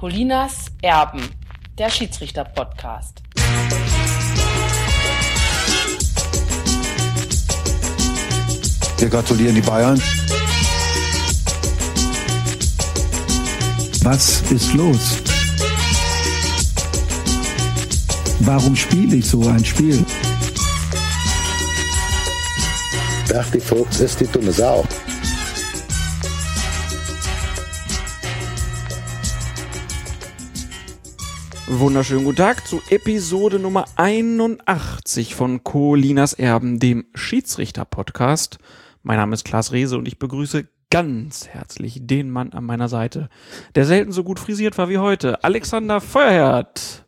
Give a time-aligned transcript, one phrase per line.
[0.00, 1.28] Colinas Erben,
[1.76, 3.20] der Schiedsrichter-Podcast.
[8.96, 10.00] Wir gratulieren die Bayern.
[14.02, 15.18] Was ist los?
[18.38, 20.02] Warum spiele ich so ein Spiel?
[23.28, 24.82] Berti Fuchs ist die dumme Sau.
[31.72, 38.58] Wunderschönen guten Tag zu Episode Nummer 81 von Colinas Erben, dem Schiedsrichter-Podcast.
[39.04, 43.28] Mein Name ist Klaas Rehse und ich begrüße ganz herzlich den Mann an meiner Seite,
[43.76, 47.04] der selten so gut frisiert war wie heute, Alexander Feuerherd.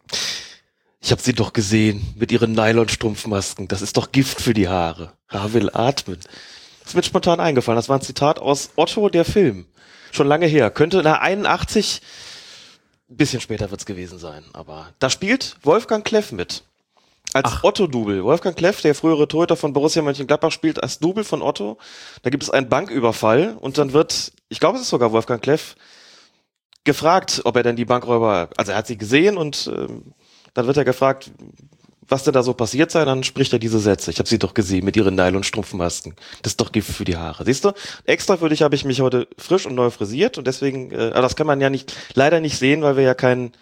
[1.01, 3.66] Ich habe sie doch gesehen mit ihren Nylonstrumpfmasken.
[3.66, 5.13] Das ist doch Gift für die Haare.
[5.33, 6.21] Ha will atmen.
[6.85, 7.77] Das mir spontan eingefallen.
[7.79, 9.66] Das war ein Zitat aus Otto, der Film.
[10.13, 10.71] Schon lange her.
[10.71, 12.32] Könnte na 81, ein
[13.16, 14.45] bisschen später wird's gewesen sein.
[14.52, 16.65] Aber da spielt Wolfgang Kleff mit.
[17.35, 18.24] Als Otto-Double.
[18.24, 21.79] Wolfgang Kleff, der frühere Torhüter von Borussia Mönchengladbach, spielt als Double von Otto.
[22.23, 25.77] Da gibt es einen Banküberfall und dann wird, ich glaube, es ist sogar Wolfgang Kleff,
[26.85, 30.13] gefragt, ob er denn die Bankräuber, also er hat sie gesehen und ähm,
[30.52, 31.30] dann wird er gefragt,
[32.13, 34.10] was denn da so passiert sei, dann spricht er diese Sätze.
[34.10, 36.15] Ich habe sie doch gesehen mit ihren Nylon-Strumpfmasken.
[36.43, 37.45] Das ist doch Gift für die Haare.
[37.45, 37.73] Siehst du?
[38.04, 41.23] Extra für dich habe ich mich heute frisch und neu frisiert und deswegen, äh, aber
[41.23, 43.52] das kann man ja nicht, leider nicht sehen, weil wir ja kein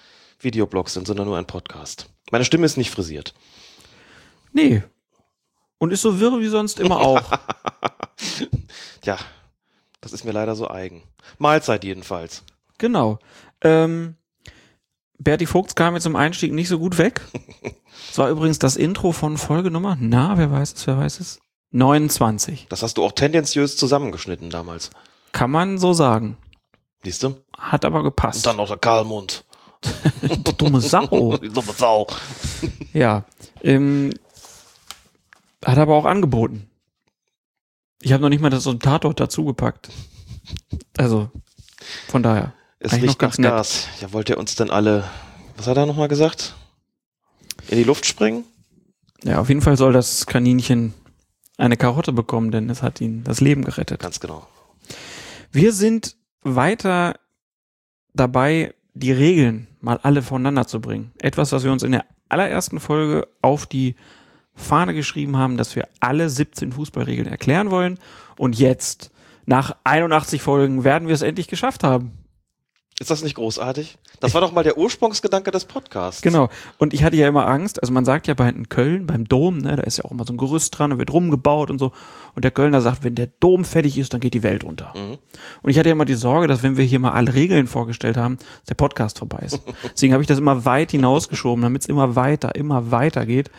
[0.41, 2.11] Videoblog sind, sondern nur ein Podcast.
[2.33, 3.35] Meine Stimme ist nicht frisiert.
[4.53, 4.83] Nee.
[5.79, 7.23] Und ist so wirr wie sonst immer auch.
[9.05, 9.17] Ja,
[10.01, 11.05] das ist mir leider so eigen.
[11.39, 12.43] Mahlzeit jedenfalls.
[12.79, 13.19] genau.
[13.63, 14.17] Ähm,
[15.21, 17.21] Berti Vogts kam jetzt im Einstieg nicht so gut weg.
[18.11, 21.39] Es war übrigens das Intro von Folgenummer, na, wer weiß es, wer weiß es?
[21.71, 22.67] 29.
[22.69, 24.91] Das hast du auch tendenziös zusammengeschnitten damals.
[25.31, 26.37] Kann man so sagen.
[27.05, 27.37] Siehst du?
[27.57, 28.39] Hat aber gepasst.
[28.39, 29.45] Und dann noch der Karlmund.
[30.43, 31.37] Du dumme Sau.
[31.37, 32.09] Dumme Sau.
[32.93, 33.25] Ja.
[33.63, 34.13] Ähm,
[35.65, 36.69] hat aber auch angeboten.
[38.03, 39.89] Ich habe noch nicht mal das Tatort dazugepackt.
[40.97, 41.31] Also,
[42.09, 42.55] von daher.
[42.83, 43.51] Es Eigentlich riecht ganz nett.
[43.51, 43.89] Gas.
[44.01, 45.05] Ja, wollt ihr uns denn alle,
[45.57, 46.55] was hat er nochmal gesagt?
[47.69, 48.45] In die Luft springen?
[49.23, 50.95] Ja, auf jeden Fall soll das Kaninchen
[51.59, 54.01] eine Karotte bekommen, denn es hat ihn das Leben gerettet.
[54.01, 54.47] Ganz genau.
[55.53, 57.17] Wir sind weiter
[58.15, 61.13] dabei, die Regeln mal alle voneinander zu bringen.
[61.19, 63.95] Etwas, was wir uns in der allerersten Folge auf die
[64.55, 67.99] Fahne geschrieben haben, dass wir alle 17 Fußballregeln erklären wollen.
[68.39, 69.11] Und jetzt,
[69.45, 72.13] nach 81 Folgen, werden wir es endlich geschafft haben.
[73.01, 73.97] Ist das nicht großartig?
[74.21, 76.21] Das war doch mal der Ursprungsgedanke des Podcasts.
[76.21, 76.51] Genau.
[76.77, 79.57] Und ich hatte ja immer Angst, also man sagt ja bei in Köln, beim Dom,
[79.57, 81.93] ne, da ist ja auch immer so ein Gerüst dran und wird rumgebaut und so.
[82.35, 84.93] Und der Kölner sagt, wenn der Dom fertig ist, dann geht die Welt unter.
[84.95, 85.17] Mhm.
[85.63, 88.19] Und ich hatte ja immer die Sorge, dass wenn wir hier mal alle Regeln vorgestellt
[88.19, 89.59] haben, dass der Podcast vorbei ist.
[89.95, 93.51] Deswegen habe ich das immer weit hinausgeschoben, damit es immer weiter, immer weiter geht.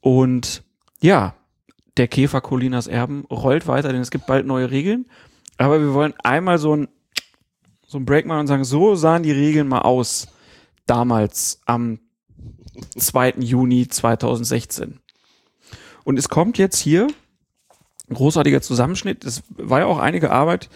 [0.00, 0.62] Und
[1.02, 1.34] ja,
[1.98, 5.04] der Käfer Colinas Erben rollt weiter, denn es gibt bald neue Regeln.
[5.58, 6.88] Aber wir wollen einmal so ein,
[7.92, 10.28] so ein Break machen und sagen, so sahen die Regeln mal aus
[10.86, 11.98] damals am
[12.96, 13.34] 2.
[13.40, 14.98] Juni 2016.
[16.02, 17.08] Und es kommt jetzt hier
[18.08, 19.24] ein großartiger Zusammenschnitt.
[19.24, 20.70] Es war ja auch einige Arbeit,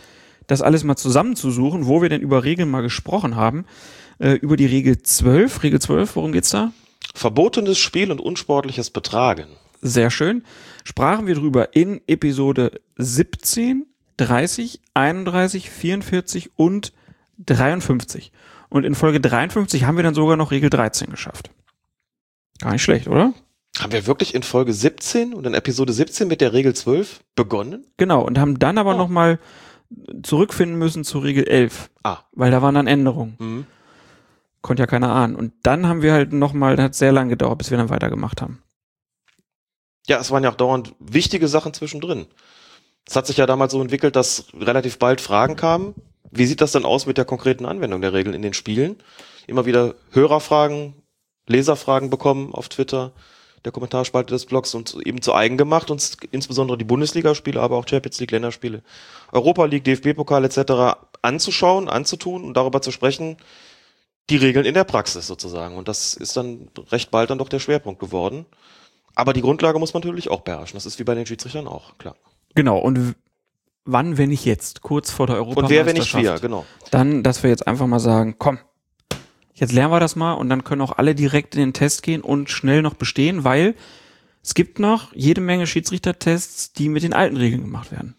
[0.47, 3.65] das alles mal zusammenzusuchen, wo wir denn über Regeln mal gesprochen haben.
[4.19, 5.63] Äh, über die Regel 12.
[5.63, 6.73] Regel 12, worum geht's da?
[7.15, 9.47] Verbotenes Spiel und unsportliches Betragen.
[9.81, 10.45] Sehr schön.
[10.85, 13.87] Sprachen wir drüber in Episode 17,
[14.19, 16.93] 30, 31, 44 und
[17.39, 18.33] 53.
[18.69, 21.51] Und in Folge 53 haben wir dann sogar noch Regel 13 geschafft.
[22.61, 23.33] Gar nicht schlecht, oder?
[23.79, 27.87] Haben wir wirklich in Folge 17 und in Episode 17 mit der Regel 12 begonnen?
[27.99, 28.99] Genau, und haben dann aber Oh.
[28.99, 29.39] noch mal
[30.23, 32.21] zurückfinden müssen zu Regel 11, Ah.
[32.33, 33.37] weil da waren dann Änderungen.
[33.39, 33.67] Mhm.
[34.63, 35.37] Konnte ja keiner ahnen.
[35.37, 37.91] Und dann haben wir halt noch mal, das hat sehr lange gedauert, bis wir dann
[37.91, 38.63] weitergemacht haben.
[40.09, 42.27] Ja, es waren ja auch dauernd wichtige Sachen zwischendrin.
[43.07, 45.95] Es hat sich ja damals so entwickelt, dass relativ bald Fragen kamen.
[46.37, 48.97] Wie sieht das denn aus mit der konkreten Anwendung der Regeln in den Spielen?
[49.47, 50.95] Immer wieder Hörerfragen,
[51.47, 53.13] Leserfragen bekommen auf Twitter,
[53.65, 57.89] der Kommentarspalte des Blogs und eben zu eigen gemacht und insbesondere die Bundesligaspiele, aber auch
[57.89, 58.83] Champions League Länderspiele,
[59.33, 60.99] Europa League, DFB-Pokal etc.
[61.23, 63.37] anzuschauen, anzutun und darüber zu sprechen,
[64.31, 65.77] die Regeln in der Praxis sozusagen.
[65.77, 68.47] Und das ist dann recht bald dann doch der Schwerpunkt geworden.
[69.15, 70.77] Aber die Grundlage muss man natürlich auch beherrschen.
[70.77, 72.17] Das ist wie bei den Schiedsrichtern auch, klar.
[72.55, 73.15] Genau, und
[73.87, 75.87] wann, wenn nicht jetzt, kurz vor der Und Europameisterschaft?
[75.87, 76.67] wer, wenn nicht wir, genau.
[76.91, 78.59] Dann, dass wir jetzt einfach mal sagen, komm,
[79.55, 82.21] jetzt lernen wir das mal und dann können auch alle direkt in den Test gehen
[82.21, 83.75] und schnell noch bestehen, weil
[84.43, 88.15] es gibt noch jede Menge Schiedsrichtertests, die mit den alten Regeln gemacht werden.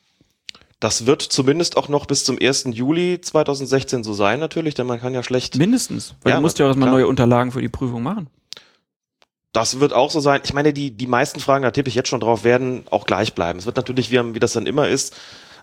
[0.80, 2.66] Das wird zumindest auch noch bis zum 1.
[2.74, 5.56] Juli 2016 so sein, natürlich, denn man kann ja schlecht.
[5.58, 6.14] Mindestens.
[6.22, 7.00] Weil Ja, du musst ja auch erstmal klar.
[7.00, 8.30] neue Unterlagen für die Prüfung machen.
[9.54, 10.42] Das wird auch so sein.
[10.44, 13.34] Ich meine, die, die meisten Fragen, da tippe ich jetzt schon drauf, werden auch gleich
[13.34, 13.58] bleiben.
[13.58, 15.16] Es wird natürlich, wie, wie das dann immer ist,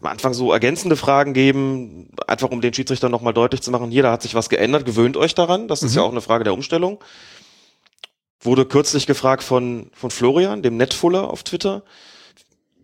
[0.04, 4.12] am Anfang so ergänzende Fragen geben, einfach um den Schiedsrichter nochmal deutlich zu machen, jeder
[4.12, 5.66] hat sich was geändert, gewöhnt euch daran.
[5.66, 7.02] Das ist ja auch eine Frage der Umstellung.
[8.40, 11.82] Wurde kürzlich gefragt von, von Florian, dem Netfuller auf Twitter.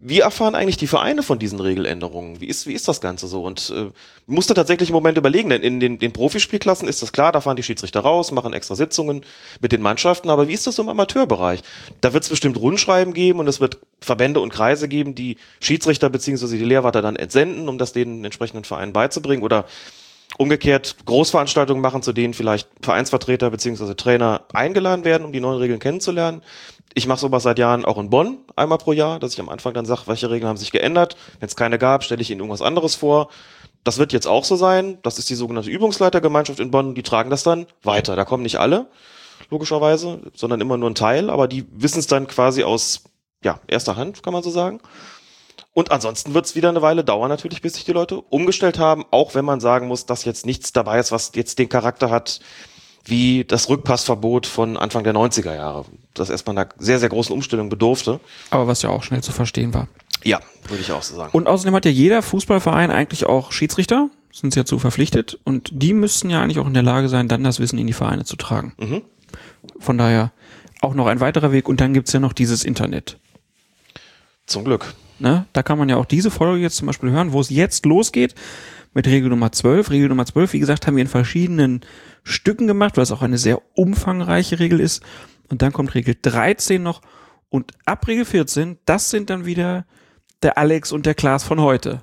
[0.03, 2.41] Wie erfahren eigentlich die Vereine von diesen Regeländerungen?
[2.41, 3.43] Wie ist, wie ist das Ganze so?
[3.43, 3.91] Und äh,
[4.27, 7.57] musste tatsächlich im Moment überlegen, denn in den, den Profispielklassen ist das klar, da fahren
[7.57, 9.27] die Schiedsrichter raus, machen extra Sitzungen
[9.61, 11.61] mit den Mannschaften, aber wie ist das im Amateurbereich?
[12.01, 16.09] Da wird es bestimmt Rundschreiben geben und es wird Verbände und Kreise geben, die Schiedsrichter
[16.09, 19.67] beziehungsweise die Lehrwarte dann entsenden, um das den entsprechenden Vereinen beizubringen oder
[20.39, 25.81] umgekehrt Großveranstaltungen machen, zu denen vielleicht Vereinsvertreter beziehungsweise Trainer eingeladen werden, um die neuen Regeln
[25.81, 26.43] kennenzulernen.
[26.95, 29.75] Ich mache sowas seit Jahren auch in Bonn einmal pro Jahr, dass ich am Anfang
[29.75, 31.17] dann sage, welche Regeln haben sich geändert.
[31.39, 33.29] Wenn es keine gab, stelle ich ihnen irgendwas anderes vor.
[33.85, 34.99] Das wird jetzt auch so sein.
[35.03, 36.95] Das ist die sogenannte Übungsleitergemeinschaft in Bonn.
[36.95, 38.17] Die tragen das dann weiter.
[38.17, 38.89] Da kommen nicht alle,
[39.51, 41.31] logischerweise, sondern immer nur ein Teil.
[41.31, 43.05] Aber die wissen es dann quasi aus
[43.45, 44.81] ja, erster Hand, kann man so sagen.
[45.73, 49.05] Und ansonsten wird es wieder eine Weile dauern natürlich, bis sich die Leute umgestellt haben,
[49.13, 52.41] auch wenn man sagen muss, dass jetzt nichts dabei ist, was jetzt den Charakter hat
[53.11, 55.85] wie das Rückpassverbot von Anfang der 90er Jahre,
[56.15, 58.21] das erstmal einer sehr, sehr großen Umstellung bedurfte.
[58.51, 59.89] Aber was ja auch schnell zu verstehen war.
[60.25, 61.31] Ja, würde ich auch so sagen.
[61.33, 65.39] Und außerdem hat ja jeder Fußballverein eigentlich auch Schiedsrichter, sind sie ja zu verpflichtet.
[65.45, 67.93] Und die müssten ja eigentlich auch in der Lage sein, dann das Wissen in die
[67.93, 68.75] Vereine zu tragen.
[68.79, 69.03] Mhm.
[69.79, 70.33] Von daher
[70.81, 71.69] auch noch ein weiterer Weg.
[71.69, 73.19] Und dann gibt's ja noch dieses Internet.
[74.47, 74.95] Zum Glück.
[75.19, 75.47] Ne?
[75.53, 78.35] Da kann man ja auch diese Folge jetzt zum Beispiel hören, wo es jetzt losgeht
[78.93, 79.91] mit Regel Nummer 12.
[79.91, 81.81] Regel Nummer 12, wie gesagt, haben wir in verschiedenen
[82.23, 85.03] Stücken gemacht, weil es auch eine sehr umfangreiche Regel ist.
[85.49, 87.03] Und dann kommt Regel 13 noch.
[87.49, 89.87] Und ab Regel 14, das sind dann wieder
[90.43, 92.03] der Alex und der Klaas von heute.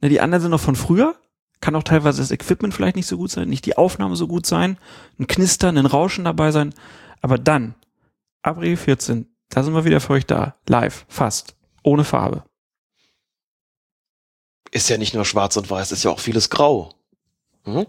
[0.00, 1.14] Ne, die anderen sind noch von früher.
[1.60, 4.46] Kann auch teilweise das Equipment vielleicht nicht so gut sein, nicht die Aufnahme so gut
[4.46, 4.78] sein,
[5.18, 6.72] ein Knistern, ein Rauschen dabei sein.
[7.20, 7.74] Aber dann,
[8.40, 10.56] ab Regel 14, da sind wir wieder für euch da.
[10.66, 11.54] Live, fast.
[11.82, 12.44] Ohne Farbe.
[14.70, 16.90] Ist ja nicht nur schwarz und weiß, ist ja auch vieles grau.
[17.64, 17.86] Mhm.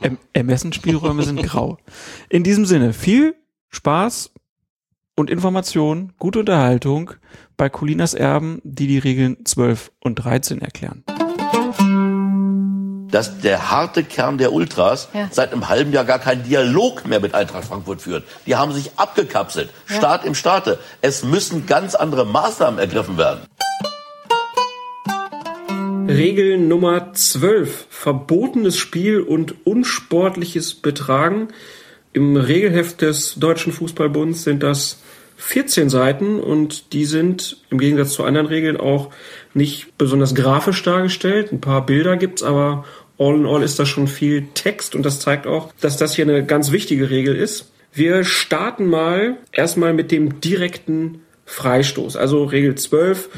[0.00, 1.78] Erm Ermessensspielräume sind grau.
[2.28, 3.34] In diesem Sinne, viel
[3.68, 4.30] Spaß
[5.16, 7.12] und Information, gute Unterhaltung
[7.56, 11.04] bei Colinas Erben, die die Regeln 12 und 13 erklären.
[13.10, 15.26] dass der harte Kern der Ultras Ja.
[15.32, 18.22] seit einem halben Jahr gar keinen Dialog mehr mit Eintracht Frankfurt führt.
[18.46, 19.68] Die haben sich abgekapselt.
[19.86, 20.78] Staat im Staate.
[21.00, 23.40] Es müssen ganz andere Maßnahmen ergriffen werden.
[26.16, 27.86] Regel Nummer 12.
[27.88, 31.48] Verbotenes Spiel und unsportliches Betragen.
[32.12, 35.00] Im Regelheft des Deutschen Fußballbunds sind das
[35.36, 39.10] 14 Seiten und die sind im Gegensatz zu anderen Regeln auch
[39.54, 41.52] nicht besonders grafisch dargestellt.
[41.52, 42.84] Ein paar Bilder gibt's, aber
[43.16, 46.24] all in all ist da schon viel Text und das zeigt auch, dass das hier
[46.24, 47.70] eine ganz wichtige Regel ist.
[47.92, 52.16] Wir starten mal erstmal mit dem direkten Freistoß.
[52.16, 53.28] Also Regel 12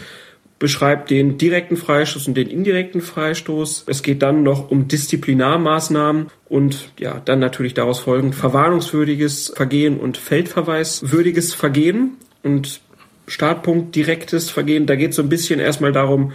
[0.62, 3.82] beschreibt den direkten Freistoß und den indirekten Freistoß.
[3.88, 10.18] Es geht dann noch um Disziplinarmaßnahmen und ja, dann natürlich daraus folgend verwarnungswürdiges Vergehen und
[10.18, 12.12] feldverweiswürdiges Vergehen
[12.44, 12.80] und
[13.26, 14.86] Startpunkt direktes Vergehen.
[14.86, 16.32] Da geht es so ein bisschen erstmal darum,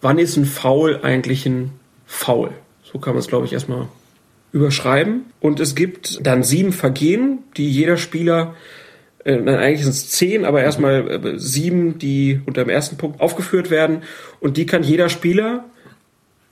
[0.00, 1.70] wann ist ein Foul eigentlich ein
[2.06, 2.50] Foul?
[2.82, 3.86] So kann man es, glaube ich, erstmal
[4.50, 5.26] überschreiben.
[5.38, 8.56] Und es gibt dann sieben Vergehen, die jeder Spieler
[9.24, 13.20] äh, nein, eigentlich sind es zehn, aber erstmal äh, sieben, die unter dem ersten Punkt
[13.20, 14.02] aufgeführt werden.
[14.40, 15.64] Und die kann jeder Spieler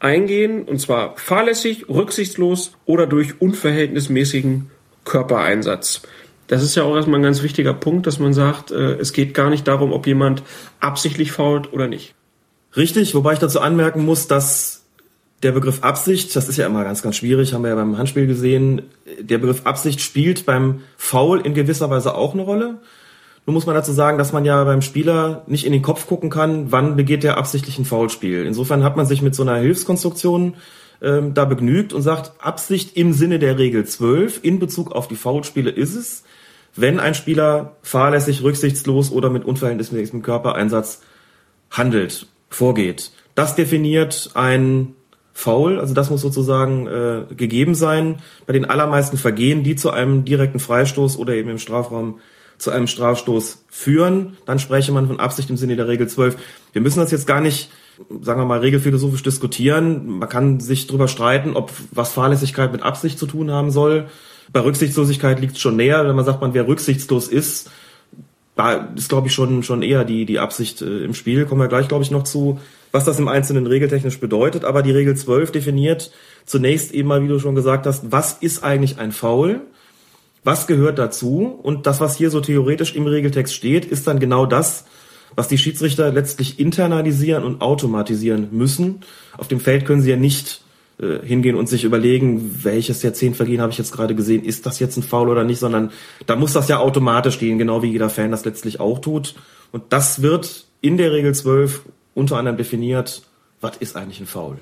[0.01, 4.71] eingehen, und zwar fahrlässig, rücksichtslos oder durch unverhältnismäßigen
[5.05, 6.03] Körpereinsatz.
[6.49, 9.35] Das ist ja auch erstmal ein ganz wichtiger Punkt, dass man sagt, äh, es geht
[9.35, 10.43] gar nicht darum, ob jemand
[10.81, 12.15] absichtlich fault oder nicht.
[12.77, 14.82] Richtig, wobei ich dazu anmerken muss, dass
[15.43, 18.27] der Begriff Absicht, das ist ja immer ganz, ganz schwierig, haben wir ja beim Handspiel
[18.27, 18.83] gesehen,
[19.21, 22.79] der Begriff Absicht spielt beim Foul in gewisser Weise auch eine Rolle.
[23.45, 26.31] Nun muss man dazu sagen, dass man ja beim Spieler nicht in den Kopf gucken
[26.31, 28.47] kann, wann begeht der absichtlich ein Foulspiel.
[28.47, 30.55] Insofern hat man sich mit so einer Hilfskonstruktion
[31.03, 35.17] ähm, da begnügt und sagt, Absicht im Sinne der Regel 12 in Bezug auf die
[35.17, 36.23] Foulspiele ist es,
[36.77, 41.03] wenn ein Spieler fahrlässig, rücksichtslos oder mit unverhältnismäßigem Körpereinsatz
[41.71, 43.11] handelt, vorgeht.
[43.35, 44.95] Das definiert ein
[45.35, 50.25] Foul, also das muss sozusagen äh, gegeben sein bei den allermeisten Vergehen, die zu einem
[50.25, 52.21] direkten Freistoß oder eben im Strafraum
[52.59, 54.37] zu einem Strafstoß führen.
[54.47, 56.37] Dann spreche man von Absicht im Sinne der Regel 12.
[56.73, 57.71] Wir müssen das jetzt gar nicht,
[58.21, 60.19] sagen wir mal, regelphilosophisch diskutieren.
[60.19, 64.07] Man kann sich darüber streiten, ob was Fahrlässigkeit mit Absicht zu tun haben soll.
[64.53, 67.71] Bei Rücksichtslosigkeit liegt es schon näher, wenn man sagt, man wer rücksichtslos ist,
[68.55, 71.47] da ist, glaube ich, schon, schon eher die, die Absicht äh, im Spiel.
[71.47, 74.65] Kommen wir gleich, glaube ich, noch zu, was das im Einzelnen regeltechnisch bedeutet.
[74.65, 76.13] Aber die Regel 12 definiert
[76.45, 79.61] zunächst eben mal, wie du schon gesagt hast, was ist eigentlich ein Foul?
[80.45, 81.59] Was gehört dazu?
[81.63, 84.85] Und das, was hier so theoretisch im Regeltext steht, ist dann genau das,
[85.35, 89.01] was die Schiedsrichter letztlich internalisieren und automatisieren müssen.
[89.39, 90.62] Auf dem Feld können sie ja nicht
[91.03, 94.67] äh, hingehen und sich überlegen, welches der zehn Vergehen habe ich jetzt gerade gesehen, ist
[94.67, 95.91] das jetzt ein Foul oder nicht, sondern
[96.27, 99.35] da muss das ja automatisch gehen, genau wie jeder Fan das letztlich auch tut.
[99.73, 101.83] Und das wird in der Regel 12
[102.15, 103.23] unter anderem definiert,
[103.61, 104.59] was ist eigentlich ein Foul?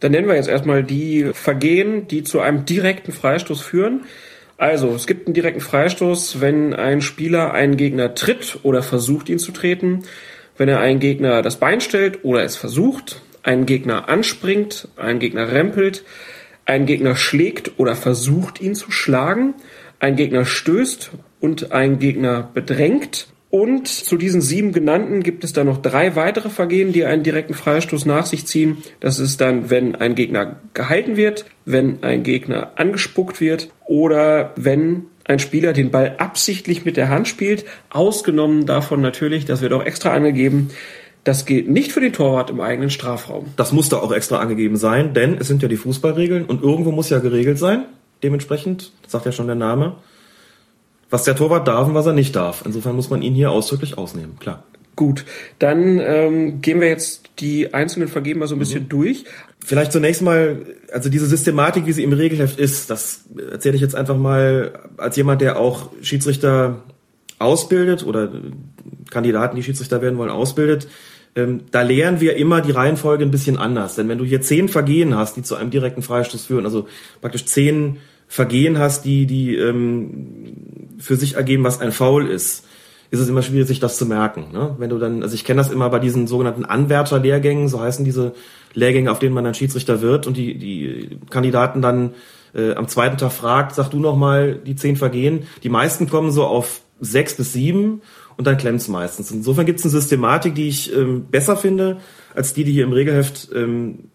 [0.00, 4.02] Dann nennen wir jetzt erstmal die Vergehen, die zu einem direkten Freistoß führen.
[4.56, 9.38] Also, es gibt einen direkten Freistoß, wenn ein Spieler einen Gegner tritt oder versucht, ihn
[9.38, 10.02] zu treten,
[10.56, 15.52] wenn er einen Gegner das Bein stellt oder es versucht, einen Gegner anspringt, einen Gegner
[15.52, 16.04] rempelt,
[16.66, 19.54] einen Gegner schlägt oder versucht ihn zu schlagen,
[20.00, 23.28] einen Gegner stößt und einen Gegner bedrängt.
[23.50, 27.54] Und zu diesen sieben genannten gibt es dann noch drei weitere Vergehen, die einen direkten
[27.54, 28.78] Freistoß nach sich ziehen.
[28.98, 35.04] Das ist dann, wenn ein Gegner gehalten wird, wenn ein Gegner angespuckt wird oder wenn
[35.24, 37.64] ein Spieler den Ball absichtlich mit der Hand spielt.
[37.90, 40.70] Ausgenommen davon natürlich, das wird auch extra angegeben,
[41.24, 43.46] das gilt nicht für den Torwart im eigenen Strafraum.
[43.56, 46.92] Das muss da auch extra angegeben sein, denn es sind ja die Fußballregeln und irgendwo
[46.92, 47.86] muss ja geregelt sein.
[48.22, 49.96] Dementsprechend, das sagt ja schon der Name,
[51.08, 52.62] was der Torwart darf und was er nicht darf.
[52.66, 54.64] Insofern muss man ihn hier ausdrücklich ausnehmen, klar.
[54.96, 55.24] Gut,
[55.58, 58.88] dann ähm, gehen wir jetzt die einzelnen Vergeben mal so ein bisschen mhm.
[58.90, 59.24] durch.
[59.64, 63.96] Vielleicht zunächst mal, also diese Systematik, wie sie im Regelheft ist, das erzähle ich jetzt
[63.96, 66.82] einfach mal als jemand, der auch Schiedsrichter
[67.38, 68.30] ausbildet oder
[69.10, 70.86] Kandidaten, die Schiedsrichter werden wollen, ausbildet
[71.36, 73.96] ähm, da lehren wir immer die Reihenfolge ein bisschen anders.
[73.96, 76.86] Denn wenn du hier zehn Vergehen hast, die zu einem direkten Freistoß führen, also
[77.20, 77.98] praktisch zehn
[78.28, 82.64] Vergehen hast, die, die ähm, für sich ergeben, was ein Foul ist,
[83.10, 84.46] ist es immer schwierig, sich das zu merken.
[84.52, 84.74] Ne?
[84.78, 88.34] Wenn du dann, also ich kenne das immer bei diesen sogenannten Anwärterlehrgängen, so heißen diese
[88.72, 92.14] Lehrgänge, auf denen man dann Schiedsrichter wird und die, die Kandidaten dann
[92.54, 95.44] äh, am zweiten Tag fragt, sag du noch mal die zehn Vergehen.
[95.62, 98.02] Die meisten kommen so auf sechs bis sieben
[98.36, 99.30] und dann klemmt's meistens.
[99.30, 101.98] Insofern gibt es eine Systematik, die ich ähm, besser finde,
[102.34, 104.10] als die, die hier im Regelheft ähm,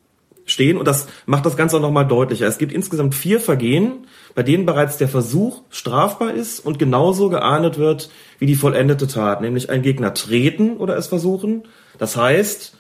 [0.45, 0.77] stehen.
[0.77, 2.47] Und das macht das Ganze auch nochmal deutlicher.
[2.47, 7.77] Es gibt insgesamt vier Vergehen, bei denen bereits der Versuch strafbar ist und genauso geahndet
[7.77, 8.09] wird
[8.39, 11.63] wie die vollendete Tat, nämlich einen Gegner treten oder es versuchen.
[11.97, 12.75] Das heißt,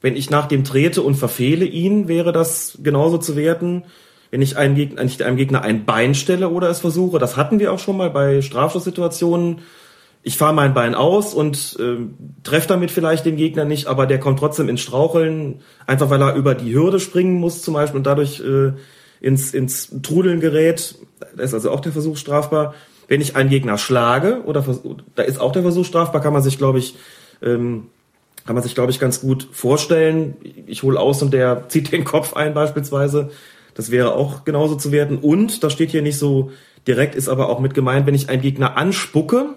[0.00, 3.84] wenn ich nach dem trete und verfehle ihn, wäre das genauso zu werten.
[4.30, 7.72] Wenn ich einem Gegner, einem Gegner ein Bein stelle oder es versuche, das hatten wir
[7.72, 9.58] auch schon mal bei Strafschusssituationen,
[10.22, 11.96] ich fahre mein Bein aus und äh,
[12.42, 16.34] treffe damit vielleicht den Gegner nicht, aber der kommt trotzdem ins Straucheln, einfach weil er
[16.34, 18.72] über die Hürde springen muss zum Beispiel und dadurch äh,
[19.20, 20.96] ins, ins Trudeln gerät.
[21.36, 22.74] Da ist also auch der Versuch strafbar.
[23.08, 24.64] Wenn ich einen Gegner schlage, oder
[25.14, 26.96] da ist auch der Versuch strafbar, kann man sich, glaube ich,
[27.42, 27.86] ähm,
[28.44, 30.36] kann man sich, glaube ich, ganz gut vorstellen.
[30.66, 33.30] Ich hole aus und der zieht den Kopf ein beispielsweise.
[33.74, 35.16] Das wäre auch genauso zu werten.
[35.16, 36.50] Und, das steht hier nicht so
[36.86, 39.54] direkt, ist aber auch mit gemeint, wenn ich einen Gegner anspucke,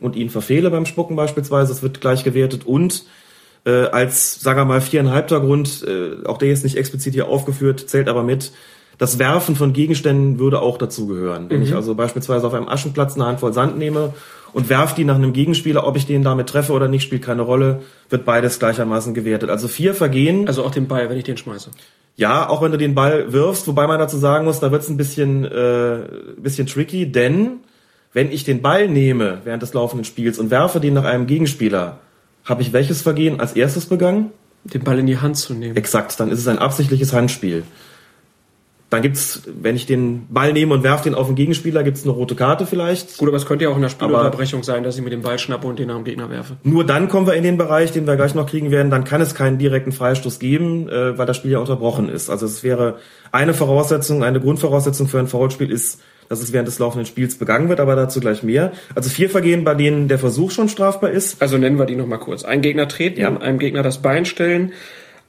[0.00, 3.04] und ihn verfehle beim Spucken beispielsweise, das wird gleich gewertet und
[3.64, 7.88] äh, als, sagen wir mal, viereinhalbter Grund, äh, auch der ist nicht explizit hier aufgeführt,
[7.88, 8.52] zählt aber mit,
[8.98, 11.50] das Werfen von Gegenständen würde auch dazugehören.
[11.50, 11.64] Wenn mhm.
[11.64, 14.14] ich also beispielsweise auf einem Aschenplatz eine Handvoll Sand nehme
[14.52, 17.42] und werfe die nach einem Gegenspieler, ob ich den damit treffe oder nicht, spielt keine
[17.42, 19.50] Rolle, wird beides gleichermaßen gewertet.
[19.50, 20.46] Also vier Vergehen.
[20.46, 21.70] Also auch den Ball, wenn ich den schmeiße.
[22.16, 24.88] Ja, auch wenn du den Ball wirfst, wobei man dazu sagen muss, da wird es
[24.88, 25.98] ein bisschen, äh,
[26.36, 27.60] bisschen tricky, denn
[28.14, 31.98] wenn ich den Ball nehme während des laufenden Spiels und werfe den nach einem Gegenspieler,
[32.44, 34.30] habe ich welches Vergehen als erstes begangen?
[34.64, 35.76] Den Ball in die Hand zu nehmen.
[35.76, 37.64] Exakt, dann ist es ein absichtliches Handspiel.
[38.88, 42.12] Dann gibt's, wenn ich den Ball nehme und werfe den auf den Gegenspieler, gibt's eine
[42.12, 43.18] rote Karte vielleicht.
[43.18, 45.38] Gut, aber es könnte ja auch in der Spielunterbrechung sein, dass ich mir den Ball
[45.40, 46.56] schnappe und den nach dem Gegner werfe.
[46.62, 49.20] Nur dann kommen wir in den Bereich, den wir gleich noch kriegen werden, dann kann
[49.20, 52.30] es keinen direkten Freistoß geben, äh, weil das Spiel ja unterbrochen ist.
[52.30, 52.98] Also es wäre
[53.32, 57.68] eine Voraussetzung, eine Grundvoraussetzung für ein Foulspiel ist, dass es während des laufenden Spiels begangen
[57.68, 58.72] wird, aber dazu gleich mehr.
[58.94, 61.40] Also vier Vergehen, bei denen der Versuch schon strafbar ist.
[61.40, 62.44] Also nennen wir die nochmal kurz.
[62.44, 63.36] Ein Gegner treten, ja.
[63.36, 64.72] einem Gegner das Bein stellen,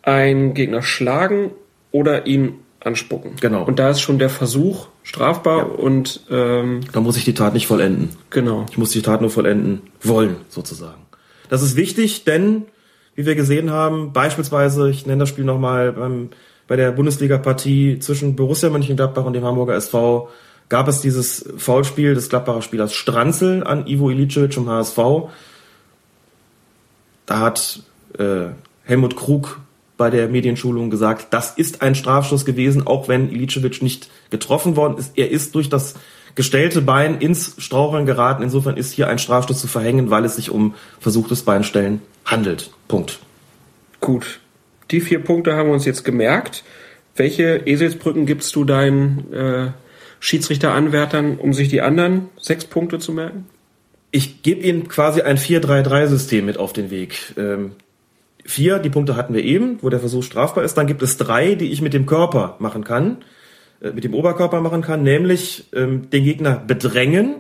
[0.02, 1.52] ein Gegner schlagen
[1.92, 3.32] oder ihn anspucken.
[3.42, 3.64] Genau.
[3.64, 5.64] Und da ist schon der Versuch strafbar ja.
[5.64, 8.10] und ähm, da muss ich die Tat nicht vollenden.
[8.30, 8.66] Genau.
[8.70, 11.02] Ich muss die Tat nur vollenden wollen, sozusagen.
[11.50, 12.64] Das ist wichtig, denn
[13.16, 16.30] wie wir gesehen haben, beispielsweise, ich nenne das Spiel nochmal beim
[16.68, 20.30] bei der Bundesliga-Partie zwischen Borussia Mönchengladbach und dem Hamburger SV
[20.70, 24.98] gab es dieses Foulspiel des Gladbacher Spielers Stranzel an Ivo Ilicevic vom HSV.
[27.26, 27.82] Da hat
[28.18, 28.48] äh,
[28.84, 29.60] Helmut Krug
[29.98, 34.98] bei der Medienschulung gesagt, das ist ein Strafstoß gewesen, auch wenn Ilicevic nicht getroffen worden
[34.98, 35.14] ist.
[35.16, 35.96] Er ist durch das
[36.36, 38.44] gestellte Bein ins Straucheln geraten.
[38.44, 42.72] Insofern ist hier ein Strafstoß zu verhängen, weil es sich um versuchtes Beinstellen handelt.
[42.88, 43.20] Punkt.
[44.02, 44.40] Gut.
[44.92, 46.64] Die vier Punkte haben wir uns jetzt gemerkt.
[47.16, 49.72] Welche Eselsbrücken gibst du deinen äh,
[50.26, 53.46] Schiedsrichteranwärtern, um sich die anderen sechs Punkte zu merken?
[54.10, 57.36] Ich gebe Ihnen quasi ein 4-3-3-System mit auf den Weg.
[57.38, 57.74] Ähm,
[58.44, 60.80] vier, die Punkte hatten wir eben, wo der Versuch strafbar ist.
[60.80, 63.18] Dann gibt es drei, die ich mit dem Körper machen kann,
[63.82, 67.36] äh, mit dem Oberkörper machen kann, nämlich ähm, den Gegner bedrängen.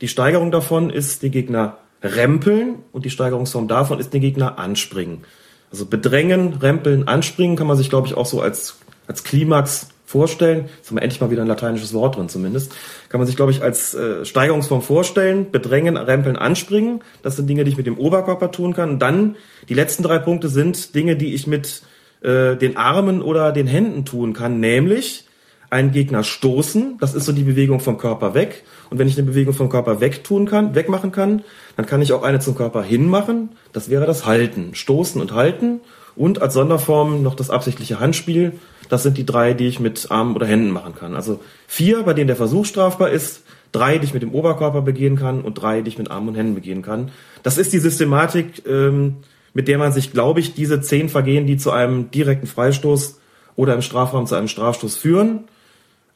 [0.00, 5.24] Die Steigerung davon ist den Gegner rempeln und die Steigerungsform davon ist den Gegner anspringen.
[5.70, 10.66] Also bedrängen, rempeln, anspringen kann man sich, glaube ich, auch so als, als Klimax vorstellen.
[10.76, 12.72] Jetzt haben wir endlich mal wieder ein lateinisches Wort drin zumindest.
[13.08, 15.50] Kann man sich, glaube ich, als äh, Steigerungsform vorstellen.
[15.50, 17.00] Bedrängen, rempeln, anspringen.
[17.22, 18.90] Das sind Dinge, die ich mit dem Oberkörper tun kann.
[18.90, 19.36] Und dann
[19.68, 21.82] die letzten drei Punkte sind Dinge, die ich mit
[22.20, 24.60] äh, den Armen oder den Händen tun kann.
[24.60, 25.24] Nämlich
[25.70, 26.98] einen Gegner stoßen.
[27.00, 28.64] Das ist so die Bewegung vom Körper weg.
[28.90, 31.42] Und wenn ich eine Bewegung vom Körper weg tun kann, wegmachen kann,
[31.76, 33.48] dann kann ich auch eine zum Körper hinmachen.
[33.72, 34.74] Das wäre das Halten.
[34.74, 35.80] Stoßen und halten.
[36.14, 38.52] Und als Sonderform noch das absichtliche Handspiel.
[38.88, 41.14] Das sind die drei, die ich mit Armen oder Händen machen kann.
[41.14, 45.16] Also vier, bei denen der Versuch strafbar ist, drei, die ich mit dem Oberkörper begehen
[45.16, 47.10] kann und drei, die ich mit Armen und Händen begehen kann.
[47.42, 49.16] Das ist die Systematik, ähm,
[49.54, 53.18] mit der man sich, glaube ich, diese zehn Vergehen, die zu einem direkten Freistoß
[53.56, 55.44] oder im Strafraum zu einem Strafstoß führen,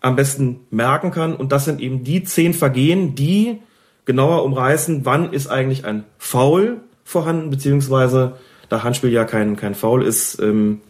[0.00, 1.34] am besten merken kann.
[1.34, 3.58] Und das sind eben die zehn Vergehen, die
[4.04, 8.36] genauer umreißen, wann ist eigentlich ein Foul vorhanden, beziehungsweise
[8.68, 10.80] da Handspiel ja kein, kein Foul ist, ähm,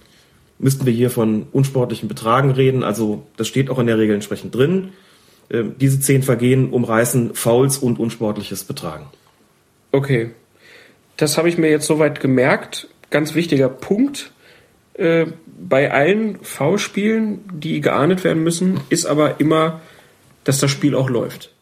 [0.58, 2.82] müssten wir hier von unsportlichen Betragen reden.
[2.82, 4.92] Also das steht auch in der Regel entsprechend drin.
[5.50, 9.06] Ähm, diese zehn Vergehen umreißen Fouls und unsportliches Betragen.
[9.92, 10.30] Okay.
[11.16, 12.88] Das habe ich mir jetzt soweit gemerkt.
[13.10, 14.32] Ganz wichtiger Punkt.
[14.94, 19.80] Äh, bei allen Foulspielen, die geahndet werden müssen, ist aber immer,
[20.44, 21.52] dass das Spiel auch läuft.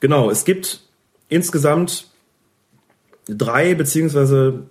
[0.00, 0.80] Genau, es gibt
[1.28, 2.08] insgesamt
[3.26, 4.64] drei beziehungsweise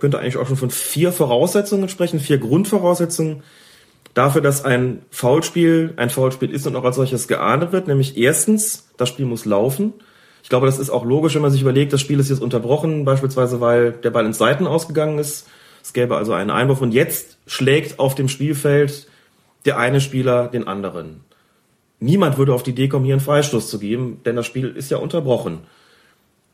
[0.00, 3.42] könnte eigentlich auch schon von vier Voraussetzungen sprechen, vier Grundvoraussetzungen
[4.14, 7.86] dafür, dass ein Foulspiel ein Foulspiel ist und auch als solches geahndet wird.
[7.86, 9.92] Nämlich erstens, das Spiel muss laufen.
[10.42, 13.04] Ich glaube, das ist auch logisch, wenn man sich überlegt, das Spiel ist jetzt unterbrochen,
[13.04, 15.46] beispielsweise weil der Ball ins Seiten ausgegangen ist.
[15.82, 19.06] Es gäbe also einen Einwurf und jetzt schlägt auf dem Spielfeld
[19.64, 21.20] der eine Spieler den anderen.
[22.00, 24.90] Niemand würde auf die Idee kommen, hier einen Freistoß zu geben, denn das Spiel ist
[24.90, 25.60] ja unterbrochen.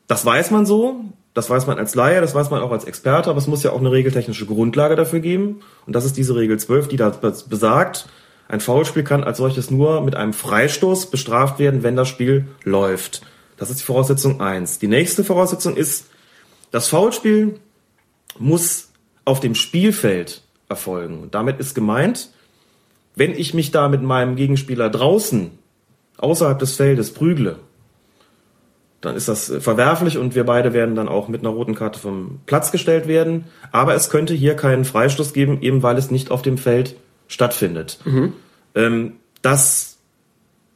[0.08, 1.04] Das weiß man so,
[1.36, 3.70] das weiß man als Laie, das weiß man auch als Experte, aber es muss ja
[3.72, 5.60] auch eine regeltechnische Grundlage dafür geben.
[5.86, 8.08] Und das ist diese Regel 12, die da besagt,
[8.48, 13.20] ein Foulspiel kann als solches nur mit einem Freistoß bestraft werden, wenn das Spiel läuft.
[13.58, 14.78] Das ist die Voraussetzung eins.
[14.78, 16.06] Die nächste Voraussetzung ist,
[16.70, 17.60] das Foulspiel
[18.38, 18.88] muss
[19.26, 21.20] auf dem Spielfeld erfolgen.
[21.20, 22.30] Und damit ist gemeint,
[23.14, 25.50] wenn ich mich da mit meinem Gegenspieler draußen,
[26.16, 27.58] außerhalb des Feldes prügle,
[29.00, 32.40] dann ist das verwerflich und wir beide werden dann auch mit einer roten Karte vom
[32.46, 33.44] Platz gestellt werden.
[33.72, 36.96] Aber es könnte hier keinen Freistoß geben, eben weil es nicht auf dem Feld
[37.28, 37.98] stattfindet.
[38.04, 38.32] Mhm.
[38.74, 39.98] Ähm, das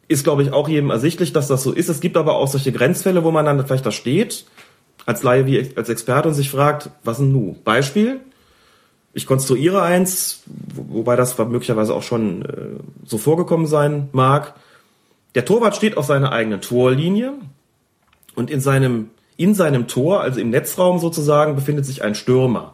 [0.09, 1.88] ist, glaube ich, auch jedem ersichtlich, dass das so ist.
[1.88, 4.44] Es gibt aber auch solche Grenzfälle, wo man dann vielleicht da steht,
[5.06, 7.56] als Laie wie als Experte und sich fragt, was denn nu?
[7.64, 8.20] Beispiel,
[9.12, 10.42] ich konstruiere eins,
[10.74, 12.56] wobei das möglicherweise auch schon äh,
[13.04, 14.54] so vorgekommen sein mag.
[15.35, 17.35] Der Torwart steht auf seiner eigenen Torlinie,
[18.40, 22.72] und in seinem, in seinem Tor, also im Netzraum sozusagen, befindet sich ein Stürmer.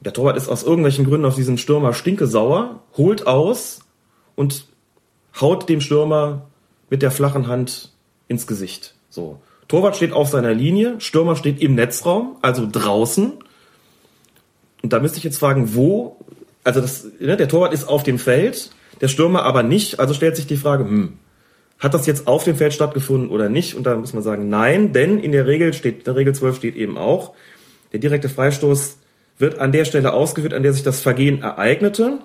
[0.00, 3.80] Der Torwart ist aus irgendwelchen Gründen auf diesen Stürmer stinkesauer, holt aus
[4.34, 4.66] und
[5.38, 6.46] haut dem Stürmer
[6.88, 7.92] mit der flachen Hand
[8.28, 8.94] ins Gesicht.
[9.10, 9.40] So.
[9.68, 13.32] Torwart steht auf seiner Linie, Stürmer steht im Netzraum, also draußen.
[14.82, 16.16] Und da müsste ich jetzt fragen, wo,
[16.64, 18.70] also das, ne, der Torwart ist auf dem Feld,
[19.02, 21.18] der Stürmer aber nicht, also stellt sich die Frage, hm,
[21.78, 23.74] hat das jetzt auf dem Feld stattgefunden oder nicht?
[23.74, 26.56] Und da muss man sagen, nein, denn in der Regel steht, in der Regel 12
[26.56, 27.34] steht eben auch,
[27.92, 28.98] der direkte Freistoß
[29.38, 32.18] wird an der Stelle ausgeführt, an der sich das Vergehen ereignete.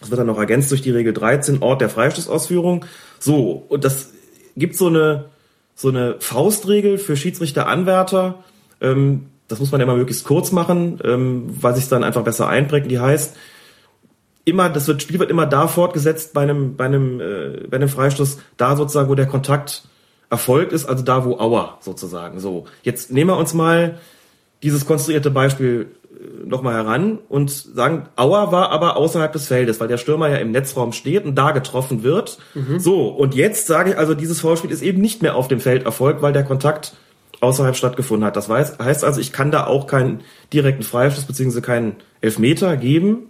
[0.00, 2.86] Das wird dann noch ergänzt durch die Regel 13, Ort der Freistoßausführung.
[3.18, 4.12] So, und das
[4.56, 5.26] gibt so eine,
[5.74, 8.42] so eine Faustregel für Schiedsrichteranwärter.
[8.80, 12.48] Ähm, das muss man ja mal möglichst kurz machen, ähm, weil sich dann einfach besser
[12.48, 12.90] einprägt.
[12.90, 13.36] Die heißt,
[14.44, 17.88] immer, das wird, Spiel wird immer da fortgesetzt bei einem, bei einem, äh, bei einem
[17.88, 19.84] Freistoß, da sozusagen, wo der Kontakt
[20.30, 22.40] erfolgt ist, also da, wo Auer sozusagen.
[22.40, 23.98] So, jetzt nehmen wir uns mal
[24.62, 29.88] dieses konstruierte Beispiel äh, nochmal heran und sagen, Auer war aber außerhalb des Feldes, weil
[29.88, 32.38] der Stürmer ja im Netzraum steht und da getroffen wird.
[32.54, 32.78] Mhm.
[32.78, 35.84] So, und jetzt sage ich also, dieses Vorspiel ist eben nicht mehr auf dem Feld
[35.84, 36.94] erfolgt, weil der Kontakt
[37.40, 38.36] außerhalb stattgefunden hat.
[38.36, 40.20] Das heißt also, ich kann da auch keinen
[40.52, 43.29] direkten Freistoß beziehungsweise keinen Elfmeter geben,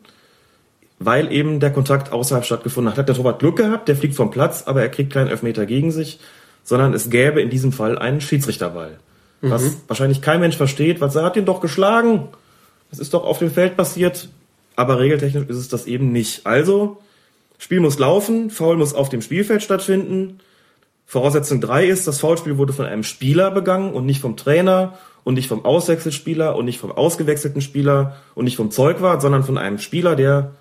[1.01, 2.99] weil eben der Kontakt außerhalb stattgefunden hat.
[2.99, 5.91] Hat der Torwart Glück gehabt, der fliegt vom Platz, aber er kriegt keinen Elfmeter gegen
[5.91, 6.21] sich.
[6.63, 8.99] sondern es gäbe in diesem Fall einen Schiedsrichterball.
[9.41, 9.77] Was Mhm.
[9.89, 12.29] wahrscheinlich kein Mensch versteht, was er hat ihn doch geschlagen.
[12.91, 14.29] Das ist doch auf dem Feld passiert.
[14.77, 16.47] Aber regeltechnisch ist es das eben nicht.
[16.47, 16.99] Also,
[17.59, 20.41] Spiel muss laufen, Foul muss auf dem Spielfeld stattfinden.
[21.07, 25.35] Voraussetzung drei ist, das Foulspiel wurde von einem Spieler begangen und nicht vom Trainer und
[25.35, 29.79] nicht vom Auswechselspieler und nicht vom ausgewechselten Spieler und nicht vom Zeugwart, sondern von einem
[29.79, 30.53] Spieler, der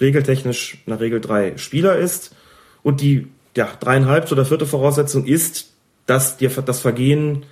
[0.00, 2.34] regeltechnisch nach Regel drei Spieler ist.
[2.82, 5.70] Und die ja, dreieinhalb oder vierte Voraussetzung ist,
[6.06, 7.44] dass dir das Vergehen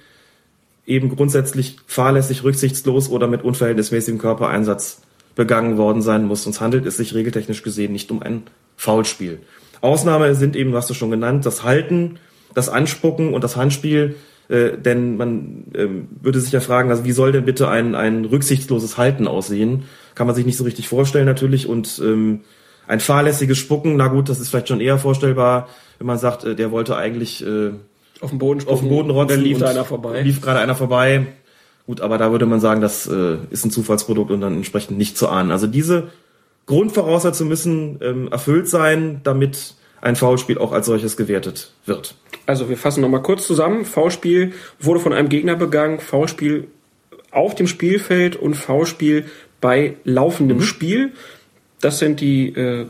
[0.86, 5.02] eben grundsätzlich fahrlässig, rücksichtslos oder mit unverhältnismäßigem Körpereinsatz
[5.36, 6.42] begangen worden sein muss.
[6.42, 8.42] Sonst handelt es sich regeltechnisch gesehen nicht um ein
[8.76, 9.40] Foulspiel.
[9.80, 12.18] Ausnahme sind eben, was du schon genannt, das Halten,
[12.54, 14.16] das Anspucken und das Handspiel.
[14.48, 18.24] Äh, denn man ähm, würde sich ja fragen, also wie soll denn bitte ein, ein
[18.24, 19.84] rücksichtsloses Halten aussehen?
[20.20, 21.66] Kann man sich nicht so richtig vorstellen natürlich.
[21.66, 22.40] Und ähm,
[22.86, 26.54] ein fahrlässiges Spucken, na gut, das ist vielleicht schon eher vorstellbar, wenn man sagt, äh,
[26.54, 27.70] der wollte eigentlich äh,
[28.20, 29.36] Auf dem Boden auf den Boden rotzen.
[29.36, 30.20] Dann lief da einer vorbei.
[30.20, 31.28] Lief gerade einer vorbei.
[31.86, 35.16] Gut, aber da würde man sagen, das äh, ist ein Zufallsprodukt und dann entsprechend nicht
[35.16, 35.50] zu ahnen.
[35.50, 36.08] Also diese
[36.66, 42.14] Grundvoraussetzungen müssen ähm, erfüllt sein, damit ein Foulspiel auch als solches gewertet wird.
[42.44, 43.86] Also wir fassen nochmal kurz zusammen.
[43.86, 46.68] V-Spiel wurde von einem Gegner begangen, V-Spiel
[47.30, 49.24] auf dem Spielfeld und V-Spiel
[49.60, 51.12] bei laufendem Spiel.
[51.80, 52.86] Das sind die äh,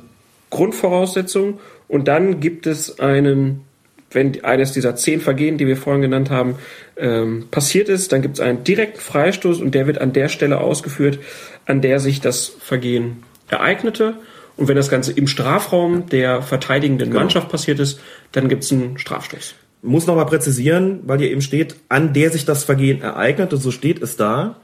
[0.50, 1.58] Grundvoraussetzungen.
[1.88, 3.62] Und dann gibt es einen,
[4.10, 6.56] wenn eines dieser zehn Vergehen, die wir vorhin genannt haben,
[6.96, 10.60] ähm, passiert ist, dann gibt es einen direkten Freistoß und der wird an der Stelle
[10.60, 11.18] ausgeführt,
[11.66, 14.14] an der sich das Vergehen ereignete.
[14.56, 18.00] Und wenn das Ganze im Strafraum der verteidigenden Mannschaft passiert ist,
[18.32, 19.54] dann gibt es einen Strafstoß.
[19.82, 23.70] Muss nochmal präzisieren, weil hier eben steht, an der sich das Vergehen ereignet, und so
[23.70, 24.60] steht es da,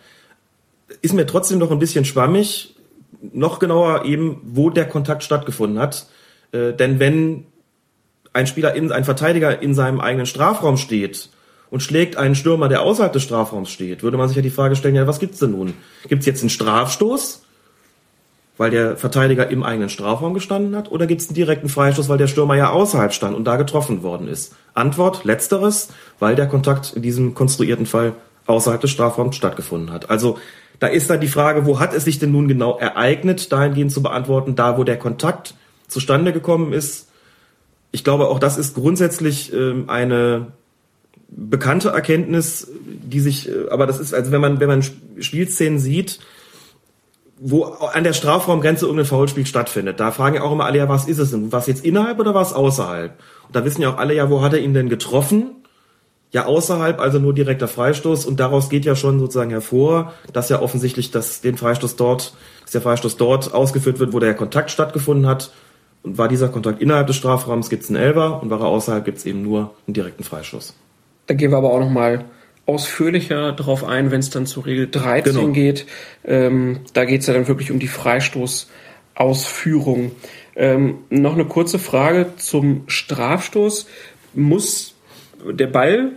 [1.06, 2.74] ist mir trotzdem noch ein bisschen schwammig,
[3.20, 6.06] noch genauer eben, wo der Kontakt stattgefunden hat.
[6.52, 7.46] Äh, denn wenn
[8.32, 11.30] ein Spieler, in, ein Verteidiger in seinem eigenen Strafraum steht
[11.70, 14.76] und schlägt einen Stürmer, der außerhalb des Strafraums steht, würde man sich ja die Frage
[14.76, 15.74] stellen, ja, was gibt's denn nun?
[16.08, 17.42] Gibt's jetzt einen Strafstoß,
[18.58, 22.26] weil der Verteidiger im eigenen Strafraum gestanden hat, oder gibt's einen direkten Freistoß, weil der
[22.26, 24.54] Stürmer ja außerhalb stand und da getroffen worden ist?
[24.74, 25.88] Antwort, letzteres,
[26.18, 28.14] weil der Kontakt in diesem konstruierten Fall
[28.46, 30.10] außerhalb des Strafraums stattgefunden hat.
[30.10, 30.38] Also
[30.78, 34.02] da ist dann die Frage, wo hat es sich denn nun genau ereignet, dahingehend zu
[34.02, 35.54] beantworten, da wo der Kontakt
[35.88, 37.08] zustande gekommen ist.
[37.92, 40.48] Ich glaube, auch das ist grundsätzlich ähm, eine
[41.28, 44.82] bekannte Erkenntnis, die sich, äh, aber das ist, also wenn man, wenn man
[45.18, 46.20] Spielszenen sieht,
[47.38, 51.06] wo an der Strafraumgrenze irgendein Foulspiel stattfindet, da fragen ja auch immer alle, ja, was
[51.06, 51.52] ist es denn?
[51.52, 53.12] Was jetzt innerhalb oder was außerhalb?
[53.46, 55.50] Und da wissen ja auch alle, ja, wo hat er ihn denn getroffen?
[56.36, 58.26] Ja, außerhalb, also nur direkter Freistoß.
[58.26, 62.72] Und daraus geht ja schon sozusagen hervor, dass ja offensichtlich dass den Freistoß dort, dass
[62.72, 65.50] der Freistoß dort ausgeführt wird, wo der Kontakt stattgefunden hat.
[66.02, 68.42] Und war dieser Kontakt innerhalb des Strafraums, gibt's einen Elfer.
[68.42, 70.74] Und war er außerhalb, gibt's eben nur einen direkten Freistoß.
[71.26, 72.26] Da gehen wir aber auch nochmal
[72.66, 75.48] ausführlicher drauf ein, wenn es dann zu Regel 13 Genau.
[75.54, 75.86] geht.
[76.22, 80.10] Ähm, da geht es ja dann wirklich um die Freistoßausführung.
[80.54, 83.86] Ähm, noch eine kurze Frage zum Strafstoß.
[84.34, 84.92] Muss
[85.50, 86.12] der Ball,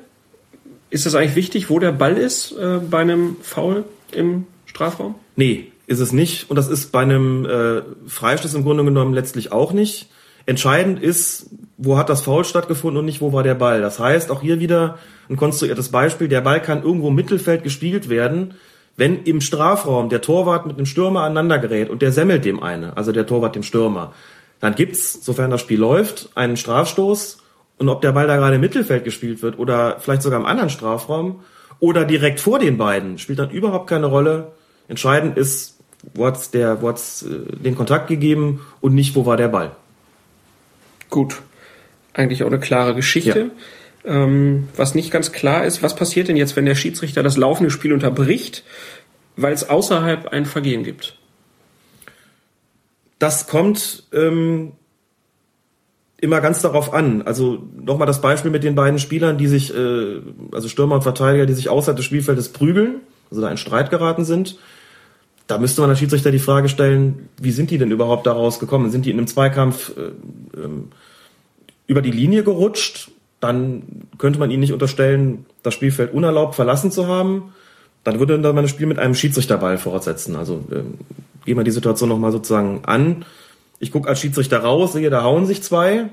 [0.89, 5.15] ist das eigentlich wichtig, wo der Ball ist äh, bei einem Foul im Strafraum?
[5.35, 6.49] Nee, ist es nicht.
[6.49, 10.09] Und das ist bei einem äh, Freistoß im Grunde genommen letztlich auch nicht.
[10.45, 13.81] Entscheidend ist, wo hat das Foul stattgefunden und nicht wo war der Ball.
[13.81, 14.97] Das heißt, auch hier wieder
[15.29, 16.27] ein konstruiertes Beispiel.
[16.27, 18.55] Der Ball kann irgendwo im Mittelfeld gespielt werden,
[18.97, 22.97] wenn im Strafraum der Torwart mit einem Stürmer aneinander gerät und der semmelt dem eine,
[22.97, 24.13] also der Torwart dem Stürmer.
[24.59, 27.37] Dann gibt's, sofern das Spiel läuft, einen Strafstoß
[27.79, 30.69] und ob der Ball da gerade im Mittelfeld gespielt wird oder vielleicht sogar im anderen
[30.69, 31.41] Strafraum
[31.79, 34.51] oder direkt vor den beiden, spielt dann überhaupt keine Rolle.
[34.87, 35.79] Entscheidend ist,
[36.13, 39.71] wo hat's der, wo hat's äh, den Kontakt gegeben und nicht, wo war der Ball.
[41.09, 41.41] Gut.
[42.13, 43.51] Eigentlich auch eine klare Geschichte.
[44.03, 47.71] Ähm, was nicht ganz klar ist, was passiert denn jetzt, wenn der Schiedsrichter das laufende
[47.71, 48.63] Spiel unterbricht,
[49.35, 51.17] weil es außerhalb ein Vergehen gibt?
[53.19, 54.73] Das kommt ähm,
[56.21, 57.21] immer ganz darauf an.
[57.21, 61.45] Also nochmal das Beispiel mit den beiden Spielern, die sich, äh, also Stürmer und Verteidiger,
[61.45, 64.57] die sich außerhalb des Spielfeldes prügeln, also da in Streit geraten sind.
[65.47, 68.91] Da müsste man als Schiedsrichter die Frage stellen, wie sind die denn überhaupt daraus gekommen?
[68.91, 70.89] Sind die in einem Zweikampf äh, ähm,
[71.87, 73.11] über die Linie gerutscht?
[73.39, 73.83] Dann
[74.17, 77.53] könnte man ihnen nicht unterstellen, das Spielfeld unerlaubt verlassen zu haben.
[78.03, 80.35] Dann würde man das Spiel mit einem Schiedsrichterball fortsetzen.
[80.35, 80.95] Also ähm,
[81.45, 83.25] gehen wir die Situation nochmal sozusagen an.
[83.79, 86.09] Ich gucke als Schiedsrichter raus, sehe, da hauen sich zwei.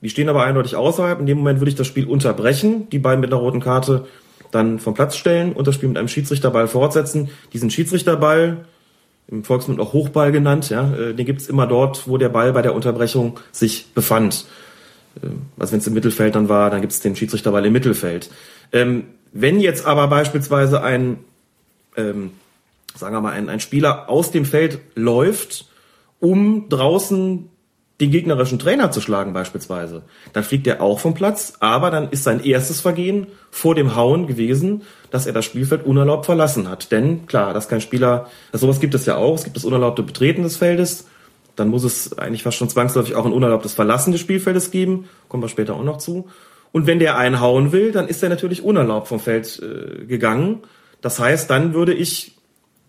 [0.00, 1.20] Die stehen aber eindeutig außerhalb.
[1.20, 4.06] In dem Moment würde ich das Spiel unterbrechen, die beiden mit einer roten Karte
[4.50, 7.30] dann vom Platz stellen und das Spiel mit einem Schiedsrichterball fortsetzen.
[7.52, 8.66] Diesen Schiedsrichterball,
[9.28, 12.62] im Volksmund auch Hochball genannt, ja, äh, den gibt's immer dort, wo der Ball bei
[12.62, 14.44] der Unterbrechung sich befand.
[15.22, 18.30] Ähm, Also wenn es im Mittelfeld dann war, dann gibt es den Schiedsrichterball im Mittelfeld.
[18.72, 21.18] Ähm, wenn jetzt aber beispielsweise ein,
[21.96, 22.32] ähm,
[22.94, 25.66] sagen wir mal, ein, ein Spieler aus dem Feld läuft,
[26.20, 27.48] um draußen
[28.00, 32.24] den gegnerischen Trainer zu schlagen beispielsweise, dann fliegt er auch vom Platz, aber dann ist
[32.24, 36.90] sein erstes Vergehen vor dem Hauen gewesen, dass er das Spielfeld unerlaubt verlassen hat.
[36.90, 40.02] Denn klar, dass kein Spieler, also sowas gibt es ja auch, es gibt das unerlaubte
[40.02, 41.06] Betreten des Feldes,
[41.54, 45.42] dann muss es eigentlich fast schon zwangsläufig auch ein unerlaubtes Verlassen des Spielfeldes geben, kommen
[45.42, 46.28] wir später auch noch zu.
[46.72, 50.62] Und wenn der einhauen will, dann ist er natürlich unerlaubt vom Feld äh, gegangen.
[51.00, 52.34] Das heißt, dann würde ich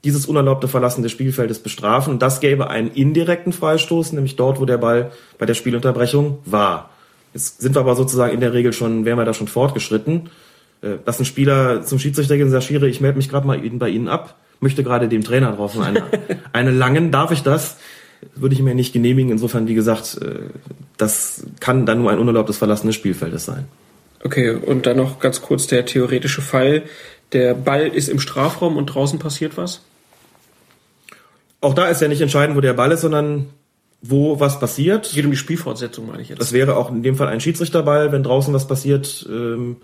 [0.06, 2.14] dieses unerlaubte Verlassen des Spielfeldes bestrafen.
[2.14, 6.92] Und das gäbe einen indirekten Freistoß, nämlich dort, wo der Ball bei der Spielunterbrechung war.
[7.34, 10.30] Jetzt sind wir aber sozusagen in der Regel schon, wären wir da schon fortgeschritten.
[10.82, 13.60] Äh, Dass ein Spieler zum Schiedsrichter geht und sagt, Schiri, ich melde mich gerade mal
[13.60, 16.04] bei Ihnen ab, möchte gerade dem Trainer drauf eine,
[16.54, 17.78] eine langen, darf ich das?
[18.36, 19.32] Würde ich mir nicht genehmigen.
[19.32, 20.50] Insofern, wie gesagt, äh,
[20.98, 23.66] das kann dann nur ein unerlaubtes Verlassen des Spielfeldes sein.
[24.24, 26.84] Okay, und dann noch ganz kurz der theoretische Fall.
[27.32, 29.82] Der Ball ist im Strafraum und draußen passiert was?
[31.66, 33.48] Auch da ist ja nicht entscheidend, wo der Ball ist, sondern
[34.00, 35.12] wo was passiert.
[35.16, 36.40] Geht um die Spielfortsetzung, meine ich jetzt.
[36.40, 39.78] Das wäre auch in dem Fall ein Schiedsrichterball, wenn draußen was passiert, ähm,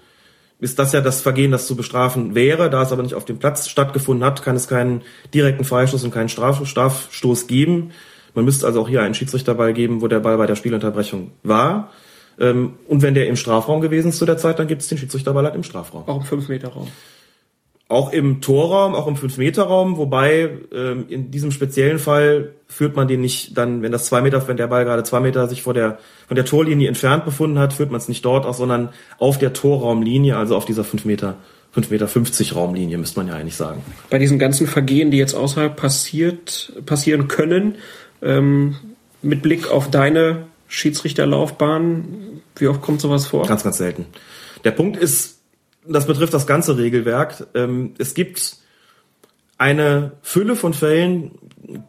[0.59, 2.69] ist das ja das Vergehen, das zu bestrafen wäre.
[2.69, 5.01] Da es aber nicht auf dem Platz stattgefunden hat, kann es keinen
[5.33, 7.89] direkten Freistoß und keinen Straf Strafstoß geben.
[8.35, 11.89] Man müsste also auch hier einen Schiedsrichterball geben, wo der Ball bei der Spielunterbrechung war.
[12.39, 14.99] Ähm, und wenn der im Strafraum gewesen ist zu der Zeit, dann gibt es den
[14.99, 16.07] Schiedsrichterball halt im Strafraum.
[16.07, 16.89] Auch im 5-Meter-Raum.
[17.91, 23.19] Auch im Torraum, auch im 5-Meter-Raum, wobei ähm, in diesem speziellen Fall führt man den
[23.19, 25.99] nicht dann, wenn das zwei Meter, wenn der Ball gerade zwei Meter sich vor der,
[26.25, 29.51] von der Torlinie entfernt befunden hat, führt man es nicht dort aus, sondern auf der
[29.51, 31.35] Torraumlinie, also auf dieser 5 Meter,
[31.73, 33.83] 5 Meter 50 Raumlinie, müsste man ja eigentlich sagen.
[34.09, 37.75] Bei diesen ganzen Vergehen, die jetzt außerhalb passiert, passieren können,
[38.21, 38.77] ähm,
[39.21, 43.45] mit Blick auf deine Schiedsrichterlaufbahn, wie oft kommt sowas vor?
[43.47, 44.05] Ganz, ganz selten.
[44.63, 45.40] Der Punkt ist,
[45.87, 47.47] das betrifft das ganze Regelwerk.
[47.53, 48.57] Ähm, es gibt
[49.57, 51.31] eine Fülle von Fällen,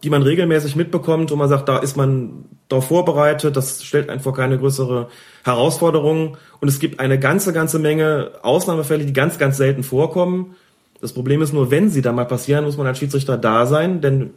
[0.02, 4.20] die man regelmäßig mitbekommt, wo man sagt, da ist man darauf vorbereitet, das stellt einen
[4.20, 5.08] vor keine größere
[5.44, 6.36] Herausforderung.
[6.60, 10.54] Und es gibt eine ganze, ganze Menge Ausnahmefälle, die ganz, ganz selten vorkommen.
[11.00, 14.00] Das Problem ist nur, wenn sie da mal passieren, muss man als Schiedsrichter da sein,
[14.00, 14.30] denn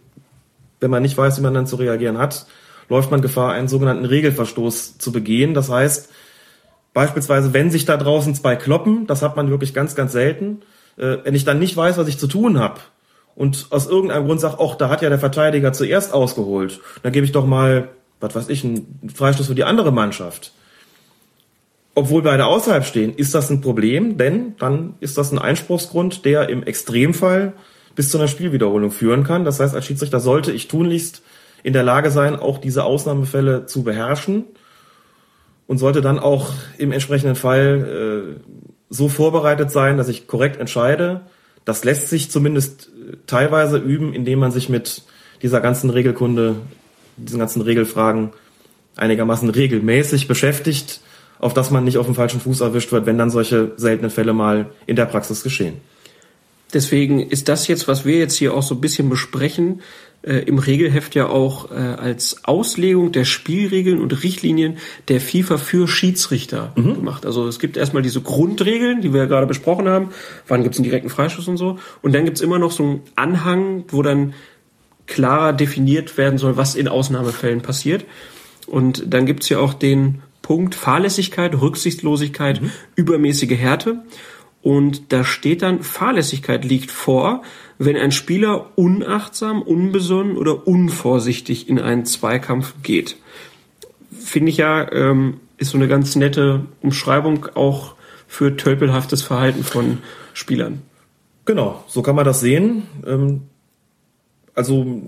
[0.79, 2.47] wenn man nicht weiß, wie man dann zu reagieren hat,
[2.89, 5.53] läuft man Gefahr, einen sogenannten Regelverstoß zu begehen.
[5.53, 6.09] Das heißt,
[6.95, 10.61] Beispielsweise, wenn sich da draußen zwei kloppen, das hat man wirklich ganz, ganz selten.
[10.95, 12.79] Äh, wenn ich dann nicht weiß, was ich zu tun habe
[13.35, 17.25] und aus irgendeinem Grund sage, ach, da hat ja der Verteidiger zuerst ausgeholt, dann gebe
[17.25, 17.89] ich doch mal,
[18.21, 20.53] was weiß ich, einen Freistoß für die andere Mannschaft.
[21.95, 26.47] Obwohl beide außerhalb stehen, ist das ein Problem, denn dann ist das ein Einspruchsgrund, der
[26.47, 27.55] im Extremfall
[27.93, 29.43] bis zu einer Spielwiederholung führen kann.
[29.43, 31.23] Das heißt, als Schiedsrichter sollte ich tunlichst
[31.61, 34.45] in der Lage sein, auch diese Ausnahmefälle zu beherrschen
[35.67, 38.51] und sollte dann auch im entsprechenden Fall äh,
[38.89, 41.21] so vorbereitet sein, dass ich korrekt entscheide.
[41.65, 45.03] Das lässt sich zumindest äh, teilweise üben, indem man sich mit
[45.41, 46.55] dieser ganzen Regelkunde,
[47.17, 48.31] diesen ganzen Regelfragen
[48.95, 51.01] einigermaßen regelmäßig beschäftigt,
[51.39, 54.33] auf dass man nicht auf dem falschen Fuß erwischt wird, wenn dann solche seltenen Fälle
[54.33, 55.75] mal in der Praxis geschehen.
[56.73, 59.81] Deswegen ist das jetzt, was wir jetzt hier auch so ein bisschen besprechen,
[60.25, 65.87] äh, im Regelheft ja auch äh, als Auslegung der Spielregeln und Richtlinien der FIFA für
[65.87, 66.95] Schiedsrichter Mhm.
[66.95, 67.25] gemacht.
[67.25, 70.09] Also es gibt erstmal diese Grundregeln, die wir ja gerade besprochen haben,
[70.47, 71.79] wann gibt es einen direkten Freischuss und so.
[72.01, 74.33] Und dann gibt es immer noch so einen Anhang, wo dann
[75.07, 78.05] klarer definiert werden soll, was in Ausnahmefällen passiert.
[78.65, 82.61] Und dann gibt es ja auch den Punkt Fahrlässigkeit, Rücksichtslosigkeit,
[82.95, 84.03] übermäßige Härte.
[84.65, 87.43] Und da steht dann, Fahrlässigkeit liegt vor,
[87.77, 93.15] wenn ein Spieler unachtsam, unbesonnen oder unvorsichtig in einen Zweikampf geht.
[94.11, 97.93] Finde ich ja, ähm, ist so eine ganz nette Umschreibung auch
[98.27, 99.99] für tölpelhaftes Verhalten von
[100.33, 100.81] Spielern.
[101.45, 102.87] Genau, so kann man das sehen.
[103.05, 103.43] Ähm,
[104.55, 105.03] also,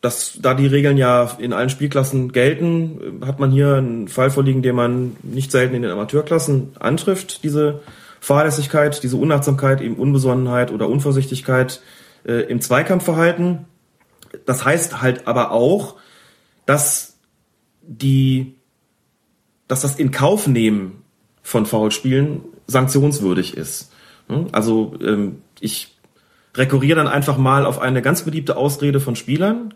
[0.00, 4.30] dass da die Regeln ja in allen Spielklassen gelten, äh, hat man hier einen Fall
[4.30, 7.82] vorliegen, den man nicht selten in den Amateurklassen antrifft, diese
[8.26, 11.80] Fahrlässigkeit, diese Unachtsamkeit, eben Unbesonnenheit oder Unvorsichtigkeit
[12.26, 13.66] äh, im Zweikampfverhalten.
[14.46, 15.94] Das heißt halt aber auch,
[16.66, 17.18] dass
[17.82, 18.56] die,
[19.68, 21.04] dass das in Kauf nehmen
[21.40, 23.92] von Foulspielen sanktionswürdig ist.
[24.26, 24.48] Hm?
[24.50, 25.96] Also ähm, ich
[26.56, 29.72] rekurriere dann einfach mal auf eine ganz beliebte Ausrede von Spielern.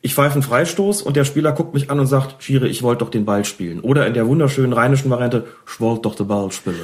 [0.00, 3.04] Ich pfeife einen Freistoß und der Spieler guckt mich an und sagt, Schiri, ich wollte
[3.04, 3.80] doch den Ball spielen.
[3.80, 6.76] Oder in der wunderschönen rheinischen Variante, ich wollte doch den Ball spielen.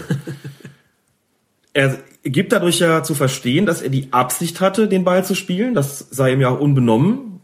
[1.72, 5.74] er gibt dadurch ja zu verstehen, dass er die Absicht hatte, den Ball zu spielen.
[5.74, 7.40] Das sei ihm ja auch unbenommen.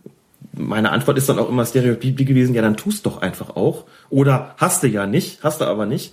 [0.53, 3.85] meine Antwort ist dann auch immer Stereotyp gewesen, ja, dann tust doch einfach auch.
[4.09, 6.13] Oder hast du ja nicht, hast du aber nicht.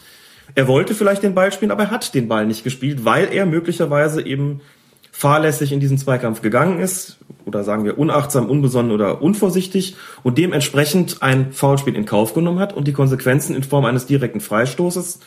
[0.56, 3.46] Er wollte vielleicht den Ball spielen, aber er hat den Ball nicht gespielt, weil er
[3.46, 4.62] möglicherweise eben
[5.18, 11.24] fahrlässig in diesen Zweikampf gegangen ist oder sagen wir unachtsam, unbesonnen oder unvorsichtig und dementsprechend
[11.24, 15.20] ein Foulspiel in Kauf genommen hat und die Konsequenzen in Form eines direkten Freistoßes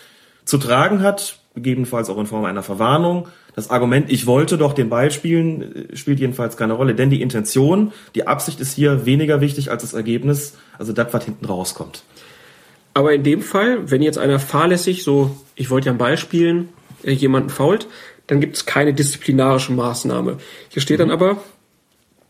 [0.44, 3.26] zu tragen hat, gegebenenfalls auch in Form einer Verwarnung.
[3.56, 7.90] Das Argument, ich wollte doch den Ball spielen, spielt jedenfalls keine Rolle, denn die Intention,
[8.14, 12.04] die Absicht ist hier weniger wichtig als das Ergebnis, also das, was hinten rauskommt.
[12.94, 16.68] Aber in dem Fall, wenn jetzt einer fahrlässig so, ich wollte ja einen Ball spielen,
[17.02, 17.86] äh, jemanden fault,
[18.30, 20.36] dann gibt es keine disziplinarische Maßnahme.
[20.68, 21.38] Hier steht dann aber,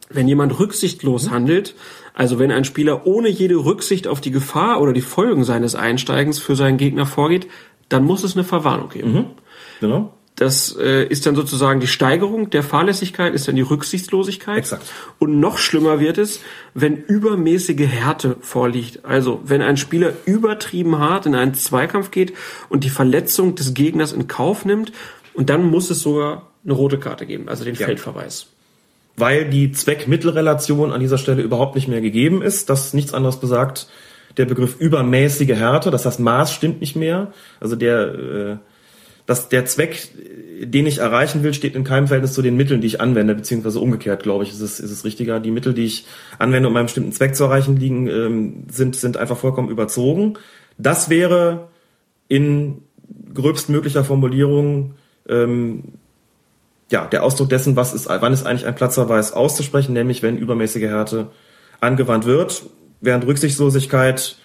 [0.08, 1.74] wenn jemand rücksichtslos handelt,
[2.14, 6.38] also wenn ein Spieler ohne jede Rücksicht auf die Gefahr oder die Folgen seines Einsteigens
[6.38, 7.48] für seinen Gegner vorgeht,
[7.90, 9.12] dann muss es eine Verwarnung geben.
[9.12, 9.26] Mhm.
[9.80, 10.14] Genau.
[10.36, 14.56] Das äh, ist dann sozusagen die Steigerung der Fahrlässigkeit, ist dann die Rücksichtslosigkeit.
[14.56, 14.90] Exakt.
[15.18, 16.40] Und noch schlimmer wird es,
[16.72, 19.04] wenn übermäßige Härte vorliegt.
[19.04, 22.32] Also wenn ein Spieler übertrieben hart in einen Zweikampf geht
[22.70, 24.92] und die Verletzung des Gegners in Kauf nimmt,
[25.40, 27.86] und dann muss es sogar eine rote Karte geben, also den Ja.
[27.86, 28.46] Feldverweis.
[29.16, 32.68] weil die Zweck-Mittel-Relation an dieser Stelle überhaupt nicht mehr gegeben ist.
[32.70, 33.88] Das nichts anderes besagt
[34.36, 35.90] der Begriff übermäßige Härte.
[35.90, 37.32] Das heißt, Maß stimmt nicht mehr.
[37.58, 38.56] Also der, äh,
[39.26, 40.08] dass der Zweck,
[40.62, 43.80] den ich erreichen will, steht in keinem Verhältnis zu den Mitteln, die ich anwende, beziehungsweise
[43.80, 45.38] umgekehrt, glaube ich, ist es, ist es richtiger.
[45.40, 46.06] Die Mittel, die ich
[46.38, 50.34] anwende, um einen bestimmten Zweck zu erreichen, liegen, ähm, sind, sind einfach vollkommen überzogen.
[50.78, 51.68] Das wäre
[52.28, 52.82] in
[53.34, 54.94] gröbstmöglicher Formulierung
[55.28, 55.84] ähm,
[56.90, 60.84] ja, der Ausdruck dessen, was ist, wann ist eigentlich ein Platzverweis auszusprechen, nämlich wenn übermäßige
[60.84, 61.28] Härte
[61.80, 62.64] angewandt wird,
[63.00, 64.36] während Rücksichtslosigkeit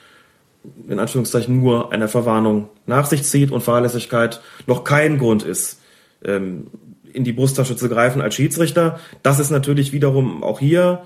[0.87, 5.81] in Anführungszeichen nur eine Verwarnung nach sich zieht und Fahrlässigkeit noch kein Grund ist,
[6.23, 6.67] ähm,
[7.11, 8.99] in die Brusttasche zu greifen als Schiedsrichter.
[9.23, 11.03] Dass es natürlich wiederum auch hier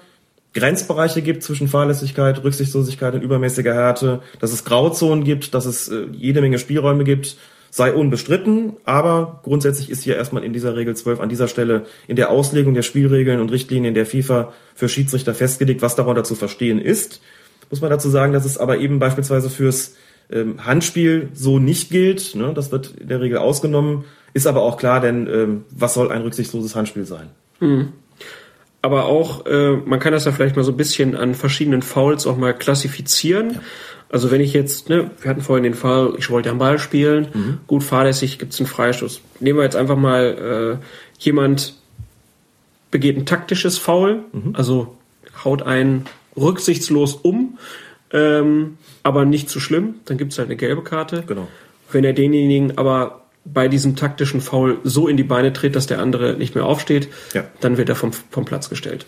[0.53, 6.07] Grenzbereiche gibt zwischen Fahrlässigkeit, Rücksichtslosigkeit und übermäßiger Härte, dass es Grauzonen gibt, dass es äh,
[6.11, 7.37] jede Menge Spielräume gibt,
[7.71, 12.15] sei unbestritten, aber grundsätzlich ist hier erstmal in dieser Regel 12 an dieser Stelle in
[12.15, 16.79] der Auslegung der Spielregeln und Richtlinien der FIFA für Schiedsrichter festgelegt, was darunter zu verstehen
[16.79, 17.21] ist.
[17.69, 19.95] Muss man dazu sagen, dass es aber eben beispielsweise fürs
[20.31, 22.35] ähm, Handspiel so nicht gilt.
[22.35, 22.53] Ne?
[22.53, 26.21] Das wird in der Regel ausgenommen, ist aber auch klar, denn ähm, was soll ein
[26.21, 27.29] rücksichtsloses Handspiel sein?
[28.81, 32.25] Aber auch, äh, man kann das ja vielleicht mal so ein bisschen an verschiedenen Fouls
[32.25, 33.59] auch mal klassifizieren.
[34.11, 37.59] Also wenn ich jetzt, ne, wir hatten vorhin den Fall, ich wollte einen Ball spielen,
[37.67, 39.21] gut fahrlässig, gibt's einen Freistoß.
[39.39, 40.85] Nehmen wir jetzt einfach mal, äh,
[41.23, 41.75] jemand
[42.91, 44.97] begeht ein taktisches Foul, also
[45.45, 47.59] haut einen rücksichtslos um,
[48.11, 51.23] ähm, aber nicht zu schlimm, dann gibt's halt eine gelbe Karte.
[51.27, 51.47] Genau.
[51.91, 55.99] Wenn er denjenigen aber bei diesem taktischen Foul so in die Beine tritt, dass der
[55.99, 57.43] andere nicht mehr aufsteht, Ja.
[57.61, 59.05] dann wird er vom, vom Platz gestellt.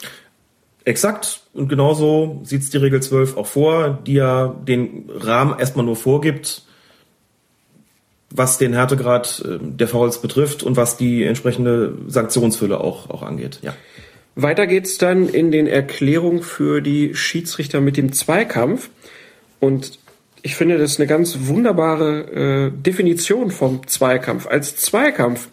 [0.83, 1.41] Exakt.
[1.53, 6.63] Und genauso sieht's die Regel 12 auch vor, die ja den Rahmen erstmal nur vorgibt,
[8.29, 13.59] was den Härtegrad äh, der Fouls betrifft und was die entsprechende Sanktionsfülle auch, auch angeht.
[13.61, 13.75] Ja.
[14.35, 18.89] Weiter geht's dann in den Erklärungen für die Schiedsrichter mit dem Zweikampf.
[19.59, 19.99] Und
[20.41, 24.47] ich finde, das ist eine ganz wunderbare äh, Definition vom Zweikampf.
[24.47, 25.49] Als Zweikampf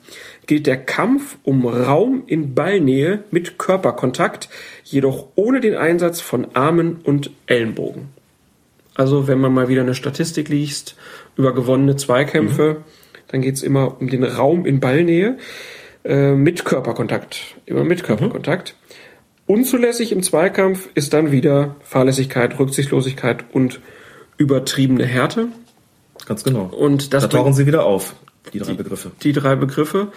[0.49, 4.49] gilt der Kampf um Raum in Ballnähe mit Körperkontakt,
[4.83, 8.09] jedoch ohne den Einsatz von Armen und Ellenbogen.
[8.95, 10.97] Also wenn man mal wieder eine Statistik liest
[11.37, 12.79] über gewonnene Zweikämpfe,
[13.29, 15.37] dann geht's immer um den Raum in Ballnähe
[16.05, 17.57] äh, mit Körperkontakt.
[17.67, 18.75] Immer mit Körperkontakt.
[19.47, 23.81] Unzulässig im Zweikampf ist dann wieder Fahrlässigkeit, Rücksichtslosigkeit und
[24.39, 25.49] übertriebene Härte.
[26.27, 26.65] Ganz genau.
[26.65, 28.15] Und das da tauchen sie wieder auf,
[28.53, 29.11] die drei Begriffe.
[29.23, 30.09] die drei Begriffe.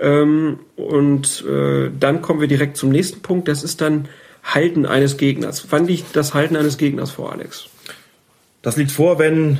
[0.00, 3.48] Ähm, und äh, dann kommen wir direkt zum nächsten Punkt.
[3.48, 4.08] Das ist dann
[4.42, 5.66] Halten eines Gegners.
[5.70, 7.68] Wann liegt das Halten eines Gegners vor, Alex?
[8.62, 9.58] Das liegt vor, wenn,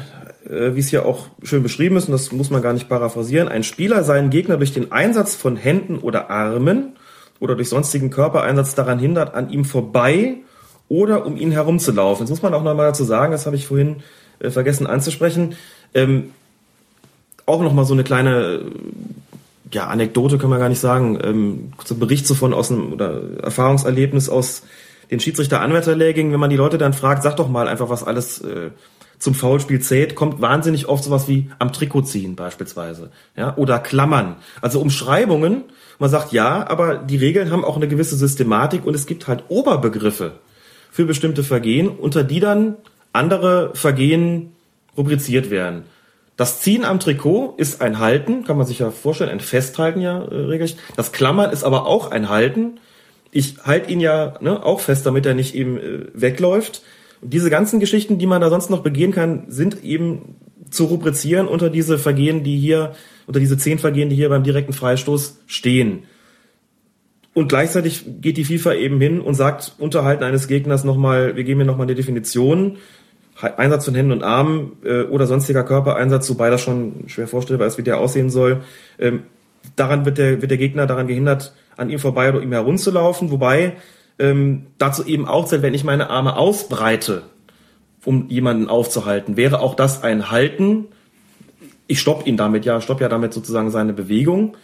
[0.48, 3.48] äh, wie es hier auch schön beschrieben ist, und das muss man gar nicht paraphrasieren,
[3.48, 6.96] ein Spieler seinen Gegner durch den Einsatz von Händen oder Armen
[7.40, 10.38] oder durch sonstigen Körpereinsatz daran hindert, an ihm vorbei
[10.88, 12.24] oder um ihn herumzulaufen.
[12.24, 13.96] Jetzt muss man auch nochmal dazu sagen, das habe ich vorhin
[14.40, 15.54] äh, vergessen anzusprechen,
[15.94, 16.32] ähm,
[17.48, 18.60] auch nochmal so eine kleine äh,
[19.72, 24.28] ja, Anekdote kann man gar nicht sagen, ähm, Bericht so von aus einem oder Erfahrungserlebnis
[24.28, 24.62] aus
[25.10, 28.70] den Schiedsrichter-Anwärterlehrgängen, wenn man die Leute dann fragt, sag doch mal einfach, was alles äh,
[29.18, 34.36] zum Foulspiel zählt, kommt wahnsinnig oft sowas wie am Trikot ziehen beispielsweise, ja, oder Klammern.
[34.60, 35.64] Also Umschreibungen,
[35.98, 39.44] man sagt ja, aber die Regeln haben auch eine gewisse Systematik und es gibt halt
[39.48, 40.32] Oberbegriffe
[40.90, 42.76] für bestimmte Vergehen, unter die dann
[43.12, 44.52] andere Vergehen
[44.96, 45.84] rubriziert werden.
[46.38, 50.22] Das Ziehen am Trikot ist ein Halten, kann man sich ja vorstellen, ein Festhalten ja
[50.22, 50.78] äh, regelrecht.
[50.94, 52.78] Das Klammern ist aber auch ein Halten.
[53.32, 56.82] Ich halte ihn ja ne, auch fest, damit er nicht eben äh, wegläuft.
[57.20, 60.36] Und diese ganzen Geschichten, die man da sonst noch begehen kann, sind eben
[60.70, 62.94] zu rubrizieren unter diese Vergehen, die hier,
[63.26, 66.04] unter diese zehn Vergehen, die hier beim direkten Freistoß stehen.
[67.34, 71.58] Und gleichzeitig geht die FIFA eben hin und sagt, Unterhalten eines Gegners nochmal, wir geben
[71.58, 72.76] hier nochmal eine Definition,
[73.40, 77.78] Einsatz von Händen und Armen äh, oder sonstiger Körpereinsatz, wobei das schon schwer vorstellbar ist,
[77.78, 78.62] wie der aussehen soll.
[78.98, 79.22] Ähm,
[79.76, 83.76] daran wird der, wird der Gegner daran gehindert, an ihm vorbei oder ihm herumzulaufen, wobei
[84.18, 87.22] ähm, dazu eben auch zählt, wenn ich meine Arme ausbreite,
[88.04, 90.86] um jemanden aufzuhalten, wäre auch das ein Halten.
[91.86, 94.56] Ich stopp ihn damit, ja, stopp ja damit sozusagen seine Bewegung.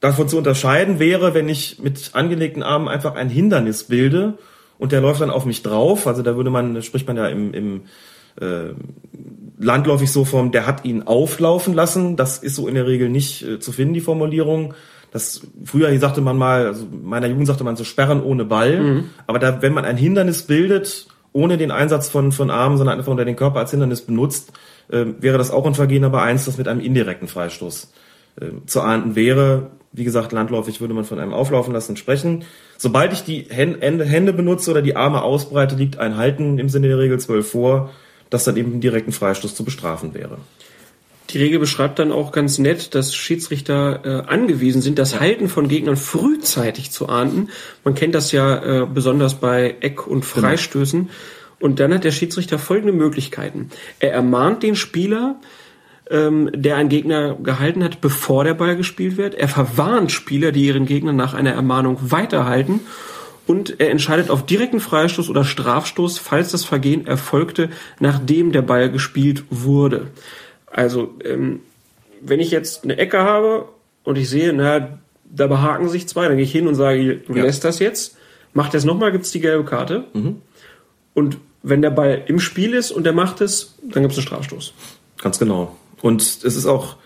[0.00, 4.38] Davon zu unterscheiden wäre, wenn ich mit angelegten Armen einfach ein Hindernis bilde
[4.80, 6.06] und der läuft dann auf mich drauf.
[6.06, 7.82] Also da würde man, spricht man ja im, im
[8.40, 8.72] äh,
[9.58, 12.16] landläufig so vom, der hat ihn auflaufen lassen.
[12.16, 14.74] Das ist so in der Regel nicht äh, zu finden, die Formulierung.
[15.12, 18.80] Das früher sagte man mal, also meiner Jugend sagte man so sperren ohne Ball.
[18.80, 19.04] Mhm.
[19.26, 23.12] Aber da, wenn man ein Hindernis bildet, ohne den Einsatz von, von Armen, sondern einfach
[23.12, 24.52] unter den Körper als Hindernis benutzt,
[24.88, 27.92] äh, wäre das auch ein Vergehen, aber eins, das mit einem indirekten Freistoß
[28.40, 29.72] äh, zu ahnden wäre.
[29.92, 32.44] Wie gesagt, landläufig würde man von einem Auflaufen lassen sprechen.
[32.78, 36.98] Sobald ich die Hände benutze oder die Arme ausbreite, liegt ein Halten im Sinne der
[36.98, 37.90] Regel 12 vor,
[38.30, 40.38] das dann eben einen direkten Freistoß zu bestrafen wäre.
[41.30, 45.68] Die Regel beschreibt dann auch ganz nett, dass Schiedsrichter äh, angewiesen sind, das Halten von
[45.68, 47.50] Gegnern frühzeitig zu ahnden.
[47.84, 50.46] Man kennt das ja äh, besonders bei Eck- und genau.
[50.46, 51.00] Freistößen.
[51.02, 51.14] Genau.
[51.60, 53.70] Und dann hat der Schiedsrichter folgende Möglichkeiten.
[54.00, 55.36] Er ermahnt den Spieler,
[56.10, 59.34] ähm, der einen Gegner gehalten hat, bevor der Ball gespielt wird.
[59.34, 62.80] Er verwarnt Spieler, die ihren Gegner nach einer Ermahnung weiterhalten.
[63.46, 68.90] Und er entscheidet auf direkten Freistoß oder Strafstoß, falls das Vergehen erfolgte, nachdem der Ball
[68.90, 70.08] gespielt wurde.
[70.70, 71.60] Also, ähm,
[72.20, 73.68] wenn ich jetzt eine Ecke habe
[74.04, 77.34] und ich sehe, na, da behaken sich zwei, dann gehe ich hin und sage, du
[77.34, 77.42] ja.
[77.42, 78.16] lässt das jetzt,
[78.52, 80.04] macht das nochmal, gibt's die gelbe Karte.
[80.12, 80.42] Mhm.
[81.14, 84.72] Und wenn der Ball im Spiel ist und der macht es, dann gibt's einen Strafstoß.
[85.18, 85.76] Ganz genau.
[86.02, 86.96] Und es ist auch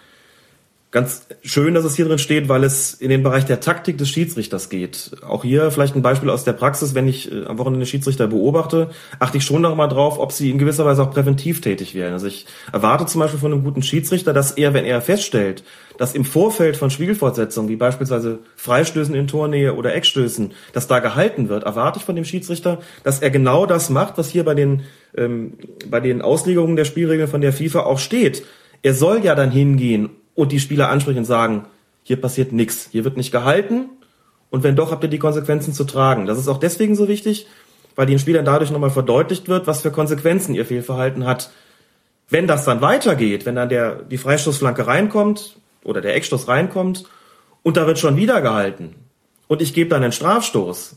[0.94, 4.08] ganz schön, dass es hier drin steht, weil es in den Bereich der Taktik des
[4.08, 5.10] Schiedsrichters geht.
[5.26, 8.90] Auch hier vielleicht ein Beispiel aus der Praxis, wenn ich äh, am Wochenende Schiedsrichter beobachte,
[9.18, 12.12] achte ich schon noch mal drauf, ob sie in gewisser Weise auch präventiv tätig werden.
[12.12, 15.64] Also ich erwarte zum Beispiel von einem guten Schiedsrichter, dass er, wenn er feststellt,
[15.98, 21.48] dass im Vorfeld von Spielfortsetzungen, wie beispielsweise Freistößen in Tornähe oder Eckstößen, dass da gehalten
[21.48, 24.82] wird, erwarte ich von dem Schiedsrichter, dass er genau das macht, was hier bei den,
[25.16, 25.54] ähm,
[25.90, 28.44] bei den Auslegungen der Spielregeln von der FIFA auch steht.
[28.84, 31.64] Er soll ja dann hingehen und die Spieler ansprechen und sagen,
[32.02, 33.86] hier passiert nichts, hier wird nicht gehalten
[34.50, 36.26] und wenn doch, habt ihr die Konsequenzen zu tragen.
[36.26, 37.46] Das ist auch deswegen so wichtig,
[37.96, 41.50] weil den Spielern dadurch nochmal verdeutlicht wird, was für Konsequenzen ihr Fehlverhalten hat.
[42.28, 47.06] Wenn das dann weitergeht, wenn dann der, die Freistoßflanke reinkommt oder der Eckstoß reinkommt
[47.62, 48.94] und da wird schon wieder gehalten
[49.48, 50.96] und ich gebe dann einen Strafstoß,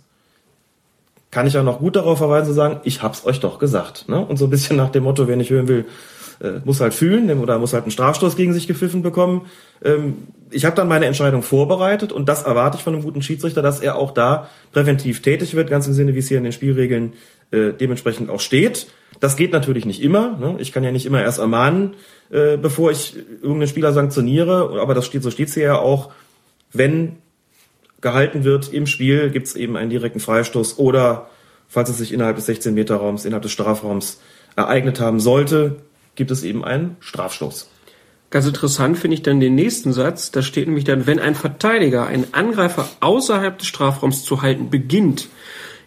[1.31, 4.09] kann ich ja noch gut darauf verweisen zu sagen, ich hab's euch doch gesagt.
[4.09, 4.19] Ne?
[4.19, 5.85] Und so ein bisschen nach dem Motto, wer nicht hören will,
[6.39, 9.47] äh, muss halt fühlen oder muss halt einen Strafstoß gegen sich gepfiffen bekommen.
[9.83, 13.61] Ähm, ich habe dann meine Entscheidung vorbereitet und das erwarte ich von einem guten Schiedsrichter,
[13.61, 16.53] dass er auch da präventiv tätig wird, ganz im Sinne, wie es hier in den
[16.53, 17.13] Spielregeln
[17.51, 18.87] äh, dementsprechend auch steht.
[19.19, 20.37] Das geht natürlich nicht immer.
[20.37, 20.55] Ne?
[20.59, 21.95] Ich kann ja nicht immer erst ermahnen,
[22.29, 26.11] äh, bevor ich irgendeinen Spieler sanktioniere, aber das steht, so steht es hier ja auch,
[26.71, 27.17] wenn
[28.01, 31.29] gehalten wird im Spiel, gibt es eben einen direkten Freistoß oder
[31.67, 34.21] falls es sich innerhalb des 16-Meter-Raums, innerhalb des Strafraums
[34.55, 35.77] ereignet haben sollte,
[36.17, 37.69] gibt es eben einen Strafstoß.
[38.29, 40.31] Ganz interessant finde ich dann den nächsten Satz.
[40.31, 45.29] Da steht nämlich dann, wenn ein Verteidiger einen Angreifer außerhalb des Strafraums zu halten beginnt,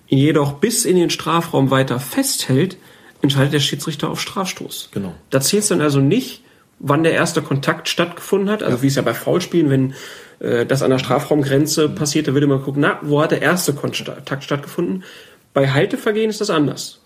[0.09, 2.79] ihn jedoch bis in den Strafraum weiter festhält,
[3.21, 4.89] entscheidet der Schiedsrichter auf Strafstoß.
[4.93, 5.15] Genau.
[5.29, 6.43] Da zählt es dann also nicht,
[6.79, 8.63] wann der erste Kontakt stattgefunden hat.
[8.63, 8.83] Also ja.
[8.83, 9.95] wie es ja bei Foulspielen, wenn
[10.39, 13.75] äh, das an der Strafraumgrenze passiert, da würde man gucken, na, wo hat der erste
[13.75, 15.05] Kontakt stattgefunden?
[15.53, 17.01] Bei Haltevergehen ist das anders.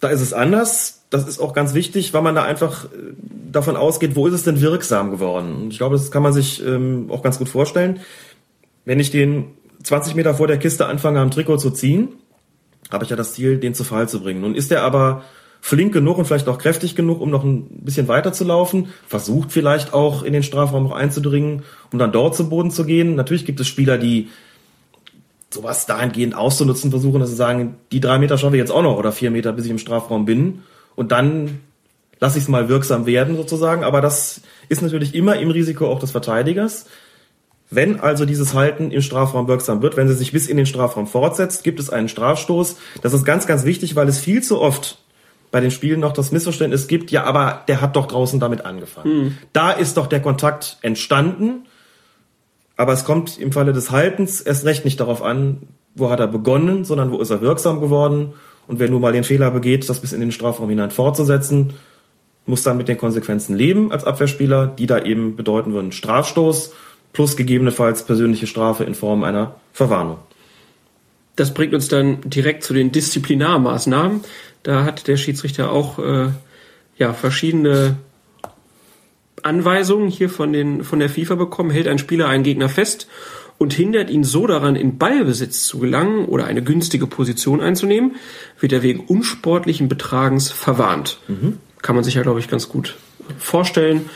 [0.00, 2.88] Da ist es anders das ist auch ganz wichtig, weil man da einfach äh,
[3.50, 5.54] davon ausgeht, wo ist es denn wirksam geworden?
[5.56, 8.00] Und ich glaube, das kann man sich ähm, auch ganz gut vorstellen.
[8.84, 9.46] Wenn ich den
[9.82, 12.08] 20 Meter vor der Kiste anfange, am Trikot zu ziehen,
[12.90, 14.40] habe ich ja das Ziel, den zu Fall zu bringen.
[14.40, 15.22] Nun ist er aber
[15.60, 19.50] flink genug und vielleicht auch kräftig genug, um noch ein bisschen weiter zu laufen, versucht
[19.50, 23.14] vielleicht auch in den Strafraum noch einzudringen, um dann dort zu Boden zu gehen.
[23.14, 24.28] Natürlich gibt es Spieler, die
[25.50, 28.96] sowas dahingehend auszunutzen versuchen, dass sie sagen, die drei Meter schaffe ich jetzt auch noch
[28.96, 30.62] oder vier Meter, bis ich im Strafraum bin
[30.94, 31.60] und dann
[32.20, 33.84] lasse ich es mal wirksam werden sozusagen.
[33.84, 36.86] Aber das ist natürlich immer im Risiko auch des Verteidigers.
[37.70, 41.06] Wenn also dieses Halten im Strafraum wirksam wird, wenn sie sich bis in den Strafraum
[41.06, 42.76] fortsetzt, gibt es einen Strafstoß.
[43.02, 44.98] Das ist ganz, ganz wichtig, weil es viel zu oft
[45.50, 49.18] bei den Spielen noch das Missverständnis gibt, ja, aber der hat doch draußen damit angefangen.
[49.18, 49.38] Mhm.
[49.52, 51.66] Da ist doch der Kontakt entstanden,
[52.78, 55.58] aber es kommt im Falle des Haltens erst recht nicht darauf an,
[55.96, 58.34] wo hat er begonnen, sondern wo ist er wirksam geworden.
[58.68, 61.74] Und wer nur mal den Fehler begeht, das bis in den Strafraum hinein fortzusetzen,
[62.46, 66.72] muss dann mit den Konsequenzen leben als Abwehrspieler, die da eben bedeuten würden Strafstoß
[67.12, 70.18] plus gegebenenfalls persönliche Strafe in Form einer Verwarnung.
[71.34, 74.20] Das bringt uns dann direkt zu den Disziplinarmaßnahmen.
[74.62, 76.28] Da hat der Schiedsrichter auch äh,
[76.96, 77.96] ja, verschiedene
[79.44, 83.08] Anweisungen hier von, den, von der FIFA bekommen, hält ein Spieler einen Gegner fest
[83.58, 88.16] und hindert ihn so daran, in Ballbesitz zu gelangen oder eine günstige Position einzunehmen,
[88.60, 91.18] wird er wegen unsportlichen Betragens verwarnt.
[91.26, 91.58] Mhm.
[91.82, 92.96] Kann man sich ja, glaube ich, ganz gut
[93.38, 94.08] vorstellen.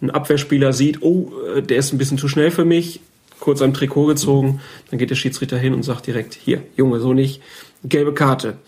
[0.00, 3.00] Ein Abwehrspieler sieht, oh, äh, der ist ein bisschen zu schnell für mich,
[3.40, 4.60] kurz am Trikot gezogen,
[4.90, 7.40] dann geht der Schiedsrichter hin und sagt direkt, hier, Junge, so nicht,
[7.84, 8.58] gelbe Karte.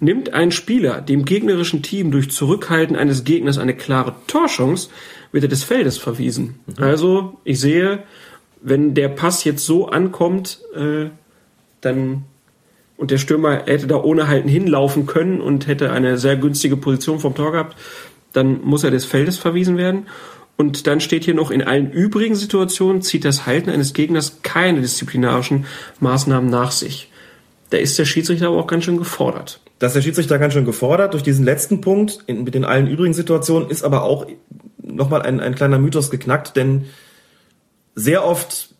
[0.00, 4.88] Nimmt ein Spieler dem gegnerischen Team durch Zurückhalten eines Gegners eine klare Torchance,
[5.30, 6.58] wird er des Feldes verwiesen.
[6.66, 6.82] Mhm.
[6.82, 8.02] Also, ich sehe,
[8.62, 11.10] wenn der Pass jetzt so ankommt, äh,
[11.80, 12.24] dann
[13.00, 17.18] und der Stürmer hätte da ohne Halten hinlaufen können und hätte eine sehr günstige Position
[17.18, 17.74] vom Tor gehabt,
[18.34, 20.06] dann muss er des Feldes verwiesen werden.
[20.58, 24.82] Und dann steht hier noch, in allen übrigen Situationen zieht das Halten eines Gegners keine
[24.82, 25.64] disziplinarischen
[26.00, 27.10] Maßnahmen nach sich.
[27.70, 29.60] Da ist der Schiedsrichter aber auch ganz schön gefordert.
[29.80, 31.14] Da ist der Schiedsrichter ganz schön gefordert.
[31.14, 34.26] Durch diesen letzten Punkt in, mit den allen übrigen Situationen ist aber auch
[34.82, 36.84] nochmal ein, ein kleiner Mythos geknackt, denn
[37.94, 38.74] sehr oft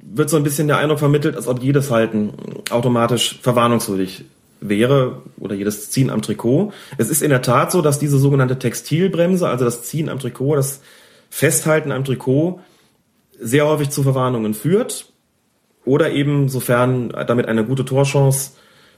[0.00, 2.32] wird so ein bisschen der Eindruck vermittelt, als ob jedes Halten
[2.70, 4.24] automatisch verwarnungswürdig
[4.62, 6.72] wäre oder jedes Ziehen am Trikot.
[6.96, 10.56] Es ist in der Tat so, dass diese sogenannte Textilbremse, also das Ziehen am Trikot,
[10.56, 10.80] das
[11.28, 12.60] Festhalten am Trikot
[13.38, 15.12] sehr häufig zu Verwarnungen führt
[15.84, 18.52] oder eben sofern damit eine gute Torchance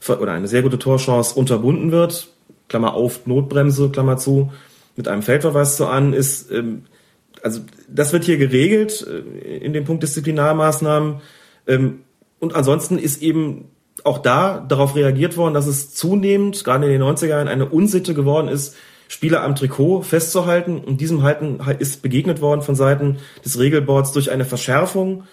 [0.09, 2.29] oder eine sehr gute Torchance unterbunden wird,
[2.67, 4.51] Klammer auf, Notbremse, Klammer zu,
[4.95, 6.83] mit einem Feldverweis zu an, ist, ähm,
[7.43, 11.21] also das wird hier geregelt äh, in dem Punkt Disziplinarmaßnahmen.
[11.67, 12.01] Ähm,
[12.39, 13.65] und ansonsten ist eben
[14.03, 18.13] auch da darauf reagiert worden, dass es zunehmend, gerade in den 90er Jahren, eine Unsitte
[18.13, 18.75] geworden ist,
[19.07, 20.79] Spieler am Trikot festzuhalten.
[20.79, 25.23] Und diesem Halten ist begegnet worden von Seiten des Regelboards durch eine Verschärfung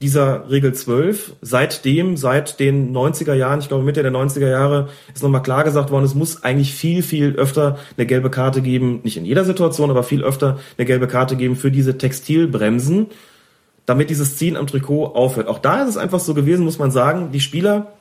[0.00, 1.34] dieser Regel 12.
[1.42, 5.90] Seitdem, seit den 90er Jahren, ich glaube Mitte der 90er Jahre, ist nochmal klar gesagt
[5.90, 9.90] worden, es muss eigentlich viel, viel öfter eine gelbe Karte geben, nicht in jeder Situation,
[9.90, 13.06] aber viel öfter eine gelbe Karte geben für diese Textilbremsen,
[13.86, 15.48] damit dieses Ziehen am Trikot aufhört.
[15.48, 17.92] Auch da ist es einfach so gewesen, muss man sagen, die Spieler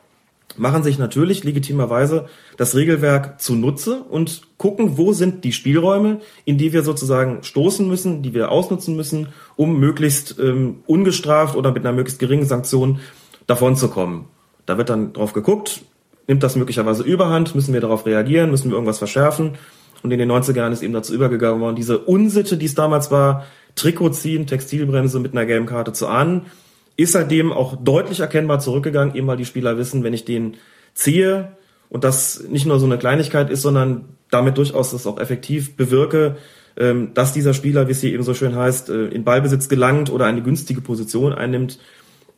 [0.55, 6.73] machen sich natürlich legitimerweise das Regelwerk zunutze und gucken, wo sind die Spielräume, in die
[6.73, 11.95] wir sozusagen stoßen müssen, die wir ausnutzen müssen, um möglichst ähm, ungestraft oder mit einer
[11.95, 12.99] möglichst geringen Sanktion
[13.45, 14.27] davon zu kommen.
[14.65, 15.81] Da wird dann drauf geguckt,
[16.27, 19.57] nimmt das möglicherweise überhand, müssen wir darauf reagieren, müssen wir irgendwas verschärfen.
[20.03, 23.09] Und in den 90er Jahren ist eben dazu übergegangen worden, diese Unsitte, die es damals
[23.09, 23.45] war,
[23.75, 26.47] Trikot ziehen, Textilbremse mit einer gelben Karte zu ahnen,
[26.97, 30.57] ist seitdem auch deutlich erkennbar zurückgegangen, eben weil die Spieler wissen, wenn ich den
[30.93, 31.55] ziehe
[31.89, 36.37] und das nicht nur so eine Kleinigkeit ist, sondern damit durchaus das auch effektiv bewirke,
[36.75, 40.11] ähm, dass dieser Spieler, wie es hier eben so schön heißt, äh, in Ballbesitz gelangt
[40.11, 41.79] oder eine günstige Position einnimmt,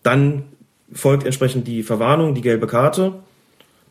[0.03, 0.43] dann
[0.91, 3.16] folgt entsprechend die Verwarnung, die gelbe Karte.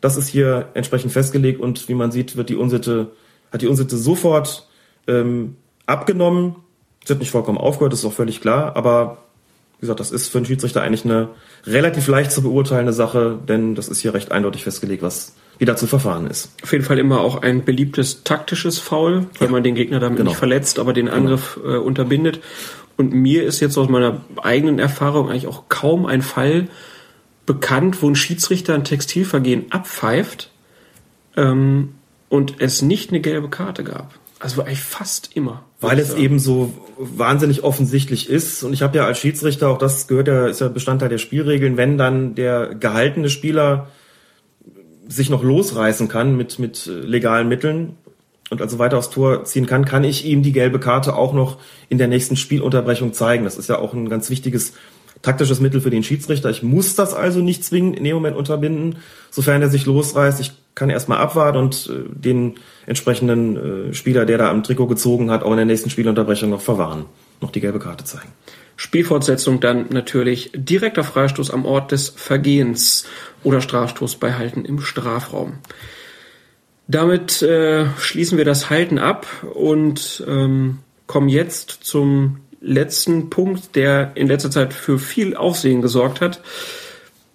[0.01, 3.11] Das ist hier entsprechend festgelegt und wie man sieht, wird die Unsitte,
[3.51, 4.67] hat die Unsitte sofort
[5.07, 5.55] ähm,
[5.85, 6.55] abgenommen.
[7.03, 9.28] Es wird nicht vollkommen aufgehört, das ist auch völlig klar, aber
[9.79, 11.29] wie gesagt, das ist für einen Schiedsrichter eigentlich eine
[11.65, 15.75] relativ leicht zu beurteilende Sache, denn das ist hier recht eindeutig festgelegt, was wie da
[15.75, 16.51] zu verfahren ist.
[16.63, 19.51] Auf jeden Fall immer auch ein beliebtes taktisches Foul, weil ja.
[19.51, 20.31] man den Gegner damit genau.
[20.31, 21.17] nicht verletzt, aber den genau.
[21.17, 21.75] Angriff genau.
[21.75, 22.41] äh, unterbindet.
[22.97, 26.67] Und mir ist jetzt aus meiner eigenen Erfahrung eigentlich auch kaum ein Fall
[27.45, 30.51] bekannt, wo ein Schiedsrichter ein Textilvergehen abpfeift
[31.37, 31.95] ähm,
[32.27, 34.13] und es nicht eine gelbe Karte gab.
[34.39, 35.63] Also eigentlich fast immer.
[35.81, 38.63] Weil es eben so wahnsinnig offensichtlich ist.
[38.63, 41.77] Und ich habe ja als Schiedsrichter, auch das gehört ja, ist ja Bestandteil der Spielregeln,
[41.77, 43.87] wenn dann der gehaltene Spieler
[45.07, 47.95] sich noch losreißen kann mit, mit legalen Mitteln
[48.49, 51.57] und also weiter aufs Tor ziehen kann, kann ich ihm die gelbe Karte auch noch
[51.87, 53.43] in der nächsten Spielunterbrechung zeigen.
[53.43, 54.73] Das ist ja auch ein ganz wichtiges
[55.21, 56.49] taktisches Mittel für den Schiedsrichter.
[56.49, 58.97] Ich muss das also nicht zwingend in dem Moment unterbinden,
[59.29, 60.39] sofern er sich losreißt.
[60.39, 62.55] Ich kann erstmal abwarten und äh, den
[62.85, 66.61] entsprechenden äh, Spieler, der da am Trikot gezogen hat, auch in der nächsten Spielunterbrechung noch
[66.61, 67.05] verwahren,
[67.41, 68.29] noch die gelbe Karte zeigen.
[68.77, 73.05] Spielfortsetzung dann natürlich direkter Freistoß am Ort des Vergehens
[73.43, 75.55] oder Strafstoß bei Halten im Strafraum.
[76.87, 84.13] Damit äh, schließen wir das Halten ab und ähm, kommen jetzt zum letzten Punkt, der
[84.15, 86.41] in letzter Zeit für viel Aufsehen gesorgt hat.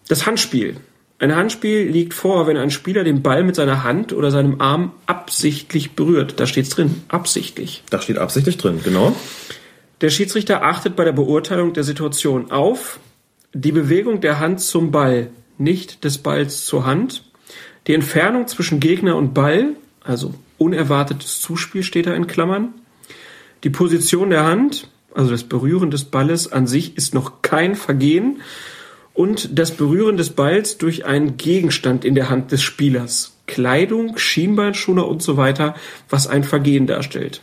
[0.09, 0.77] Das Handspiel.
[1.19, 4.93] Ein Handspiel liegt vor, wenn ein Spieler den Ball mit seiner Hand oder seinem Arm
[5.07, 6.41] absichtlich berührt.
[6.41, 7.03] Da steht's drin.
[7.09, 7.83] Absichtlich.
[7.91, 9.15] Da steht absichtlich drin, genau.
[10.01, 12.99] Der Schiedsrichter achtet bei der Beurteilung der Situation auf
[13.55, 17.23] die Bewegung der Hand zum Ball nicht des Balls zur Hand.
[17.87, 22.75] Die Entfernung zwischen Gegner und Ball, also unerwartetes Zuspiel steht da in Klammern.
[23.63, 28.43] Die Position der Hand, also das Berühren des Balles an sich ist noch kein Vergehen.
[29.15, 33.37] Und das Berühren des Balls durch einen Gegenstand in der Hand des Spielers.
[33.47, 35.75] Kleidung, Schienbeinschoner und so weiter,
[36.11, 37.41] was ein Vergehen darstellt.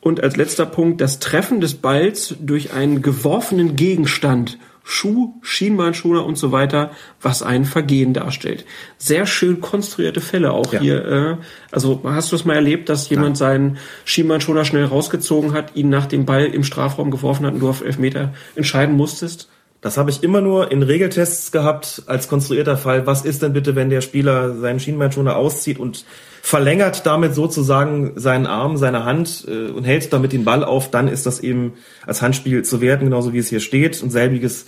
[0.00, 6.38] Und als letzter Punkt das Treffen des Balls durch einen geworfenen Gegenstand, Schuh, Schienbeinschoner und
[6.38, 8.64] so weiter, was ein Vergehen darstellt.
[8.96, 10.80] Sehr schön konstruierte Fälle auch Ja.
[10.80, 11.04] hier.
[11.04, 11.36] Äh,
[11.70, 13.76] also hast du es mal erlebt, dass jemand seinen
[14.06, 17.84] Schienbeinschoner schnell rausgezogen hat, ihn nach dem Ball im Strafraum geworfen hat und du auf
[17.84, 19.50] Elfmeter entscheiden musstest?
[19.80, 23.06] Das habe ich immer nur in Regeltests gehabt als konstruierter Fall.
[23.06, 26.04] Was ist denn bitte, wenn der Spieler seinen Schienbeinschoner auszieht und
[26.42, 31.06] verlängert damit sozusagen seinen Arm, seine Hand äh, und hält damit den Ball auf, dann
[31.06, 31.74] ist das eben
[32.06, 34.02] als Handspiel zu werten, genauso wie es hier steht.
[34.02, 34.66] Und selbiges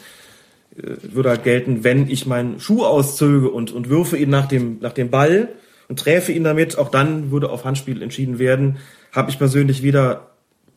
[0.76, 4.78] äh, würde halt gelten, wenn ich meinen Schuh auszöge und, und würfe ihn nach dem,
[4.80, 5.48] nach dem Ball
[5.88, 8.76] und träfe ihn damit, auch dann würde auf Handspiel entschieden werden.
[9.11, 10.30] Habe ich persönlich weder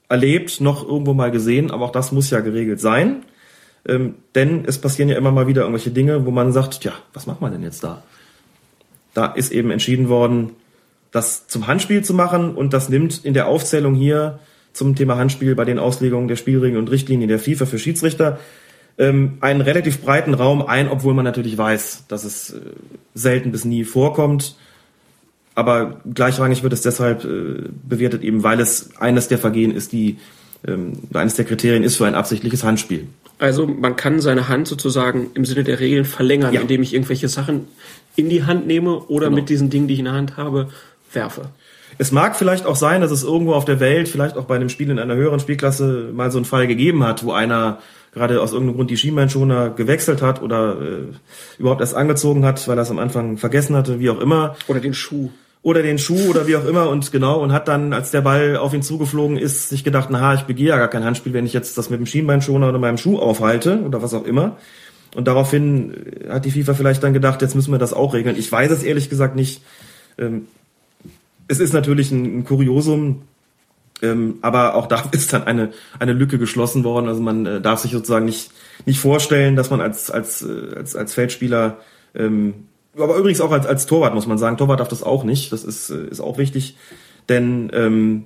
[0.10, 3.24] erlebt noch irgendwo mal gesehen, aber auch das muss ja geregelt sein.
[3.88, 7.28] Ähm, denn es passieren ja immer mal wieder irgendwelche Dinge, wo man sagt, ja, was
[7.28, 8.04] macht man denn jetzt da?
[9.14, 10.52] Da ist eben entschieden worden,
[11.12, 14.40] das zum Handspiel zu machen und das nimmt in der Aufzählung hier
[14.72, 18.40] zum Thema Handspiel bei den Auslegungen der Spielregeln und Richtlinien der FIFA für Schiedsrichter
[18.98, 22.60] ähm, einen relativ breiten Raum ein, obwohl man natürlich weiß, dass es äh,
[23.14, 24.56] selten bis nie vorkommt.
[25.56, 30.18] Aber gleichrangig wird es deshalb äh, bewertet, eben weil es eines der Vergehen ist, die
[30.68, 33.08] ähm, eines der Kriterien ist für ein absichtliches Handspiel.
[33.44, 36.62] Also man kann seine Hand sozusagen im Sinne der Regeln verlängern, Ja.
[36.62, 37.68] indem ich irgendwelche Sachen
[38.16, 39.36] in die Hand nehme oder Genau.
[39.42, 40.70] mit diesen Dingen, die ich in der Hand habe,
[41.12, 41.50] werfe.
[41.98, 44.70] Es mag vielleicht auch sein, dass es irgendwo auf der Welt, vielleicht auch bei einem
[44.70, 47.80] Spiel in einer höheren Spielklasse, mal so einen Fall gegeben hat, wo einer
[48.14, 52.78] gerade aus irgendeinem Grund die Schienbeinschoner gewechselt hat oder äh, überhaupt erst angezogen hat, weil
[52.78, 54.56] er es am Anfang vergessen hatte, wie auch immer.
[54.68, 55.32] Oder den Schuh.
[55.64, 58.58] Oder den Schuh oder wie auch immer und genau und hat dann, als der Ball
[58.58, 61.54] auf ihn zugeflogen ist, sich gedacht, na, ich begehe ja gar kein Handspiel, wenn ich
[61.54, 64.58] jetzt das mit dem Schienbeinschoner oder meinem Schuh aufhalte oder was auch immer.
[65.16, 65.94] Und daraufhin
[66.26, 68.38] äh, hat die FIFA vielleicht dann gedacht, jetzt müssen wir das auch regeln.
[68.38, 69.62] Ich weiß es ehrlich gesagt nicht.
[70.18, 70.48] Ähm,
[71.48, 73.22] es ist natürlich ein, Kuriosum,
[74.02, 77.08] ähm, aber auch da ist dann eine, eine Lücke geschlossen worden.
[77.08, 78.52] Also man äh, darf sich sozusagen nicht,
[78.86, 81.78] nicht vorstellen, dass man als, als, äh, als, als Feldspieler,
[82.16, 82.54] ähm,
[82.98, 85.52] aber übrigens auch als, als Torwart muss man sagen, Torwart darf das auch nicht.
[85.52, 86.78] Das ist, äh, ist auch wichtig,
[87.30, 88.26] denn ähm,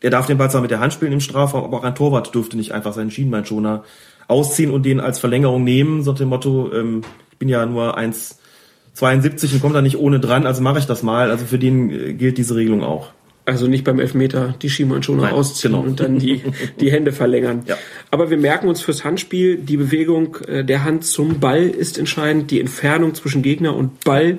[0.00, 2.34] er darf den Ball zwar mit der Hand spielen im Strafraum, aber auch ein Torwart
[2.34, 3.84] dürfte nicht einfach seinen Schienbeinschoner
[4.28, 9.54] ausziehen und den als Verlängerung nehmen, so dem Motto, ähm, ich bin ja nur 1,72
[9.54, 11.30] und komme da nicht ohne dran, also mache ich das mal.
[11.30, 13.10] Also für den äh, gilt diese Regelung auch.
[13.48, 15.82] Also nicht beim Elfmeter die Schienbeinschoner Nein, ausziehen genau.
[15.82, 16.42] und dann die,
[16.80, 17.62] die Hände verlängern.
[17.64, 17.78] Ja.
[18.10, 22.50] Aber wir merken uns fürs Handspiel, die Bewegung äh, der Hand zum Ball ist entscheidend,
[22.50, 24.36] die Entfernung zwischen Gegner und Ball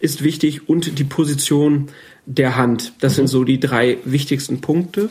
[0.00, 1.90] ist wichtig und die Position
[2.26, 2.94] der Hand.
[3.00, 5.08] Das sind so die drei wichtigsten Punkte.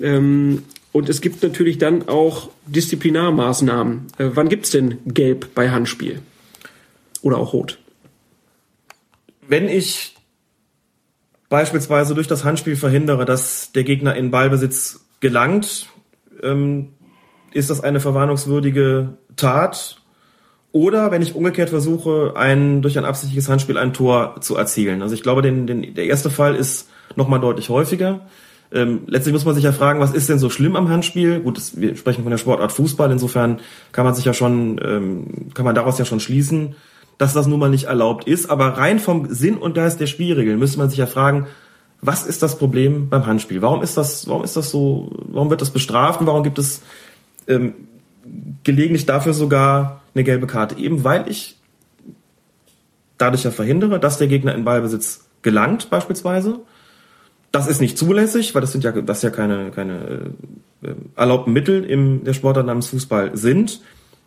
[0.00, 4.08] Ähm, und es gibt natürlich dann auch Disziplinarmaßnahmen.
[4.18, 6.18] Äh, wann gibt's denn Gelb bei Handspiel?
[7.22, 7.78] Oder auch Rot?
[9.46, 10.11] Wenn ich
[11.52, 15.86] beispielsweise durch das Handspiel verhindere, dass der Gegner in Ballbesitz gelangt,
[16.42, 16.94] ähm,
[17.52, 19.98] ist das eine verwarnungswürdige Tat.
[20.72, 25.02] Oder wenn ich umgekehrt versuche, ein, durch ein absichtliches Handspiel ein Tor zu erzielen.
[25.02, 28.22] Also ich glaube, den, den, der erste Fall ist nochmal deutlich häufiger.
[28.72, 31.40] Ähm, letztlich muss man sich ja fragen, was ist denn so schlimm am Handspiel?
[31.40, 33.60] Gut, das, wir sprechen von der Sportart Fußball, insofern
[33.92, 36.76] kann man sich ja schon, ähm, kann man daraus ja schon schließen,
[37.22, 38.50] dass das nun mal nicht erlaubt ist.
[38.50, 41.46] Aber rein vom Sinn und Geist der Spielregeln müsste man sich ja fragen,
[42.00, 43.62] was ist das Problem beim Handspiel?
[43.62, 46.82] Warum ist das, warum ist das so, warum wird das bestraft und warum gibt es
[47.46, 47.74] ähm,
[48.64, 50.76] gelegentlich dafür sogar eine gelbe Karte?
[50.78, 51.60] Eben weil ich
[53.18, 56.58] dadurch ja verhindere, dass der Gegner in Ballbesitz gelangt, beispielsweise.
[57.52, 60.32] Das ist nicht zulässig, weil das sind ja, das ja keine, keine
[60.82, 63.80] äh, erlaubten Mittel im der Sportart namens Fußball sind.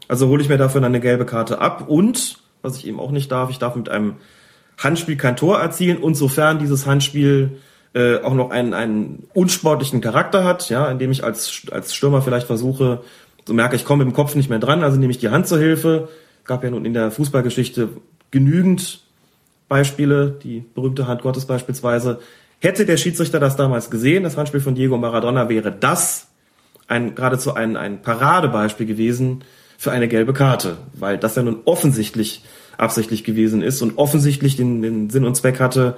[0.07, 3.11] Also hole ich mir dafür dann eine gelbe Karte ab und, was ich eben auch
[3.11, 4.15] nicht darf, ich darf mit einem
[4.77, 7.59] Handspiel kein Tor erzielen und sofern dieses Handspiel
[7.93, 12.47] äh, auch noch einen, einen unsportlichen Charakter hat, ja, indem ich als, als Stürmer vielleicht
[12.47, 13.01] versuche,
[13.45, 15.47] so merke ich, komme mit dem Kopf nicht mehr dran, also nehme ich die Hand
[15.47, 16.09] zur Hilfe.
[16.43, 17.89] Gab ja nun in der Fußballgeschichte
[18.31, 19.01] genügend
[19.69, 22.19] Beispiele, die berühmte Hand Gottes beispielsweise.
[22.59, 26.27] Hätte der Schiedsrichter das damals gesehen, das Handspiel von Diego Maradona, wäre das
[26.87, 29.43] ein, geradezu ein, ein Paradebeispiel gewesen
[29.85, 32.41] für eine gelbe Karte, weil das ja nun offensichtlich
[32.77, 35.95] absichtlich gewesen ist und offensichtlich den, den Sinn und Zweck hatte,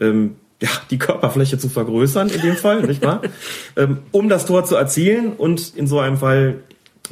[0.00, 3.20] ähm, ja, die Körperfläche zu vergrößern in dem Fall, nicht wahr?
[3.76, 6.60] Ähm, um das Tor zu erzielen und in so einem Fall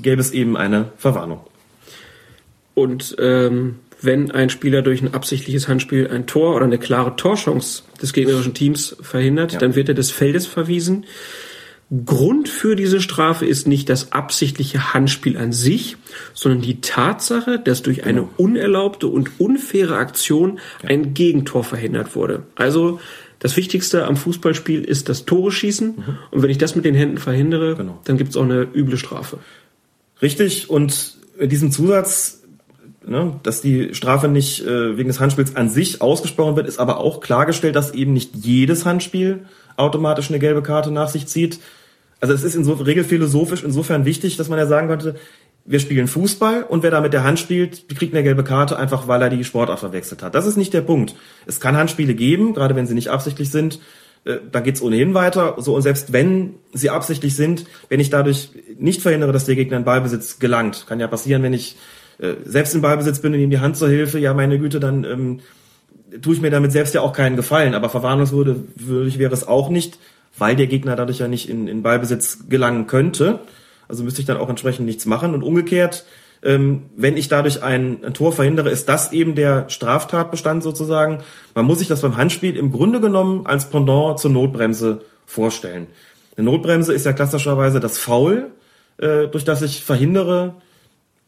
[0.01, 1.41] gäbe es eben eine Verwarnung.
[2.73, 7.83] Und ähm, wenn ein Spieler durch ein absichtliches Handspiel ein Tor oder eine klare Torchance
[8.01, 9.59] des gegnerischen Teams verhindert, Ja.
[9.59, 11.05] dann wird er des Feldes verwiesen.
[12.05, 15.97] Grund für diese Strafe ist nicht das absichtliche Handspiel an sich,
[16.33, 22.45] sondern die Tatsache, dass durch eine unerlaubte und unfaire Aktion ein Gegentor verhindert wurde.
[22.57, 23.01] Also
[23.39, 25.95] das Wichtigste am Fußballspiel ist das Tore schießen.
[26.31, 28.01] Und wenn ich das mit den Händen verhindere, Genau.
[28.05, 29.39] dann gibt's auch eine üble Strafe.
[30.23, 32.43] Richtig, und mit diesem Zusatz,
[33.07, 36.99] ne, dass die Strafe nicht äh, wegen des Handspiels an sich ausgesprochen wird, ist aber
[36.99, 39.45] auch klargestellt, dass eben nicht jedes Handspiel
[39.77, 41.61] automatisch eine gelbe Karte nach sich zieht.
[42.21, 45.17] Also es ist in so, regelphilosophisch insofern wichtig, dass man ja sagen könnte,
[45.67, 48.79] wir spielen Fußball und wer da mit der Hand spielt, die kriegt eine gelbe Karte,
[48.79, 50.35] einfach weil er die Sportart verwechselt hat.
[50.35, 51.15] Das ist nicht der Punkt.
[51.47, 53.81] Es kann Handspiele geben, gerade wenn sie nicht absichtlich sind,
[54.25, 55.57] äh, da geht's ohnehin weiter.
[55.59, 59.79] So und selbst wenn sie absichtlich sind, wenn ich dadurch nicht verhindere, dass der Gegner
[59.79, 61.77] in Ballbesitz gelangt, kann ja passieren, wenn ich
[62.19, 65.05] äh, selbst in Ballbesitz bin und ihm die Hand zur Hilfe, ja meine Güte, dann
[65.05, 65.41] ähm,
[66.23, 67.75] tue ich mir damit selbst ja auch keinen Gefallen.
[67.75, 69.99] Aber verwarnungswürdig wäre es auch nicht,
[70.37, 73.41] weil der Gegner dadurch ja nicht in, in Ballbesitz gelangen könnte.
[73.89, 75.35] Also müsste ich dann auch entsprechend nichts machen.
[75.35, 76.05] Und umgekehrt,
[76.43, 81.21] ähm, wenn ich dadurch ein, ein Tor verhindere, ist das eben der Straftatbestand sozusagen.
[81.55, 85.87] Man muss sich das beim Handspiel im Grunde genommen als Pendant zur Notbremse vorstellen.
[86.37, 88.51] Eine Notbremse ist ja klassischerweise das Foul,
[88.99, 90.55] äh, durch das ich verhindere,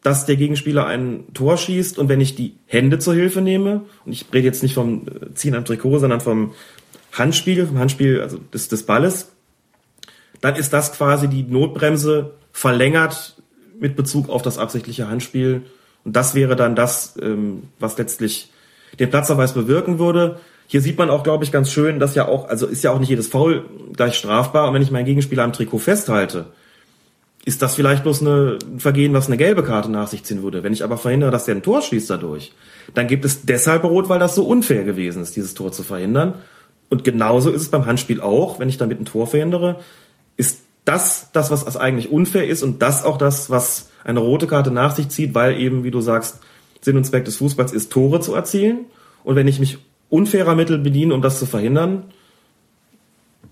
[0.06, 4.12] dass der Gegenspieler ein Tor schießt und wenn ich die Hände zur Hilfe nehme, und
[4.12, 6.54] ich rede jetzt nicht vom äh, Ziehen am Trikot, sondern vom
[7.10, 9.32] Handspiel, vom Handspiel also des, des Balles,
[10.40, 13.34] dann ist das quasi die Notbremse verlängert
[13.80, 15.62] mit Bezug auf das absichtliche Handspiel.
[16.04, 18.52] Und das wäre dann das, ähm, was letztlich
[19.00, 20.38] den Platzverweis bewirken würde.
[20.68, 23.00] Hier sieht man auch, glaube ich, ganz schön, dass ja auch, also ist ja auch
[23.00, 23.64] nicht jedes Foul
[23.96, 24.68] gleich strafbar.
[24.68, 26.46] Und wenn ich meinen Gegenspieler am Trikot festhalte,
[27.46, 30.64] ist das vielleicht bloß eine, ein Vergehen, was eine gelbe Karte nach sich ziehen würde.
[30.64, 32.52] Wenn ich aber verhindere, dass der ein Tor schießt dadurch,
[32.92, 36.34] dann gibt es deshalb Rot, weil das so unfair gewesen ist, dieses Tor zu verhindern.
[36.88, 39.78] Und genauso ist es beim Handspiel auch, wenn ich damit ein Tor verhindere,
[40.36, 44.72] ist das das, was eigentlich unfair ist und das auch das, was eine rote Karte
[44.72, 46.40] nach sich zieht, weil eben, wie du sagst,
[46.80, 48.86] Sinn und Zweck des Fußballs ist, Tore zu erzielen.
[49.22, 49.78] Und wenn ich mich
[50.08, 52.04] unfairer Mittel bediene, um das zu verhindern,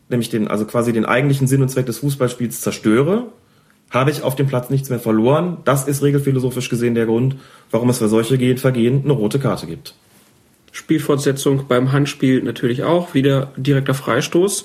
[0.08, 3.28] nämlich den, also quasi den eigentlichen Sinn und Zweck des Fußballspiels zerstöre,
[3.90, 5.58] habe ich auf dem Platz nichts mehr verloren.
[5.64, 7.36] Das ist regelphilosophisch gesehen der Grund,
[7.70, 9.94] warum es für solche Ge- Vergehen eine rote Karte gibt.
[10.72, 14.64] Spielfortsetzung beim Handspiel natürlich auch, wieder direkter Freistoß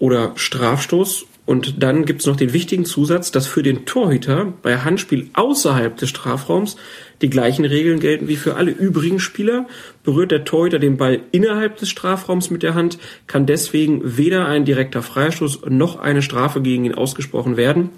[0.00, 1.26] oder Strafstoß.
[1.46, 6.08] Und dann gibt's noch den wichtigen Zusatz, dass für den Torhüter bei Handspiel außerhalb des
[6.08, 6.76] Strafraums
[7.22, 9.66] die gleichen Regeln gelten wie für alle übrigen Spieler.
[10.02, 12.98] Berührt der Torhüter den Ball innerhalb des Strafraums mit der Hand,
[13.28, 17.90] kann deswegen weder ein direkter Freistoß noch eine Strafe gegen ihn ausgesprochen werden.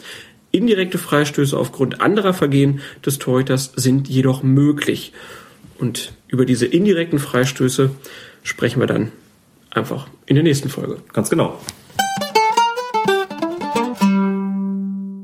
[0.51, 5.12] Indirekte Freistöße aufgrund anderer Vergehen des Torhüters sind jedoch möglich.
[5.78, 7.90] Und über diese indirekten Freistöße
[8.42, 9.12] sprechen wir dann
[9.70, 10.99] einfach in der nächsten Folge.
[11.12, 11.61] Ganz genau.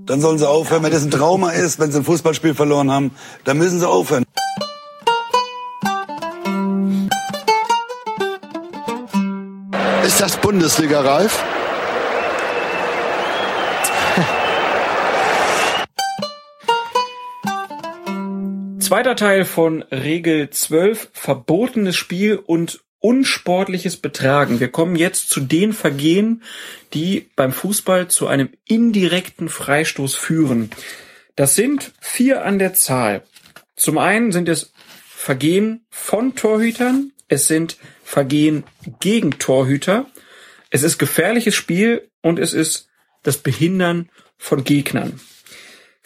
[0.07, 3.11] Dann sollen sie aufhören, wenn das ein Trauma ist, wenn sie ein Fußballspiel verloren haben,
[3.45, 4.25] dann müssen sie aufhören.
[10.05, 11.43] Ist das Bundesliga, Ralf?
[18.85, 24.61] Zweiter Teil von Regel 12, verbotenes Spiel und unsportliches Betragen.
[24.61, 26.43] Wir kommen jetzt zu den Vergehen,
[26.93, 30.69] die beim Fußball zu einem indirekten Freistoß führen.
[31.35, 33.23] Das sind vier an der Zahl.
[33.75, 34.71] Zum einen sind es
[35.09, 38.65] Vergehen von Torhütern, es sind Vergehen
[39.01, 40.05] gegen Torhüter,
[40.69, 42.89] es ist gefährliches Spiel und es ist
[43.23, 45.19] das Behindern von Gegnern.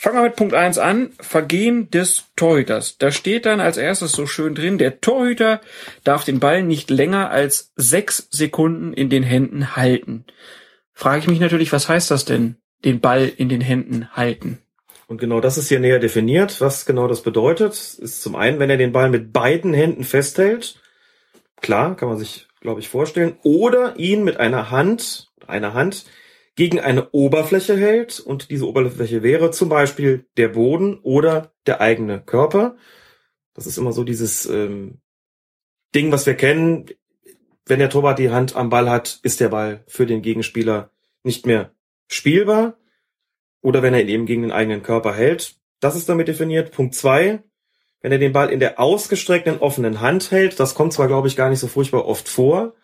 [0.00, 1.10] Fangen wir mit Punkt 1 an.
[1.18, 2.98] Vergehen des Torhüters.
[2.98, 5.60] Da steht dann als erstes so schön drin, der Torhüter
[6.04, 10.24] darf den Ball nicht länger als sechs Sekunden in den Händen halten.
[10.94, 14.58] Frage ich mich natürlich, was heißt das denn, den Ball in den Händen halten?
[15.08, 16.60] Und genau das ist hier näher definiert.
[16.60, 20.80] Was genau das bedeutet, ist zum einen, wenn er den Ball mit beiden Händen festhält.
[21.60, 23.36] Klar, kann man sich, glaube ich, vorstellen.
[23.42, 26.04] Oder ihn mit einer Hand, einer Hand
[26.58, 28.18] gegen eine Oberfläche hält.
[28.18, 32.74] Und diese Oberfläche wäre zum Beispiel der Boden oder der eigene Körper.
[33.54, 35.00] Das ist immer so dieses ähm,
[35.94, 36.86] Ding, was wir kennen.
[37.64, 40.90] Wenn der Torwart die Hand am Ball hat, ist der Ball für den Gegenspieler
[41.22, 41.70] nicht mehr
[42.08, 42.76] spielbar
[43.62, 45.54] oder wenn er ihn eben gegen den eigenen Körper hält.
[45.78, 46.72] Das ist damit definiert.
[46.72, 47.44] Punkt zwei,
[48.00, 51.36] wenn er den Ball in der ausgestreckten offenen Hand hält, das kommt zwar, glaube ich,
[51.36, 52.74] gar nicht so furchtbar oft vor,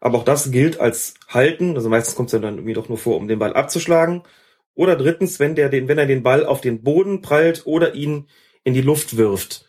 [0.00, 1.76] aber auch das gilt als Halten.
[1.76, 4.22] Also meistens kommt es ja dann irgendwie doch nur vor, um den Ball abzuschlagen.
[4.74, 8.26] Oder drittens, wenn der den, wenn er den Ball auf den Boden prallt oder ihn
[8.64, 9.66] in die Luft wirft.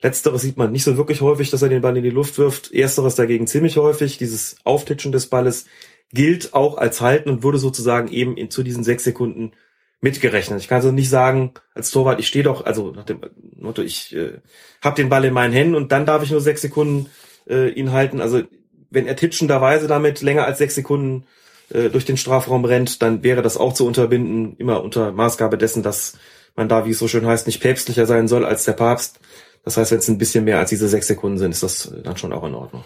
[0.00, 2.72] Letzteres sieht man nicht so wirklich häufig, dass er den Ball in die Luft wirft.
[2.72, 4.18] Ersteres dagegen ziemlich häufig.
[4.18, 5.66] Dieses Auftitschen des Balles
[6.12, 9.52] gilt auch als Halten und wurde sozusagen eben in, zu diesen sechs Sekunden
[10.00, 10.60] mitgerechnet.
[10.60, 13.20] Ich kann also nicht sagen, als Torwart, ich stehe doch, also nach dem
[13.56, 14.40] Motto, ich äh,
[14.82, 17.10] habe den Ball in meinen Händen und dann darf ich nur sechs Sekunden
[17.48, 18.20] äh, ihn halten.
[18.20, 18.42] Also
[18.90, 21.24] wenn er titschenderweise damit länger als sechs Sekunden
[21.70, 25.82] äh, durch den Strafraum rennt, dann wäre das auch zu unterbinden, immer unter Maßgabe dessen,
[25.82, 26.18] dass
[26.54, 29.20] man da, wie es so schön heißt, nicht päpstlicher sein soll als der Papst.
[29.64, 32.16] Das heißt, wenn es ein bisschen mehr als diese sechs Sekunden sind, ist das dann
[32.16, 32.84] schon auch in Ordnung.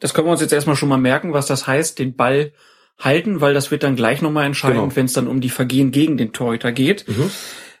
[0.00, 2.52] Das können wir uns jetzt erstmal schon mal merken, was das heißt, den Ball
[2.98, 4.96] halten, weil das wird dann gleich nochmal entscheidend, Genau.
[4.96, 7.06] wenn es dann um die Vergehen gegen den Torhüter geht.
[7.08, 7.30] Mhm.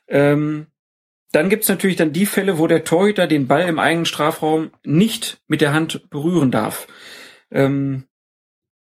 [0.08, 0.66] Ähm,
[1.32, 5.38] dann gibt's natürlich dann die Fälle, wo der Torhüter den Ball im eigenen Strafraum nicht
[5.48, 6.86] mit der Hand berühren darf.
[7.50, 8.04] Ähm,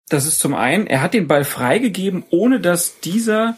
[0.08, 3.56] das ist zum einen, er hat den Ball freigegeben, ohne dass dieser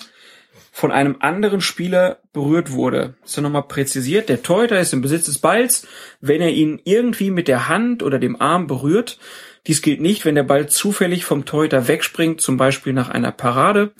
[0.70, 3.14] von einem anderen Spieler berührt wurde.
[3.24, 4.28] Ist ja nochmal präzisiert.
[4.28, 5.86] Der Torhüter ist im Besitz des Balls,
[6.20, 9.18] wenn er ihn irgendwie mit der Hand oder dem Arm berührt.
[9.66, 13.94] Dies gilt nicht, wenn der Ball zufällig vom Torhüter wegspringt, zum Beispiel nach einer Parade.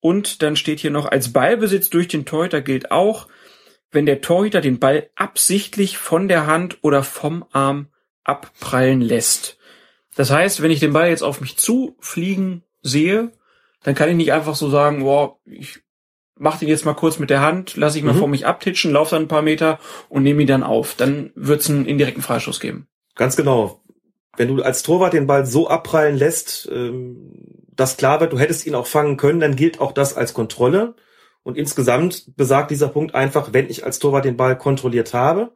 [0.00, 3.28] Und dann steht hier noch, als Ballbesitz durch den Torhüter gilt auch,
[3.90, 7.88] wenn der Torhüter den Ball absichtlich von der Hand oder vom Arm
[8.24, 9.57] abprallen lässt.
[10.18, 13.30] Das heißt, wenn ich den Ball jetzt auf mich zufliegen sehe,
[13.84, 15.78] dann kann ich nicht einfach so sagen, boah, ich
[16.36, 18.18] mach den jetzt mal kurz mit der Hand, lasse ich mal Mhm.
[18.18, 20.96] vor mich abtitschen, laufe dann ein paar Meter und nehme ihn dann auf.
[20.96, 22.88] Dann wird's einen indirekten Freistoß geben.
[23.14, 23.80] Ganz genau.
[24.36, 28.66] Wenn du als Torwart den Ball so abprallen lässt, ähm, dass klar wird, du hättest
[28.66, 30.94] ihn auch fangen können, dann gilt auch das als Kontrolle.
[31.44, 35.52] Und insgesamt besagt dieser Punkt einfach, wenn ich als Torwart den Ball kontrolliert habe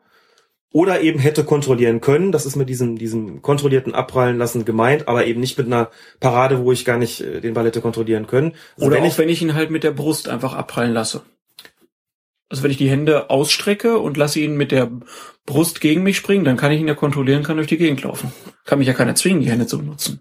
[0.73, 5.27] oder eben hätte kontrollieren können, das ist mit diesem, diesem kontrollierten Abprallen lassen gemeint, aber
[5.27, 8.55] eben nicht mit einer Parade, wo ich gar nicht äh, den Ball hätte kontrollieren können.
[8.77, 11.23] Also Oder wenn auch ich, wenn ich ihn halt mit der Brust einfach abprallen lasse.
[12.49, 14.91] Also wenn ich die Hände ausstrecke und lasse ihn mit der
[15.47, 18.33] Brust gegen mich springen, dann kann ich ihn ja kontrollieren, kann durch die Gegend laufen.
[18.65, 20.21] Kann mich ja keiner zwingen, die Hände zu benutzen.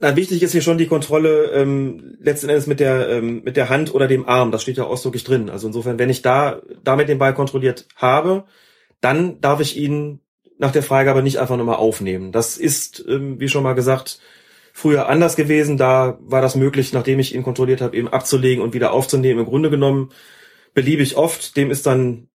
[0.00, 3.68] Na, wichtig ist hier schon die Kontrolle ähm, letzten Endes mit der ähm, mit der
[3.68, 4.52] Hand oder dem Arm.
[4.52, 5.50] Das steht ja ausdrücklich drin.
[5.50, 8.44] Also insofern, wenn ich da damit den Ball kontrolliert habe,
[9.00, 10.20] dann darf ich ihn
[10.58, 12.32] nach der Freigabe nicht einfach nochmal aufnehmen.
[12.32, 14.20] Das ist, ähm, wie schon mal gesagt,
[14.72, 15.76] früher anders gewesen.
[15.76, 19.40] Da war das möglich, nachdem ich ihn kontrolliert habe, eben abzulegen und wieder aufzunehmen.
[19.40, 20.10] Im Grunde genommen
[20.74, 21.56] beliebig oft.
[21.56, 22.28] Dem ist dann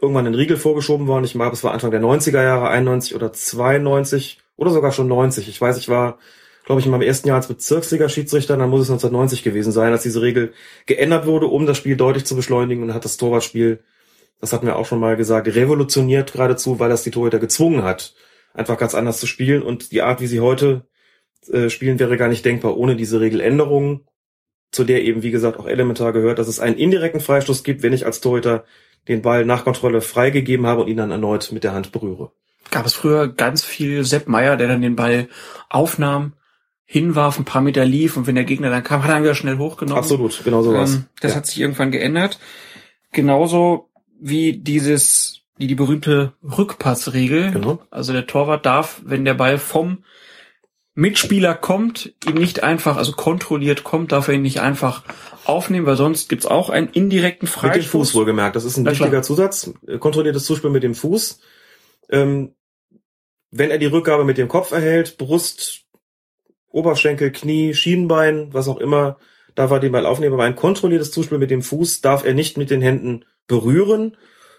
[0.00, 1.24] irgendwann ein Riegel vorgeschoben worden.
[1.24, 5.48] Ich glaube, es war Anfang der 90er Jahre, 91 oder 92 oder sogar schon 90.
[5.48, 6.18] Ich weiß, ich war
[6.64, 10.02] glaube ich, in meinem ersten Jahr als Bezirksliga-Schiedsrichter, dann muss es 1990 gewesen sein, als
[10.02, 10.52] diese Regel
[10.86, 13.80] geändert wurde, um das Spiel deutlich zu beschleunigen und hat das Torwartspiel,
[14.42, 18.12] das hatten wir auch schon mal gesagt, revolutioniert geradezu, weil das die Torhüter gezwungen hat,
[18.52, 20.84] einfach ganz anders zu spielen und die Art, wie sie heute
[21.50, 24.04] äh, spielen, wäre gar nicht denkbar ohne diese Regeländerung,
[24.72, 27.92] zu der eben, wie gesagt, auch elementar gehört, dass es einen indirekten Freistoß gibt, wenn
[27.92, 28.64] ich als Torhüter
[29.06, 32.32] den Ball nach Kontrolle freigegeben habe und ihn dann erneut mit der Hand berühre.
[32.72, 35.28] Gab es früher ganz viel Sepp Meier, der dann den Ball
[35.68, 36.32] aufnahm,
[36.84, 39.36] hinwarf, ein paar Meter lief und wenn der Gegner dann kam, hat er ihn wieder
[39.36, 39.98] schnell hochgenommen.
[39.98, 40.94] Absolut, genau sowas.
[40.94, 41.36] Ähm, das Ja.
[41.36, 42.40] hat sich irgendwann geändert.
[43.12, 43.91] Genauso
[44.22, 47.50] wie dieses, wie die berühmte Rückpassregel.
[47.52, 47.82] Genau.
[47.90, 50.04] Also der Torwart darf, wenn der Ball vom
[50.94, 55.02] Mitspieler kommt, ihn nicht einfach, also kontrolliert kommt, darf er ihn nicht einfach
[55.44, 57.84] aufnehmen, weil sonst gibt's auch einen indirekten Mit Freistoß.
[57.84, 58.54] dem Fuß wohlgemerkt.
[58.56, 59.22] Das ist ein Na wichtiger klar.
[59.22, 59.72] Zusatz.
[59.86, 61.40] Äh, Kontrolliertes Zuspiel mit dem Fuß.
[62.10, 62.54] Ähm,
[63.50, 65.84] wenn er die Rückgabe mit dem Kopf erhält, Brust,
[66.68, 69.18] Oberschenkel, Knie, Schienbein, was auch immer,
[69.54, 70.34] darf er den Ball aufnehmen.
[70.34, 74.16] Aber ein kontrolliertes Zuspiel mit dem Fuß darf er nicht mit den Händen berühren.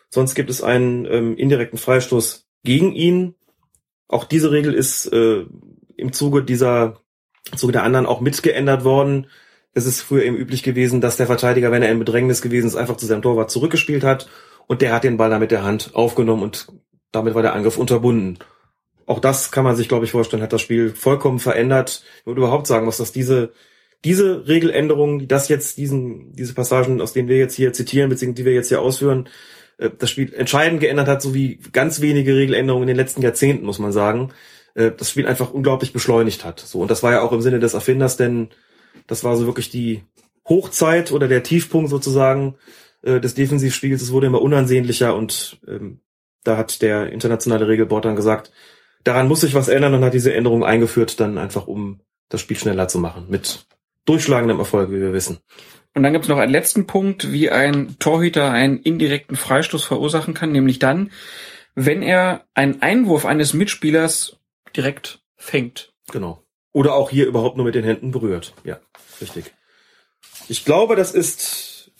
[0.09, 3.35] Sonst gibt es einen ähm, indirekten Freistoß gegen ihn.
[4.07, 5.45] Auch diese Regel ist äh,
[5.97, 7.01] im Zuge dieser,
[7.51, 9.27] im Zuge der anderen auch mitgeändert worden.
[9.73, 12.75] Es ist früher eben üblich gewesen, dass der Verteidiger, wenn er in Bedrängnis gewesen ist,
[12.75, 14.29] einfach zu seinem Torwart zurückgespielt hat
[14.67, 16.67] und der hat den Ball dann mit der Hand aufgenommen und
[17.11, 18.39] damit war der Angriff unterbunden.
[19.05, 22.03] Auch das kann man sich, glaube ich, vorstellen, hat das Spiel vollkommen verändert.
[22.19, 23.51] Ich würde überhaupt sagen, was das diese,
[24.03, 28.43] diese Regeländerung, die das jetzt, diesen, diese Passagen, aus denen wir jetzt hier zitieren, beziehungsweise
[28.43, 29.29] die wir jetzt hier ausführen,
[29.77, 33.65] äh, das Spiel entscheidend geändert hat, so wie ganz wenige Regeländerungen in den letzten Jahrzehnten,
[33.65, 34.33] muss man sagen,
[34.75, 36.59] äh, das Spiel einfach unglaublich beschleunigt hat.
[36.59, 38.49] So, und das war ja auch im Sinne des Erfinders, denn
[39.07, 40.03] das war so wirklich die
[40.47, 42.55] Hochzeit oder der Tiefpunkt sozusagen
[43.03, 44.01] äh, des Defensivspiels.
[44.01, 45.99] Es wurde immer unansehnlicher und ähm,
[46.43, 48.51] da hat der internationale Regelboard dann gesagt,
[49.05, 52.57] daran muss sich was ändern und hat diese Änderung eingeführt, dann einfach um das Spiel
[52.57, 53.27] schneller zu machen.
[53.29, 53.65] Mit
[54.05, 55.39] durchschlagendem Erfolg, wie wir wissen.
[55.95, 60.51] Und dann gibt's noch einen letzten Punkt, wie ein Torhüter einen indirekten Freistoß verursachen kann,
[60.51, 61.11] nämlich dann,
[61.75, 64.37] wenn er einen Einwurf eines Mitspielers
[64.75, 65.93] direkt fängt.
[66.11, 66.43] Genau.
[66.71, 68.53] Oder auch hier überhaupt nur mit den Händen berührt.
[68.63, 68.79] Ja,
[69.21, 69.53] richtig.
[70.47, 71.91] Ich glaube, das ist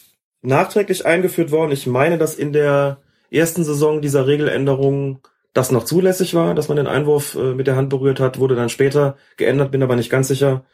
[0.42, 1.72] nachträglich eingeführt worden.
[1.72, 3.02] Ich meine, dass in der
[3.32, 5.20] ersten Saison dieser Regeländerung
[5.54, 8.56] das noch zulässig war, dass man den Einwurf äh, mit der Hand berührt hat, wurde
[8.56, 10.66] dann später geändert, bin aber nicht ganz sicher.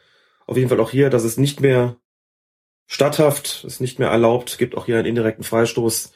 [0.50, 1.96] Auf jeden Fall auch hier, dass es nicht mehr
[2.88, 6.12] statthaft, ist nicht mehr erlaubt, gibt auch hier einen indirekten Freistoß.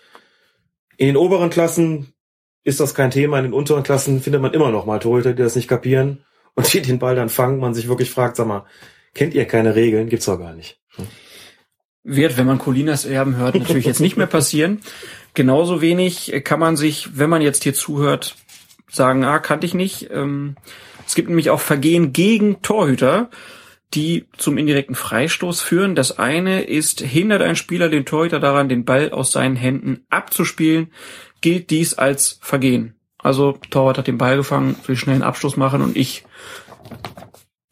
[0.97, 2.15] In den oberen Klassen
[2.65, 5.43] ist das kein Thema, in den unteren Klassen findet man immer noch mal Torhüter, die
[5.45, 6.25] das nicht kapieren
[6.55, 8.67] und die den Ball dann fangen, man sich wirklich fragt, sag mal,
[9.15, 10.09] kennt ihr keine Regeln?
[10.09, 10.81] Gibt's doch gar nicht.
[12.03, 14.81] Wird, wenn man Colinas Erben hört, natürlich jetzt nicht mehr passieren.
[15.35, 18.35] Genauso wenig kann man sich, wenn man jetzt hier zuhört,
[18.91, 20.11] sagen, ah, kannte ich nicht.
[20.11, 20.57] Ähm,
[21.07, 23.31] es gibt nämlich auch Vergehen gegen Torhüter,
[23.95, 25.95] die zum indirekten Freistoß führen.
[25.95, 30.93] Das eine ist, hindert ein Spieler den Torhüter daran, den Ball aus seinen Händen abzuspielen,
[31.41, 32.95] gilt dies als Vergehen.
[33.19, 36.25] Also Torwart hat den Ball gefangen, will schnell einen Abschluss machen und ich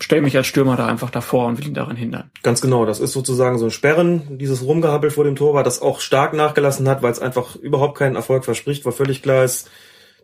[0.00, 2.30] stelle mich als Stürmer da einfach davor und will ihn daran hindern.
[2.42, 6.00] Ganz genau, das ist sozusagen so ein Sperren, dieses Rumgehabbel vor dem Torwart, das auch
[6.00, 9.70] stark nachgelassen hat, weil es einfach überhaupt keinen Erfolg verspricht, weil völlig klar ist,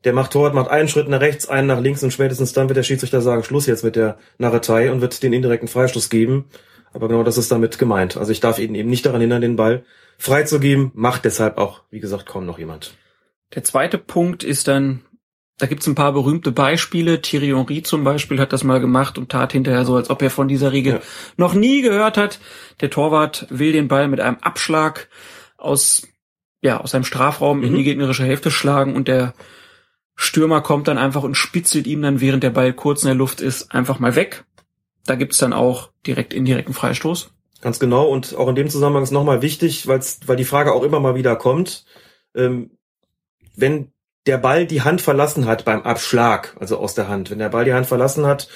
[0.05, 2.77] der macht Torwart, macht einen Schritt nach rechts, einen nach links und spätestens dann wird
[2.77, 6.45] der Schiedsrichter sagen, Schluss jetzt mit der Narretei und wird den indirekten Freistoß geben.
[6.93, 8.17] Aber genau das ist damit gemeint.
[8.17, 9.85] Also ich darf ihn eben nicht daran hindern, den Ball
[10.19, 12.95] freizugeben, macht deshalb auch, wie gesagt, kaum noch jemand.
[13.55, 15.01] Der zweite Punkt ist dann,
[15.59, 17.21] da gibt's ein paar berühmte Beispiele.
[17.21, 20.31] Thierry Henry zum Beispiel hat das mal gemacht und tat hinterher so, als ob er
[20.31, 21.01] von dieser Regel Ja.
[21.37, 22.41] noch nie gehört hat.
[22.81, 25.09] Der Torwart will den Ball mit einem Abschlag
[25.57, 26.07] aus,
[26.63, 27.77] ja, aus seinem Strafraum in Mhm.
[27.77, 29.35] die gegnerische Hälfte schlagen und der
[30.21, 33.41] Stürmer kommt dann einfach und spitzelt ihm dann, während der Ball kurz in der Luft
[33.41, 34.45] ist, einfach mal weg.
[35.07, 37.31] Da gibt's dann auch direkt indirekten Freistoß.
[37.61, 38.09] Ganz genau.
[38.09, 41.15] Und auch in dem Zusammenhang ist nochmal wichtig, weil's, weil die Frage auch immer mal
[41.15, 41.85] wieder kommt,
[42.35, 42.73] ähm,
[43.55, 43.93] wenn
[44.27, 47.65] der Ball die Hand verlassen hat beim Abschlag, also aus der Hand, wenn der Ball
[47.65, 48.49] die Hand verlassen hat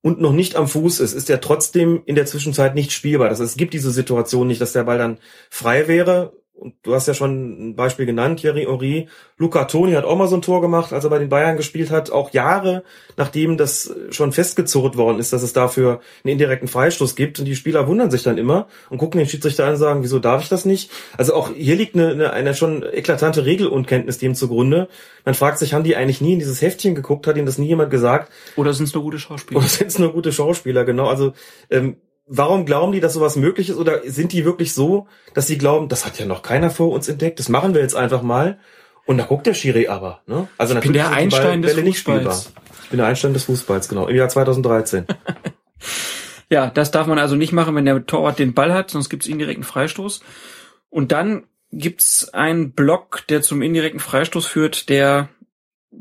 [0.00, 3.28] und noch nicht am Fuß ist, ist er trotzdem in der Zwischenzeit nicht spielbar.
[3.28, 5.18] Das heißt, es gibt diese Situation nicht, dass der Ball dann
[5.50, 6.32] frei wäre.
[6.54, 9.08] Und du hast ja schon ein Beispiel genannt, Thierry Henry.
[9.36, 11.90] Luca Toni hat auch mal so ein Tor gemacht, als er bei den Bayern gespielt
[11.90, 12.84] hat, auch Jahre
[13.16, 17.38] nachdem das schon festgezurrt worden ist, dass es dafür einen indirekten Freistoß gibt.
[17.38, 20.18] Und die Spieler wundern sich dann immer und gucken den Schiedsrichter an und sagen, wieso
[20.18, 20.90] darf ich das nicht?
[21.16, 24.88] Also auch hier liegt eine, eine, eine schon eklatante Regelunkenntnis dem zugrunde.
[25.24, 27.26] Man fragt sich, haben die eigentlich nie in dieses Heftchen geguckt?
[27.26, 28.32] Hat ihnen das nie jemand gesagt?
[28.56, 29.60] Oder sind es nur gute Schauspieler?
[29.60, 30.84] Oder sind es nur gute Schauspieler?
[30.84, 31.32] Genau, also
[31.70, 31.96] ähm,
[32.34, 33.76] warum glauben die, dass sowas möglich ist?
[33.76, 37.08] Oder sind die wirklich so, dass sie glauben, das hat ja noch keiner vor uns
[37.08, 38.58] entdeckt, das machen wir jetzt einfach mal?
[39.04, 40.22] Und da guckt der Schiri aber.
[40.26, 40.48] Ne?
[40.58, 42.44] Also bin der Einstein des Bälle nicht Fußballs.
[42.44, 42.64] spielbar.
[42.84, 45.06] Ich bin der Einstein des Fußballs, genau, im Jahr 2013.
[46.48, 49.26] Ja, das darf man also nicht machen, wenn der Torwart den Ball hat, sonst gibt's
[49.26, 50.20] indirekten Freistoß.
[50.90, 55.30] Und dann gibt's einen Block, der zum indirekten Freistoß führt, der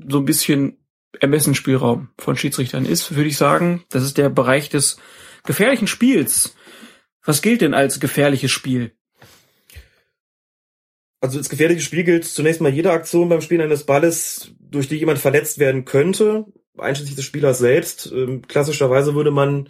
[0.09, 0.77] so ein bisschen
[1.17, 3.86] Ermessensspielraum von Schiedsrichtern ist, würde ich sagen.
[3.91, 4.97] Das ist der Bereich des
[5.43, 6.55] gefährlichen Spiels.
[7.23, 8.91] Was gilt denn als gefährliches Spiel?
[11.19, 14.97] Also als gefährliches Spiel gilt zunächst mal jede Aktion beim Spielen eines Balles, durch die
[14.97, 16.45] jemand verletzt werden könnte,
[16.77, 18.11] einschließlich des Spielers selbst.
[18.11, 19.69] Ähm, klassischerweise würde man,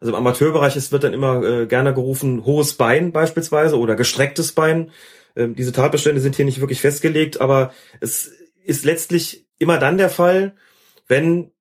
[0.00, 4.52] also im Amateurbereich ist, wird dann immer äh, gerne gerufen, hohes Bein beispielsweise oder gestrecktes
[4.52, 4.90] Bein.
[5.36, 8.32] Ähm, diese Tatbestände sind hier nicht wirklich festgelegt, aber es
[8.64, 10.56] ist letztlich immer dann der Fall,
[11.08, 11.52] wenn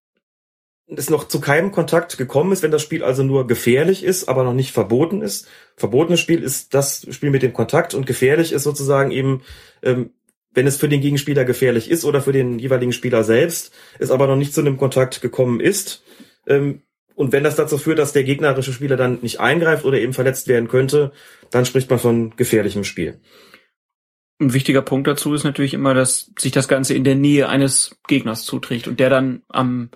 [0.88, 4.44] es noch zu keinem Kontakt gekommen ist, wenn das Spiel also nur gefährlich ist, aber
[4.44, 5.48] noch nicht verboten ist.
[5.76, 9.42] Verbotenes Spiel ist das Spiel mit dem Kontakt und gefährlich ist sozusagen eben,
[9.82, 10.12] ähm,
[10.54, 14.28] wenn es für den Gegenspieler gefährlich ist oder für den jeweiligen Spieler selbst, es aber
[14.28, 16.04] noch nicht zu einem Kontakt gekommen ist.
[16.48, 16.82] Ähm,
[17.16, 20.48] und wenn das dazu führt, dass der gegnerische Spieler dann nicht eingreift oder eben verletzt
[20.48, 21.14] werden könnte,
[21.50, 23.20] dann spricht man von gefährlichem Spiel.
[24.40, 27.98] Ein wichtiger Punkt dazu ist natürlich immer, dass sich das Ganze in der Nähe eines
[28.08, 29.90] Gegners zuträgt und der dann am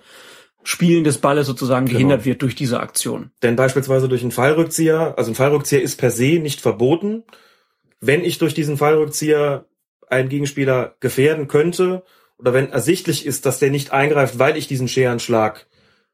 [0.62, 1.96] Spielen des Balles sozusagen Genau.
[1.96, 3.30] gehindert wird durch diese Aktion.
[3.42, 7.24] Denn beispielsweise durch einen Fallrückzieher, also ein Fallrückzieher ist per se nicht verboten.
[8.00, 9.66] Wenn ich durch diesen Fallrückzieher
[10.08, 12.02] einen Gegenspieler gefährden könnte
[12.38, 15.66] oder wenn ersichtlich ist, dass der nicht eingreift, weil ich diesen Scherenschlag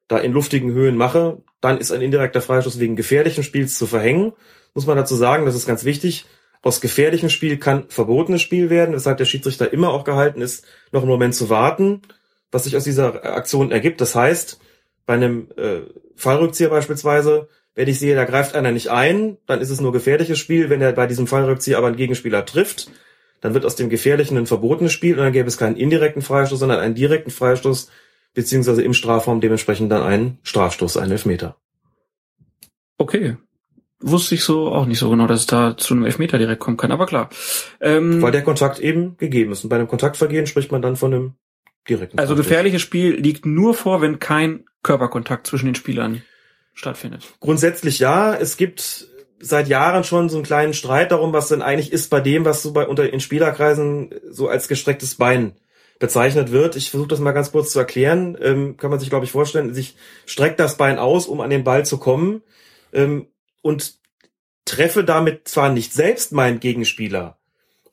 [0.09, 4.33] da in luftigen Höhen mache, dann ist ein indirekter Freistoß wegen gefährlichen Spiels zu verhängen.
[4.75, 6.27] Muss man dazu sagen, das ist ganz wichtig.
[6.63, 11.03] Aus gefährlichem Spiel kann verbotenes Spiel werden, weshalb der Schiedsrichter immer auch gehalten ist, noch
[11.03, 12.03] einen Moment zu warten,
[12.51, 14.01] was sich aus dieser Aktion ergibt.
[14.01, 14.61] Das heißt,
[15.05, 15.81] bei einem äh,
[16.17, 20.39] Fallrückzieher beispielsweise, wenn ich sehe, da greift einer nicht ein, dann ist es nur gefährliches
[20.39, 20.71] Spiel.
[20.71, 22.91] Wenn er bei diesem Fallrückzieher aber einen Gegenspieler trifft,
[23.41, 26.59] dann wird aus dem gefährlichen ein verbotenes Spiel und dann gäbe es keinen indirekten Freistoß,
[26.59, 27.91] sondern einen direkten Freistoß,
[28.35, 31.57] beziehungsweise im Strafraum dementsprechend dann einen Strafstoß, einen Elfmeter.
[32.99, 33.37] Okay.
[34.01, 36.77] Wusste ich so auch nicht so genau, dass es da zu einem Elfmeter direkt kommen
[36.77, 37.31] kann, aber klar.
[37.81, 39.65] Ähm, Weil der Kontakt eben gegeben ist.
[39.65, 41.35] Und bei einem Kontaktvergehen spricht man dann von einem
[41.89, 46.23] direkten also gefährliches Spiel liegt nur vor, wenn kein Körperkontakt zwischen den Spielern
[46.75, 47.25] stattfindet.
[47.41, 48.35] Grundsätzlich ja.
[48.35, 49.09] Es gibt
[49.39, 52.63] seit Jahren schon so einen kleinen Streit darum, was denn eigentlich ist bei dem, was
[52.63, 55.57] so bei unter in Spielerkreisen so als gestrecktes Bein
[55.99, 56.77] bezeichnet wird.
[56.77, 58.37] Ich versuche das mal ganz kurz zu erklären.
[58.41, 59.77] Ähm, kann man sich, glaube ich, vorstellen.
[59.77, 62.43] Ich strecke das Bein aus, um an den Ball zu kommen
[62.93, 63.27] ähm,
[63.63, 63.95] und
[64.65, 67.36] treffe damit zwar nicht selbst meinen Gegenspieler,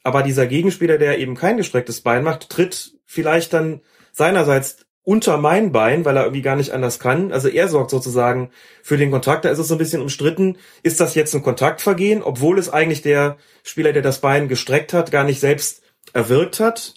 [0.04, 3.82] aber dieser Gegenspieler, der eben kein gestrecktes Bein macht, tritt vielleicht dann
[4.12, 7.32] seinerseits unter mein Bein, weil er irgendwie gar nicht anders kann.
[7.34, 8.52] Also er sorgt sozusagen
[8.82, 9.44] für den Kontakt.
[9.44, 10.58] Da ist es so ein bisschen umstritten.
[10.82, 15.12] Ist das jetzt ein Kontaktvergehen, obwohl es eigentlich der Spieler, der das Bein gestreckt hat,
[15.12, 15.84] gar nicht selbst
[16.14, 16.94] erwirkt hat?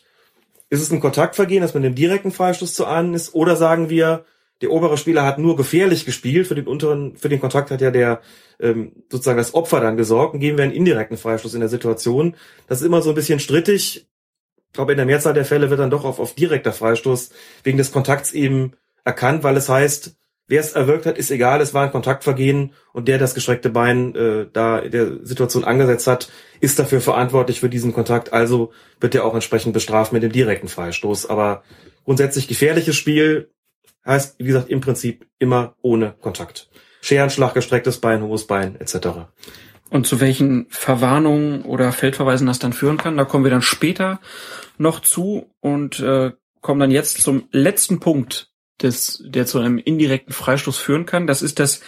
[0.69, 3.35] Ist es ein Kontaktvergehen, das mit einem direkten Freistoß zu ahnen ist?
[3.35, 4.25] Oder sagen wir,
[4.63, 7.91] der obere Spieler hat nur gefährlich gespielt, für den unteren, für den Kontakt hat ja
[7.91, 8.21] der
[8.59, 12.37] ähm, sozusagen das Opfer dann gesorgt und geben wir einen indirekten Freistoß in der Situation.
[12.67, 14.07] Das ist immer so ein bisschen strittig
[14.77, 17.31] glaube, in der Mehrzahl der Fälle wird dann doch auf, auf direkter Freistoß
[17.65, 21.75] wegen des Kontakts eben erkannt, weil es heißt, wer es erwirkt hat, ist egal, es
[21.75, 26.31] war ein Kontaktvergehen und der das gestreckte Bein äh, da in der Situation angesetzt hat,
[26.61, 30.69] ist dafür verantwortlich für diesen Kontakt, also wird er auch entsprechend bestraft mit dem direkten
[30.69, 31.27] Freistoß.
[31.27, 31.65] Aber
[32.05, 33.51] grundsätzlich gefährliches Spiel
[34.07, 36.69] heißt, wie gesagt, im Prinzip immer ohne Kontakt.
[37.01, 39.09] Scherenschlag, gestrecktes Bein, hohes Bein etc.
[39.91, 44.21] Und zu welchen Verwarnungen oder Feldverweisen das dann führen kann, da kommen wir dann später
[44.79, 48.51] noch zu und äh, kommen dann jetzt zum letzten Punkt,
[48.83, 51.27] des, der zu einem indirekten Freistoß führen kann.
[51.27, 51.81] Das ist das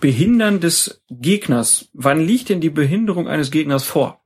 [0.00, 1.88] Behindern des Gegners.
[1.92, 4.22] Wann liegt denn die Behinderung eines Gegners vor?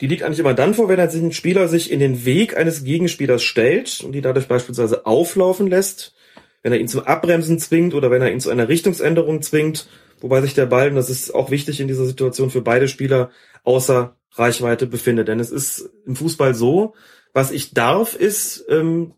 [0.00, 3.42] Die liegt eigentlich immer dann vor, wenn ein Spieler sich in den Weg eines Gegenspielers
[3.42, 6.14] stellt und die dadurch beispielsweise auflaufen lässt,
[6.62, 9.88] wenn er ihn zum Abbremsen zwingt oder wenn er ihn zu einer Richtungsänderung zwingt,
[10.20, 13.30] wobei sich der Ball, und das ist auch wichtig in dieser Situation für beide Spieler,
[13.64, 15.28] außer Reichweite befindet.
[15.28, 16.94] Denn es ist im Fußball so,
[17.32, 19.14] was ich darf, ist ähm,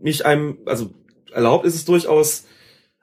[0.00, 0.90] mich einem, also
[1.32, 2.44] erlaubt ist es durchaus,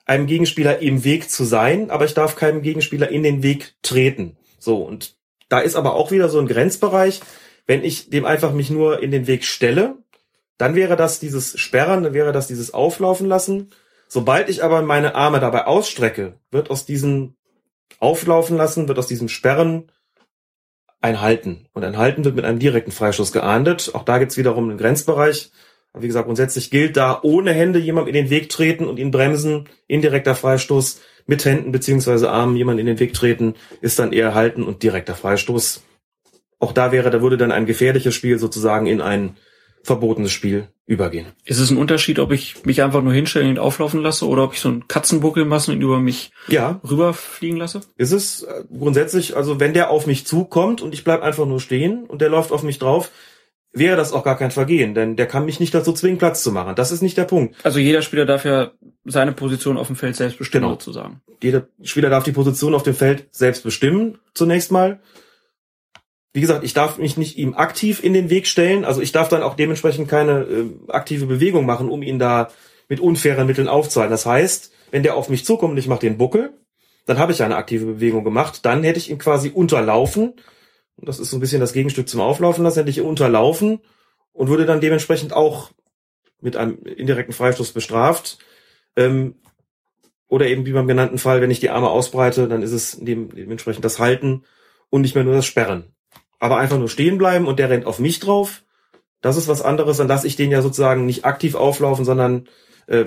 [0.05, 4.37] einem Gegenspieler im Weg zu sein, aber ich darf keinem Gegenspieler in den Weg treten.
[4.59, 5.15] So, und
[5.49, 7.21] da ist aber auch wieder so ein Grenzbereich.
[7.65, 9.97] Wenn ich dem einfach mich nur in den Weg stelle,
[10.57, 13.71] dann wäre das dieses Sperren, dann wäre das dieses Auflaufen lassen.
[14.07, 17.35] Sobald ich aber meine Arme dabei ausstrecke, wird aus diesem
[17.99, 19.91] Auflaufen lassen, wird aus diesem Sperren
[21.01, 21.67] ein Halten.
[21.73, 23.91] Und ein Halten wird mit einem direkten Freistoß geahndet.
[23.93, 25.51] Auch da gibt's wiederum einen Grenzbereich.
[25.93, 29.11] Aber wie gesagt, grundsätzlich gilt da ohne Hände jemand in den Weg treten und ihn
[29.11, 29.69] bremsen.
[29.87, 34.63] Indirekter Freistoß mit Händen beziehungsweise Armen jemand in den Weg treten, ist dann eher Halten
[34.63, 35.83] und direkter Freistoß.
[36.59, 39.37] Auch da wäre, da würde dann ein gefährliches Spiel sozusagen in ein
[39.85, 41.27] verbotenes Spiel übergehen.
[41.45, 44.53] Ist es ein Unterschied, ob ich mich einfach nur hinstellen und auflaufen lasse oder ob
[44.53, 46.79] ich so einen Katzenbuckel mache und über mich ja.
[46.83, 47.81] rüberfliegen lasse?
[47.95, 51.59] Ist es äh, grundsätzlich, also wenn der auf mich zukommt und ich bleib einfach nur
[51.59, 53.11] stehen und der läuft auf mich drauf,
[53.71, 56.51] wäre das auch gar kein Vergehen, denn der kann mich nicht dazu zwingen, Platz zu
[56.51, 56.75] machen.
[56.75, 57.55] Das ist nicht der Punkt.
[57.63, 58.71] Also jeder Spieler darf ja
[59.03, 60.73] seine Position auf dem Feld selbst bestimmen, genau.
[60.75, 61.21] sozusagen.
[61.43, 64.99] Jeder Spieler darf die Position auf dem Feld selbst bestimmen, zunächst mal.
[66.35, 68.83] Wie gesagt, ich darf mich nicht ihm aktiv in den Weg stellen.
[68.83, 72.49] Also ich darf dann auch dementsprechend keine äh, aktive Bewegung machen, um ihn da
[72.89, 74.11] mit unfairen Mitteln aufzuhalten.
[74.11, 76.51] Das heißt, wenn der auf mich zukommt und ich mache den Buckel,
[77.05, 78.65] dann habe ich eine aktive Bewegung gemacht.
[78.65, 80.33] Dann hätte ich ihn quasi unterlaufen.
[80.97, 82.79] Das ist so ein bisschen das Gegenstück zum Auflaufen lassen.
[82.79, 83.79] Hätte ich unterlaufen
[84.33, 85.71] und würde dann dementsprechend auch
[86.41, 88.39] mit einem indirekten Freistoß bestraft.
[88.97, 89.35] Ähm,
[90.27, 93.85] oder eben wie beim genannten Fall, wenn ich die Arme ausbreite, dann ist es dementsprechend
[93.85, 94.43] das Halten
[94.89, 95.94] und nicht mehr nur das Sperren
[96.39, 98.63] aber einfach nur stehen bleiben und der rennt auf mich drauf,
[99.21, 102.47] das ist was anderes, dann lasse ich den ja sozusagen nicht aktiv auflaufen, sondern
[102.87, 103.05] äh,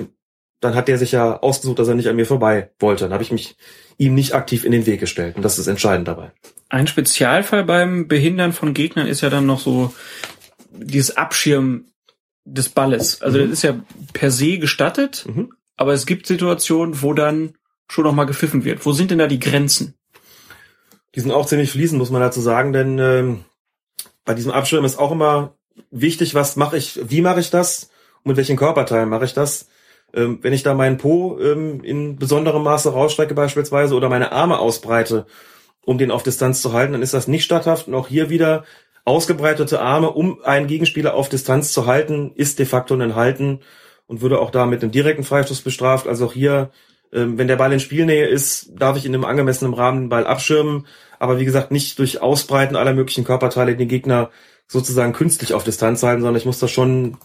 [0.60, 3.04] dann hat der sich ja ausgesucht, dass er nicht an mir vorbei wollte.
[3.04, 3.56] Dann habe ich mich
[3.96, 6.32] ihm nicht aktiv in den Weg gestellt und das ist entscheidend dabei.
[6.68, 9.94] Ein Spezialfall beim Behindern von Gegnern ist ja dann noch so
[10.72, 11.92] dieses Abschirmen
[12.44, 13.22] des Balles.
[13.22, 13.42] Also mhm.
[13.42, 13.80] das ist ja
[14.12, 15.52] per se gestattet, mhm.
[15.76, 17.54] aber es gibt Situationen, wo dann
[17.88, 18.84] schon noch mal gepfiffen wird.
[18.84, 19.94] Wo sind denn da die Grenzen?
[21.14, 23.44] Die sind auch ziemlich fließend, muss man dazu sagen, denn ähm,
[24.24, 25.54] bei diesem Abschirmen ist auch immer
[25.90, 27.90] wichtig, was mache ich, wie mache ich das
[28.22, 29.68] und mit welchen Körperteilen mache ich das.
[30.14, 34.58] Ähm, wenn ich da meinen Po ähm, in besonderem Maße rausstrecke beispielsweise oder meine Arme
[34.58, 35.26] ausbreite,
[35.84, 37.88] um den auf Distanz zu halten, dann ist das nicht statthaft.
[37.88, 38.64] Und auch hier wieder
[39.04, 43.60] ausgebreitete Arme, um einen Gegenspieler auf Distanz zu halten, ist de facto ein Halten
[44.06, 46.06] und würde auch da mit einem direkten Freistoß bestraft.
[46.06, 46.70] Also auch hier
[47.10, 50.86] wenn der Ball in Spielnähe ist, darf ich in einem angemessenen Rahmen den Ball abschirmen,
[51.18, 54.30] aber wie gesagt, nicht durch Ausbreiten aller möglichen Körperteile den Gegner
[54.66, 57.16] sozusagen künstlich auf Distanz halten, sondern ich muss das schon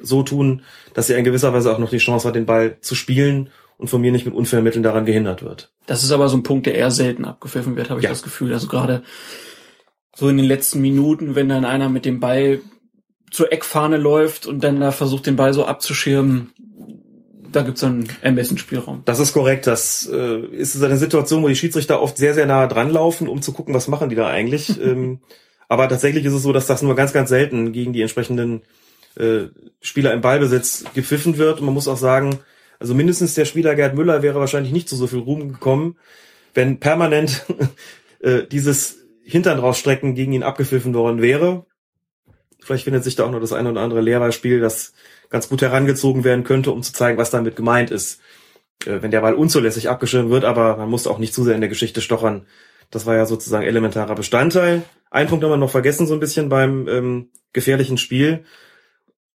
[0.00, 0.62] so tun,
[0.94, 3.88] dass er in gewisser Weise auch noch die Chance hat, den Ball zu spielen und
[3.88, 5.72] von mir nicht mit unfairen Mitteln daran gehindert wird.
[5.86, 8.10] Das ist aber so ein Punkt, der eher selten abgepfiffen wird, habe ich ja.
[8.10, 8.52] das Gefühl.
[8.52, 9.02] Also gerade
[10.14, 12.60] so in den letzten Minuten, wenn dann einer mit dem Ball
[13.30, 16.52] zur Eckfahne läuft und dann da versucht, den Ball so abzuschirmen,
[17.52, 19.02] da gibt's dann Ermessensspielraum.
[19.04, 19.66] Das ist korrekt.
[19.66, 23.42] Das äh, ist eine Situation, wo die Schiedsrichter oft sehr, sehr nah dran laufen, um
[23.42, 24.80] zu gucken, was machen die da eigentlich.
[24.82, 25.20] ähm,
[25.68, 28.62] aber tatsächlich ist es so, dass das nur ganz, ganz selten gegen die entsprechenden
[29.16, 29.44] äh,
[29.80, 31.60] Spieler im Ballbesitz gepfiffen wird.
[31.60, 32.40] Und man muss auch sagen,
[32.78, 35.96] also mindestens der Spieler Gerd Müller wäre wahrscheinlich nicht zu so viel Ruhm gekommen,
[36.54, 37.44] wenn permanent
[38.20, 41.66] äh, dieses Hintern rausstrecken gegen ihn abgepfiffen worden wäre.
[42.62, 44.92] Vielleicht findet sich da auch noch das eine oder andere Lehrbeispiel, das
[45.30, 48.20] ganz gut herangezogen werden könnte, um zu zeigen, was damit gemeint ist.
[48.84, 51.60] Äh, wenn der Ball unzulässig abgeschirmt wird, aber man muss auch nicht zu sehr in
[51.60, 52.46] der Geschichte stochern.
[52.90, 54.82] Das war ja sozusagen elementarer Bestandteil.
[55.10, 58.44] Ein Punkt haben wir noch vergessen, so ein bisschen beim ähm, gefährlichen Spiel.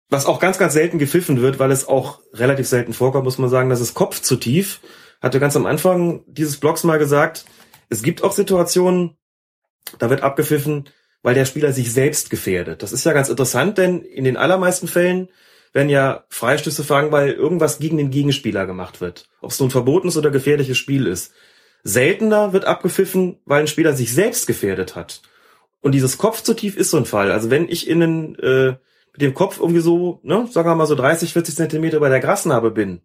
[0.10, 3.50] Was auch ganz, ganz selten gepfiffen wird, weil es auch relativ selten vorkommt, muss man
[3.50, 4.82] sagen, das ist Kopf zu tief.
[5.22, 7.46] Hatte ganz am Anfang dieses Blogs mal gesagt,
[7.90, 9.18] es gibt auch Situationen,
[10.00, 10.90] da wird abgepfiffen,
[11.24, 12.84] weil der Spieler sich selbst gefährdet.
[12.84, 15.30] Das ist ja ganz interessant, denn in den allermeisten Fällen
[15.72, 19.28] werden ja Freistöße fangen, weil irgendwas gegen den Gegenspieler gemacht wird.
[19.42, 21.34] Ob es nun verbotenes oder gefährliches Spiel ist.
[21.84, 25.22] Seltener wird abgepfiffen, weil ein Spieler sich selbst gefährdet hat.
[25.82, 27.32] Und dieses Kopf zu tief ist so ein Fall.
[27.32, 28.76] Also wenn ich innen äh,
[29.14, 32.20] mit dem Kopf irgendwie so, ne, sagen wir mal so 30, 40 Zentimeter bei der
[32.20, 33.02] Grasnarbe bin,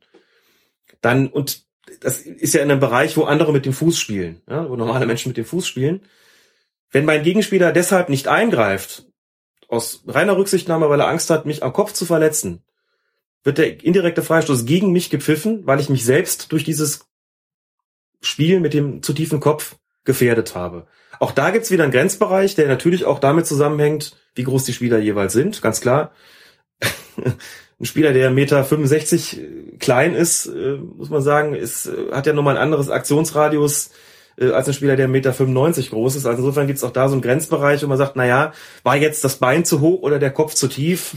[1.01, 1.63] dann, und
[2.01, 5.07] das ist ja in einem Bereich, wo andere mit dem Fuß spielen, ja, wo normale
[5.07, 6.03] Menschen mit dem Fuß spielen.
[6.91, 9.07] Wenn mein Gegenspieler deshalb nicht eingreift,
[9.69, 12.65] aus reiner Rücksichtnahme, weil er Angst hat, mich am Kopf zu verletzen,
[13.45, 17.07] wird der indirekte Freistoß gegen mich gepfiffen, weil ich mich selbst durch dieses
[18.21, 20.87] Spiel mit dem zu tiefen Kopf gefährdet habe.
[21.21, 24.99] Auch da gibt's wieder einen Grenzbereich, der natürlich auch damit zusammenhängt, wie groß die Spieler
[24.99, 26.13] jeweils sind, ganz klar.
[27.81, 29.41] ein Spieler, der Meter 65
[29.79, 33.91] klein ist, äh, muss man sagen, ist, äh, hat ja nochmal ein anderes Aktionsradius
[34.41, 36.27] äh, als ein Spieler, der 1,95 Meter groß ist.
[36.27, 38.53] Also insofern gibt's auch da so einen Grenzbereich, wo man sagt, na ja,
[38.83, 41.15] war jetzt das Bein zu hoch oder der Kopf zu tief?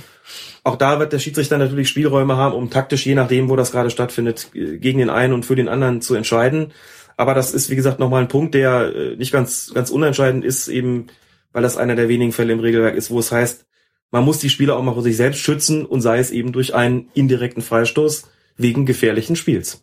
[0.64, 3.90] Auch da wird der Schiedsrichter natürlich Spielräume haben, um taktisch, je nachdem, wo das gerade
[3.90, 6.74] stattfindet, gegen den einen und für den anderen zu entscheiden.
[7.18, 10.68] Aber das ist, wie gesagt, nochmal ein Punkt, der äh, nicht ganz, ganz unentscheidend ist,
[10.68, 11.08] eben,
[11.52, 13.66] weil das einer der wenigen Fälle im Regelwerk ist, wo es heißt,
[14.12, 16.76] man muss die Spieler auch mal vor sich selbst schützen und sei es eben durch
[16.76, 19.82] einen indirekten Freistoß wegen gefährlichen Spiels.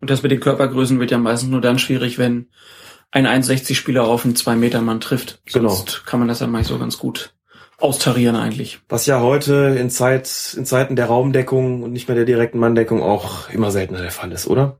[0.00, 2.48] Und das mit den Körpergrößen wird ja meistens nur dann schwierig, wenn
[3.10, 5.42] ein 1,60-Spieler auf einen 2-Meter-Mann trifft.
[5.52, 5.70] Genau.
[5.70, 7.34] Sonst kann man das ja mal so ganz gut
[7.78, 8.80] austarieren eigentlich.
[8.88, 13.02] Was ja heute in Zeit, in Zeiten der Raumdeckung und nicht mehr der direkten Manndeckung
[13.02, 14.78] auch immer seltener der Fall ist, oder?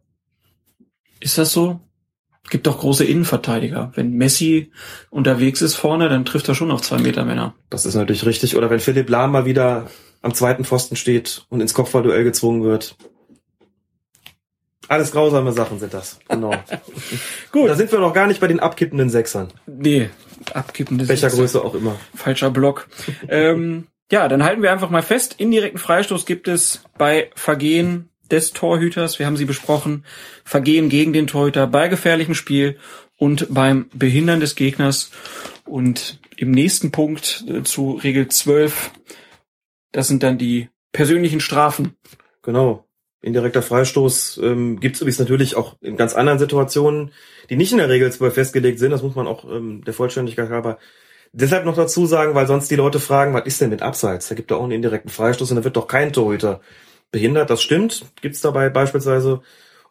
[1.18, 1.80] Ist das so?
[2.48, 3.92] Gibt doch große Innenverteidiger.
[3.94, 4.72] Wenn Messi
[5.10, 7.54] unterwegs ist vorne, dann trifft er schon auf zwei Meter Männer.
[7.68, 8.56] Das ist natürlich richtig.
[8.56, 9.88] Oder wenn Philipp Lahm mal wieder
[10.22, 12.96] am zweiten Pfosten steht und ins Kopfballduell gezwungen wird.
[14.90, 16.18] Alles grausame Sachen sind das.
[16.28, 16.50] Genau.
[17.52, 17.70] Gut.
[17.70, 19.52] Da sind wir noch gar nicht bei den abkippenden Sechsern.
[19.68, 20.10] Nee,
[20.52, 21.94] abkippende Welcher Größe auch immer.
[22.12, 22.88] Falscher Block.
[23.28, 25.36] ähm, ja, dann halten wir einfach mal fest.
[25.38, 29.20] Indirekten Freistoß gibt es bei Vergehen des Torhüters.
[29.20, 30.04] Wir haben sie besprochen.
[30.44, 32.76] Vergehen gegen den Torhüter bei gefährlichem Spiel
[33.16, 35.12] und beim Behindern des Gegners.
[35.66, 38.90] Und im nächsten Punkt äh, zu Regel 12,
[39.92, 41.94] das sind dann die persönlichen Strafen.
[42.42, 42.89] Genau.
[43.22, 47.12] Indirekter Freistoß ähm, gibt es natürlich auch in ganz anderen Situationen,
[47.50, 48.90] die nicht in der Regel zwar festgelegt sind.
[48.90, 50.78] Das muss man auch ähm, der Vollständigkeit halber
[51.32, 54.28] deshalb noch dazu sagen, weil sonst die Leute fragen, was ist denn mit Abseits?
[54.28, 56.60] Da gibt es auch einen indirekten Freistoß und da wird doch kein Torhüter
[57.10, 57.50] behindert.
[57.50, 59.40] Das stimmt, gibt's dabei beispielsweise.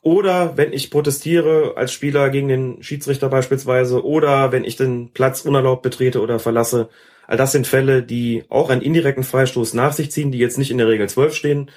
[0.01, 5.41] Oder wenn ich protestiere als Spieler gegen den Schiedsrichter beispielsweise, oder wenn ich den Platz
[5.41, 6.89] unerlaubt betrete oder verlasse.
[7.27, 10.71] All das sind Fälle, die auch einen indirekten Freistoß nach sich ziehen, die jetzt nicht
[10.71, 11.69] in der Regel 12 stehen,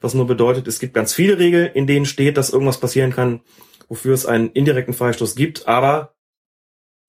[0.00, 3.40] was nur bedeutet, es gibt ganz viele Regeln, in denen steht, dass irgendwas passieren kann,
[3.88, 5.68] wofür es einen indirekten Freistoß gibt.
[5.68, 6.14] Aber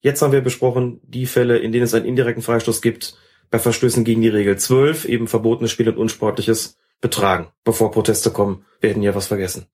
[0.01, 3.15] jetzt haben wir besprochen, die Fälle, in denen es einen indirekten Freistoß gibt,
[3.49, 7.49] bei Verstößen gegen die Regel 12, eben verbotenes Spiel und unsportliches Betragen.
[7.63, 9.68] Bevor Proteste kommen, werden ja was vergessen.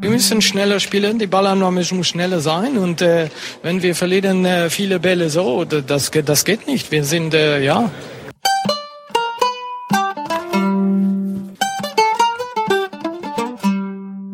[0.00, 3.28] Wir müssen schneller spielen, die Ballannahme muss schneller sein und äh,
[3.62, 6.90] wenn wir verlieren äh, viele Bälle so, das, das geht nicht.
[6.90, 7.90] Wir sind, äh, ja,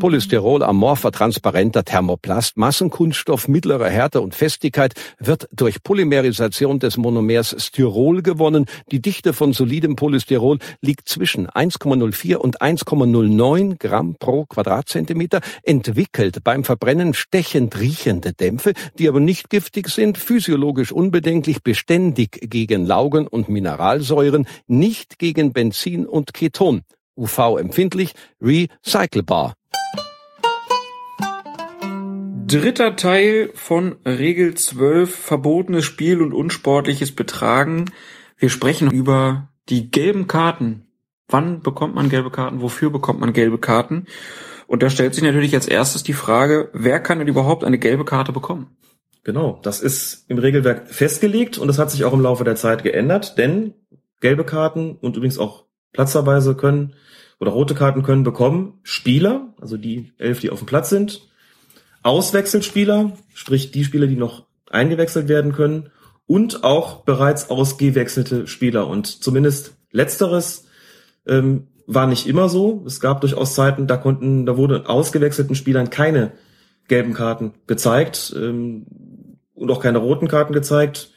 [0.05, 8.21] Polystyrol, amorpher, transparenter Thermoplast, Massenkunststoff mittlerer Härte und Festigkeit wird durch Polymerisation des Monomers Styrol
[8.21, 8.67] gewonnen.
[8.93, 16.65] Die Dichte von solidem Polystyrol liegt zwischen 1,04 und 1,09 Gramm pro Quadratzentimeter, entwickelt beim
[16.65, 23.49] Verbrennen stechend riechende Dämpfe, die aber nicht giftig sind, physiologisch unbedenklich, beständig gegen Laugen und
[23.49, 26.83] Mineralsäuren, nicht gegen Benzin und Keton.
[27.17, 28.13] UV-empfindlich,
[28.43, 29.55] recycelbar.
[32.47, 37.87] Dritter Teil von Regel 12, verbotenes Spiel und unsportliches Betragen.
[38.37, 40.87] Wir sprechen über die gelben Karten.
[41.27, 42.61] Wann bekommt man gelbe Karten?
[42.61, 44.07] Wofür bekommt man gelbe Karten?
[44.67, 48.05] Und da stellt sich natürlich als erstes die Frage, wer kann denn überhaupt eine gelbe
[48.05, 48.77] Karte bekommen?
[49.23, 52.83] Genau, das ist im Regelwerk festgelegt und das hat sich auch im Laufe der Zeit
[52.83, 53.73] geändert, denn
[54.21, 56.93] gelbe Karten und übrigens auch platzerweise können
[57.41, 61.31] oder rote Karten können bekommen Spieler, also die elf, die auf dem Platz sind,
[62.05, 65.91] Auswechselspieler, sprich die Spieler, die noch eingewechselt werden können
[66.27, 68.87] und auch bereits ausgewechselte Spieler.
[68.87, 70.67] Und zumindest letzteres
[71.27, 72.85] ähm, war nicht immer so.
[72.87, 76.33] Es gab durchaus Zeiten, da konnten, da wurde ausgewechselten Spielern keine
[76.89, 78.87] gelben Karten gezeigt ähm,
[79.55, 81.11] und auch keine roten Karten gezeigt.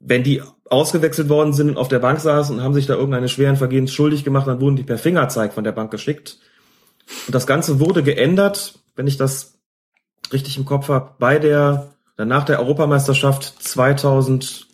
[0.00, 3.28] Wenn die ausgewechselt worden sind und auf der Bank saßen und haben sich da irgendeine
[3.28, 6.38] schweren Vergehens schuldig gemacht, dann wurden die per Fingerzeig von der Bank geschickt.
[7.26, 9.59] Und das Ganze wurde geändert, wenn ich das
[10.32, 14.66] richtig im Kopf habe, bei der, nach der Europameisterschaft 2004,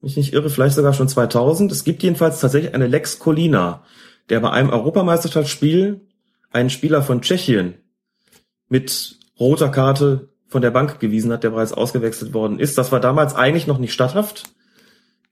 [0.00, 1.72] wenn ich nicht irre, vielleicht sogar schon 2000.
[1.72, 3.82] Es gibt jedenfalls tatsächlich eine Lex Colina,
[4.28, 6.00] der bei einem Europameisterschaftsspiel
[6.50, 7.74] einen Spieler von Tschechien
[8.68, 12.78] mit roter Karte von der Bank gewiesen hat, der bereits ausgewechselt worden ist.
[12.78, 14.44] Das war damals eigentlich noch nicht statthaft,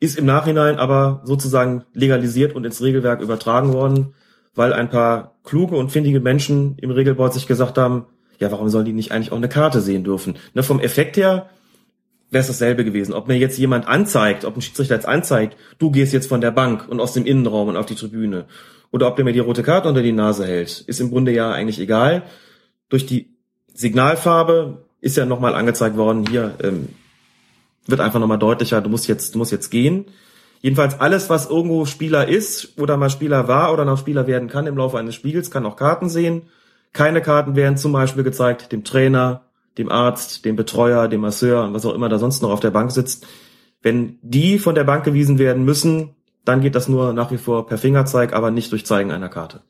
[0.00, 4.14] ist im Nachhinein aber sozusagen legalisiert und ins Regelwerk übertragen worden,
[4.54, 8.06] weil ein paar kluge und findige Menschen im Regelboard sich gesagt haben,
[8.38, 10.36] ja, warum sollen die nicht eigentlich auch eine Karte sehen dürfen?
[10.54, 11.48] Ne, vom Effekt her
[12.30, 13.12] wäre es dasselbe gewesen.
[13.12, 16.50] Ob mir jetzt jemand anzeigt, ob ein Schiedsrichter jetzt anzeigt, du gehst jetzt von der
[16.50, 18.46] Bank und aus dem Innenraum und auf die Tribüne,
[18.90, 21.50] oder ob der mir die rote Karte unter die Nase hält, ist im Grunde ja
[21.50, 22.22] eigentlich egal.
[22.88, 23.30] Durch die
[23.72, 26.88] Signalfarbe ist ja nochmal angezeigt worden, hier ähm,
[27.86, 30.06] wird einfach nochmal deutlicher, du musst jetzt, du musst jetzt gehen.
[30.62, 34.68] Jedenfalls alles, was irgendwo Spieler ist oder mal Spieler war oder noch Spieler werden kann
[34.68, 36.42] im Laufe eines Spiegels, kann auch Karten sehen.
[36.92, 39.42] Keine Karten werden zum Beispiel gezeigt dem Trainer,
[39.76, 42.70] dem Arzt, dem Betreuer, dem Masseur und was auch immer da sonst noch auf der
[42.70, 43.26] Bank sitzt.
[43.82, 46.14] Wenn die von der Bank gewiesen werden müssen,
[46.44, 49.62] dann geht das nur nach wie vor per Fingerzeig, aber nicht durch Zeigen einer Karte.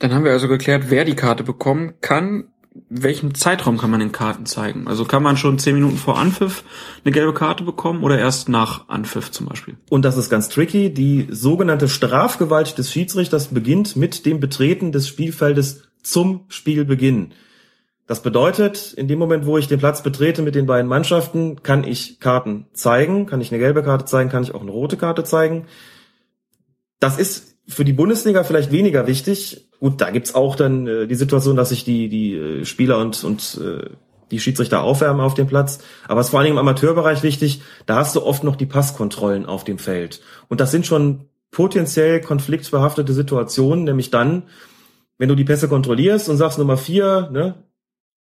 [0.00, 2.48] Dann haben wir also geklärt, wer die Karte bekommen kann
[2.88, 4.88] welchem Zeitraum kann man den Karten zeigen?
[4.88, 6.64] Also kann man schon zehn Minuten vor Anpfiff
[7.04, 9.76] eine gelbe Karte bekommen oder erst nach Anpfiff zum Beispiel?
[9.90, 10.92] Und das ist ganz tricky.
[10.92, 17.32] Die sogenannte Strafgewalt des Schiedsrichters beginnt mit dem Betreten des Spielfeldes zum Spielbeginn.
[18.06, 21.84] Das bedeutet, in dem Moment, wo ich den Platz betrete mit den beiden Mannschaften, kann
[21.84, 25.24] ich Karten zeigen, kann ich eine gelbe Karte zeigen, kann ich auch eine rote Karte
[25.24, 25.66] zeigen.
[27.00, 29.68] Das ist für die Bundesliga vielleicht weniger wichtig.
[29.78, 33.22] Gut, da gibt's auch dann äh, die Situation, dass sich die, die äh, Spieler und,
[33.22, 33.90] und äh,
[34.30, 35.78] die Schiedsrichter aufwärmen auf dem Platz.
[36.06, 38.66] Aber es ist vor allen Dingen im Amateurbereich wichtig, da hast du oft noch die
[38.66, 40.20] Passkontrollen auf dem Feld.
[40.48, 44.44] Und das sind schon potenziell konfliktbehaftete Situationen, nämlich dann,
[45.16, 47.54] wenn du die Pässe kontrollierst und sagst Nummer vier, ne,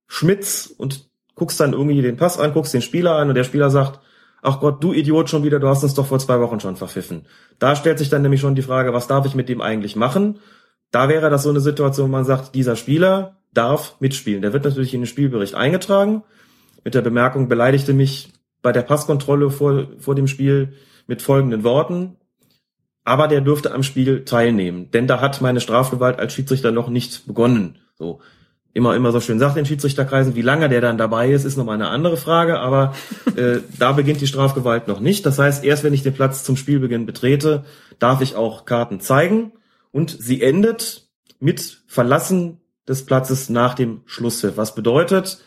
[0.09, 3.71] Schmitz und guckst dann irgendwie den Pass an, guckst den Spieler an und der Spieler
[3.71, 4.01] sagt,
[4.43, 7.27] ach Gott, du Idiot schon wieder, du hast uns doch vor zwei Wochen schon verpfiffen.
[7.59, 10.41] Da stellt sich dann nämlich schon die Frage, was darf ich mit dem eigentlich machen?
[10.91, 14.43] Da wäre das so eine Situation, wo man sagt, dieser Spieler darf mitspielen.
[14.43, 16.25] Der wird natürlich in den Spielbericht eingetragen
[16.85, 20.75] mit der Bemerkung, beleidigte mich bei der Passkontrolle vor, vor dem Spiel
[21.07, 22.17] mit folgenden Worten.
[23.05, 27.27] Aber der dürfte am Spiel teilnehmen, denn da hat meine Strafgewalt als Schiedsrichter noch nicht
[27.27, 27.79] begonnen.
[27.95, 28.21] So
[28.75, 31.75] immer immer so schön sagt in Schiedsrichterkreisen, wie lange der dann dabei ist, ist nochmal
[31.75, 32.95] eine andere Frage, aber
[33.37, 35.27] äh, da beginnt die Strafgewalt noch nicht.
[35.27, 37.65] Das heißt, erst wenn ich den Platz zum Spielbeginn betrete,
[37.99, 39.53] darf ich auch Karten zeigen
[39.91, 41.09] und sie endet
[41.39, 44.57] mit Verlassen des Platzes nach dem Schlusspfiff.
[44.57, 45.39] Was bedeutet,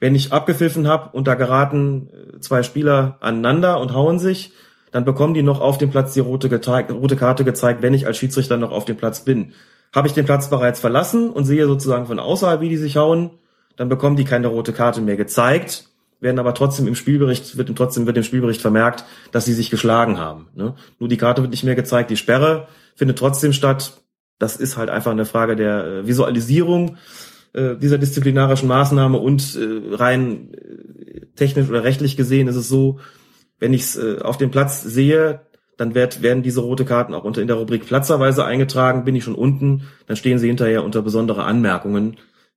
[0.00, 4.52] wenn ich abgepfiffen habe und da geraten äh, zwei Spieler aneinander und hauen sich,
[4.90, 6.48] dann bekommen die noch auf dem Platz die rote,
[6.92, 9.52] rote Karte gezeigt, wenn ich als Schiedsrichter noch auf dem Platz bin.
[9.94, 13.30] Habe ich den Platz bereits verlassen und sehe sozusagen von außerhalb, wie die sich hauen,
[13.76, 15.88] dann bekommen die keine rote Karte mehr gezeigt,
[16.20, 20.18] werden aber trotzdem im Spielbericht, wird trotzdem wird im Spielbericht vermerkt, dass sie sich geschlagen
[20.18, 20.48] haben.
[20.54, 20.74] Ne?
[20.98, 22.66] Nur die Karte wird nicht mehr gezeigt, die Sperre
[22.96, 24.00] findet trotzdem statt.
[24.38, 26.96] Das ist halt einfach eine Frage der äh, Visualisierung
[27.52, 32.98] äh, dieser disziplinarischen Maßnahme und äh, rein äh, technisch oder rechtlich gesehen ist es so,
[33.60, 35.40] wenn ich es äh, auf dem Platz sehe,
[35.76, 39.04] dann wird, werden diese rote Karten auch unter in der Rubrik Platzerweise eingetragen.
[39.04, 42.16] Bin ich schon unten, dann stehen sie hinterher unter besondere Anmerkungen.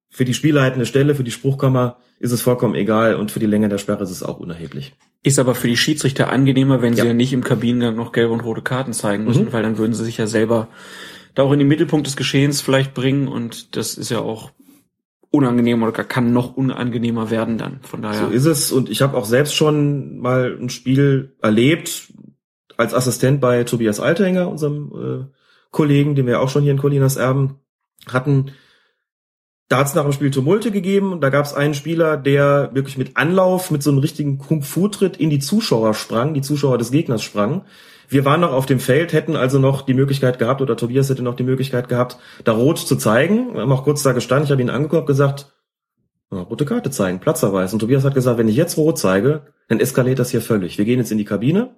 [0.09, 3.69] Für die spielleitende Stelle, für die Spruchkammer ist es vollkommen egal und für die Länge
[3.69, 4.95] der Sperre ist es auch unerheblich.
[5.23, 7.03] Ist aber für die Schiedsrichter angenehmer, wenn ja.
[7.03, 9.53] sie ja nicht im Kabinengang noch gelbe und rote Karten zeigen müssen, mhm.
[9.53, 10.67] weil dann würden sie sich ja selber
[11.35, 14.51] da auch in den Mittelpunkt des Geschehens vielleicht bringen und das ist ja auch
[15.29, 17.79] unangenehm oder kann noch unangenehmer werden dann.
[17.81, 18.27] Von daher.
[18.27, 22.13] So ist es und ich habe auch selbst schon mal ein Spiel erlebt,
[22.77, 24.91] als Assistent bei Tobias Althänger, unserem
[25.31, 25.37] äh,
[25.71, 27.59] Kollegen, den wir auch schon hier in Colinas Erben
[28.07, 28.51] hatten.
[29.67, 32.69] Da hat es nach dem Spiel Tumulte gegeben und da gab es einen Spieler, der
[32.73, 36.91] wirklich mit Anlauf, mit so einem richtigen Kung-Fu-Tritt in die Zuschauer sprang, die Zuschauer des
[36.91, 37.63] Gegners sprang.
[38.07, 41.23] Wir waren noch auf dem Feld, hätten also noch die Möglichkeit gehabt, oder Tobias hätte
[41.23, 43.53] noch die Möglichkeit gehabt, da rot zu zeigen.
[43.53, 45.53] Wir haben auch kurz da gestanden, ich habe ihn angeguckt gesagt,
[46.31, 47.73] rote Karte zeigen, Platzerweis.
[47.73, 50.77] Und Tobias hat gesagt, wenn ich jetzt rot zeige, dann eskaliert das hier völlig.
[50.77, 51.75] Wir gehen jetzt in die Kabine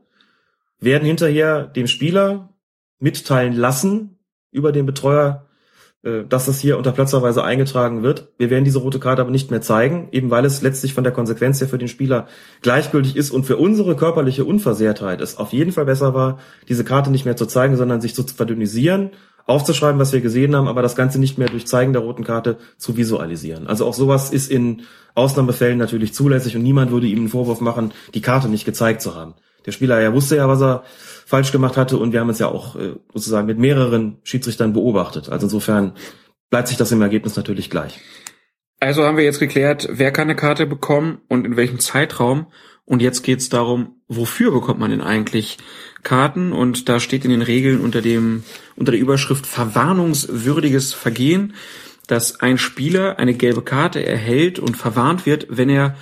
[0.80, 2.50] werden hinterher dem Spieler
[3.00, 4.20] mitteilen lassen
[4.52, 5.46] über den Betreuer,
[6.04, 8.30] äh, dass das hier unter Platzverweise eingetragen wird.
[8.38, 11.14] Wir werden diese rote Karte aber nicht mehr zeigen, eben weil es letztlich von der
[11.14, 12.28] Konsequenz her für den Spieler
[12.62, 17.12] gleichgültig ist und für unsere körperliche Unversehrtheit es auf jeden Fall besser war, diese Karte
[17.12, 19.12] nicht mehr zu zeigen, sondern sich zu verdünnisieren,
[19.46, 22.58] aufzuschreiben, was wir gesehen haben, aber das Ganze nicht mehr durch Zeigen der roten Karte
[22.78, 23.68] zu visualisieren.
[23.68, 24.84] Also auch sowas ist in
[25.16, 29.16] Ausnahmefällen natürlich zulässig und niemand würde ihm einen Vorwurf machen, die Karte nicht gezeigt zu
[29.16, 29.34] haben.
[29.70, 30.84] Der Spieler ja wusste ja, was er
[31.28, 35.30] falsch gemacht hatte und wir haben es ja auch äh, sozusagen mit mehreren Schiedsrichtern beobachtet.
[35.30, 35.94] Also insofern
[36.50, 38.00] bleibt sich das im Ergebnis natürlich gleich.
[38.80, 42.48] Also haben wir jetzt geklärt, wer kann eine Karte bekommen und in welchem Zeitraum.
[42.84, 45.60] Und jetzt geht es darum, wofür bekommt man denn eigentlich
[46.02, 46.52] Karten?
[46.52, 48.44] Und da steht in den Regeln unter dem
[48.76, 51.54] unter der Überschrift verwarnungswürdiges Vergehen,
[52.08, 55.96] dass ein Spieler eine gelbe Karte erhält und verwarnt wird, wenn er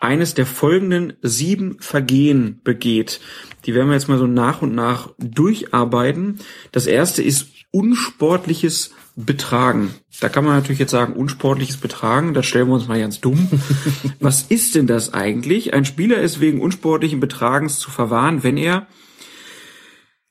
[0.00, 3.20] eines der folgenden sieben Vergehen begeht.
[3.66, 6.40] Die werden wir jetzt mal so nach und nach durcharbeiten.
[6.72, 9.94] Das erste ist unsportliches Betragen.
[10.20, 13.48] Da kann man natürlich jetzt sagen, unsportliches Betragen, das stellen wir uns mal ganz dumm.
[14.20, 15.74] Was ist denn das eigentlich?
[15.74, 18.86] Ein Spieler ist wegen unsportlichen Betragens zu verwahren, wenn er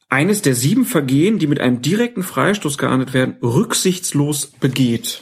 [0.09, 5.21] eines der sieben Vergehen, die mit einem direkten Freistoß geahndet werden, rücksichtslos begeht.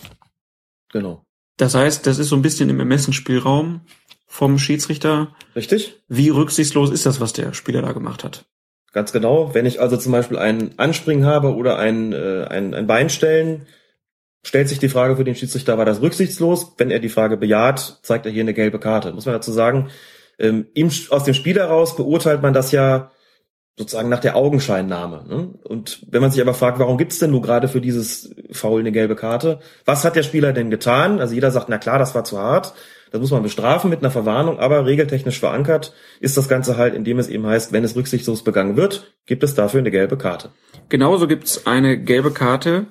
[0.91, 1.23] Genau.
[1.57, 3.81] Das heißt, das ist so ein bisschen im Ermessensspielraum
[4.27, 5.35] vom Schiedsrichter.
[5.55, 6.03] Richtig.
[6.07, 8.45] Wie rücksichtslos ist das, was der Spieler da gemacht hat?
[8.93, 9.53] Ganz genau.
[9.53, 13.65] Wenn ich also zum Beispiel ein Anspringen habe oder ein, äh, ein, ein Bein stellen,
[14.43, 16.73] stellt sich die Frage für den Schiedsrichter, war das rücksichtslos?
[16.77, 19.13] Wenn er die Frage bejaht, zeigt er hier eine gelbe Karte.
[19.13, 19.89] Muss man dazu sagen,
[20.39, 23.11] ähm, ihm, aus dem Spiel heraus beurteilt man das ja
[23.77, 25.25] sozusagen nach der Augenscheinnahme.
[25.27, 25.49] Ne?
[25.63, 28.91] Und wenn man sich aber fragt, warum gibt's denn nur gerade für dieses Foul eine
[28.91, 29.59] gelbe Karte?
[29.85, 31.19] Was hat der Spieler denn getan?
[31.19, 32.73] Also jeder sagt, na klar, das war zu hart.
[33.11, 37.19] Das muss man bestrafen mit einer Verwarnung, aber regeltechnisch verankert ist das Ganze halt, indem
[37.19, 40.49] es eben heißt, wenn es rücksichtslos begangen wird, gibt es dafür eine gelbe Karte.
[40.89, 42.87] Genauso gibt's eine gelbe Karte,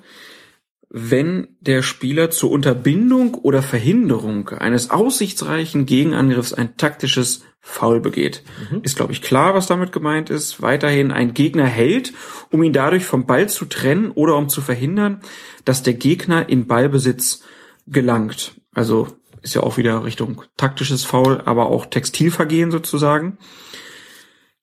[0.89, 8.43] wenn der Spieler zur Unterbindung oder Verhinderung eines aussichtsreichen Gegenangriffs ein taktisches Foul begeht.
[8.71, 8.81] Mhm.
[8.83, 10.61] Ist, glaube ich, klar, was damit gemeint ist.
[10.61, 12.13] Weiterhin ein Gegner hält,
[12.51, 15.19] um ihn dadurch vom Ball zu trennen oder um zu verhindern,
[15.65, 17.43] dass der Gegner in Ballbesitz
[17.85, 18.55] gelangt.
[18.73, 23.37] Also ist ja auch wieder Richtung taktisches Foul, aber auch Textilvergehen sozusagen.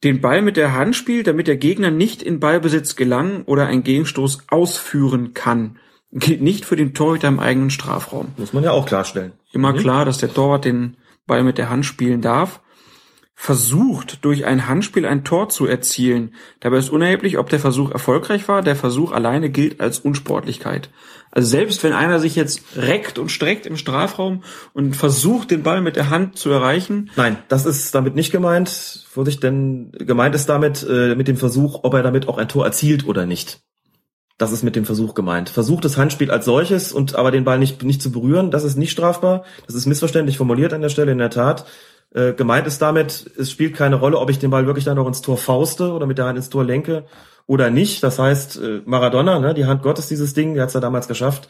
[0.02, 3.84] Den Ball mit der Hand spielt, damit der Gegner nicht in Ballbesitz gelangen oder einen
[3.84, 5.78] Gegenstoß ausführen kann.
[6.12, 8.28] Gilt nicht für den Torhüter im eigenen Strafraum.
[8.36, 9.32] Muss man ja auch klarstellen.
[9.52, 9.78] Immer mhm.
[9.78, 10.96] klar, dass der Torwart den
[11.26, 12.60] Ball mit der Hand spielen darf
[13.34, 16.34] versucht, durch ein Handspiel ein Tor zu erzielen.
[16.60, 18.62] Dabei ist unerheblich, ob der Versuch erfolgreich war.
[18.62, 20.90] Der Versuch alleine gilt als Unsportlichkeit.
[21.30, 25.80] Also selbst wenn einer sich jetzt reckt und streckt im Strafraum und versucht, den Ball
[25.80, 27.10] mit der Hand zu erreichen.
[27.16, 29.04] Nein, das ist damit nicht gemeint.
[29.08, 32.64] Vorsicht, denn gemeint ist damit, äh, mit dem Versuch, ob er damit auch ein Tor
[32.64, 33.60] erzielt oder nicht.
[34.38, 35.48] Das ist mit dem Versuch gemeint.
[35.48, 38.76] Versucht das Handspiel als solches und aber den Ball nicht, nicht zu berühren, das ist
[38.76, 39.44] nicht strafbar.
[39.66, 41.66] Das ist missverständlich formuliert an der Stelle in der Tat.
[42.14, 45.08] Äh, gemeint ist damit, es spielt keine Rolle, ob ich den Ball wirklich dann noch
[45.08, 47.04] ins Tor fauste oder mit der Hand ins Tor lenke
[47.46, 48.02] oder nicht.
[48.04, 51.48] Das heißt, äh, Maradona, ne, die Hand Gottes, dieses Ding, der hat's ja damals geschafft.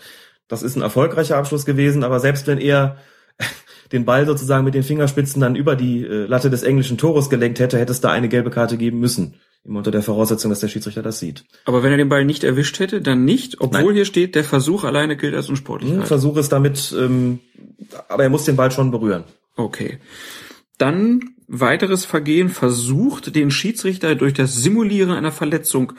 [0.49, 2.97] Das ist ein erfolgreicher Abschluss gewesen, aber selbst wenn er
[3.93, 7.61] den Ball sozusagen mit den Fingerspitzen dann über die äh, Latte des englischen Tores gelenkt
[7.61, 9.35] hätte, hätte es da eine gelbe Karte geben müssen.
[9.66, 11.45] Immer unter der Voraussetzung, dass der Schiedsrichter das sieht.
[11.66, 13.95] Aber wenn er den Ball nicht erwischt hätte, dann nicht, obwohl Nein.
[13.95, 15.91] hier steht, der Versuch alleine gilt als unsportlich.
[15.91, 17.41] Hm, Versuch ist damit, ähm,
[18.09, 19.24] aber er muss den Ball schon berühren.
[19.57, 19.99] Okay.
[20.78, 25.92] Dann weiteres Vergehen versucht, den Schiedsrichter durch das Simulieren einer Verletzung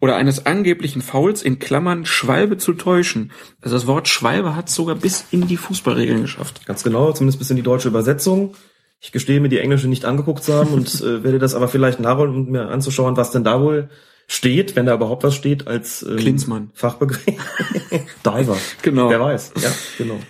[0.00, 3.32] oder eines angeblichen Fouls in Klammern Schwalbe zu täuschen.
[3.60, 6.64] Also das Wort Schwalbe hat sogar bis in die Fußballregeln geschafft.
[6.66, 8.54] Ganz genau, zumindest bis in die deutsche Übersetzung.
[9.00, 11.98] Ich gestehe mir die englische nicht angeguckt zu haben und äh, werde das aber vielleicht
[11.98, 13.90] nachholen, um mir anzuschauen, was denn da wohl
[14.28, 16.70] steht, wenn da überhaupt was steht als ähm, Klinsmann.
[16.74, 17.24] Fachbegriff.
[18.24, 18.56] Diver.
[18.82, 19.10] Genau.
[19.10, 19.52] Wer weiß.
[19.60, 20.20] Ja, genau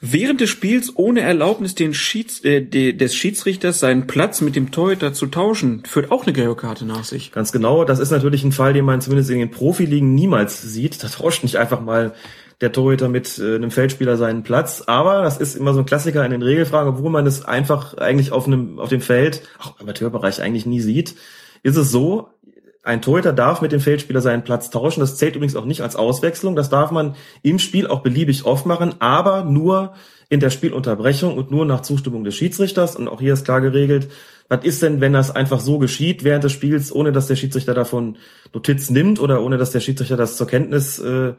[0.00, 4.70] während des Spiels ohne Erlaubnis den Schieds, äh, de, des Schiedsrichters seinen Platz mit dem
[4.70, 7.32] Torhüter zu tauschen, führt auch eine gelbe Karte nach sich.
[7.32, 7.84] Ganz genau.
[7.84, 11.02] Das ist natürlich ein Fall, den man zumindest in den Profiligen niemals sieht.
[11.02, 12.14] Da tauscht nicht einfach mal
[12.60, 14.82] der Torhüter mit äh, einem Feldspieler seinen Platz.
[14.86, 18.32] Aber das ist immer so ein Klassiker in den Regelfragen, obwohl man es einfach eigentlich
[18.32, 21.14] auf einem auf dem Feld, auch im Amateurbereich eigentlich nie sieht.
[21.62, 22.30] Ist es so,
[22.88, 25.00] ein Torhüter darf mit dem Feldspieler seinen Platz tauschen.
[25.00, 26.56] Das zählt übrigens auch nicht als Auswechslung.
[26.56, 29.92] Das darf man im Spiel auch beliebig oft machen, aber nur
[30.30, 32.96] in der Spielunterbrechung und nur nach Zustimmung des Schiedsrichters.
[32.96, 34.08] Und auch hier ist klar geregelt,
[34.48, 37.74] was ist denn, wenn das einfach so geschieht während des Spiels, ohne dass der Schiedsrichter
[37.74, 38.16] davon
[38.54, 41.34] Notiz nimmt oder ohne dass der Schiedsrichter das zur Kenntnis, äh,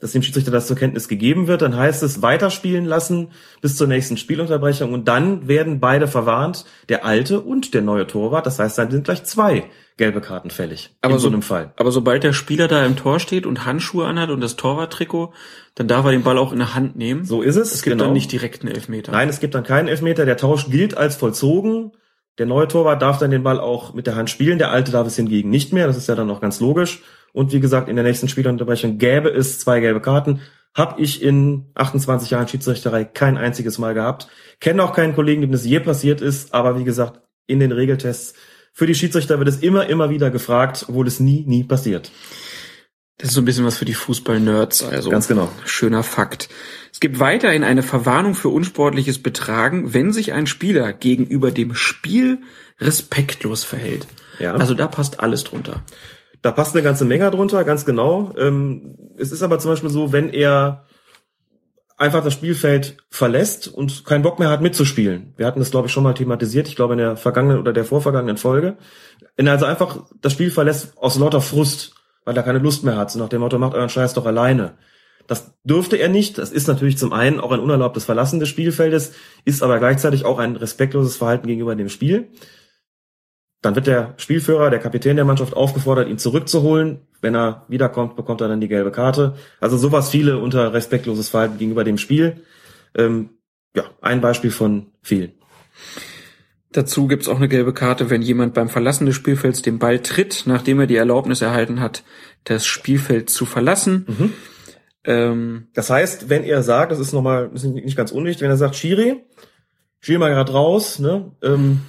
[0.00, 3.28] dass dem Schiedsrichter das zur Kenntnis gegeben wird, dann heißt es weiterspielen lassen
[3.60, 8.46] bis zur nächsten Spielunterbrechung und dann werden beide verwarnt, der alte und der neue Torwart.
[8.46, 9.64] Das heißt, dann sind gleich zwei
[9.98, 10.96] gelbe Karten fällig.
[11.02, 11.72] Aber in so so- einem Fall.
[11.76, 15.34] Aber sobald der Spieler da im Tor steht und Handschuhe anhat und das Torwarttrikot,
[15.74, 17.24] dann darf er den Ball auch in der Hand nehmen.
[17.24, 17.74] So ist es.
[17.74, 18.04] Es gibt genau.
[18.04, 19.12] dann nicht direkt einen Elfmeter.
[19.12, 20.24] Nein, es gibt dann keinen Elfmeter.
[20.24, 21.92] Der Tausch gilt als vollzogen.
[22.38, 24.58] Der neue Torwart darf dann den Ball auch mit der Hand spielen.
[24.58, 25.86] Der alte darf es hingegen nicht mehr.
[25.86, 27.02] Das ist ja dann auch ganz logisch.
[27.32, 30.40] Und wie gesagt, in der nächsten Spielunterbrechung gäbe es zwei gelbe Karten.
[30.74, 34.28] Hab ich in 28 Jahren Schiedsrichterei kein einziges Mal gehabt.
[34.60, 36.54] Kenne auch keinen Kollegen, dem das je passiert ist.
[36.54, 38.34] Aber wie gesagt, in den Regeltests
[38.78, 42.12] für die Schiedsrichter wird es immer, immer wieder gefragt, obwohl es nie, nie passiert.
[43.16, 45.10] Das ist so ein bisschen was für die Fußball-Nerds, also.
[45.10, 45.50] Ganz genau.
[45.64, 46.48] Schöner Fakt.
[46.92, 52.38] Es gibt weiterhin eine Verwarnung für unsportliches Betragen, wenn sich ein Spieler gegenüber dem Spiel
[52.78, 54.06] respektlos verhält.
[54.38, 54.54] Ja.
[54.54, 55.82] Also da passt alles drunter.
[56.42, 58.32] Da passt eine ganze Menge drunter, ganz genau.
[58.38, 60.86] Ähm, es ist aber zum Beispiel so, wenn er
[61.98, 65.34] einfach das Spielfeld verlässt und keinen Bock mehr hat mitzuspielen.
[65.36, 67.84] Wir hatten das, glaube ich, schon mal thematisiert, ich glaube in der vergangenen oder der
[67.84, 68.78] vorvergangenen Folge.
[69.36, 71.94] Wenn also einfach das Spiel verlässt aus lauter Frust,
[72.24, 74.78] weil er keine Lust mehr hat, so nach dem Motto, macht euren Scheiß doch alleine.
[75.26, 76.38] Das dürfte er nicht.
[76.38, 79.12] Das ist natürlich zum einen auch ein unerlaubtes Verlassen des Spielfeldes,
[79.44, 82.28] ist aber gleichzeitig auch ein respektloses Verhalten gegenüber dem Spiel.
[83.60, 87.07] Dann wird der Spielführer, der Kapitän der Mannschaft aufgefordert, ihn zurückzuholen.
[87.20, 89.34] Wenn er wiederkommt, bekommt er dann die gelbe Karte.
[89.60, 92.44] Also sowas viele unter respektloses Verhalten gegenüber dem Spiel.
[92.96, 93.30] Ähm,
[93.74, 95.32] ja, ein Beispiel von vielen.
[96.72, 100.44] Dazu gibt's auch eine gelbe Karte, wenn jemand beim Verlassen des Spielfelds den Ball tritt,
[100.46, 102.04] nachdem er die Erlaubnis erhalten hat,
[102.44, 104.34] das Spielfeld zu verlassen.
[105.04, 108.56] Ähm, Das heißt, wenn er sagt, das ist nochmal ist nicht ganz unwichtig, wenn er
[108.58, 109.24] sagt, Schiri,
[110.00, 111.80] Schiri mal gerade raus, ne, ähm,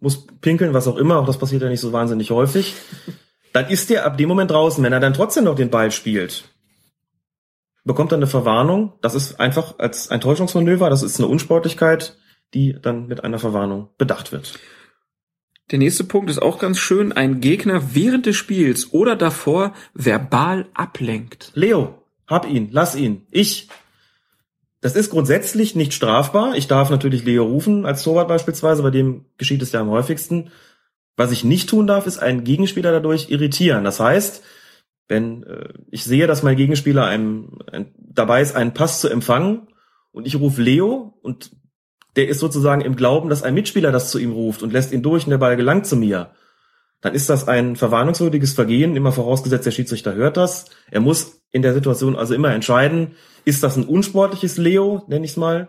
[0.00, 2.74] muss pinkeln, was auch immer, auch das passiert ja nicht so wahnsinnig häufig,
[3.52, 4.82] dann ist er ab dem Moment draußen.
[4.82, 6.44] Wenn er dann trotzdem noch den Ball spielt,
[7.84, 8.94] bekommt er eine Verwarnung.
[9.00, 12.16] Das ist einfach als ein Täuschungsmanöver, das ist eine Unsportlichkeit,
[12.54, 14.58] die dann mit einer Verwarnung bedacht wird.
[15.70, 17.12] Der nächste Punkt ist auch ganz schön.
[17.12, 21.50] Ein Gegner während des Spiels oder davor verbal ablenkt.
[21.54, 23.26] Leo, hab ihn, lass ihn.
[23.30, 23.68] Ich.
[24.80, 26.56] Das ist grundsätzlich nicht strafbar.
[26.56, 30.50] Ich darf natürlich Leo rufen, als Torwart beispielsweise, bei dem geschieht es ja am häufigsten.
[31.16, 33.84] Was ich nicht tun darf, ist einen Gegenspieler dadurch irritieren.
[33.84, 34.42] Das heißt,
[35.08, 39.68] wenn äh, ich sehe, dass mein Gegenspieler einem, ein, dabei ist, einen Pass zu empfangen
[40.10, 41.50] und ich rufe Leo und
[42.16, 45.02] der ist sozusagen im Glauben, dass ein Mitspieler das zu ihm ruft und lässt ihn
[45.02, 46.32] durch und der Ball gelangt zu mir,
[47.00, 50.66] dann ist das ein verwarnungswürdiges Vergehen, immer vorausgesetzt, der Schiedsrichter hört das.
[50.90, 55.32] Er muss in der Situation also immer entscheiden, ist das ein unsportliches Leo, nenne ich
[55.32, 55.68] es mal,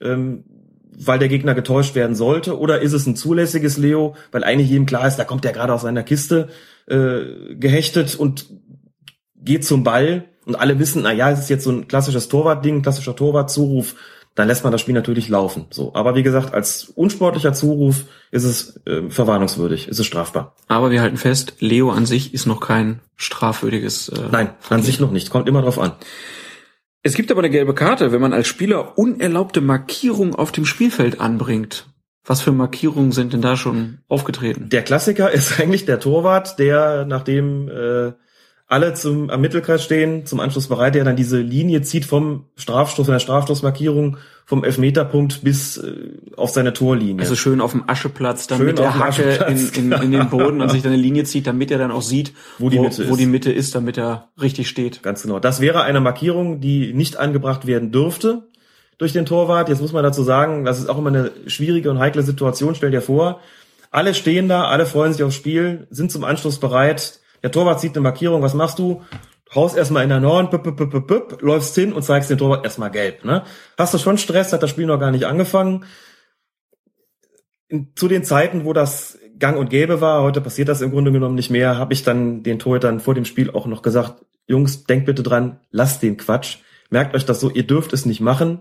[0.00, 0.44] ähm,
[1.06, 4.86] weil der Gegner getäuscht werden sollte, oder ist es ein zulässiges Leo, weil eigentlich jedem
[4.86, 6.48] klar ist, da kommt der gerade aus seiner Kiste
[6.86, 8.46] äh, gehechtet und
[9.36, 12.82] geht zum Ball und alle wissen, na ja, es ist jetzt so ein klassisches Torwartding,
[12.82, 13.94] klassischer Torwartzuruf,
[14.34, 15.66] dann lässt man das Spiel natürlich laufen.
[15.70, 20.56] So, aber wie gesagt, als unsportlicher Zuruf ist es äh, verwarnungswürdig, ist es strafbar.
[20.68, 24.08] Aber wir halten fest, Leo an sich ist noch kein strafwürdiges.
[24.08, 25.30] Äh, Nein, an sich noch nicht.
[25.30, 25.92] Kommt immer drauf an.
[27.04, 31.20] Es gibt aber eine gelbe Karte, wenn man als Spieler unerlaubte Markierungen auf dem Spielfeld
[31.20, 31.88] anbringt.
[32.24, 34.68] Was für Markierungen sind denn da schon aufgetreten?
[34.68, 38.12] Der Klassiker ist eigentlich der Torwart, der nachdem äh,
[38.68, 43.06] alle zum am Mittelkreis stehen, zum Anschluss bereit, der dann diese Linie zieht vom Strafstoß,
[43.06, 45.92] von der Strafstoßmarkierung vom Elfmeterpunkt bis äh,
[46.36, 47.22] auf seine Torlinie.
[47.22, 50.60] Also schön auf dem Ascheplatz, dann Schön mit der Hacke in, in, in den Boden
[50.60, 53.12] und sich dann eine Linie zieht, damit er dann auch sieht, Wo die Mitte wo
[53.12, 53.20] ist.
[53.20, 55.02] die Mitte ist, damit er richtig steht.
[55.02, 55.38] Ganz genau.
[55.38, 58.48] Das wäre eine Markierung, die nicht angebracht werden dürfte
[58.98, 59.68] durch den Torwart.
[59.68, 62.74] Jetzt muss man dazu sagen, das ist auch immer eine schwierige und heikle Situation.
[62.74, 63.40] Stell dir vor,
[63.90, 67.20] alle stehen da, alle freuen sich aufs Spiel, sind zum Anschluss bereit.
[67.42, 68.42] Der Torwart sieht eine Markierung.
[68.42, 69.02] Was machst du?
[69.54, 72.64] Haust erstmal in der Norden, püpp, püpp, püpp, püpp, läufst hin und zeigst den Torwart
[72.64, 73.24] erstmal gelb.
[73.24, 73.44] Ne?
[73.76, 74.52] Hast du schon Stress?
[74.52, 75.84] Hat das Spiel noch gar nicht angefangen?
[77.94, 81.34] Zu den Zeiten, wo das gang und gäbe war, heute passiert das im Grunde genommen
[81.34, 85.06] nicht mehr, habe ich dann den Torhütern vor dem Spiel auch noch gesagt, Jungs, denkt
[85.06, 86.58] bitte dran, lasst den Quatsch.
[86.90, 88.60] Merkt euch das so, ihr dürft es nicht machen.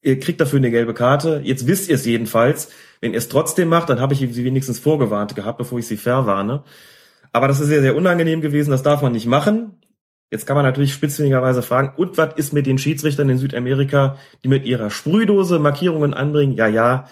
[0.00, 1.42] Ihr kriegt dafür eine gelbe Karte.
[1.44, 2.70] Jetzt wisst ihr es jedenfalls.
[3.00, 5.96] Wenn ihr es trotzdem macht, dann habe ich sie wenigstens vorgewarnt gehabt, bevor ich sie
[5.96, 6.64] verwarne.
[7.32, 8.70] Aber das ist sehr, sehr unangenehm gewesen.
[8.70, 9.80] Das darf man nicht machen.
[10.30, 14.48] Jetzt kann man natürlich spitzfindigerweise fragen, und was ist mit den Schiedsrichtern in Südamerika, die
[14.48, 16.52] mit ihrer Sprühdose Markierungen anbringen?
[16.52, 17.06] Ja, ja,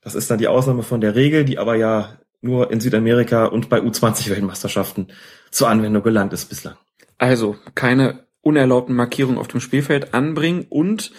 [0.00, 3.68] das ist dann die Ausnahme von der Regel, die aber ja nur in Südamerika und
[3.68, 5.08] bei U20-Weltmeisterschaften
[5.50, 6.76] zur Anwendung gelangt ist bislang.
[7.18, 11.12] Also keine unerlaubten Markierungen auf dem Spielfeld anbringen und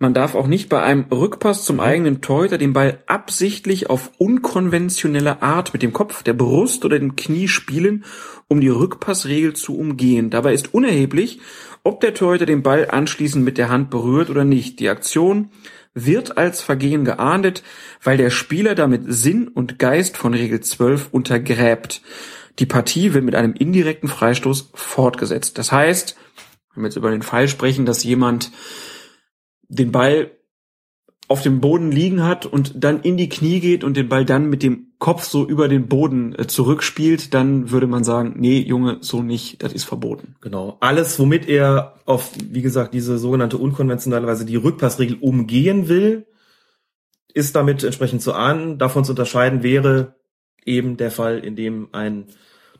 [0.00, 5.42] Man darf auch nicht bei einem Rückpass zum eigenen Torhüter den Ball absichtlich auf unkonventionelle
[5.42, 8.04] Art mit dem Kopf, der Brust oder dem Knie spielen,
[8.46, 10.30] um die Rückpassregel zu umgehen.
[10.30, 11.40] Dabei ist unerheblich,
[11.82, 14.78] ob der Torhüter den Ball anschließend mit der Hand berührt oder nicht.
[14.78, 15.50] Die Aktion
[15.94, 17.64] wird als Vergehen geahndet,
[18.00, 22.02] weil der Spieler damit Sinn und Geist von Regel 12 untergräbt.
[22.60, 25.58] Die Partie wird mit einem indirekten Freistoß fortgesetzt.
[25.58, 26.16] Das heißt,
[26.74, 28.52] wenn wir jetzt über den Fall sprechen, dass jemand
[29.68, 30.30] den Ball
[31.28, 34.48] auf dem Boden liegen hat und dann in die Knie geht und den Ball dann
[34.48, 38.96] mit dem Kopf so über den Boden äh, zurückspielt, dann würde man sagen, nee, Junge,
[39.00, 40.36] so nicht, das ist verboten.
[40.40, 40.78] Genau.
[40.80, 46.26] Alles, womit er auf, wie gesagt, diese sogenannte unkonventionelle Weise die Rückpassregel umgehen will,
[47.34, 48.78] ist damit entsprechend zu ahnen.
[48.78, 50.16] Davon zu unterscheiden wäre
[50.64, 52.24] eben der Fall, in dem ein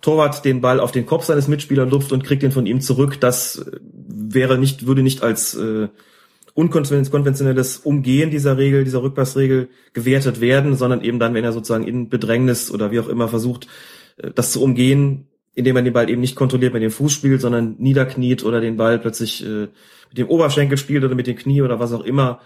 [0.00, 3.20] Torwart den Ball auf den Kopf seines Mitspielers lupft und kriegt ihn von ihm zurück.
[3.20, 5.88] Das äh, wäre nicht, würde nicht als äh,
[6.58, 12.08] unkonventionelles Umgehen dieser Regel, dieser Rückpassregel gewertet werden, sondern eben dann, wenn er sozusagen in
[12.08, 13.68] Bedrängnis oder wie auch immer versucht,
[14.16, 17.40] äh, das zu umgehen, indem er den Ball eben nicht kontrolliert mit dem Fuß spielt,
[17.40, 19.68] sondern niederkniet oder den Ball plötzlich äh,
[20.08, 22.40] mit dem Oberschenkel spielt oder mit dem Knie oder was auch immer,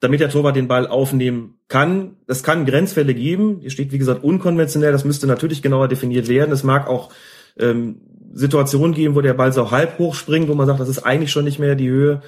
[0.00, 2.16] damit der Torwart den Ball aufnehmen kann.
[2.26, 3.58] Es kann Grenzfälle geben.
[3.60, 4.90] Hier steht, wie gesagt, unkonventionell.
[4.90, 6.50] Das müsste natürlich genauer definiert werden.
[6.50, 7.12] Es mag auch
[7.56, 8.00] ähm,
[8.32, 11.30] Situationen geben, wo der Ball so halb hoch springt, wo man sagt, das ist eigentlich
[11.30, 12.20] schon nicht mehr die Höhe.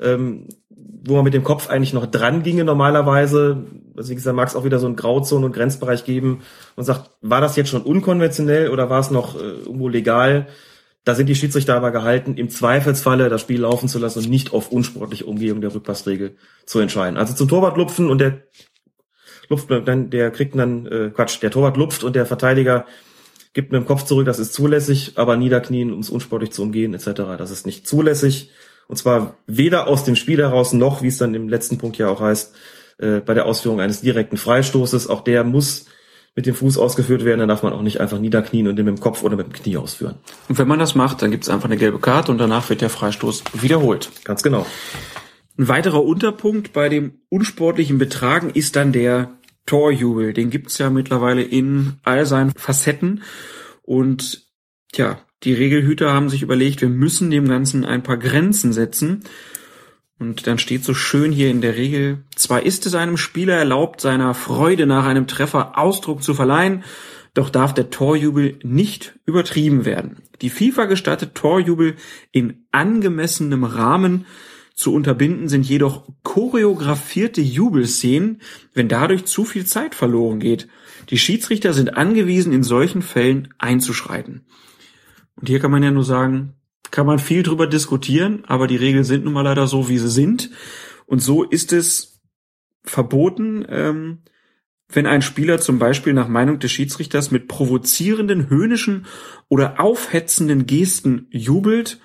[0.00, 0.48] Ähm,
[1.04, 3.64] wo man mit dem Kopf eigentlich noch dran ginge normalerweise.
[3.96, 6.42] Also wie gesagt, mag es auch wieder so einen Grauzonen- und Grenzbereich geben
[6.76, 10.46] und sagt, war das jetzt schon unkonventionell oder war es noch äh, irgendwo legal?
[11.04, 14.52] Da sind die Schiedsrichter aber gehalten, im Zweifelsfalle das Spiel laufen zu lassen und nicht
[14.52, 17.16] auf unsportliche Umgehung der Rückpassregel zu entscheiden.
[17.16, 18.42] Also zum Torwart lupfen und der
[19.48, 22.86] lupft dann, der kriegt dann, äh, Quatsch, der Torwart lupft und der Verteidiger
[23.52, 26.94] gibt mit dem Kopf zurück, das ist zulässig, aber niederknien, um es unsportlich zu umgehen,
[26.94, 28.50] etc., das ist nicht zulässig.
[28.88, 32.08] Und zwar weder aus dem Spiel heraus noch, wie es dann im letzten Punkt ja
[32.08, 32.54] auch heißt,
[32.98, 35.08] äh, bei der Ausführung eines direkten Freistoßes.
[35.08, 35.86] Auch der muss
[36.34, 38.96] mit dem Fuß ausgeführt werden, dann darf man auch nicht einfach niederknien und den mit
[38.96, 40.14] dem Kopf oder mit dem Knie ausführen.
[40.48, 42.80] Und wenn man das macht, dann gibt es einfach eine gelbe Karte und danach wird
[42.80, 44.10] der Freistoß wiederholt.
[44.24, 44.64] Ganz genau.
[45.58, 49.32] Ein weiterer Unterpunkt bei dem unsportlichen Betragen ist dann der
[49.66, 50.32] Torjubel.
[50.32, 53.22] Den gibt's ja mittlerweile in all seinen Facetten.
[53.82, 54.46] Und
[54.92, 59.24] tja, die Regelhüter haben sich überlegt, wir müssen dem Ganzen ein paar Grenzen setzen.
[60.18, 64.00] Und dann steht so schön hier in der Regel, zwar ist es einem Spieler erlaubt,
[64.00, 66.84] seiner Freude nach einem Treffer Ausdruck zu verleihen,
[67.34, 70.18] doch darf der Torjubel nicht übertrieben werden.
[70.40, 71.96] Die FIFA gestattet Torjubel
[72.30, 74.26] in angemessenem Rahmen.
[74.74, 78.42] Zu unterbinden sind jedoch choreografierte Jubelszenen,
[78.74, 80.68] wenn dadurch zu viel Zeit verloren geht.
[81.10, 84.42] Die Schiedsrichter sind angewiesen, in solchen Fällen einzuschreiten.
[85.42, 86.54] Und hier kann man ja nur sagen,
[86.92, 90.08] kann man viel drüber diskutieren, aber die Regeln sind nun mal leider so, wie sie
[90.08, 90.50] sind.
[91.04, 92.20] Und so ist es
[92.84, 94.18] verboten, ähm,
[94.88, 99.06] wenn ein Spieler zum Beispiel nach Meinung des Schiedsrichters mit provozierenden, höhnischen
[99.48, 101.98] oder aufhetzenden Gesten jubelt.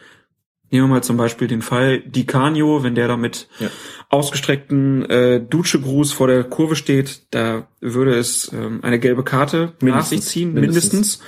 [0.71, 3.69] Nehmen wir mal zum Beispiel den Fall Di Canio, wenn der da mit ja.
[4.09, 9.93] ausgestreckten äh, Dutschegruß vor der Kurve steht, da würde es ähm, eine gelbe Karte mindestens,
[9.93, 10.93] nach sich ziehen, mindestens.
[10.93, 11.23] mindestens.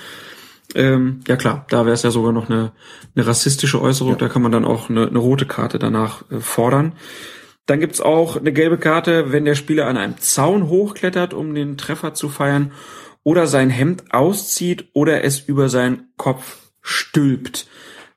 [0.75, 2.71] Ähm, ja klar, da wäre es ja sogar noch eine,
[3.15, 4.17] eine rassistische Äußerung, ja.
[4.17, 6.93] da kann man dann auch eine, eine rote Karte danach äh, fordern.
[7.65, 11.77] Dann gibt's auch eine gelbe Karte, wenn der Spieler an einem Zaun hochklettert, um den
[11.77, 12.71] Treffer zu feiern,
[13.23, 17.67] oder sein Hemd auszieht oder es über seinen Kopf stülpt.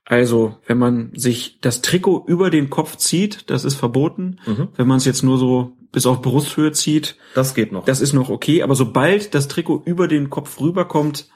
[0.04, 4.40] Also, wenn man sich das Trikot über den Kopf zieht, das ist verboten.
[4.46, 4.68] Mhm.
[4.76, 7.84] Wenn man es jetzt nur so bis auf Brusthöhe zieht, das geht noch.
[7.84, 11.28] Das ist noch okay, aber sobald das Trikot über den Kopf rüberkommt,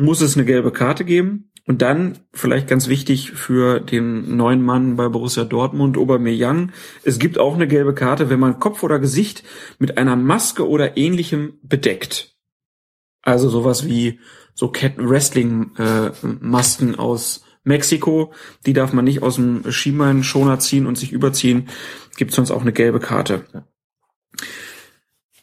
[0.00, 1.50] muss es eine gelbe Karte geben.
[1.66, 6.72] Und dann, vielleicht ganz wichtig für den neuen Mann bei Borussia Dortmund, Aubameyang,
[7.04, 9.44] es gibt auch eine gelbe Karte, wenn man Kopf oder Gesicht
[9.78, 12.34] mit einer Maske oder ähnlichem bedeckt.
[13.22, 14.18] Also sowas wie
[14.54, 16.10] so Ketten Wrestling äh,
[16.96, 18.32] aus Mexiko,
[18.66, 21.68] die darf man nicht aus dem Schienbeinschoner ziehen und sich überziehen,
[22.16, 23.44] gibt sonst auch eine gelbe Karte.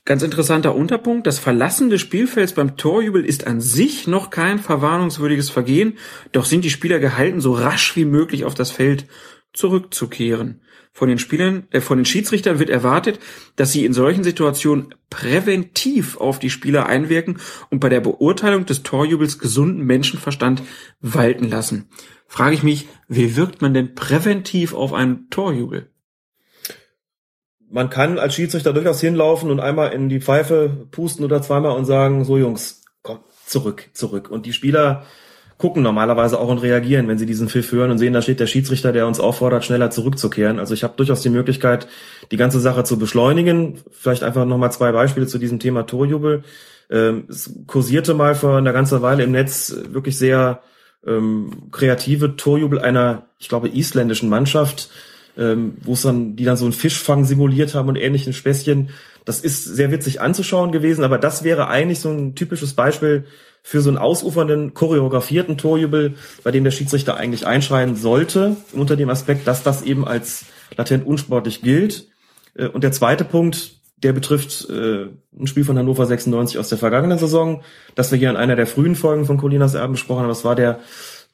[0.08, 1.28] Ganz interessanter Unterpunkt.
[1.28, 5.98] Das Verlassen des Spielfelds beim Torjubel ist an sich noch kein verwarnungswürdiges Vergehen,
[6.32, 9.06] doch sind die Spieler gehalten, so rasch wie möglich auf das Feld
[9.52, 10.62] zurückzukehren.
[10.94, 13.20] Von den Spielern, äh, von den Schiedsrichtern wird erwartet,
[13.58, 17.40] dass sie in solchen Situationen präventiv auf die Spieler einwirken
[17.70, 20.64] und bei der Beurteilung des Torjubels gesunden Menschenverstand
[21.02, 21.90] walten lassen.
[22.28, 25.92] Frage ich mich, wie wirkt man denn präventiv auf einen Torjubel?
[27.70, 31.86] Man kann als Schiedsrichter durchaus hinlaufen und einmal in die Pfeife pusten oder zweimal und
[31.86, 34.30] sagen, so Jungs, komm, zurück, zurück.
[34.30, 35.04] Und die Spieler
[35.58, 38.48] gucken normalerweise auch und reagieren, wenn sie diesen Pfiff hören und sehen, da steht der
[38.48, 40.60] Schiedsrichter, der uns auffordert, schneller zurückzukehren.
[40.60, 41.88] Also ich habe durchaus die Möglichkeit,
[42.32, 43.80] die ganze Sache zu beschleunigen.
[43.92, 46.44] Vielleicht einfach nochmal zwei Beispiele zu diesem Thema Torjubel.
[46.92, 50.62] Ähm, es kursierte mal vor einer ganzen Weile im Netz wirklich sehr
[51.06, 54.90] ähm, kreative Torjubel einer, ich glaube, isländischen Mannschaft,
[55.38, 58.90] ähm, wo es dann, die dann so einen Fischfang simuliert haben und ähnlichen Späßchen.
[59.26, 63.26] Das ist sehr witzig anzuschauen gewesen, aber das wäre eigentlich so ein typisches Beispiel
[63.62, 69.10] für so einen ausufernden, choreografierten Torjubel, bei dem der Schiedsrichter eigentlich einschreien sollte, unter dem
[69.10, 70.46] Aspekt, dass das eben als
[70.78, 72.08] latent unsportlich gilt.
[72.56, 75.08] Äh, und der zweite Punkt, der betrifft äh,
[75.38, 77.64] ein Spiel von Hannover 96 aus der vergangenen Saison,
[77.96, 80.30] das wir hier in einer der frühen Folgen von Colinas Erben besprochen haben.
[80.30, 80.80] Das war der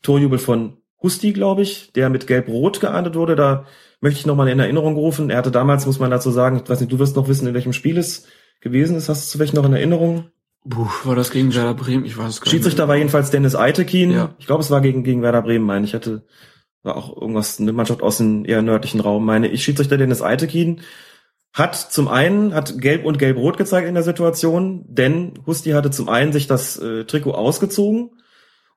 [0.01, 3.35] Torjubel von Husti, glaube ich, der mit Gelb-Rot geahndet wurde.
[3.35, 3.65] Da
[4.03, 5.29] möchte ich nochmal in Erinnerung rufen.
[5.29, 7.53] Er hatte damals, muss man dazu sagen, ich weiß nicht, du wirst noch wissen, in
[7.53, 8.27] welchem Spiel es
[8.59, 9.07] gewesen ist.
[9.07, 10.25] Hast du vielleicht noch in Erinnerung?
[10.69, 12.03] Puh, war das gegen Werder Bremen?
[12.03, 12.51] Ich weiß es gar nicht.
[12.51, 14.11] Schiedsrichter war jedenfalls Dennis Eitekin.
[14.11, 14.35] Ja.
[14.39, 15.93] Ich glaube, es war gegen, gegen Werder Bremen, meine ich.
[15.93, 16.25] Hatte,
[16.83, 19.63] war auch irgendwas, eine Mannschaft aus dem eher nördlichen Raum, meine ich.
[19.63, 20.81] Schiedsrichter Dennis Eitekin
[21.53, 26.09] hat zum einen, hat Gelb und Gelb-Rot gezeigt in der Situation, denn Husti hatte zum
[26.09, 28.11] einen sich das äh, Trikot ausgezogen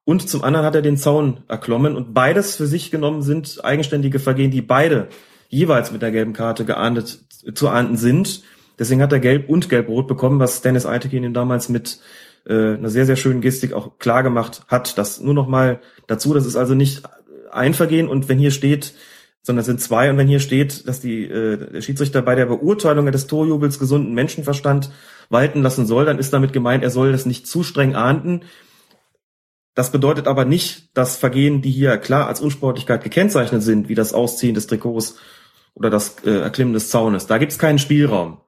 [0.06, 4.20] und zum anderen hat er den Zaun erklommen und beides für sich genommen sind eigenständige
[4.20, 5.08] Vergehen, die beide
[5.48, 7.18] jeweils mit der gelben Karte geahndet,
[7.54, 8.44] zu ahnden sind.
[8.78, 11.98] Deswegen hat er Gelb und Gelb-Rot bekommen, was Dennis Eitekin ihm damals mit
[12.46, 14.96] äh, einer sehr, sehr schönen Gestik auch klar gemacht hat.
[14.96, 17.02] Das nur noch mal dazu, das ist also nicht
[17.50, 18.94] ein Vergehen und wenn hier steht,
[19.42, 22.46] sondern es sind zwei und wenn hier steht, dass die, äh, der Schiedsrichter bei der
[22.46, 24.92] Beurteilung des Torjubels gesunden Menschenverstand
[25.30, 28.42] walten lassen soll, dann ist damit gemeint, er soll das nicht zu streng ahnden.
[29.76, 34.14] Das bedeutet aber nicht, dass Vergehen, die hier klar als Unsportlichkeit gekennzeichnet sind, wie das
[34.14, 35.18] Ausziehen des Trikots
[35.74, 38.40] oder das äh, Erklimmen des Zaunes, da gibt es keinen Spielraum.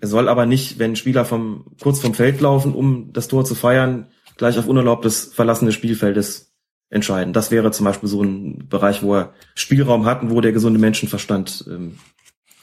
[0.00, 3.54] Er soll aber nicht, wenn Spieler vom, kurz vom Feld laufen, um das Tor zu
[3.54, 6.56] feiern, gleich auf unerlaubtes Verlassen des Spielfeldes
[6.90, 7.32] entscheiden.
[7.32, 10.80] Das wäre zum Beispiel so ein Bereich, wo er Spielraum hat und wo der gesunde
[10.80, 12.00] Menschenverstand ähm,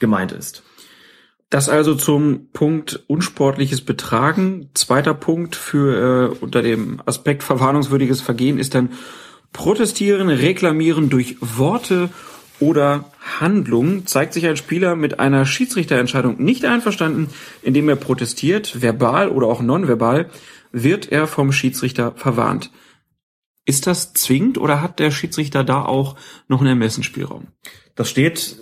[0.00, 0.62] gemeint ist.
[1.50, 4.70] Das also zum Punkt unsportliches Betragen.
[4.74, 8.90] Zweiter Punkt für äh, unter dem Aspekt verwarnungswürdiges Vergehen ist dann
[9.52, 12.10] protestieren, reklamieren durch Worte
[12.60, 17.28] oder Handlung zeigt sich ein Spieler mit einer Schiedsrichterentscheidung nicht einverstanden,
[17.62, 20.30] indem er protestiert, verbal oder auch nonverbal,
[20.72, 22.70] wird er vom Schiedsrichter verwarnt.
[23.64, 26.16] Ist das zwingend oder hat der Schiedsrichter da auch
[26.48, 27.48] noch einen Ermessensspielraum?
[27.94, 28.56] Das steht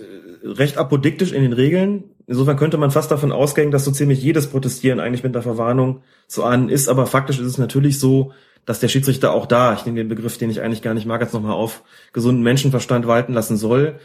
[0.45, 2.05] äh, recht apodiktisch in den Regeln.
[2.33, 6.01] Insofern könnte man fast davon ausgehen, dass so ziemlich jedes Protestieren eigentlich mit der Verwarnung
[6.29, 6.89] zu ahnen ist.
[6.89, 8.33] Aber faktisch ist es natürlich so,
[8.65, 11.21] dass der Schiedsrichter auch da, ich nehme den Begriff, den ich eigentlich gar nicht mag,
[11.21, 11.83] jetzt nochmal auf,
[12.15, 13.97] gesunden Menschenverstand walten lassen soll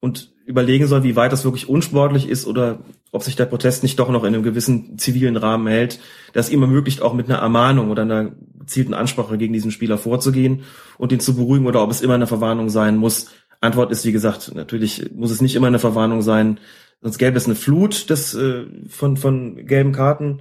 [0.00, 2.78] und überlegen soll, wie weit das wirklich unsportlich ist oder
[3.12, 6.00] ob sich der Protest nicht doch noch in einem gewissen zivilen Rahmen hält,
[6.32, 10.62] das ihm ermöglicht, auch mit einer Ermahnung oder einer gezielten Ansprache gegen diesen Spieler vorzugehen
[10.96, 13.26] und ihn zu beruhigen oder ob es immer eine Verwarnung sein muss.
[13.60, 16.58] Antwort ist, wie gesagt, natürlich muss es nicht immer eine Verwarnung sein,
[17.06, 20.40] sonst gäbe es eine Flut des, äh, von, von gelben Karten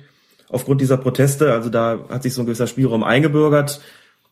[0.50, 1.54] aufgrund dieser Proteste.
[1.54, 3.82] Also da hat sich so ein gewisser Spielraum eingebürgert.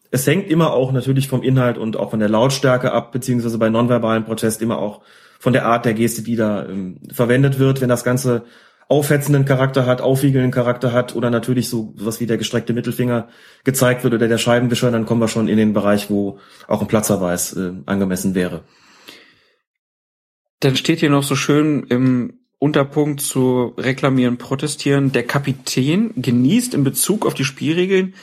[0.09, 3.69] Es hängt immer auch natürlich vom Inhalt und auch von der Lautstärke ab, beziehungsweise bei
[3.69, 5.01] nonverbalen Protest immer auch
[5.39, 7.81] von der Art der Geste, die da ähm, verwendet wird.
[7.81, 8.45] Wenn das Ganze
[8.89, 13.27] aufhetzenden Charakter hat, aufwiegelnden Charakter hat oder natürlich so was wie der gestreckte Mittelfinger
[13.63, 16.87] gezeigt wird oder der Scheibenwischer, dann kommen wir schon in den Bereich, wo auch ein
[16.87, 18.63] Platzerweis äh, angemessen wäre.
[20.63, 25.11] Dann steht hier noch so schön im Unterpunkt zu reklamieren, protestieren.
[25.11, 28.13] Der Kapitän genießt in Bezug auf die Spielregeln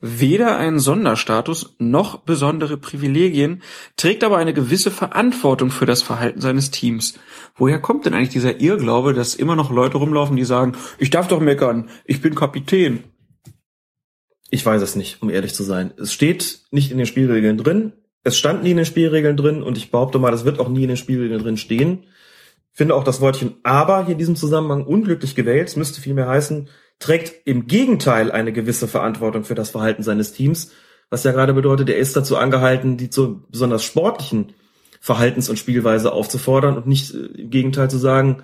[0.00, 3.64] weder einen Sonderstatus noch besondere Privilegien,
[3.96, 7.14] trägt aber eine gewisse Verantwortung für das Verhalten seines Teams.
[7.56, 11.26] Woher kommt denn eigentlich dieser Irrglaube, dass immer noch Leute rumlaufen, die sagen, ich darf
[11.26, 13.02] doch meckern, ich bin Kapitän?
[14.50, 15.92] Ich weiß es nicht, um ehrlich zu sein.
[15.98, 17.92] Es steht nicht in den Spielregeln drin.
[18.28, 20.82] Es stand nie in den Spielregeln drin und ich behaupte mal, das wird auch nie
[20.82, 22.04] in den Spielregeln drin stehen.
[22.72, 25.68] Finde auch das Wörtchen aber hier in diesem Zusammenhang unglücklich gewählt.
[25.68, 26.68] Es müsste vielmehr heißen,
[26.98, 30.72] trägt im Gegenteil eine gewisse Verantwortung für das Verhalten seines Teams,
[31.10, 34.52] was ja gerade bedeutet, er ist dazu angehalten, die zu besonders sportlichen
[35.00, 38.42] Verhaltens- und Spielweise aufzufordern und nicht äh, im Gegenteil zu sagen,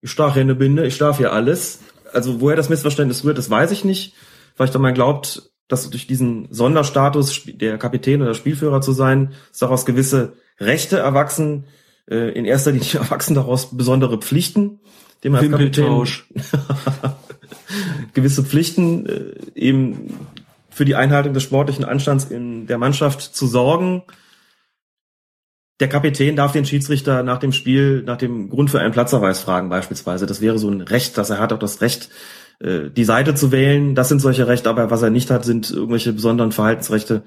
[0.00, 1.80] ich stach hier eine Binde, ich darf hier alles.
[2.12, 4.14] Also woher das Missverständnis rührt, das weiß ich nicht.
[4.56, 9.60] Vielleicht auch man glaubt, dass durch diesen Sonderstatus der Kapitän oder Spielführer zu sein, dass
[9.60, 11.64] daraus gewisse Rechte erwachsen,
[12.10, 14.80] äh, in erster Linie erwachsen daraus besondere Pflichten,
[15.24, 16.04] dem als Kapitän
[18.14, 20.18] gewisse Pflichten äh, eben
[20.70, 24.02] für die Einhaltung des sportlichen Anstands in der Mannschaft zu sorgen.
[25.78, 29.68] Der Kapitän darf den Schiedsrichter nach dem Spiel, nach dem Grund für einen Platzerweis fragen
[29.68, 30.26] beispielsweise.
[30.26, 32.10] Das wäre so ein Recht, dass er hat, auch das Recht,
[32.60, 33.94] äh, die Seite zu wählen.
[33.94, 37.22] Das sind solche Rechte, aber was er nicht hat, sind irgendwelche besonderen Verhaltensrechte,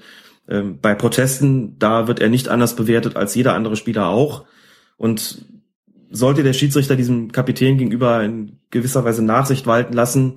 [0.48, 4.46] Ähm, bei Protesten, da wird er nicht anders bewertet als jeder andere Spieler auch.
[4.98, 5.46] Und
[6.10, 10.36] sollte der Schiedsrichter diesem Kapitän gegenüber in gewisser Weise Nachsicht walten lassen,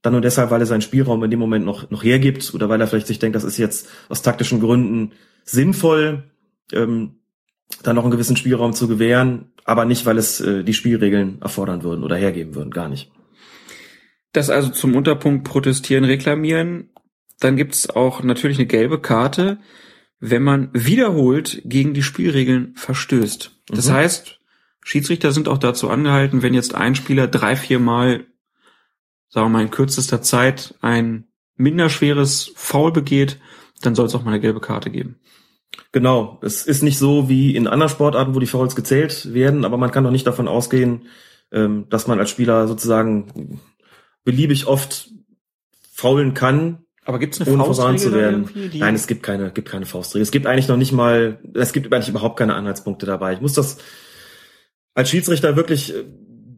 [0.00, 2.80] dann nur deshalb, weil er seinen Spielraum in dem Moment noch, noch hergibt oder weil
[2.80, 5.12] er vielleicht sich denkt, das ist jetzt aus taktischen Gründen
[5.44, 6.22] sinnvoll,
[6.72, 7.16] ähm,
[7.82, 11.82] dann noch einen gewissen Spielraum zu gewähren, aber nicht, weil es äh, die Spielregeln erfordern
[11.82, 13.10] würden oder hergeben würden, gar nicht.
[14.38, 16.90] Das also zum Unterpunkt protestieren, reklamieren.
[17.40, 19.58] Dann gibt's auch natürlich eine gelbe Karte,
[20.20, 23.50] wenn man wiederholt gegen die Spielregeln verstößt.
[23.66, 23.92] Das Mhm.
[23.94, 24.38] heißt,
[24.84, 28.26] Schiedsrichter sind auch dazu angehalten, wenn jetzt ein Spieler drei, vier Mal,
[29.28, 33.40] sagen wir mal, in kürzester Zeit ein minderschweres Foul begeht,
[33.82, 35.16] dann soll es auch mal eine gelbe Karte geben.
[35.90, 39.78] Genau, es ist nicht so wie in anderen Sportarten, wo die Fouls gezählt werden, aber
[39.78, 41.06] man kann doch nicht davon ausgehen,
[41.50, 43.60] ähm, dass man als Spieler sozusagen
[44.24, 45.10] beliebig oft
[45.92, 48.50] faulen kann, Aber gibt's eine ohne Faustregel zu werden.
[48.74, 50.22] Nein, es gibt keine, gibt keine Faustregel.
[50.22, 53.32] Es gibt eigentlich noch nicht mal, es gibt eigentlich überhaupt keine Anhaltspunkte dabei.
[53.32, 53.78] Ich muss das
[54.94, 56.04] als Schiedsrichter wirklich äh,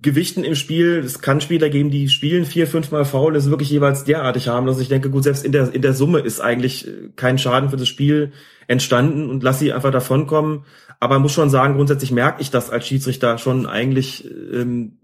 [0.02, 0.98] gewichten im Spiel.
[0.98, 4.80] Es kann Spieler geben, die spielen vier, fünfmal faul, das ist wirklich jeweils derartig harmlos.
[4.80, 7.76] Ich denke, gut, selbst in der, in der Summe ist eigentlich äh, kein Schaden für
[7.76, 8.32] das Spiel
[8.66, 10.64] entstanden und lass sie einfach davonkommen.
[11.00, 14.98] Aber man muss schon sagen, grundsätzlich merke ich das als Schiedsrichter schon eigentlich, ähm,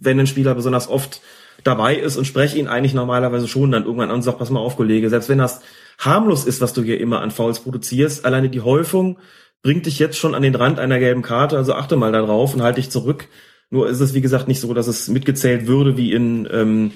[0.00, 1.20] wenn ein Spieler besonders oft
[1.64, 4.60] dabei ist und spreche ihn eigentlich normalerweise schon dann irgendwann an und sag, pass mal
[4.60, 5.60] auf, Kollege, selbst wenn das
[5.98, 9.18] harmlos ist, was du hier immer an Fouls produzierst, alleine die Häufung
[9.62, 12.62] bringt dich jetzt schon an den Rand einer gelben Karte, also achte mal darauf und
[12.62, 13.28] halte dich zurück.
[13.68, 16.92] Nur ist es, wie gesagt, nicht so, dass es mitgezählt würde wie in ähm,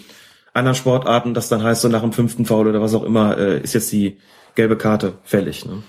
[0.53, 3.61] anderen Sportarten, das dann heißt, so nach dem fünften Foul oder was auch immer, äh,
[3.61, 4.19] ist jetzt die
[4.55, 5.67] gelbe Karte fällig.
[5.67, 5.83] Ne?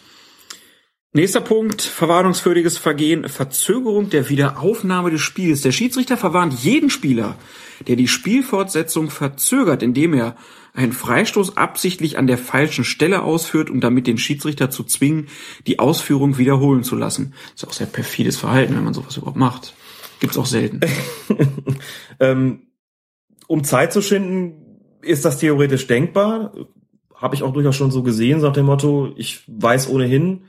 [1.15, 5.61] Nächster Punkt, verwarnungswürdiges Vergehen, Verzögerung der Wiederaufnahme des Spiels.
[5.61, 7.37] Der Schiedsrichter verwarnt jeden Spieler,
[7.87, 10.35] der die Spielfortsetzung verzögert, indem er
[10.73, 15.29] einen Freistoß absichtlich an der falschen Stelle ausführt, um damit den Schiedsrichter zu zwingen,
[15.67, 17.33] die Ausführung wiederholen zu lassen.
[17.53, 19.73] Das ist auch sehr perfides Verhalten, wenn man sowas überhaupt macht.
[20.19, 20.81] Gibt's auch selten.
[22.19, 22.63] ähm,
[23.47, 26.51] um Zeit zu schinden, ist das theoretisch denkbar.
[27.15, 30.41] Habe ich auch durchaus schon so gesehen, so nach dem Motto, ich weiß ohnehin,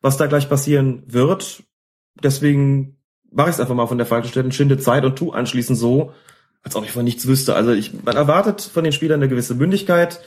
[0.00, 1.62] was da gleich passieren wird.
[2.22, 2.96] Deswegen
[3.30, 6.12] mache ich es einfach mal von der falschen Stelle, schinde Zeit und tu anschließend so,
[6.62, 7.54] als ob ich von nichts wüsste.
[7.54, 10.20] Also ich, man erwartet von den Spielern eine gewisse Mündigkeit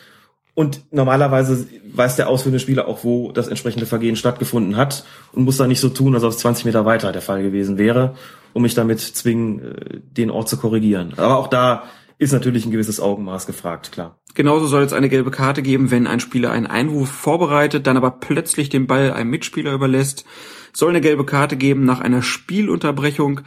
[0.54, 5.58] und normalerweise weiß der ausführende Spieler auch, wo das entsprechende Vergehen stattgefunden hat und muss
[5.58, 8.16] da nicht so tun, als ob es 20 Meter weiter der Fall gewesen wäre,
[8.54, 11.14] um mich damit zwingen, äh, den Ort zu korrigieren.
[11.18, 11.84] Aber auch da
[12.22, 14.20] ist natürlich ein gewisses Augenmaß gefragt, klar.
[14.36, 18.12] Genauso soll es eine gelbe Karte geben, wenn ein Spieler einen Einwurf vorbereitet, dann aber
[18.12, 20.24] plötzlich den Ball einem Mitspieler überlässt.
[20.72, 23.42] Es soll eine gelbe Karte geben nach einer Spielunterbrechung,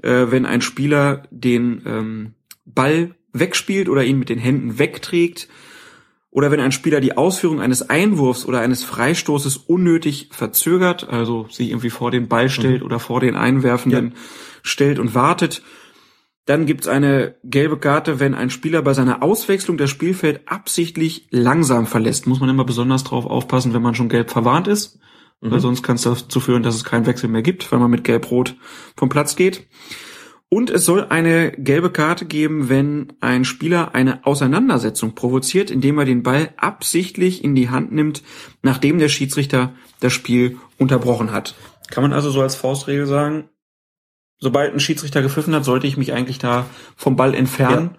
[0.00, 2.34] äh, wenn ein Spieler den ähm,
[2.64, 5.48] Ball wegspielt oder ihn mit den Händen wegträgt.
[6.30, 11.70] Oder wenn ein Spieler die Ausführung eines Einwurfs oder eines Freistoßes unnötig verzögert, also sich
[11.70, 14.14] irgendwie vor den Ball stellt oder vor den Einwerfenden
[14.62, 15.62] stellt und wartet.
[16.46, 21.86] Dann gibt's eine gelbe Karte, wenn ein Spieler bei seiner Auswechslung das Spielfeld absichtlich langsam
[21.86, 22.26] verlässt.
[22.26, 24.98] Muss man immer besonders drauf aufpassen, wenn man schon gelb verwarnt ist.
[25.40, 25.60] Weil Mhm.
[25.60, 28.56] sonst kann es dazu führen, dass es keinen Wechsel mehr gibt, wenn man mit gelb-rot
[28.96, 29.66] vom Platz geht.
[30.48, 36.04] Und es soll eine gelbe Karte geben, wenn ein Spieler eine Auseinandersetzung provoziert, indem er
[36.04, 38.22] den Ball absichtlich in die Hand nimmt,
[38.62, 41.54] nachdem der Schiedsrichter das Spiel unterbrochen hat.
[41.90, 43.48] Kann man also so als Faustregel sagen,
[44.44, 47.90] sobald ein Schiedsrichter gepfiffen hat, sollte ich mich eigentlich da vom Ball entfernen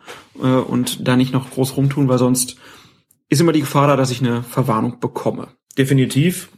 [0.42, 2.56] äh, und da nicht noch groß rumtun, weil sonst
[3.28, 5.50] ist immer die Gefahr da, dass ich eine Verwarnung bekomme.
[5.78, 6.50] Definitiv.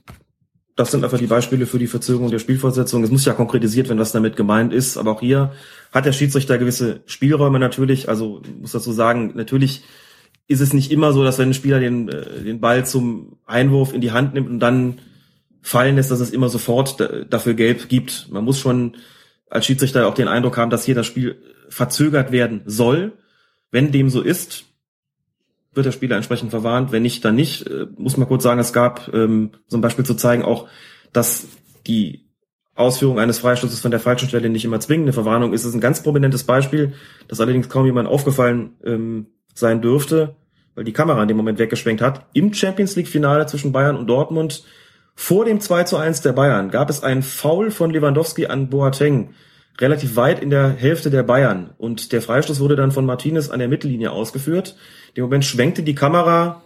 [0.75, 3.03] Das sind einfach die Beispiele für die Verzögerung der Spielfortsetzung.
[3.03, 4.97] Es muss ja konkretisiert werden, was damit gemeint ist.
[4.97, 5.53] Aber auch hier
[5.91, 8.09] hat der Schiedsrichter gewisse Spielräume natürlich.
[8.09, 9.81] Also ich muss dazu sagen, natürlich
[10.47, 13.93] ist es nicht immer so, dass wenn ein Spieler den, äh, den Ball zum Einwurf
[13.93, 14.99] in die Hand nimmt und dann
[15.61, 18.27] fallen lässt, dass es immer sofort da- dafür gelb gibt.
[18.31, 18.97] Man muss schon
[19.49, 23.13] als Schiedsrichter auch den Eindruck haben, dass hier das Spiel verzögert werden soll.
[23.71, 24.65] Wenn dem so ist,
[25.73, 26.91] wird der Spieler entsprechend verwarnt.
[26.91, 27.67] Wenn nicht, dann nicht.
[27.67, 30.67] Äh, Muss man kurz sagen, es gab, ähm, zum Beispiel zu zeigen, auch,
[31.13, 31.47] dass
[31.85, 32.27] die
[32.75, 35.61] Ausführung eines Freistoßes von der falschen Stelle nicht immer zwingende Verwarnung ist.
[35.61, 36.93] Es ist ein ganz prominentes Beispiel,
[37.27, 40.35] das allerdings kaum jemand aufgefallen ähm, sein dürfte,
[40.75, 42.27] weil die Kamera in dem Moment weggeschwenkt hat.
[42.33, 44.63] Im Champions League Finale zwischen Bayern und Dortmund
[45.19, 49.33] vor dem 2 zu 1 der Bayern gab es einen Foul von Lewandowski an Boateng,
[49.81, 51.71] relativ weit in der Hälfte der Bayern.
[51.79, 54.77] Und der Freistoß wurde dann von Martinez an der Mittellinie ausgeführt.
[55.09, 56.61] In dem Moment schwenkte die Kamera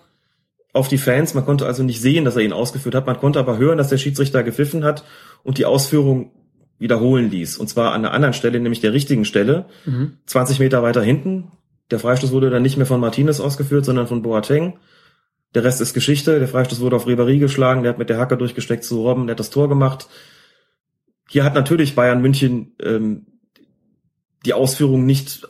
[0.73, 1.33] auf die Fans.
[1.33, 3.07] Man konnte also nicht sehen, dass er ihn ausgeführt hat.
[3.07, 5.05] Man konnte aber hören, dass der Schiedsrichter gepfiffen hat
[5.43, 6.31] und die Ausführung
[6.77, 7.57] wiederholen ließ.
[7.57, 9.67] Und zwar an einer anderen Stelle, nämlich der richtigen Stelle.
[9.85, 10.17] Mhm.
[10.25, 11.53] 20 Meter weiter hinten.
[11.89, 14.73] Der Freistoß wurde dann nicht mehr von Martinez ausgeführt, sondern von Boateng.
[15.53, 16.39] Der Rest ist Geschichte.
[16.39, 17.83] Der Freistoß wurde auf Ribéry geschlagen.
[17.83, 19.27] Der hat mit der Hacke durchgesteckt zu Robben.
[19.27, 20.07] Der hat das Tor gemacht.
[21.29, 23.27] Hier hat natürlich Bayern München ähm,
[24.45, 25.47] die Ausführung nicht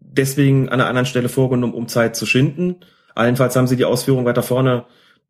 [0.00, 2.76] deswegen an einer anderen Stelle vorgenommen, um Zeit zu schinden.
[3.14, 4.84] Allenfalls haben sie die Ausführung weiter vorne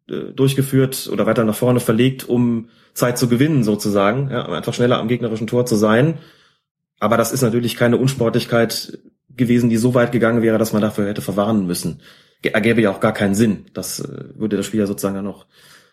[0.09, 4.75] äh, durchgeführt oder weiter nach vorne verlegt, um Zeit zu gewinnen sozusagen, ja, um einfach
[4.75, 6.19] schneller am gegnerischen Tor zu sein.
[6.99, 8.99] Aber das ist natürlich keine Unsportlichkeit
[9.31, 12.01] gewesen, die so weit gegangen wäre, dass man dafür hätte verwarnen müssen.
[12.45, 13.67] Ergäbe ja auch gar keinen Sinn.
[13.73, 15.47] Das äh, würde das Spiel ja sozusagen ja noch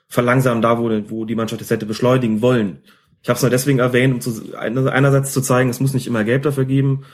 [0.07, 2.79] verlangsamen, da wo, wo die Mannschaft es hätte beschleunigen wollen.
[3.21, 6.23] Ich habe es nur deswegen erwähnt, um zu, einerseits zu zeigen, es muss nicht immer
[6.23, 7.05] Gelb dafür geben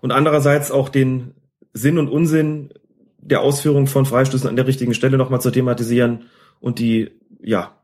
[0.00, 1.34] und andererseits auch den
[1.72, 2.72] Sinn und Unsinn
[3.18, 6.24] der Ausführung von Freistößen an der richtigen Stelle nochmal zu thematisieren
[6.58, 7.10] und die,
[7.42, 7.76] ja,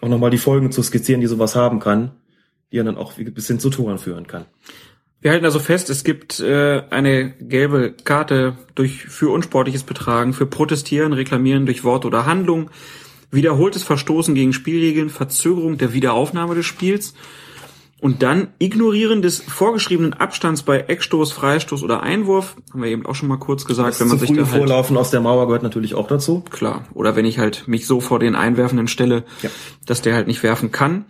[0.00, 2.12] auch nochmal die Folgen zu skizzieren, die sowas haben kann,
[2.70, 4.46] die ja dann auch bis hin zu Toren führen kann.
[5.20, 10.46] Wir halten also fest, es gibt äh, eine gelbe Karte durch für unsportliches Betragen, für
[10.46, 12.70] Protestieren, Reklamieren durch Wort oder Handlung,
[13.30, 17.14] wiederholtes Verstoßen gegen Spielregeln, Verzögerung der Wiederaufnahme des Spiels
[18.00, 23.16] und dann Ignorieren des vorgeschriebenen Abstands bei Eckstoß, Freistoß oder Einwurf, haben wir eben auch
[23.16, 25.64] schon mal kurz gesagt, das wenn man sich da halt Vorlaufen aus der Mauer gehört
[25.64, 26.44] natürlich auch dazu.
[26.50, 29.50] Klar, oder wenn ich halt mich so vor den Einwerfenden stelle, ja.
[29.84, 31.06] dass der halt nicht werfen kann.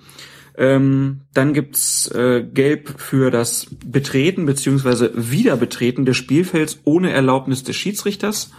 [0.58, 7.76] Ähm, dann gibt's äh, Gelb für das Betreten beziehungsweise Wiederbetreten des Spielfelds ohne Erlaubnis des
[7.76, 8.50] Schiedsrichters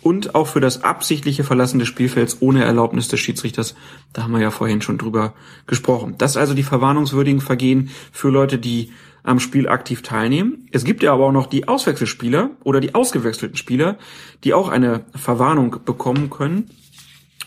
[0.00, 3.74] und auch für das absichtliche Verlassen des Spielfelds ohne Erlaubnis des Schiedsrichters.
[4.14, 5.34] Da haben wir ja vorhin schon drüber
[5.66, 6.14] gesprochen.
[6.16, 8.92] Das also die verwarnungswürdigen Vergehen für Leute, die
[9.22, 10.66] am Spiel aktiv teilnehmen.
[10.72, 13.98] Es gibt ja aber auch noch die Auswechselspieler oder die ausgewechselten Spieler,
[14.44, 16.70] die auch eine Verwarnung bekommen können.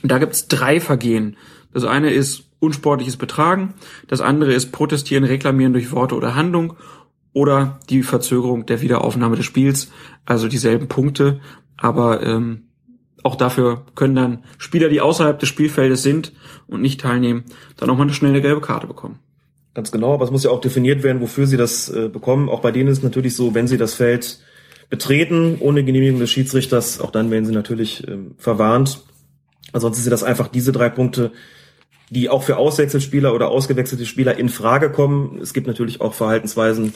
[0.03, 1.35] Da gibt's drei Vergehen.
[1.73, 3.73] Das eine ist unsportliches Betragen.
[4.07, 6.73] Das andere ist Protestieren, Reklamieren durch Worte oder Handlung
[7.33, 9.91] oder die Verzögerung der Wiederaufnahme des Spiels,
[10.25, 11.39] also dieselben Punkte.
[11.77, 12.63] Aber ähm,
[13.23, 16.33] auch dafür können dann Spieler, die außerhalb des Spielfeldes sind
[16.67, 19.19] und nicht teilnehmen, dann auch mal eine schnelle gelbe Karte bekommen.
[19.73, 22.49] Ganz genau, aber es muss ja auch definiert werden, wofür sie das äh, bekommen.
[22.49, 24.39] Auch bei denen ist es natürlich so, wenn sie das Feld
[24.89, 29.03] betreten, ohne Genehmigung des Schiedsrichters, auch dann werden sie natürlich ähm, verwarnt.
[29.73, 31.31] Ansonsten sind das einfach diese drei Punkte,
[32.09, 35.39] die auch für Auswechselspieler oder ausgewechselte Spieler in Frage kommen.
[35.41, 36.93] Es gibt natürlich auch Verhaltensweisen,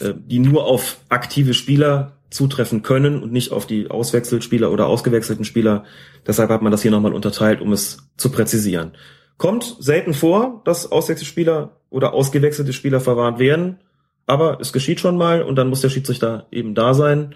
[0.00, 5.44] äh, die nur auf aktive Spieler zutreffen können und nicht auf die Auswechselspieler oder ausgewechselten
[5.44, 5.84] Spieler.
[6.26, 8.92] Deshalb hat man das hier nochmal unterteilt, um es zu präzisieren.
[9.38, 13.78] Kommt selten vor, dass Auswechselspieler oder ausgewechselte Spieler verwarnt werden,
[14.26, 17.34] aber es geschieht schon mal und dann muss der Schiedsrichter eben da sein.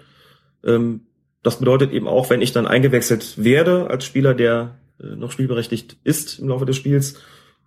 [0.63, 1.01] Ähm,
[1.41, 6.39] das bedeutet eben auch, wenn ich dann eingewechselt werde als Spieler, der noch spielberechtigt ist
[6.39, 7.19] im Laufe des Spiels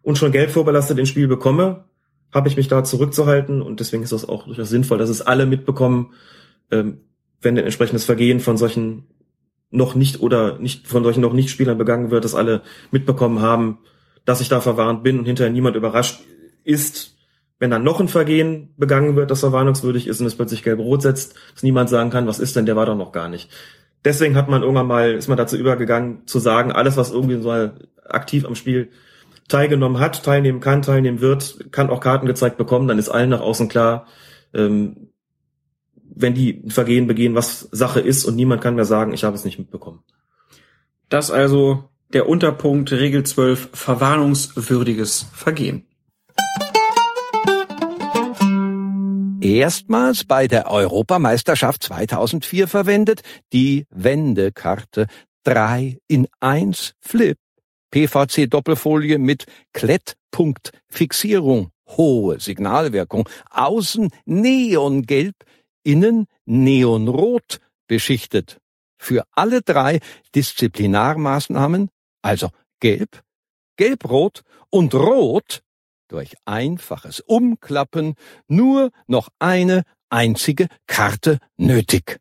[0.03, 1.85] und schon Geld vorbelastet ins Spiel bekomme,
[2.33, 5.47] habe ich mich da zurückzuhalten und deswegen ist das auch durchaus sinnvoll, dass es alle
[5.47, 6.13] mitbekommen,
[6.71, 7.01] ähm,
[7.41, 9.05] wenn ein entsprechendes Vergehen von solchen
[9.71, 13.79] noch nicht oder nicht von solchen noch nicht Spielern begangen wird, dass alle mitbekommen haben,
[14.25, 16.21] dass ich da verwarnt bin und hinterher niemand überrascht
[16.65, 17.17] ist,
[17.59, 21.35] wenn dann noch ein Vergehen begangen wird, das verwarnungswürdig ist und es plötzlich gelb-rot setzt,
[21.55, 23.51] dass niemand sagen kann, was ist denn, der war doch noch gar nicht.
[24.07, 27.51] Deswegen hat man irgendwann mal, ist man dazu übergegangen, zu sagen, alles, was irgendwie so
[28.09, 28.91] aktiv am Spiel
[29.49, 33.41] teilgenommen hat, teilnehmen kann, teilnehmen wird, kann auch Karten gezeigt bekommen, dann ist allen nach
[33.41, 34.07] außen klar,
[34.55, 35.09] ähm,
[36.15, 39.35] wenn die ein Vergehen begehen, was Sache ist und niemand kann mehr sagen, ich habe
[39.35, 40.05] es nicht mitbekommen.
[41.09, 45.85] Das also der Unterpunkt Regel 12 verwarnungswürdiges Vergehen.
[49.41, 53.23] Erstmals bei der Europameisterschaft 2004 verwendet
[53.53, 55.07] die Wendekarte
[55.45, 57.37] 3 in 1 Flip.
[57.91, 65.35] PVC Doppelfolie mit Klettpunktfixierung, hohe Signalwirkung, außen neongelb,
[65.83, 68.59] innen neonrot beschichtet.
[68.99, 70.01] Für alle drei
[70.35, 71.91] Disziplinarmaßnahmen,
[72.23, 72.49] also
[72.81, 73.23] gelb,
[73.77, 75.63] gelbrot und rot,
[76.09, 78.15] durch einfaches Umklappen
[78.49, 82.19] nur noch eine einzige Karte nötig.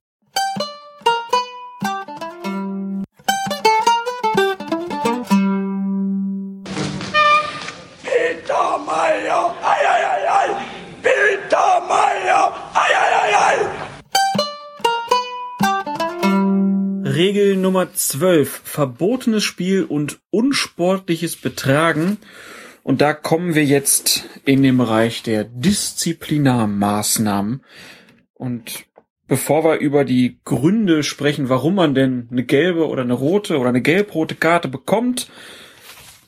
[8.04, 10.50] Peter Meyer, ei, ei, ei, ei.
[11.02, 13.58] Peter Meyer, ei, ei, ei, ei.
[17.16, 18.62] Regel Nummer 12.
[18.66, 22.18] Verbotenes Spiel und unsportliches Betragen.
[22.86, 27.64] Und da kommen wir jetzt in den Bereich der Disziplinarmaßnahmen.
[28.36, 28.86] Und
[29.28, 33.70] bevor wir über die Gründe sprechen, warum man denn eine gelbe oder eine rote oder
[33.70, 35.32] eine gelb-rote Karte bekommt,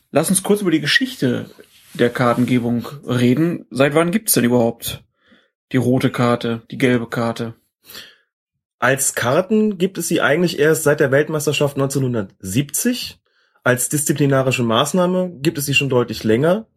[0.09, 1.51] lass uns kurz über die Geschichte
[1.93, 3.67] der Kartengebung reden.
[3.69, 5.03] Seit wann gibt's denn überhaupt
[5.73, 7.53] die rote Karte, die gelbe Karte?
[8.79, 13.19] Als Karten gibt es sie eigentlich erst seit der Weltmeisterschaft 1970.
[13.67, 16.67] Als disziplinarische Maßnahme gibt es sie schon deutlich länger.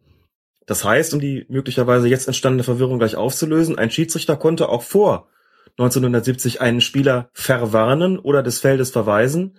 [0.65, 5.29] Das heißt, um die möglicherweise jetzt entstandene Verwirrung gleich aufzulösen, ein Schiedsrichter konnte auch vor
[5.77, 9.57] 1970 einen Spieler verwarnen oder des Feldes verweisen.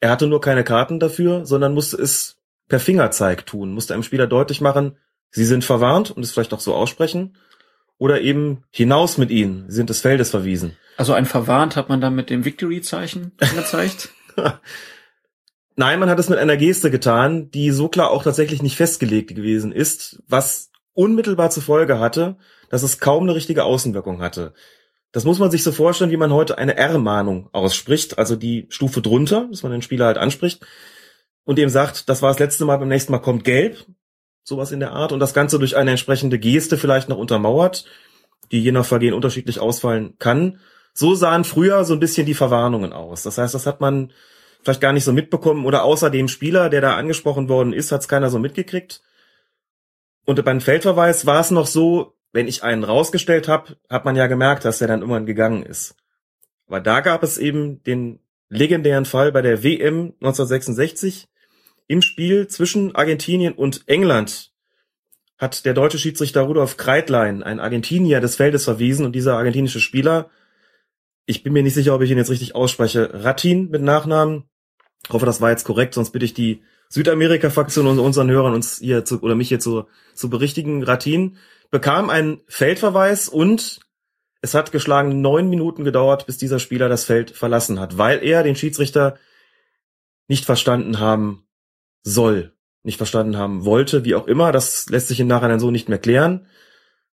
[0.00, 2.38] Er hatte nur keine Karten dafür, sondern musste es
[2.68, 4.96] per Fingerzeig tun, musste einem Spieler deutlich machen,
[5.30, 7.36] sie sind verwarnt und es vielleicht auch so aussprechen
[7.98, 10.74] oder eben hinaus mit ihnen, sie sind des Feldes verwiesen.
[10.96, 14.08] Also ein verwarnt hat man dann mit dem Victory-Zeichen gezeigt?
[15.76, 19.34] Nein, man hat es mit einer Geste getan, die so klar auch tatsächlich nicht festgelegt
[19.34, 22.38] gewesen ist, was unmittelbar zur Folge hatte,
[22.70, 24.54] dass es kaum eine richtige Außenwirkung hatte.
[25.12, 29.02] Das muss man sich so vorstellen, wie man heute eine R-Mahnung ausspricht, also die Stufe
[29.02, 30.64] drunter, dass man den Spieler halt anspricht
[31.44, 33.84] und dem sagt, das war das letzte Mal, beim nächsten Mal kommt gelb,
[34.44, 37.84] sowas in der Art und das Ganze durch eine entsprechende Geste vielleicht noch untermauert,
[38.50, 40.58] die je nach Vergehen unterschiedlich ausfallen kann.
[40.94, 43.22] So sahen früher so ein bisschen die Verwarnungen aus.
[43.22, 44.12] Das heißt, das hat man
[44.66, 48.00] vielleicht gar nicht so mitbekommen oder außer dem Spieler, der da angesprochen worden ist, hat
[48.00, 49.00] es keiner so mitgekriegt.
[50.24, 54.26] Und beim Feldverweis war es noch so, wenn ich einen rausgestellt habe, hat man ja
[54.26, 55.94] gemerkt, dass der dann irgendwann gegangen ist.
[56.66, 58.18] Aber da gab es eben den
[58.48, 61.28] legendären Fall bei der WM 1966
[61.86, 64.52] im Spiel zwischen Argentinien und England
[65.38, 70.28] hat der deutsche Schiedsrichter Rudolf Kreitlein, ein Argentinier des Feldes verwiesen und dieser argentinische Spieler,
[71.24, 74.44] ich bin mir nicht sicher, ob ich ihn jetzt richtig ausspreche, Ratin mit Nachnamen,
[75.04, 78.78] ich hoffe, das war jetzt korrekt, sonst bitte ich die Südamerika-Fraktion und unseren Hörern uns
[78.78, 80.82] hier zu, oder mich hier zu, zu berichtigen.
[80.82, 81.36] Ratin
[81.70, 83.80] bekam einen Feldverweis und
[84.40, 88.42] es hat geschlagen neun Minuten gedauert, bis dieser Spieler das Feld verlassen hat, weil er
[88.42, 89.16] den Schiedsrichter
[90.28, 91.46] nicht verstanden haben
[92.02, 92.52] soll,
[92.82, 94.52] nicht verstanden haben wollte, wie auch immer.
[94.52, 96.46] Das lässt sich im Nachhinein so nicht mehr klären.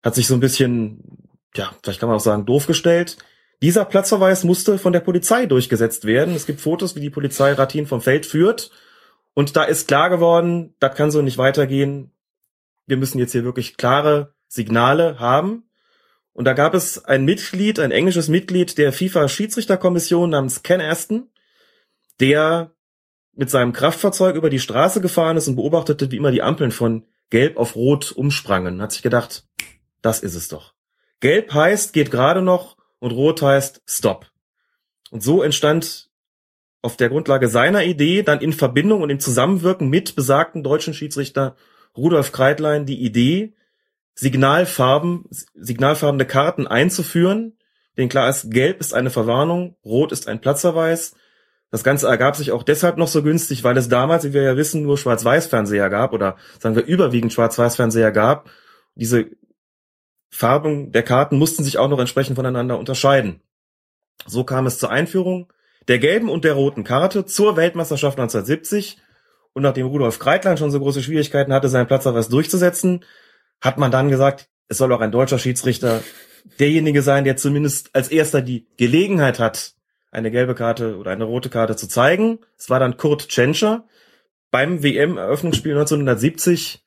[0.04, 3.18] Hat sich so ein bisschen, ja, vielleicht kann man auch sagen, doof gestellt.
[3.62, 6.36] Dieser Platzverweis musste von der Polizei durchgesetzt werden.
[6.36, 8.72] Es gibt Fotos, wie die Polizei Ratin vom Feld führt.
[9.34, 12.12] Und da ist klar geworden, das kann so nicht weitergehen.
[12.86, 15.64] Wir müssen jetzt hier wirklich klare Signale haben.
[16.34, 21.30] Und da gab es ein Mitglied, ein englisches Mitglied der FIFA-Schiedsrichterkommission namens Ken Aston,
[22.20, 22.72] der
[23.34, 27.06] mit seinem Kraftfahrzeug über die Straße gefahren ist und beobachtete, wie immer die Ampeln von
[27.32, 28.82] Gelb auf Rot umsprangen.
[28.82, 29.48] Hat sich gedacht,
[30.04, 30.74] das ist es doch.
[31.20, 34.28] Gelb heißt, geht gerade noch, und Rot heißt Stop.
[35.12, 36.10] Und so entstand
[36.82, 41.56] auf der Grundlage seiner Idee dann in Verbindung und im Zusammenwirken mit besagten deutschen Schiedsrichter
[41.96, 43.54] Rudolf Kreitlein die Idee,
[44.14, 47.58] Signalfarben, signalfarbene Karten einzuführen.
[47.98, 51.16] Denn klar ist, gelb ist eine Verwarnung, rot ist ein Platzverweis.
[51.70, 54.56] Das Ganze ergab sich auch deshalb noch so günstig, weil es damals, wie wir ja
[54.56, 58.50] wissen, nur Schwarz-Weiß-Fernseher gab oder sagen wir überwiegend Schwarz-Weiß-Fernseher gab.
[58.96, 59.30] Diese
[60.30, 63.42] Farben der Karten mussten sich auch noch entsprechend voneinander unterscheiden.
[64.26, 65.52] So kam es zur Einführung
[65.88, 68.98] der gelben und der roten Karte zur Weltmeisterschaft 1970.
[69.54, 73.06] Und nachdem Rudolf Kreitlein schon so große Schwierigkeiten hatte, seinen Platzverweis durchzusetzen,
[73.62, 76.04] hat man dann gesagt, es soll auch ein deutscher Schiedsrichter
[76.60, 79.74] derjenige sein, der zumindest als erster die Gelegenheit hat,
[80.12, 82.40] eine gelbe Karte oder eine rote Karte zu zeigen.
[82.58, 83.86] Es war dann Kurt Tschentscher.
[84.52, 86.84] Beim WM-Eröffnungsspiel 1970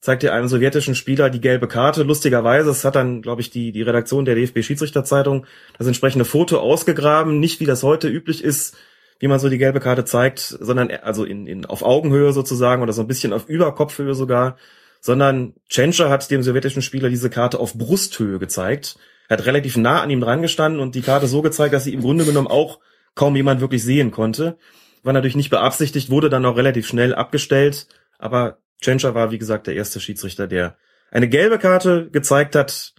[0.00, 2.02] zeigt einem sowjetischen Spieler die gelbe Karte.
[2.02, 5.46] Lustigerweise, es hat dann, glaube ich, die, die Redaktion der DFB-Schiedsrichterzeitung
[5.76, 7.38] das entsprechende Foto ausgegraben.
[7.38, 8.76] Nicht wie das heute üblich ist,
[9.18, 12.94] wie man so die gelbe Karte zeigt, sondern also in, in, auf Augenhöhe sozusagen oder
[12.94, 14.56] so ein bisschen auf Überkopfhöhe sogar,
[15.02, 18.96] sondern Tschentscher hat dem sowjetischen Spieler diese Karte auf Brusthöhe gezeigt.
[19.28, 21.92] Er hat relativ nah an ihm dran gestanden und die Karte so gezeigt, dass sie
[21.92, 22.80] im Grunde genommen auch
[23.14, 24.56] kaum jemand wirklich sehen konnte.
[25.02, 27.86] War natürlich nicht beabsichtigt, wurde dann auch relativ schnell abgestellt,
[28.18, 30.76] aber Tschentscher war, wie gesagt, der erste Schiedsrichter, der
[31.10, 32.94] eine gelbe Karte gezeigt hat.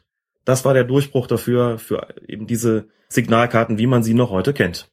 [0.45, 4.89] Das war der Durchbruch dafür, für eben diese Signalkarten, wie man sie noch heute kennt.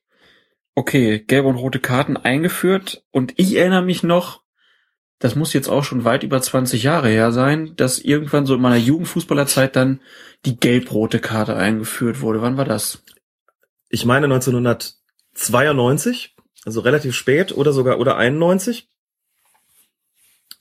[0.75, 4.43] Okay, gelbe und rote Karten eingeführt und ich erinnere mich noch,
[5.19, 8.61] das muss jetzt auch schon weit über 20 Jahre her sein, dass irgendwann so in
[8.61, 10.01] meiner Jugendfußballerzeit dann
[10.45, 12.43] die gelb-rote Karte eingeführt wurde.
[12.43, 13.03] Wann war das?
[13.89, 18.89] Ich meine 1992, also relativ spät oder sogar oder 91.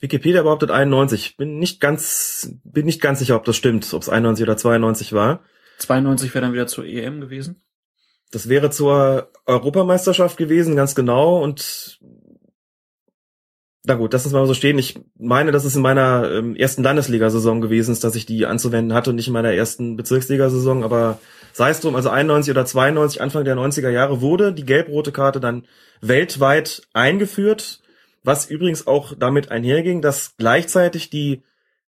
[0.00, 1.36] Wikipedia behauptet 91.
[1.36, 5.12] Bin nicht ganz, bin nicht ganz sicher, ob das stimmt, ob es 91 oder 92
[5.12, 5.40] war.
[5.78, 7.62] 92 wäre dann wieder zur EM gewesen.
[8.30, 11.42] Das wäre zur Europameisterschaft gewesen, ganz genau.
[11.42, 11.98] Und
[13.84, 14.78] na gut, das ist mal so stehen.
[14.78, 18.92] Ich meine, dass es in meiner ähm, ersten Landesliga-Saison gewesen ist, dass ich die anzuwenden
[18.92, 20.84] hatte und nicht in meiner ersten Bezirksliga-Saison.
[20.84, 21.20] Aber
[21.52, 25.40] sei es drum, also 91 oder 92, Anfang der 90er Jahre wurde die gelb-rote Karte
[25.40, 25.64] dann
[26.02, 27.80] weltweit eingeführt
[28.28, 31.42] was übrigens auch damit einherging, dass gleichzeitig die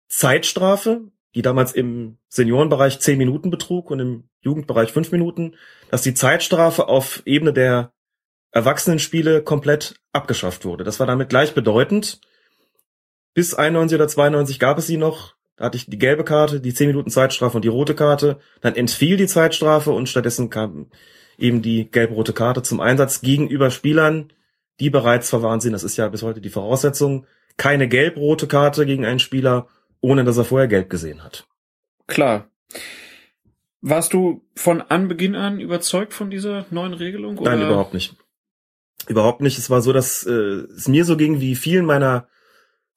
[0.09, 1.03] Zeitstrafe
[1.35, 5.55] die damals im Seniorenbereich zehn Minuten betrug und im Jugendbereich fünf Minuten,
[5.91, 7.93] dass die Zeitstrafe auf Ebene der
[8.53, 10.83] Erwachsenenspiele komplett abgeschafft wurde.
[10.83, 12.21] Das war damit gleichbedeutend.
[13.33, 15.37] Bis 91 oder 92 gab es sie noch.
[15.57, 18.41] Da hatte ich die gelbe Karte, die 10 Minuten Zeitstrafe und die rote Karte.
[18.61, 20.91] Dann entfiel die Zeitstrafe und stattdessen kam
[21.39, 24.33] eben die gelb-rote Karte zum Einsatz gegenüber Spielern,
[24.81, 25.73] die bereits verwarnt sind.
[25.73, 27.27] Das ist ja bis heute die Voraussetzung.
[27.57, 29.69] Keine gelb-rote Karte gegen einen Spieler,
[30.01, 31.47] ohne dass er vorher gelb gesehen hat.
[32.07, 32.51] Klar.
[33.83, 37.39] Warst du von Anbeginn an überzeugt von dieser neuen Regelung?
[37.39, 37.57] Oder?
[37.57, 38.17] Nein, überhaupt nicht.
[39.09, 39.59] Überhaupt nicht.
[39.59, 42.29] Es war so, dass äh, es mir so ging wie vielen meiner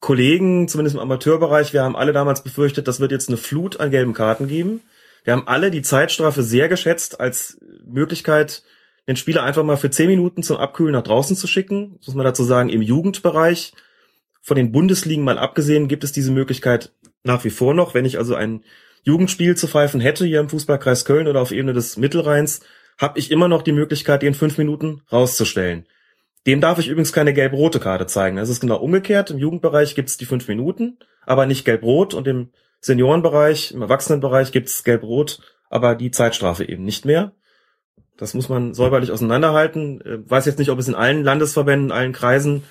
[0.00, 1.72] Kollegen, zumindest im Amateurbereich.
[1.72, 4.82] Wir haben alle damals befürchtet, das wird jetzt eine Flut an gelben Karten geben.
[5.24, 8.62] Wir haben alle die Zeitstrafe sehr geschätzt als Möglichkeit,
[9.08, 11.98] den Spieler einfach mal für zehn Minuten zum Abkühlen nach draußen zu schicken.
[12.04, 13.72] Muss man dazu sagen, im Jugendbereich.
[14.40, 17.94] Von den Bundesligen mal abgesehen gibt es diese Möglichkeit nach wie vor noch.
[17.94, 18.62] Wenn ich also ein
[19.02, 22.60] Jugendspiel zu pfeifen hätte hier im Fußballkreis Köln oder auf Ebene des Mittelrheins,
[22.98, 25.86] habe ich immer noch die Möglichkeit, den fünf Minuten rauszustellen.
[26.46, 28.36] Dem darf ich übrigens keine gelb-rote Karte zeigen.
[28.38, 29.30] Es ist genau umgekehrt.
[29.30, 32.50] Im Jugendbereich gibt es die fünf Minuten, aber nicht gelb-rot und im
[32.80, 35.40] Seniorenbereich, im Erwachsenenbereich gibt es gelb-rot,
[35.70, 37.32] aber die Zeitstrafe eben nicht mehr.
[38.16, 40.00] Das muss man säuberlich auseinanderhalten.
[40.02, 42.62] Äh, weiß jetzt nicht, ob es in allen Landesverbänden, allen Kreisen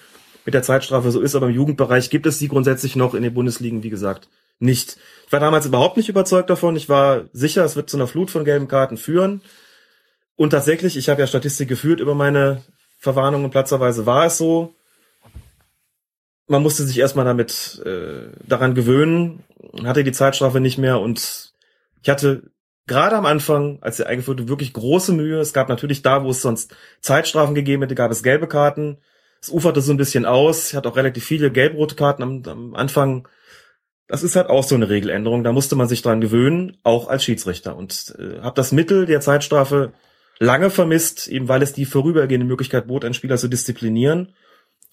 [0.45, 3.33] mit der Zeitstrafe so ist, aber im Jugendbereich gibt es sie grundsätzlich noch in den
[3.33, 4.27] Bundesligen, wie gesagt,
[4.59, 4.97] nicht.
[5.25, 6.75] Ich war damals überhaupt nicht überzeugt davon.
[6.75, 9.41] Ich war sicher, es wird zu einer Flut von gelben Karten führen.
[10.35, 12.63] Und tatsächlich, ich habe ja Statistik geführt über meine
[13.03, 14.75] Verwarnungen platzerweise war es so.
[16.47, 19.43] Man musste sich erstmal damit äh, daran gewöhnen,
[19.83, 21.53] hatte die Zeitstrafe nicht mehr und
[22.01, 22.51] ich hatte
[22.87, 25.39] gerade am Anfang, als sie eingeführt wurde, wirklich große Mühe.
[25.39, 28.97] Es gab natürlich da, wo es sonst Zeitstrafen gegeben hätte, gab es gelbe Karten.
[29.41, 30.69] Es uferte so ein bisschen aus.
[30.69, 33.27] Ich hatte auch relativ viele gelb-rote Karten am, am Anfang.
[34.07, 35.43] Das ist halt auch so eine Regeländerung.
[35.43, 37.75] Da musste man sich dran gewöhnen, auch als Schiedsrichter.
[37.75, 39.93] Und äh, habe das Mittel der Zeitstrafe
[40.39, 44.33] lange vermisst, eben weil es die vorübergehende Möglichkeit bot, einen Spieler zu disziplinieren.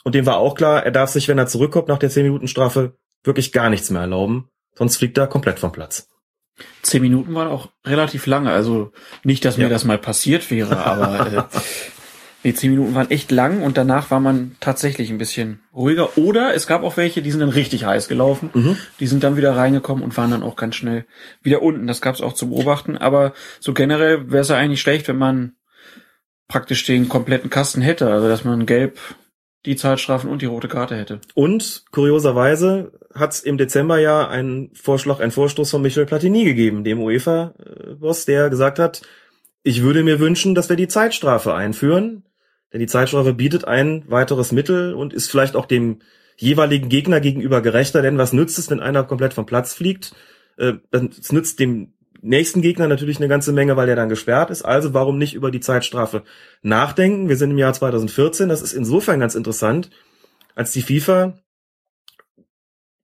[0.04, 3.52] Und dem war auch klar, er darf sich, wenn er zurückkommt nach der 10-Minuten-Strafe, wirklich
[3.52, 4.48] gar nichts mehr erlauben.
[4.74, 6.08] Sonst fliegt er komplett vom Platz.
[6.82, 8.50] Zehn Minuten waren auch relativ lange.
[8.50, 8.92] Also
[9.24, 11.60] nicht, dass mir das mal passiert wäre, aber äh,
[12.42, 16.16] nee, zehn Minuten waren echt lang und danach war man tatsächlich ein bisschen ruhiger.
[16.16, 18.50] Oder es gab auch welche, die sind dann richtig heiß gelaufen.
[18.54, 18.76] Mhm.
[18.98, 21.06] Die sind dann wieder reingekommen und waren dann auch ganz schnell
[21.42, 21.86] wieder unten.
[21.86, 22.96] Das gab es auch zu beobachten.
[22.96, 25.52] Aber so generell wäre es ja eigentlich schlecht, wenn man
[26.48, 28.10] praktisch den kompletten Kasten hätte.
[28.10, 28.98] Also dass man gelb
[29.66, 31.20] die Zeitstrafen und die rote Karte hätte.
[31.34, 36.84] Und kurioserweise hat es im Dezember ja einen Vorschlag, einen Vorstoß von Michel Platini gegeben,
[36.84, 39.02] dem UEFA-Boss, der gesagt hat,
[39.62, 42.24] ich würde mir wünschen, dass wir die Zeitstrafe einführen,
[42.72, 46.00] denn die Zeitstrafe bietet ein weiteres Mittel und ist vielleicht auch dem
[46.36, 50.14] jeweiligen Gegner gegenüber gerechter, denn was nützt es, wenn einer komplett vom Platz fliegt?
[50.56, 54.62] Äh, es nützt dem nächsten Gegner natürlich eine ganze Menge, weil der dann gesperrt ist.
[54.62, 56.22] Also warum nicht über die Zeitstrafe
[56.62, 57.28] nachdenken?
[57.28, 58.48] Wir sind im Jahr 2014.
[58.48, 59.90] Das ist insofern ganz interessant,
[60.54, 61.38] als die FIFA,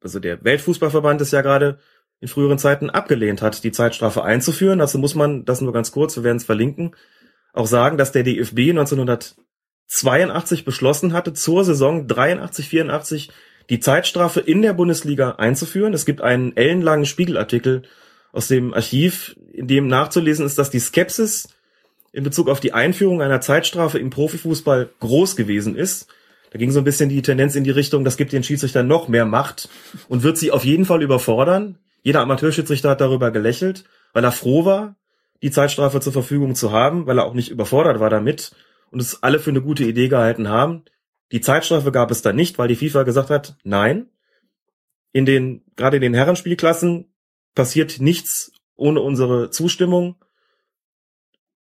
[0.01, 1.79] also der Weltfußballverband ist ja gerade
[2.21, 4.79] in früheren Zeiten abgelehnt hat, die Zeitstrafe einzuführen.
[4.79, 6.95] Dazu muss man, das nur ganz kurz, wir werden es verlinken,
[7.53, 13.31] auch sagen, dass der DFB 1982 beschlossen hatte, zur Saison 83, 84
[13.69, 15.93] die Zeitstrafe in der Bundesliga einzuführen.
[15.93, 17.83] Es gibt einen ellenlangen Spiegelartikel
[18.37, 21.49] aus dem Archiv, in dem nachzulesen ist, dass die Skepsis
[22.13, 26.09] in Bezug auf die Einführung einer Zeitstrafe im Profifußball groß gewesen ist.
[26.51, 29.09] Da ging so ein bisschen die Tendenz in die Richtung, das gibt den Schiedsrichtern noch
[29.09, 29.71] mehr Macht
[30.09, 31.79] und wird sie auf jeden Fall überfordern.
[32.03, 34.97] Jeder Amateurschiedsrichter hat darüber gelächelt, weil er froh war,
[35.43, 38.55] die Zeitstrafe zur Verfügung zu haben, weil er auch nicht überfordert war damit
[38.91, 40.85] und es alle für eine gute Idee gehalten haben.
[41.33, 44.11] Die Zeitstrafe gab es dann nicht, weil die FIFA gesagt hat, nein.
[45.13, 47.07] In den, gerade in den Herrenspielklassen
[47.57, 50.15] passiert nichts ohne unsere Zustimmung.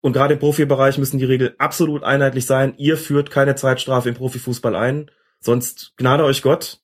[0.03, 2.75] Und gerade im Profibereich müssen die Regeln absolut einheitlich sein.
[2.77, 5.11] Ihr führt keine Zeitstrafe im Profifußball ein,
[5.41, 6.81] sonst gnade euch Gott.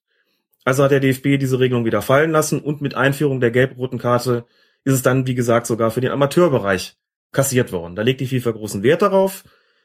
[0.64, 4.46] Also hat der DFB diese Regelung wieder fallen lassen und mit Einführung der gelb-roten Karte
[4.84, 6.96] ist es dann, wie gesagt, sogar für den Amateurbereich
[7.32, 7.96] kassiert worden.
[7.96, 9.44] Da legt die FIFA großen Wert darauf.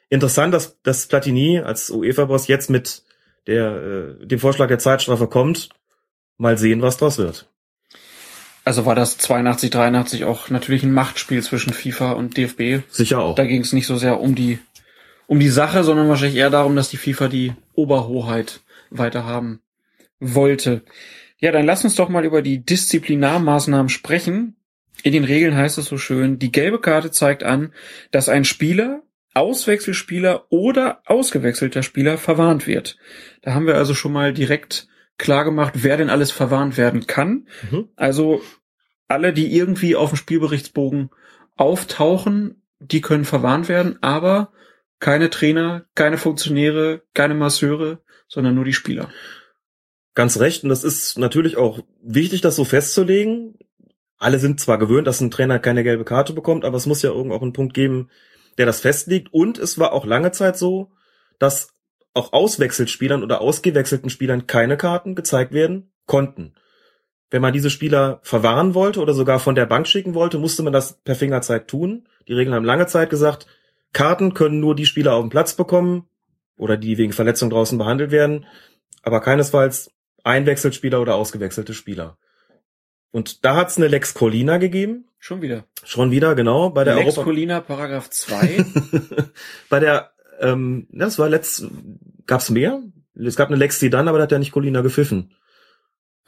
[0.09, 3.03] Interessant, dass, dass Platini als UEFA-Boss jetzt mit
[3.47, 5.69] der, äh, dem Vorschlag der Zeitstrafe kommt.
[6.37, 7.49] Mal sehen, was draus wird.
[8.67, 12.83] Also war das 82, 83 auch natürlich ein Machtspiel zwischen FIFA und DFB.
[12.89, 13.33] Sicher auch.
[13.33, 14.59] Da ging es nicht so sehr um die,
[15.25, 19.61] um die Sache, sondern wahrscheinlich eher darum, dass die FIFA die Oberhoheit weiter haben
[20.19, 20.81] wollte.
[21.39, 24.57] Ja, dann lass uns doch mal über die Disziplinarmaßnahmen sprechen.
[25.01, 27.71] In den Regeln heißt es so schön, die gelbe Karte zeigt an,
[28.11, 29.01] dass ein Spieler,
[29.33, 32.97] Auswechselspieler oder ausgewechselter Spieler verwarnt wird.
[33.43, 37.47] Da haben wir also schon mal direkt klar gemacht, wer denn alles verwarnt werden kann.
[37.71, 37.89] Mhm.
[37.95, 38.41] Also
[39.07, 41.09] alle, die irgendwie auf dem Spielberichtsbogen
[41.55, 44.51] auftauchen, die können verwarnt werden, aber
[44.99, 49.09] keine Trainer, keine Funktionäre, keine Masseure, sondern nur die Spieler.
[50.13, 50.63] Ganz recht.
[50.63, 53.57] Und das ist natürlich auch wichtig, das so festzulegen.
[54.17, 57.11] Alle sind zwar gewöhnt, dass ein Trainer keine gelbe Karte bekommt, aber es muss ja
[57.11, 58.09] irgendwo auch einen Punkt geben,
[58.57, 59.31] der das festlegt.
[59.31, 60.91] Und es war auch lange Zeit so,
[61.37, 61.75] dass
[62.15, 66.55] auch Auswechselspielern oder ausgewechselten Spielern keine Karten gezeigt werden konnten.
[67.29, 70.73] Wenn man diese Spieler verwahren wollte oder sogar von der Bank schicken wollte, musste man
[70.73, 72.07] das per Fingerzeig tun.
[72.27, 73.47] Die Regeln haben lange Zeit gesagt,
[73.93, 76.07] Karten können nur die Spieler auf dem Platz bekommen
[76.57, 78.45] oder die wegen Verletzung draußen behandelt werden,
[79.03, 79.91] aber keinesfalls
[80.23, 82.17] Einwechselspieler oder ausgewechselte Spieler.
[83.11, 85.05] Und da hat's eine Lex Colina gegeben.
[85.19, 85.65] Schon wieder.
[85.83, 86.69] Schon wieder, genau.
[86.69, 88.65] Bei der Lex Europa Colina, Paragraph 2.
[89.69, 91.65] bei der, ähm, das war letzt,
[92.25, 92.81] gab's mehr?
[93.15, 95.33] Es gab eine Lex Zidane, aber da hat ja nicht Colina gepfiffen.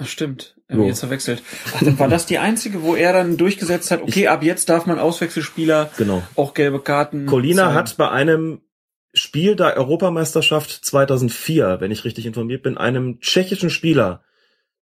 [0.06, 0.56] Stimmt.
[0.68, 0.82] Er Jo.
[0.84, 1.44] hat jetzt verwechselt.
[1.76, 4.86] Ach, dann war das die einzige, wo er dann durchgesetzt hat, okay, ab jetzt darf
[4.86, 6.24] man Auswechselspieler Genau.
[6.36, 7.26] auch gelbe Karten.
[7.26, 7.76] Colina zeigen.
[7.76, 8.62] hat bei einem
[9.14, 14.24] Spiel der Europameisterschaft 2004, wenn ich richtig informiert bin, einem tschechischen Spieler,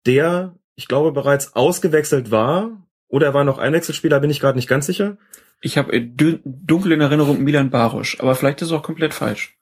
[0.05, 2.71] der, ich glaube, bereits ausgewechselt war,
[3.07, 5.17] oder er war noch Einwechselspieler, bin ich gerade nicht ganz sicher.
[5.61, 9.55] Ich habe dunkel in Erinnerung Milan Barosch, aber vielleicht ist es auch komplett falsch.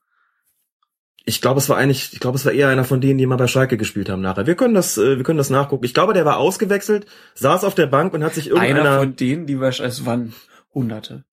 [1.26, 3.38] Ich glaube, es war eigentlich, ich glaube, es war eher einer von denen, die mal
[3.38, 4.46] bei Schalke gespielt haben nachher.
[4.46, 5.86] Wir können das, äh, wir können das nachgucken.
[5.86, 7.06] Ich glaube, der war ausgewechselt,
[7.36, 10.34] saß auf der Bank und hat sich Einer irgendeiner von denen, die wahrscheinlich, es waren
[10.74, 11.24] Hunderte.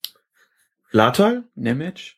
[0.93, 1.45] Latal?
[1.55, 2.17] Nemec?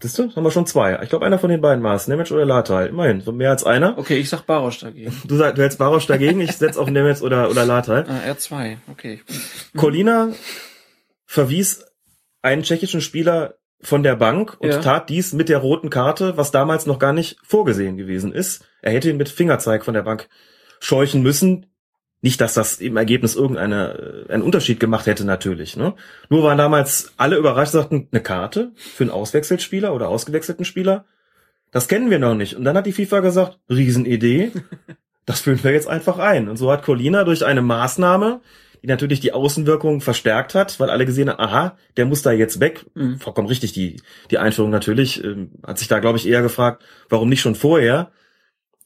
[0.00, 1.00] Das haben wir schon zwei.
[1.02, 2.08] Ich glaube, einer von den beiden war es.
[2.08, 2.88] Nemec oder Latal.
[2.88, 3.96] Immerhin, so mehr als einer.
[3.98, 5.16] Okay, ich sag Barosch dagegen.
[5.28, 8.04] Du, sagst, du hältst Barosch dagegen, ich setz auf Nemec oder, oder Latal.
[8.08, 9.20] Ah, R2, okay.
[9.76, 10.30] Colina
[11.24, 11.84] verwies
[12.42, 14.78] einen tschechischen Spieler von der Bank und Ja.
[14.80, 18.64] tat dies mit der roten Karte, was damals noch gar nicht vorgesehen gewesen ist.
[18.80, 20.28] Er hätte ihn mit Fingerzeig von der Bank
[20.80, 21.66] scheuchen müssen.
[22.20, 25.76] Nicht, dass das im Ergebnis irgendeine äh, einen Unterschied gemacht hätte, natürlich.
[25.76, 25.94] Ne?
[26.28, 31.04] Nur waren damals alle überrascht, sagten, eine Karte für einen Auswechselspieler oder ausgewechselten Spieler.
[31.72, 32.54] Das kennen wir noch nicht.
[32.54, 34.52] Und dann hat die FIFA gesagt, Riesenidee,
[35.26, 36.48] das führen wir jetzt einfach ein.
[36.48, 38.40] Und so hat Colina durch eine Maßnahme,
[38.82, 42.60] die natürlich die Außenwirkung verstärkt hat, weil alle gesehen haben, aha, der muss da jetzt
[42.60, 42.84] weg.
[42.94, 43.18] Mhm.
[43.18, 44.00] Vollkommen richtig, die,
[44.30, 48.10] die Einführung natürlich, ähm, hat sich da, glaube ich, eher gefragt, warum nicht schon vorher.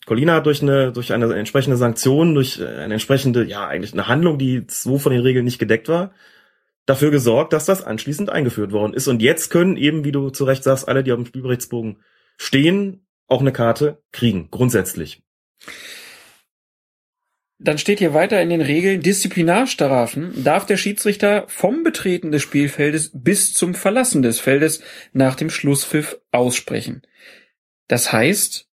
[0.05, 4.07] Colina hat durch eine, durch eine entsprechende Sanktion, durch äh, eine entsprechende, ja, eigentlich eine
[4.07, 6.13] Handlung, die so von den Regeln nicht gedeckt war,
[6.85, 9.09] dafür gesorgt, dass das anschließend eingeführt worden ist.
[9.09, 12.03] Und jetzt können eben, wie du zu Recht sagst, alle, die auf dem Spielberichtsbogen
[12.37, 15.23] stehen, auch eine Karte kriegen, grundsätzlich.
[17.59, 23.11] Dann steht hier weiter in den Regeln, Disziplinarstrafen darf der Schiedsrichter vom Betreten des Spielfeldes
[23.15, 27.03] bis zum Verlassen des Feldes nach dem Schlusspfiff aussprechen.
[27.89, 28.69] Das heißt,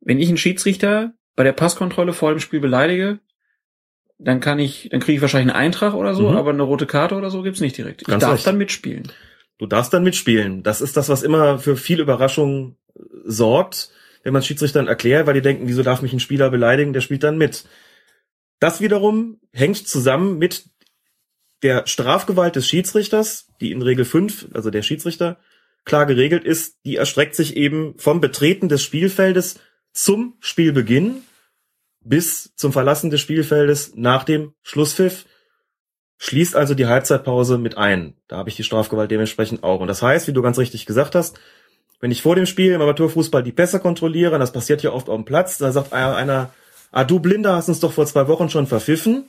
[0.00, 3.20] wenn ich einen Schiedsrichter bei der Passkontrolle vor dem Spiel beleidige,
[4.18, 6.36] dann kann ich, dann kriege ich wahrscheinlich einen Eintrag oder so, Mhm.
[6.36, 8.02] aber eine rote Karte oder so gibt's nicht direkt.
[8.02, 8.46] Ich Ganz darf recht.
[8.46, 9.10] dann mitspielen.
[9.56, 10.62] Du darfst dann mitspielen.
[10.62, 13.90] Das ist das, was immer für viel Überraschung äh, sorgt,
[14.22, 17.22] wenn man Schiedsrichtern erklärt, weil die denken, wieso darf mich ein Spieler beleidigen, der spielt
[17.22, 17.64] dann mit.
[18.60, 20.66] Das wiederum hängt zusammen mit
[21.62, 25.38] der Strafgewalt des Schiedsrichters, die in Regel 5, also der Schiedsrichter,
[25.84, 29.58] klar geregelt ist, die erstreckt sich eben vom Betreten des Spielfeldes
[29.92, 31.22] zum Spielbeginn
[32.02, 35.26] bis zum Verlassen des Spielfeldes nach dem Schlusspfiff
[36.18, 38.14] schließt also die Halbzeitpause mit ein.
[38.28, 39.80] Da habe ich die Strafgewalt dementsprechend auch.
[39.80, 41.38] Und das heißt, wie du ganz richtig gesagt hast,
[41.98, 45.08] wenn ich vor dem Spiel im Amateurfußball die Pässe kontrolliere, und das passiert ja oft
[45.08, 46.52] auf dem Platz, da sagt einer, einer
[46.90, 49.24] ah du Blinder hast uns doch vor zwei Wochen schon verpfiffen.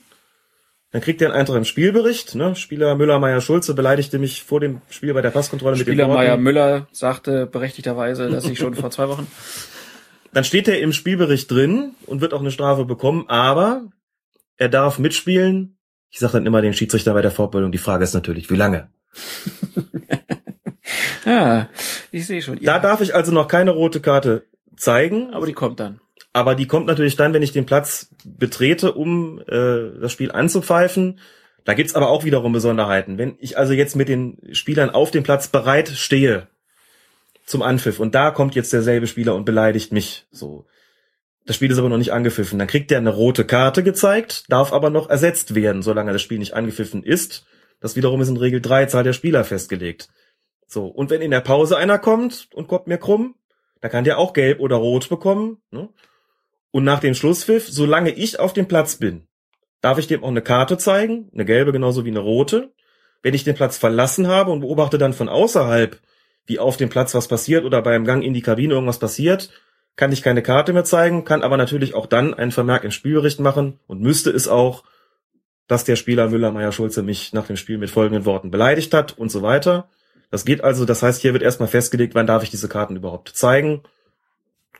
[0.91, 2.35] Dann kriegt er einen Eintrag im Spielbericht.
[2.35, 2.55] Ne?
[2.55, 6.09] Spieler Müller, Meier, Schulze beleidigte mich vor dem Spiel bei der Passkontrolle mit Spieler den
[6.09, 6.21] Worten.
[6.21, 9.27] Meier Müller sagte berechtigterweise, dass ich schon vor zwei Wochen.
[10.33, 13.89] Dann steht er im Spielbericht drin und wird auch eine Strafe bekommen, aber
[14.57, 15.77] er darf mitspielen.
[16.09, 18.89] Ich sage dann immer den Schiedsrichter bei der Fortbildung, die Frage ist natürlich, wie lange?
[21.25, 21.69] Ja,
[22.11, 22.59] ich sehe schon.
[22.61, 25.33] Da darf ich also noch keine rote Karte zeigen.
[25.33, 26.01] Aber die kommt dann.
[26.33, 31.19] Aber die kommt natürlich dann, wenn ich den Platz betrete, um äh, das Spiel anzupfeifen.
[31.65, 33.17] Da gibt's aber auch wiederum Besonderheiten.
[33.17, 36.47] Wenn ich also jetzt mit den Spielern auf dem Platz bereit stehe
[37.45, 40.65] zum Anpfiff und da kommt jetzt derselbe Spieler und beleidigt mich, so.
[41.45, 42.59] Das Spiel ist aber noch nicht angepfiffen.
[42.59, 46.37] Dann kriegt er eine rote Karte gezeigt, darf aber noch ersetzt werden, solange das Spiel
[46.37, 47.45] nicht angepfiffen ist.
[47.79, 50.09] Das wiederum ist in Regel 3 Zahl der Spieler festgelegt.
[50.67, 50.85] So.
[50.85, 53.35] Und wenn in der Pause einer kommt und kommt mir krumm,
[53.81, 55.57] da kann der auch gelb oder rot bekommen.
[55.71, 55.89] Ne?
[56.71, 59.27] Und nach dem Schlusspfiff, solange ich auf dem Platz bin,
[59.81, 62.71] darf ich dem auch eine Karte zeigen, eine gelbe genauso wie eine rote.
[63.21, 65.99] Wenn ich den Platz verlassen habe und beobachte dann von außerhalb,
[66.45, 69.51] wie auf dem Platz was passiert oder beim Gang in die Kabine irgendwas passiert,
[69.95, 73.39] kann ich keine Karte mehr zeigen, kann aber natürlich auch dann einen Vermerk im Spielbericht
[73.39, 74.83] machen und müsste es auch,
[75.67, 79.17] dass der Spieler Müller, Meier, Schulze mich nach dem Spiel mit folgenden Worten beleidigt hat
[79.17, 79.89] und so weiter.
[80.29, 83.29] Das geht also, das heißt, hier wird erstmal festgelegt, wann darf ich diese Karten überhaupt
[83.29, 83.83] zeigen.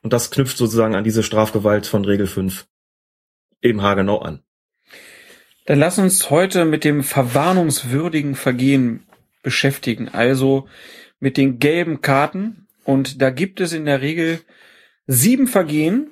[0.02, 2.66] Und das knüpft sozusagen an diese Strafgewalt von Regel 5
[3.62, 4.42] eben haargenau an.
[5.66, 9.06] Dann lass uns heute mit dem verwarnungswürdigen Vergehen
[9.44, 10.68] beschäftigen, also
[11.20, 12.68] mit den gelben Karten.
[12.84, 14.42] Und da gibt es in der Regel
[15.06, 16.12] sieben Vergehen.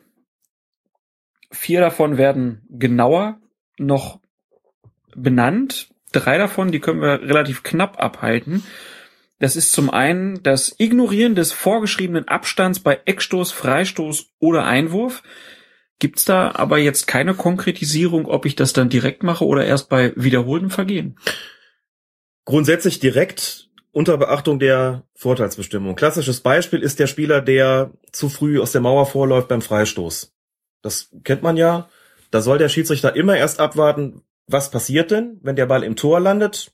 [1.52, 3.40] Vier davon werden genauer
[3.78, 4.20] noch
[5.16, 5.90] benannt.
[6.12, 8.64] Drei davon, die können wir relativ knapp abhalten.
[9.40, 15.24] Das ist zum einen das Ignorieren des vorgeschriebenen Abstands bei Eckstoß, Freistoß oder Einwurf.
[15.98, 20.14] Gibt's da aber jetzt keine Konkretisierung, ob ich das dann direkt mache oder erst bei
[20.16, 21.18] wiederholtem Vergehen?
[22.46, 25.96] Grundsätzlich direkt unter Beachtung der Vorteilsbestimmung.
[25.96, 30.34] Klassisches Beispiel ist der Spieler, der zu früh aus der Mauer vorläuft beim Freistoß.
[30.82, 31.90] Das kennt man ja.
[32.32, 36.20] Da soll der Schiedsrichter immer erst abwarten, was passiert denn, wenn der Ball im Tor
[36.20, 36.72] landet?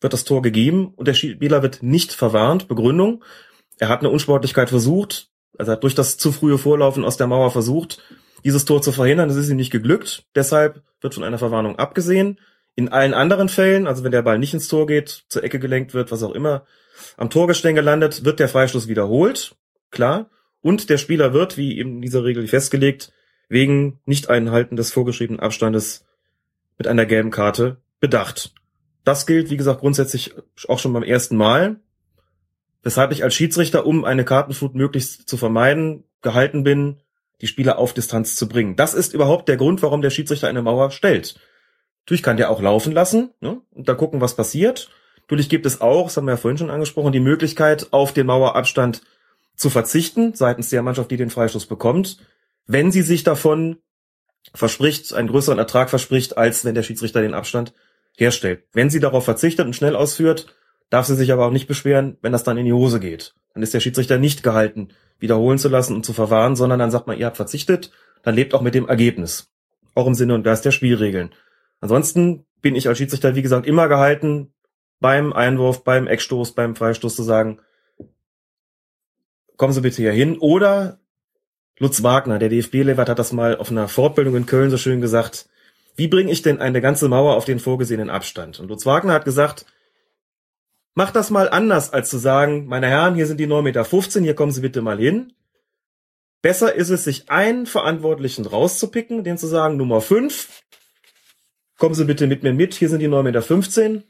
[0.00, 2.68] Wird das Tor gegeben und der Spieler wird nicht verwarnt.
[2.68, 3.24] Begründung.
[3.78, 7.50] Er hat eine Unsportlichkeit versucht, also hat durch das zu frühe Vorlaufen aus der Mauer
[7.50, 8.02] versucht,
[8.44, 9.28] dieses Tor zu verhindern.
[9.28, 10.24] Das ist ihm nicht geglückt.
[10.34, 12.38] Deshalb wird von einer Verwarnung abgesehen.
[12.74, 15.94] In allen anderen Fällen, also wenn der Ball nicht ins Tor geht, zur Ecke gelenkt
[15.94, 16.66] wird, was auch immer,
[17.16, 19.56] am Torgestänge landet, wird der Freistoß wiederholt.
[19.90, 20.30] Klar.
[20.60, 23.12] Und der Spieler wird, wie eben in dieser Regel festgelegt,
[23.48, 26.04] wegen Nicht-Einhalten des vorgeschriebenen Abstandes
[26.76, 28.52] mit einer gelben Karte bedacht.
[29.06, 30.34] Das gilt, wie gesagt, grundsätzlich
[30.66, 31.76] auch schon beim ersten Mal,
[32.82, 36.96] weshalb ich als Schiedsrichter, um eine Kartenflut möglichst zu vermeiden, gehalten bin,
[37.40, 38.74] die Spieler auf Distanz zu bringen.
[38.74, 41.38] Das ist überhaupt der Grund, warum der Schiedsrichter eine Mauer stellt.
[42.04, 44.90] Natürlich kann der auch laufen lassen ne, und da gucken, was passiert.
[45.20, 48.26] Natürlich gibt es auch, das haben wir ja vorhin schon angesprochen, die Möglichkeit, auf den
[48.26, 49.02] Mauerabstand
[49.54, 52.18] zu verzichten, seitens der Mannschaft, die den Freistoß bekommt,
[52.66, 53.78] wenn sie sich davon
[54.52, 57.72] verspricht, einen größeren Ertrag verspricht, als wenn der Schiedsrichter den Abstand
[58.16, 58.64] herstellt.
[58.72, 60.46] Wenn sie darauf verzichtet und schnell ausführt,
[60.90, 63.34] darf sie sich aber auch nicht beschweren, wenn das dann in die Hose geht.
[63.54, 64.88] Dann ist der Schiedsrichter nicht gehalten,
[65.18, 67.90] wiederholen zu lassen und zu verwahren, sondern dann sagt man, ihr habt verzichtet,
[68.22, 69.50] dann lebt auch mit dem Ergebnis.
[69.94, 71.30] Auch im Sinne und Geist der Spielregeln.
[71.80, 74.52] Ansonsten bin ich als Schiedsrichter, wie gesagt, immer gehalten,
[75.00, 77.60] beim Einwurf, beim Eckstoß, beim Freistoß zu sagen,
[79.56, 80.38] kommen Sie bitte hier hin.
[80.38, 80.98] Oder
[81.78, 85.48] Lutz Wagner, der DFB-Lewert, hat das mal auf einer Fortbildung in Köln so schön gesagt.
[85.96, 88.60] Wie bringe ich denn eine ganze Mauer auf den vorgesehenen Abstand?
[88.60, 89.64] Und Lutz Wagner hat gesagt,
[90.94, 94.34] mach das mal anders, als zu sagen, meine Herren, hier sind die 9,15 Meter, hier
[94.34, 95.32] kommen Sie bitte mal hin.
[96.42, 100.62] Besser ist es, sich einen Verantwortlichen rauszupicken, den zu sagen, Nummer 5,
[101.78, 104.02] kommen Sie bitte mit mir mit, hier sind die 9,15 Meter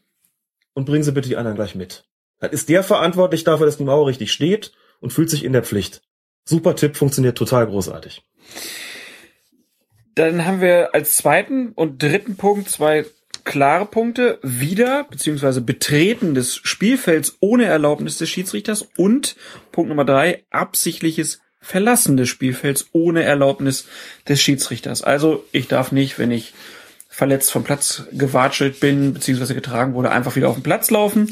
[0.75, 2.05] und bringen Sie bitte die anderen gleich mit.
[2.41, 5.63] Dann ist der verantwortlich dafür, dass die Mauer richtig steht und fühlt sich in der
[5.63, 6.03] Pflicht.
[6.45, 8.23] Super Tipp, funktioniert total großartig.
[10.17, 13.05] Dann haben wir als zweiten und dritten Punkt zwei
[13.45, 14.39] klare Punkte.
[14.43, 19.37] Wieder, beziehungsweise Betreten des Spielfelds ohne Erlaubnis des Schiedsrichters und
[19.73, 23.89] Punkt Nummer drei, absichtliches Verlassen des Spielfelds ohne Erlaubnis
[24.27, 25.03] des Schiedsrichters.
[25.03, 26.55] Also ich darf nicht, wenn ich
[27.09, 31.31] verletzt vom Platz gewatschelt bin, beziehungsweise getragen wurde, einfach wieder auf den Platz laufen.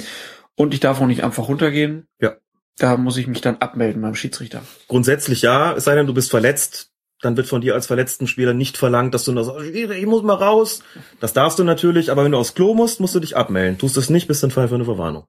[0.56, 2.06] Und ich darf auch nicht einfach runtergehen.
[2.20, 2.36] Ja.
[2.76, 4.62] Da muss ich mich dann abmelden beim Schiedsrichter.
[4.88, 6.90] Grundsätzlich ja, es sei denn, du bist verletzt,
[7.24, 10.22] dann wird von dir als verletzten Spieler nicht verlangt, dass du nur sagst, ich muss
[10.22, 10.82] mal raus.
[11.20, 13.78] Das darfst du natürlich, aber wenn du aufs Klo musst, musst du dich abmelden.
[13.78, 15.26] Tust es nicht, bist du ein Fall für eine Verwarnung.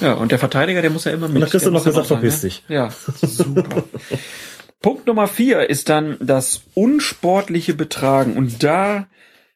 [0.00, 1.36] ja, und der Verteidiger, der muss ja immer mit.
[1.36, 2.64] Und dann kriegst du noch gesagt, verpiss dich.
[2.68, 2.76] Ne?
[2.76, 2.90] Ja,
[3.22, 3.84] super.
[4.82, 8.36] Punkt Nummer vier ist dann das unsportliche Betragen.
[8.36, 9.08] Und da,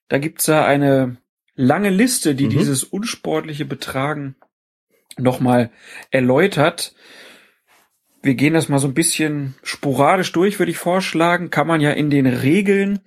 [0.08, 1.16] da gibt's ja eine
[1.54, 2.50] lange Liste, die Mhm.
[2.50, 4.36] dieses unsportliche Betragen
[5.16, 5.70] nochmal
[6.10, 6.94] erläutert.
[8.24, 11.50] Wir gehen das mal so ein bisschen sporadisch durch, würde ich vorschlagen.
[11.50, 13.00] Kann man ja in den Regeln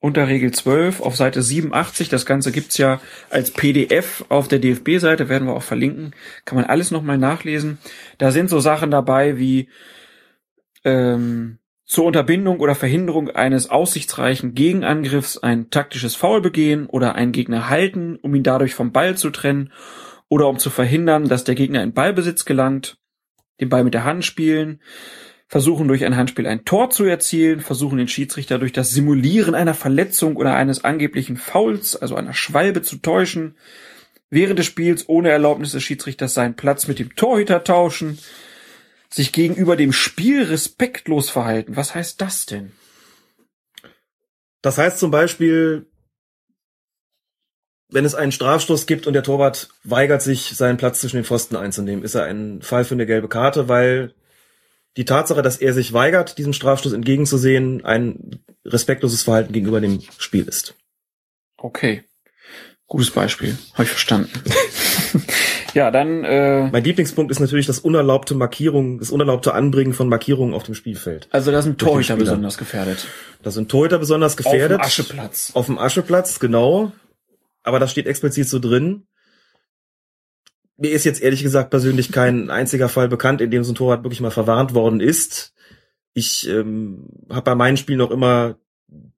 [0.00, 3.00] unter Regel 12 auf Seite 87, das Ganze gibt's ja
[3.30, 6.14] als PDF auf der DFB-Seite, werden wir auch verlinken,
[6.44, 7.78] kann man alles nochmal nachlesen.
[8.18, 9.70] Da sind so Sachen dabei wie
[10.84, 17.70] ähm, zur Unterbindung oder Verhinderung eines aussichtsreichen Gegenangriffs ein taktisches Foul begehen oder einen Gegner
[17.70, 19.72] halten, um ihn dadurch vom Ball zu trennen
[20.28, 22.99] oder um zu verhindern, dass der Gegner in Ballbesitz gelangt,
[23.60, 24.80] den Ball mit der Hand spielen,
[25.48, 29.74] versuchen durch ein Handspiel ein Tor zu erzielen, versuchen den Schiedsrichter durch das Simulieren einer
[29.74, 33.56] Verletzung oder eines angeblichen Fouls, also einer Schwalbe zu täuschen,
[34.30, 38.18] während des Spiels ohne Erlaubnis des Schiedsrichters seinen Platz mit dem Torhüter tauschen,
[39.12, 41.76] sich gegenüber dem Spiel respektlos verhalten.
[41.76, 42.70] Was heißt das denn?
[44.62, 45.89] Das heißt zum Beispiel,
[47.90, 51.56] wenn es einen Strafstoß gibt und der Torwart weigert sich, seinen Platz zwischen den Pfosten
[51.56, 54.14] einzunehmen, ist er ein Fall für eine gelbe Karte, weil
[54.96, 60.46] die Tatsache, dass er sich weigert, diesem Strafstoß entgegenzusehen, ein respektloses Verhalten gegenüber dem Spiel
[60.46, 60.74] ist.
[61.56, 62.04] Okay.
[62.86, 63.56] Gutes Beispiel.
[63.74, 64.30] Habe ich verstanden.
[65.74, 66.24] ja, dann.
[66.24, 70.74] Äh, mein Lieblingspunkt ist natürlich das unerlaubte Markierung, das unerlaubte Anbringen von Markierungen auf dem
[70.74, 71.28] Spielfeld.
[71.30, 73.06] Also da sind Torhüter besonders gefährdet.
[73.44, 74.80] Da sind Torhüter besonders gefährdet.
[74.80, 75.50] Auf dem Ascheplatz.
[75.54, 76.90] Auf dem Ascheplatz, genau.
[77.62, 79.06] Aber das steht explizit so drin.
[80.76, 84.02] Mir ist jetzt ehrlich gesagt persönlich kein einziger Fall bekannt, in dem so ein Torwart
[84.02, 85.54] wirklich mal verwarnt worden ist.
[86.14, 88.56] Ich ähm, habe bei meinen Spielen auch immer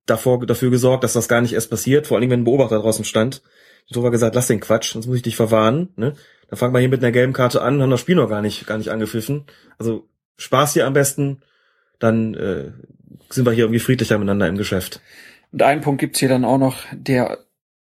[0.07, 3.05] davor, dafür gesorgt, dass das gar nicht erst passiert, vor allem wenn ein Beobachter draußen
[3.05, 3.43] stand.
[3.89, 5.89] Der Torwart gesagt, lass den Quatsch, sonst muss ich dich verwahren.
[5.97, 6.15] Ne?
[6.49, 8.67] Dann fangen wir hier mit einer gelben Karte an, haben das Spiel noch gar nicht,
[8.67, 9.45] gar nicht angepfiffen.
[9.79, 11.43] Also Spaß hier am besten,
[11.99, 12.73] dann äh,
[13.31, 15.01] sind wir hier irgendwie friedlicher miteinander im Geschäft.
[15.53, 17.39] Und einen Punkt gibt's hier dann auch noch, der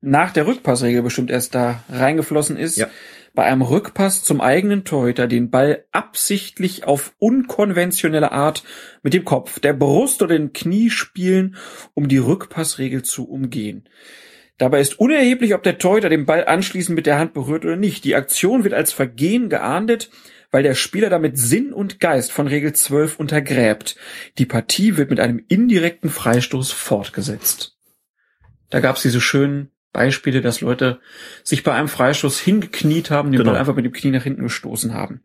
[0.05, 2.77] nach der Rückpassregel bestimmt erst da reingeflossen ist.
[2.77, 2.87] Ja.
[3.33, 8.63] Bei einem Rückpass zum eigenen Torhüter den Ball absichtlich auf unkonventionelle Art
[9.03, 11.57] mit dem Kopf, der Brust oder dem Knie spielen,
[11.93, 13.89] um die Rückpassregel zu umgehen.
[14.57, 18.05] Dabei ist unerheblich, ob der Torhüter den Ball anschließend mit der Hand berührt oder nicht.
[18.05, 20.09] Die Aktion wird als Vergehen geahndet,
[20.49, 23.97] weil der Spieler damit Sinn und Geist von Regel 12 untergräbt.
[24.37, 27.77] Die Partie wird mit einem indirekten Freistoß fortgesetzt.
[28.69, 30.99] Da gab's diese schönen Beispiele, dass Leute
[31.43, 33.51] sich bei einem Freistoß hingekniet haben, den Genau.
[33.51, 35.21] Ball einfach mit dem Knie nach hinten gestoßen haben.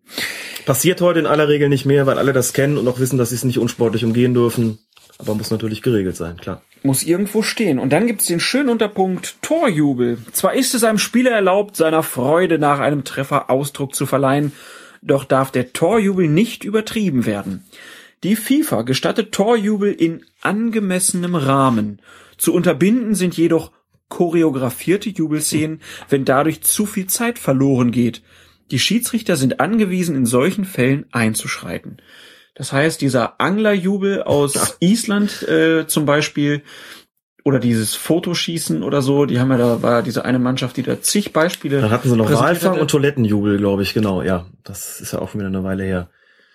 [0.64, 3.30] Passiert heute in aller Regel nicht mehr, weil alle das kennen und auch wissen, dass
[3.30, 4.78] sie es nicht unsportlich umgehen dürfen.
[5.18, 6.62] Aber muss natürlich geregelt sein, klar.
[6.84, 7.78] Muss irgendwo stehen.
[7.80, 10.18] Und dann gibt's den schönen Unterpunkt Torjubel.
[10.32, 14.52] Zwar ist es einem Spieler erlaubt, seiner Freude nach einem Treffer Ausdruck zu verleihen,
[15.02, 17.64] doch darf der Torjubel nicht übertrieben werden.
[18.22, 22.00] Die FIFA gestattet Torjubel in angemessenem Rahmen.
[22.38, 23.72] Zu unterbinden sind jedoch
[24.10, 25.80] choreografierte Jubelszenen,
[26.10, 28.22] wenn dadurch zu viel Zeit verloren geht.
[28.70, 32.02] Die Schiedsrichter sind angewiesen, in solchen Fällen einzuschreiten.
[32.54, 36.62] Das heißt, dieser Anglerjubel aus Island äh, zum Beispiel
[37.42, 41.00] oder dieses Fotoschießen oder so, die haben ja da war diese eine Mannschaft, die da
[41.00, 41.80] zig Beispiele.
[41.80, 44.46] Dann hatten sie noch Walfang und Toilettenjubel, glaube ich, genau, ja.
[44.62, 46.10] Das ist ja auch schon wieder eine Weile her.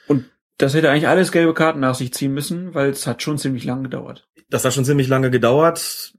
[0.08, 0.26] Und
[0.58, 3.64] das hätte eigentlich alles gelbe Karten nach sich ziehen müssen, weil es hat schon ziemlich
[3.64, 4.28] lang gedauert.
[4.50, 6.14] Das hat schon ziemlich lange gedauert.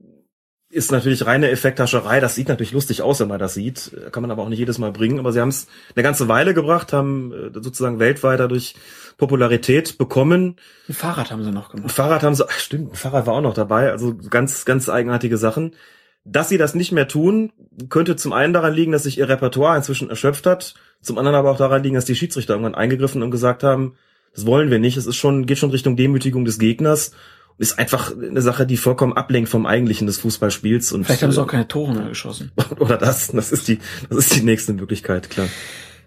[0.77, 2.20] Ist natürlich reine Effekthascherei.
[2.20, 3.93] Das sieht natürlich lustig aus, wenn man das sieht.
[4.12, 5.19] Kann man aber auch nicht jedes Mal bringen.
[5.19, 8.74] Aber sie haben es eine ganze Weile gebracht, haben äh, sozusagen weltweit dadurch
[9.16, 10.57] Popularität bekommen.
[10.86, 11.94] Ein Fahrrad haben sie noch Ein gemacht.
[11.94, 13.90] Fahrrad haben sie, ach, stimmt, ein Fahrrad war auch noch dabei.
[13.90, 15.74] Also ganz, ganz eigenartige Sachen.
[16.24, 17.53] Dass sie das nicht mehr tun,
[17.89, 20.74] könnte zum einen daran liegen, dass sich ihr Repertoire inzwischen erschöpft hat.
[21.01, 23.94] Zum anderen aber auch daran liegen, dass die Schiedsrichter irgendwann eingegriffen und gesagt haben,
[24.35, 24.98] das wollen wir nicht.
[24.98, 27.12] Es ist schon, geht schon Richtung Demütigung des Gegners.
[27.58, 30.92] Ist einfach eine Sache, die vollkommen ablenkt vom Eigentlichen des Fußballspiels.
[30.92, 32.52] Und, Vielleicht haben sie auch keine Tore mehr geschossen.
[32.78, 33.78] Oder das, das ist die,
[34.10, 35.48] das ist die nächste Möglichkeit, klar.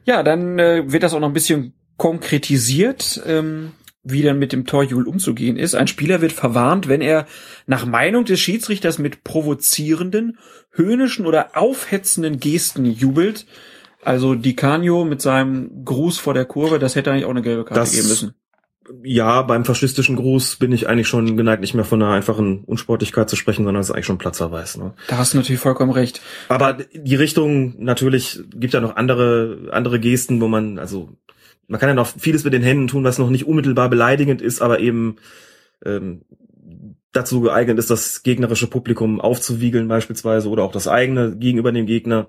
[0.06, 3.72] Ja, dann äh, wird das auch noch ein bisschen konkretisiert, ähm,
[4.04, 5.76] wie dann mit dem Torjubel umzugehen ist.
[5.76, 7.26] Ein Spieler wird verwarnt, wenn er
[7.68, 10.38] nach Meinung des Schiedsrichters mit provozierenden,
[10.72, 13.46] höhnischen oder aufhetzenden Gesten jubelt.
[14.04, 17.66] Also Di Canio mit seinem Gruß vor der Kurve, das hätte eigentlich auch eine gelbe
[17.66, 18.34] Karte Das- geben müssen.
[19.04, 23.30] Ja, beim faschistischen Gruß bin ich eigentlich schon geneigt, nicht mehr von einer einfachen Unsportlichkeit
[23.30, 24.78] zu sprechen, sondern es ist eigentlich schon Platzverweis.
[24.78, 24.94] Ne?
[25.08, 26.22] Da hast du natürlich vollkommen recht.
[26.48, 31.10] Aber die Richtung, natürlich, gibt ja noch andere, andere Gesten, wo man, also,
[31.68, 34.62] man kann ja noch vieles mit den Händen tun, was noch nicht unmittelbar beleidigend ist,
[34.62, 35.18] aber eben
[35.86, 36.24] ähm,
[37.12, 42.28] dazu geeignet ist, das gegnerische Publikum aufzuwiegeln beispielsweise oder auch das eigene gegenüber dem Gegner,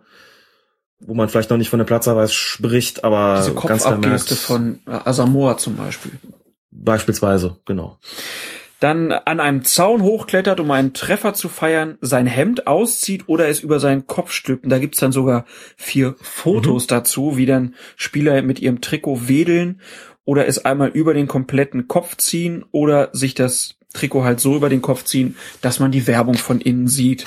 [1.01, 4.81] wo man vielleicht noch nicht von der Platzverweis spricht, aber Diese ganz klar merkt, von
[4.87, 6.13] Asamoah zum Beispiel.
[6.71, 7.99] Beispielsweise, genau.
[8.79, 13.61] dann an einem Zaun hochklettert, um einen Treffer zu feiern, sein Hemd auszieht oder es
[13.61, 14.65] über seinen Kopf stülpt.
[14.65, 15.45] Und da gibt's dann sogar
[15.77, 19.81] vier Fotos dazu, wie dann Spieler mit ihrem Trikot wedeln
[20.25, 24.69] oder es einmal über den kompletten Kopf ziehen oder sich das Trikot halt so über
[24.69, 27.25] den Kopf ziehen, dass man die Werbung von innen sieht.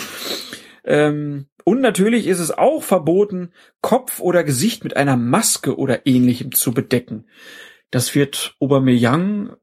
[0.86, 3.52] Ähm, und natürlich ist es auch verboten,
[3.82, 7.26] Kopf oder Gesicht mit einer Maske oder ähnlichem zu bedecken.
[7.94, 9.56] Das wird Aubameyang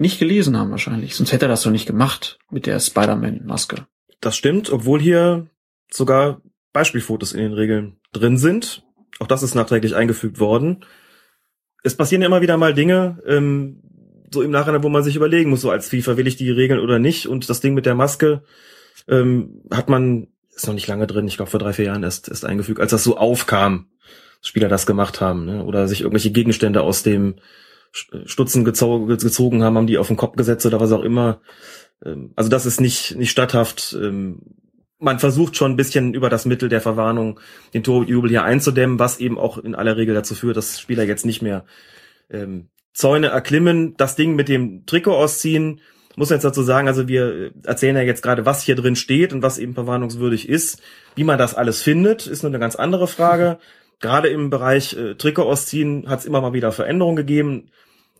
[0.00, 1.14] nicht gelesen haben wahrscheinlich.
[1.14, 3.86] Sonst hätte er das doch nicht gemacht mit der Spider-Man-Maske.
[4.22, 5.50] Das stimmt, obwohl hier
[5.90, 6.40] sogar
[6.72, 8.86] Beispielfotos in den Regeln drin sind.
[9.18, 10.82] Auch das ist nachträglich eingefügt worden.
[11.82, 13.82] Es passieren ja immer wieder mal Dinge, ähm,
[14.32, 16.80] so im Nachhinein, wo man sich überlegen muss, so als FIFA will ich die Regeln
[16.80, 17.26] oder nicht.
[17.26, 18.44] Und das Ding mit der Maske
[19.08, 22.30] ähm, hat man, ist noch nicht lange drin, ich glaube vor drei, vier Jahren erst,
[22.30, 23.90] erst eingefügt, als das so aufkam,
[24.40, 25.64] Spieler das gemacht haben, ne?
[25.64, 27.36] oder sich irgendwelche Gegenstände aus dem
[27.92, 31.40] Stutzen gezo gezogen haben, haben die auf den Kopf gesetzt oder was auch immer.
[32.04, 33.96] Ähm, Also das ist nicht, nicht statthaft.
[34.00, 34.42] Ähm,
[35.00, 37.40] Man versucht schon ein bisschen über das Mittel der Verwarnung
[37.72, 41.24] den Torjubel hier einzudämmen, was eben auch in aller Regel dazu führt, dass Spieler jetzt
[41.24, 41.64] nicht mehr
[42.30, 45.80] ähm, Zäune erklimmen, das Ding mit dem Trikot ausziehen.
[46.16, 49.40] Muss jetzt dazu sagen, also wir erzählen ja jetzt gerade, was hier drin steht und
[49.40, 50.82] was eben verwarnungswürdig ist.
[51.14, 53.58] Wie man das alles findet, ist nur eine ganz andere Frage.
[54.00, 57.70] Gerade im Bereich äh, Trikot ausziehen hat es immer mal wieder Veränderungen gegeben.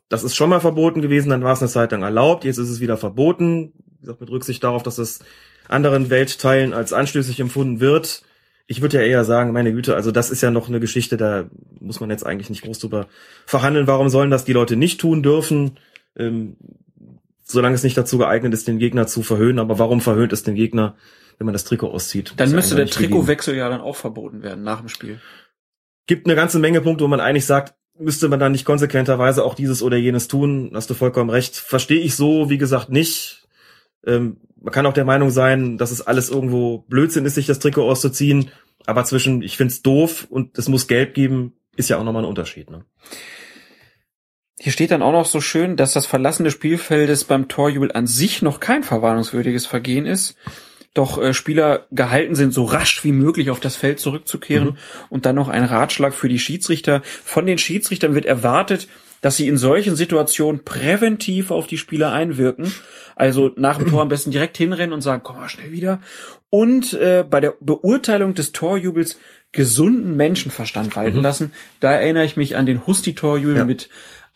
[0.09, 2.71] Das ist schon mal verboten gewesen, dann war es eine Zeit lang erlaubt, jetzt ist
[2.71, 3.73] es wieder verboten.
[3.99, 5.21] Wie gesagt, mit Rücksicht darauf, dass es
[5.69, 8.23] anderen Weltteilen als anstößig empfunden wird.
[8.67, 11.47] Ich würde ja eher sagen, meine Güte, also das ist ja noch eine Geschichte, da
[11.81, 13.07] muss man jetzt eigentlich nicht groß drüber
[13.47, 13.87] verhandeln.
[13.87, 15.79] Warum sollen das die Leute nicht tun dürfen?
[16.17, 16.57] Ähm,
[17.45, 19.59] solange es nicht dazu geeignet ist, den Gegner zu verhöhnen.
[19.59, 20.97] Aber warum verhöhnt es den Gegner,
[21.39, 22.35] wenn man das Trikot auszieht?
[22.37, 22.87] Dann müsste der.
[22.87, 25.21] Trikotwechsel ja dann auch verboten werden nach dem Spiel.
[26.09, 29.55] Gibt eine ganze Menge Punkte, wo man eigentlich sagt, müsste man dann nicht konsequenterweise auch
[29.55, 30.73] dieses oder jenes tun.
[30.75, 31.55] Hast du vollkommen recht.
[31.55, 33.47] Verstehe ich so, wie gesagt, nicht.
[34.07, 37.59] Ähm, man kann auch der Meinung sein, dass es alles irgendwo Blödsinn ist, sich das
[37.59, 38.51] Trikot auszuziehen.
[38.87, 42.29] Aber zwischen, ich find's doof und es muss gelb geben, ist ja auch nochmal ein
[42.29, 42.71] Unterschied.
[42.71, 42.85] Ne?
[44.59, 48.07] Hier steht dann auch noch so schön, dass das Verlassen des Spielfeldes beim Torjubel an
[48.07, 50.37] sich noch kein verwarnungswürdiges Vergehen ist.
[50.99, 54.71] Doch äh, Spieler gehalten sind, so rasch wie möglich auf das Feld zurückzukehren.
[54.71, 54.77] Mhm.
[55.11, 57.03] Und dann noch ein Ratschlag für die Schiedsrichter.
[57.25, 58.89] Von den Schiedsrichtern wird erwartet,
[59.21, 62.73] dass sie in solchen Situationen präventiv auf die Spieler einwirken.
[63.17, 66.01] Also nach dem Tor am besten direkt hinrennen und sagen, komm mal schnell wieder.
[66.51, 69.19] Und äh, bei der Beurteilung des Torjubels
[69.53, 71.23] gesunden Menschenverstand walten Mhm.
[71.23, 71.53] lassen.
[71.81, 73.65] Da erinnere ich mich an den Husti-Torjubel Ja.
[73.65, 73.89] mit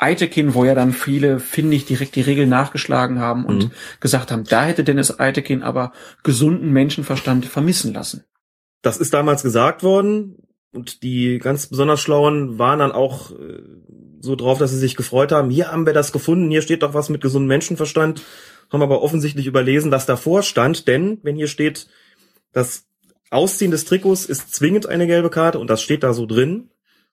[0.03, 3.70] Eitekin, wo ja dann viele, finde ich, direkt die Regeln nachgeschlagen haben und Mhm.
[4.01, 5.93] gesagt haben, da hätte Dennis Eitekin aber
[6.23, 8.24] gesunden Menschenverstand vermissen lassen.
[8.83, 10.37] Das ist damals gesagt worden
[10.73, 13.62] und die ganz besonders Schlauen waren dann auch äh,
[14.20, 15.51] so drauf, dass sie sich gefreut haben.
[15.51, 18.23] Hier haben wir das gefunden, hier steht doch was mit gesundem Menschenverstand,
[18.73, 21.87] haben aber offensichtlich überlesen, was davor stand, denn wenn hier steht,
[22.53, 22.87] das
[23.31, 26.70] Ausziehen des Trikots ist zwingend eine gelbe Karte und das steht da so drin.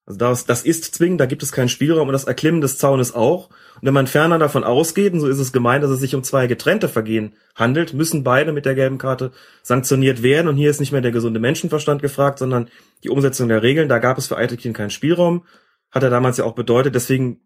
[0.09, 3.13] Also das, das ist zwingend, da gibt es keinen Spielraum und das Erklimmen des Zaunes
[3.13, 3.49] auch.
[3.75, 6.23] Und wenn man ferner davon ausgeht, und so ist es gemeint, dass es sich um
[6.23, 9.31] zwei getrennte Vergehen handelt, müssen beide mit der gelben Karte
[9.61, 10.47] sanktioniert werden.
[10.47, 12.69] Und hier ist nicht mehr der gesunde Menschenverstand gefragt, sondern
[13.03, 13.87] die Umsetzung der Regeln.
[13.87, 15.45] Da gab es für Eitekin keinen Spielraum.
[15.91, 16.95] Hat er damals ja auch bedeutet.
[16.95, 17.41] Deswegen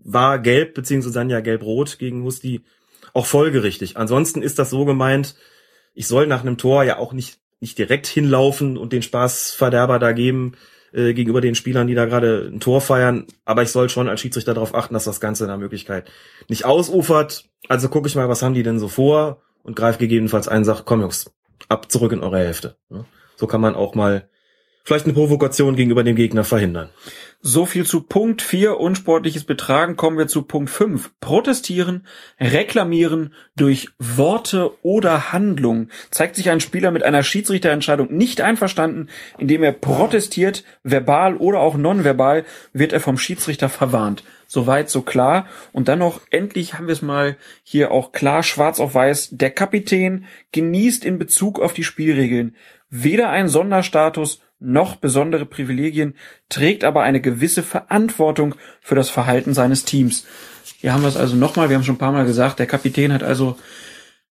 [0.00, 2.64] war gelb, beziehungsweise dann ja gelb-rot gegen Husti
[3.12, 3.96] auch folgerichtig.
[3.96, 5.36] Ansonsten ist das so gemeint,
[5.94, 10.10] ich soll nach einem Tor ja auch nicht, nicht direkt hinlaufen und den Spaßverderber da
[10.10, 10.56] geben
[10.92, 13.26] äh, gegenüber den Spielern, die da gerade ein Tor feiern.
[13.44, 16.10] Aber ich soll schon als Schiedsrichter darauf achten, dass das Ganze in der Möglichkeit
[16.48, 17.44] nicht ausufert.
[17.68, 20.84] Also gucke ich mal, was haben die denn so vor und greife gegebenenfalls ein, sag,
[20.84, 21.30] komm Jungs,
[21.68, 22.76] ab zurück in eure Hälfte.
[23.36, 24.28] So kann man auch mal
[24.84, 26.90] vielleicht eine Provokation gegenüber dem Gegner verhindern.
[27.42, 29.96] So viel zu Punkt 4, unsportliches Betragen.
[29.96, 31.10] Kommen wir zu Punkt 5.
[31.20, 32.06] Protestieren,
[32.38, 35.88] reklamieren durch Worte oder Handlung.
[36.10, 39.08] Zeigt sich ein Spieler mit einer Schiedsrichterentscheidung nicht einverstanden,
[39.38, 44.22] indem er protestiert, verbal oder auch nonverbal, wird er vom Schiedsrichter verwarnt.
[44.46, 45.46] Soweit, so klar.
[45.72, 49.30] Und dann noch, endlich haben wir es mal hier auch klar, schwarz auf weiß.
[49.32, 52.54] Der Kapitän genießt in Bezug auf die Spielregeln
[52.90, 56.14] weder einen Sonderstatus noch besondere Privilegien,
[56.48, 60.26] trägt aber eine gewisse Verantwortung für das Verhalten seines Teams.
[60.78, 63.12] Hier haben wir es also nochmal, wir haben schon ein paar Mal gesagt, der Kapitän
[63.12, 63.58] hat also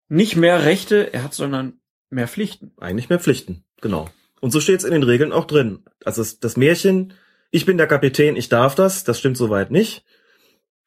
[0.10, 1.80] nicht mehr Rechte, er hat, sondern
[2.10, 2.74] mehr Pflichten.
[2.78, 4.10] Eigentlich mehr Pflichten, genau.
[4.42, 5.86] Und so steht es in den Regeln auch drin.
[6.04, 7.14] Also das, Märchen,
[7.52, 10.06] ich bin der Kapitän, ich darf das, das stimmt soweit nicht.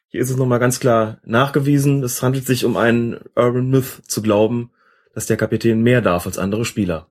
[0.08, 4.23] Hier ist es nochmal ganz klar nachgewiesen, es handelt sich um einen Urban Myth zu
[4.23, 4.70] glauben,
[5.12, 7.10] dass der Kapitän mehr darf als andere Spieler.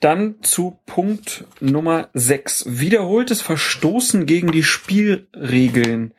[0.00, 2.78] Dann zu Punkt Nummer 6.
[2.78, 6.14] Wiederholtes Verstoßen gegen die Spielregeln.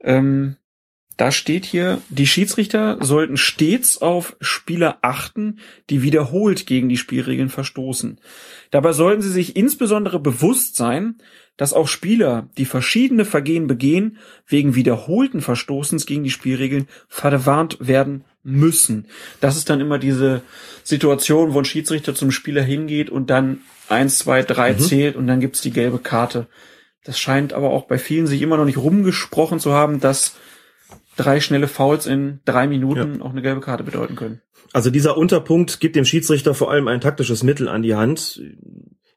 [0.00, 0.56] Ähm,
[1.16, 5.60] da steht hier, die Schiedsrichter sollten stets auf Spieler achten,
[5.90, 8.18] die wiederholt gegen die Spielregeln verstoßen.
[8.70, 11.18] Dabei sollten sie sich insbesondere bewusst sein,
[11.56, 18.24] dass auch Spieler, die verschiedene Vergehen begehen, wegen wiederholten Verstoßens gegen die Spielregeln verwarnt werden
[18.42, 19.06] müssen.
[19.40, 20.42] Das ist dann immer diese
[20.82, 24.78] Situation, wo ein Schiedsrichter zum Spieler hingeht und dann eins, zwei, drei Mhm.
[24.78, 26.48] zählt und dann gibt's die gelbe Karte.
[27.04, 30.36] Das scheint aber auch bei vielen sich immer noch nicht rumgesprochen zu haben, dass
[31.16, 34.40] drei schnelle Fouls in drei Minuten auch eine gelbe Karte bedeuten können.
[34.72, 38.42] Also dieser Unterpunkt gibt dem Schiedsrichter vor allem ein taktisches Mittel an die Hand,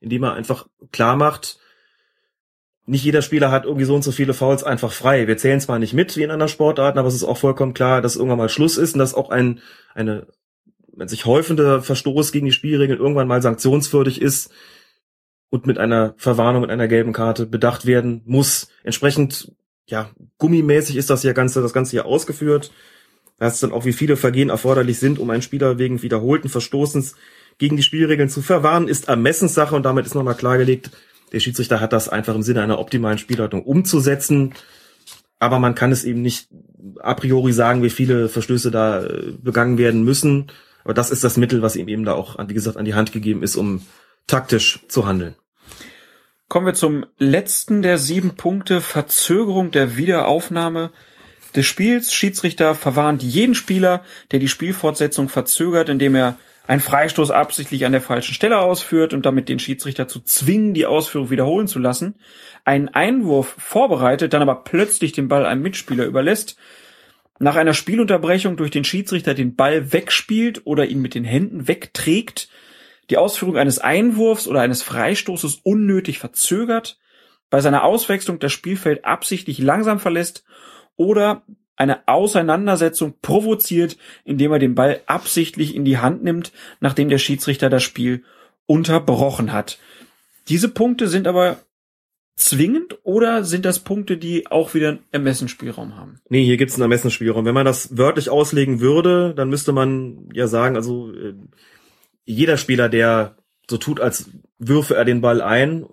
[0.02, 1.58] indem er einfach klar macht,
[2.88, 5.28] nicht jeder Spieler hat irgendwie so und so viele Fouls einfach frei.
[5.28, 8.02] Wir zählen zwar nicht mit wie in anderen Sportarten, aber es ist auch vollkommen klar,
[8.02, 9.60] dass irgendwann mal Schluss ist und dass auch ein
[9.94, 10.28] eine
[10.96, 14.50] wenn sich häufender Verstoß gegen die Spielregeln irgendwann mal sanktionswürdig ist
[15.50, 18.70] und mit einer Verwarnung mit einer gelben Karte bedacht werden muss.
[18.84, 19.52] Entsprechend
[19.86, 22.72] ja gummimäßig ist das ja ganze das ganze hier ausgeführt.
[23.38, 27.16] Da ist dann auch wie viele Vergehen erforderlich sind, um einen Spieler wegen wiederholten Verstoßens
[27.58, 30.92] gegen die Spielregeln zu verwarnen, ist Ermessenssache und damit ist nochmal klargelegt,
[31.32, 34.54] der Schiedsrichter hat das einfach im Sinne einer optimalen Spielleitung umzusetzen.
[35.40, 36.50] aber man kann es eben nicht
[37.00, 40.48] a priori sagen, wie viele Verstöße da äh, begangen werden müssen.
[40.84, 43.12] Aber das ist das Mittel, was ihm eben da auch, wie gesagt, an die Hand
[43.12, 43.82] gegeben ist, um
[44.26, 45.36] taktisch zu handeln.
[46.48, 50.92] Kommen wir zum letzten der sieben Punkte, Verzögerung der Wiederaufnahme
[51.56, 52.14] des Spiels.
[52.14, 58.02] Schiedsrichter verwarnt jeden Spieler, der die Spielfortsetzung verzögert, indem er einen Freistoß absichtlich an der
[58.02, 62.16] falschen Stelle ausführt und damit den Schiedsrichter zu zwingen, die Ausführung wiederholen zu lassen,
[62.66, 66.58] einen Einwurf vorbereitet, dann aber plötzlich den Ball einem Mitspieler überlässt,
[67.40, 72.50] nach einer Spielunterbrechung durch den Schiedsrichter den Ball wegspielt oder ihn mit den Händen wegträgt,
[73.10, 77.00] die Ausführung eines Einwurfs oder eines Freistoßes unnötig verzögert,
[77.50, 80.44] bei seiner Auswechslung das Spielfeld absichtlich langsam verlässt
[80.98, 81.44] oder
[81.78, 87.70] eine Auseinandersetzung provoziert, indem er den Ball absichtlich in die Hand nimmt, nachdem der Schiedsrichter
[87.70, 88.24] das Spiel
[88.66, 89.80] unterbrochen hat.
[90.50, 91.60] Diese Punkte sind aber
[92.36, 96.20] zwingend oder sind das Punkte, die auch wieder einen Ermessensspielraum haben?
[96.30, 97.46] Nee, hier gibt's einen Ermessensspielraum.
[97.46, 101.34] Wenn man das wörtlich auslegen würde, dann müsste man ja sagen, also äh,
[102.26, 103.38] jeder Spieler, der
[103.70, 105.86] so tut, als würfe er den Ball ein,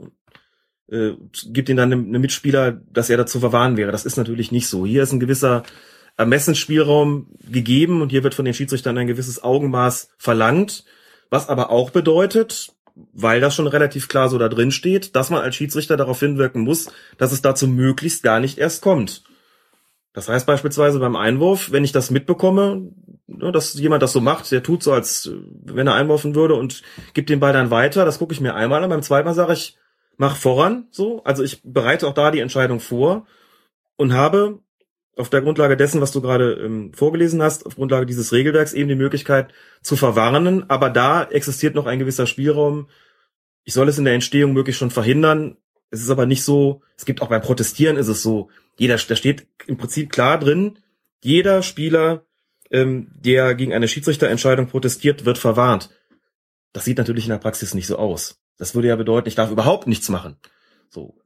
[0.90, 1.12] äh,
[1.46, 3.92] gibt ihn dann einem, Mitspieler, dass er dazu verwahren wäre.
[3.92, 4.84] Das ist natürlich nicht so.
[4.86, 5.62] Hier ist ein gewisser
[6.16, 10.84] Ermessensspielraum gegeben und hier wird von den Schiedsrichtern ein gewisses Augenmaß verlangt,
[11.30, 12.72] was aber auch bedeutet,
[13.12, 16.62] weil das schon relativ klar so da drin steht, dass man als Schiedsrichter darauf hinwirken
[16.62, 19.24] muss, dass es dazu möglichst gar nicht erst kommt.
[20.12, 22.92] Das heißt beispielsweise beim Einwurf, wenn ich das mitbekomme,
[23.26, 25.32] ne, dass jemand das so macht, der tut so, als
[25.64, 26.82] wenn er einwurfen würde und
[27.14, 29.54] gibt den Ball dann weiter, das gucke ich mir einmal an, beim zweiten Mal sage
[29.54, 29.76] ich,
[30.17, 31.23] mach voran, so.
[31.25, 33.26] Also ich bereite auch da die Entscheidung vor
[33.97, 34.60] und habe
[35.17, 38.89] auf der Grundlage dessen, was du gerade ähm, vorgelesen hast, auf Grundlage dieses Regelwerks eben
[38.89, 39.52] die Möglichkeit
[39.83, 42.89] zu verwarnen, aber da existiert noch ein gewisser Spielraum.
[43.62, 45.57] Ich soll es in der Entstehung möglichst schon verhindern.
[45.91, 49.17] Es ist aber nicht so, es gibt auch beim Protestieren ist es so, jeder, da
[49.17, 50.78] steht im Prinzip klar drin,
[51.23, 52.26] jeder Spieler,
[52.70, 55.91] ähm, der gegen eine Schiedsrichterentscheidung protestiert, wird verwarnt.
[56.73, 58.43] Das sieht natürlich in der Praxis nicht so aus.
[58.58, 60.36] Das würde ja bedeuten, ich darf überhaupt nichts machen.
[60.89, 61.16] So.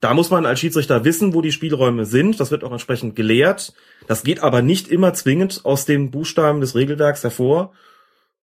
[0.00, 2.38] Da muss man als Schiedsrichter wissen, wo die Spielräume sind.
[2.38, 3.72] Das wird auch entsprechend gelehrt.
[4.06, 7.72] Das geht aber nicht immer zwingend aus den Buchstaben des Regelwerks hervor.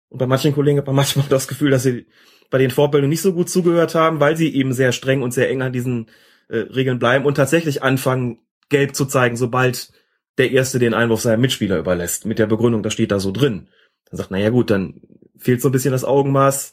[0.08, 2.06] Und bei manchen Kollegen hat man manchmal das Gefühl, dass sie
[2.50, 5.48] bei den Vorbildungen nicht so gut zugehört haben, weil sie eben sehr streng und sehr
[5.50, 6.10] eng an diesen
[6.48, 8.38] äh, Regeln bleiben und tatsächlich anfangen,
[8.68, 9.92] gelb zu zeigen, sobald
[10.38, 12.26] der Erste den Einwurf seinem Mitspieler überlässt.
[12.26, 13.68] Mit der Begründung, das steht da so drin.
[14.10, 15.00] Dann sagt, na ja gut, dann
[15.36, 16.72] fehlt so ein bisschen das Augenmaß.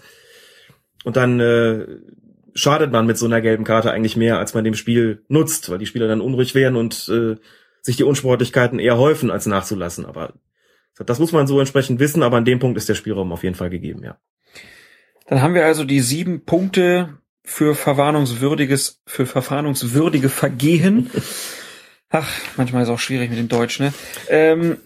[1.04, 1.86] Und dann äh,
[2.54, 5.78] schadet man mit so einer gelben Karte eigentlich mehr, als man dem Spiel nutzt, weil
[5.78, 7.36] die Spieler dann unruhig werden und äh,
[7.82, 10.06] sich die Unsportlichkeiten eher häufen, als nachzulassen.
[10.06, 10.34] Aber
[10.98, 13.56] das muss man so entsprechend wissen, aber an dem Punkt ist der Spielraum auf jeden
[13.56, 14.18] Fall gegeben, ja.
[15.28, 21.10] Dann haben wir also die sieben Punkte für verwarnungswürdiges, für verwarnungswürdige Vergehen.
[22.10, 23.94] Ach, manchmal ist es auch schwierig mit dem Deutsch, ne?
[24.28, 24.78] Ähm,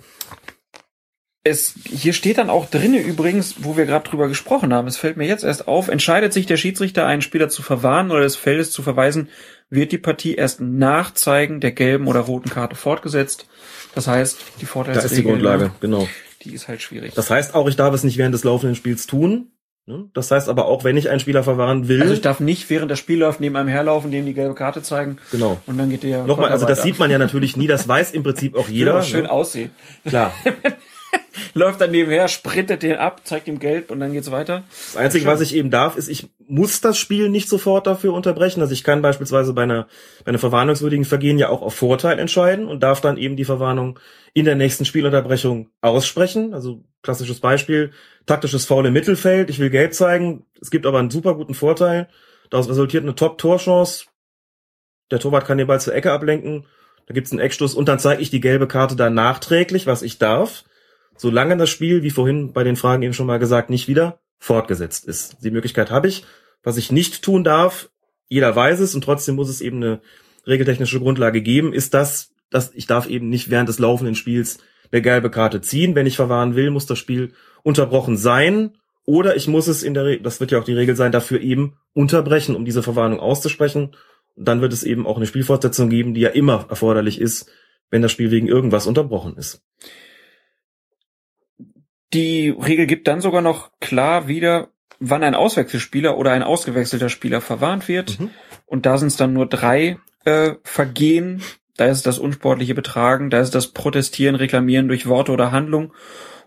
[1.47, 5.15] es, hier steht dann auch drinne übrigens, wo wir gerade drüber gesprochen haben, es fällt
[5.15, 8.71] mir jetzt erst auf, entscheidet sich der Schiedsrichter, einen Spieler zu verwarnen oder des Feldes
[8.71, 9.29] zu verweisen,
[9.69, 13.47] wird die Partie erst nach Zeigen der gelben oder roten Karte fortgesetzt.
[13.93, 15.07] Das heißt, die Vorteilsregel.
[15.07, 16.07] Da ist die Grundlage, genau.
[16.41, 17.13] Die ist halt schwierig.
[17.13, 19.51] Das heißt auch, ich darf es nicht während des laufenden Spiels tun.
[19.85, 20.09] Ne?
[20.15, 22.01] Das heißt aber auch, wenn ich einen Spieler verwahren will.
[22.01, 24.81] Also ich darf nicht während das Spiel läuft neben einem herlaufen, dem die gelbe Karte
[24.81, 25.17] zeigen.
[25.31, 25.61] Genau.
[25.67, 26.23] Und dann geht der.
[26.23, 28.95] Nochmal, also das sieht man ja natürlich nie, das weiß im Prinzip auch jeder.
[28.95, 29.31] Ja, schön ne?
[29.31, 29.69] aussehen.
[30.03, 30.33] Klar.
[31.55, 34.63] läuft dann nebenher, sprintet den ab, zeigt ihm Gelb und dann geht's weiter.
[34.69, 38.61] Das Einzige, was ich eben darf, ist, ich muss das Spiel nicht sofort dafür unterbrechen.
[38.61, 39.87] Also ich kann beispielsweise bei einer,
[40.23, 43.99] bei einer verwarnungswürdigen Vergehen ja auch auf Vorteil entscheiden und darf dann eben die Verwarnung
[44.33, 46.53] in der nächsten Spielunterbrechung aussprechen.
[46.53, 47.91] Also klassisches Beispiel,
[48.25, 52.07] taktisches Foul im Mittelfeld, ich will Gelb zeigen, es gibt aber einen super guten Vorteil.
[52.49, 54.05] Daraus resultiert eine Top-Torchance.
[55.09, 56.65] Der Torwart kann den Ball zur Ecke ablenken.
[57.07, 60.17] Da gibt's einen Eckstoß und dann zeige ich die gelbe Karte dann nachträglich, was ich
[60.17, 60.65] darf
[61.17, 65.05] solange das Spiel, wie vorhin bei den Fragen eben schon mal gesagt, nicht wieder fortgesetzt
[65.05, 65.37] ist.
[65.43, 66.25] Die Möglichkeit habe ich.
[66.63, 67.89] Was ich nicht tun darf,
[68.27, 70.01] jeder weiß es und trotzdem muss es eben eine
[70.47, 74.59] regeltechnische Grundlage geben, ist das, dass ich darf eben nicht während des laufenden Spiels
[74.91, 75.95] eine gelbe Karte ziehen.
[75.95, 80.05] Wenn ich verwahren will, muss das Spiel unterbrochen sein oder ich muss es in der,
[80.05, 83.95] Re das wird ja auch die Regel sein, dafür eben unterbrechen, um diese Verwarnung auszusprechen.
[84.35, 87.49] Und dann wird es eben auch eine Spielfortsetzung geben, die ja immer erforderlich ist,
[87.89, 89.63] wenn das Spiel wegen irgendwas unterbrochen ist.
[92.15, 94.69] Die Regel gibt dann sogar noch klar wieder,
[94.99, 98.19] wann ein Auswechselspieler oder ein ausgewechselter Spieler verwarnt wird.
[98.19, 98.29] Mhm.
[98.65, 101.41] Und da sind es dann nur drei äh, Vergehen.
[101.75, 105.93] Da ist das unsportliche Betragen, da ist das Protestieren, Reklamieren durch Worte oder Handlung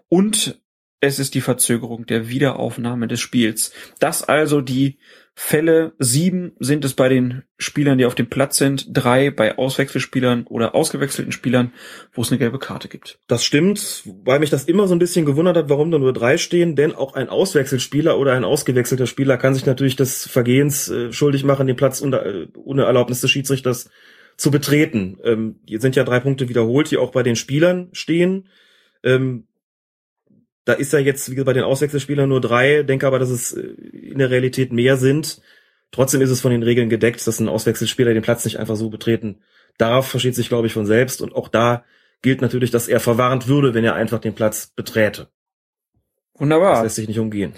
[0.09, 0.59] und
[1.01, 3.73] es ist die Verzögerung der Wiederaufnahme des Spiels.
[3.99, 4.99] Das also die
[5.41, 5.93] Fälle.
[6.01, 10.75] Sieben sind es bei den Spielern, die auf dem Platz sind, drei bei Auswechselspielern oder
[10.75, 11.73] ausgewechselten Spielern,
[12.13, 13.21] wo es eine gelbe Karte gibt.
[13.29, 16.39] Das stimmt, weil mich das immer so ein bisschen gewundert hat, warum da nur drei
[16.39, 21.13] stehen, denn auch ein Auswechselspieler oder ein ausgewechselter Spieler kann sich natürlich des Vergehens äh,
[21.13, 23.91] schuldig machen, den Platz unter, äh, ohne Erlaubnis des Schiedsrichters
[24.37, 25.19] zu betreten.
[25.23, 28.49] Ähm, hier sind ja drei Punkte wiederholt, die auch bei den Spielern stehen.
[29.05, 29.48] Ähm,
[30.69, 33.63] da ist ja jetzt, wie bei den Auswechselspielern nur drei, denke aber, dass es äh,
[33.63, 35.41] in der Realität mehr sind.
[35.93, 38.91] Trotzdem ist es von den Regeln gedeckt, dass ein Auswechselspieler den Platz nicht einfach so
[38.91, 39.41] betreten
[39.79, 41.23] darf, versteht sich, glaube ich, von selbst.
[41.23, 41.85] Und auch da
[42.21, 45.29] gilt natürlich, dass er verwarnt würde, wenn er einfach den Platz beträte.
[46.35, 46.75] Wunderbar.
[46.75, 47.55] Das lässt sich nicht umgehen.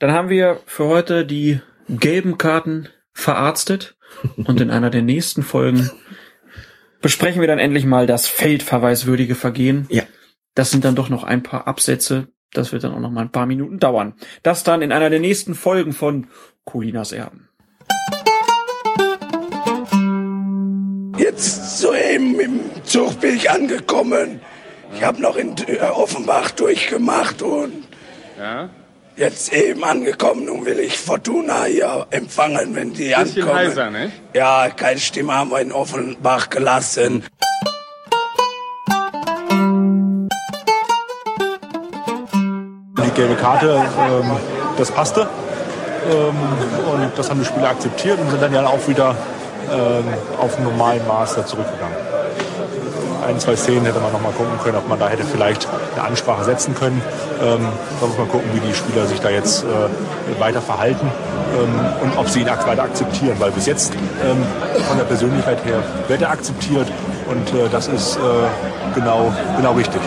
[0.00, 3.96] Dann haben wir für heute die gelben Karten verarztet
[4.36, 5.90] und in einer der nächsten Folgen
[7.00, 9.86] besprechen wir dann endlich mal das feldverweiswürdige Vergehen.
[9.90, 10.02] Ja.
[10.54, 13.32] Das sind dann doch noch ein paar Absätze, das wird dann auch noch mal ein
[13.32, 14.14] paar Minuten dauern.
[14.42, 16.26] Das dann in einer der nächsten Folgen von
[16.64, 17.48] Colinas Erben.
[21.18, 24.40] Jetzt soeben im Zug bin ich angekommen.
[24.94, 27.72] Ich habe noch in äh, Offenbach durchgemacht und
[28.38, 28.70] Ja?
[29.16, 30.44] jetzt eben angekommen.
[30.46, 33.54] Nun will ich Fortuna hier empfangen, wenn die Bisschen ankommen.
[33.58, 34.10] heiser, ne?
[34.34, 37.24] Ja, keine Stimme haben wir in Offenbach gelassen.
[43.18, 44.30] Gelbe Karte, ähm,
[44.76, 45.22] das passte.
[45.22, 49.16] Ähm, und das haben die Spieler akzeptiert und sind dann ja auch wieder
[49.72, 50.04] ähm,
[50.40, 51.96] auf normalen da zurückgegangen.
[53.26, 56.06] Ein, zwei Szenen hätte man noch mal gucken können, ob man da hätte vielleicht eine
[56.06, 57.02] Ansprache setzen können.
[57.42, 57.66] Ähm,
[58.00, 61.10] da muss man gucken, wie die Spieler sich da jetzt äh, weiter verhalten
[61.60, 63.34] ähm, und ob sie ihn weiter akzeptieren.
[63.40, 64.46] Weil bis jetzt ähm,
[64.86, 66.86] von der Persönlichkeit her wird er akzeptiert
[67.28, 68.20] und äh, das ist äh,
[68.94, 70.00] genau, genau richtig.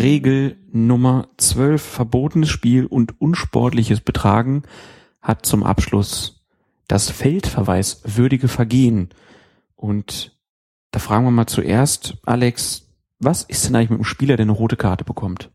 [0.00, 4.62] Regel Nummer 12, verbotenes Spiel und unsportliches Betragen,
[5.20, 6.44] hat zum Abschluss
[6.88, 9.10] das feldverweiswürdige Vergehen.
[9.76, 10.36] Und
[10.90, 12.88] da fragen wir mal zuerst, Alex,
[13.18, 15.50] was ist denn eigentlich mit einem Spieler, der eine rote Karte bekommt?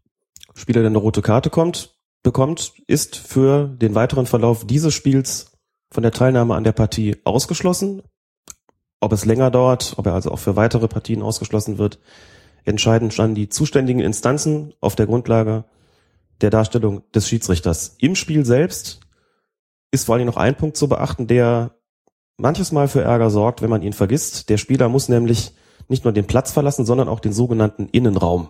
[0.53, 5.51] Spieler, der eine rote Karte kommt, bekommt, ist für den weiteren Verlauf dieses Spiels
[5.91, 8.01] von der Teilnahme an der Partie ausgeschlossen.
[8.99, 11.99] Ob es länger dauert, ob er also auch für weitere Partien ausgeschlossen wird,
[12.65, 15.65] entscheiden dann die zuständigen Instanzen auf der Grundlage
[16.41, 17.95] der Darstellung des Schiedsrichters.
[17.99, 18.99] Im Spiel selbst
[19.91, 21.75] ist vor allem noch ein Punkt zu beachten, der
[22.37, 24.49] manches Mal für Ärger sorgt, wenn man ihn vergisst.
[24.49, 25.53] Der Spieler muss nämlich
[25.87, 28.49] nicht nur den Platz verlassen, sondern auch den sogenannten Innenraum.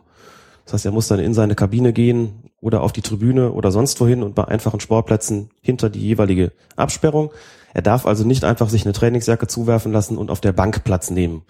[0.64, 4.00] Das heißt, er muss dann in seine Kabine gehen oder auf die Tribüne oder sonst
[4.02, 7.32] wohin und bei einfachen Sportplätzen hinter die jeweilige Absperrung.
[7.76, 11.11] Er darf also nicht einfach sich eine Trainingsjacke zuwerfen lassen und auf der Bank Platz
[11.11, 11.44] nehmen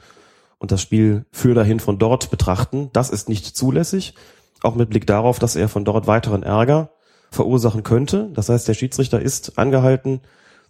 [0.65, 2.89] und das Spiel für dahin von dort betrachten.
[2.91, 4.15] Das ist nicht zulässig,
[4.63, 6.89] auch mit Blick darauf, dass er von dort weiteren Ärger
[7.29, 8.31] verursachen könnte.
[8.33, 10.21] Das heißt, der Schiedsrichter ist angehalten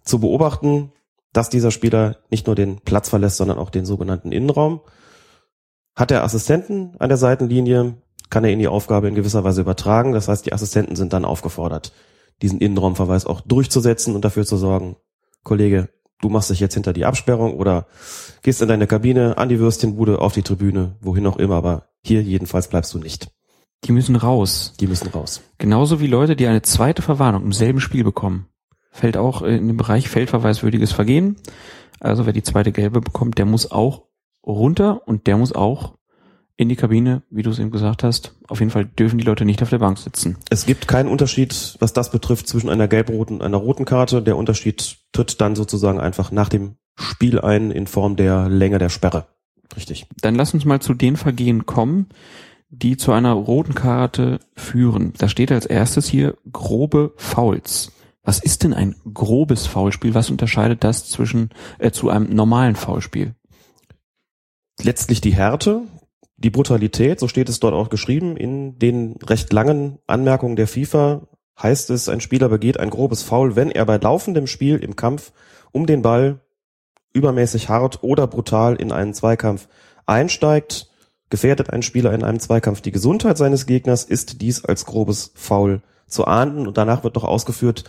[0.02, 0.92] zu beobachten,
[1.32, 4.82] dass dieser Spieler nicht nur den Platz verlässt, sondern auch den sogenannten Innenraum.
[5.94, 7.94] Hat er Assistenten an der Seitenlinie,
[8.28, 10.12] kann er ihnen die Aufgabe in gewisser Weise übertragen.
[10.12, 11.94] Das heißt, die Assistenten sind dann aufgefordert,
[12.42, 14.96] diesen Innenraumverweis auch durchzusetzen und dafür zu sorgen,
[15.42, 15.88] Kollege,
[16.20, 17.86] du machst dich jetzt hinter die Absperrung oder
[18.42, 22.22] gehst in deine Kabine, an die Würstchenbude, auf die Tribüne, wohin auch immer, aber hier
[22.22, 23.28] jedenfalls bleibst du nicht.
[23.84, 24.74] Die müssen raus.
[24.80, 25.42] Die müssen raus.
[25.58, 28.46] Genauso wie Leute, die eine zweite Verwarnung im selben Spiel bekommen.
[28.90, 31.36] Fällt auch in den Bereich feldverweiswürdiges Vergehen.
[32.00, 34.04] Also wer die zweite gelbe bekommt, der muss auch
[34.44, 35.95] runter und der muss auch
[36.56, 38.34] in die Kabine, wie du es eben gesagt hast.
[38.48, 40.38] Auf jeden Fall dürfen die Leute nicht auf der Bank sitzen.
[40.48, 44.22] Es gibt keinen Unterschied, was das betrifft, zwischen einer gelb-roten und einer roten Karte.
[44.22, 48.88] Der Unterschied tritt dann sozusagen einfach nach dem Spiel ein in Form der Länge der
[48.88, 49.26] Sperre.
[49.76, 50.06] Richtig.
[50.22, 52.08] Dann lass uns mal zu den Vergehen kommen,
[52.70, 55.12] die zu einer roten Karte führen.
[55.18, 57.92] Da steht als erstes hier grobe Fouls.
[58.22, 60.14] Was ist denn ein grobes Foulspiel?
[60.14, 63.34] Was unterscheidet das zwischen äh, zu einem normalen Foulspiel?
[64.82, 65.82] Letztlich die Härte,
[66.36, 71.22] die Brutalität, so steht es dort auch geschrieben, in den recht langen Anmerkungen der FIFA
[71.60, 75.32] heißt es, ein Spieler begeht ein grobes Foul, wenn er bei laufendem Spiel im Kampf
[75.72, 76.40] um den Ball
[77.14, 79.68] übermäßig hart oder brutal in einen Zweikampf
[80.04, 80.90] einsteigt,
[81.30, 85.82] gefährdet ein Spieler in einem Zweikampf die Gesundheit seines Gegners, ist dies als grobes Foul
[86.06, 87.84] zu ahnden und danach wird noch ausgeführt,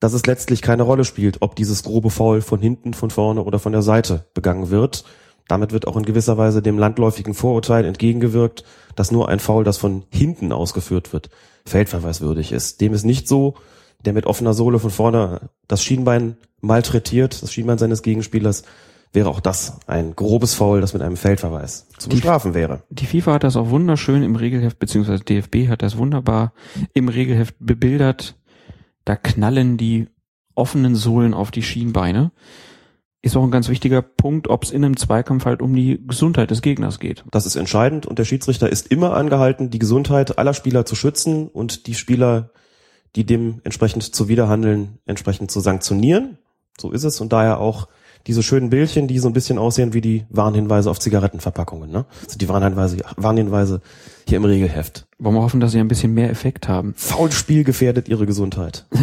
[0.00, 3.58] dass es letztlich keine Rolle spielt, ob dieses grobe Foul von hinten, von vorne oder
[3.58, 5.04] von der Seite begangen wird.
[5.48, 8.64] Damit wird auch in gewisser Weise dem landläufigen Vorurteil entgegengewirkt,
[8.96, 11.30] dass nur ein Foul, das von hinten ausgeführt wird,
[11.64, 12.80] feldverweiswürdig ist.
[12.80, 13.54] Dem ist nicht so,
[14.04, 18.64] der mit offener Sohle von vorne das Schienbein malträtiert, das Schienbein seines Gegenspielers,
[19.12, 22.82] wäre auch das ein grobes Foul, das mit einem Feldverweis zu bestrafen wäre.
[22.90, 26.52] Die FIFA hat das auch wunderschön im Regelheft, beziehungsweise DFB hat das wunderbar
[26.92, 28.36] im Regelheft bebildert.
[29.04, 30.08] Da knallen die
[30.54, 32.32] offenen Sohlen auf die Schienbeine.
[33.26, 36.52] Ist auch ein ganz wichtiger Punkt, ob es in einem Zweikampf halt um die Gesundheit
[36.52, 37.24] des Gegners geht.
[37.32, 41.48] Das ist entscheidend und der Schiedsrichter ist immer angehalten, die Gesundheit aller Spieler zu schützen
[41.48, 42.50] und die Spieler,
[43.16, 46.38] die dem entsprechend zuwiderhandeln, entsprechend zu sanktionieren.
[46.80, 47.88] So ist es und daher auch
[48.28, 51.90] diese schönen Bildchen, die so ein bisschen aussehen wie die Warnhinweise auf Zigarettenverpackungen.
[51.90, 52.06] Ne?
[52.24, 53.80] Also die Warnhinweise, Warnhinweise
[54.28, 55.08] hier im Regelheft.
[55.18, 56.94] Wollen wir hoffen, dass sie ein bisschen mehr Effekt haben.
[56.96, 58.86] Foulspiel gefährdet ihre Gesundheit.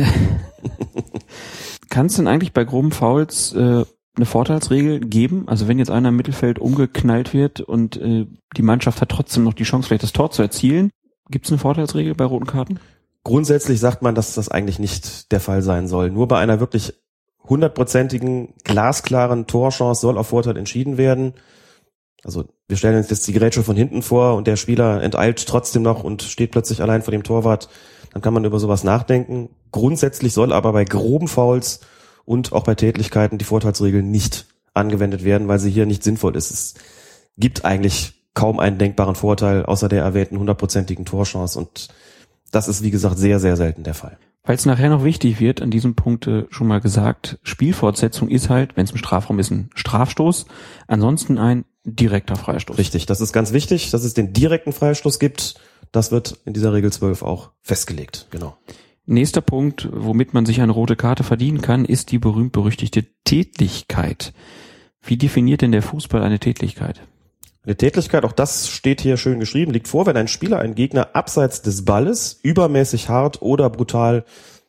[1.90, 3.84] Kann es denn eigentlich bei groben Fouls äh,
[4.16, 5.48] eine Vorteilsregel geben?
[5.48, 9.54] Also wenn jetzt einer im Mittelfeld umgeknallt wird und äh, die Mannschaft hat trotzdem noch
[9.54, 10.92] die Chance, vielleicht das Tor zu erzielen,
[11.30, 12.80] gibt es eine Vorteilsregel bei roten Karten?
[13.24, 16.12] Grundsätzlich sagt man, dass das eigentlich nicht der Fall sein soll.
[16.12, 16.94] Nur bei einer wirklich
[17.48, 21.34] hundertprozentigen, glasklaren Torchance soll auf Vorteil entschieden werden.
[22.24, 25.82] Also wir stellen uns jetzt die Gerätsche von hinten vor und der Spieler enteilt trotzdem
[25.82, 27.70] noch und steht plötzlich allein vor dem Torwart.
[28.14, 29.50] Dann kann man über sowas nachdenken.
[29.72, 31.82] Grundsätzlich soll aber bei groben Fouls
[32.26, 36.52] und auch bei Tätlichkeiten die Vorteilsregel nicht angewendet werden, weil sie hier nicht sinnvoll ist.
[36.52, 36.74] Es
[37.38, 41.90] gibt eigentlich kaum einen denkbaren Vorteil außer der erwähnten hundertprozentigen Torchance und
[42.52, 44.18] das ist wie gesagt sehr, sehr selten der Fall.
[44.46, 48.76] Weil es nachher noch wichtig wird, an diesem Punkt schon mal gesagt, Spielfortsetzung ist halt,
[48.76, 50.48] wenn es im Strafraum ist, ein Strafstoß,
[50.88, 52.78] ansonsten ein direkter Freistoß.
[52.78, 55.56] Richtig, das ist ganz wichtig, dass es den direkten Freistoß gibt.
[55.92, 58.58] Das wird in dieser Regel 12 auch festgelegt, genau.
[59.06, 64.34] Nächster Punkt, womit man sich eine rote Karte verdienen kann, ist die berühmt-berüchtigte Tätlichkeit.
[65.02, 67.02] Wie definiert denn der Fußball eine Tätlichkeit?
[67.66, 71.16] Eine Tätlichkeit, auch das steht hier schön geschrieben, liegt vor, wenn ein Spieler einen Gegner
[71.16, 74.24] abseits des Balles übermäßig hart oder brutal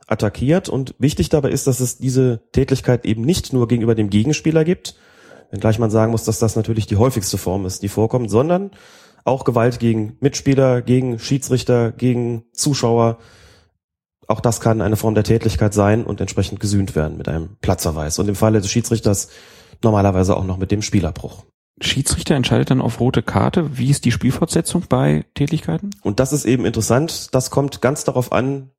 [0.09, 0.69] attackiert.
[0.69, 4.97] Und wichtig dabei ist, dass es diese Tätlichkeit eben nicht nur gegenüber dem Gegenspieler gibt,
[5.53, 8.73] wenngleich man sagen muss, dass das natürlich die häufigste Form ist, die vorkommt, sondern
[9.25, 13.19] auch Gewalt gegen Mitspieler, gegen Schiedsrichter, gegen Zuschauer.
[14.29, 18.19] Auch das kann eine Form der Tätlichkeit sein und entsprechend gesühnt werden mit einem Platzverweis.
[18.19, 19.29] Und im Falle des Schiedsrichters
[19.83, 21.45] normalerweise auch noch mit dem Spielerbruch.
[21.81, 23.77] Schiedsrichter entscheidet dann auf rote Karte.
[23.77, 25.91] Wie ist die Spielfortsetzung bei Tätlichkeiten?
[26.03, 27.35] Und das ist eben interessant.
[27.35, 28.71] Das kommt ganz darauf an,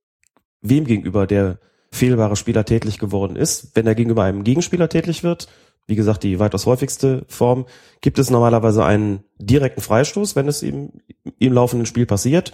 [0.61, 1.59] wem gegenüber der
[1.91, 3.75] fehlbare Spieler tätlich geworden ist.
[3.75, 5.47] Wenn er gegenüber einem Gegenspieler tätlich wird,
[5.87, 7.65] wie gesagt, die weitaus häufigste Form,
[8.01, 10.91] gibt es normalerweise einen direkten Freistoß, wenn es im,
[11.37, 12.53] im laufenden Spiel passiert.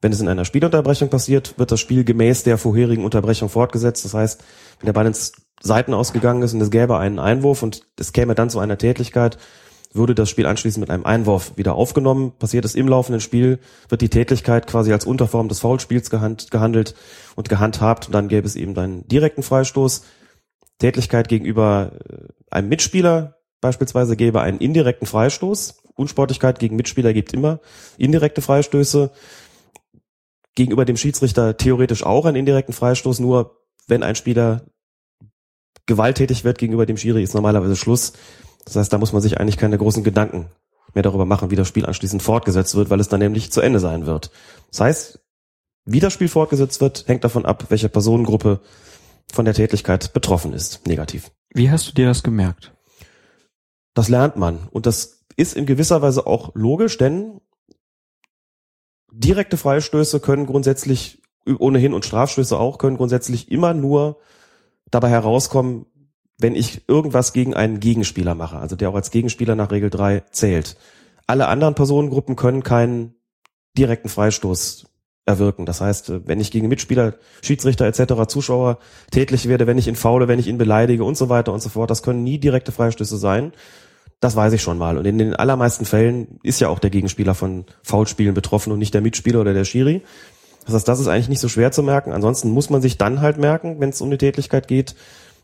[0.00, 4.04] Wenn es in einer Spielunterbrechung passiert, wird das Spiel gemäß der vorherigen Unterbrechung fortgesetzt.
[4.04, 4.44] Das heißt,
[4.80, 8.34] wenn der Ball ins Seiten ausgegangen ist und es gäbe einen Einwurf und es käme
[8.34, 9.38] dann zu einer Tätlichkeit,
[9.94, 12.32] würde das Spiel anschließend mit einem Einwurf wieder aufgenommen.
[12.38, 13.58] Passiert es im laufenden Spiel,
[13.88, 16.94] wird die Tätlichkeit quasi als Unterform des Foulspiels gehandelt
[17.34, 20.02] und gehandhabt und dann gäbe es eben einen direkten Freistoß.
[20.78, 22.16] Tätlichkeit gegenüber äh,
[22.50, 25.82] einem Mitspieler beispielsweise gäbe einen indirekten Freistoß.
[25.94, 27.60] Unsportlichkeit gegen Mitspieler gibt immer
[27.96, 29.10] indirekte Freistöße.
[30.56, 34.66] Gegenüber dem Schiedsrichter theoretisch auch einen indirekten Freistoß, nur wenn ein Spieler
[35.86, 38.14] gewalttätig wird gegenüber dem Schiri, ist normalerweise Schluss.
[38.64, 40.50] Das heißt, da muss man sich eigentlich keine großen Gedanken
[40.94, 43.78] mehr darüber machen, wie das Spiel anschließend fortgesetzt wird, weil es dann nämlich zu Ende
[43.78, 44.32] sein wird.
[44.70, 45.20] Das heißt,
[45.84, 48.60] wie das Spiel fortgesetzt wird, hängt davon ab, welche Personengruppe
[49.32, 51.30] von der Tätigkeit betroffen ist, negativ.
[51.50, 52.72] Wie hast du dir das gemerkt?
[53.94, 57.40] Das lernt man und das ist in gewisser Weise auch logisch, denn
[59.10, 61.22] direkte Freistöße können grundsätzlich
[61.58, 64.18] ohnehin und Strafstöße auch können grundsätzlich immer nur
[64.90, 65.86] dabei herauskommen,
[66.38, 70.24] wenn ich irgendwas gegen einen Gegenspieler mache, also der auch als Gegenspieler nach Regel 3
[70.30, 70.76] zählt.
[71.26, 73.14] Alle anderen Personengruppen können keinen
[73.76, 74.86] direkten Freistoß
[75.24, 75.66] erwirken.
[75.66, 78.78] Das heißt, wenn ich gegen Mitspieler, Schiedsrichter etc., Zuschauer
[79.10, 81.68] tätlich werde, wenn ich ihn faule, wenn ich ihn beleidige und so weiter und so
[81.68, 83.52] fort, das können nie direkte Freistöße sein.
[84.20, 84.96] Das weiß ich schon mal.
[84.96, 88.94] Und in den allermeisten Fällen ist ja auch der Gegenspieler von Foulspielen betroffen und nicht
[88.94, 90.02] der Mitspieler oder der Schiri.
[90.64, 92.12] Das heißt, das ist eigentlich nicht so schwer zu merken.
[92.12, 94.94] Ansonsten muss man sich dann halt merken, wenn es um die Tätigkeit geht,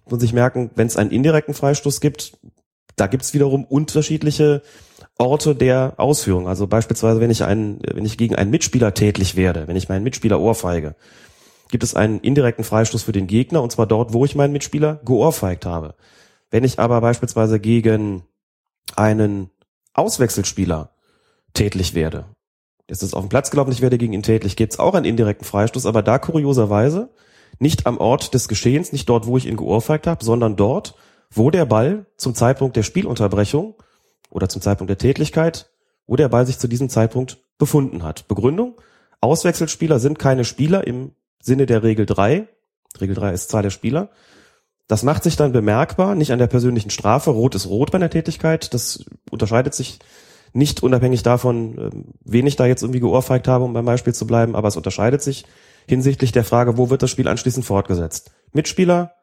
[0.04, 2.38] und sich merken, wenn es einen indirekten Freistoß gibt,
[2.96, 4.62] da gibt es wiederum unterschiedliche
[5.18, 6.48] Orte der Ausführung.
[6.48, 10.02] Also beispielsweise, wenn ich einen, wenn ich gegen einen Mitspieler tätlich werde, wenn ich meinen
[10.02, 10.94] Mitspieler ohrfeige,
[11.70, 15.00] gibt es einen indirekten Freistoß für den Gegner, und zwar dort, wo ich meinen Mitspieler
[15.04, 15.94] geohrfeigt habe.
[16.50, 18.24] Wenn ich aber beispielsweise gegen
[18.98, 19.50] einen
[19.94, 20.90] Auswechselspieler
[21.54, 22.26] tätlich werde,
[22.88, 25.04] jetzt ist auf dem Platz gelaufen, ich werde gegen ihn tätlich, gibt es auch einen
[25.04, 27.10] indirekten Freistoß, aber da kurioserweise
[27.58, 30.94] nicht am Ort des Geschehens, nicht dort, wo ich ihn geohrfeigt habe, sondern dort,
[31.30, 33.74] wo der Ball zum Zeitpunkt der Spielunterbrechung
[34.30, 35.70] oder zum Zeitpunkt der Tätlichkeit,
[36.06, 38.28] wo der Ball sich zu diesem Zeitpunkt befunden hat.
[38.28, 38.80] Begründung,
[39.20, 42.48] Auswechselspieler sind keine Spieler im Sinne der Regel 3.
[43.00, 44.10] Regel 3 ist Zahl der Spieler.
[44.92, 47.30] Das macht sich dann bemerkbar, nicht an der persönlichen Strafe.
[47.30, 48.74] Rot ist rot bei einer Tätigkeit.
[48.74, 50.00] Das unterscheidet sich
[50.52, 54.26] nicht unabhängig davon, ähm, wen ich da jetzt irgendwie geohrfeigt habe, um beim Beispiel zu
[54.26, 55.46] bleiben, aber es unterscheidet sich
[55.88, 58.32] hinsichtlich der Frage, wo wird das Spiel anschließend fortgesetzt.
[58.52, 59.14] Mitspieler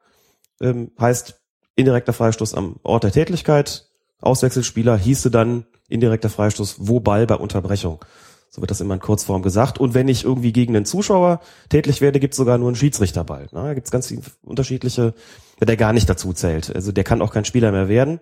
[0.59, 1.39] ähm, heißt
[1.75, 3.91] indirekter Freistoß am Ort der Tätigkeit,
[4.21, 8.03] Auswechselspieler hieße dann indirekter Freistoß, wo Ball bei Unterbrechung.
[8.49, 9.79] So wird das immer in Kurzform gesagt.
[9.79, 13.47] Und wenn ich irgendwie gegen einen Zuschauer tätlich werde, gibt es sogar nur einen Schiedsrichterball.
[13.51, 14.13] Na, da gibt es ganz
[14.43, 15.13] unterschiedliche,
[15.61, 16.75] der gar nicht dazu zählt.
[16.75, 18.19] Also der kann auch kein Spieler mehr werden.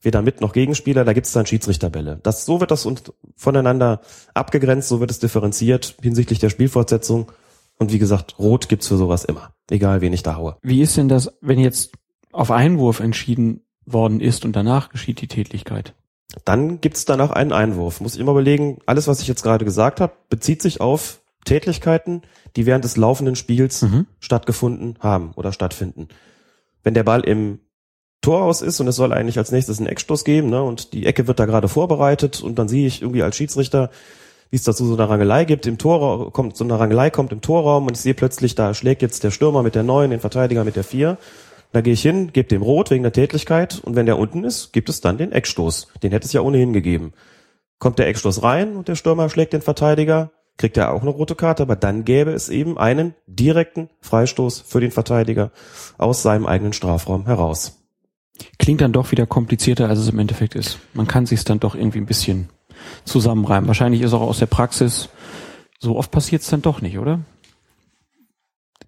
[0.00, 2.20] Weder mit noch Gegenspieler, da gibt es dann Schiedsrichterbälle.
[2.22, 2.86] Das, so wird das
[3.36, 4.02] voneinander
[4.34, 7.32] abgegrenzt, so wird es differenziert hinsichtlich der Spielfortsetzung.
[7.78, 9.54] Und wie gesagt, Rot gibt's für sowas immer.
[9.70, 10.58] Egal, wen ich da haue.
[10.62, 11.92] Wie ist denn das, wenn jetzt
[12.32, 15.94] auf Einwurf entschieden worden ist und danach geschieht die Tätlichkeit?
[16.44, 18.00] Dann gibt's danach einen Einwurf.
[18.00, 22.22] Muss ich immer überlegen, alles, was ich jetzt gerade gesagt habe, bezieht sich auf Tätlichkeiten,
[22.56, 24.06] die während des laufenden Spiels mhm.
[24.20, 26.08] stattgefunden haben oder stattfinden.
[26.82, 27.60] Wenn der Ball im
[28.22, 31.06] Tor aus ist und es soll eigentlich als nächstes einen Eckstoß geben, ne, und die
[31.06, 33.90] Ecke wird da gerade vorbereitet und dann sehe ich irgendwie als Schiedsrichter,
[34.50, 37.40] wie es dazu so eine Rangelei gibt, im Tor kommt so eine Rangelei kommt im
[37.40, 40.64] Torraum und ich sehe plötzlich, da schlägt jetzt der Stürmer mit der neun, den Verteidiger
[40.64, 41.18] mit der vier
[41.74, 44.72] da gehe ich hin, gebe dem Rot wegen der Tätlichkeit und wenn der unten ist,
[44.72, 45.88] gibt es dann den Eckstoß.
[46.02, 47.12] Den hätte es ja ohnehin gegeben.
[47.78, 51.34] Kommt der Eckstoß rein und der Stürmer schlägt den Verteidiger, kriegt er auch eine rote
[51.34, 55.50] Karte, aber dann gäbe es eben einen direkten Freistoß für den Verteidiger
[55.98, 57.80] aus seinem eigenen Strafraum heraus.
[58.58, 60.78] Klingt dann doch wieder komplizierter, als es im Endeffekt ist.
[60.92, 62.48] Man kann sich dann doch irgendwie ein bisschen
[63.04, 63.66] zusammenreimen.
[63.66, 65.08] Wahrscheinlich ist auch aus der Praxis
[65.78, 67.20] so oft passiert es dann doch nicht, oder?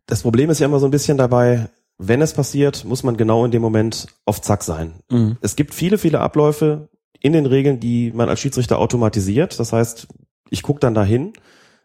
[0.06, 1.68] Das Problem ist ja immer so ein bisschen dabei,
[1.99, 4.94] wenn es passiert, muss man genau in dem Moment auf Zack sein.
[5.10, 5.39] Mhm.
[5.41, 6.89] Es gibt viele, viele Abläufe
[7.20, 9.58] in den Regeln, die man als Schiedsrichter automatisiert.
[9.58, 10.07] Das heißt,
[10.50, 11.33] ich gucke dann dahin,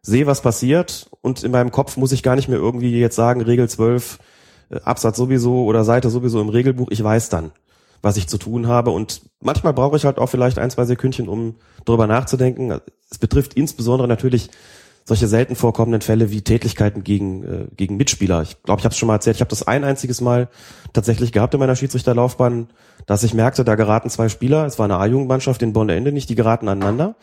[0.01, 3.41] sehe, was passiert und in meinem Kopf muss ich gar nicht mehr irgendwie jetzt sagen,
[3.41, 4.19] Regel 12,
[4.69, 6.90] äh, Absatz sowieso oder Seite sowieso im Regelbuch.
[6.91, 7.51] Ich weiß dann,
[8.01, 11.30] was ich zu tun habe und manchmal brauche ich halt auch vielleicht ein, zwei Sekündchen,
[11.30, 12.80] um darüber nachzudenken.
[13.09, 14.49] Es betrifft insbesondere natürlich
[15.03, 18.41] solche selten vorkommenden Fälle wie Tätlichkeiten gegen, äh, gegen Mitspieler.
[18.43, 20.49] Ich glaube, ich habe es schon mal erzählt, ich habe das ein einziges Mal
[20.93, 22.67] tatsächlich gehabt in meiner Schiedsrichterlaufbahn,
[23.05, 26.30] dass ich merkte, da geraten zwei Spieler, es war eine A-Jugendmannschaft in Bonner Ende nicht,
[26.30, 27.15] die geraten aneinander.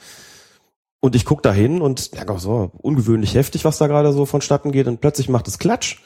[1.00, 4.72] Und ich guck da hin und ja, so ungewöhnlich heftig, was da gerade so vonstatten
[4.72, 4.88] geht.
[4.88, 6.00] Und plötzlich macht es Klatsch.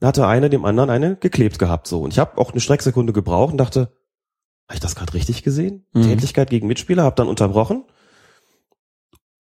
[0.00, 1.86] Da hatte einer dem anderen eine geklebt gehabt.
[1.86, 3.92] so Und ich habe auch eine Strecksekunde gebraucht und dachte,
[4.68, 5.86] habe ich das gerade richtig gesehen?
[5.94, 6.02] Mhm.
[6.02, 7.84] Tätlichkeit gegen Mitspieler, habe dann unterbrochen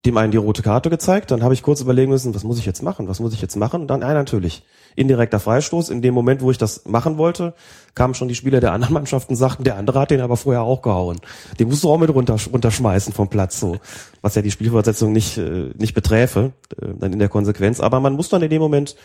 [0.06, 2.66] dem einen die rote Karte gezeigt, dann habe ich kurz überlegen müssen, was muss ich
[2.66, 3.82] jetzt machen, was muss ich jetzt machen?
[3.82, 4.64] Und dann, ja, natürlich,
[4.95, 5.90] indirekter Freistoß.
[5.90, 7.53] In dem Moment, wo ich das machen wollte,
[7.95, 10.61] kamen schon die Spieler der anderen Mannschaften und sagten, der andere hat den aber vorher
[10.61, 11.19] auch gehauen.
[11.59, 13.77] Den musst du auch mit runter, runterschmeißen vom Platz, so.
[14.22, 17.80] Was ja die Spielfortsetzung nicht, äh, nicht beträfe, äh, dann in der Konsequenz.
[17.80, 18.95] Aber man muss dann in dem Moment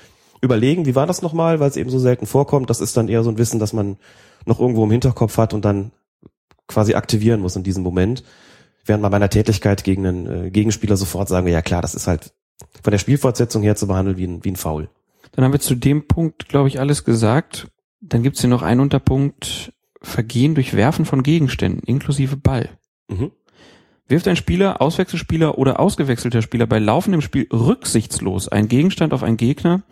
[0.43, 2.71] überlegen, wie war das nochmal, weil es eben so selten vorkommt.
[2.71, 3.97] Das ist dann eher so ein Wissen, das man
[4.47, 5.93] noch irgendwo im Hinterkopf hat und dann
[6.67, 8.23] quasi aktivieren muss in diesem Moment
[8.85, 11.95] während man bei einer Tätigkeit gegen einen äh, Gegenspieler sofort sagen wir, ja klar, das
[11.95, 12.33] ist halt
[12.83, 14.89] von der Spielfortsetzung her zu behandeln wie ein, wie ein Foul.
[15.33, 17.69] Dann haben wir zu dem Punkt, glaube ich, alles gesagt.
[18.01, 22.71] Dann gibt es hier noch einen Unterpunkt Vergehen durch Werfen von Gegenständen, inklusive Ball.
[23.09, 23.33] Mhm.
[24.11, 29.37] Wirft ein Spieler, Auswechselspieler oder ausgewechselter Spieler bei laufendem Spiel rücksichtslos einen Gegenstand auf einen
[29.37, 29.83] Gegner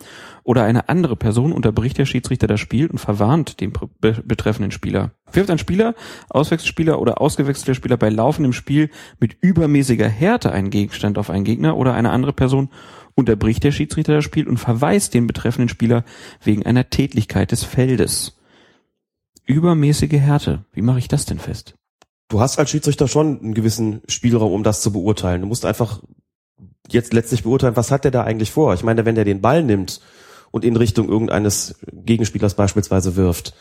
[0.42, 5.12] oder eine andere Person, unterbricht der Schiedsrichter das Spiel und verwarnt den betreffenden Spieler.
[5.30, 5.94] Wirft ein Spieler,
[6.30, 8.90] Auswechselspieler oder ausgewechselter Spieler bei laufendem Spiel
[9.20, 12.70] mit übermäßiger Härte einen Gegenstand auf einen Gegner oder eine andere Person,
[13.14, 16.04] unterbricht der Schiedsrichter das Spiel und verweist den betreffenden Spieler
[16.42, 18.36] wegen einer Tätlichkeit des Feldes.
[19.44, 20.64] Übermäßige Härte.
[20.72, 21.76] Wie mache ich das denn fest?
[22.28, 25.40] Du hast als Schiedsrichter schon einen gewissen Spielraum, um das zu beurteilen.
[25.40, 26.02] Du musst einfach
[26.88, 28.74] jetzt letztlich beurteilen, was hat der da eigentlich vor?
[28.74, 30.00] Ich meine, wenn der den Ball nimmt
[30.50, 33.54] und in Richtung irgendeines Gegenspielers beispielsweise wirft,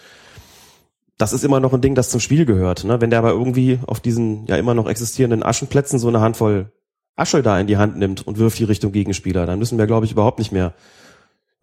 [1.18, 2.84] das ist immer noch ein Ding, das zum Spiel gehört.
[2.84, 3.02] Ne?
[3.02, 6.72] Wenn der aber irgendwie auf diesen ja immer noch existierenden Aschenplätzen so eine Handvoll
[7.16, 10.06] Asche da in die Hand nimmt und wirft die Richtung Gegenspieler, dann müssen wir, glaube
[10.06, 10.76] ich, überhaupt nicht mehr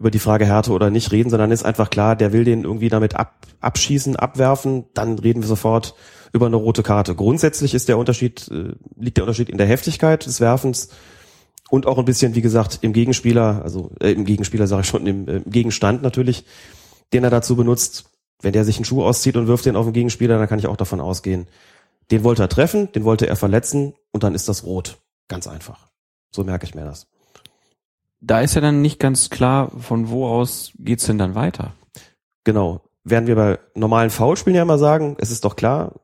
[0.05, 2.91] über die Frage Härte oder nicht reden, sondern ist einfach klar, der will den irgendwie
[2.91, 5.95] damit ab, abschießen, abwerfen, dann reden wir sofort
[6.35, 7.15] über eine rote Karte.
[7.15, 10.91] Grundsätzlich ist der Unterschied, äh, liegt der Unterschied in der Heftigkeit des Werfens
[11.71, 15.07] und auch ein bisschen, wie gesagt, im Gegenspieler, also äh, im Gegenspieler sage ich schon,
[15.07, 16.45] im, äh, im Gegenstand natürlich,
[17.15, 18.11] den er dazu benutzt.
[18.43, 20.67] Wenn der sich einen Schuh auszieht und wirft den auf den Gegenspieler, dann kann ich
[20.67, 21.47] auch davon ausgehen,
[22.11, 24.99] den wollte er treffen, den wollte er verletzen und dann ist das rot.
[25.29, 25.89] Ganz einfach.
[26.31, 27.07] So merke ich mir das.
[28.27, 31.75] Da ist ja dann nicht ganz klar, von wo aus geht's denn dann weiter?
[32.45, 32.81] Genau.
[33.05, 36.01] Werden wir bei normalen Foulspielen ja immer sagen, es ist doch klar,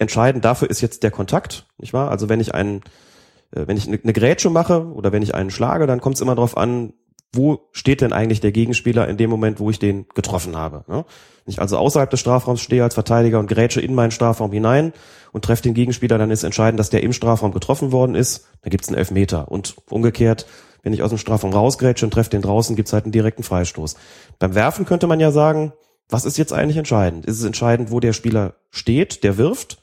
[0.00, 2.10] entscheidend dafür ist jetzt der Kontakt, nicht wahr?
[2.10, 2.78] Also wenn ich einen,
[3.52, 6.22] äh, wenn ich eine, eine Grätsche mache oder wenn ich einen schlage, dann kommt es
[6.22, 6.92] immer darauf an,
[7.32, 10.84] wo steht denn eigentlich der Gegenspieler in dem Moment, wo ich den getroffen habe.
[10.88, 11.04] Ne?
[11.44, 14.92] Wenn ich also außerhalb des Strafraums stehe als Verteidiger und grätsche in meinen Strafraum hinein
[15.30, 18.70] und treffe den Gegenspieler, dann ist entscheidend, dass der im Strafraum getroffen worden ist, dann
[18.70, 19.52] gibt es einen Elfmeter.
[19.52, 20.46] Und umgekehrt,
[20.82, 23.42] wenn ich aus dem Strafraum rausgrätsche und treffe den draußen, gibt es halt einen direkten
[23.42, 23.96] Freistoß.
[24.38, 25.72] Beim Werfen könnte man ja sagen,
[26.08, 27.26] was ist jetzt eigentlich entscheidend?
[27.26, 29.82] Ist es entscheidend, wo der Spieler steht, der wirft?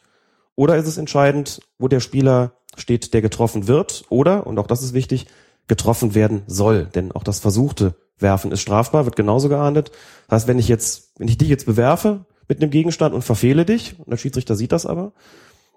[0.55, 4.05] Oder ist es entscheidend, wo der Spieler steht, der getroffen wird?
[4.09, 5.27] Oder, und auch das ist wichtig,
[5.67, 6.85] getroffen werden soll.
[6.85, 9.91] Denn auch das versuchte Werfen ist strafbar, wird genauso geahndet.
[10.27, 13.65] Das heißt, wenn ich jetzt, wenn ich dich jetzt bewerfe mit einem Gegenstand und verfehle
[13.65, 15.13] dich, und der Schiedsrichter sieht das aber,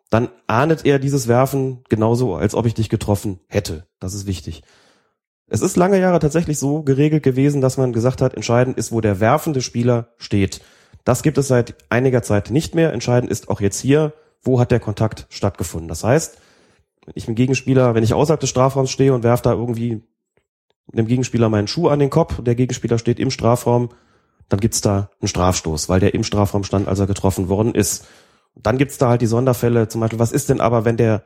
[0.09, 3.87] dann ahndet er dieses Werfen genauso, als ob ich dich getroffen hätte.
[4.01, 4.63] Das ist wichtig.
[5.53, 9.01] Es ist lange Jahre tatsächlich so geregelt gewesen, dass man gesagt hat, entscheidend ist, wo
[9.01, 10.61] der werfende Spieler steht.
[11.05, 12.93] Das gibt es seit einiger Zeit nicht mehr.
[12.93, 14.13] Entscheidend ist auch jetzt hier,
[14.43, 15.89] wo hat der Kontakt stattgefunden.
[15.89, 16.39] Das heißt,
[17.05, 20.05] wenn ich mit Gegenspieler, wenn ich außerhalb des Strafraums stehe und werfe da irgendwie
[20.93, 23.89] dem Gegenspieler meinen Schuh an den Kopf, der Gegenspieler steht im Strafraum,
[24.49, 28.07] dann gibt's da einen Strafstoß, weil der im Strafraum stand, als er getroffen worden ist.
[28.55, 31.25] Dann gibt's da halt die Sonderfälle, zum Beispiel, was ist denn aber, wenn der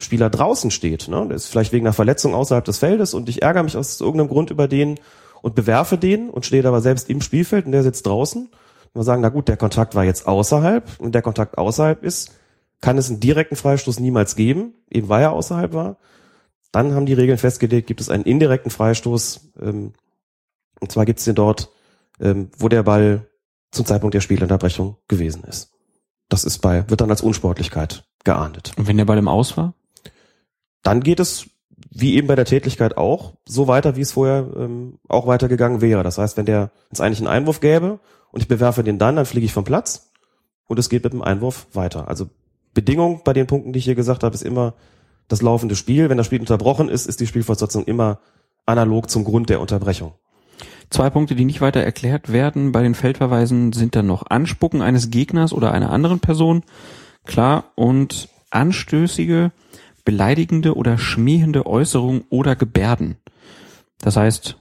[0.00, 1.26] Spieler draußen steht, ne?
[1.28, 4.28] Der ist vielleicht wegen einer Verletzung außerhalb des Feldes und ich ärgere mich aus irgendeinem
[4.28, 4.98] Grund über den
[5.42, 8.44] und bewerfe den und stehe aber selbst im Spielfeld und der sitzt draußen.
[8.44, 12.32] Und wir sagen, na gut, der Kontakt war jetzt außerhalb und der Kontakt außerhalb ist,
[12.80, 15.96] kann es einen direkten Freistoß niemals geben, eben weil er außerhalb war.
[16.72, 19.52] Dann haben die Regeln festgelegt, gibt es einen indirekten Freistoß.
[19.62, 19.92] Ähm,
[20.80, 21.70] und zwar gibt es den dort,
[22.20, 23.28] ähm, wo der Ball
[23.70, 25.72] zum Zeitpunkt der Spielunterbrechung gewesen ist.
[26.28, 28.72] Das ist bei, wird dann als Unsportlichkeit geahndet.
[28.76, 29.74] Und wenn der Ball im Aus war?
[30.84, 31.46] Dann geht es,
[31.90, 36.04] wie eben bei der Tätigkeit auch, so weiter, wie es vorher ähm, auch weitergegangen wäre.
[36.04, 37.98] Das heißt, wenn der jetzt eigentlich einen Einwurf gäbe
[38.30, 40.12] und ich bewerfe den dann, dann fliege ich vom Platz
[40.68, 42.06] und es geht mit dem Einwurf weiter.
[42.06, 42.28] Also
[42.74, 44.74] Bedingung bei den Punkten, die ich hier gesagt habe, ist immer
[45.28, 46.10] das laufende Spiel.
[46.10, 48.18] Wenn das Spiel unterbrochen ist, ist die Spielfortsetzung immer
[48.66, 50.12] analog zum Grund der Unterbrechung.
[50.90, 55.10] Zwei Punkte, die nicht weiter erklärt werden bei den Feldverweisen, sind dann noch Anspucken eines
[55.10, 56.62] Gegners oder einer anderen Person.
[57.24, 57.64] Klar.
[57.74, 59.50] Und anstößige,
[60.04, 63.16] beleidigende oder schmähende Äußerungen oder Gebärden.
[64.00, 64.58] Das heißt,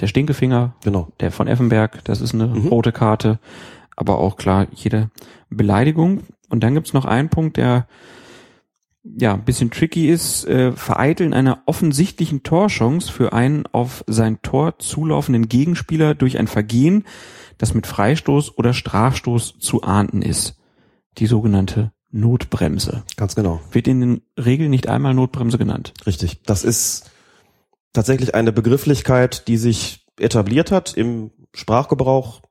[0.00, 1.08] der Stinkefinger, genau.
[1.20, 2.68] der von Effenberg, das ist eine mhm.
[2.68, 3.38] rote Karte.
[3.94, 5.10] Aber auch klar, jede
[5.50, 6.22] Beleidigung.
[6.48, 7.86] Und dann gibt's noch einen Punkt, der
[9.04, 14.78] ja, ein bisschen tricky ist, äh, Vereiteln einer offensichtlichen Torchance für einen auf sein Tor
[14.78, 17.04] zulaufenden Gegenspieler durch ein Vergehen,
[17.58, 20.56] das mit Freistoß oder Strafstoß zu ahnden ist.
[21.18, 23.02] Die sogenannte Notbremse.
[23.16, 23.60] Ganz genau.
[23.72, 25.94] Wird in den Regeln nicht einmal Notbremse genannt.
[26.06, 26.42] Richtig.
[26.42, 27.10] Das ist
[27.92, 32.42] tatsächlich eine Begrifflichkeit, die sich etabliert hat im Sprachgebrauch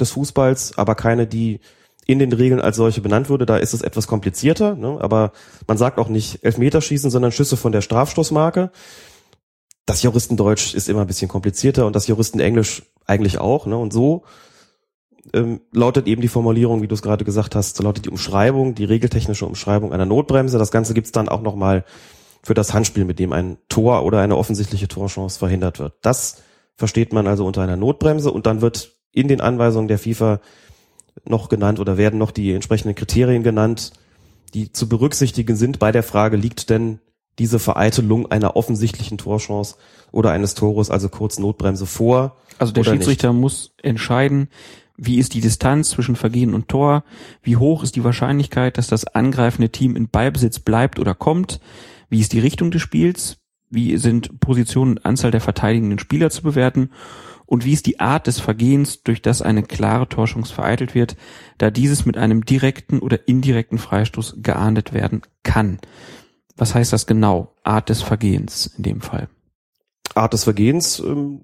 [0.00, 1.60] des Fußballs, aber keine, die
[2.06, 3.44] in den Regeln als solche benannt wurde.
[3.44, 4.98] Da ist es etwas komplizierter, ne?
[5.00, 5.32] aber
[5.66, 8.70] man sagt auch nicht Elfmeterschießen, sondern Schüsse von der Strafstoßmarke.
[9.84, 13.66] Das Juristendeutsch ist immer ein bisschen komplizierter und das Juristenenglisch eigentlich auch.
[13.66, 13.76] Ne?
[13.76, 14.24] Und so
[15.32, 18.84] ähm, lautet eben die Formulierung, wie du es gerade gesagt hast, lautet die Umschreibung, die
[18.84, 20.58] regeltechnische Umschreibung einer Notbremse.
[20.58, 21.84] Das Ganze gibt's dann auch nochmal
[22.42, 25.94] für das Handspiel, mit dem ein Tor oder eine offensichtliche Torchance verhindert wird.
[26.02, 26.42] Das
[26.76, 30.40] versteht man also unter einer Notbremse und dann wird in den Anweisungen der FIFA
[31.24, 33.92] noch genannt oder werden noch die entsprechenden Kriterien genannt,
[34.54, 37.00] die zu berücksichtigen sind bei der Frage, liegt denn
[37.38, 39.76] diese Vereitelung einer offensichtlichen Torchance
[40.10, 42.36] oder eines Tores, also kurz Notbremse vor?
[42.58, 43.40] Also der Schiedsrichter nicht?
[43.40, 44.48] muss entscheiden,
[44.98, 47.04] wie ist die Distanz zwischen Vergehen und Tor,
[47.40, 51.60] wie hoch ist die Wahrscheinlichkeit, dass das angreifende Team in Ballbesitz bleibt oder kommt,
[52.10, 53.38] wie ist die Richtung des Spiels,
[53.70, 56.90] wie sind Position und Anzahl der verteidigenden Spieler zu bewerten
[57.46, 61.16] und wie ist die Art des Vergehens, durch das eine klare Torschance vereitelt wird,
[61.58, 65.78] da dieses mit einem direkten oder indirekten Freistoß geahndet werden kann.
[66.56, 67.54] Was heißt das genau?
[67.62, 69.28] Art des Vergehens in dem Fall.
[70.14, 71.42] Art des Vergehens ähm,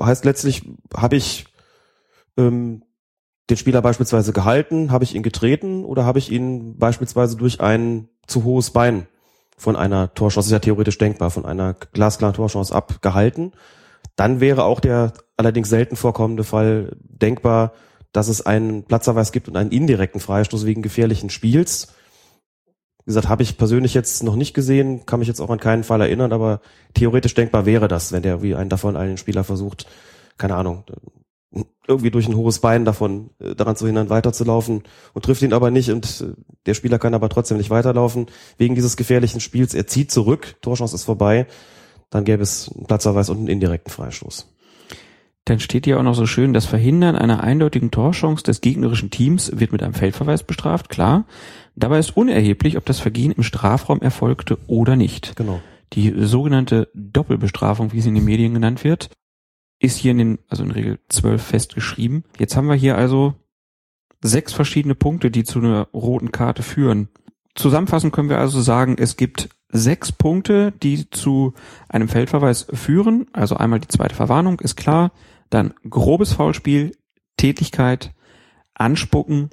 [0.00, 0.66] heißt letztlich,
[0.96, 1.44] habe ich
[2.38, 2.82] ähm,
[3.50, 8.08] den Spieler beispielsweise gehalten, habe ich ihn getreten oder habe ich ihn beispielsweise durch ein
[8.26, 9.06] zu hohes Bein
[9.56, 13.52] von einer Torchance, ist ja theoretisch denkbar, von einer glasklaren Torchance abgehalten.
[14.16, 17.72] Dann wäre auch der allerdings selten vorkommende Fall denkbar,
[18.12, 21.88] dass es einen Platzerweis gibt und einen indirekten Freistoß wegen gefährlichen Spiels.
[23.04, 25.84] Wie gesagt, habe ich persönlich jetzt noch nicht gesehen, kann mich jetzt auch an keinen
[25.84, 26.60] Fall erinnern, aber
[26.94, 29.86] theoretisch denkbar wäre das, wenn der wie einen davon einen Spieler versucht,
[30.38, 30.84] keine Ahnung,
[31.86, 35.70] irgendwie durch ein hohes Bein davon äh, daran zu hindern, weiterzulaufen und trifft ihn aber
[35.70, 38.26] nicht und äh, der Spieler kann aber trotzdem nicht weiterlaufen
[38.58, 39.74] wegen dieses gefährlichen Spiels.
[39.74, 41.46] Er zieht zurück, Torchance ist vorbei,
[42.10, 44.48] dann gäbe es einen Platzverweis und einen indirekten Freistoß.
[45.44, 49.52] Dann steht hier auch noch so schön, das Verhindern einer eindeutigen Torchance des gegnerischen Teams
[49.58, 51.26] wird mit einem Feldverweis bestraft, klar.
[51.76, 55.36] Dabei ist unerheblich, ob das Vergehen im Strafraum erfolgte oder nicht.
[55.36, 55.60] Genau.
[55.92, 59.10] Die sogenannte Doppelbestrafung, wie sie in den Medien genannt wird,
[59.84, 62.24] ist hier in den, also in Regel 12 festgeschrieben.
[62.38, 63.34] Jetzt haben wir hier also
[64.22, 67.08] sechs verschiedene Punkte, die zu einer roten Karte führen.
[67.54, 71.54] Zusammenfassend können wir also sagen, es gibt sechs Punkte, die zu
[71.88, 73.26] einem Feldverweis führen.
[73.32, 75.12] Also einmal die zweite Verwarnung, ist klar.
[75.50, 76.96] Dann grobes Foulspiel,
[77.36, 78.12] Tätigkeit,
[78.72, 79.50] Anspucken,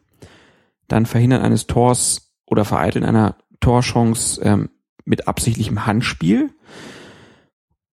[0.87, 4.69] dann Verhindern eines Tors oder Vereiteln einer Torchance ähm,
[5.05, 6.51] mit absichtlichem Handspiel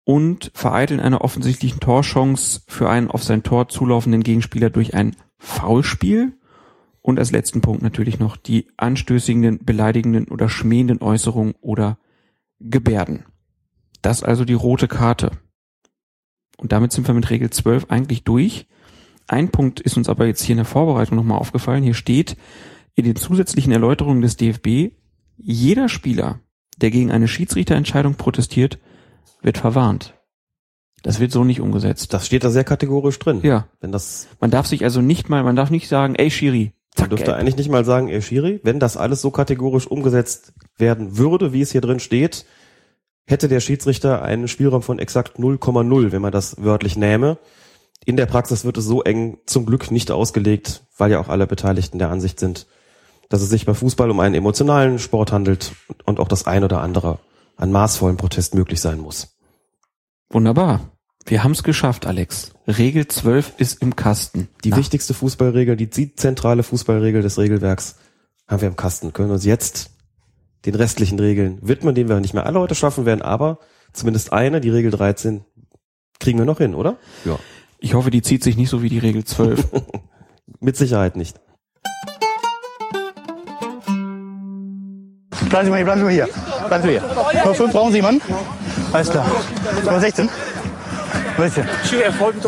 [0.04, 6.34] und Vereiteln einer offensichtlichen Torchance für einen auf sein Tor zulaufenden Gegenspieler durch ein Foulspiel.
[7.02, 11.98] Und als letzten Punkt natürlich noch die anstößigen, beleidigenden oder schmähenden Äußerungen oder
[12.60, 13.26] Gebärden.
[14.02, 15.32] Das also die rote Karte.
[16.58, 18.68] Und damit sind wir mit Regel 12 eigentlich durch.
[19.28, 21.84] Ein Punkt ist uns aber jetzt hier in der Vorbereitung nochmal aufgefallen.
[21.84, 22.38] Hier steht
[22.96, 24.94] in den zusätzlichen Erläuterungen des DFB,
[25.38, 26.40] jeder Spieler,
[26.78, 28.80] der gegen eine Schiedsrichterentscheidung protestiert,
[29.42, 30.14] wird verwarnt.
[31.04, 32.14] Das wird so nicht umgesetzt.
[32.14, 33.40] Das steht da sehr kategorisch drin.
[33.44, 33.68] Ja.
[33.80, 37.10] Wenn das, Man darf sich also nicht mal, man darf nicht sagen, ey Schiri, man
[37.10, 37.38] dürfte gelb.
[37.38, 41.62] eigentlich nicht mal sagen, ey Schiri, wenn das alles so kategorisch umgesetzt werden würde, wie
[41.62, 42.46] es hier drin steht,
[43.26, 47.38] hätte der Schiedsrichter einen Spielraum von exakt 0,0, wenn man das wörtlich nähme.
[48.06, 51.48] In der Praxis wird es so eng zum Glück nicht ausgelegt, weil ja auch alle
[51.48, 52.68] Beteiligten der Ansicht sind,
[53.30, 55.72] dass es sich bei Fußball um einen emotionalen Sport handelt
[56.06, 57.20] und auch das ein oder andere
[57.62, 59.38] an maßvollem Protest möglich sein muss.
[60.30, 60.92] Wunderbar.
[61.26, 62.54] Wir haben es geschafft, Alex.
[62.68, 64.48] Regel 12 ist im Kasten.
[64.64, 67.98] Die Na, wichtigste Fußballregel, die zentrale Fußballregel des Regelwerks
[68.48, 69.14] haben wir im Kasten.
[69.14, 69.92] Können uns jetzt
[70.66, 73.60] den restlichen Regeln widmen, den wir nicht mehr alle heute schaffen werden, aber
[73.94, 75.46] zumindest eine, die Regel 13,
[76.20, 76.98] kriegen wir noch hin, oder?
[77.26, 77.38] Ja.
[77.80, 79.68] Ich hoffe, die zieht sich nicht so wie die Regel 12.
[80.60, 81.40] Mit Sicherheit nicht.
[85.52, 86.28] Bleiben Sie mal hier, bleiben Sie mal hier.
[86.68, 87.02] Bleiben Sie hier.
[87.44, 88.22] Nummer 5 brauchen Sie jemanden?
[88.94, 89.26] Alles klar.
[89.86, 90.30] Nummer 16.
[91.38, 91.66] 16.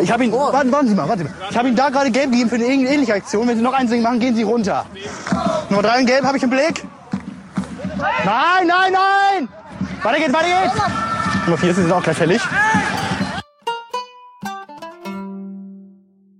[0.03, 1.33] Ich habe ihn, warten, warten Sie mal, warten Sie mal.
[1.49, 3.47] Ich habe Ihnen da gerade gelb gegeben für eine ähn- ähnliche Aktion.
[3.47, 4.85] Wenn Sie noch eins machen, gehen Sie runter.
[5.69, 6.83] Nummer 3 in gelb, habe ich im Blick.
[7.97, 9.49] Nein, nein, nein!
[10.03, 11.45] Weiter geht's, weiter geht's!
[11.45, 12.41] Nummer 4 ist jetzt auch gleich fällig.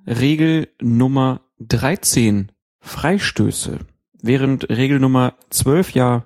[0.08, 2.52] Regel Nummer 13.
[2.82, 3.80] Freistöße.
[4.22, 6.24] Während Regel Nummer 12 ja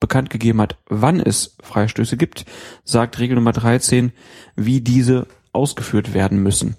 [0.00, 2.44] bekannt gegeben hat, wann es Freistöße gibt,
[2.84, 4.12] sagt Regel Nummer 13,
[4.56, 6.76] wie diese ausgeführt werden müssen.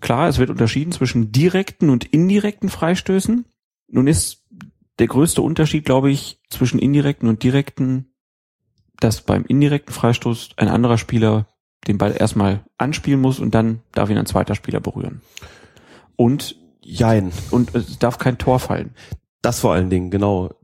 [0.00, 3.46] Klar, es wird unterschieden zwischen direkten und indirekten Freistößen.
[3.88, 4.44] Nun ist
[4.98, 8.12] der größte Unterschied, glaube ich, zwischen indirekten und direkten,
[9.00, 11.48] dass beim indirekten Freistoß ein anderer Spieler
[11.86, 15.22] den Ball erstmal anspielen muss und dann darf ihn ein zweiter Spieler berühren.
[16.16, 17.32] Und Jein.
[17.50, 18.94] und es darf kein Tor fallen.
[19.42, 20.54] Das vor allen Dingen, genau.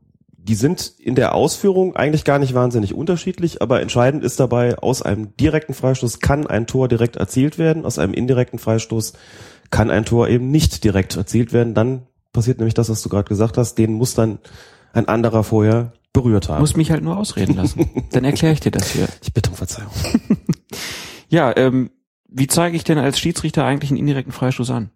[0.45, 5.01] Die sind in der Ausführung eigentlich gar nicht wahnsinnig unterschiedlich, aber entscheidend ist dabei, aus
[5.01, 9.13] einem direkten Freistoß kann ein Tor direkt erzielt werden, aus einem indirekten Freistoß
[9.71, 11.75] kann ein Tor eben nicht direkt erzielt werden.
[11.75, 14.39] Dann passiert nämlich das, was du gerade gesagt hast, den muss dann
[14.93, 16.61] ein anderer vorher berührt haben.
[16.61, 17.91] Muss mich halt nur ausreden lassen.
[18.13, 19.09] Dann erkläre ich dir das hier.
[19.23, 19.91] Ich bitte um Verzeihung.
[21.29, 21.91] Ja, ähm,
[22.29, 24.91] wie zeige ich denn als Schiedsrichter eigentlich einen indirekten Freistoß an?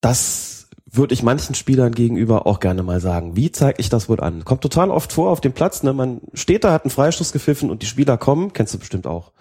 [0.00, 0.51] Das
[0.94, 3.34] würde ich manchen Spielern gegenüber auch gerne mal sagen.
[3.34, 4.44] Wie zeige ich das wohl an?
[4.44, 5.92] Kommt total oft vor auf dem Platz, ne?
[5.92, 9.32] Man steht da, hat einen Freistoß gepfiffen und die Spieler kommen, kennst du bestimmt auch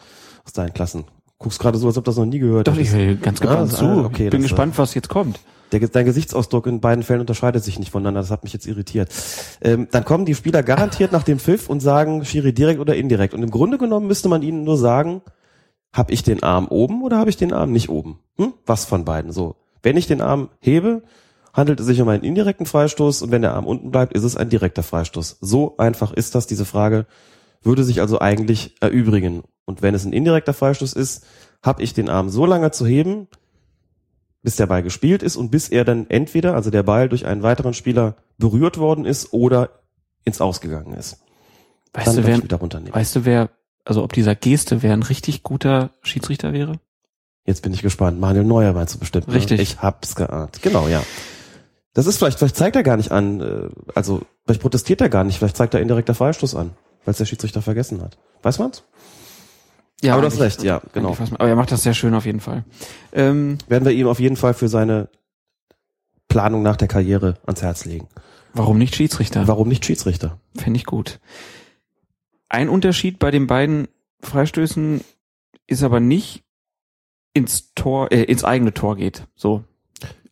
[0.45, 1.03] aus deinen Klassen.
[1.37, 2.95] Guckst gerade so, als ob das noch nie gehört Doch, ich hättest.
[2.95, 3.85] höre ganz Ah, gespannt das- zu.
[3.85, 5.39] ah, okay, ich bin das, gespannt, was jetzt kommt.
[5.71, 8.19] Der, dein Gesichtsausdruck in beiden Fällen unterscheidet sich nicht voneinander.
[8.21, 9.09] Das hat mich jetzt irritiert.
[9.61, 13.33] Ähm, dann kommen die Spieler garantiert nach dem Pfiff und sagen, Schiri direkt oder indirekt.
[13.33, 15.21] Und im Grunde genommen müsste man ihnen nur sagen,
[15.93, 18.19] habe ich den Arm oben oder habe ich den Arm nicht oben?
[18.37, 18.53] Hm?
[18.65, 19.31] Was von beiden?
[19.31, 21.03] So, wenn ich den Arm hebe,
[21.53, 24.37] handelt es sich um einen indirekten Freistoß und wenn der Arm unten bleibt, ist es
[24.37, 25.37] ein direkter Freistoß.
[25.41, 26.47] So einfach ist das.
[26.47, 27.05] Diese Frage
[27.61, 29.43] würde sich also eigentlich erübrigen.
[29.65, 31.25] Und wenn es ein indirekter Freistoß ist,
[31.61, 33.27] habe ich den Arm so lange zu heben,
[34.41, 37.43] bis der Ball gespielt ist und bis er dann entweder, also der Ball durch einen
[37.43, 39.69] weiteren Spieler berührt worden ist oder
[40.23, 41.19] ins Ausgegangen ist.
[41.93, 43.49] Weißt Dann du, wer, weißt du, wer,
[43.85, 46.79] also ob dieser Geste, wer ein richtig guter Schiedsrichter wäre?
[47.45, 48.19] Jetzt bin ich gespannt.
[48.19, 49.27] Manuel Neuer meinst du bestimmt.
[49.27, 49.33] Ne?
[49.33, 49.59] Richtig.
[49.59, 50.61] Ich hab's geahnt.
[50.61, 51.03] Genau, ja.
[51.93, 55.23] Das ist vielleicht, vielleicht zeigt er gar nicht an, äh, also vielleicht protestiert er gar
[55.23, 56.71] nicht, vielleicht zeigt er indirekter Freistoß an,
[57.03, 58.17] weil es der Schiedsrichter vergessen hat.
[58.43, 58.83] Weiß man's?
[60.01, 61.15] Ja, aber du hast recht, ja, genau.
[61.33, 62.63] Aber er macht das sehr schön auf jeden Fall.
[63.11, 65.09] Ähm, Werden wir ihm auf jeden Fall für seine
[66.27, 68.07] Planung nach der Karriere ans Herz legen.
[68.53, 69.47] warum nicht Schiedsrichter?
[69.47, 70.39] Warum nicht Schiedsrichter?
[70.55, 71.19] Fände ich gut.
[72.49, 73.89] Ein Unterschied bei den beiden
[74.21, 75.01] Freistößen
[75.67, 76.43] ist aber nicht
[77.33, 79.27] ins Tor, äh, ins eigene Tor geht.
[79.35, 79.63] So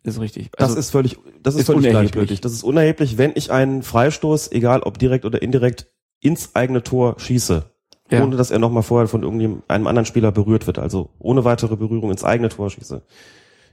[0.03, 0.49] ist richtig.
[0.57, 2.11] Das Also, ist völlig, das ist, ist völlig unerheblich.
[2.11, 2.41] gleichgültig.
[2.41, 5.87] Das ist unerheblich, wenn ich einen Freistoß, egal ob direkt oder indirekt,
[6.21, 7.65] ins eigene Tor schieße.
[8.11, 8.23] Ja.
[8.23, 11.75] ohne dass er nochmal vorher von irgendeinem einem anderen Spieler berührt wird, also ohne weitere
[11.75, 13.03] Berührung ins eigene Tor schieße,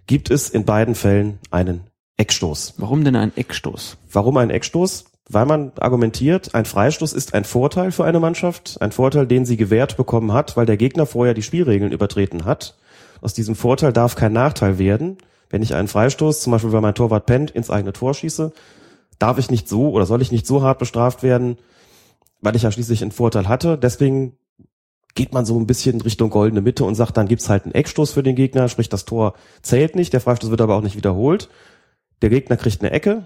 [0.07, 1.87] gibt es in beiden Fällen einen
[2.19, 2.75] Eckstoß.
[2.77, 3.97] Warum denn ein Eckstoß?
[4.13, 5.07] Warum ein Eckstoß?
[5.31, 9.57] Weil man argumentiert, ein Freistoß ist ein Vorteil für eine Mannschaft, ein Vorteil, den sie
[9.57, 12.77] gewährt bekommen hat, weil der Gegner vorher die Spielregeln übertreten hat.
[13.23, 15.17] Aus diesem Vorteil darf kein Nachteil werden.
[15.51, 18.53] Wenn ich einen Freistoß, zum Beispiel weil mein Torwart pennt, ins eigene Tor schieße,
[19.19, 21.59] darf ich nicht so oder soll ich nicht so hart bestraft werden,
[22.41, 23.79] weil ich ja schließlich einen Vorteil hatte.
[23.79, 24.37] Deswegen
[25.15, 28.13] geht man so ein bisschen Richtung goldene Mitte und sagt, dann gibt's halt einen Eckstoß
[28.13, 31.49] für den Gegner, sprich das Tor zählt nicht, der Freistoß wird aber auch nicht wiederholt.
[32.23, 33.25] Der Gegner kriegt eine Ecke,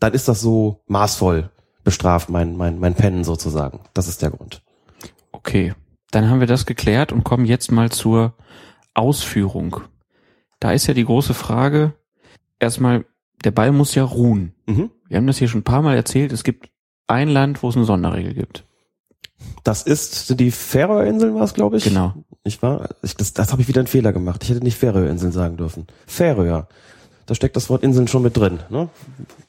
[0.00, 1.50] dann ist das so maßvoll
[1.84, 3.80] bestraft, mein, mein, mein Pennen sozusagen.
[3.92, 4.62] Das ist der Grund.
[5.32, 5.74] Okay,
[6.10, 8.34] dann haben wir das geklärt und kommen jetzt mal zur
[8.94, 9.82] Ausführung.
[10.64, 11.92] Da ist ja die große Frage,
[12.58, 13.04] erstmal,
[13.44, 14.54] der Ball muss ja ruhen.
[14.64, 14.90] Mhm.
[15.08, 16.70] Wir haben das hier schon ein paar Mal erzählt, es gibt
[17.06, 18.64] ein Land, wo es eine Sonderregel gibt.
[19.62, 21.84] Das ist, die Färöerinseln war es, glaube ich?
[21.84, 22.14] Genau.
[22.44, 24.42] Ich war, ich, das, das habe ich wieder einen Fehler gemacht.
[24.42, 25.86] Ich hätte nicht Färöerinseln sagen dürfen.
[26.06, 26.66] Färöer.
[27.26, 28.60] Da steckt das Wort Inseln schon mit drin.
[28.70, 28.88] Ne?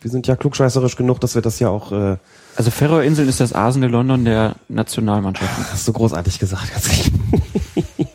[0.02, 1.94] Wir sind ja klugscheißerisch genug, dass wir das ja auch.
[1.94, 2.18] Äh,
[2.58, 5.66] Also Färöerinseln ist das Asende London der Nationalmannschaften.
[5.72, 6.90] Hast du großartig gesagt, ganz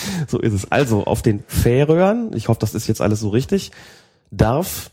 [0.28, 0.70] So ist es.
[0.72, 3.70] Also auf den Färöern, ich hoffe, das ist jetzt alles so richtig,
[4.30, 4.90] darf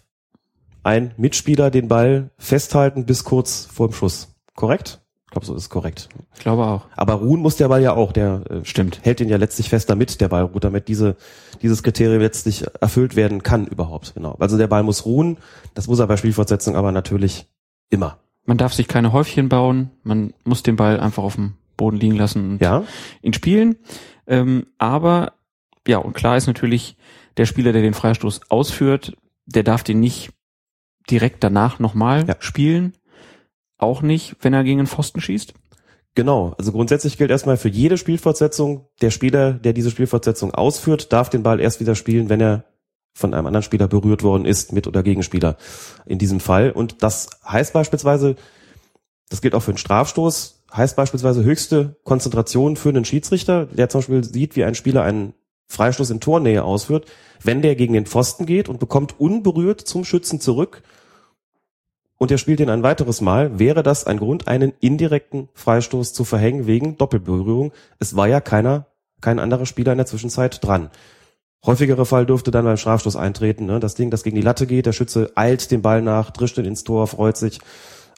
[0.84, 4.30] ein Mitspieler den Ball festhalten bis kurz vor dem Schuss.
[4.56, 5.02] Korrekt?
[5.26, 6.10] Ich glaube, so ist es korrekt.
[6.34, 6.86] Ich glaube auch.
[6.96, 8.12] Aber ruhen muss der Ball ja auch.
[8.14, 9.00] Der äh, Stimmt.
[9.04, 11.18] hält ihn ja letztlich fest, damit der Ball ruht, damit diese,
[11.62, 14.16] dieses Kriterium letztlich erfüllt werden kann überhaupt.
[14.16, 14.36] Genau.
[14.40, 15.38] Also der Ball muss ruhen.
[15.76, 17.48] Das muss er bei Spielfortsetzung aber natürlich
[17.92, 18.18] immer.
[18.46, 22.16] Man darf sich keine Häufchen bauen, man muss den Ball einfach auf dem Boden liegen
[22.16, 22.84] lassen und Ja.
[23.22, 23.76] ihn spielen.
[24.30, 25.34] Ähm, aber
[25.88, 26.96] ja, und klar ist natürlich,
[27.36, 30.32] der Spieler, der den Freistoß ausführt, der darf den nicht
[31.10, 32.94] direkt danach nochmal spielen.
[33.78, 35.54] Auch nicht, wenn er gegen den Pfosten schießt.
[36.16, 36.54] Genau.
[36.58, 41.44] Also grundsätzlich gilt erstmal für jede Spielfortsetzung, der Spieler, der diese Spielfortsetzung ausführt, darf den
[41.44, 42.66] Ball erst wieder spielen, wenn er
[43.14, 45.58] von einem anderen Spieler berührt worden ist, mit oder Gegenspieler
[46.06, 46.72] in diesem Fall.
[46.72, 48.36] Und das heißt beispielsweise,
[49.30, 54.00] das gilt auch für einen Strafstoß, heißt beispielsweise höchste Konzentration für einen Schiedsrichter, der zum
[54.00, 55.34] Beispiel sieht, wie ein Spieler einen
[55.68, 57.06] Freistoß in Tornähe ausführt,
[57.44, 60.82] wenn der gegen den Pfosten geht und bekommt unberührt zum Schützen zurück
[62.20, 66.26] und er spielt ihn ein weiteres Mal, wäre das ein Grund, einen indirekten Freistoß zu
[66.26, 67.72] verhängen wegen Doppelberührung.
[67.98, 68.88] Es war ja keiner,
[69.22, 70.90] kein anderer Spieler in der Zwischenzeit dran.
[71.66, 73.66] Häufigere Fall dürfte dann beim Strafstoß eintreten.
[73.66, 73.80] Ne?
[73.80, 76.66] Das Ding, das gegen die Latte geht, der Schütze eilt den Ball nach, drischt ihn
[76.66, 77.60] ins Tor, freut sich.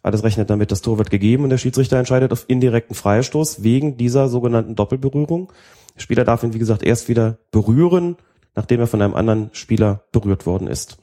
[0.04, 3.98] Alles rechnet damit, das Tor wird gegeben und der Schiedsrichter entscheidet auf indirekten Freistoß wegen
[3.98, 5.52] dieser sogenannten Doppelberührung.
[5.96, 8.18] Der Spieler darf ihn, wie gesagt, erst wieder berühren,
[8.56, 10.98] nachdem er von einem anderen Spieler berührt worden ist.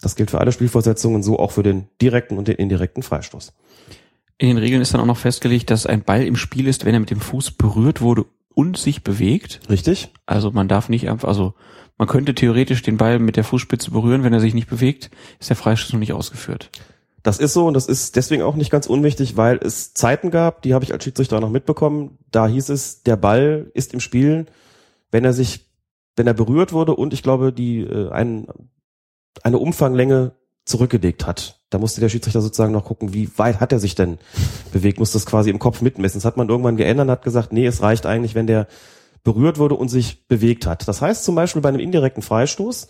[0.00, 3.52] Das gilt für alle Spielfortsetzungen, so auch für den direkten und den indirekten Freistoß.
[4.38, 6.94] In den Regeln ist dann auch noch festgelegt, dass ein Ball im Spiel ist, wenn
[6.94, 9.60] er mit dem Fuß berührt wurde und sich bewegt.
[9.68, 10.12] Richtig.
[10.24, 11.54] Also man darf nicht einfach, also
[11.98, 15.50] man könnte theoretisch den Ball mit der Fußspitze berühren, wenn er sich nicht bewegt, ist
[15.50, 16.70] der Freistoß noch nicht ausgeführt.
[17.22, 20.62] Das ist so und das ist deswegen auch nicht ganz unwichtig, weil es Zeiten gab,
[20.62, 22.18] die habe ich als Schiedsrichter noch mitbekommen.
[22.30, 24.46] Da hieß es, der Ball ist im Spiel,
[25.10, 25.66] wenn er sich,
[26.16, 28.46] wenn er berührt wurde und ich glaube, die äh, ein,
[29.42, 30.32] eine Umfanglänge
[30.64, 31.60] zurückgelegt hat.
[31.68, 34.18] Da musste der Schiedsrichter sozusagen noch gucken, wie weit hat er sich denn
[34.72, 36.18] bewegt, muss das quasi im Kopf mitmessen.
[36.18, 38.66] Das hat man irgendwann geändert und hat gesagt, nee, es reicht eigentlich, wenn der
[39.22, 40.88] berührt wurde und sich bewegt hat.
[40.88, 42.88] Das heißt zum Beispiel bei einem indirekten Freistoß,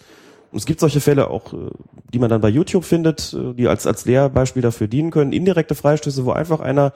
[0.52, 1.70] es gibt solche Fälle auch, äh,
[2.12, 5.74] die man dann bei YouTube findet, äh, die als, als Lehrbeispiel dafür dienen können, indirekte
[5.74, 6.92] Freistöße, wo einfach einer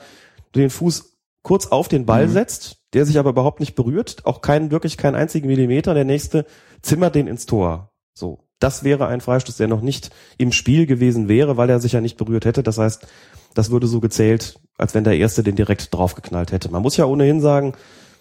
[0.54, 2.32] den Fuß kurz auf den Ball Mhm.
[2.32, 6.46] setzt, der sich aber überhaupt nicht berührt, auch keinen, wirklich keinen einzigen Millimeter, der nächste
[6.82, 7.90] zimmert den ins Tor.
[8.14, 8.40] So.
[8.60, 12.00] Das wäre ein Freistoß, der noch nicht im Spiel gewesen wäre, weil er sich ja
[12.00, 12.62] nicht berührt hätte.
[12.62, 13.06] Das heißt,
[13.52, 16.70] das würde so gezählt, als wenn der Erste den direkt draufgeknallt hätte.
[16.70, 17.74] Man muss ja ohnehin sagen,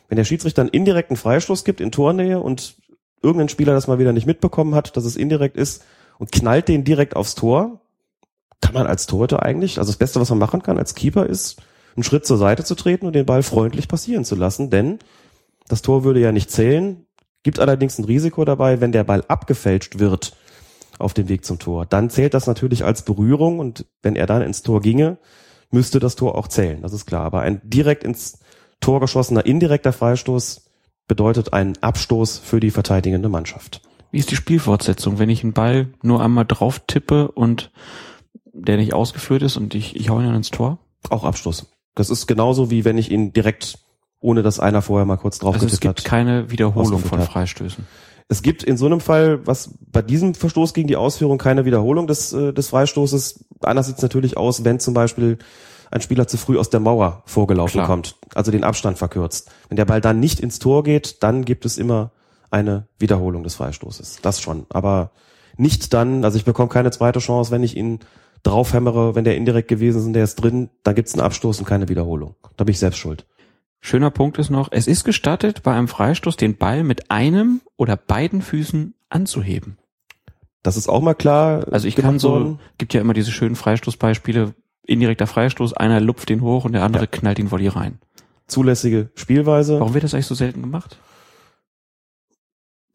[0.09, 2.75] wenn der Schiedsrichter einen indirekten Freistoß gibt in Tornähe und
[3.24, 5.84] irgendein Spieler das mal wieder nicht mitbekommen hat, dass es indirekt ist
[6.19, 7.82] und knallt den direkt aufs Tor,
[8.61, 11.61] kann man als Torhüter eigentlich, also das Beste, was man machen kann als Keeper ist,
[11.95, 15.00] einen Schritt zur Seite zu treten und den Ball freundlich passieren zu lassen, denn
[15.68, 17.06] das Tor würde ja nicht zählen,
[17.43, 20.35] gibt allerdings ein Risiko dabei, wenn der Ball abgefälscht wird
[21.00, 21.85] auf dem Weg zum Tor.
[21.85, 25.18] Dann zählt das natürlich als Berührung und wenn er dann ins Tor ginge,
[25.72, 27.24] müsste das Tor auch zählen, das ist klar.
[27.26, 28.40] Aber ein direkt ins
[28.80, 30.62] Tor geschossener indirekter Freistoß
[31.07, 33.82] bedeutet einen Abstoß für die verteidigende Mannschaft.
[34.11, 37.72] Wie ist die Spielfortsetzung, wenn ich einen Ball nur einmal drauf tippe und
[38.53, 40.77] der nicht ausgeführt ist und ich, ich hau ihn dann ins Tor?
[41.09, 41.67] Auch Abstoß.
[41.95, 43.80] Das ist genauso wie wenn ich ihn direkt,
[44.19, 47.22] ohne dass einer vorher mal kurz drauf Also es gibt hat, keine Wiederholung von.
[47.22, 47.85] Freistößen.
[48.30, 52.07] Es gibt in so einem Fall, was bei diesem Verstoß gegen die Ausführung keine Wiederholung
[52.07, 53.45] des, äh, des Freistoßes.
[53.61, 55.38] Anders sieht es natürlich aus, wenn zum Beispiel
[55.93, 57.88] ein Spieler zu früh aus der Mauer vorgelaufen Klar.
[57.88, 59.51] kommt, also den Abstand verkürzt.
[59.69, 62.11] Wenn der Ball dann nicht ins Tor geht, dann gibt es immer
[62.49, 64.19] eine Wiederholung des Freistoßes.
[64.22, 64.65] Das schon.
[64.69, 65.11] Aber
[65.55, 67.99] nicht dann, also ich bekomme keine zweite Chance, wenn ich ihn
[68.41, 71.59] draufhämmere, wenn der indirekt gewesen ist und der ist drin, dann gibt es einen Abstoß
[71.59, 72.35] und keine Wiederholung.
[72.57, 73.25] Da bin ich selbst schuld.
[73.80, 77.97] Schöner Punkt ist noch, es ist gestattet, bei einem Freistoß den Ball mit einem oder
[77.97, 79.77] beiden Füßen anzuheben.
[80.63, 81.65] Das ist auch mal klar.
[81.72, 84.55] Also ich kann so, gibt ja immer diese schönen Freistoßbeispiele,
[84.85, 87.99] indirekter Freistoß, einer lupft ihn hoch und der andere knallt ihn Volley rein.
[88.47, 89.79] Zulässige Spielweise.
[89.79, 90.97] Warum wird das eigentlich so selten gemacht?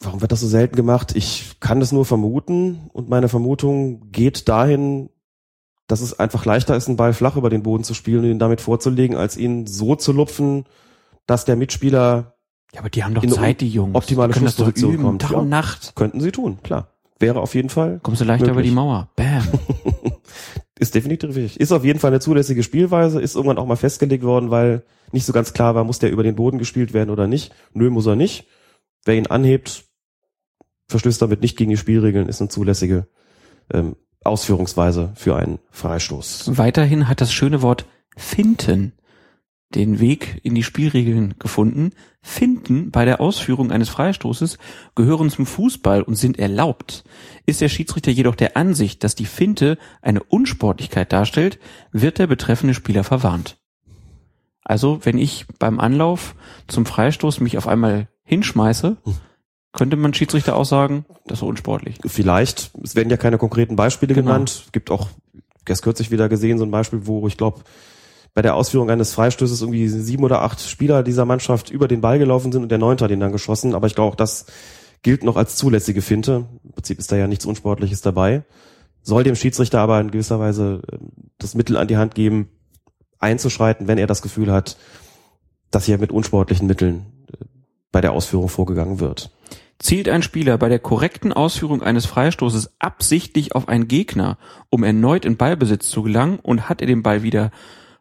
[0.00, 1.16] Warum wird das so selten gemacht?
[1.16, 5.10] Ich kann das nur vermuten und meine Vermutung geht dahin,
[5.88, 8.38] dass es einfach leichter ist, einen Ball flach über den Boden zu spielen und ihn
[8.38, 10.66] damit vorzulegen, als ihn so zu lupfen,
[11.26, 12.36] dass der Mitspieler
[12.74, 13.96] Ja, aber die haben doch Zeit, die Jungs.
[13.96, 15.22] optimale Die Schlussposition üben, kommt.
[15.22, 15.94] Tag und Nacht.
[15.96, 16.92] Könnten sie tun, klar.
[17.18, 17.98] Wäre auf jeden Fall.
[18.02, 18.70] Kommst du leichter über möglich.
[18.70, 19.08] die Mauer.
[19.16, 19.42] Bam.
[20.78, 21.60] Ist definitiv richtig.
[21.60, 25.26] Ist auf jeden Fall eine zulässige Spielweise, ist irgendwann auch mal festgelegt worden, weil nicht
[25.26, 27.52] so ganz klar war, muss der über den Boden gespielt werden oder nicht.
[27.72, 28.46] Nö, muss er nicht.
[29.04, 29.84] Wer ihn anhebt,
[30.88, 33.08] verstößt damit nicht gegen die Spielregeln, ist eine zulässige
[33.72, 36.56] ähm, Ausführungsweise für einen Freistoß.
[36.56, 38.92] Weiterhin hat das schöne Wort finden
[39.74, 41.90] den Weg in die Spielregeln gefunden.
[42.22, 44.58] Finden bei der Ausführung eines Freistoßes
[44.94, 47.04] gehören zum Fußball und sind erlaubt.
[47.46, 51.58] Ist der Schiedsrichter jedoch der Ansicht, dass die Finte eine Unsportlichkeit darstellt,
[51.92, 53.58] wird der betreffende Spieler verwarnt.
[54.64, 56.34] Also, wenn ich beim Anlauf
[56.66, 58.98] zum Freistoß mich auf einmal hinschmeiße,
[59.72, 61.98] könnte man Schiedsrichter auch sagen, das ist unsportlich.
[62.04, 64.26] Vielleicht, es werden ja keine konkreten Beispiele Genau.
[64.26, 64.64] genannt.
[64.66, 65.08] Es gibt auch,
[65.66, 67.60] erst kürzlich wieder gesehen, so ein Beispiel, wo ich glaube,
[68.38, 72.20] bei der Ausführung eines Freistößes irgendwie sieben oder acht Spieler dieser Mannschaft über den Ball
[72.20, 73.74] gelaufen sind und der Neunte hat ihn dann geschossen.
[73.74, 74.46] Aber ich glaube, auch das
[75.02, 76.46] gilt noch als zulässige Finte.
[76.62, 78.44] Im Prinzip ist da ja nichts Unsportliches dabei.
[79.02, 80.98] Soll dem Schiedsrichter aber in gewisser Weise äh,
[81.38, 82.48] das Mittel an die Hand geben,
[83.18, 84.76] einzuschreiten, wenn er das Gefühl hat,
[85.72, 87.44] dass hier mit unsportlichen Mitteln äh,
[87.90, 89.32] bei der Ausführung vorgegangen wird.
[89.80, 94.38] Zielt ein Spieler bei der korrekten Ausführung eines Freistoßes absichtlich auf einen Gegner,
[94.70, 97.50] um erneut in Ballbesitz zu gelangen und hat er den Ball wieder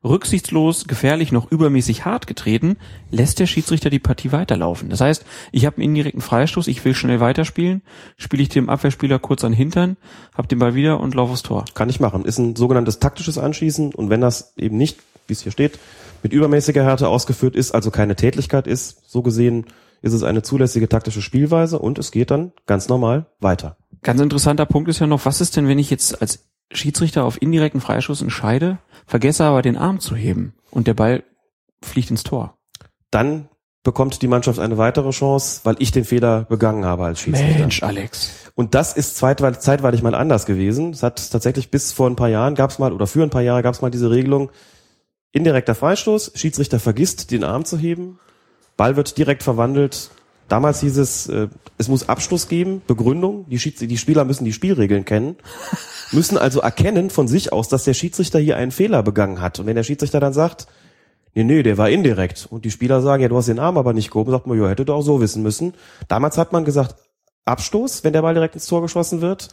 [0.09, 2.77] rücksichtslos, gefährlich noch übermäßig hart getreten,
[3.11, 4.89] lässt der Schiedsrichter die Partie weiterlaufen.
[4.89, 7.81] Das heißt, ich habe einen indirekten Freistoß, ich will schnell weiterspielen,
[8.17, 9.97] spiele ich dem Abwehrspieler kurz an den Hintern,
[10.35, 11.65] hab den Ball wieder und laufe aufs Tor.
[11.73, 12.25] Kann ich machen.
[12.25, 15.79] Ist ein sogenanntes taktisches Anschießen und wenn das eben nicht, wie es hier steht,
[16.23, 19.65] mit übermäßiger Härte ausgeführt ist, also keine Tätlichkeit ist, so gesehen
[20.01, 23.77] ist es eine zulässige taktische Spielweise und es geht dann ganz normal weiter.
[24.03, 27.41] Ganz interessanter Punkt ist ja noch, was ist denn, wenn ich jetzt als Schiedsrichter auf
[27.41, 28.77] indirekten Freischuss entscheide,
[29.07, 31.23] vergesse aber den Arm zu heben und der Ball
[31.81, 32.57] fliegt ins Tor?
[33.09, 33.49] Dann
[33.83, 37.59] bekommt die Mannschaft eine weitere Chance, weil ich den Fehler begangen habe als Schiedsrichter.
[37.59, 38.51] Mensch, Alex.
[38.53, 40.91] Und das ist zeitweilig, zeitweilig mal anders gewesen.
[40.91, 43.43] Es hat tatsächlich bis vor ein paar Jahren gab es mal, oder für ein paar
[43.43, 44.51] Jahre gab es mal diese Regelung,
[45.31, 48.19] indirekter Freistoß, Schiedsrichter vergisst, den Arm zu heben,
[48.77, 50.11] Ball wird direkt verwandelt.
[50.47, 51.47] Damals hieß es, äh,
[51.77, 55.35] es muss Abschluss geben, Begründung, die, die Spieler müssen die Spielregeln kennen,
[56.11, 59.59] müssen also erkennen von sich aus, dass der Schiedsrichter hier einen Fehler begangen hat.
[59.59, 60.67] Und wenn der Schiedsrichter dann sagt,
[61.35, 63.93] nee, nee, der war indirekt, und die Spieler sagen, ja, du hast den Arm aber
[63.93, 65.73] nicht gehoben, sagt man, ja, hätte du auch so wissen müssen.
[66.07, 66.95] Damals hat man gesagt,
[67.45, 69.49] Abstoß, wenn der Ball direkt ins Tor geschossen wird,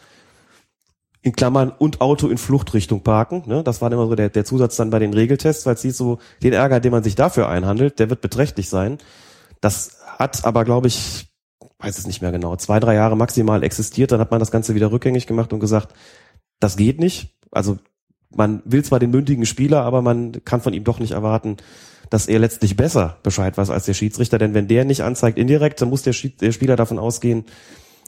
[1.21, 3.45] in Klammern und Auto in Fluchtrichtung parken.
[3.47, 3.63] Ne?
[3.63, 6.19] Das war immer so der, der Zusatz dann bei den Regeltests, weil es sieht so,
[6.43, 8.99] den Ärger, den man sich dafür einhandelt, der wird beträchtlich sein.
[9.61, 11.34] Das hat aber, glaube ich,
[11.85, 14.13] weiß es nicht mehr genau, zwei, drei Jahre maximal existiert.
[14.13, 15.95] Dann hat man das Ganze wieder rückgängig gemacht und gesagt,
[16.61, 17.37] das geht nicht.
[17.51, 17.79] Also
[18.35, 21.57] man will zwar den mündigen Spieler, aber man kann von ihm doch nicht erwarten,
[22.11, 24.39] dass er letztlich besser Bescheid weiß als der Schiedsrichter.
[24.39, 27.45] Denn wenn der nicht anzeigt indirekt, dann muss der, der Spieler davon ausgehen,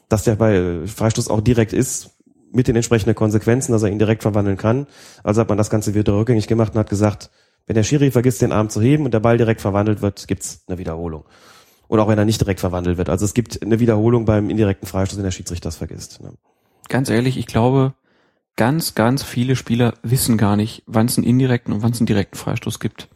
[0.08, 2.10] dass der bei Freistoß auch direkt ist,
[2.52, 4.86] mit den entsprechenden Konsequenzen, dass er ihn direkt verwandeln kann.
[5.22, 7.30] Also hat man das Ganze wieder rückgängig gemacht und hat gesagt,
[7.66, 10.62] wenn der Schiri vergisst, den Arm zu heben und der Ball direkt verwandelt wird, gibt's
[10.68, 11.24] eine Wiederholung.
[11.88, 13.08] Und auch wenn er nicht direkt verwandelt wird.
[13.08, 16.20] Also es gibt eine Wiederholung beim indirekten Freistoß, wenn der Schiedsrichter es vergisst.
[16.22, 16.32] Ne?
[16.88, 17.94] Ganz ehrlich, ich glaube,
[18.56, 22.06] ganz, ganz viele Spieler wissen gar nicht, wann es einen indirekten und wann es einen
[22.06, 23.08] direkten Freistoß gibt.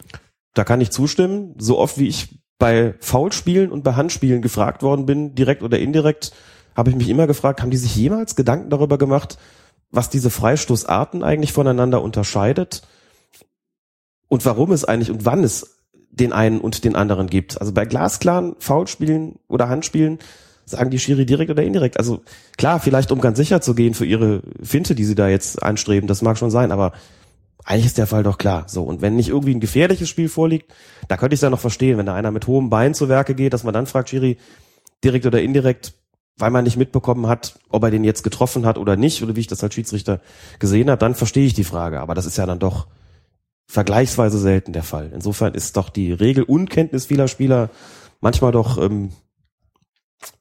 [0.55, 1.55] Da kann ich zustimmen.
[1.59, 6.33] So oft wie ich bei Foulspielen und bei Handspielen gefragt worden bin, direkt oder indirekt,
[6.77, 9.39] habe ich mich immer gefragt, haben die sich jemals Gedanken darüber gemacht,
[9.91, 12.83] was diese Freistoßarten eigentlich voneinander unterscheidet
[14.29, 15.80] und warum es eigentlich und wann es
[16.21, 17.61] den einen und den anderen gibt.
[17.61, 20.19] Also bei glasklaren Foulspielen oder Handspielen
[20.65, 21.99] sagen die Schiri direkt oder indirekt.
[21.99, 22.23] Also
[22.57, 26.07] klar, vielleicht um ganz sicher zu gehen für ihre Finte, die sie da jetzt anstreben,
[26.07, 26.93] das mag schon sein, aber
[27.65, 28.65] eigentlich ist der Fall doch klar.
[28.69, 30.73] So und wenn nicht irgendwie ein gefährliches Spiel vorliegt,
[31.09, 33.35] da könnte ich es ja noch verstehen, wenn da einer mit hohem Bein zu Werke
[33.35, 34.39] geht, dass man dann fragt, Schiri,
[35.03, 35.95] direkt oder indirekt,
[36.37, 39.41] weil man nicht mitbekommen hat, ob er den jetzt getroffen hat oder nicht, oder wie
[39.41, 40.21] ich das als Schiedsrichter
[40.59, 42.01] gesehen habe, dann verstehe ich die Frage.
[42.01, 42.87] Aber das ist ja dann doch
[43.71, 45.13] vergleichsweise selten der Fall.
[45.15, 47.71] Insofern ist doch die Regel Unkenntnis vieler Spieler
[48.21, 49.13] manchmal doch ähm,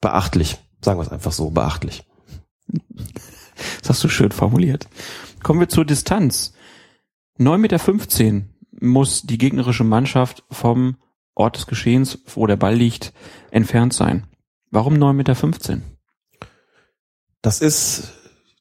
[0.00, 0.58] beachtlich.
[0.84, 2.04] Sagen wir es einfach so, beachtlich.
[3.80, 4.88] Das hast du schön formuliert.
[5.44, 6.54] Kommen wir zur Distanz.
[7.38, 7.58] 9,15
[8.32, 8.46] Meter
[8.80, 10.96] muss die gegnerische Mannschaft vom
[11.36, 13.12] Ort des Geschehens, wo der Ball liegt,
[13.52, 14.26] entfernt sein.
[14.72, 15.82] Warum 9,15 Meter?
[17.42, 18.12] Das ist,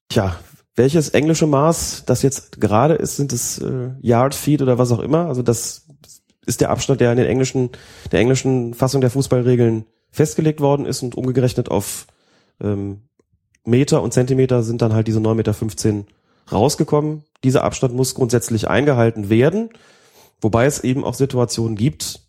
[0.09, 0.39] tja,
[0.80, 4.99] welches englische Maß das jetzt gerade ist, sind es äh, Yard Feet oder was auch
[4.99, 5.25] immer.
[5.25, 5.85] Also das
[6.45, 7.69] ist der Abstand, der in den englischen,
[8.14, 12.08] der englischen Fassung der Fußballregeln festgelegt worden ist und umgerechnet auf
[12.61, 13.01] ähm,
[13.66, 16.06] Meter und Zentimeter sind dann halt diese 9,15 Meter
[16.49, 17.25] rausgekommen.
[17.43, 19.72] Dieser Abstand muss grundsätzlich eingehalten werden,
[20.40, 22.22] wobei es eben auch Situationen gibt,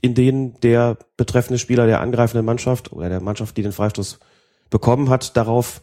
[0.00, 4.20] in denen der betreffende Spieler der angreifenden Mannschaft oder der Mannschaft, die den Freistoß
[4.70, 5.82] bekommen hat, darauf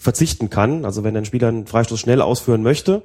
[0.00, 0.84] verzichten kann.
[0.84, 3.02] Also wenn ein Spieler einen Freistoß schnell ausführen möchte,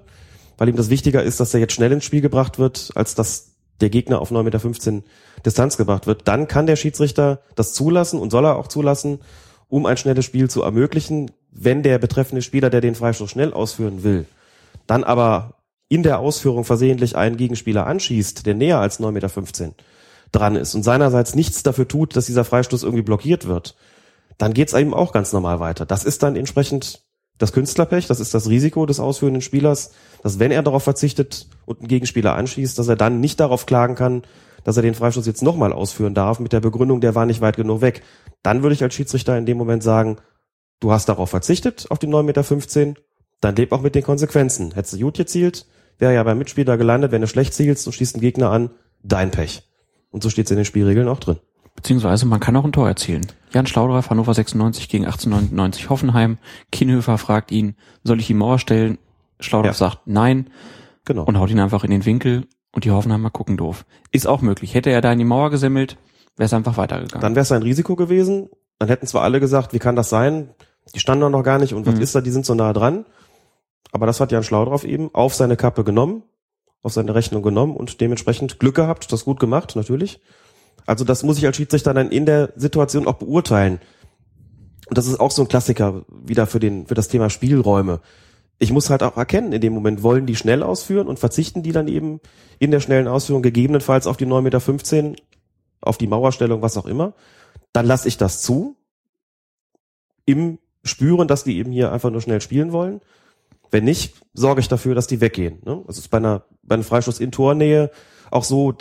[0.57, 3.51] weil ihm das wichtiger ist, dass er jetzt schnell ins Spiel gebracht wird, als dass
[3.81, 5.03] der Gegner auf 9,15 Meter
[5.45, 9.19] Distanz gebracht wird, dann kann der Schiedsrichter das zulassen und soll er auch zulassen,
[9.67, 14.03] um ein schnelles Spiel zu ermöglichen, wenn der betreffende Spieler, der den Freistoß schnell ausführen
[14.03, 14.25] will,
[14.87, 15.55] dann aber
[15.89, 19.73] in der Ausführung versehentlich einen Gegenspieler anschießt, der näher als 9,15 Meter
[20.31, 23.75] dran ist und seinerseits nichts dafür tut, dass dieser Freistoß irgendwie blockiert wird,
[24.37, 25.85] dann geht's eben auch ganz normal weiter.
[25.85, 27.03] Das ist dann entsprechend
[27.37, 29.91] das Künstlerpech, das ist das Risiko des ausführenden Spielers,
[30.23, 33.95] dass wenn er darauf verzichtet und einen Gegenspieler anschießt, dass er dann nicht darauf klagen
[33.95, 34.23] kann,
[34.63, 37.57] dass er den Freistoß jetzt nochmal ausführen darf mit der Begründung, der war nicht weit
[37.57, 38.03] genug weg.
[38.41, 40.17] Dann würde ich als Schiedsrichter in dem Moment sagen,
[40.79, 43.01] du hast darauf verzichtet, auf die 9,15 Meter,
[43.41, 44.73] dann leb auch mit den Konsequenzen.
[44.73, 45.65] Hättest du gut gezielt,
[45.99, 48.71] wäre ja beim Mitspieler gelandet, wenn du schlecht zielst und schießt einen Gegner an,
[49.03, 49.69] dein Pech.
[50.09, 51.37] Und so steht es in den Spielregeln auch drin.
[51.75, 53.27] Beziehungsweise man kann auch ein Tor erzielen.
[53.51, 56.37] Jan Schlaudraff, Hannover 96 gegen 1899 Hoffenheim.
[56.71, 58.97] Kienhöfer fragt ihn, soll ich die Mauer stellen?
[59.39, 59.89] Schlaudraff ja.
[59.89, 60.49] sagt nein.
[61.05, 61.23] Genau.
[61.23, 63.85] Und haut ihn einfach in den Winkel und die Hoffenheimer gucken doof.
[64.11, 64.73] Ist auch möglich.
[64.73, 65.97] Hätte er da in die Mauer gesemmelt,
[66.35, 67.21] wäre es einfach weitergegangen.
[67.21, 68.49] Dann wäre es ein Risiko gewesen.
[68.79, 70.49] Dann hätten zwar alle gesagt, wie kann das sein?
[70.93, 72.01] Die standen doch noch gar nicht und was mhm.
[72.01, 73.05] ist da, die sind so nah dran.
[73.91, 76.23] Aber das hat Jan Schlaudraff eben auf seine Kappe genommen,
[76.83, 80.19] auf seine Rechnung genommen und dementsprechend Glück gehabt, das gut gemacht, natürlich.
[80.85, 83.79] Also das muss ich als Schiedsrichter dann in der Situation auch beurteilen.
[84.87, 88.01] Und das ist auch so ein Klassiker wieder für den, für das Thema Spielräume.
[88.59, 91.71] Ich muss halt auch erkennen, in dem Moment wollen die schnell ausführen und verzichten die
[91.71, 92.21] dann eben
[92.59, 95.21] in der schnellen Ausführung gegebenenfalls auf die 9,15 Meter,
[95.81, 97.13] auf die Mauerstellung, was auch immer.
[97.73, 98.77] Dann lasse ich das zu.
[100.25, 103.01] Im Spüren, dass die eben hier einfach nur schnell spielen wollen.
[103.71, 105.59] Wenn nicht, sorge ich dafür, dass die weggehen.
[105.65, 105.83] Ne?
[105.87, 107.91] Also ist bei einer, bei einem Freistoß in Tornähe
[108.31, 108.73] auch so,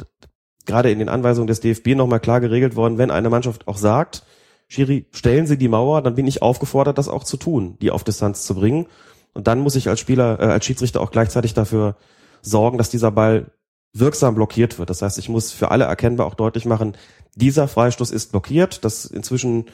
[0.66, 4.24] gerade in den Anweisungen des DFB nochmal klar geregelt worden, wenn eine Mannschaft auch sagt,
[4.68, 8.04] Schiri, stellen Sie die Mauer, dann bin ich aufgefordert, das auch zu tun, die auf
[8.04, 8.86] Distanz zu bringen.
[9.34, 11.96] Und dann muss ich als Spieler, äh, als Schiedsrichter auch gleichzeitig dafür
[12.40, 13.50] sorgen, dass dieser Ball
[13.92, 14.90] wirksam blockiert wird.
[14.90, 16.96] Das heißt, ich muss für alle erkennbar auch deutlich machen,
[17.36, 18.84] dieser Freistoß ist blockiert.
[18.84, 19.66] Das inzwischen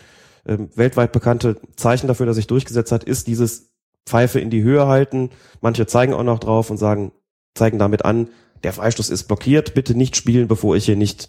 [0.46, 3.72] ähm, weltweit bekannte Zeichen dafür, dass sich durchgesetzt hat, ist dieses
[4.06, 5.30] Pfeife in die Höhe halten.
[5.60, 7.12] Manche zeigen auch noch drauf und sagen,
[7.54, 8.28] zeigen damit an,
[8.62, 11.28] der Freistoß ist blockiert, bitte nicht spielen, bevor ich hier nicht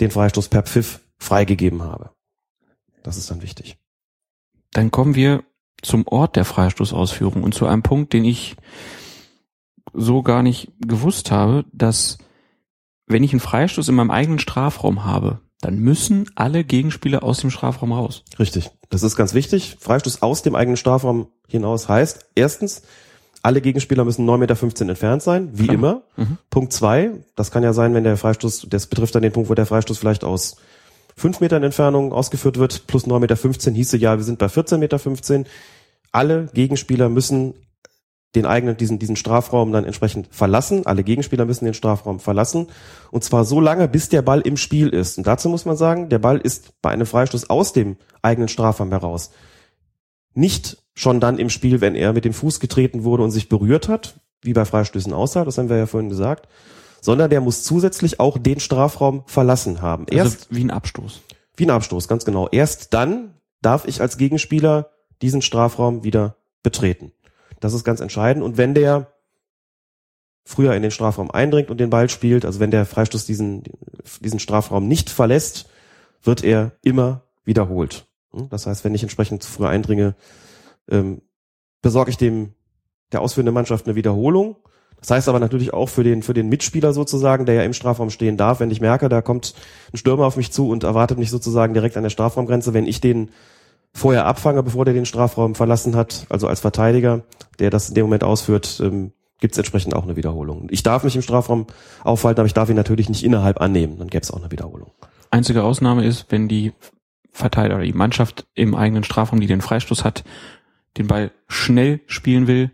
[0.00, 2.10] den Freistoß per Pfiff freigegeben habe.
[3.02, 3.76] Das ist dann wichtig.
[4.72, 5.44] Dann kommen wir
[5.82, 8.56] zum Ort der Freistoßausführung und zu einem Punkt, den ich
[9.92, 12.18] so gar nicht gewusst habe, dass
[13.06, 17.50] wenn ich einen Freistoß in meinem eigenen Strafraum habe, dann müssen alle Gegenspieler aus dem
[17.50, 18.24] Strafraum raus.
[18.38, 18.70] Richtig.
[18.90, 19.76] Das ist ganz wichtig.
[19.80, 22.82] Freistoß aus dem eigenen Strafraum hinaus heißt, erstens,
[23.44, 25.74] alle Gegenspieler müssen 9,15 Meter entfernt sein, wie Klar.
[25.74, 26.02] immer.
[26.16, 26.38] Mhm.
[26.48, 29.54] Punkt zwei, das kann ja sein, wenn der Freistoß, das betrifft dann den Punkt, wo
[29.54, 30.56] der Freistoß vielleicht aus
[31.14, 34.78] fünf Metern Entfernung ausgeführt wird, plus 9,15 Meter hieße ja, wir sind bei 14,15
[35.38, 35.50] Meter.
[36.10, 37.52] Alle Gegenspieler müssen
[38.34, 40.86] den eigenen, diesen, diesen Strafraum dann entsprechend verlassen.
[40.86, 42.68] Alle Gegenspieler müssen den Strafraum verlassen.
[43.10, 45.18] Und zwar so lange, bis der Ball im Spiel ist.
[45.18, 48.90] Und dazu muss man sagen, der Ball ist bei einem Freistoß aus dem eigenen Strafraum
[48.90, 49.30] heraus
[50.34, 53.88] nicht schon dann im Spiel, wenn er mit dem Fuß getreten wurde und sich berührt
[53.88, 56.48] hat, wie bei Freistößen aussah, das haben wir ja vorhin gesagt,
[57.00, 60.06] sondern der muss zusätzlich auch den Strafraum verlassen haben.
[60.08, 61.22] Also Erst also wie ein Abstoß.
[61.56, 62.48] Wie ein Abstoß, ganz genau.
[62.50, 64.90] Erst dann darf ich als Gegenspieler
[65.22, 67.12] diesen Strafraum wieder betreten.
[67.60, 68.44] Das ist ganz entscheidend.
[68.44, 69.12] Und wenn der
[70.44, 73.62] früher in den Strafraum eindringt und den Ball spielt, also wenn der Freistoß diesen,
[74.20, 75.66] diesen Strafraum nicht verlässt,
[76.22, 78.06] wird er immer wiederholt.
[78.50, 80.14] Das heißt, wenn ich entsprechend zu früh eindringe,
[80.90, 81.22] ähm,
[81.82, 82.54] besorge ich dem
[83.12, 84.56] der ausführenden Mannschaft eine Wiederholung.
[85.00, 88.10] Das heißt aber natürlich auch für den, für den Mitspieler sozusagen, der ja im Strafraum
[88.10, 89.54] stehen darf, wenn ich merke, da kommt
[89.92, 93.00] ein Stürmer auf mich zu und erwartet mich sozusagen direkt an der Strafraumgrenze, wenn ich
[93.00, 93.30] den
[93.92, 97.22] vorher abfange, bevor der den Strafraum verlassen hat, also als Verteidiger,
[97.58, 100.68] der das in dem Moment ausführt, ähm, gibt es entsprechend auch eine Wiederholung.
[100.70, 101.66] Ich darf mich im Strafraum
[102.02, 103.98] aufhalten, aber ich darf ihn natürlich nicht innerhalb annehmen.
[103.98, 104.90] Dann gäbe es auch eine Wiederholung.
[105.30, 106.72] Einzige Ausnahme ist, wenn die
[107.34, 110.24] Verteidiger oder die Mannschaft im eigenen Strafraum, die den Freistoß hat,
[110.96, 112.70] den Ball schnell spielen will,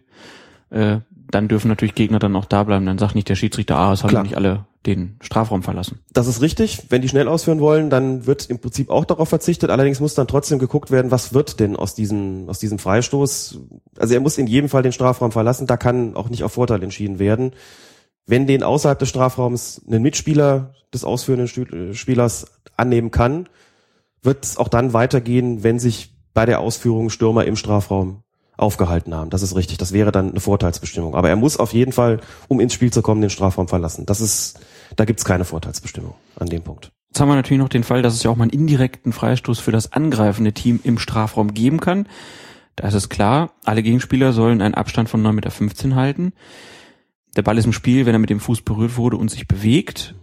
[0.69, 0.99] äh,
[1.31, 2.85] dann dürfen natürlich Gegner dann auch da bleiben.
[2.85, 4.23] Dann sagt nicht der Schiedsrichter, ah, es haben Klar.
[4.23, 6.01] nicht alle den Strafraum verlassen.
[6.13, 6.85] Das ist richtig.
[6.91, 9.71] Wenn die schnell ausführen wollen, dann wird im Prinzip auch darauf verzichtet.
[9.71, 13.61] Allerdings muss dann trotzdem geguckt werden, was wird denn aus diesem, aus diesem Freistoß.
[13.99, 15.67] Also er muss in jedem Fall den Strafraum verlassen.
[15.67, 17.53] Da kann auch nicht auf Vorteil entschieden werden.
[18.27, 23.49] Wenn den außerhalb des Strafraums einen Mitspieler des ausführenden äh, Spielers annehmen kann,
[24.23, 28.23] wird es auch dann weitergehen, wenn sich bei der Ausführung Stürmer im Strafraum
[28.57, 29.31] aufgehalten haben.
[29.31, 29.79] Das ist richtig.
[29.79, 31.15] Das wäre dann eine Vorteilsbestimmung.
[31.15, 34.07] Aber er muss auf jeden Fall, um ins Spiel zu kommen, den Strafraum verlassen.
[34.07, 34.61] Das ist,
[34.97, 36.93] da gibt's keine Vorteilsbestimmung an dem Punkt.
[37.09, 39.59] Jetzt haben wir natürlich noch den Fall, dass es ja auch mal einen indirekten Freistoß
[39.59, 42.07] für das angreifende Team im Strafraum geben kann.
[42.77, 46.33] Da ist es klar, alle Gegenspieler sollen einen Abstand von 9,15 Meter halten.
[47.37, 50.15] Der Ball ist im Spiel, wenn er mit dem Fuß berührt wurde und sich bewegt.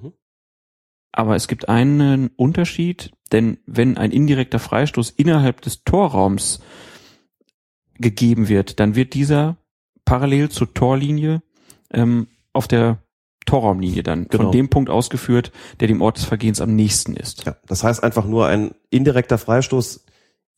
[1.11, 6.59] Aber es gibt einen Unterschied, denn wenn ein indirekter Freistoß innerhalb des Torraums
[7.95, 9.57] gegeben wird, dann wird dieser
[10.05, 11.41] parallel zur Torlinie
[11.91, 12.99] ähm, auf der
[13.45, 14.43] Torraumlinie dann Genau.
[14.43, 17.45] von dem Punkt ausgeführt, der dem Ort des Vergehens am nächsten ist.
[17.45, 20.05] Ja, das heißt einfach nur ein indirekter Freistoß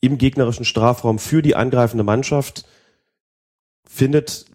[0.01, 2.65] im gegnerischen Strafraum für die angreifende Mannschaft
[3.87, 4.45] findet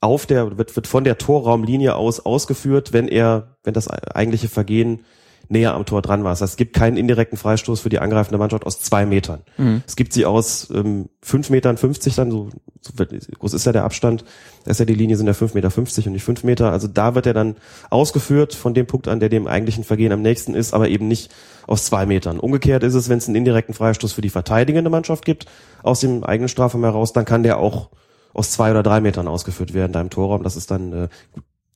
[0.00, 5.04] auf der, wird, wird von der Torraumlinie aus ausgeführt, wenn er, wenn das eigentliche Vergehen
[5.48, 6.32] näher am Tor dran war.
[6.32, 9.42] Das heißt, es gibt keinen indirekten Freistoß für die angreifende Mannschaft aus zwei Metern.
[9.56, 9.82] Mhm.
[9.86, 12.48] Es gibt sie aus ähm, fünf Metern 50 dann, so,
[12.80, 12.92] so
[13.38, 14.24] groß ist ja der Abstand,
[14.64, 16.72] da ist ja die Linie, sind ja fünf Meter 50 und nicht fünf Meter.
[16.72, 17.56] Also da wird er dann
[17.90, 21.30] ausgeführt von dem Punkt an, der dem eigentlichen Vergehen am nächsten ist, aber eben nicht
[21.66, 22.38] aus zwei Metern.
[22.38, 25.46] Umgekehrt ist es, wenn es einen indirekten Freistoß für die verteidigende Mannschaft gibt,
[25.82, 27.90] aus dem eigenen Strafraum heraus, dann kann der auch
[28.32, 30.42] aus zwei oder drei Metern ausgeführt werden, da im Torraum.
[30.42, 31.08] Das ist dann äh,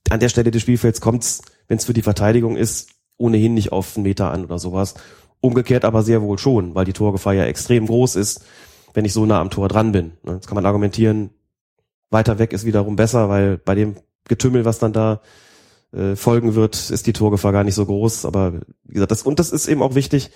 [0.09, 2.89] an der Stelle des Spielfelds kommt's, wenn es für die Verteidigung ist,
[3.19, 4.95] ohnehin nicht auf einen Meter an oder sowas.
[5.41, 8.43] Umgekehrt aber sehr wohl schon, weil die Torgefahr ja extrem groß ist,
[8.93, 10.13] wenn ich so nah am Tor dran bin.
[10.23, 11.29] Ne, Jetzt kann man argumentieren,
[12.09, 13.95] weiter weg ist wiederum besser, weil bei dem
[14.27, 15.21] Getümmel, was dann da
[15.93, 18.25] äh, folgen wird, ist die Torgefahr gar nicht so groß.
[18.25, 20.31] Aber wie gesagt, das, und das ist eben auch wichtig,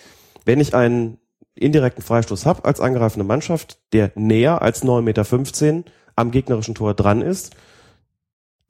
[0.45, 1.17] wenn ich einen
[1.55, 7.21] indirekten Freistoß habe als angreifende Mannschaft, der näher als 9,15 Meter am gegnerischen Tor dran
[7.21, 7.55] ist,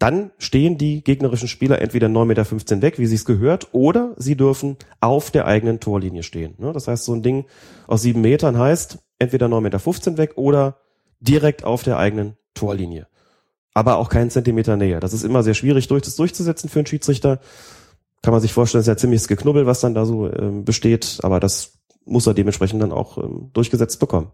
[0.04, 4.36] dann stehen die gegnerischen Spieler entweder 9,15 Meter weg, wie sie es gehört, oder sie
[4.36, 6.56] dürfen auf der eigenen Torlinie stehen.
[6.58, 6.74] Ne?
[6.74, 7.46] Das heißt, so ein Ding
[7.88, 10.76] aus sieben Metern heißt entweder 9,15 Meter weg oder
[11.22, 13.08] direkt auf der eigenen Torlinie.
[13.74, 15.00] Aber auch keinen Zentimeter näher.
[15.00, 17.40] Das ist immer sehr schwierig durch, das durchzusetzen für einen Schiedsrichter.
[18.22, 21.40] Kann man sich vorstellen, ist ja ziemliches Geknubbel, was dann da so ähm, besteht, aber
[21.40, 24.32] das muss er dementsprechend dann auch ähm, durchgesetzt bekommen.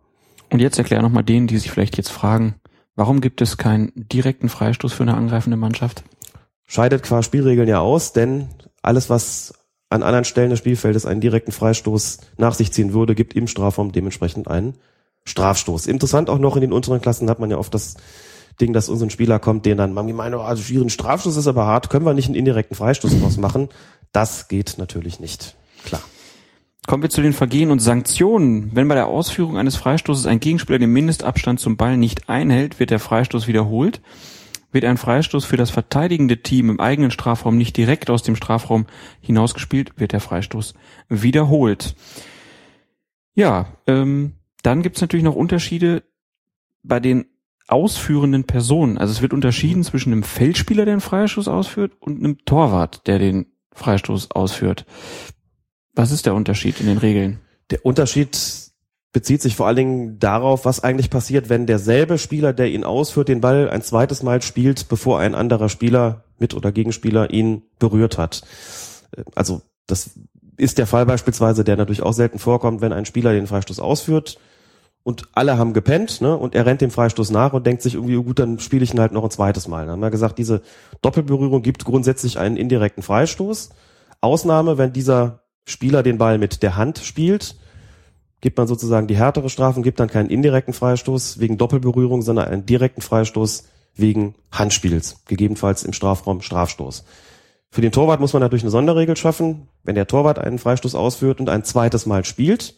[0.50, 2.56] Und jetzt erklär nochmal denen, die sich vielleicht jetzt fragen,
[3.00, 6.03] warum gibt es keinen direkten Freistoß für eine angreifende Mannschaft?
[6.69, 8.48] scheidet qua Spielregeln ja aus, denn
[8.82, 9.53] alles, was
[9.90, 13.92] an anderen Stellen des Spielfeldes einen direkten Freistoß nach sich ziehen würde, gibt im Strafraum
[13.92, 14.76] dementsprechend einen
[15.26, 15.88] Strafstoß.
[15.88, 17.95] Interessant auch noch in den unteren Klassen hat man ja oft das
[18.61, 21.48] Ding, dass uns ein Spieler kommt, den dann, man meint, oh, also schwierigen Strafstoß ist
[21.48, 23.69] aber hart, können wir nicht einen indirekten Freistoß draus machen?
[24.11, 25.56] Das geht natürlich nicht.
[25.86, 26.02] Klar.
[26.90, 28.72] Kommen wir zu den Vergehen und Sanktionen.
[28.74, 32.90] Wenn bei der Ausführung eines Freistoßes ein Gegenspieler den Mindestabstand zum Ball nicht einhält, wird
[32.90, 34.01] der Freistoß wiederholt.
[34.72, 38.88] Wird ein Freistoß für das verteidigende Team im eigenen Strafraum nicht direkt aus dem Strafraum
[39.22, 40.74] hinausgespielt, wird der Freistoß
[41.09, 41.93] wiederholt.
[43.35, 46.01] Ja, ähm, dann gibt's natürlich noch Unterschiede
[46.82, 47.27] bei den
[47.68, 48.98] ausführenden Personen.
[48.98, 53.19] Also es wird unterschieden zwischen einem Feldspieler, der einen Freistoß ausführt, und einem Torwart, der
[53.19, 54.88] den Freistoß ausführt.
[56.00, 57.40] Was ist der Unterschied in den Regeln?
[57.72, 58.40] Der Unterschied
[59.11, 63.28] bezieht sich vor allen Dingen darauf, was eigentlich passiert, wenn derselbe Spieler, der ihn ausführt,
[63.28, 68.18] den Ball ein zweites Mal spielt, bevor ein anderer Spieler, Mit- oder Gegenspieler, ihn berührt
[68.18, 68.44] hat.
[69.36, 70.11] Also das
[70.56, 74.40] ist der Fall beispielsweise, der natürlich auch selten vorkommt, wenn ein Spieler den Freistoß ausführt
[75.03, 78.16] und alle haben gepennt ne, und er rennt dem Freistoß nach und denkt sich irgendwie,
[78.16, 79.82] oh gut, dann spiele ich ihn halt noch ein zweites Mal.
[79.82, 80.61] Dann haben wir gesagt, diese
[81.02, 83.72] Doppelberührung gibt grundsätzlich einen indirekten Freistoß.
[84.22, 87.56] Ausnahme, wenn dieser Spieler den Ball mit der Hand spielt,
[88.42, 92.48] gibt man sozusagen die härtere Strafe und gibt dann keinen indirekten Freistoß wegen Doppelberührung, sondern
[92.48, 93.66] einen direkten Freistoß
[93.96, 97.04] wegen Handspiels, gegebenenfalls im Strafraum Strafstoß.
[97.72, 99.68] Für den Torwart muss man natürlich eine Sonderregel schaffen.
[99.84, 102.76] Wenn der Torwart einen Freistoß ausführt und ein zweites Mal spielt,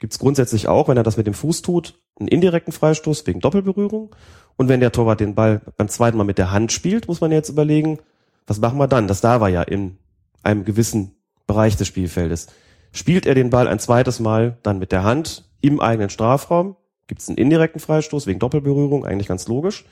[0.00, 3.40] gibt es grundsätzlich auch, wenn er das mit dem Fuß tut, einen indirekten Freistoß wegen
[3.40, 4.14] Doppelberührung.
[4.56, 7.30] Und wenn der Torwart den Ball beim zweiten Mal mit der Hand spielt, muss man
[7.30, 7.98] jetzt überlegen,
[8.46, 9.08] was machen wir dann?
[9.08, 9.98] Das darf er ja in
[10.42, 11.13] einem gewissen
[11.46, 12.48] Bereich des Spielfeldes.
[12.92, 17.20] Spielt er den Ball ein zweites Mal dann mit der Hand im eigenen Strafraum, gibt
[17.20, 19.84] es einen indirekten Freistoß wegen Doppelberührung, eigentlich ganz logisch.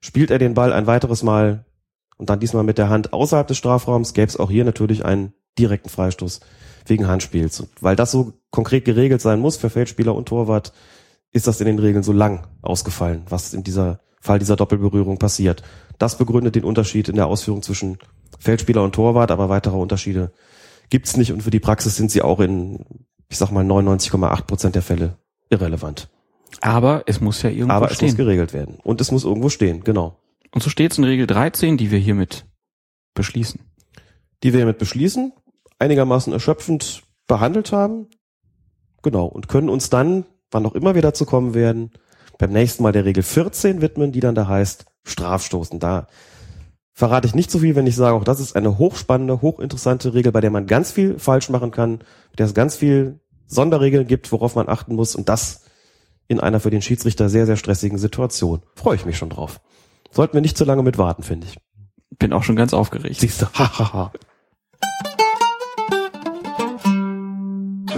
[0.00, 1.64] Spielt er den Ball ein weiteres Mal
[2.16, 5.32] und dann diesmal mit der Hand außerhalb des Strafraums, gäbe es auch hier natürlich einen
[5.58, 6.40] direkten Freistoß
[6.86, 7.60] wegen Handspiels.
[7.60, 10.72] Und weil das so konkret geregelt sein muss für Feldspieler und Torwart,
[11.32, 15.62] ist das in den Regeln so lang ausgefallen, was in dieser Fall dieser Doppelberührung passiert.
[15.98, 17.98] Das begründet den Unterschied in der Ausführung zwischen
[18.38, 20.32] Feldspieler und Torwart, aber weitere Unterschiede
[20.94, 22.84] gibt's nicht und für die Praxis sind sie auch in,
[23.28, 25.18] ich sag mal, 99,8 Prozent der Fälle
[25.50, 26.08] irrelevant.
[26.60, 28.10] Aber es muss ja irgendwo Aber es stehen.
[28.10, 28.78] muss geregelt werden.
[28.84, 30.20] Und es muss irgendwo stehen, genau.
[30.52, 32.46] Und so steht es in Regel 13, die wir hiermit
[33.14, 33.58] beschließen.
[34.44, 35.32] Die wir hiermit beschließen,
[35.80, 38.06] einigermaßen erschöpfend behandelt haben.
[39.02, 39.26] Genau.
[39.26, 41.90] Und können uns dann, wann auch immer wir dazu kommen werden,
[42.38, 45.80] beim nächsten Mal der Regel 14 widmen, die dann da heißt Strafstoßen.
[45.80, 46.06] Da
[46.94, 50.32] verrate ich nicht so viel, wenn ich sage, auch das ist eine hochspannende, hochinteressante Regel,
[50.32, 51.98] bei der man ganz viel falsch machen kann,
[52.30, 55.64] mit der es ganz viel Sonderregeln gibt, worauf man achten muss und das
[56.28, 58.62] in einer für den Schiedsrichter sehr, sehr stressigen Situation.
[58.76, 59.60] Freue ich mich schon drauf.
[60.10, 61.58] Sollten wir nicht zu lange mit warten, finde ich.
[62.18, 63.20] Bin auch schon ganz aufgeregt.
[63.20, 64.12] Siehst du, hahaha.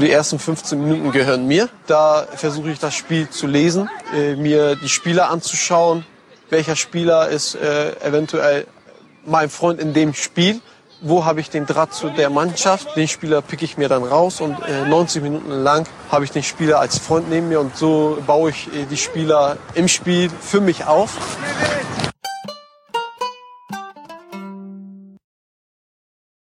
[0.01, 1.69] Die ersten 15 Minuten gehören mir.
[1.87, 6.05] Da versuche ich das Spiel zu lesen, äh, mir die Spieler anzuschauen.
[6.51, 8.67] Welcher Spieler ist äh, eventuell
[9.27, 10.61] mein Freund in dem Spiel?
[11.03, 12.97] Wo habe ich den Draht zu der Mannschaft?
[12.97, 16.43] Den Spieler pick ich mir dann raus und äh, 90 Minuten lang habe ich den
[16.43, 20.61] Spieler als Freund neben mir und so baue ich äh, die Spieler im Spiel für
[20.61, 21.17] mich auf.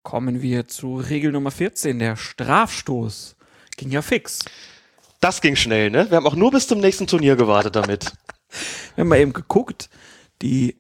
[0.03, 3.35] Kommen wir zu Regel Nummer 14, der Strafstoß.
[3.75, 4.39] Ging ja fix.
[5.19, 6.09] Das ging schnell, ne?
[6.09, 8.13] Wir haben auch nur bis zum nächsten Turnier gewartet damit.
[8.95, 9.89] Wir haben mal eben geguckt,
[10.41, 10.77] die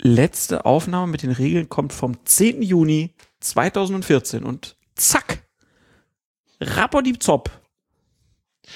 [0.00, 2.62] letzte Aufnahme mit den Regeln kommt vom 10.
[2.62, 5.42] Juni 2014 und zack,
[6.60, 7.50] Rappodi Zopp.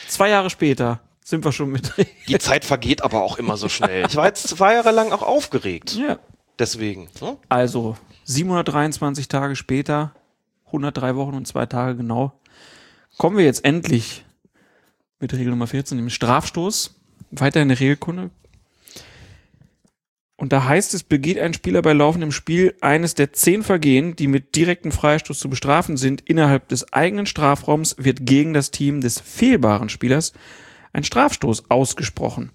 [0.08, 1.92] Zwei Jahre später sind wir schon mit.
[2.28, 4.06] Die Zeit vergeht aber auch immer so schnell.
[4.06, 5.94] Ich war jetzt zwei Jahre lang auch aufgeregt.
[5.94, 6.18] Ja.
[6.58, 7.08] Deswegen.
[7.20, 7.36] Ne?
[7.48, 10.14] Also 723 Tage später,
[10.66, 12.32] 103 Wochen und zwei Tage genau,
[13.16, 14.24] kommen wir jetzt endlich
[15.20, 16.94] mit Regel Nummer 14, dem Strafstoß.
[17.30, 18.30] Weiter in der Regelkunde.
[20.38, 24.28] Und da heißt es, begeht ein Spieler bei laufendem Spiel eines der zehn Vergehen, die
[24.28, 29.18] mit direktem Freistoß zu bestrafen sind, innerhalb des eigenen Strafraums, wird gegen das Team des
[29.18, 30.32] fehlbaren Spielers
[30.92, 32.52] ein Strafstoß ausgesprochen.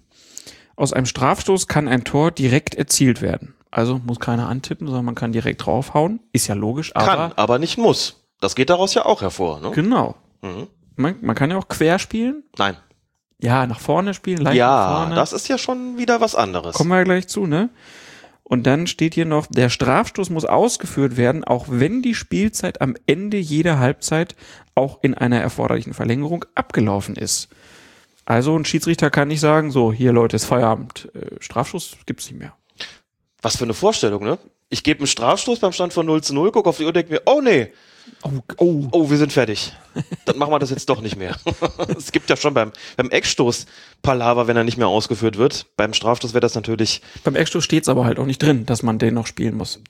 [0.76, 3.54] Aus einem Strafstoß kann ein Tor direkt erzielt werden.
[3.70, 6.20] Also muss keiner antippen, sondern man kann direkt draufhauen.
[6.32, 7.06] Ist ja logisch, aber.
[7.06, 8.24] Kann, aber nicht muss.
[8.40, 9.60] Das geht daraus ja auch hervor.
[9.60, 9.72] Ne?
[9.72, 10.16] Genau.
[10.40, 10.68] Mhm.
[10.96, 12.44] Man, man kann ja auch quer spielen.
[12.56, 12.76] Nein.
[13.44, 15.14] Ja, nach vorne spielen, leicht nach Ja, vorne.
[15.14, 16.74] das ist ja schon wieder was anderes.
[16.74, 17.68] Kommen wir ja gleich zu, ne?
[18.42, 22.94] Und dann steht hier noch, der Strafstoß muss ausgeführt werden, auch wenn die Spielzeit am
[23.06, 24.36] Ende jeder Halbzeit
[24.74, 27.48] auch in einer erforderlichen Verlängerung abgelaufen ist.
[28.26, 31.10] Also ein Schiedsrichter kann nicht sagen, so, hier Leute, ist Feierabend.
[31.14, 32.54] Äh, Strafstoß gibt's nicht mehr.
[33.42, 34.38] Was für eine Vorstellung, ne?
[34.70, 37.12] Ich gebe einen Strafstoß beim Stand von 0 zu 0, gucke auf die Uhr, denke
[37.12, 37.72] mir, oh nee.
[38.24, 38.88] Oh, oh.
[38.90, 39.72] oh, wir sind fertig.
[40.24, 41.36] Dann machen wir das jetzt doch nicht mehr.
[41.96, 43.66] es gibt ja schon beim, beim Eckstoß
[44.02, 45.66] Palaver, wenn er nicht mehr ausgeführt wird.
[45.76, 47.02] Beim Strafstoß wäre das natürlich.
[47.22, 49.80] Beim Eckstoß steht's aber halt auch nicht drin, dass man den noch spielen muss.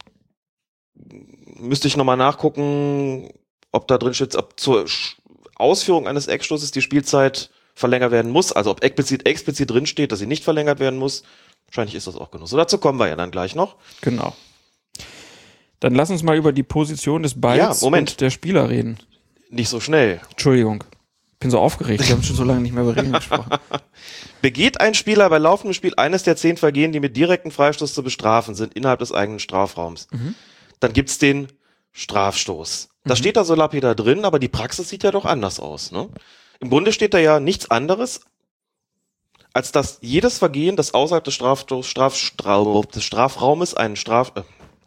[1.60, 3.30] Müsste ich nochmal nachgucken,
[3.70, 4.84] ob da drin steht, ob zur
[5.54, 8.50] Ausführung eines Eckstoßes die Spielzeit verlängert werden muss.
[8.52, 11.22] Also ob explizit, explizit drin steht, dass sie nicht verlängert werden muss.
[11.66, 12.48] Wahrscheinlich ist das auch genug.
[12.48, 13.76] So, dazu kommen wir ja dann gleich noch.
[14.00, 14.34] Genau.
[15.80, 18.12] Dann lass uns mal über die Position des Balls Ja, Moment.
[18.12, 18.98] und der Spieler reden.
[19.50, 20.20] Nicht so schnell.
[20.30, 20.84] Entschuldigung.
[21.40, 22.06] Bin so aufgeregt.
[22.08, 23.50] Wir haben schon so lange nicht mehr über Regeln gesprochen.
[24.40, 28.02] Begeht ein Spieler bei laufendem Spiel eines der zehn Vergehen, die mit direktem Freistoß zu
[28.02, 30.34] bestrafen sind, innerhalb des eigenen Strafraums, Mhm.
[30.80, 31.48] dann gibt's den
[31.92, 32.88] Strafstoß.
[33.04, 35.92] Das steht da so lapidar drin, aber die Praxis sieht ja doch anders aus.
[35.92, 36.08] Ne?
[36.60, 38.20] Im Grunde steht da ja nichts anderes,
[39.52, 44.42] als dass jedes Vergehen, das außerhalb des, Strafstoß, Straf, Straf, des Strafraumes einen, Straf, äh,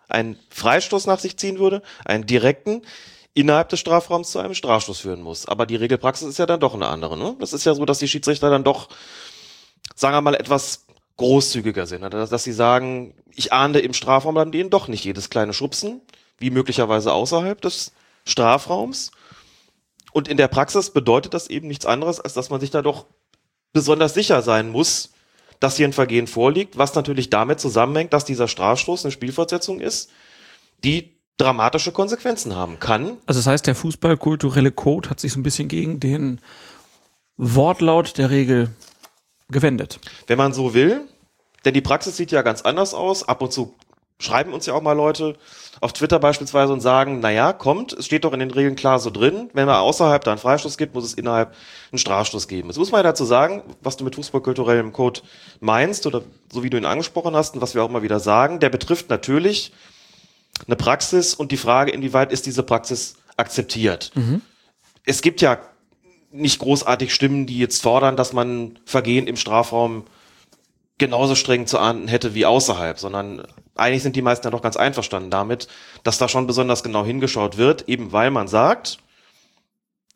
[0.07, 2.81] einen Freistoß nach sich ziehen würde, einen direkten,
[3.33, 5.47] innerhalb des Strafraums zu einem Strafstoß führen muss.
[5.47, 7.17] Aber die Regelpraxis ist ja dann doch eine andere.
[7.17, 7.35] Ne?
[7.39, 8.89] Das ist ja so, dass die Schiedsrichter dann doch,
[9.95, 10.85] sagen wir mal, etwas
[11.17, 12.03] großzügiger sind.
[12.03, 15.53] Also, Dass, dass sie sagen, ich ahnde im Strafraum dann denen doch nicht jedes kleine
[15.53, 16.01] Schubsen,
[16.39, 17.91] wie möglicherweise außerhalb des
[18.25, 19.11] Strafraums.
[20.13, 23.05] Und in der Praxis bedeutet das eben nichts anderes, als dass man sich da doch
[23.73, 25.11] besonders sicher sein muss,
[25.59, 30.11] dass hier ein Vergehen vorliegt, was natürlich damit zusammenhängt, dass dieser Strafstoß eine Spielfortsetzung ist,
[30.83, 33.17] die dramatische Konsequenzen haben kann.
[33.25, 36.41] Also das heißt, der fußballkulturelle Code hat sich so ein bisschen gegen den
[37.37, 38.69] Wortlaut der Regel
[39.49, 39.99] gewendet.
[40.25, 41.01] Wenn man so will,
[41.65, 43.27] denn die Praxis sieht ja ganz anders aus.
[43.27, 43.75] Ab und zu
[44.19, 45.35] schreiben uns ja auch mal Leute
[45.81, 49.09] auf Twitter beispielsweise und sagen, naja, kommt, es steht doch in den Regeln klar so
[49.09, 51.53] drin, wenn man außerhalb da einen Freistoß gibt, muss es innerhalb
[51.91, 52.69] einen Strafstoß geben.
[52.69, 55.21] Jetzt muss man ja dazu sagen, was du mit fußballkulturellem Code
[55.59, 58.59] meinst oder so wie du ihn angesprochen hast und was wir auch immer wieder sagen,
[58.59, 59.71] der betrifft natürlich
[60.65, 64.11] eine Praxis und die Frage, inwieweit ist diese Praxis akzeptiert.
[64.15, 64.41] Mhm.
[65.05, 65.59] Es gibt ja
[66.31, 70.05] nicht großartig Stimmen, die jetzt fordern, dass man Vergehen im Strafraum
[70.97, 73.43] genauso streng zu ahnden hätte wie außerhalb, sondern
[73.79, 75.67] eigentlich sind die meisten ja doch ganz einverstanden damit,
[76.03, 78.99] dass da schon besonders genau hingeschaut wird, eben weil man sagt,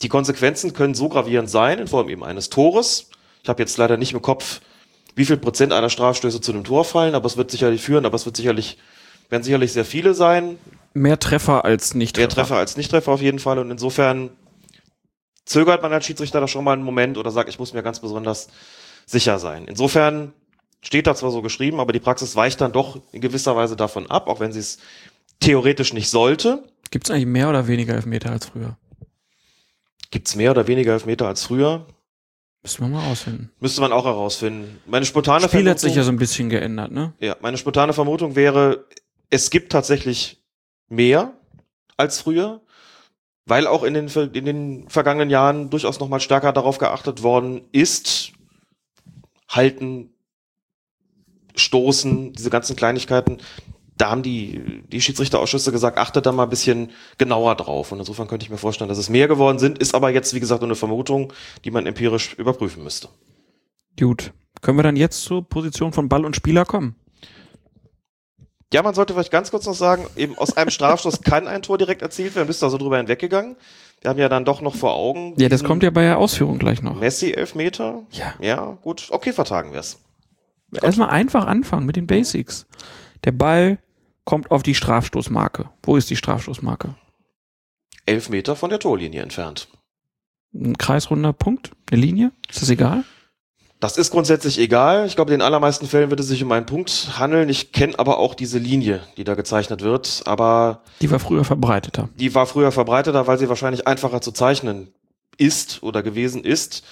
[0.02, 3.10] die Konsequenzen können so gravierend sein, in Form eben eines Tores.
[3.44, 4.62] Ich habe jetzt leider nicht im Kopf,
[5.16, 8.16] wie viel Prozent einer Strafstöße zu einem Tor fallen, aber es wird sicherlich führen, aber
[8.16, 8.78] es wird sicherlich,
[9.30, 10.58] werden sicherlich sehr viele sein.
[10.94, 13.60] Mehr Treffer als nicht Mehr Treffer als Nicht-Treffer auf jeden Fall.
[13.60, 14.32] Und insofern
[15.46, 18.00] zögert man als Schiedsrichter da schon mal einen Moment oder sagt, ich muss mir ganz
[18.00, 18.50] besonders
[19.06, 19.66] sicher sein.
[19.68, 20.34] Insofern
[20.84, 24.10] steht da zwar so geschrieben, aber die Praxis weicht dann doch in gewisser Weise davon
[24.10, 24.80] ab, auch wenn sie es
[25.40, 26.64] theoretisch nicht sollte.
[26.90, 28.78] Gibt es eigentlich mehr oder weniger Elfmeter als früher?
[30.10, 31.86] Gibt es mehr oder weniger Elfmeter als früher?
[32.64, 33.52] Müssen wir mal rausfinden.
[33.60, 34.80] Müsste man auch herausfinden.
[34.86, 37.14] Meine spontane Spiel hat sich ja so ein bisschen geändert, ne?
[37.20, 38.86] Ja, meine spontane Vermutung wäre,
[39.30, 40.44] es gibt tatsächlich
[40.88, 41.34] mehr
[41.98, 42.62] als früher,
[43.46, 48.34] weil auch in den, in den vergangenen Jahren durchaus nochmal stärker darauf geachtet worden ist,
[49.50, 50.14] halten,
[51.56, 53.38] stoßen, diese ganzen Kleinigkeiten.
[53.98, 57.92] Da haben die, die Schiedsrichterausschüsse gesagt, achtet da mal ein bisschen genauer drauf.
[57.92, 60.40] Und insofern könnte ich mir vorstellen, dass es mehr geworden sind, ist aber jetzt, wie
[60.40, 63.10] gesagt, nur eine Vermutung, die man empirisch überprüfen müsste.
[64.00, 64.34] Gut.
[64.62, 66.96] Können wir dann jetzt zur Position von Ball und Spieler kommen?
[68.74, 71.78] Ja, man sollte vielleicht ganz kurz noch sagen, eben aus einem Strafstoß kann ein Tor
[71.78, 73.58] direkt erzielt werden, bist du also drüber hinweggegangen.
[74.02, 75.36] Wir haben ja dann doch noch vor Augen.
[75.38, 77.00] Ja, das kommt ja bei der Ausführung gleich noch.
[77.00, 78.02] Messi-Elfmeter.
[78.12, 78.34] Ja.
[78.40, 79.10] Ja, gut.
[79.12, 80.00] Okay, vertagen wir es.
[80.82, 82.66] Erstmal einfach anfangen mit den Basics.
[83.24, 83.80] Der Ball
[84.26, 85.70] kommt auf die Strafstoßmarke.
[85.84, 86.96] Wo ist die Strafstoßmarke?
[88.06, 89.68] Elf Meter von der Torlinie entfernt.
[90.54, 91.72] Ein kreisrunder Punkt?
[91.92, 92.32] Eine Linie?
[92.50, 93.04] Ist das egal?
[93.80, 95.08] Das ist grundsätzlich egal.
[95.08, 97.50] Ich glaube, in den allermeisten Fällen wird es sich um einen Punkt handeln.
[97.50, 100.22] Ich kenne aber auch diese Linie, die da gezeichnet wird.
[100.26, 102.10] Aber Die war früher verbreiteter.
[102.16, 104.94] die war früher verbreiteter, weil sie wahrscheinlich einfacher zu zeichnen
[105.38, 106.84] ist oder gewesen ist.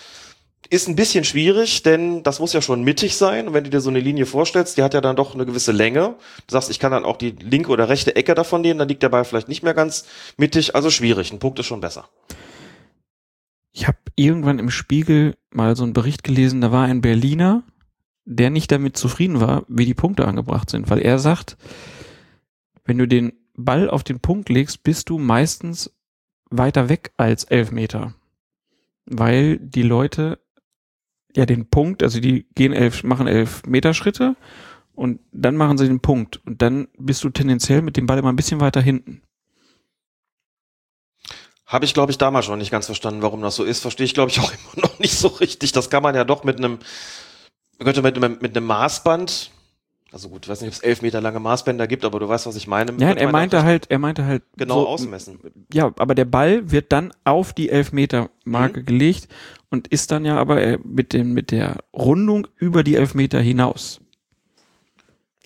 [0.69, 3.47] Ist ein bisschen schwierig, denn das muss ja schon mittig sein.
[3.47, 5.71] Und wenn du dir so eine Linie vorstellst, die hat ja dann doch eine gewisse
[5.71, 6.15] Länge.
[6.47, 9.01] Du sagst, ich kann dann auch die linke oder rechte Ecke davon nehmen, dann liegt
[9.01, 10.05] der Ball vielleicht nicht mehr ganz
[10.37, 10.75] mittig.
[10.75, 11.31] Also schwierig.
[11.31, 12.09] Ein Punkt ist schon besser.
[13.71, 17.63] Ich habe irgendwann im Spiegel mal so einen Bericht gelesen, da war ein Berliner,
[18.25, 21.57] der nicht damit zufrieden war, wie die Punkte angebracht sind, weil er sagt,
[22.83, 25.91] wenn du den Ball auf den Punkt legst, bist du meistens
[26.49, 28.13] weiter weg als elf Meter.
[29.05, 30.39] Weil die Leute
[31.35, 34.35] ja den Punkt, also die gehen elf, machen elf Meter Schritte
[34.93, 38.31] und dann machen sie den Punkt und dann bist du tendenziell mit dem Ball immer
[38.31, 39.21] ein bisschen weiter hinten.
[41.65, 43.81] Habe ich, glaube ich, damals schon nicht ganz verstanden, warum das so ist.
[43.81, 45.71] Verstehe ich, glaube ich, auch immer noch nicht so richtig.
[45.71, 46.79] Das kann man ja doch mit einem,
[47.77, 49.51] könnte mit, mit einem Maßband,
[50.11, 52.45] also gut, ich weiß nicht, ob es elf Meter lange Maßbänder gibt, aber du weißt,
[52.47, 52.91] was ich meine.
[52.93, 55.39] Ja, Könnte er meinte halt, er meinte halt Genau ausmessen.
[55.73, 57.73] Ja, aber der Ball wird dann auf die Mhm.
[57.73, 59.27] Elfmeter-Marke gelegt
[59.69, 64.01] und ist dann ja aber äh, mit dem mit der Rundung über die Elfmeter hinaus.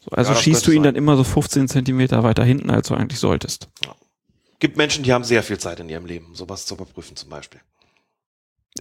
[0.01, 0.83] So, also Ja, schießt du ihn sein.
[0.83, 3.67] dann immer so 15 Zentimeter weiter hinten, als du eigentlich solltest.
[4.59, 7.59] Gibt Menschen, die haben sehr viel Zeit in ihrem Leben, sowas zu überprüfen zum Beispiel.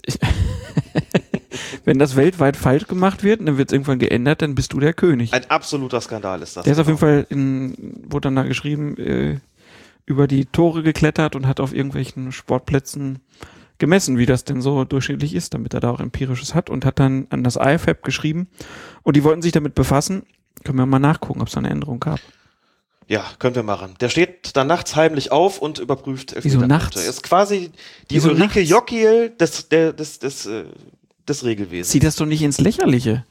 [1.85, 4.79] Wenn das weltweit falsch gemacht wird, und dann wird es irgendwann geändert, dann bist du
[4.79, 5.33] der König.
[5.33, 6.63] Ein absoluter Skandal ist das.
[6.63, 9.39] Der ist auf jeden Fall in, wurde dann da geschrieben, äh,
[10.05, 13.19] über die Tore geklettert und hat auf irgendwelchen Sportplätzen
[13.79, 16.99] gemessen, wie das denn so durchschnittlich ist, damit er da auch empirisches hat und hat
[16.99, 18.47] dann an das IFAB geschrieben
[19.03, 20.23] und die wollten sich damit befassen.
[20.63, 22.19] Können wir mal nachgucken, ob es da eine Änderung gab.
[23.07, 23.95] Ja, können wir machen.
[23.99, 27.05] Der steht dann nachts heimlich auf und überprüft Wieso nachts?
[27.05, 27.71] Ist quasi
[28.09, 28.61] die Wieso Ulrike?
[28.61, 30.63] Jokiel des, der, des, des, äh,
[31.27, 31.91] des Regelwesens.
[31.91, 33.25] Zieh das doch nicht ins Lächerliche.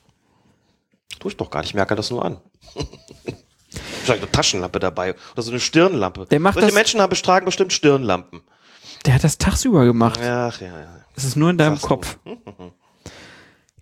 [1.18, 2.38] Tu ich doch gar nicht, ich merke das nur an.
[2.74, 6.26] Wahrscheinlich eine Taschenlampe dabei oder so eine Stirnlampe.
[6.30, 8.40] Der macht Solche das- Menschen haben tragen bestimmt Stirnlampen.
[9.06, 10.18] Der hat das tagsüber gemacht.
[10.22, 11.00] Ach ja, ja.
[11.16, 12.18] Es ist nur in deinem Kopf.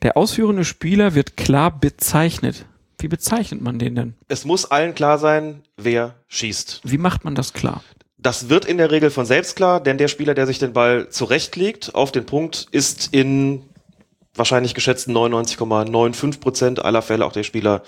[0.03, 2.65] Der ausführende Spieler wird klar bezeichnet.
[2.99, 4.15] Wie bezeichnet man den denn?
[4.29, 6.81] Es muss allen klar sein, wer schießt.
[6.85, 7.83] Wie macht man das klar?
[8.19, 11.09] Das wird in der Regel von selbst klar, denn der Spieler, der sich den Ball
[11.09, 13.65] zurechtlegt auf den Punkt, ist in
[14.41, 17.83] wahrscheinlich geschätzten 99,95 Prozent aller Fälle auch der Spieler,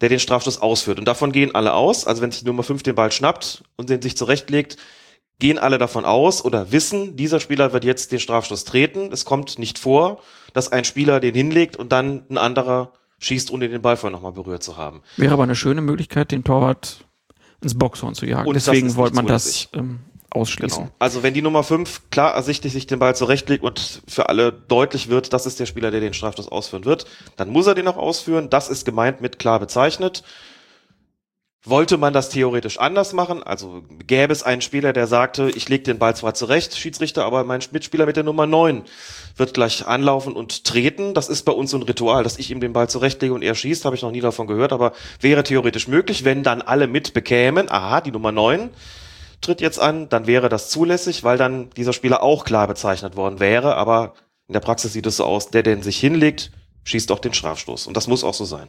[0.00, 0.98] der den Strafstoß ausführt.
[0.98, 2.06] Und davon gehen alle aus.
[2.06, 4.78] Also wenn sich die Nummer 5 den Ball schnappt und den sich zurechtlegt,
[5.40, 9.10] gehen alle davon aus oder wissen, dieser Spieler wird jetzt den Strafstoß treten.
[9.12, 13.68] Es kommt nicht vor, dass ein Spieler den hinlegt und dann ein anderer schießt, ohne
[13.68, 15.02] den Ball vorher nochmal berührt zu haben.
[15.16, 17.04] Wäre aber eine schöne Möglichkeit, den Torwart
[17.60, 18.48] ins Boxhorn zu jagen.
[18.48, 20.84] Und Deswegen wollte man das ähm, ausschließen.
[20.84, 20.94] Genau.
[20.98, 25.08] Also wenn die Nummer 5 klar ersichtlich sich den Ball zurechtlegt und für alle deutlich
[25.08, 27.96] wird, das ist der Spieler, der den Strafstoß ausführen wird, dann muss er den auch
[27.96, 28.50] ausführen.
[28.50, 30.22] Das ist gemeint mit klar bezeichnet.
[31.64, 33.42] Wollte man das theoretisch anders machen?
[33.42, 37.42] Also gäbe es einen Spieler, der sagte, ich lege den Ball zwar zurecht, Schiedsrichter, aber
[37.42, 38.84] mein Mitspieler mit der Nummer 9
[39.36, 41.14] wird gleich anlaufen und treten.
[41.14, 43.56] Das ist bei uns so ein Ritual, dass ich ihm den Ball zurechtlege und er
[43.56, 47.68] schießt, habe ich noch nie davon gehört, aber wäre theoretisch möglich, wenn dann alle mitbekämen,
[47.68, 48.70] aha, die Nummer 9
[49.40, 53.40] tritt jetzt an, dann wäre das zulässig, weil dann dieser Spieler auch klar bezeichnet worden
[53.40, 54.14] wäre, aber
[54.48, 56.50] in der Praxis sieht es so aus, der, der sich hinlegt,
[56.84, 57.86] schießt auch den Strafstoß.
[57.86, 58.68] Und das muss auch so sein.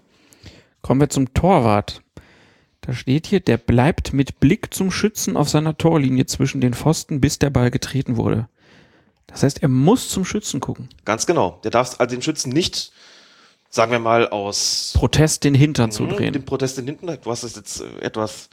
[0.81, 2.01] Kommen wir zum Torwart.
[2.81, 7.21] Da steht hier, der bleibt mit Blick zum Schützen auf seiner Torlinie zwischen den Pfosten,
[7.21, 8.47] bis der Ball getreten wurde.
[9.27, 10.89] Das heißt, er muss zum Schützen gucken.
[11.05, 11.59] Ganz genau.
[11.63, 12.91] Der darf also den Schützen nicht,
[13.69, 16.33] sagen wir mal, aus Protest den Hintern zu Mhm, drehen.
[16.33, 17.17] Den Protest den Hintern.
[17.21, 18.49] Du hast es jetzt äh, etwas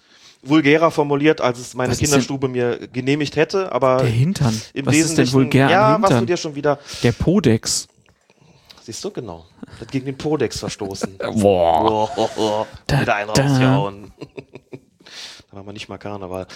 [0.49, 4.49] vulgärer formuliert, als es meine Was Kinderstube mir genehmigt hätte, aber Der Hintern.
[4.75, 6.27] im Was ist denn Wesentlichen, vulgär ja, am was Hintern?
[6.27, 7.89] du dir schon wieder, Der Podex.
[8.83, 9.45] siehst du, genau,
[9.81, 11.19] hat gegen den Podex verstoßen.
[11.35, 12.11] Boah.
[12.37, 12.67] Boah.
[12.87, 13.43] Da, Wieder einen da.
[13.43, 14.13] rausgehauen.
[15.51, 16.47] da war man nicht mal Karneval.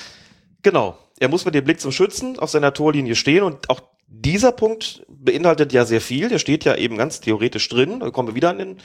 [0.62, 0.97] Genau.
[1.19, 5.05] Er muss mit dem Blick zum Schützen auf seiner Torlinie stehen und auch dieser Punkt
[5.09, 6.28] beinhaltet ja sehr viel.
[6.28, 8.01] Der steht ja eben ganz theoretisch drin.
[8.01, 8.77] Da kommen wir wieder an den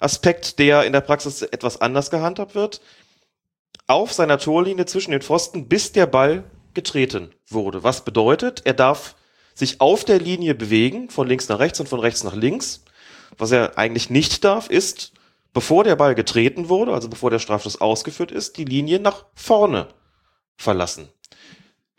[0.00, 2.80] Aspekt, der in der Praxis etwas anders gehandhabt wird.
[3.86, 7.82] Auf seiner Torlinie zwischen den Pfosten, bis der Ball getreten wurde.
[7.82, 9.14] Was bedeutet, er darf
[9.54, 12.84] sich auf der Linie bewegen, von links nach rechts und von rechts nach links.
[13.38, 15.12] Was er eigentlich nicht darf, ist,
[15.52, 19.88] bevor der Ball getreten wurde, also bevor der Strafstoß ausgeführt ist, die Linie nach vorne
[20.56, 21.08] verlassen.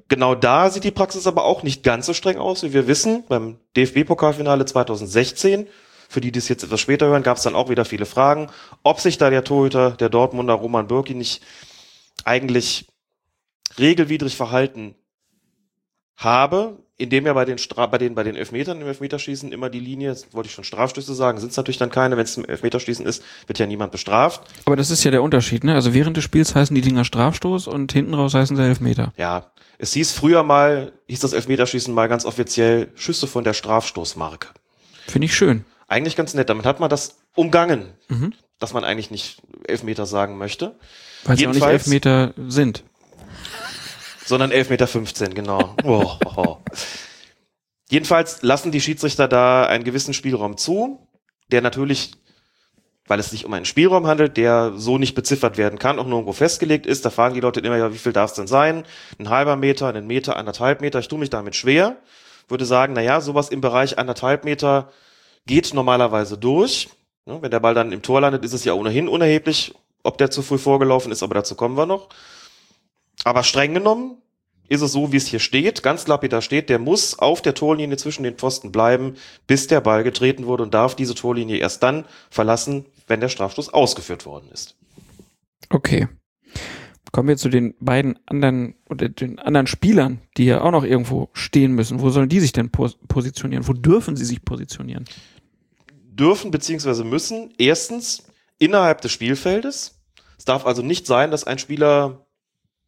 [0.09, 3.25] Genau da sieht die Praxis aber auch nicht ganz so streng aus, wie wir wissen.
[3.27, 5.67] Beim DFB-Pokalfinale 2016,
[6.07, 8.49] für die, die es jetzt etwas später hören, gab es dann auch wieder viele Fragen,
[8.83, 11.41] ob sich da der Torhüter, der Dortmunder Roman Bürki, nicht
[12.27, 12.87] eigentlich
[13.79, 14.95] regelwidrig verhalten
[16.15, 19.79] habe, indem er bei den, Stra bei den, bei den Elfmetern im Elfmeterschießen immer die
[19.79, 23.05] Linie, wollte ich schon Strafstöße sagen, sind es natürlich dann keine, wenn es im Elfmeterschießen
[23.05, 24.41] ist, wird ja niemand bestraft.
[24.65, 25.75] Aber das ist ja der Unterschied, ne?
[25.75, 29.13] Also während des Spiels heißen die Dinger Strafstoß und hinten raus heißen sie Elfmeter.
[29.15, 34.47] Ja, es hieß früher mal, hieß das Elfmeterschießen mal ganz offiziell Schüsse von der Strafstoßmarke.
[35.07, 35.65] Finde ich schön.
[35.87, 38.33] Eigentlich ganz nett, damit hat man das umgangen, Mhm.
[38.57, 40.75] dass man eigentlich nicht Elfmeter sagen möchte.
[41.27, 42.83] Weil sie auch nicht Elfmeter sind.
[44.25, 45.75] sondern 11,15 Meter, 15, genau.
[45.83, 46.57] Oh, oh, oh.
[47.89, 50.99] Jedenfalls lassen die Schiedsrichter da einen gewissen Spielraum zu,
[51.51, 52.11] der natürlich,
[53.07, 56.33] weil es sich um einen Spielraum handelt, der so nicht beziffert werden kann, auch nirgendwo
[56.33, 57.05] festgelegt ist.
[57.05, 58.83] Da fragen die Leute immer, ja, wie viel darf es denn sein?
[59.17, 60.99] Ein halber Meter, einen Meter, anderthalb Meter.
[60.99, 61.97] Ich tue mich damit schwer.
[62.49, 64.91] Würde sagen, na ja, sowas im Bereich anderthalb Meter
[65.45, 66.89] geht normalerweise durch.
[67.25, 69.73] Ne, Wenn der Ball dann im Tor landet, ist es ja ohnehin unerheblich,
[70.07, 72.09] ob der zu früh vorgelaufen ist, aber dazu kommen wir noch.
[73.23, 74.17] Aber streng genommen
[74.69, 77.97] ist es so, wie es hier steht, ganz lapidar steht, der muss auf der Torlinie
[77.97, 79.15] zwischen den Pfosten bleiben,
[79.47, 83.69] bis der Ball getreten wurde und darf diese Torlinie erst dann verlassen, wenn der Strafstoß
[83.69, 84.75] ausgeführt worden ist.
[85.69, 86.07] Okay.
[87.11, 91.29] Kommen wir zu den beiden anderen oder den anderen Spielern, die ja auch noch irgendwo
[91.33, 92.01] stehen müssen.
[92.01, 93.67] Wo sollen die sich denn pos positionieren?
[93.67, 95.05] Wo dürfen sie sich positionieren?
[95.89, 98.27] Dürfen beziehungsweise müssen erstens
[98.59, 99.96] innerhalb des Spielfeldes.
[100.47, 102.25] Es darf also nicht sein, dass ein Spieler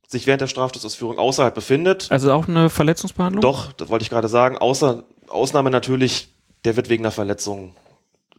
[0.08, 2.10] sich während der Strafstoßausführung außerhalb befindet.
[2.10, 3.42] Also auch eine Verletzungsbehandlung?
[3.42, 4.58] Doch, das wollte ich gerade sagen.
[4.58, 6.30] Außer Ausnahme natürlich,
[6.64, 7.76] der wird wegen einer Verletzung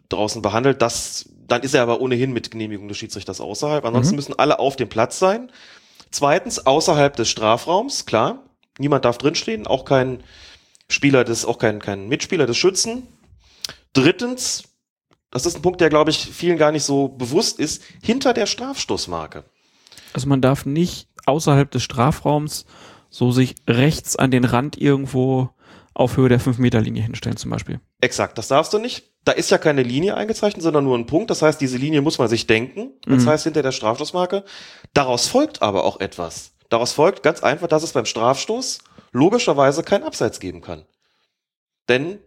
[0.09, 0.81] draußen behandelt.
[0.81, 3.85] Das, dann ist er aber ohnehin mit Genehmigung des Schiedsrichters außerhalb.
[3.85, 4.17] Ansonsten Mhm.
[4.17, 5.53] müssen alle auf dem Platz sein.
[6.11, 8.39] Zweitens, außerhalb des Strafraums, klar.
[8.79, 10.23] Niemand darf drinstehen, auch kein
[10.89, 13.07] Spieler des, auch kein, kein Mitspieler des Schützen.
[13.93, 14.63] Drittens,
[15.31, 18.47] das ist ein Punkt, der, glaube ich, vielen gar nicht so bewusst ist, hinter der
[18.47, 19.45] Strafstoßmarke.
[20.13, 22.65] Also man darf nicht außerhalb des Strafraums
[23.11, 25.51] so sich rechts an den Rand irgendwo
[25.95, 27.81] auf Höhe der 5-Meter-Linie hinstellen zum Beispiel.
[28.01, 29.11] Exakt, das darfst du nicht.
[29.25, 31.31] Da ist ja keine Linie eingezeichnet, sondern nur ein Punkt.
[31.31, 32.93] Das heißt, diese Linie muss man sich denken.
[33.05, 33.29] Das Mhm.
[33.29, 34.45] heißt, hinter der Strafstoßmarke.
[34.95, 36.53] Daraus folgt aber auch etwas.
[36.71, 38.79] Daraus folgt ganz einfach, dass es beim Strafstoß
[39.13, 40.87] logischerweise kein Abseits geben kann.
[41.89, 42.21] Denn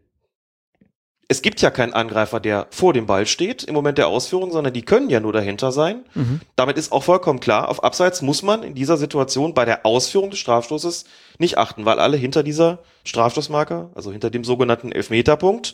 [1.33, 4.71] es gibt ja keinen Angreifer, der vor dem Ball steht im Moment der Ausführung, sondern
[4.71, 6.05] die können ja nur dahinter sein.
[6.13, 6.41] Mhm.
[6.55, 10.29] Damit ist auch vollkommen klar, auf Abseits muss man in dieser Situation bei der Ausführung
[10.29, 11.05] des Strafstoßes
[11.39, 15.73] nicht achten, weil alle hinter dieser Strafstoßmarke, also hinter dem sogenannten Elfmeterpunkt,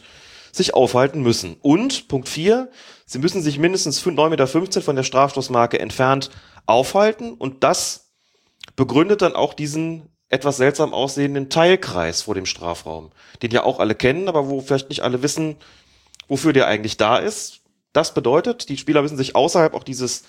[0.53, 1.57] sich aufhalten müssen.
[1.61, 2.69] Und Punkt 4,
[3.05, 6.29] sie müssen sich mindestens 9,15 Meter von der Strafstoßmarke entfernt
[6.67, 8.11] aufhalten und das
[8.77, 13.95] begründet dann auch diesen etwas seltsam aussehenden Teilkreis vor dem Strafraum, den ja auch alle
[13.95, 15.57] kennen, aber wo vielleicht nicht alle wissen,
[16.27, 17.61] wofür der eigentlich da ist.
[17.93, 20.23] Das bedeutet, die Spieler müssen sich außerhalb auch dieses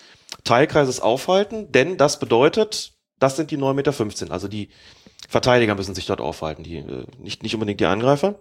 [0.45, 4.33] Teilkreises aufhalten, denn das bedeutet, das sind die 9,15 Meter.
[4.33, 4.71] Also die
[5.29, 8.37] Verteidiger müssen sich dort aufhalten, die, äh, nicht, nicht unbedingt die Angreifer.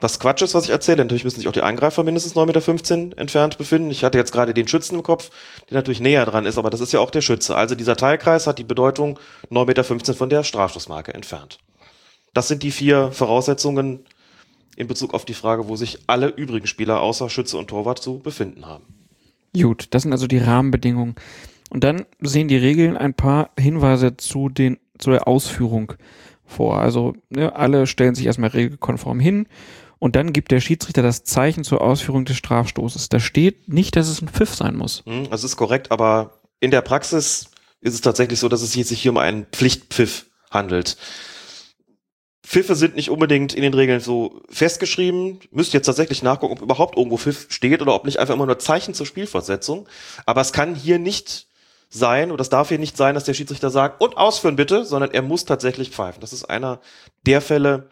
[0.00, 0.98] Was Quatsch ist, was ich erzähle.
[0.98, 3.90] Natürlich müssen sich auch die Eingreifer mindestens 9,15 Meter entfernt befinden.
[3.90, 5.30] Ich hatte jetzt gerade den Schützen im Kopf,
[5.68, 7.56] der natürlich näher dran ist, aber das ist ja auch der Schütze.
[7.56, 9.18] Also dieser Teilkreis hat die Bedeutung
[9.50, 11.58] 9,15 Meter von der Strafstoßmarke entfernt.
[12.32, 14.04] Das sind die vier Voraussetzungen
[14.76, 18.20] in Bezug auf die Frage, wo sich alle übrigen Spieler außer Schütze und Torwart zu
[18.20, 18.84] befinden haben.
[19.60, 21.16] Gut, das sind also die Rahmenbedingungen.
[21.70, 25.92] Und dann sehen die Regeln ein paar Hinweise zu den zu der Ausführung
[26.44, 26.78] vor.
[26.78, 29.46] Also ne, alle stellen sich erstmal regelkonform hin
[29.98, 33.08] und dann gibt der Schiedsrichter das Zeichen zur Ausführung des Strafstoßes.
[33.08, 35.02] Da steht nicht, dass es ein Pfiff sein muss.
[35.06, 39.00] Hm, Das ist korrekt, aber in der Praxis ist es tatsächlich so, dass es sich
[39.00, 40.96] hier um einen Pflichtpfiff handelt.
[42.44, 45.40] Pfiffe sind nicht unbedingt in den Regeln so festgeschrieben.
[45.50, 48.58] Müsst jetzt tatsächlich nachgucken, ob überhaupt irgendwo Pfiff steht oder ob nicht einfach immer nur
[48.58, 49.86] Zeichen zur Spielfortsetzung.
[50.24, 51.46] Aber es kann hier nicht
[51.90, 55.10] sein oder es darf hier nicht sein, dass der Schiedsrichter sagt, und ausführen bitte, sondern
[55.10, 56.20] er muss tatsächlich pfeifen.
[56.20, 56.80] Das ist einer
[57.26, 57.90] der Fälle,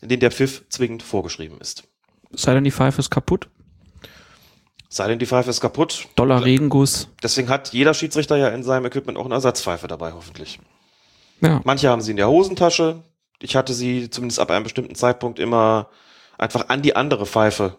[0.00, 1.84] in denen der Pfiff zwingend vorgeschrieben ist.
[2.32, 3.48] Sei denn, die Pfeife ist kaputt.
[4.90, 6.08] Die Pfeife ist kaputt.
[6.16, 7.08] Dollar Regenguss.
[7.22, 10.58] Deswegen hat jeder Schiedsrichter ja in seinem Equipment auch eine Ersatzpfeife dabei, hoffentlich.
[11.40, 11.60] Ja.
[11.64, 13.02] Manche haben sie in der Hosentasche.
[13.40, 15.88] Ich hatte sie zumindest ab einem bestimmten Zeitpunkt immer
[16.38, 17.76] einfach an die andere Pfeife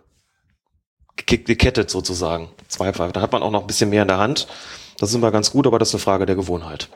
[1.26, 2.50] ge- gekettet sozusagen.
[2.68, 3.14] Zwei Pfeifen.
[3.14, 4.48] Da hat man auch noch ein bisschen mehr in der Hand.
[5.00, 6.90] Das ist immer ganz gut, aber das ist eine Frage der Gewohnheit.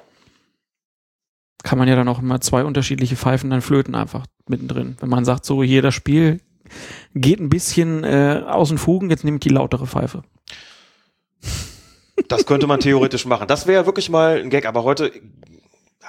[1.61, 4.97] Kann man ja dann auch immer zwei unterschiedliche Pfeifen dann flöten einfach mittendrin.
[4.99, 6.41] Wenn man sagt, so hier das Spiel
[7.13, 10.23] geht ein bisschen äh, aus den Fugen, jetzt nehme ich die lautere Pfeife.
[12.27, 13.47] Das könnte man theoretisch machen.
[13.47, 15.11] Das wäre wirklich mal ein Gag, aber heute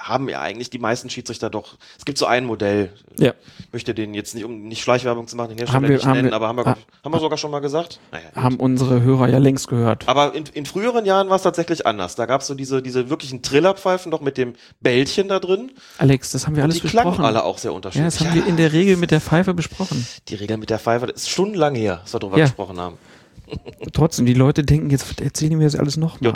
[0.07, 1.77] haben ja eigentlich die meisten Schiedsrichter doch.
[1.97, 2.91] Es gibt so ein Modell.
[3.17, 3.33] Ja.
[3.59, 6.05] Ich möchte den jetzt nicht, um nicht Schleichwerbung zu machen, den Hersteller Haben wir- nicht
[6.05, 7.99] haben nennen, wir- aber haben wir, ah, haben wir sogar schon mal gesagt?
[8.11, 8.25] Naja.
[8.35, 10.07] Haben unsere Hörer ja längst gehört.
[10.07, 12.15] Aber in, in früheren Jahren war es tatsächlich anders.
[12.15, 15.71] Da gab es so diese, diese wirklichen Trillerpfeifen doch mit dem Bällchen da drin.
[15.97, 17.25] Alex, das haben wir alles die klangen besprochen.
[17.25, 18.01] alle auch sehr unterschiedlich.
[18.03, 18.43] Ja, das haben Ja.
[18.43, 20.05] wir in der Regel mit der Pfeife besprochen.
[20.27, 22.45] Die Regel mit der Pfeife, das ist stundenlang her, dass wir darüber Ja.
[22.45, 22.97] gesprochen haben.
[23.93, 26.33] Trotzdem, die Leute denken, jetzt erzählen die mir das alles nochmal.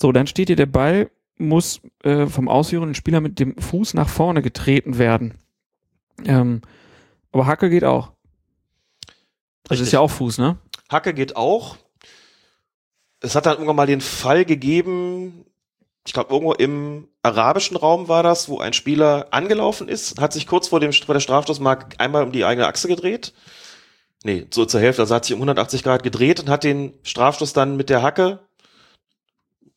[0.00, 1.10] So, dann steht hier, der Ball
[1.42, 5.34] muss äh, vom ausführenden Spieler mit dem Fuß nach vorne getreten werden.
[6.24, 6.62] Ähm,
[7.32, 8.12] aber Hacke geht auch.
[9.64, 10.58] Das ist ja auch Fuß, ne?
[10.90, 11.76] Hacke geht auch.
[13.20, 15.44] Es hat dann irgendwann mal den Fall gegeben,
[16.04, 20.46] ich glaube irgendwo im arabischen Raum war das, wo ein Spieler angelaufen ist, hat sich
[20.46, 23.32] kurz vor, dem, vor der Strafstoßmarke einmal um die eigene Achse gedreht.
[24.24, 27.52] Nee, so zur Hälfte, also hat sich um 180 Grad gedreht und hat den Strafstoß
[27.52, 28.40] dann mit der Hacke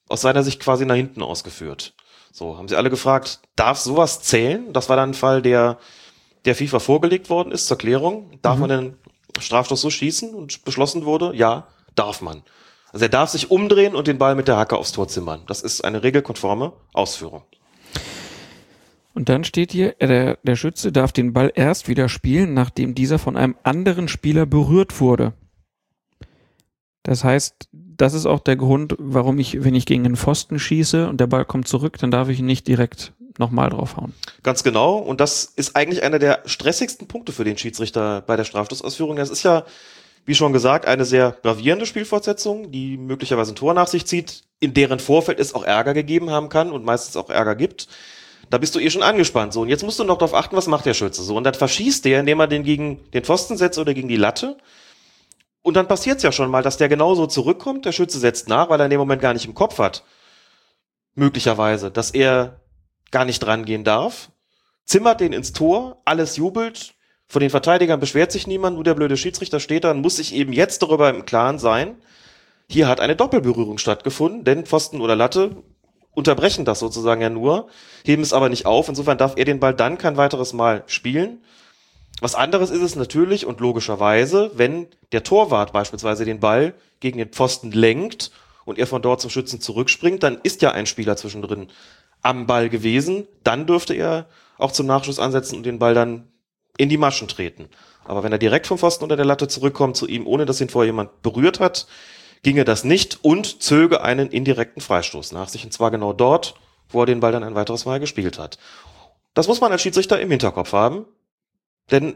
[0.09, 1.93] aus seiner Sicht quasi nach hinten ausgeführt.
[2.31, 4.73] So, haben sie alle gefragt, darf sowas zählen?
[4.73, 5.77] Das war dann ein Fall, der
[6.45, 8.37] der FIFA vorgelegt worden ist zur Klärung.
[8.41, 8.61] Darf Mhm.
[8.61, 8.97] man den
[9.39, 11.31] Strafstoß so schießen und beschlossen wurde?
[11.35, 12.43] Ja, darf man.
[12.91, 15.41] Also er darf sich umdrehen und den Ball mit der Hacke aufs Tor zimmern.
[15.47, 17.43] Das ist eine regelkonforme Ausführung.
[19.13, 22.95] Und dann steht hier, äh, der, der Schütze darf den Ball erst wieder spielen, nachdem
[22.95, 25.33] dieser von einem anderen Spieler berührt wurde.
[27.03, 31.07] Das heißt, das ist auch der Grund, warum ich, wenn ich gegen einen Pfosten schieße
[31.07, 34.13] und der Ball kommt zurück, dann darf ich ihn nicht direkt nochmal draufhauen.
[34.43, 34.97] Ganz genau.
[34.97, 39.17] Und das ist eigentlich einer der stressigsten Punkte für den Schiedsrichter bei der Strafstoßausführung.
[39.17, 39.65] Das ist ja,
[40.25, 44.73] wie schon gesagt, eine sehr gravierende Spielfortsetzung, die möglicherweise ein Tor nach sich zieht, in
[44.73, 47.87] deren Vorfeld es auch Ärger gegeben haben kann und meistens auch Ärger gibt.
[48.49, 49.53] Da bist du eh schon angespannt.
[49.53, 51.23] So, und jetzt musst du noch darauf achten, was macht der Schütze.
[51.23, 54.17] So, und dann verschießt der, indem er den gegen den Pfosten setzt oder gegen die
[54.17, 54.57] Latte.
[55.65, 57.85] Und dann passiert es ja schon mal, dass der genauso zurückkommt.
[57.85, 60.03] Der Schütze setzt nach, weil er in dem Moment gar nicht im Kopf hat.
[61.15, 62.61] Möglicherweise, dass er
[63.09, 64.29] gar nicht rangehen darf.
[64.85, 66.93] Zimmert den ins Tor, alles jubelt.
[67.25, 70.35] Von den Verteidigern beschwert sich niemand, nur der blöde Schiedsrichter steht da und muss sich
[70.35, 71.95] eben jetzt darüber im Klaren sein.
[72.69, 75.63] Hier hat eine Doppelberührung stattgefunden, denn Pfosten oder Latte
[76.11, 77.69] unterbrechen das sozusagen ja nur,
[78.03, 78.87] heben es aber nicht auf.
[78.87, 81.41] Insofern darf er den Ball dann kein weiteres Mal spielen.
[82.21, 87.29] Was anderes ist es natürlich und logischerweise, wenn der Torwart beispielsweise den Ball gegen den
[87.29, 88.31] Pfosten lenkt
[88.63, 91.67] und er von dort zum Schützen zurückspringt, dann ist ja ein Spieler zwischendrin
[92.21, 93.27] am Ball gewesen.
[93.43, 94.27] Dann dürfte er
[94.57, 96.27] auch zum Nachschuss ansetzen und den Ball dann
[96.77, 97.69] in die Maschen treten.
[98.05, 100.69] Aber wenn er direkt vom Pfosten unter der Latte zurückkommt zu ihm, ohne dass ihn
[100.69, 101.87] vorher jemand berührt hat,
[102.43, 105.65] ginge das nicht und zöge einen indirekten Freistoß nach sich.
[105.65, 106.55] Und zwar genau dort,
[106.89, 108.57] wo er den Ball dann ein weiteres Mal gespielt hat.
[109.33, 111.05] Das muss man als Schiedsrichter im Hinterkopf haben.
[111.91, 112.15] Denn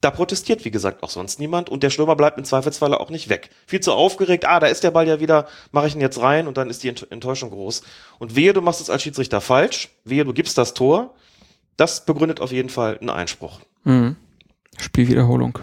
[0.00, 3.30] da protestiert, wie gesagt, auch sonst niemand und der Stürmer bleibt im Zweifelsfalle auch nicht
[3.30, 3.48] weg.
[3.66, 6.46] Viel zu aufgeregt, ah, da ist der Ball ja wieder, mache ich ihn jetzt rein
[6.46, 7.82] und dann ist die Ent- Enttäuschung groß.
[8.18, 11.14] Und wehe, du machst es als Schiedsrichter falsch, wehe, du gibst das Tor,
[11.78, 13.60] das begründet auf jeden Fall einen Einspruch.
[13.84, 14.16] Mhm.
[14.78, 15.58] Spielwiederholung.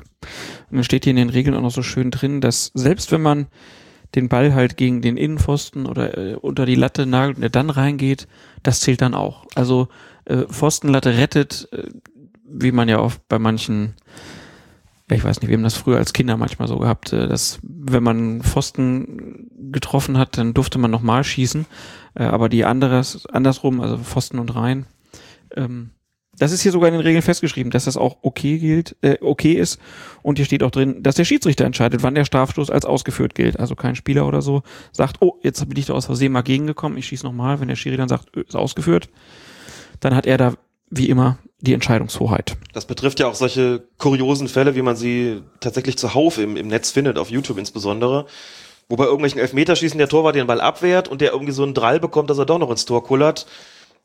[0.72, 3.22] Und dann steht hier in den Regeln auch noch so schön drin, dass selbst wenn
[3.22, 3.48] man
[4.16, 7.70] den Ball halt gegen den Innenpfosten oder äh, unter die Latte nagelt und er dann
[7.70, 8.28] reingeht,
[8.64, 9.46] das zählt dann auch.
[9.56, 9.88] Also
[10.26, 11.90] äh, Pfostenlatte rettet, äh,
[12.54, 13.96] wie man ja oft bei manchen
[15.16, 18.04] ich weiß nicht, wir haben das früher als Kinder manchmal so gehabt, äh, dass wenn
[18.04, 21.66] man Pfosten getroffen hat, dann durfte man nochmal schießen,
[22.16, 24.86] äh, aber die anderes, andersrum, also Pfosten und Reihen,
[25.56, 25.92] ähm,
[26.38, 29.54] das ist hier sogar in den Regeln festgeschrieben, dass das auch okay gilt, äh, okay
[29.54, 29.80] ist.
[30.24, 33.60] Und hier steht auch drin, dass der Schiedsrichter entscheidet, wann der Strafstoß als ausgeführt gilt.
[33.60, 34.64] Also kein Spieler oder so
[34.94, 37.60] sagt, oh, jetzt bin ich da aus Versehen mal gegengekommen, ich schieße nochmal.
[37.60, 39.10] Wenn der Schiri dann sagt, äh, ist ausgeführt,
[40.00, 40.54] dann hat er da
[40.90, 42.58] wie immer die Entscheidungshoheit.
[42.74, 46.92] Das betrifft ja auch solche kuriosen Fälle, wie man sie tatsächlich zuhauf im, im Netz
[46.92, 48.26] findet, auf YouTube insbesondere,
[48.90, 52.00] wo bei irgendwelchen Elfmeterschießen der Torwart den Ball abwehrt und der irgendwie so einen Drall
[52.00, 53.46] bekommt, dass er doch noch ins Tor kullert.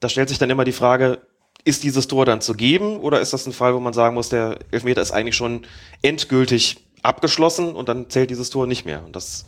[0.01, 1.19] Da stellt sich dann immer die Frage,
[1.65, 4.29] ist dieses Tor dann zu geben oder ist das ein Fall, wo man sagen muss,
[4.29, 5.63] der Elfmeter ist eigentlich schon
[6.03, 9.03] endgültig abgeschlossen und dann zählt dieses Tor nicht mehr?
[9.05, 9.47] Und das,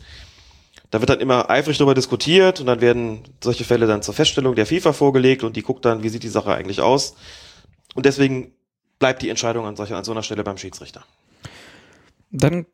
[0.89, 4.55] da wird dann immer eifrig darüber diskutiert und dann werden solche Fälle dann zur Feststellung
[4.55, 7.15] der FIFA vorgelegt und die guckt dann, wie sieht die Sache eigentlich aus.
[7.95, 8.53] Und deswegen
[8.99, 11.03] bleibt die Entscheidung an, solcher, an so einer Stelle beim Schiedsrichter.
[12.31, 12.65] Dann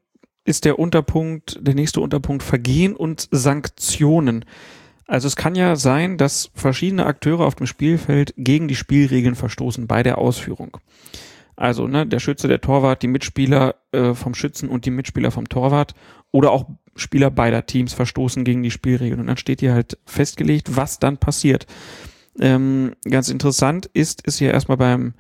[0.43, 4.45] ist der Unterpunkt, der nächste Unterpunkt Vergehen und Sanktionen.
[5.07, 9.87] Also es kann ja sein, dass verschiedene Akteure auf dem Spielfeld gegen die Spielregeln verstoßen
[9.87, 10.77] bei der Ausführung.
[11.55, 15.47] Also ne, der Schütze, der Torwart, die Mitspieler äh, vom Schützen und die Mitspieler vom
[15.47, 15.93] Torwart
[16.31, 19.19] oder auch Spieler beider Teams verstoßen gegen die Spielregeln.
[19.19, 21.65] Und dann steht hier halt festgelegt, was dann passiert.
[22.39, 25.13] Ähm, ganz interessant ist, ist hier erstmal beim,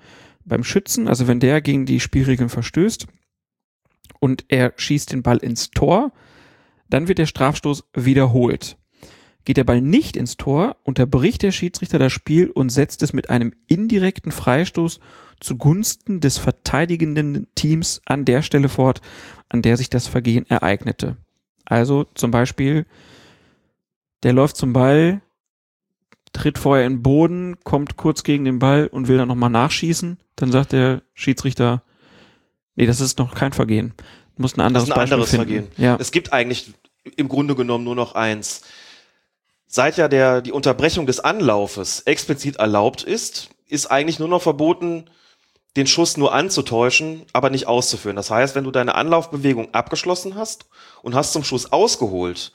[0.43, 3.07] beim Schützen, also wenn der gegen die Spielregeln verstößt
[4.19, 6.11] und er schießt den Ball ins Tor,
[6.89, 8.77] dann wird der Strafstoß wiederholt.
[9.45, 13.29] Geht der Ball nicht ins Tor, unterbricht der Schiedsrichter das Spiel und setzt es mit
[13.29, 14.99] einem indirekten Freistoß
[15.39, 19.01] zugunsten des verteidigenden Teams an der Stelle fort,
[19.49, 21.17] an der sich das Vergehen ereignete.
[21.65, 22.85] Also zum Beispiel,
[24.23, 25.21] der läuft zum Ball,
[26.35, 30.17] tritt vorher in den Boden, kommt kurz gegen den Ball und will dann nochmal nachschießen.
[30.35, 31.83] Dann sagt der Schiedsrichter,
[32.75, 33.93] nee, das ist noch kein Vergehen.
[34.35, 35.67] Du musst ein anderes, das ist ein anderes Beispiel finden.
[35.71, 35.83] Vergehen.
[35.83, 35.97] Ja.
[35.99, 36.73] Es gibt eigentlich
[37.15, 38.61] im Grunde genommen nur noch eins
[39.75, 45.05] seit ja der, die Unterbrechung des Anlaufes explizit erlaubt ist, ist eigentlich nur noch verboten,
[45.75, 48.15] den Schuss nur anzutäuschen, aber nicht auszuführen.
[48.15, 50.65] Das heißt, wenn du deine Anlaufbewegung abgeschlossen hast
[51.01, 52.53] und hast zum Schuss ausgeholt,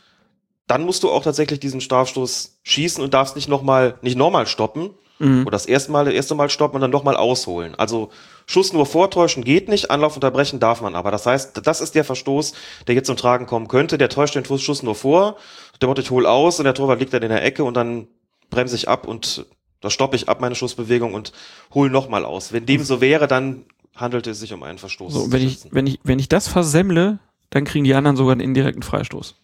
[0.71, 4.91] dann musst du auch tatsächlich diesen Strafstoß schießen und darfst nicht nochmal, nicht nochmal stoppen,
[5.21, 5.43] Mhm.
[5.43, 7.75] Oder das erste Mal, das erste Mal stoppen und dann nochmal ausholen.
[7.77, 8.11] Also
[8.47, 11.11] Schuss nur vortäuschen geht nicht, Anlauf unterbrechen darf man aber.
[11.11, 12.55] Das heißt, das ist der Verstoß,
[12.89, 13.99] der jetzt zum Tragen kommen könnte.
[13.99, 15.37] Der täuscht den Schuss nur vor,
[15.81, 18.09] der Motto, ich hol aus und der Torwart liegt dann in der Ecke und dann
[18.49, 19.47] bremse ich ab und
[19.83, 21.33] da stoppe ich ab meine Schussbewegung und
[21.75, 22.53] hol nochmal aus.
[22.53, 25.13] Wenn dem so wäre, dann handelt es sich um einen Verstoß.
[25.13, 27.19] So, wenn ich, wenn ich, wenn ich das versemmle,
[27.51, 29.37] dann kriegen die anderen sogar einen indirekten Freistoß.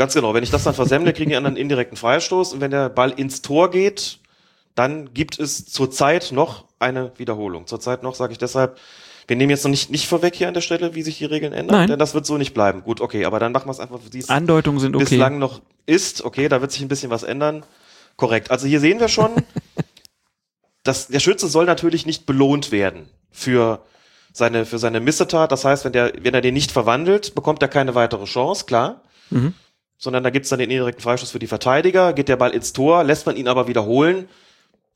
[0.00, 0.32] Ganz genau.
[0.32, 2.54] Wenn ich das dann versemmle, kriegen die anderen einen indirekten Freistoß.
[2.54, 4.18] Und wenn der Ball ins Tor geht,
[4.74, 7.66] dann gibt es zurzeit noch eine Wiederholung.
[7.66, 8.78] Zurzeit noch, sage ich deshalb,
[9.26, 11.52] wir nehmen jetzt noch nicht, nicht vorweg hier an der Stelle, wie sich die Regeln
[11.52, 11.88] ändern, Nein.
[11.90, 12.82] denn das wird so nicht bleiben.
[12.82, 15.04] Gut, okay, aber dann machen wir es einfach, wie es Andeutungen sind okay.
[15.04, 16.24] bislang noch ist.
[16.24, 17.62] Okay, da wird sich ein bisschen was ändern.
[18.16, 18.50] Korrekt.
[18.50, 19.30] Also hier sehen wir schon,
[20.82, 23.84] dass der Schütze soll natürlich nicht belohnt werden für
[24.32, 25.52] seine, für seine Missetat.
[25.52, 29.02] Das heißt, wenn der, wenn er den nicht verwandelt, bekommt er keine weitere Chance, klar.
[29.28, 29.52] Mhm.
[30.00, 33.04] Sondern da gibt's dann den indirekten Freischuss für die Verteidiger, geht der Ball ins Tor,
[33.04, 34.28] lässt man ihn aber wiederholen,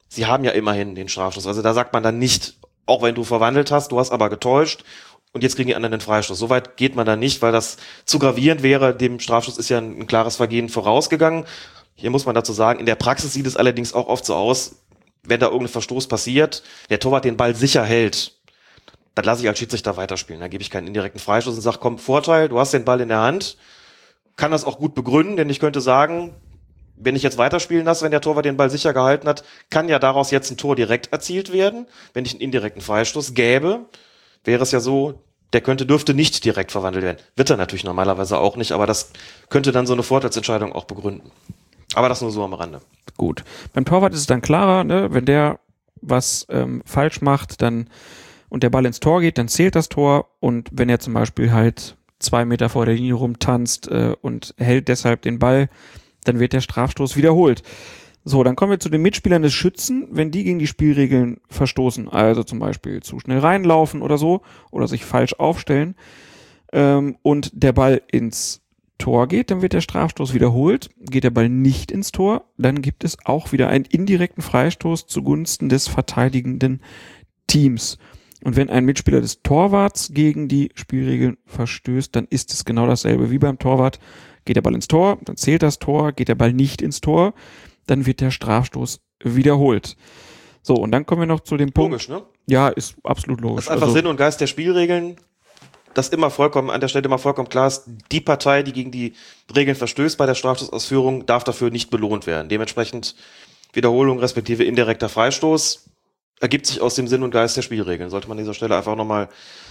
[0.09, 1.47] sie haben ja immerhin den Strafstoß.
[1.47, 2.55] Also da sagt man dann nicht,
[2.87, 4.83] auch wenn du verwandelt hast, du hast aber getäuscht
[5.33, 6.39] und jetzt kriegen die anderen den Freistoß.
[6.39, 8.95] Soweit geht man da nicht, weil das zu gravierend wäre.
[8.97, 11.45] Dem Strafstoß ist ja ein, ein klares Vergehen vorausgegangen.
[11.95, 14.77] Hier muss man dazu sagen, in der Praxis sieht es allerdings auch oft so aus,
[15.23, 18.37] wenn da irgendein Verstoß passiert, der Torwart den Ball sicher hält,
[19.15, 20.41] dann lasse ich als Schiedsrichter weiterspielen.
[20.41, 23.09] Dann gebe ich keinen indirekten Freistoß und sage, komm, Vorteil, du hast den Ball in
[23.09, 23.57] der Hand,
[24.37, 26.35] kann das auch gut begründen, denn ich könnte sagen,
[26.97, 29.99] wenn ich jetzt weiterspielen lasse, wenn der Torwart den Ball sicher gehalten hat, kann ja
[29.99, 31.87] daraus jetzt ein Tor direkt erzielt werden.
[32.13, 33.87] Wenn ich einen indirekten Freistoß gäbe,
[34.45, 35.21] wäre es ja so,
[35.53, 37.19] der könnte, dürfte nicht direkt verwandelt werden.
[37.37, 39.11] Wird er natürlich normalerweise auch nicht, aber das
[39.51, 41.31] könnte dann so eine Vorteilsentscheidung auch begründen.
[41.95, 42.81] Aber das nur so am Rande.
[43.17, 43.45] Gut.
[43.73, 45.09] Beim Torwart ist es dann klarer, ne?
[45.13, 45.61] wenn der
[46.01, 47.89] was ähm, falsch macht, dann
[48.49, 51.53] und der Ball ins Tor geht, dann zählt das Tor und wenn er zum Beispiel
[51.53, 55.69] halt zwei Meter vor der Linie rumtanzt äh, und hält deshalb den Ball,
[56.25, 57.63] dann wird der Strafstoß wiederholt.
[58.25, 62.09] So, dann kommen wir zu den Mitspielern des Schützen, wenn die gegen die Spielregeln verstoßen,
[62.09, 65.95] also zum Beispiel zu schnell reinlaufen oder so, oder sich falsch aufstellen,
[66.73, 68.63] ähm, und der Ball ins
[68.97, 70.89] Tor geht, dann wird der Strafstoß wiederholt.
[71.01, 75.69] Geht der Ball nicht ins Tor, dann gibt es auch wieder einen indirekten Freistoß zugunsten
[75.69, 76.81] des verteidigenden
[77.47, 77.99] Teams.
[78.45, 83.31] Und wenn ein Mitspieler des Torwarts gegen die Spielregeln verstößt, dann ist es genau dasselbe
[83.31, 83.99] wie beim Torwart.
[84.45, 86.13] Geht der Ball ins Tor, dann zählt das Tor.
[86.13, 87.33] Geht der Ball nicht ins Tor,
[87.87, 89.97] dann wird der Strafstoß wiederholt.
[90.61, 91.93] So, und dann kommen wir noch zu dem Punkt.
[91.93, 92.23] Logisch, ne?
[92.47, 93.65] Ja, ist absolut logisch.
[93.65, 95.17] Das ist einfach also, Sinn und Geist der Spielregeln.
[95.95, 99.15] dass immer vollkommen, an der Stelle immer vollkommen klar ist, die Partei, die gegen die
[99.55, 102.49] Regeln verstößt bei der Strafstoßausführung, darf dafür nicht belohnt werden.
[102.49, 103.15] Dementsprechend
[103.73, 105.89] Wiederholung respektive indirekter Freistoß
[106.41, 108.11] ergibt sich aus dem Sinn und Geist der Spielregeln.
[108.11, 109.29] Sollte man an dieser Stelle einfach nochmal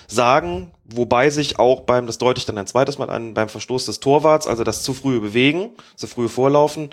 [0.07, 3.85] sagen, wobei sich auch beim, das deute ich dann ein zweites Mal an, beim Verstoß
[3.85, 6.89] des Torwarts, also das zu frühe Bewegen, zu frühe Vorlaufen,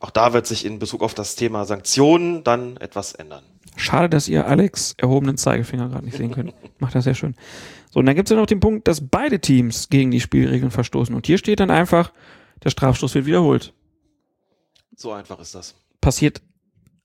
[0.00, 3.42] auch da wird sich in Bezug auf das Thema Sanktionen dann etwas ändern.
[3.76, 6.52] Schade, dass ihr Alex erhobenen Zeigefinger gerade nicht sehen könnt.
[6.78, 7.34] Macht das sehr schön.
[7.90, 10.70] So, und dann gibt es ja noch den Punkt, dass beide Teams gegen die Spielregeln
[10.70, 11.14] verstoßen.
[11.14, 12.12] Und hier steht dann einfach,
[12.62, 13.72] der Strafstoß wird wiederholt.
[14.94, 15.74] So einfach ist das.
[16.00, 16.42] Passiert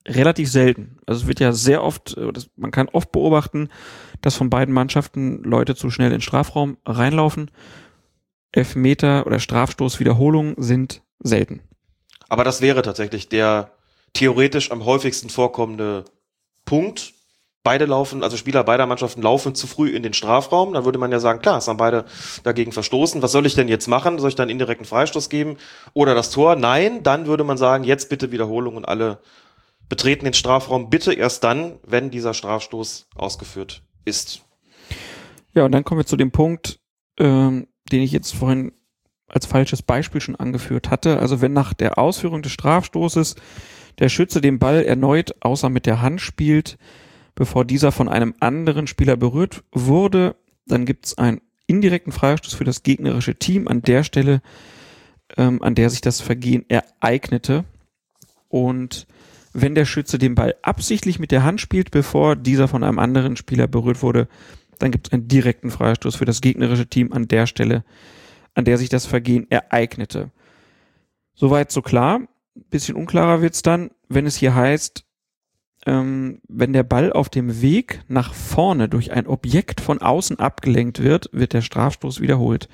[0.10, 0.98] relativ selten.
[1.06, 3.70] Also es wird ja sehr oft, äh, man kann oft beobachten,
[4.22, 7.52] dass von beiden Mannschaften Leute zu schnell in den Strafraum reinlaufen.
[8.52, 11.62] Elfmeter oder Strafstoßwiederholungen sind selten.
[12.30, 13.72] Aber das wäre tatsächlich der
[14.14, 16.06] theoretisch am häufigsten vorkommende
[16.66, 17.14] Punkt.
[17.62, 20.74] Beide laufen, also Spieler beider Mannschaften laufen zu früh in den Strafraum.
[20.74, 22.06] Dann würde man ja sagen, klar, es haben beide
[22.44, 23.22] dagegen verstoßen.
[23.22, 24.18] Was soll ich denn jetzt machen?
[24.18, 25.58] Soll ich dann indirekten Freistoß geben?
[25.94, 26.56] Oder das Tor?
[26.56, 29.20] Nein, dann würde man sagen, jetzt bitte Wiederholung und alle
[29.90, 34.46] betreten den Strafraum bitte erst dann, wenn dieser Strafstoß ausgeführt ist.
[35.54, 36.80] Ja, und dann kommen wir zu dem Punkt,
[37.18, 38.72] ähm, den ich jetzt vorhin
[39.28, 41.20] als falsches Beispiel schon angeführt hatte.
[41.20, 43.36] Also wenn nach der Ausführung des Strafstoßes
[44.00, 46.78] der Schütze den Ball erneut außer mit der Hand spielt,
[47.36, 50.36] bevor dieser von einem anderen Spieler berührt wurde,
[50.66, 54.42] dann gibt es einen indirekten Freistoß für das gegnerische Team an der Stelle,
[55.38, 57.66] ähm, an der sich das Vergehen ereignete.
[58.48, 59.06] Und
[59.62, 63.36] wenn der Schütze den Ball absichtlich mit der Hand spielt, bevor dieser von einem anderen
[63.36, 64.28] Spieler berührt wurde,
[64.80, 67.84] dann gibt es einen direkten Freistoß für das gegnerische Team an der Stelle,
[68.54, 70.32] an der sich das Vergehen ereignete.
[71.34, 72.22] Soweit so klar.
[72.70, 75.06] Bisschen unklarer wird's dann, wenn es hier heißt,
[75.86, 81.02] ähm, wenn der Ball auf dem Weg nach vorne durch ein Objekt von außen abgelenkt
[81.02, 82.68] wird, wird der Strafstoß wiederholt.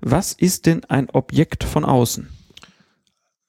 [0.00, 2.28] Was ist denn ein Objekt von außen?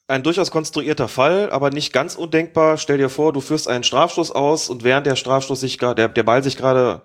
[0.10, 2.78] Ein durchaus konstruierter Fall, aber nicht ganz undenkbar.
[2.78, 6.24] Stell dir vor, du führst einen Strafstoß aus und während der Strafstoß sich der, der
[6.24, 7.02] Ball sich gerade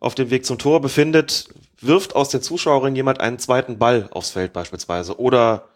[0.00, 1.48] auf dem Weg zum Tor befindet,
[1.80, 5.68] wirft aus der Zuschauerin jemand einen zweiten Ball aufs Feld beispielsweise oder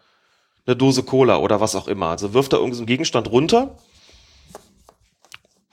[0.65, 2.09] eine Dose Cola oder was auch immer.
[2.09, 3.77] Also wirft er irgendeinen Gegenstand runter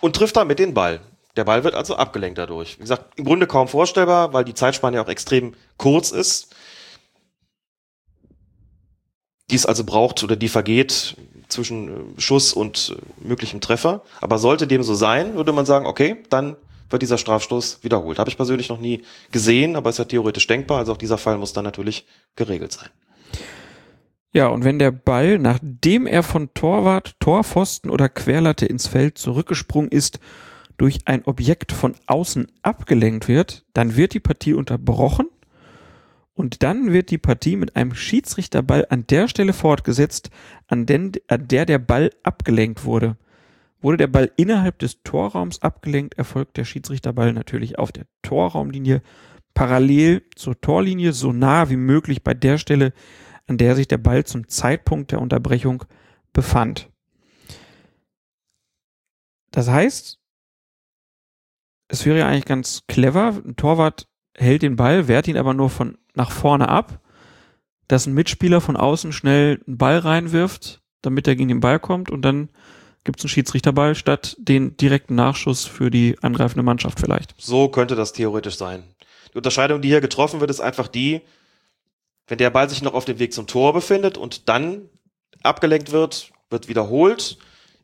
[0.01, 1.01] und trifft damit den Ball.
[1.37, 2.77] Der Ball wird also abgelenkt dadurch.
[2.79, 6.55] Wie gesagt, im Grunde kaum vorstellbar, weil die Zeitspanne ja auch extrem kurz ist.
[9.51, 11.17] Die es also braucht oder die vergeht
[11.49, 14.03] zwischen äh, Schuss und äh, möglichem Treffer.
[14.21, 16.57] Aber sollte dem so sein, würde man sagen, okay, dann
[16.91, 18.19] wird dieser Strafstoß wiederholt.
[18.19, 20.79] Habe ich persönlich noch nie gesehen, aber ist ja theoretisch denkbar.
[20.79, 22.89] Also auch dieser Fall muss dann natürlich geregelt sein.
[24.33, 29.91] Ja, und wenn der Ball, nachdem er von Torwart, Torpfosten oder Querlatte ins Feld zurückgesprungen
[29.91, 30.21] ist,
[30.77, 35.27] durch ein Objekt von außen abgelenkt wird, dann wird die Partie unterbrochen
[36.39, 40.31] und dann wird die Partie mit einem Schiedsrichterball an der Stelle fortgesetzt,
[40.69, 43.17] an, den, an der der Ball abgelenkt wurde.
[43.81, 49.03] Wurde der Ball innerhalb des Torraums abgelenkt, erfolgt der Schiedsrichterball natürlich auf der Torraumlinie
[49.53, 52.93] parallel zur Torlinie, so nah wie möglich bei der Stelle,
[53.49, 55.83] an der sich der Ball zum Zeitpunkt der Unterbrechung
[56.33, 56.89] befand.
[59.51, 60.21] Das heißt,
[61.89, 65.69] es wäre ja eigentlich ganz clever, ein Torwart hält den Ball, wehrt ihn aber nur
[65.69, 67.01] von nach vorne ab,
[67.89, 72.11] dass ein Mitspieler von außen schnell einen Ball reinwirft, damit er gegen den Ball kommt
[72.11, 72.51] und dann
[73.05, 77.35] gibt es einen Schiedsrichterball statt den direkten Nachschuss für die angreifende Mannschaft vielleicht.
[77.39, 78.83] So könnte das theoretisch sein.
[79.33, 81.23] Die Unterscheidung, die hier getroffen wird, ist einfach die,
[82.27, 84.91] wenn der Ball sich noch auf dem Weg zum Tor befindet und dann
[85.43, 87.39] abgelenkt wird, wird wiederholt,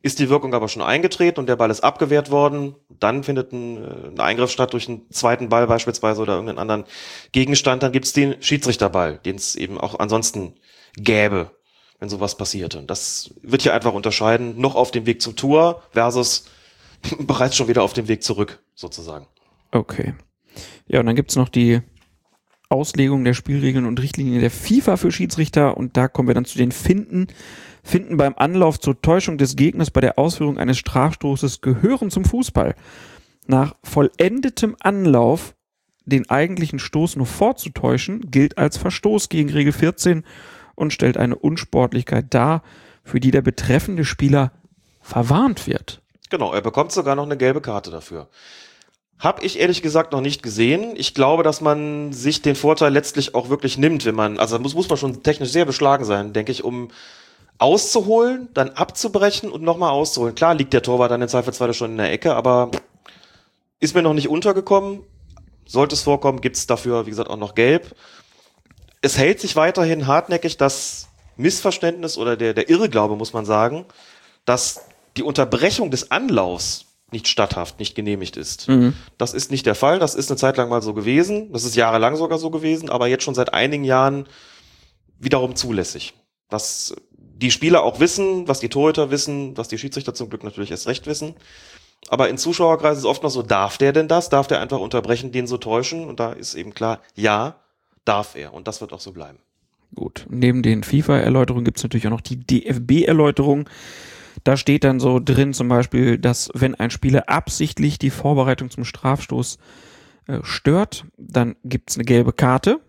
[0.04, 3.82] ist die Wirkung aber schon eingetreten und der Ball ist abgewehrt worden, dann findet ein,
[3.82, 6.84] äh, ein Eingriff statt durch einen zweiten Ball beispielsweise oder irgendeinen anderen
[7.32, 10.56] Gegenstand, dann gibt es den Schiedsrichterball, den es eben auch ansonsten
[10.94, 11.52] gäbe,
[12.00, 12.82] wenn sowas passierte.
[12.82, 16.44] Das wird hier einfach unterscheiden, noch auf dem Weg zum Tor versus
[17.20, 19.26] bereits schon wieder auf dem Weg zurück, sozusagen.
[19.70, 20.12] Okay.
[20.86, 21.80] Ja, und dann gibt's noch die
[22.68, 26.58] Auslegung der Spielregeln und Richtlinien der FIFA für Schiedsrichter und da kommen wir dann zu
[26.58, 27.28] den Finden.
[27.84, 32.74] Finden beim Anlauf zur Täuschung des Gegners bei der Ausführung eines Strafstoßes gehören zum Fußball.
[33.46, 35.54] Nach vollendetem Anlauf
[36.06, 40.24] den eigentlichen Stoß nur vorzutäuschen, gilt als Verstoß gegen Regel 14
[40.74, 42.62] und stellt eine Unsportlichkeit dar,
[43.04, 44.52] für die der betreffende Spieler
[45.00, 46.02] verwarnt wird.
[46.30, 48.28] Genau, er bekommt sogar noch eine gelbe Karte dafür.
[49.18, 50.94] Hab ich ehrlich gesagt noch nicht gesehen.
[50.96, 54.74] Ich glaube, dass man sich den Vorteil letztlich auch wirklich nimmt, wenn man, also muss,
[54.74, 56.88] muss man schon technisch sehr beschlagen sein, denke ich, um
[57.58, 60.34] auszuholen, dann abzubrechen und nochmal auszuholen.
[60.34, 62.70] Klar liegt der Torwart dann in Zweifelsfall schon in der Ecke, aber
[63.80, 65.00] ist mir noch nicht untergekommen.
[65.66, 67.94] Sollte es vorkommen, gibt es dafür, wie gesagt, auch noch gelb.
[69.00, 73.86] Es hält sich weiterhin hartnäckig das Missverständnis oder der, der Irrglaube, muss man sagen,
[74.44, 74.82] dass
[75.16, 78.68] die Unterbrechung des Anlaufs nicht statthaft, nicht genehmigt ist.
[78.68, 78.94] Mhm.
[79.18, 79.98] Das ist nicht der Fall.
[79.98, 81.52] Das ist eine Zeit lang mal so gewesen.
[81.52, 84.26] Das ist jahrelang sogar so gewesen, aber jetzt schon seit einigen Jahren
[85.18, 86.14] wiederum zulässig.
[86.48, 86.94] Dass
[87.44, 90.86] die Spieler auch wissen, was die Torhüter wissen, was die Schiedsrichter zum Glück natürlich erst
[90.86, 91.34] recht wissen.
[92.08, 94.30] Aber in Zuschauerkreisen ist es oft noch so, darf der denn das?
[94.30, 96.08] Darf der einfach unterbrechen, den so täuschen?
[96.08, 97.56] Und da ist eben klar, ja,
[98.06, 98.54] darf er.
[98.54, 99.38] Und das wird auch so bleiben.
[99.94, 100.24] Gut.
[100.30, 103.68] Neben den FIFA-Erläuterungen gibt es natürlich auch noch die DFB-Erläuterung.
[104.42, 108.86] Da steht dann so drin zum Beispiel, dass wenn ein Spieler absichtlich die Vorbereitung zum
[108.86, 109.58] Strafstoß
[110.28, 112.80] äh, stört, dann gibt es eine gelbe Karte.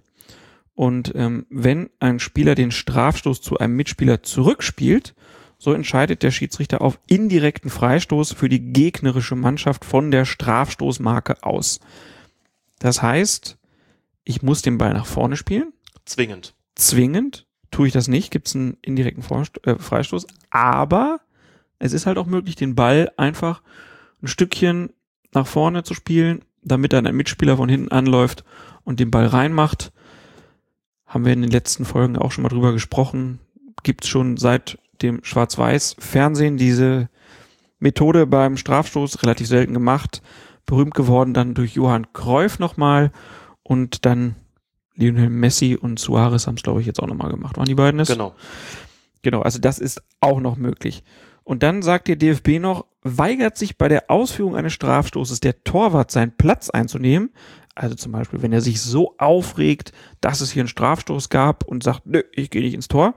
[0.75, 5.15] Und ähm, wenn ein Spieler den Strafstoß zu einem Mitspieler zurückspielt,
[5.57, 11.79] so entscheidet der Schiedsrichter auf indirekten Freistoß für die gegnerische Mannschaft von der Strafstoßmarke aus.
[12.79, 13.57] Das heißt,
[14.25, 15.71] ich muss den Ball nach vorne spielen.
[16.03, 16.53] Zwingend.
[16.75, 20.27] Zwingend tue ich das nicht, gibt es einen indirekten Vorst äh, Freistoß.
[20.49, 21.21] Aber
[21.79, 23.61] es ist halt auch möglich, den Ball einfach
[24.21, 24.91] ein Stückchen
[25.33, 28.43] nach vorne zu spielen, damit dann ein Mitspieler von hinten anläuft
[28.83, 29.91] und den Ball reinmacht.
[31.15, 33.39] Haben wir in den letzten Folgen auch schon mal drüber gesprochen.
[33.83, 37.07] Gibt es schon seit dem Schwarz-Weiß-Fernsehen diese
[37.79, 40.21] Methode beim Strafstoß relativ selten gemacht.
[40.65, 43.13] Berühmt geworden dann durch Johann Cruyff nochmal
[43.63, 44.35] und dann
[44.95, 47.55] Lionel Messi und Suarez haben es, glaube ich, jetzt auch nochmal gemacht.
[47.55, 48.09] Waren die beiden es?
[48.09, 48.35] Genau.
[49.21, 51.01] Genau, also das ist auch noch möglich.
[51.45, 56.11] Und dann sagt der DFB noch, weigert sich bei der Ausführung eines Strafstoßes der Torwart
[56.11, 57.29] seinen Platz einzunehmen.
[57.75, 61.83] Also zum Beispiel, wenn er sich so aufregt, dass es hier einen Strafstoß gab und
[61.83, 63.15] sagt, nö, ich gehe nicht ins Tor,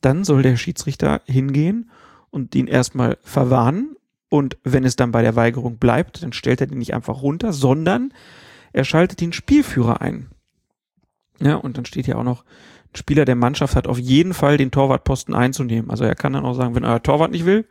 [0.00, 1.90] dann soll der Schiedsrichter hingehen
[2.30, 3.96] und ihn erstmal verwarnen.
[4.28, 7.52] Und wenn es dann bei der Weigerung bleibt, dann stellt er den nicht einfach runter,
[7.52, 8.12] sondern
[8.72, 10.30] er schaltet den Spielführer ein.
[11.40, 12.44] Ja, und dann steht ja auch noch,
[12.92, 15.90] ein Spieler der Mannschaft hat auf jeden Fall den Torwartposten einzunehmen.
[15.90, 17.66] Also er kann dann auch sagen, wenn euer Torwart nicht will,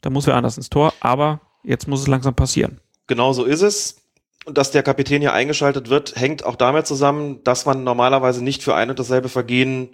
[0.00, 2.80] dann muss wer anders ins Tor, aber jetzt muss es langsam passieren.
[3.06, 4.01] Genau so ist es.
[4.44, 8.62] Und dass der Kapitän hier eingeschaltet wird, hängt auch damit zusammen, dass man normalerweise nicht
[8.62, 9.90] für ein und dasselbe Vergehen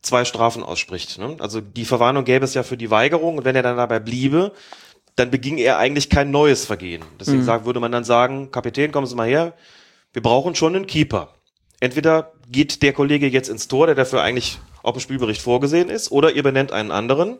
[0.00, 1.18] zwei Strafen ausspricht.
[1.18, 1.36] Ne?
[1.40, 4.52] Also die Verwarnung gäbe es ja für die Weigerung und wenn er dann dabei bliebe,
[5.16, 7.04] dann beging er eigentlich kein neues Vergehen.
[7.18, 7.44] Deswegen Mhm.
[7.44, 9.52] sagen, würde man dann sagen, Kapitän, kommen Sie mal her,
[10.14, 11.34] wir brauchen schon einen Keeper.
[11.80, 16.10] Entweder geht der Kollege jetzt ins Tor, der dafür eigentlich auf dem Spielbericht vorgesehen ist,
[16.10, 17.38] oder ihr benennt einen anderen.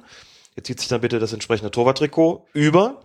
[0.56, 3.00] Jetzt zieht sich dann bitte das entsprechende Torwarttrikot über.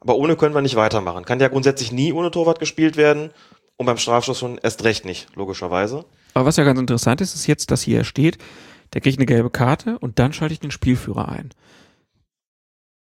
[0.00, 1.24] Aber ohne können wir nicht weitermachen.
[1.24, 3.30] Kann ja grundsätzlich nie ohne Torwart gespielt werden
[3.76, 6.04] und beim Strafschuss schon erst recht nicht, logischerweise.
[6.34, 8.38] Aber was ja ganz interessant ist, ist jetzt, dass hier steht,
[8.92, 11.50] der kriegt eine gelbe Karte und dann schalte ich den Spielführer ein.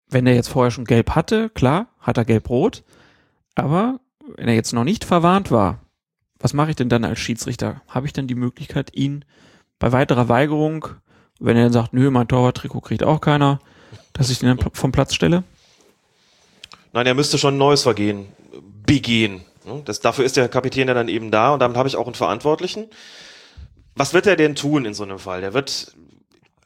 [0.09, 2.84] Wenn er jetzt vorher schon gelb hatte, klar, hat er gelb-rot.
[3.56, 4.00] Aber
[4.35, 5.80] wenn er jetzt noch nicht verwarnt war,
[6.40, 7.82] was mache ich denn dann als Schiedsrichter?
[7.88, 9.26] Habe ich dann die Möglichkeit, ihn
[9.77, 10.88] bei weiterer Weigerung,
[11.40, 13.59] wenn er dann sagt, nö, mein Torwarttrikot kriegt auch keiner,
[14.14, 15.43] dass ich den dann vom Platz stelle?
[16.93, 18.27] Nein, er müsste schon ein neues Vergehen
[18.85, 19.45] begehen.
[19.66, 19.82] Ne?
[19.85, 22.16] Das, dafür ist der Kapitän ja dann eben da und damit habe ich auch einen
[22.16, 22.88] Verantwortlichen.
[23.95, 25.42] Was wird er denn tun in so einem Fall?
[25.42, 25.93] Der wird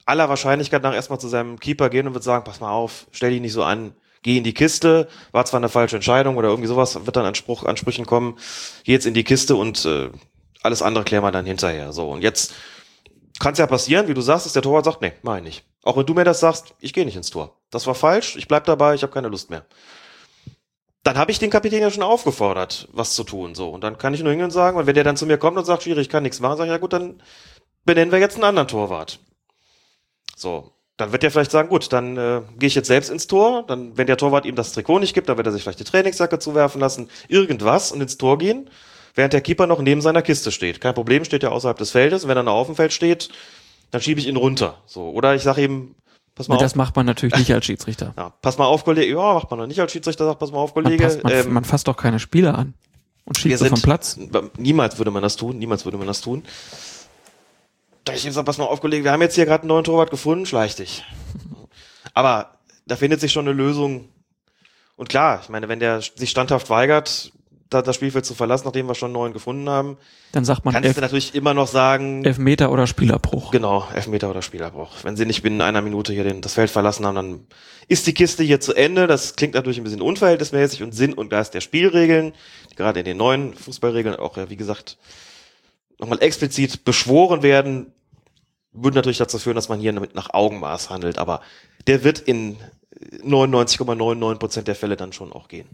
[0.05, 3.31] aller Wahrscheinlichkeit nach erstmal zu seinem Keeper gehen und wird sagen, pass mal auf, stell
[3.31, 6.67] dich nicht so an, geh in die Kiste, war zwar eine falsche Entscheidung oder irgendwie
[6.67, 8.37] sowas, wird dann an Spruch, Ansprüchen kommen,
[8.83, 10.09] geh jetzt in die Kiste und äh,
[10.61, 11.91] alles andere klären wir dann hinterher.
[11.91, 12.53] So, und jetzt
[13.39, 15.65] kann es ja passieren, wie du sagst, dass der Torwart sagt, nee, mach ich nicht.
[15.83, 17.57] Auch wenn du mir das sagst, ich gehe nicht ins Tor.
[17.69, 19.65] Das war falsch, ich bleib dabei, ich habe keine Lust mehr.
[21.03, 23.55] Dann habe ich den Kapitän ja schon aufgefordert, was zu tun.
[23.55, 25.37] So, und dann kann ich nur hingehen und sagen, und wenn der dann zu mir
[25.37, 27.21] kommt und sagt, schwierig, ich kann nichts machen, sage ich, ja gut, dann
[27.83, 29.19] benennen wir jetzt einen anderen Torwart.
[30.35, 33.65] So, dann wird er vielleicht sagen, gut, dann äh, gehe ich jetzt selbst ins Tor.
[33.67, 35.85] Dann, wenn der Torwart ihm das Trikot nicht gibt, dann wird er sich vielleicht die
[35.85, 38.69] Trainingsjacke zuwerfen lassen, irgendwas und ins Tor gehen,
[39.15, 40.79] während der Keeper noch neben seiner Kiste steht.
[40.79, 42.23] Kein Problem, steht er außerhalb des Feldes.
[42.23, 43.29] Und wenn er noch auf dem Feld steht,
[43.91, 44.81] dann schiebe ich ihn runter.
[44.85, 45.95] So, oder ich sage ihm,
[46.35, 46.75] pass mal das auf.
[46.77, 48.13] macht man natürlich nicht als Schiedsrichter.
[48.17, 49.13] Ja, pass mal auf, Kollege.
[49.13, 51.03] Ja, macht man noch nicht als Schiedsrichter, sagt, pass mal auf, Man, Kollege.
[51.03, 52.73] passt, man, ähm, man fasst doch keine Spieler an
[53.25, 54.17] und so sind vom Platz.
[54.57, 56.43] Niemals würde man das tun, niemals würde man das tun.
[58.03, 60.11] Da ich sage, pass mal auf, Kollege, wir haben jetzt hier gerade einen neuen Torwart
[60.11, 61.05] gefunden, schleich dich.
[62.13, 64.09] Aber da findet sich schon eine Lösung.
[64.97, 67.31] Und klar, ich meine, wenn der sich standhaft weigert,
[67.73, 69.97] da das Spielfeld zu verlassen, nachdem wir schon einen neuen gefunden haben,
[70.31, 73.51] Dann sagt man kannst Elf, du natürlich immer noch sagen, Elfmeter oder Spielerbruch.
[73.51, 75.03] Genau, Elfmeter oder Spielerbruch.
[75.03, 77.47] Wenn sie nicht binnen einer Minute hier den, das Feld verlassen haben, dann
[77.87, 79.07] ist die Kiste hier zu Ende.
[79.07, 82.33] Das klingt natürlich ein bisschen unverhältnismäßig und Sinn und Geist der Spielregeln,
[82.71, 84.97] die gerade in den neuen Fußballregeln auch, ja, wie gesagt,
[85.99, 87.93] nochmal explizit beschworen werden,
[88.71, 91.17] würde natürlich dazu führen, dass man hier mit nach Augenmaß handelt.
[91.17, 91.41] Aber
[91.87, 92.57] der wird in
[93.23, 95.67] 99,99 Prozent der Fälle dann schon auch gehen.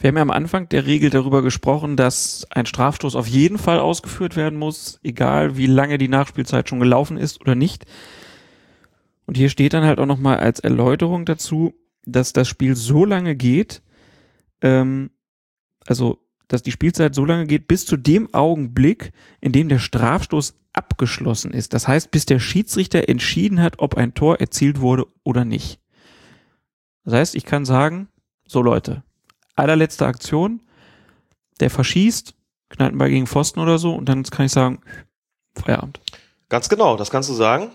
[0.00, 3.80] Wir haben ja am Anfang der Regel darüber gesprochen, dass ein Strafstoß auf jeden Fall
[3.80, 7.84] ausgeführt werden muss, egal wie lange die Nachspielzeit schon gelaufen ist oder nicht.
[9.26, 13.34] Und hier steht dann halt auch nochmal als Erläuterung dazu, dass das Spiel so lange
[13.34, 13.82] geht,
[14.62, 15.10] ähm,
[15.84, 20.54] also dass die Spielzeit so lange geht, bis zu dem Augenblick, in dem der Strafstoß
[20.72, 21.74] abgeschlossen ist.
[21.74, 25.80] Das heißt, bis der Schiedsrichter entschieden hat, ob ein Tor erzielt wurde oder nicht.
[27.04, 28.08] Das heißt, ich kann sagen,
[28.46, 29.02] so Leute,
[29.58, 30.60] allerletzte Aktion,
[31.60, 32.34] der verschießt,
[32.70, 34.80] knallt einen Ball gegen Pfosten oder so und dann kann ich sagen,
[35.54, 36.00] Feierabend.
[36.48, 37.70] Ganz genau, das kannst du sagen.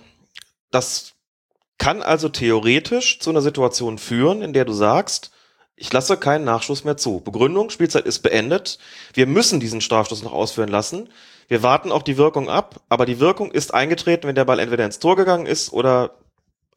[0.72, 1.14] Das
[1.78, 5.32] kann also theoretisch zu einer Situation führen, in der du sagst,
[5.76, 7.20] ich lasse keinen Nachschuss mehr zu.
[7.20, 8.78] Begründung, Spielzeit ist beendet.
[9.14, 11.10] Wir müssen diesen Strafstoß noch ausführen lassen.
[11.48, 14.86] Wir warten auch die Wirkung ab, aber die Wirkung ist eingetreten, wenn der Ball entweder
[14.86, 16.18] ins Tor gegangen ist oder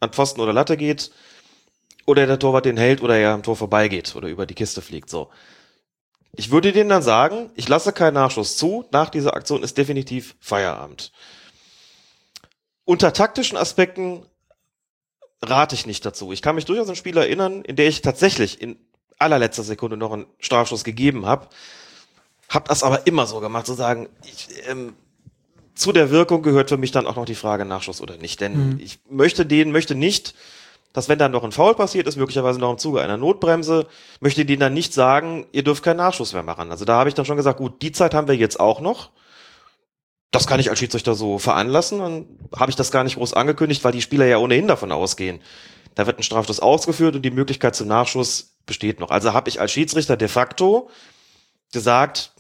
[0.00, 1.12] an Pfosten oder Latte geht
[2.06, 5.10] oder der Torwart den hält oder er am Tor vorbeigeht oder über die Kiste fliegt,
[5.10, 5.28] so.
[6.38, 8.84] Ich würde denen dann sagen, ich lasse keinen Nachschuss zu.
[8.92, 11.10] Nach dieser Aktion ist definitiv Feierabend.
[12.84, 14.26] Unter taktischen Aspekten
[15.42, 16.32] rate ich nicht dazu.
[16.32, 18.78] Ich kann mich durchaus an ein Spiel erinnern, in der ich tatsächlich in
[19.18, 21.48] allerletzter Sekunde noch einen Strafschuss gegeben habe.
[22.48, 24.94] Hab das aber immer so gemacht, zu sagen, ich, ähm,
[25.74, 28.40] zu der Wirkung gehört für mich dann auch noch die Frage Nachschuss oder nicht.
[28.40, 28.80] Denn Mhm.
[28.80, 30.34] ich möchte den, möchte nicht,
[30.96, 33.86] dass wenn dann noch ein Foul passiert ist, möglicherweise noch im Zuge einer Notbremse,
[34.20, 36.70] möchte denen dann nicht sagen, ihr dürft keinen Nachschuss mehr machen.
[36.70, 39.10] Also da habe ich dann schon gesagt, gut, die Zeit haben wir jetzt auch noch.
[40.30, 41.98] Das kann ich als Schiedsrichter so veranlassen.
[41.98, 42.26] Dann
[42.56, 45.42] habe ich das gar nicht groß angekündigt, weil die Spieler ja ohnehin davon ausgehen.
[45.94, 49.10] Da wird ein Strafstoß ausgeführt und die Möglichkeit zum Nachschuss besteht noch.
[49.10, 50.88] Also habe ich als Schiedsrichter de facto
[51.74, 52.32] gesagt,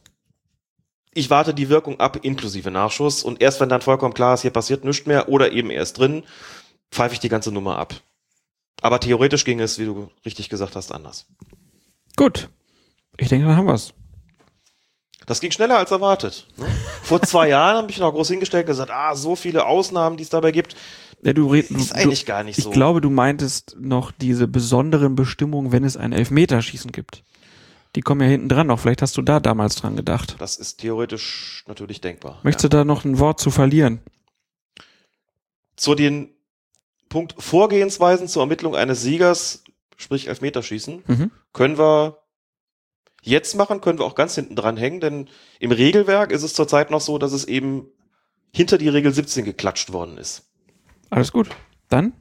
[1.12, 4.50] ich warte die Wirkung ab inklusive Nachschuss und erst wenn dann vollkommen klar ist, hier
[4.50, 6.24] passiert nichts mehr oder eben erst drin,
[6.90, 7.96] pfeife ich die ganze Nummer ab.
[8.86, 11.26] Aber theoretisch ging es, wie du richtig gesagt hast, anders.
[12.14, 12.50] Gut.
[13.16, 13.92] Ich denke, dann haben wir's.
[15.26, 16.46] Das ging schneller als erwartet.
[16.56, 16.66] Ne?
[17.02, 20.22] Vor zwei Jahren habe ich noch groß hingestellt und gesagt, ah, so viele Ausnahmen, die
[20.22, 20.76] es dabei gibt.
[21.24, 22.70] Ja, du red, Ist du, eigentlich gar nicht ich so.
[22.70, 27.24] Ich glaube, du meintest noch diese besonderen Bestimmungen, wenn es ein Elfmeterschießen gibt.
[27.96, 28.78] Die kommen ja hinten dran noch.
[28.78, 30.36] Vielleicht hast du da damals dran gedacht.
[30.38, 32.38] Das ist theoretisch natürlich denkbar.
[32.44, 33.98] Möchtest du da noch ein Wort zu verlieren?
[35.74, 36.35] Zu den
[37.08, 39.64] Punkt Vorgehensweisen zur Ermittlung eines Siegers,
[39.96, 41.30] sprich Elfmeterschießen, Mhm.
[41.52, 42.18] können wir
[43.22, 45.28] jetzt machen, können wir auch ganz hinten dran hängen, denn
[45.58, 47.86] im Regelwerk ist es zurzeit noch so, dass es eben
[48.54, 50.44] hinter die Regel 17 geklatscht worden ist.
[51.10, 51.48] Alles gut.
[51.88, 52.12] Dann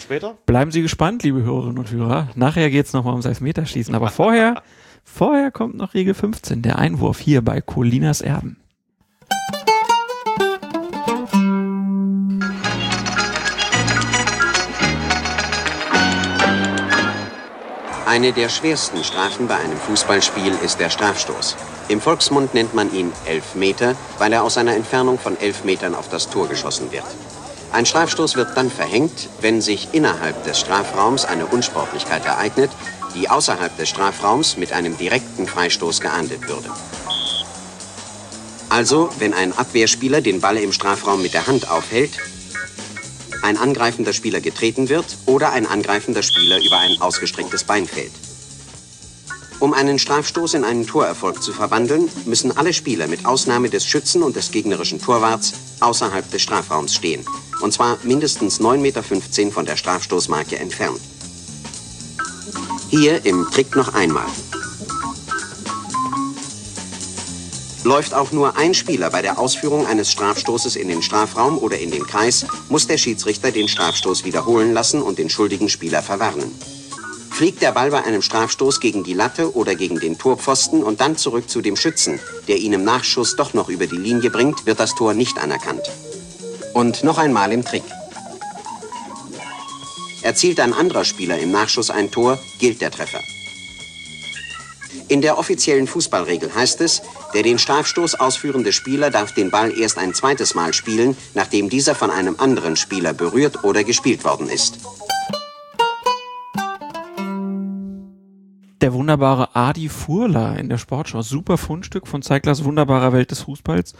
[0.00, 0.36] später?
[0.46, 2.28] bleiben Sie gespannt, liebe Hörerinnen und Hörer.
[2.34, 3.94] Nachher geht's noch mal ums Elfmeterschießen.
[3.94, 4.62] Aber vorher,
[5.04, 8.58] vorher kommt noch Regel 15, der Einwurf hier bei Colinas Erben.
[18.12, 21.56] Eine der schwersten Strafen bei einem Fußballspiel ist der Strafstoß.
[21.88, 26.10] Im Volksmund nennt man ihn Elfmeter, weil er aus einer Entfernung von elf Metern auf
[26.10, 27.06] das Tor geschossen wird.
[27.72, 32.70] Ein Strafstoß wird dann verhängt, wenn sich innerhalb des Strafraums eine Unsportlichkeit ereignet,
[33.14, 36.68] die außerhalb des Strafraums mit einem direkten Freistoß geahndet würde.
[38.68, 42.18] Also, wenn ein Abwehrspieler den Ball im Strafraum mit der Hand aufhält,
[43.42, 48.12] ein angreifender Spieler getreten wird oder ein angreifender Spieler über ein ausgestrecktes Bein fällt.
[49.62, 54.24] Um einen Strafstoß in einen Torerfolg zu verwandeln, müssen alle Spieler mit Ausnahme des Schützen
[54.24, 57.24] und des gegnerischen Torwarts außerhalb des Strafraums stehen.
[57.60, 59.02] Und zwar mindestens 9,15 Meter
[59.52, 61.00] von der Strafstoßmarke entfernt.
[62.90, 64.26] Hier im Trick noch einmal.
[67.84, 71.90] Läuft auch nur ein Spieler bei der Ausführung eines Strafstoßes in den Strafraum oder in
[71.90, 76.54] den Kreis, muss der Schiedsrichter den Strafstoß wiederholen lassen und den schuldigen Spieler verwarnen.
[77.32, 81.16] Fliegt der Ball bei einem Strafstoß gegen die Latte oder gegen den Torpfosten und dann
[81.16, 84.78] zurück zu dem Schützen, der ihn im Nachschuss doch noch über die Linie bringt, wird
[84.78, 85.82] das Tor nicht anerkannt.
[86.74, 87.84] Und noch einmal im Trick.
[90.22, 93.20] Erzielt ein anderer Spieler im Nachschuss ein Tor, gilt der Treffer.
[95.08, 97.02] In der offiziellen Fußballregel heißt es,
[97.34, 101.94] der den Strafstoß ausführende Spieler darf den Ball erst ein zweites Mal spielen, nachdem dieser
[101.94, 104.78] von einem anderen Spieler berührt oder gespielt worden ist.
[108.80, 111.22] Der wunderbare Adi Furla in der Sportschau.
[111.22, 113.94] Super Fundstück von Zeiglers wunderbarer Welt des Fußballs.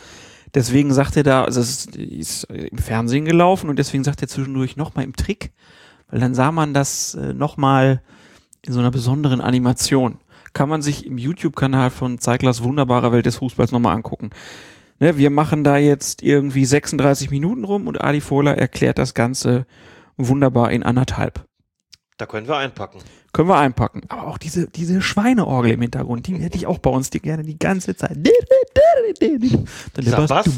[0.55, 4.29] Deswegen sagt er da, also es ist, ist im Fernsehen gelaufen und deswegen sagt er
[4.29, 5.53] zwischendurch nochmal im Trick,
[6.11, 8.03] weil dann sah man das äh, nochmal
[8.62, 10.19] in so einer besonderen Animation.
[10.53, 14.31] Kann man sich im YouTube-Kanal von Zeiglers wunderbarer Welt des Fußballs nochmal angucken.
[14.99, 19.67] Ne, wir machen da jetzt irgendwie 36 Minuten rum und Adi Furla erklärt das Ganze
[20.17, 21.45] wunderbar in anderthalb.
[22.19, 23.01] Da können wir einpacken.
[23.33, 24.03] Können wir einpacken.
[24.09, 27.43] Aber auch diese, diese Schweineorgel im Hintergrund, die hätte ich auch bei uns die gerne
[27.43, 28.17] die ganze Zeit.
[29.95, 30.51] Dann der Bass.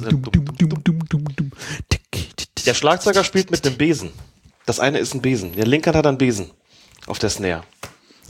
[2.67, 4.11] Der Schlagzeuger spielt mit einem Besen.
[4.67, 5.53] Das eine ist ein Besen.
[5.53, 6.51] Der linke hat einen Besen
[7.07, 7.63] auf der Snare.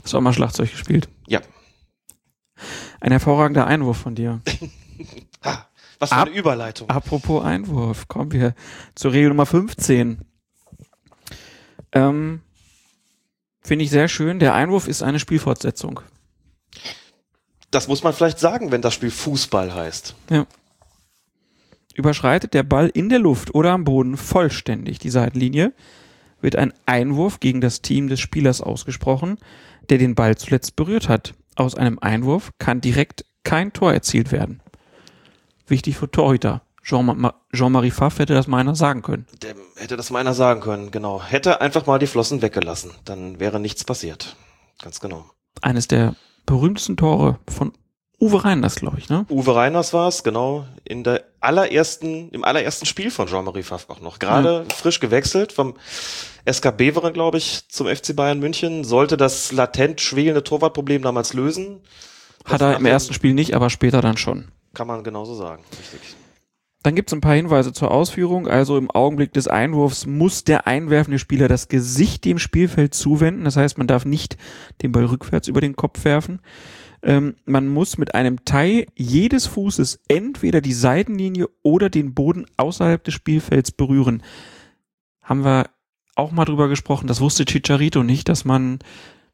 [0.03, 1.09] Hast du auch mal Schlagzeug gespielt?
[1.27, 1.41] Ja.
[2.99, 4.41] Ein hervorragender Einwurf von dir.
[5.99, 6.89] Was für eine Überleitung.
[6.89, 8.53] Apropos Einwurf, kommen wir
[8.95, 10.25] zur Regel Nummer 15.
[11.93, 12.41] Ähm,
[13.61, 14.39] Finde ich sehr schön.
[14.39, 16.01] Der Einwurf ist eine Spielfortsetzung.
[17.71, 20.15] Das muss man vielleicht sagen, wenn das Spiel Fußball heißt.
[20.29, 20.45] Ja.
[21.95, 25.73] Überschreitet der Ball in der Luft oder am Boden vollständig die Seitenlinie,
[26.41, 29.39] wird ein Einwurf gegen das Team des Spielers ausgesprochen,
[29.89, 31.33] der den Ball zuletzt berührt hat.
[31.55, 34.61] Aus einem Einwurf kann direkt kein Tor erzielt werden.
[35.67, 36.61] Wichtig für Torhüter.
[36.83, 39.25] Jean- Jean-Marie Pfaff hätte das meiner sagen können.
[39.41, 41.23] Der hätte das mal einer sagen können, genau.
[41.23, 42.91] Hätte einfach mal die Flossen weggelassen.
[43.05, 44.35] Dann wäre nichts passiert.
[44.81, 45.25] Ganz genau.
[45.61, 47.71] Eines der berühmtesten Tore von
[48.19, 49.25] Uwe Reiners, glaube ich, ne?
[49.29, 54.19] Uwe Reiners war es, genau, in der allerersten, im allerersten Spiel von Jean-Marie auch noch.
[54.19, 55.75] Gerade frisch gewechselt vom
[56.49, 61.81] SK Beveren, glaube ich, zum FC Bayern München, sollte das latent schwelende Torwartproblem damals lösen.
[62.45, 64.49] Hat er im ersten Spiel nicht, aber später dann schon.
[64.73, 65.63] Kann man genauso sagen.
[65.71, 66.15] Richtig.
[66.85, 68.47] Dann gibt es ein paar Hinweise zur Ausführung.
[68.47, 73.43] Also im Augenblick des Einwurfs muss der einwerfende Spieler das Gesicht dem Spielfeld zuwenden.
[73.43, 74.37] Das heißt, man darf nicht
[74.83, 76.41] den Ball rückwärts über den Kopf werfen.
[77.05, 83.03] Ähm, man muss mit einem Teil jedes Fußes entweder die Seitenlinie oder den Boden außerhalb
[83.03, 84.23] des Spielfelds berühren.
[85.21, 85.69] Haben wir
[86.15, 87.07] auch mal drüber gesprochen.
[87.07, 88.79] Das wusste Chicharito nicht, dass man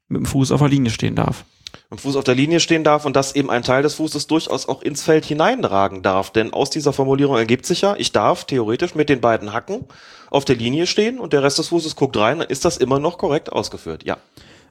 [0.09, 1.45] mit dem Fuß auf der Linie stehen darf.
[1.89, 4.67] Im Fuß auf der Linie stehen darf und dass eben ein Teil des Fußes durchaus
[4.67, 6.31] auch ins Feld hineinragen darf.
[6.31, 9.85] Denn aus dieser Formulierung ergibt sich ja, ich darf theoretisch mit den beiden Hacken
[10.29, 12.99] auf der Linie stehen und der Rest des Fußes guckt rein, dann ist das immer
[12.99, 14.03] noch korrekt ausgeführt.
[14.03, 14.17] Ja.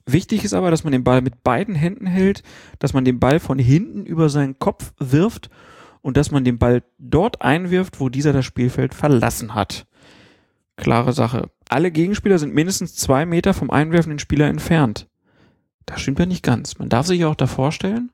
[0.07, 2.43] Wichtig ist aber, dass man den Ball mit beiden Händen hält,
[2.79, 5.51] dass man den Ball von hinten über seinen Kopf wirft
[6.03, 9.87] und dass man den Ball dort einwirft, wo dieser das Spielfeld verlassen hat.
[10.77, 11.51] Klare Sache.
[11.69, 15.09] Alle Gegenspieler sind mindestens zwei Meter vom einwerfenden Spieler entfernt.
[15.87, 16.79] Das stimmt ja nicht ganz.
[16.79, 18.11] Man darf sich ja auch davor stellen,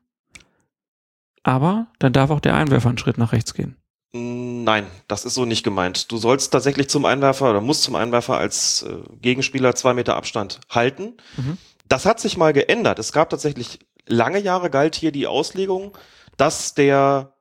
[1.43, 3.77] aber dann darf auch der Einwerfer einen Schritt nach rechts gehen.
[4.13, 6.11] Nein, das ist so nicht gemeint.
[6.11, 10.59] Du sollst tatsächlich zum Einwerfer oder musst zum Einwerfer als äh, Gegenspieler zwei Meter Abstand
[10.69, 11.13] halten.
[11.35, 11.57] Mhm.
[11.87, 12.99] Das hat sich mal geändert.
[12.99, 15.97] Es gab tatsächlich lange Jahre galt hier die Auslegung,
[16.37, 17.33] dass der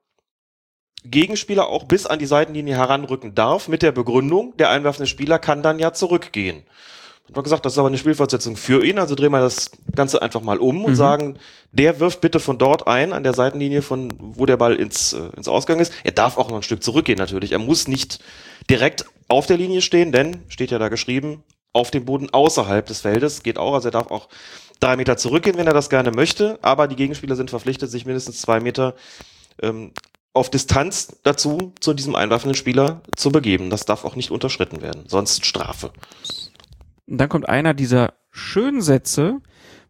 [1.04, 5.62] Gegenspieler auch bis an die Seitenlinie heranrücken darf mit der Begründung, der einwerfende Spieler kann
[5.62, 6.64] dann ja zurückgehen.
[7.28, 10.22] Hat man gesagt, das ist aber eine Spielfortsetzung für ihn, also drehen wir das Ganze
[10.22, 10.96] einfach mal um und Mhm.
[10.96, 11.38] sagen,
[11.72, 15.28] der wirft bitte von dort ein, an der Seitenlinie von, wo der Ball ins, äh,
[15.36, 15.92] ins Ausgang ist.
[16.04, 17.52] Er darf auch noch ein Stück zurückgehen natürlich.
[17.52, 18.20] Er muss nicht
[18.70, 21.42] direkt auf der Linie stehen, denn, steht ja da geschrieben,
[21.76, 24.28] auf dem Boden außerhalb des Feldes geht auch, also er darf auch
[24.80, 28.40] drei Meter zurückgehen, wenn er das gerne möchte, aber die Gegenspieler sind verpflichtet, sich mindestens
[28.40, 28.94] zwei Meter
[29.62, 29.92] ähm,
[30.32, 33.68] auf Distanz dazu, zu diesem einwerfenden Spieler zu begeben.
[33.68, 35.92] Das darf auch nicht unterschritten werden, sonst Strafe.
[37.06, 39.42] Und dann kommt einer dieser schönen Sätze,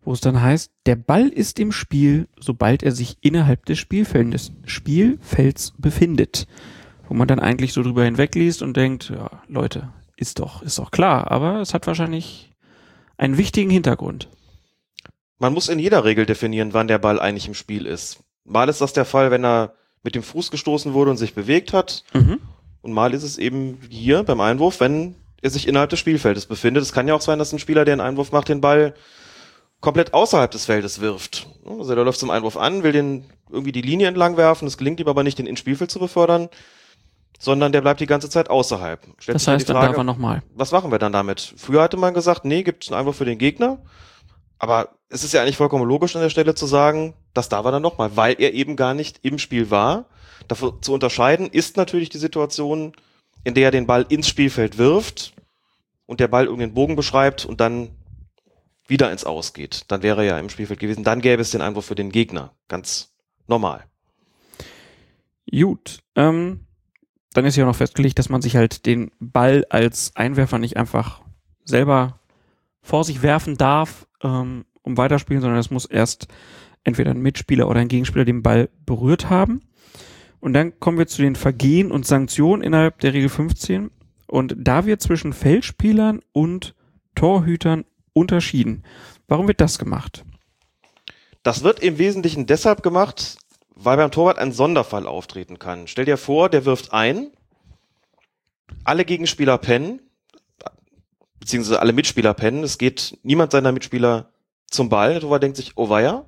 [0.02, 4.52] wo es dann heißt, der Ball ist im Spiel, sobald er sich innerhalb des Spielfeldes,
[4.65, 6.47] Spielfelds befindet.
[7.08, 10.91] Wo man dann eigentlich so drüber hinwegliest und denkt, ja, Leute, ist doch, ist doch
[10.91, 12.51] klar, aber es hat wahrscheinlich
[13.17, 14.28] einen wichtigen Hintergrund.
[15.39, 18.20] Man muss in jeder Regel definieren, wann der Ball eigentlich im Spiel ist.
[18.45, 21.73] Mal ist das der Fall, wenn er mit dem Fuß gestoßen wurde und sich bewegt
[21.73, 22.05] hat.
[22.15, 22.41] Mhm.
[22.81, 26.83] Und mal ist es eben hier beim Einwurf, wenn er sich innerhalb des Spielfeldes befindet.
[26.83, 28.95] Es kann ja auch sein, dass ein Spieler, der einen Einwurf macht, den Ball
[29.81, 31.49] komplett außerhalb des Feldes wirft.
[31.67, 35.01] Also der läuft zum Einwurf an, will den irgendwie die Linie entlang werfen, es gelingt
[35.01, 36.49] ihm aber nicht, den ins Spielfeld zu befördern,
[37.39, 39.00] sondern der bleibt die ganze Zeit außerhalb.
[39.18, 40.42] Stellt Das heißt, die dann darf er nochmal.
[40.55, 41.55] was machen wir dann damit?
[41.56, 43.78] Früher hatte man gesagt, nee, gibt es einen Einwurf für den Gegner.
[44.58, 47.73] Aber es ist ja eigentlich vollkommen logisch an der Stelle zu sagen, das darf er
[47.73, 50.06] dann nochmal, weil er eben gar nicht im Spiel war.
[50.48, 52.92] Dafür zu unterscheiden ist natürlich die Situation,
[53.44, 55.34] in der er den Ball ins Spielfeld wirft
[56.06, 57.90] und der Ball irgendeinen Bogen beschreibt und dann
[58.86, 59.84] wieder ins Aus geht.
[59.89, 61.05] Dann wäre er ja im Spielfeld gewesen.
[61.05, 62.52] Dann gäbe es den Einwurf für den Gegner.
[62.68, 63.12] Ganz
[63.47, 63.84] normal.
[65.50, 66.66] Gut, ähm,
[67.36, 70.76] dann ist ja auch noch festgelegt, dass man sich halt den Ball als Einwerfer nicht
[70.76, 71.20] einfach
[71.65, 72.18] selber
[72.81, 76.28] vor sich werfen darf, ähm, um weiterspielen, sondern es muss erst
[76.84, 79.60] entweder ein Mitspieler oder ein Gegenspieler den Ball berührt haben.
[80.40, 83.90] Und dann kommen wir zu den Vergehen und Sanktionen innerhalb der Regel 15.
[84.28, 86.74] Und da wird zwischen Feldspielern und
[87.15, 88.84] Torhütern unterschieden.
[89.28, 90.24] Warum wird das gemacht?
[91.42, 93.39] Das wird im Wesentlichen deshalb gemacht,
[93.77, 95.87] weil beim Torwart ein Sonderfall auftreten kann.
[95.87, 97.31] Stell dir vor, der wirft ein,
[98.85, 100.01] alle Gegenspieler pennen,
[101.39, 102.65] beziehungsweise alle Mitspieler pennen.
[102.65, 104.31] Es geht niemand seiner Mitspieler
[104.71, 105.13] zum Ball.
[105.13, 106.25] Der Torwart denkt sich, oh weia.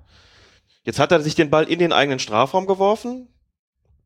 [0.84, 3.28] Jetzt hat er sich den Ball in den eigenen Strafraum geworfen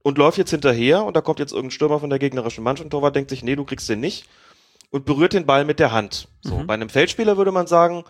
[0.02, 2.92] und läuft jetzt hinterher und da kommt jetzt irgendein Stürmer von der gegnerischen Mannschaft und
[2.92, 4.26] der Torwart denkt sich, nee, du kriegst den nicht
[4.90, 6.28] und berührt den Ball mit der Hand.
[6.40, 6.66] So, Mhm.
[6.66, 8.04] bei einem Feldspieler würde man sagen,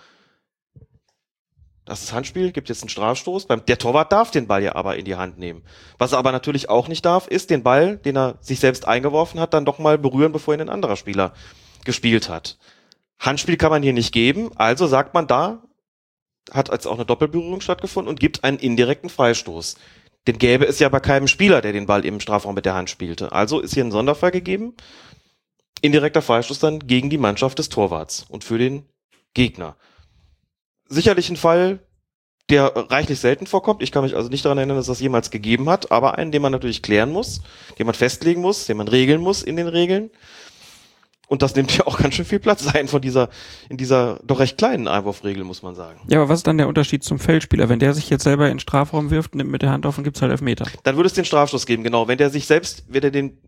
[1.84, 3.48] das ist Handspiel, gibt jetzt einen Strafstoß.
[3.48, 5.62] Der Torwart darf den Ball ja aber in die Hand nehmen.
[5.98, 9.40] Was er aber natürlich auch nicht darf, ist den Ball, den er sich selbst eingeworfen
[9.40, 11.32] hat, dann doch mal berühren, bevor ihn ein anderer Spieler
[11.84, 12.58] gespielt hat.
[13.18, 15.62] Handspiel kann man hier nicht geben, also sagt man da,
[16.50, 19.76] hat als auch eine Doppelberührung stattgefunden und gibt einen indirekten Freistoß.
[20.26, 22.90] Den gäbe es ja bei keinem Spieler, der den Ball im Strafraum mit der Hand
[22.90, 23.32] spielte.
[23.32, 24.74] Also ist hier ein Sonderfall gegeben.
[25.80, 28.84] Indirekter Freistoß dann gegen die Mannschaft des Torwarts und für den
[29.34, 29.76] Gegner.
[30.92, 31.78] Sicherlich ein Fall,
[32.50, 33.82] der reichlich selten vorkommt.
[33.82, 36.42] Ich kann mich also nicht daran erinnern, dass das jemals gegeben hat, aber einen, den
[36.42, 37.40] man natürlich klären muss,
[37.78, 40.10] den man festlegen muss, den man regeln muss in den Regeln.
[41.28, 43.30] Und das nimmt ja auch ganz schön viel Platz ein von dieser,
[43.70, 46.00] in dieser doch recht kleinen Einwurfregel, muss man sagen.
[46.08, 47.70] Ja, aber was ist dann der Unterschied zum Feldspieler?
[47.70, 50.04] Wenn der sich jetzt selber in den Strafraum wirft, nimmt mit der Hand auf und
[50.04, 50.66] gibt's halt Elfmeter.
[50.82, 52.06] Dann würde es den Strafstoß geben, genau.
[52.06, 53.38] Wenn der sich selbst, wenn er den,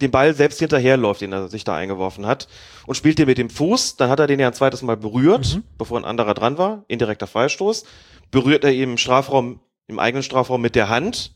[0.00, 2.48] den Ball selbst hinterherläuft, den er sich da eingeworfen hat,
[2.86, 5.60] und spielt den mit dem Fuß, dann hat er den ja ein zweites Mal berührt,
[5.78, 7.84] bevor ein anderer dran war, indirekter Freistoß.
[8.30, 11.34] Berührt er eben im Strafraum, im eigenen Strafraum mit der Hand,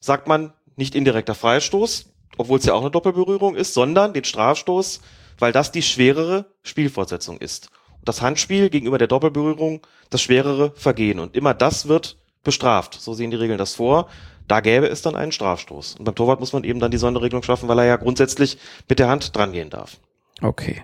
[0.00, 5.00] sagt man nicht indirekter Freistoß, obwohl es ja auch eine Doppelberührung ist, sondern den Strafstoß,
[5.38, 7.70] weil das die schwerere Spielfortsetzung ist.
[7.98, 11.18] Und das Handspiel gegenüber der Doppelberührung das schwerere Vergehen.
[11.18, 12.94] Und immer das wird bestraft.
[13.00, 14.08] So sehen die Regeln das vor.
[14.50, 15.94] Da gäbe es dann einen Strafstoß.
[15.94, 18.98] Und beim Torwart muss man eben dann die Sonderregelung schaffen, weil er ja grundsätzlich mit
[18.98, 19.98] der Hand drangehen darf.
[20.42, 20.82] Okay.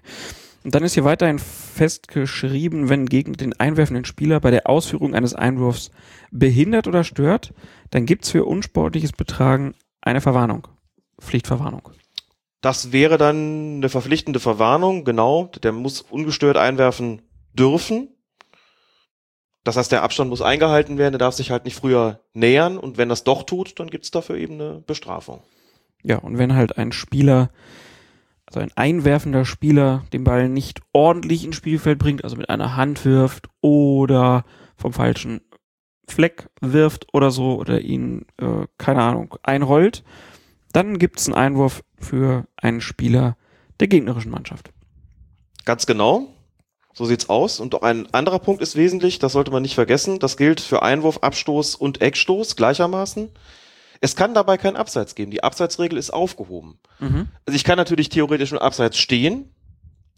[0.62, 5.34] Und dann ist hier weiterhin festgeschrieben, wenn gegen den einwerfenden Spieler bei der Ausführung eines
[5.34, 5.90] Einwurfs
[6.30, 7.54] behindert oder stört,
[7.90, 10.68] dann gibt's für unsportliches Betragen eine Verwarnung.
[11.20, 11.88] Pflichtverwarnung.
[12.60, 15.50] Das wäre dann eine verpflichtende Verwarnung, genau.
[15.64, 17.22] Der muss ungestört einwerfen
[17.52, 18.15] dürfen.
[19.66, 22.98] Das heißt, der Abstand muss eingehalten werden, der darf sich halt nicht früher nähern und
[22.98, 25.42] wenn das doch tut, dann gibt's dafür eben eine Bestrafung.
[26.04, 27.50] Ja, und wenn halt ein Spieler,
[28.46, 33.04] also ein einwerfender Spieler, den Ball nicht ordentlich ins Spielfeld bringt, also mit einer Hand
[33.04, 34.44] wirft oder
[34.76, 35.40] vom falschen
[36.06, 40.04] Fleck wirft oder so oder ihn, äh, keine Ahnung, einrollt,
[40.70, 43.36] dann gibt's einen Einwurf für einen Spieler
[43.80, 44.70] der gegnerischen Mannschaft.
[45.64, 46.35] Ganz genau.
[46.96, 47.60] So sieht's aus.
[47.60, 50.18] Und auch ein anderer Punkt ist wesentlich, das sollte man nicht vergessen.
[50.18, 53.28] Das gilt für Einwurf, Abstoß und Eckstoß gleichermaßen.
[54.00, 55.30] Es kann dabei kein Abseits geben.
[55.30, 56.78] Die Abseitsregel ist aufgehoben.
[56.98, 57.28] Mhm.
[57.44, 59.52] Also ich kann natürlich theoretisch im Abseits stehen,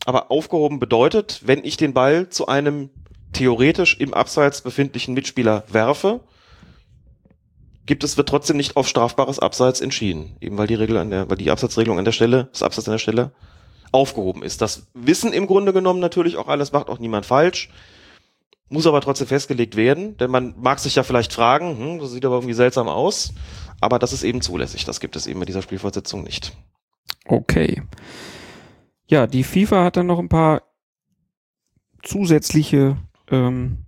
[0.05, 2.91] aber aufgehoben bedeutet, wenn ich den Ball zu einem
[3.33, 6.21] theoretisch im Abseits befindlichen Mitspieler werfe,
[7.87, 10.37] gibt es, wird trotzdem nicht auf strafbares Abseits entschieden.
[10.41, 12.93] Eben weil die Regel an der, weil die Abseitsregelung an der Stelle, das Abseits an
[12.93, 13.33] der Stelle
[13.93, 14.61] aufgehoben ist.
[14.63, 17.71] Das wissen im Grunde genommen natürlich auch alles, macht auch niemand falsch.
[18.71, 22.25] Muss aber trotzdem festgelegt werden, denn man mag sich ja vielleicht fragen, hm, das sieht
[22.27, 23.33] aber irgendwie seltsam aus,
[23.81, 24.85] aber das ist eben zulässig.
[24.85, 26.55] Das gibt es eben mit dieser Spielfortsetzung nicht.
[27.27, 27.83] Okay.
[29.07, 30.63] Ja, die FIFA hat dann noch ein paar
[32.03, 32.99] zusätzliche
[33.31, 33.87] ähm,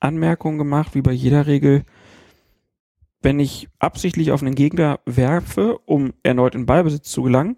[0.00, 1.84] Anmerkungen gemacht, wie bei jeder Regel.
[3.20, 7.56] Wenn ich absichtlich auf einen Gegner werfe, um erneut in Ballbesitz zu gelangen,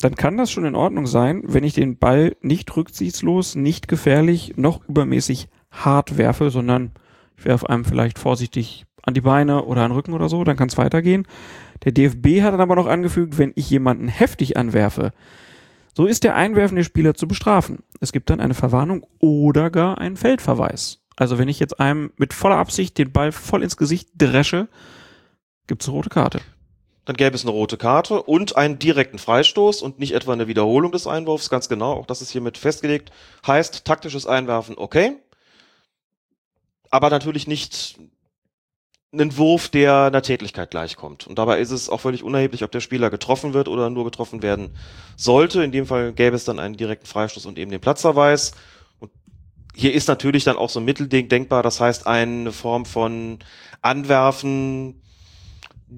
[0.00, 4.54] dann kann das schon in Ordnung sein, wenn ich den Ball nicht rücksichtslos, nicht gefährlich,
[4.56, 6.92] noch übermäßig hart werfe, sondern
[7.38, 10.56] ich werfe einem vielleicht vorsichtig an die Beine oder an den Rücken oder so, dann
[10.56, 11.26] kann es weitergehen.
[11.84, 15.12] Der DFB hat dann aber noch angefügt, wenn ich jemanden heftig anwerfe,
[15.94, 17.78] so ist der einwerfende Spieler zu bestrafen.
[18.00, 21.00] Es gibt dann eine Verwarnung oder gar einen Feldverweis.
[21.16, 24.68] Also wenn ich jetzt einem mit voller Absicht den Ball voll ins Gesicht dresche,
[25.66, 26.40] gibt's eine rote Karte.
[27.06, 30.90] Dann gäbe es eine rote Karte und einen direkten Freistoß und nicht etwa eine Wiederholung
[30.90, 31.92] des Einwurfs, ganz genau.
[31.92, 33.12] Auch das ist hiermit festgelegt.
[33.46, 35.16] Heißt taktisches Einwerfen, okay.
[36.90, 37.96] Aber natürlich nicht
[39.12, 41.28] einen Wurf, der einer Tätlichkeit gleichkommt.
[41.28, 44.42] Und dabei ist es auch völlig unerheblich, ob der Spieler getroffen wird oder nur getroffen
[44.42, 44.76] werden
[45.16, 45.62] sollte.
[45.62, 48.50] In dem Fall gäbe es dann einen direkten Freistoß und eben den Platzverweis.
[48.98, 49.12] Und
[49.76, 51.62] hier ist natürlich dann auch so ein Mittelding denkbar.
[51.62, 53.38] Das heißt, eine Form von
[53.80, 55.00] Anwerfen,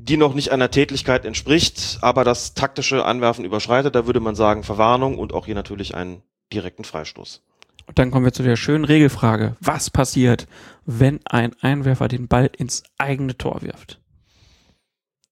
[0.04, 3.94] die noch nicht einer Tätlichkeit entspricht, aber das taktische Anwerfen überschreitet.
[3.94, 7.42] Da würde man sagen Verwarnung und auch hier natürlich einen direkten Freistoß.
[7.86, 9.56] Und dann kommen wir zu der schönen Regelfrage.
[9.60, 10.46] Was passiert,
[10.84, 13.98] wenn ein Einwerfer den Ball ins eigene Tor wirft?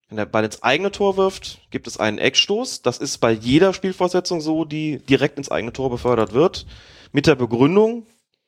[0.08, 2.82] Wenn der Ball ins eigene Tor wirft, gibt es einen Eckstoß.
[2.82, 6.66] Das ist bei jeder Spielfortsetzung so, die direkt ins eigene Tor befördert wird.
[7.12, 8.06] Mit der Begründung,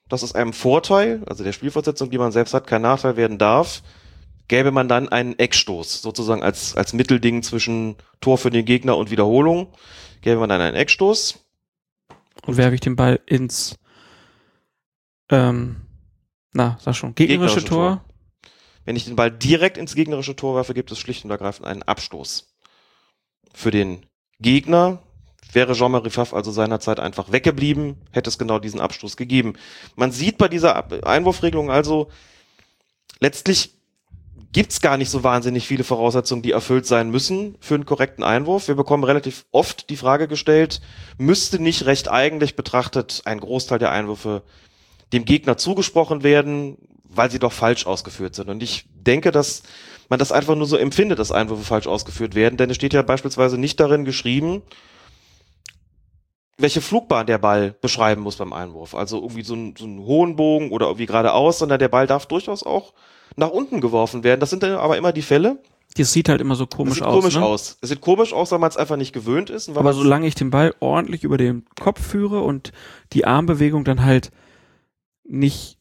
[0.08, 3.82] dass es einem Vorteil, also der Spielfortsetzung, die man selbst hat, kein Nachteil werden darf,
[4.48, 9.10] gäbe man dann einen Eckstoß, sozusagen als, als Mittelding zwischen Tor für den Gegner und
[9.10, 9.72] Wiederholung,
[10.22, 11.38] gäbe man dann einen Eckstoß.
[12.46, 13.76] Und werfe ich den Ball ins,
[15.30, 15.76] ähm,
[16.52, 18.04] na, sag schon, gegnerische, Tor.
[18.84, 21.82] Wenn ich den Ball direkt ins gegnerische Tor werfe, gibt es schlicht und ergreifend einen
[21.82, 22.54] Abstoß.
[23.52, 24.06] Für den
[24.40, 25.02] Gegner
[25.52, 29.54] wäre Jean-Marie Pfaff also seinerzeit einfach weggeblieben, hätte es genau diesen Abstoß gegeben.
[29.94, 32.10] Man sieht bei dieser Einwurfregelung also,
[33.20, 33.77] letztlich
[34.52, 38.68] gibt's gar nicht so wahnsinnig viele Voraussetzungen, die erfüllt sein müssen für einen korrekten Einwurf.
[38.68, 40.80] Wir bekommen relativ oft die Frage gestellt,
[41.18, 44.42] müsste nicht recht eigentlich betrachtet ein Großteil der Einwürfe
[45.12, 48.48] dem Gegner zugesprochen werden, weil sie doch falsch ausgeführt sind.
[48.48, 49.62] Und ich denke, dass
[50.08, 53.02] man das einfach nur so empfindet, dass Einwürfe falsch ausgeführt werden, denn es steht ja
[53.02, 54.62] beispielsweise nicht darin geschrieben,
[56.58, 58.94] welche Flugbahn der Ball beschreiben muss beim Einwurf.
[58.94, 62.26] Also irgendwie so, ein, so einen hohen Bogen oder irgendwie geradeaus, sondern der Ball darf
[62.26, 62.92] durchaus auch
[63.36, 64.40] nach unten geworfen werden.
[64.40, 65.58] Das sind dann aber immer die Fälle.
[65.96, 67.20] Das sieht halt immer so Das komisch sieht aus.
[67.20, 67.44] komisch ne?
[67.44, 67.78] aus.
[67.80, 69.68] Es sieht komisch aus, weil man es einfach nicht gewöhnt ist.
[69.70, 72.72] Aber solange ich den Ball ordentlich über den Kopf führe und
[73.12, 74.30] die Armbewegung dann halt
[75.24, 75.77] nicht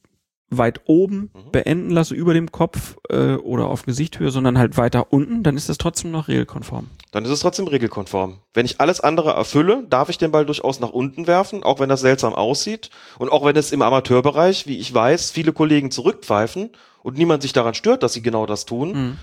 [0.49, 1.51] weit oben Mhm.
[1.51, 5.67] beenden lasse über dem Kopf äh, oder auf Gesichthöhe, sondern halt weiter unten, dann ist
[5.69, 6.87] das trotzdem noch regelkonform.
[7.11, 8.39] dann ist es trotzdem regelkonform.
[8.53, 11.89] Wenn ich alles andere erfülle, darf ich den Ball durchaus nach unten werfen, auch wenn
[11.89, 16.69] das seltsam aussieht und auch wenn es im Amateurbereich, wie ich weiß, viele Kollegen zurückpfeifen
[17.03, 19.17] und niemand sich daran stört, dass sie genau das tun, Mhm.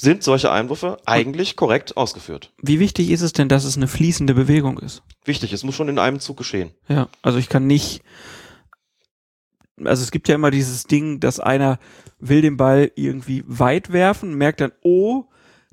[0.00, 2.52] sind solche Einwürfe eigentlich korrekt ausgeführt.
[2.62, 5.02] Wie wichtig ist es denn, dass es eine fließende Bewegung ist?
[5.24, 6.70] Wichtig, es muss schon in einem Zug geschehen.
[6.88, 8.02] Ja, also ich kann nicht,
[9.84, 11.78] also es gibt ja immer dieses Ding, dass einer
[12.18, 15.24] will den Ball irgendwie weit werfen, merkt dann, oh,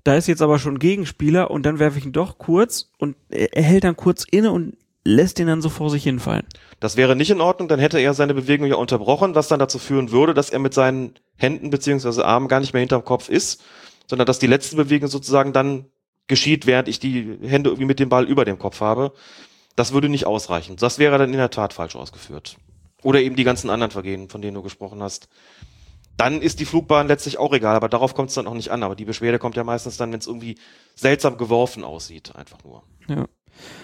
[0.04, 3.54] da ist jetzt aber schon Gegenspieler und dann werfe ich ihn doch kurz und er,
[3.54, 4.76] er hält dann kurz inne und
[5.06, 6.46] lässt ihn dann so vor sich hinfallen.
[6.80, 9.80] Das wäre nicht in Ordnung, dann hätte er seine Bewegung ja unterbrochen, was dann dazu
[9.80, 13.64] führen würde, dass er mit seinen Händen beziehungsweise Armen gar nicht mehr hinterm Kopf ist,
[14.08, 15.86] sondern dass die letzte Bewegung sozusagen dann
[16.28, 19.14] geschieht, während ich die Hände irgendwie mit dem Ball über dem Kopf habe.
[19.76, 20.76] Das würde nicht ausreichen.
[20.78, 22.58] Das wäre dann in der Tat falsch ausgeführt.
[23.04, 25.28] Oder eben die ganzen anderen Vergehen, von denen du gesprochen hast.
[26.18, 28.84] Dann ist die Flugbahn letztlich auch egal, aber darauf kommt es dann auch nicht an.
[28.84, 30.58] Aber die Beschwerde kommt ja meistens dann, wenn es irgendwie
[30.96, 32.84] seltsam geworfen aussieht, einfach nur.
[33.08, 33.28] Ja.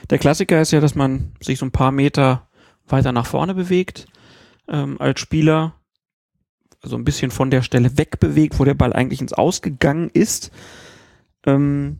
[0.09, 2.47] Der Klassiker ist ja, dass man sich so ein paar Meter
[2.87, 4.07] weiter nach vorne bewegt,
[4.67, 5.75] ähm, als Spieler,
[6.81, 10.51] also ein bisschen von der Stelle wegbewegt, wo der Ball eigentlich ins Ausgegangen ist.
[11.45, 11.99] Ähm,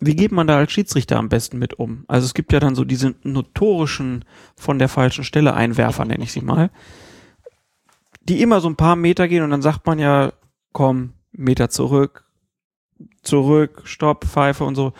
[0.00, 2.04] wie geht man da als Schiedsrichter am besten mit um?
[2.06, 4.24] Also es gibt ja dann so diese notorischen
[4.56, 6.70] von der falschen Stelle Einwerfer, nenne ich sie mal,
[8.22, 10.32] die immer so ein paar Meter gehen und dann sagt man ja,
[10.72, 12.24] komm, Meter zurück,
[13.22, 14.92] zurück, Stopp, Pfeife und so.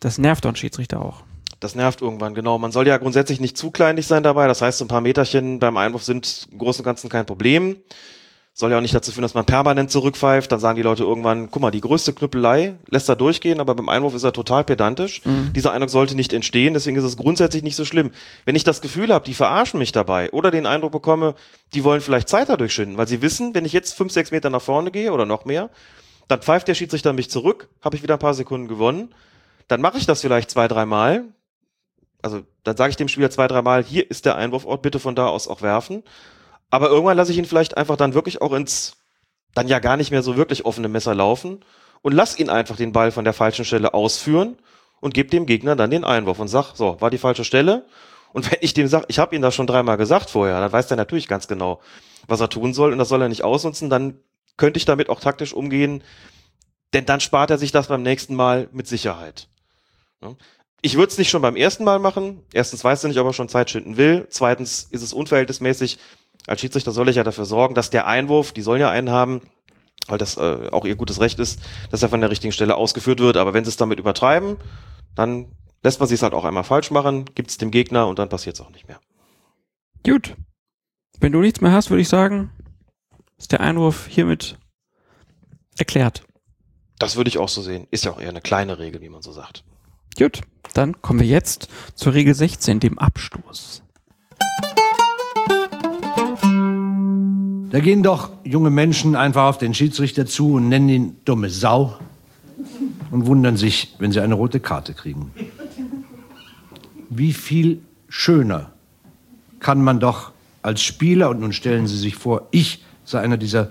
[0.00, 1.24] Das nervt einen Schiedsrichter auch.
[1.60, 2.58] Das nervt irgendwann, genau.
[2.58, 4.46] Man soll ja grundsätzlich nicht zu kleinlich sein dabei.
[4.46, 7.76] Das heißt, so ein paar Meterchen beim Einwurf sind im Großen und Ganzen kein Problem.
[8.60, 10.50] Soll ja auch nicht dazu führen, dass man permanent zurückpfeift.
[10.50, 13.88] Dann sagen die Leute irgendwann, guck mal, die größte Knüppelei lässt er durchgehen, aber beim
[13.88, 15.24] Einwurf ist er total pedantisch.
[15.24, 15.52] Mhm.
[15.54, 18.10] Dieser Eindruck sollte nicht entstehen, deswegen ist es grundsätzlich nicht so schlimm.
[18.46, 21.36] Wenn ich das Gefühl habe, die verarschen mich dabei oder den Eindruck bekomme,
[21.72, 24.50] die wollen vielleicht Zeit dadurch schinden, weil sie wissen, wenn ich jetzt fünf, sechs Meter
[24.50, 25.70] nach vorne gehe oder noch mehr,
[26.26, 29.14] dann pfeift der Schiedsrichter mich zurück, habe ich wieder ein paar Sekunden gewonnen.
[29.68, 31.26] Dann mache ich das vielleicht zwei, dreimal,
[32.22, 35.28] also dann sage ich dem Spieler zwei, dreimal, hier ist der Einwurfort, bitte von da
[35.28, 36.02] aus auch werfen.
[36.70, 38.96] Aber irgendwann lasse ich ihn vielleicht einfach dann wirklich auch ins
[39.54, 41.64] dann ja gar nicht mehr so wirklich offene Messer laufen
[42.02, 44.56] und lass ihn einfach den Ball von der falschen Stelle ausführen
[45.00, 47.86] und gebe dem Gegner dann den Einwurf und sag, so, war die falsche Stelle.
[48.32, 50.88] Und wenn ich dem sage, ich habe ihm das schon dreimal gesagt vorher, dann weiß
[50.88, 51.80] der natürlich ganz genau,
[52.26, 54.20] was er tun soll und das soll er nicht ausnutzen, dann
[54.56, 56.02] könnte ich damit auch taktisch umgehen,
[56.92, 59.48] denn dann spart er sich das beim nächsten Mal mit Sicherheit.
[60.80, 62.44] Ich würde es nicht schon beim ersten Mal machen.
[62.52, 64.26] Erstens weiß er nicht, ob er schon Zeit schinden will.
[64.30, 65.98] Zweitens ist es unverhältnismäßig.
[66.46, 69.42] Als Schiedsrichter soll ich ja dafür sorgen, dass der Einwurf, die sollen ja einen haben,
[70.06, 71.60] weil das äh, auch ihr gutes Recht ist,
[71.90, 73.36] dass er von der richtigen Stelle ausgeführt wird.
[73.36, 74.56] Aber wenn sie es damit übertreiben,
[75.14, 75.46] dann
[75.82, 78.56] lässt man sich halt auch einmal falsch machen, gibt es dem Gegner und dann passiert
[78.56, 79.00] es auch nicht mehr.
[80.04, 80.34] Gut.
[81.20, 82.50] Wenn du nichts mehr hast, würde ich sagen,
[83.36, 84.56] ist der Einwurf hiermit
[85.76, 86.24] erklärt.
[86.98, 87.86] Das würde ich auch so sehen.
[87.90, 89.64] Ist ja auch eher eine kleine Regel, wie man so sagt.
[90.16, 90.40] Gut,
[90.74, 93.82] dann kommen wir jetzt zur Regel 16, dem Abstoß.
[97.70, 101.98] Da gehen doch junge Menschen einfach auf den Schiedsrichter zu und nennen ihn dumme Sau
[103.10, 105.32] und wundern sich, wenn sie eine rote Karte kriegen.
[107.10, 108.72] Wie viel schöner
[109.60, 110.32] kann man doch
[110.62, 113.70] als Spieler, und nun stellen Sie sich vor, ich sei einer dieser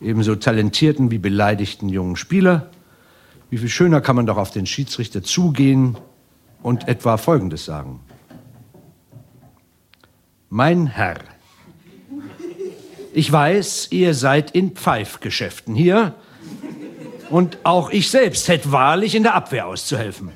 [0.00, 2.70] ebenso talentierten wie beleidigten jungen Spieler,
[3.50, 5.96] wie viel schöner kann man doch auf den Schiedsrichter zugehen
[6.62, 8.00] und etwa Folgendes sagen.
[10.50, 11.18] Mein Herr,
[13.12, 16.14] ich weiß, ihr seid in Pfeifgeschäften hier.
[17.30, 20.30] Und auch ich selbst hätte wahrlich in der Abwehr auszuhelfen.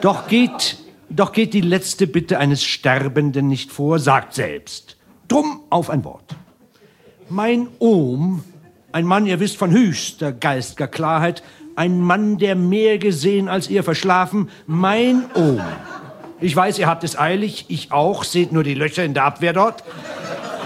[0.00, 0.78] Doch geht
[1.08, 4.96] Doch geht die letzte Bitte eines Sterbenden nicht vor, sagt selbst.
[5.28, 6.34] Drum auf ein Wort.
[7.28, 8.44] Mein Ohm,
[8.92, 11.42] ein Mann, ihr wisst, von höchster geistiger Klarheit,
[11.76, 15.60] ein Mann, der mehr gesehen als ihr verschlafen, mein Ohm.
[16.40, 19.52] Ich weiß, ihr habt es eilig, ich auch, seht nur die Löcher in der Abwehr
[19.52, 19.84] dort.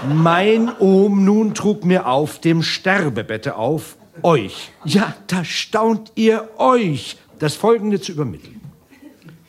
[0.07, 7.17] Mein Ohm nun trug mir auf dem Sterbebette auf, euch, ja, da staunt ihr euch,
[7.39, 8.61] das Folgende zu übermitteln.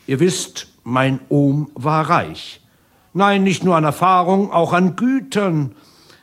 [0.06, 2.60] Ihr wisst, mein Ohm war reich.
[3.14, 5.74] Nein, nicht nur an Erfahrung, auch an Gütern.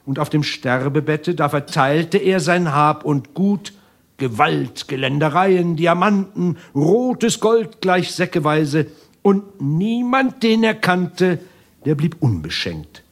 [0.06, 3.74] Und auf dem Sterbebette, da verteilte er sein Hab und Gut,
[4.17, 8.88] Gewalt, Geländereien, Diamanten, rotes Gold gleich säckeweise,
[9.22, 11.40] und niemand, den er kannte,
[11.85, 13.03] der blieb unbeschenkt.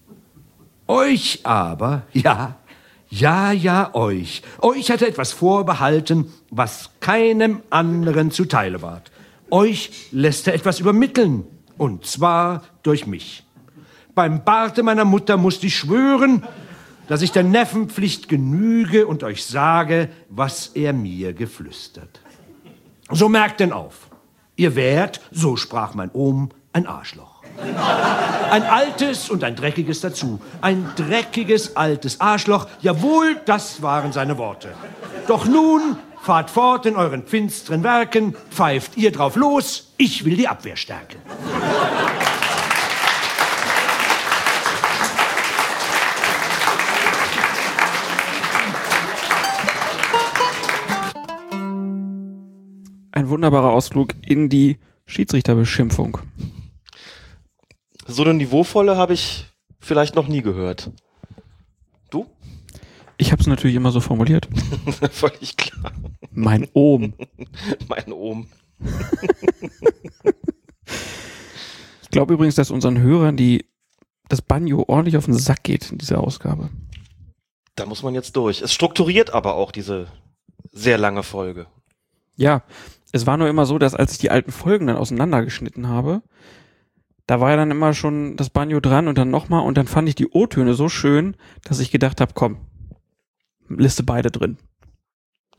[0.88, 2.57] Euch aber, ja,
[3.09, 9.11] ja, ja, euch, euch hat er etwas vorbehalten, was keinem anderen zuteile ward.
[9.49, 11.45] Euch lässt er etwas übermitteln,
[11.77, 13.43] und zwar durch mich.
[14.16, 16.43] Beim Barte meiner Mutter musste ich schwören,
[17.07, 22.19] dass ich der Neffenpflicht genüge und euch sage, was er mir geflüstert.
[23.09, 24.09] So merkt denn auf.
[24.57, 27.36] Ihr wärt, so sprach mein Ohm, ein Arschloch.
[28.51, 30.39] Ein altes und ein dreckiges dazu.
[30.61, 32.67] Ein dreckiges altes Arschloch.
[32.81, 34.69] Jawohl, das waren seine Worte.
[35.27, 40.47] Doch nun fahrt fort in euren finsteren Werken, pfeift ihr drauf los, ich will die
[40.47, 41.19] Abwehr stärken.
[53.11, 56.19] Ein wunderbarer Ausflug in die Schiedsrichterbeschimpfung.
[58.07, 59.45] So eine niveauvolle habe ich
[59.79, 60.91] vielleicht noch nie gehört.
[62.09, 62.25] Du?
[63.17, 64.47] Ich habe es natürlich immer so formuliert.
[65.11, 65.91] Völlig klar.
[66.31, 67.13] Mein Ohm.
[67.89, 68.47] mein Ohm.
[72.01, 73.65] ich glaube übrigens, dass unseren Hörern die
[74.29, 76.69] das Banjo ordentlich auf den Sack geht in dieser Ausgabe.
[77.75, 78.61] Da muss man jetzt durch.
[78.61, 80.07] Es strukturiert aber auch diese
[80.71, 81.67] sehr lange Folge.
[82.35, 82.63] Ja,
[83.11, 86.21] es war nur immer so, dass als ich die alten Folgen dann auseinandergeschnitten habe,
[87.27, 90.09] da war ja dann immer schon das Banjo dran und dann nochmal und dann fand
[90.09, 92.57] ich die O-Töne so schön, dass ich gedacht habe, komm,
[93.69, 94.57] Liste beide drin.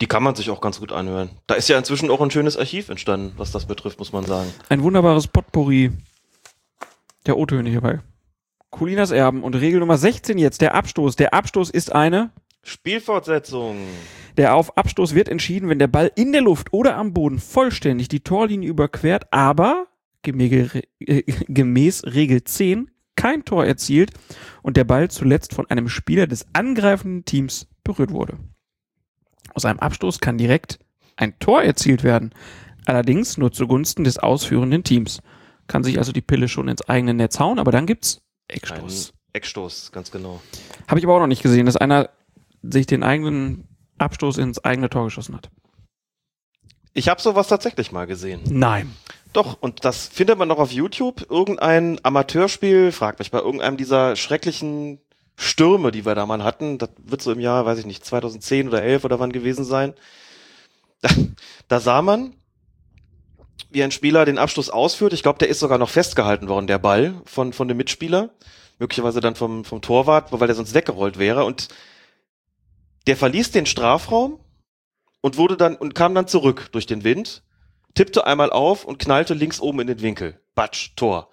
[0.00, 1.30] Die kann man sich auch ganz gut anhören.
[1.47, 4.48] Da ist ja inzwischen auch ein schönes Archiv entstanden, was das betrifft, muss man sagen.
[4.68, 5.92] Ein wunderbares Potpourri
[7.26, 8.00] der O-Töne hierbei.
[8.70, 11.16] Colinas Erben und Regel Nummer 16 jetzt, der Abstoß.
[11.16, 12.30] Der Abstoß ist eine
[12.62, 13.76] Spielfortsätzung.
[14.36, 18.08] Der auf Abstoß wird entschieden, wenn der Ball in der Luft oder am Boden vollständig
[18.08, 19.88] die Torlinie überquert, aber
[20.22, 24.12] gemäß Regel 10 kein Tor erzielt
[24.62, 28.38] und der Ball zuletzt von einem Spieler des angreifenden Teams berührt wurde.
[29.55, 30.78] Aus einem Abstoß kann direkt
[31.16, 32.32] ein Tor erzielt werden,
[32.86, 35.20] allerdings nur zugunsten des ausführenden Teams.
[35.66, 39.10] Kann sich also die Pille schon ins eigene Netz hauen, aber dann gibt's Eckstoß.
[39.10, 40.40] Ein Eckstoß, ganz genau.
[40.86, 42.10] Habe ich aber auch noch nicht gesehen, dass einer
[42.62, 45.50] sich den eigenen Abstoß ins eigene Tor geschossen hat.
[46.94, 48.40] Ich habe sowas tatsächlich mal gesehen.
[48.48, 48.94] Nein.
[49.32, 51.26] Doch, und das findet man noch auf YouTube.
[51.31, 55.00] Irgendein Amateurspiel, fragt mich bei irgendeinem dieser schrecklichen
[55.36, 56.78] Stürme, die wir da mal hatten.
[56.78, 59.94] Das wird so im Jahr, weiß ich nicht, 2010 oder 11 oder wann gewesen sein.
[61.00, 61.10] Da,
[61.68, 62.34] da sah man,
[63.70, 65.12] wie ein Spieler den Abschluss ausführt.
[65.12, 68.31] Ich glaube, der ist sogar noch festgehalten worden, der Ball von, von dem Mitspieler.
[68.78, 71.44] Möglicherweise dann vom, vom Torwart, weil der sonst weggerollt wäre.
[71.44, 71.68] Und
[73.07, 74.40] der verließ den Strafraum
[75.20, 77.42] und wurde dann und kam dann zurück durch den Wind,
[77.94, 80.41] tippte einmal auf und knallte links oben in den Winkel.
[80.55, 81.28] Batsch, Tor.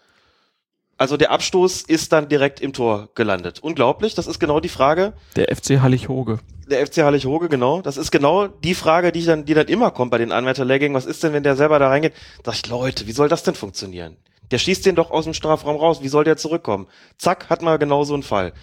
[0.97, 3.59] Also der Abstoß ist dann direkt im Tor gelandet.
[3.59, 5.13] Unglaublich, das ist genau die Frage.
[5.35, 6.39] Der FC Hallig-Hoge.
[6.69, 7.81] Der FC Hallig-Hoge, genau.
[7.81, 10.95] Das ist genau die Frage, die dann, die dann immer kommt bei den Anwärterleggingen.
[10.95, 12.13] Was ist denn, wenn der selber da reingeht?
[12.45, 14.15] Sag ich, Leute, wie soll das denn funktionieren?
[14.51, 16.01] Der schießt den doch aus dem Strafraum raus.
[16.01, 16.87] Wie soll der zurückkommen?
[17.17, 18.53] Zack, hat mal genau so einen Fall.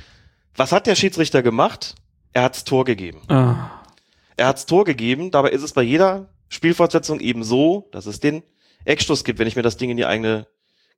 [0.57, 1.97] Was hat der Schiedsrichter gemacht?
[2.33, 3.21] Er hat's Tor gegeben.
[3.29, 3.71] Ah.
[4.37, 5.31] Er hat's Tor gegeben.
[5.31, 8.43] Dabei ist es bei jeder Spielfortsetzung eben so, dass es den
[8.85, 10.47] Eckstoß gibt, wenn ich mir das Ding in die eigene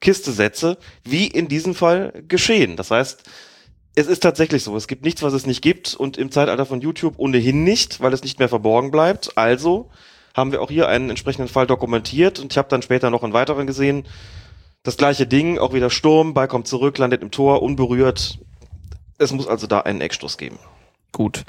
[0.00, 2.76] Kiste setze, wie in diesem Fall geschehen.
[2.76, 3.22] Das heißt,
[3.94, 4.76] es ist tatsächlich so.
[4.76, 8.12] Es gibt nichts, was es nicht gibt und im Zeitalter von YouTube ohnehin nicht, weil
[8.12, 9.38] es nicht mehr verborgen bleibt.
[9.38, 9.90] Also
[10.34, 13.32] haben wir auch hier einen entsprechenden Fall dokumentiert und ich habe dann später noch einen
[13.32, 14.04] weiteren gesehen.
[14.82, 18.40] Das gleiche Ding, auch wieder Sturm, Ball kommt zurück, landet im Tor, unberührt.
[19.18, 20.58] Es muss also da einen Eckstoß geben.
[21.12, 21.44] Gut.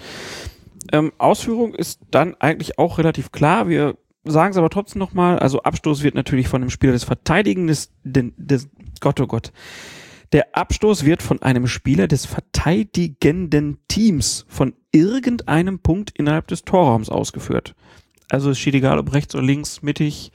[0.91, 3.67] Ähm, Ausführung ist dann eigentlich auch relativ klar.
[3.67, 5.39] Wir sagen es aber trotzdem nochmal.
[5.39, 9.51] Also Abstoß wird natürlich von dem Spieler des Verteidigendes, des, des, Gott, oh Gott.
[10.31, 17.09] Der Abstoß wird von einem Spieler des verteidigenden Teams von irgendeinem Punkt innerhalb des Torraums
[17.09, 17.75] ausgeführt.
[18.29, 20.31] Also es steht egal, ob rechts oder links, mittig,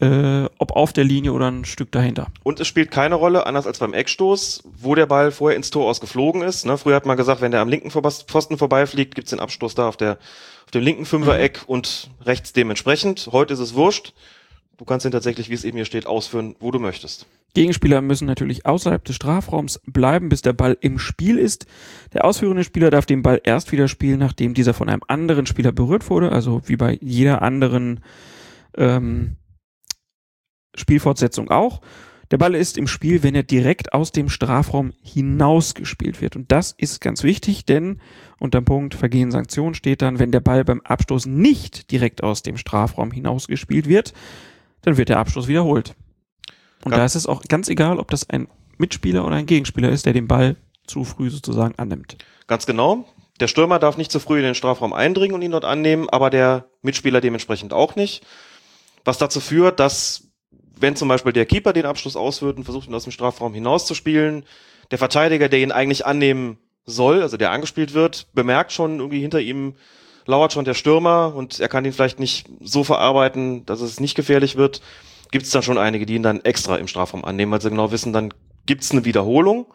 [0.00, 2.28] äh, ob auf der Linie oder ein Stück dahinter.
[2.42, 5.88] Und es spielt keine Rolle, anders als beim Eckstoß, wo der Ball vorher ins Tor
[5.88, 6.66] ausgeflogen ist.
[6.66, 6.78] Ne?
[6.78, 9.96] Früher hat man gesagt, wenn der am linken Pfosten vorbeifliegt, gibt's den Abstoß da auf,
[9.96, 10.18] der,
[10.64, 13.28] auf dem linken Fünfereck und rechts dementsprechend.
[13.32, 14.14] Heute ist es wurscht.
[14.78, 17.26] Du kannst ihn tatsächlich, wie es eben hier steht, ausführen, wo du möchtest.
[17.52, 21.66] Gegenspieler müssen natürlich außerhalb des Strafraums bleiben, bis der Ball im Spiel ist.
[22.14, 25.72] Der ausführende Spieler darf den Ball erst wieder spielen, nachdem dieser von einem anderen Spieler
[25.72, 28.00] berührt wurde, also wie bei jeder anderen
[28.76, 29.36] ähm,
[30.74, 31.80] Spielfortsetzung auch.
[32.30, 36.36] Der Ball ist im Spiel, wenn er direkt aus dem Strafraum hinausgespielt wird.
[36.36, 38.00] Und das ist ganz wichtig, denn
[38.38, 42.42] unter dem Punkt Vergehen Sanktion steht dann, wenn der Ball beim Abstoß nicht direkt aus
[42.42, 44.12] dem Strafraum hinausgespielt wird,
[44.82, 45.96] dann wird der Abstoß wiederholt.
[46.84, 46.98] Und Ja.
[46.98, 48.46] da ist es auch ganz egal, ob das ein
[48.78, 52.16] Mitspieler oder ein Gegenspieler ist, der den Ball zu früh sozusagen annimmt.
[52.46, 53.06] Ganz genau.
[53.40, 56.30] Der Stürmer darf nicht zu früh in den Strafraum eindringen und ihn dort annehmen, aber
[56.30, 58.24] der Mitspieler dementsprechend auch nicht.
[59.04, 60.29] Was dazu führt, dass
[60.80, 64.44] wenn zum Beispiel der Keeper den Abschluss ausführt und versucht, ihn aus dem Strafraum hinauszuspielen,
[64.90, 69.40] der Verteidiger, der ihn eigentlich annehmen soll, also der angespielt wird, bemerkt schon irgendwie hinter
[69.40, 69.74] ihm
[70.26, 74.14] lauert schon der Stürmer und er kann ihn vielleicht nicht so verarbeiten, dass es nicht
[74.14, 74.80] gefährlich wird.
[75.30, 77.90] Gibt es dann schon einige, die ihn dann extra im Strafraum annehmen, weil sie genau
[77.90, 78.32] wissen, dann
[78.66, 79.66] gibt es eine Wiederholung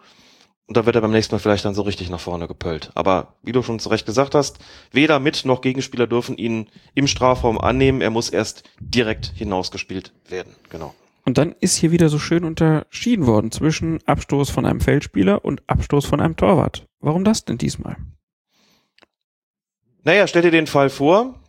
[0.67, 2.91] und da wird er beim nächsten Mal vielleicht dann so richtig nach vorne gepölt.
[2.95, 4.57] Aber wie du schon zu Recht gesagt hast,
[4.91, 8.01] weder Mit- noch Gegenspieler dürfen ihn im Strafraum annehmen.
[8.01, 10.55] Er muss erst direkt hinausgespielt werden.
[10.69, 10.95] Genau.
[11.23, 15.61] Und dann ist hier wieder so schön unterschieden worden zwischen Abstoß von einem Feldspieler und
[15.67, 16.85] Abstoß von einem Torwart.
[16.99, 17.97] Warum das denn diesmal?
[20.03, 21.39] Naja, stell dir den Fall vor,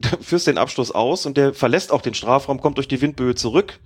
[0.00, 3.34] du führst den Abstoß aus und der verlässt auch den Strafraum, kommt durch die Windböe
[3.34, 3.80] zurück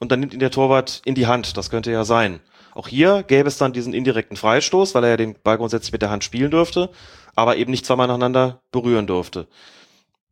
[0.00, 1.56] und dann nimmt ihn der Torwart in die Hand.
[1.56, 2.40] Das könnte ja sein.
[2.76, 6.02] Auch hier gäbe es dann diesen indirekten Freistoß, weil er ja den Ball grundsätzlich mit
[6.02, 6.90] der Hand spielen dürfte,
[7.34, 9.48] aber eben nicht zweimal nacheinander berühren durfte.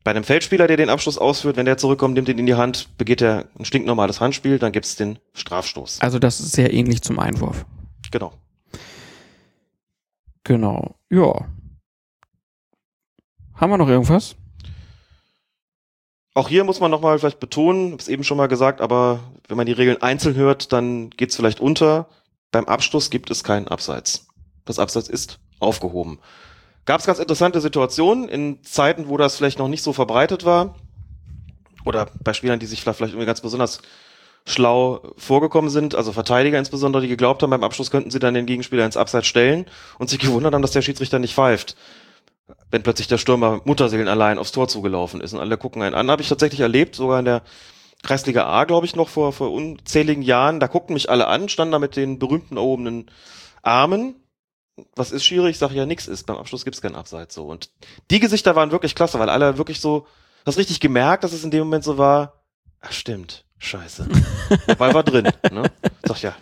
[0.05, 2.99] Bei einem Feldspieler, der den Abschluss ausführt, wenn der zurückkommt, nimmt ihn in die Hand,
[2.99, 6.03] begeht er ein stinknormales Handspiel, dann gibt es den Strafstoß.
[6.03, 7.65] Also das ist sehr ähnlich zum Einwurf.
[8.11, 8.35] Genau.
[10.45, 10.97] Genau.
[11.09, 11.47] Ja.
[13.55, 14.37] Haben wir noch irgendwas?
[16.35, 19.57] Auch hier muss man nochmal vielleicht betonen, habe es eben schon mal gesagt, aber wenn
[19.57, 22.07] man die Regeln einzeln hört, dann geht es vielleicht unter.
[22.55, 24.29] Beim Abstoß gibt es keinen Abseits.
[24.65, 26.21] Das Abseits ist aufgehoben.
[26.85, 30.77] Gab es ganz interessante Situationen in Zeiten, wo das vielleicht noch nicht so verbreitet war.
[31.85, 33.81] Oder bei Spielern, die sich vielleicht irgendwie ganz besonders
[34.47, 38.47] schlau vorgekommen sind, also Verteidiger insbesondere, die geglaubt haben, beim Abschluss könnten sie dann den
[38.47, 39.67] Gegenspieler ins Abseits stellen
[39.99, 41.75] und sich gewundert haben, dass der Schiedsrichter nicht pfeift.
[42.71, 46.09] Wenn plötzlich der Stürmer Mutterseelen allein aufs Tor zugelaufen ist und alle gucken einen an,
[46.09, 47.43] habe ich tatsächlich erlebt, sogar in der
[48.05, 51.73] Kreisliga A, glaube ich, noch vor, vor unzähligen Jahren, da guckten mich alle an, standen
[51.73, 53.11] da mit den berühmten erhobenen
[53.63, 54.15] Armen.
[54.95, 55.53] Was ist schwierig?
[55.53, 56.25] Ich sage ja, nix ist.
[56.25, 57.47] Beim Abschluss gibt's keinen Abseits so.
[57.47, 57.71] Und
[58.11, 60.07] die Gesichter waren wirklich klasse, weil alle wirklich so,
[60.45, 62.45] hast richtig gemerkt, dass es in dem Moment so war,
[62.81, 64.09] ach stimmt, scheiße.
[64.69, 65.31] Der Ball war drin.
[65.51, 65.71] Ne?
[66.05, 66.35] Sag ja,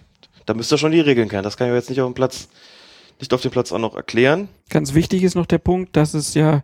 [0.46, 1.44] da müsst ihr schon die Regeln kennen.
[1.44, 2.48] Das kann ich jetzt nicht auf dem Platz,
[3.20, 4.48] nicht auf dem Platz auch noch erklären.
[4.68, 6.62] Ganz wichtig ist noch der Punkt, dass es ja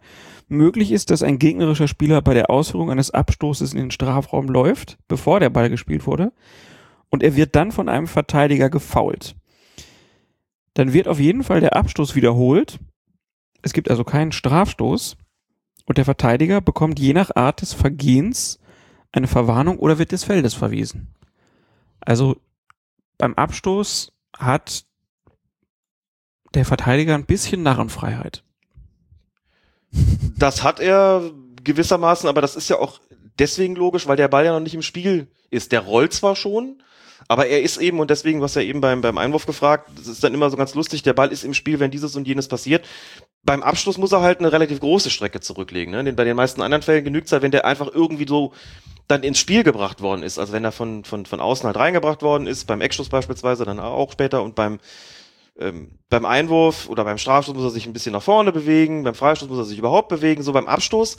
[0.48, 4.98] möglich ist, dass ein gegnerischer Spieler bei der Ausführung eines Abstoßes in den Strafraum läuft,
[5.08, 6.32] bevor der Ball gespielt wurde,
[7.10, 9.34] und er wird dann von einem Verteidiger gefoult.
[10.74, 12.78] Dann wird auf jeden Fall der Abstoß wiederholt.
[13.62, 15.16] Es gibt also keinen Strafstoß
[15.86, 18.60] und der Verteidiger bekommt je nach Art des Vergehens
[19.10, 21.14] eine Verwarnung oder wird des Feldes verwiesen.
[22.00, 22.36] Also
[23.16, 24.84] beim Abstoß hat
[26.54, 28.44] der Verteidiger ein bisschen Narrenfreiheit.
[30.36, 31.30] Das hat er
[31.64, 33.00] gewissermaßen, aber das ist ja auch
[33.38, 35.72] deswegen logisch, weil der Ball ja noch nicht im Spiel ist.
[35.72, 36.82] Der rollt zwar schon,
[37.26, 40.22] aber er ist eben, und deswegen, was ja eben beim, beim Einwurf gefragt, das ist
[40.22, 42.86] dann immer so ganz lustig, der Ball ist im Spiel, wenn dieses und jenes passiert.
[43.44, 45.92] Beim Abschluss muss er halt eine relativ große Strecke zurücklegen.
[45.92, 46.04] Ne?
[46.04, 48.52] Denn bei den meisten anderen Fällen genügt es halt, wenn der einfach irgendwie so
[49.08, 50.38] dann ins Spiel gebracht worden ist.
[50.38, 53.80] Also wenn er von, von, von außen halt reingebracht worden ist, beim Eckstoß beispielsweise, dann
[53.80, 54.80] auch später und beim,
[55.58, 59.14] ähm, beim Einwurf oder beim Strafstoß muss er sich ein bisschen nach vorne bewegen, beim
[59.14, 61.18] Freistoß muss er sich überhaupt bewegen, so beim Abstoß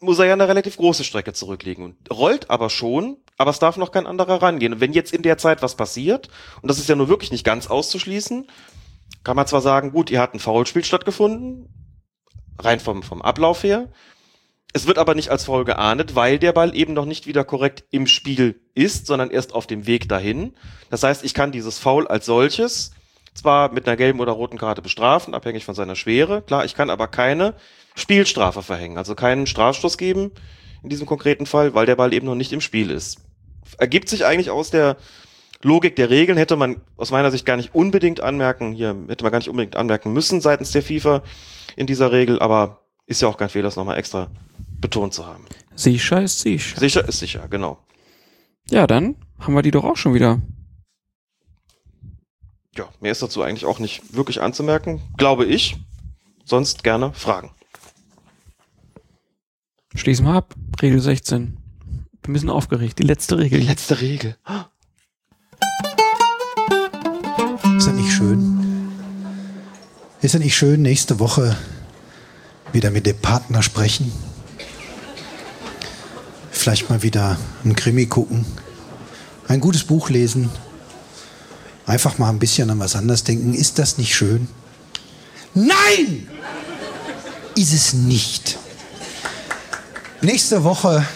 [0.00, 3.76] muss er ja eine relativ große Strecke zurücklegen und rollt aber schon, aber es darf
[3.76, 4.74] noch kein anderer rangehen.
[4.74, 6.28] Und wenn jetzt in der Zeit was passiert,
[6.60, 8.46] und das ist ja nur wirklich nicht ganz auszuschließen,
[9.22, 11.68] kann man zwar sagen, gut, ihr hat ein Foulspiel stattgefunden,
[12.58, 13.88] rein vom, vom Ablauf her,
[14.76, 17.84] es wird aber nicht als Foul geahndet, weil der Ball eben noch nicht wieder korrekt
[17.92, 20.54] im Spiel ist, sondern erst auf dem Weg dahin.
[20.90, 22.90] Das heißt, ich kann dieses Foul als solches
[23.34, 26.90] zwar mit einer gelben oder roten Karte bestrafen, abhängig von seiner Schwere, klar, ich kann
[26.90, 27.54] aber keine
[27.94, 30.32] Spielstrafe verhängen, also keinen Strafstoß geben
[30.82, 33.20] in diesem konkreten Fall, weil der Ball eben noch nicht im Spiel ist.
[33.78, 34.96] Ergibt sich eigentlich aus der
[35.62, 39.32] Logik der Regeln, hätte man aus meiner Sicht gar nicht unbedingt anmerken, hier hätte man
[39.32, 41.22] gar nicht unbedingt anmerken müssen seitens der FIFA
[41.76, 44.28] in dieser Regel, aber ist ja auch kein Fehler, das nochmal extra
[44.80, 45.44] betont zu haben.
[45.74, 46.78] Sicher ist sicher.
[46.78, 47.78] Sicher ist sicher, genau.
[48.68, 50.40] Ja, dann haben wir die doch auch schon wieder.
[52.76, 55.76] Ja, mehr ist dazu eigentlich auch nicht wirklich anzumerken, glaube ich.
[56.44, 57.50] Sonst gerne Fragen.
[59.94, 60.54] Schließen wir ab.
[60.82, 61.56] Regel 16.
[62.22, 62.98] Wir müssen aufgeregt.
[62.98, 63.60] Die letzte Regel.
[63.60, 64.36] Die letzte Regel.
[67.76, 68.90] Ist ja nicht schön.
[70.20, 71.56] Ist ja nicht schön, nächste Woche
[72.72, 74.10] wieder mit dem Partner sprechen.
[76.50, 78.44] Vielleicht mal wieder ein Krimi gucken.
[79.46, 80.50] Ein gutes Buch lesen.
[81.86, 83.52] Einfach mal ein bisschen an was anderes denken.
[83.54, 84.48] Ist das nicht schön?
[85.54, 86.28] Nein!
[87.56, 88.58] Ist es nicht.
[90.22, 91.06] Nächste Woche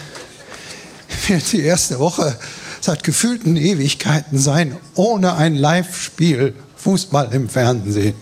[1.27, 2.37] wird die erste Woche
[2.81, 8.15] seit gefühlten Ewigkeiten sein, ohne ein Live-Spiel Fußball im Fernsehen.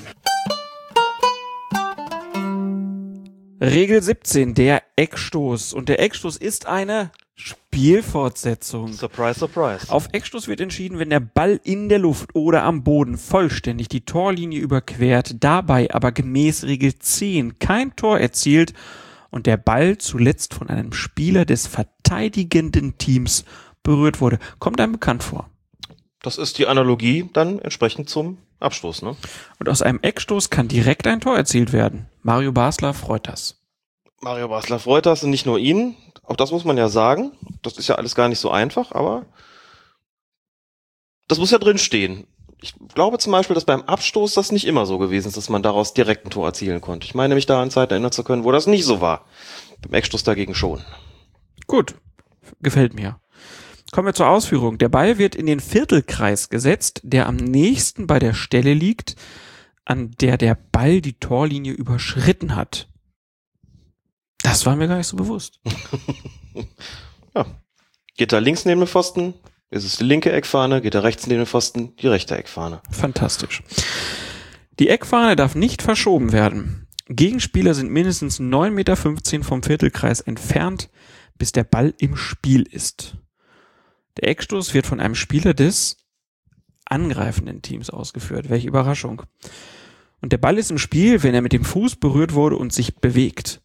[3.61, 5.73] Regel 17, der Eckstoß.
[5.73, 8.91] Und der Eckstoß ist eine Spielfortsetzung.
[8.93, 9.89] Surprise, surprise.
[9.89, 14.01] Auf Eckstoß wird entschieden, wenn der Ball in der Luft oder am Boden vollständig die
[14.01, 18.73] Torlinie überquert, dabei aber gemäß Regel 10 kein Tor erzielt
[19.29, 23.45] und der Ball zuletzt von einem Spieler des verteidigenden Teams
[23.83, 24.39] berührt wurde.
[24.57, 25.49] Kommt einem bekannt vor.
[26.23, 29.15] Das ist die Analogie dann entsprechend zum Abstoß, ne?
[29.59, 32.07] Und aus einem Eckstoß kann direkt ein Tor erzielt werden.
[32.23, 33.56] Mario Basler freut das.
[34.21, 35.95] Mario Basler freut das und nicht nur ihn.
[36.23, 37.31] Auch das muss man ja sagen.
[37.61, 39.25] Das ist ja alles gar nicht so einfach, aber
[41.27, 42.27] das muss ja drin stehen.
[42.59, 45.61] Ich glaube zum Beispiel, dass beim Abstoß das nicht immer so gewesen ist, dass man
[45.61, 47.05] daraus direkt ein Tor erzielen konnte.
[47.05, 49.25] Ich meine mich da an Zeiten erinnern zu können, wo das nicht so war.
[49.81, 50.81] Beim Eckstoß dagegen schon.
[51.67, 51.95] Gut.
[52.61, 53.19] Gefällt mir.
[53.91, 54.79] Kommen wir zur Ausführung.
[54.79, 59.15] Der Ball wird in den Viertelkreis gesetzt, der am nächsten bei der Stelle liegt,
[59.85, 62.89] an der der Ball die Torlinie überschritten hat.
[64.43, 65.59] Das war mir gar nicht so bewusst.
[67.35, 67.45] ja.
[68.15, 69.33] Geht da links neben dem Pfosten,
[69.69, 72.81] ist es die linke Eckfahne, geht da rechts neben dem Pfosten, die rechte Eckfahne.
[72.89, 73.63] Fantastisch.
[74.79, 76.87] Die Eckfahne darf nicht verschoben werden.
[77.09, 78.95] Gegenspieler sind mindestens 9,15 Meter
[79.43, 80.89] vom Viertelkreis entfernt,
[81.37, 83.17] bis der Ball im Spiel ist.
[84.17, 85.97] Der Eckstoß wird von einem Spieler des
[86.85, 88.49] angreifenden Teams ausgeführt.
[88.49, 89.23] Welche Überraschung.
[90.21, 92.95] Und der Ball ist im Spiel, wenn er mit dem Fuß berührt wurde und sich
[92.95, 93.61] bewegt.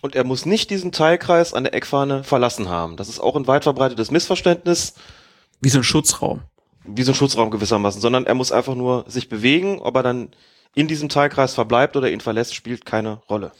[0.00, 2.96] Und er muss nicht diesen Teilkreis an der Eckfahne verlassen haben.
[2.96, 4.94] Das ist auch ein weit verbreitetes Missverständnis.
[5.60, 6.42] Wie so ein Schutzraum.
[6.84, 10.30] Wie so ein Schutzraum gewissermaßen, sondern er muss einfach nur sich bewegen, ob er dann
[10.74, 13.52] in diesem Teilkreis verbleibt oder ihn verlässt, spielt keine Rolle.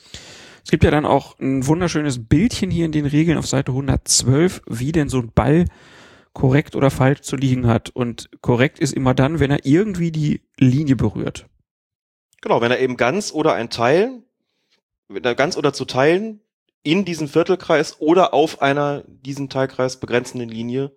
[0.65, 4.63] Es gibt ja dann auch ein wunderschönes Bildchen hier in den Regeln auf Seite 112,
[4.67, 5.65] wie denn so ein Ball
[6.35, 7.91] korrekt oder falsch zu liegen hat.
[7.91, 11.47] Und korrekt ist immer dann, wenn er irgendwie die Linie berührt.
[12.41, 14.23] Genau, wenn er eben ganz oder ein Teil,
[15.37, 16.41] ganz oder zu Teilen
[16.83, 20.93] in diesem Viertelkreis oder auf einer diesen Teilkreis begrenzenden Linie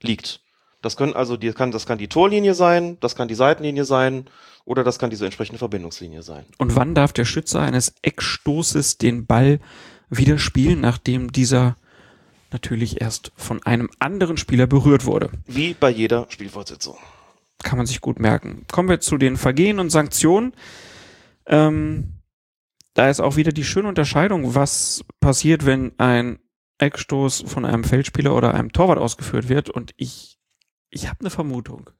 [0.00, 0.42] liegt.
[0.82, 4.26] Das können also die kann das kann die Torlinie sein, das kann die Seitenlinie sein
[4.64, 6.44] oder das kann diese entsprechende Verbindungslinie sein.
[6.58, 9.60] Und wann darf der Schütze eines Eckstoßes den Ball
[10.10, 11.76] wieder spielen, nachdem dieser
[12.50, 15.30] natürlich erst von einem anderen Spieler berührt wurde?
[15.46, 16.98] Wie bei jeder Spielfortsetzung.
[17.62, 18.66] Kann man sich gut merken.
[18.70, 20.52] Kommen wir zu den Vergehen und Sanktionen.
[21.46, 22.11] Ähm,
[22.94, 26.38] da ist auch wieder die schöne Unterscheidung, was passiert, wenn ein
[26.78, 29.70] Eckstoß von einem Feldspieler oder einem Torwart ausgeführt wird.
[29.70, 30.38] Und ich,
[30.90, 31.90] ich habe eine Vermutung.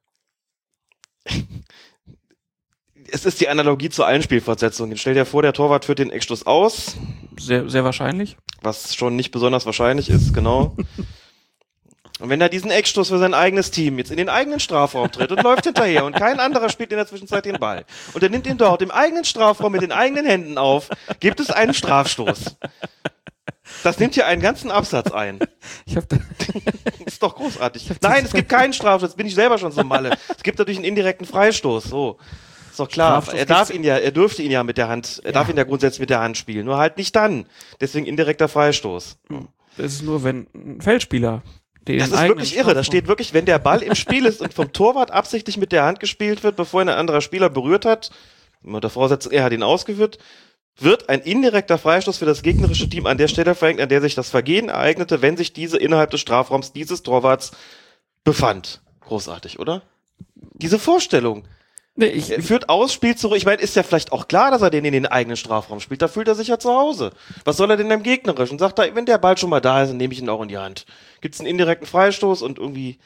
[3.10, 4.96] Es ist die Analogie zu allen Spielfortsetzungen.
[4.96, 6.96] Stell dir vor, der Torwart führt den Eckstoß aus.
[7.38, 8.36] Sehr, sehr wahrscheinlich.
[8.60, 10.76] Was schon nicht besonders wahrscheinlich ist, genau.
[12.22, 15.32] Und wenn er diesen Eckstoß für sein eigenes Team jetzt in den eigenen Strafraum tritt
[15.32, 17.84] und läuft hinterher und kein anderer spielt in der Zwischenzeit den Ball
[18.14, 21.50] und er nimmt ihn dort im eigenen Strafraum mit den eigenen Händen auf, gibt es
[21.50, 22.56] einen Strafstoß.
[23.82, 25.40] Das nimmt hier einen ganzen Absatz ein.
[25.84, 26.18] Ich hab da
[27.04, 27.90] ist doch großartig.
[28.00, 30.16] Nein, es gibt keinen Strafstoß, bin ich selber schon so malle.
[30.28, 32.18] Es gibt natürlich einen indirekten Freistoß, so.
[32.70, 33.24] Ist doch klar.
[33.34, 35.64] Er darf ihn ja, er dürfte ihn ja mit der Hand, er darf ihn ja
[35.64, 37.46] grundsätzlich mit der Hand spielen, nur halt nicht dann.
[37.80, 39.18] Deswegen indirekter Freistoß.
[39.76, 41.42] Das ist nur, wenn ein Feldspieler
[41.84, 42.74] Das ist wirklich irre.
[42.74, 45.84] Da steht wirklich, wenn der Ball im Spiel ist und vom Torwart absichtlich mit der
[45.84, 48.10] Hand gespielt wird, bevor ihn ein anderer Spieler berührt hat,
[48.62, 50.18] unter Voraussetzung, er hat ihn ausgeführt,
[50.78, 54.14] wird ein indirekter Freistoß für das gegnerische Team an der Stelle verhängt, an der sich
[54.14, 57.52] das Vergehen ereignete, wenn sich diese innerhalb des Strafraums dieses Torwarts
[58.24, 58.80] befand.
[59.00, 59.82] Großartig, oder?
[60.34, 61.44] Diese Vorstellung.
[61.94, 63.36] Nee, ich, führt aus, spielt zurück.
[63.36, 66.00] Ich meine, ist ja vielleicht auch klar, dass er den in den eigenen Strafraum spielt.
[66.00, 67.10] Da fühlt er sich ja zu Hause.
[67.44, 68.58] Was soll er denn im gegnerischen?
[68.58, 70.48] Sagt er, wenn der Ball schon mal da ist, dann nehme ich ihn auch in
[70.48, 70.86] die Hand.
[71.20, 72.98] Gibt's einen indirekten Freistoß und irgendwie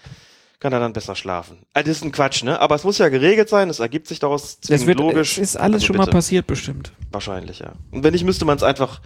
[0.60, 1.58] kann er dann besser schlafen.
[1.74, 2.60] Also das ist ein Quatsch, ne?
[2.60, 3.68] Aber es muss ja geregelt sein.
[3.70, 5.32] Es ergibt sich daraus Das wird, logisch.
[5.32, 6.16] es ist alles Also schon mal bitte.
[6.16, 6.92] passiert, bestimmt.
[7.10, 7.72] Wahrscheinlich, ja.
[7.90, 9.00] Und wenn nicht, müsste man es einfach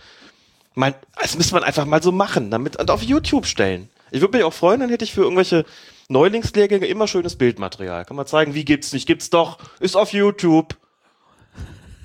[0.75, 3.89] mal, das müsste man einfach mal so machen, damit und auf YouTube stellen.
[4.11, 5.65] Ich würde mich auch freuen, dann hätte ich für irgendwelche
[6.11, 8.05] Neulingslehrgänge immer schönes Bildmaterial.
[8.05, 10.77] Kann man zeigen, wie gibt's nicht, gibt's doch, ist auf YouTube.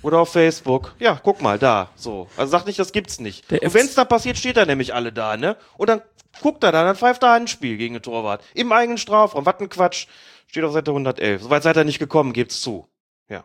[0.03, 0.93] Oder auf Facebook.
[0.99, 1.89] Ja, guck mal, da.
[1.95, 2.27] So.
[2.37, 3.49] Also sag nicht, das gibt's nicht.
[3.49, 5.57] Der und wenn's dann passiert, steht da nämlich alle da, ne?
[5.77, 6.03] Und dann
[6.41, 8.43] guckt er da, dann pfeift er ein Spiel gegen den Torwart.
[8.53, 9.47] Im eigenen Strafraum.
[9.47, 10.05] Was ein Quatsch.
[10.45, 11.41] Steht auf Seite 111.
[11.41, 12.87] Soweit seid ihr nicht gekommen, gebt's zu.
[13.27, 13.43] Ja.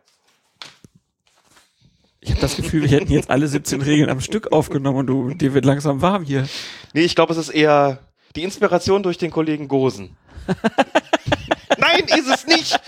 [2.20, 5.32] Ich habe das Gefühl, wir hätten jetzt alle 17 Regeln am Stück aufgenommen und du,
[5.32, 6.46] dir wird langsam warm hier.
[6.92, 8.00] Nee, ich glaube, es ist eher
[8.36, 10.18] die Inspiration durch den Kollegen Gosen.
[11.78, 12.80] Nein, ist es nicht!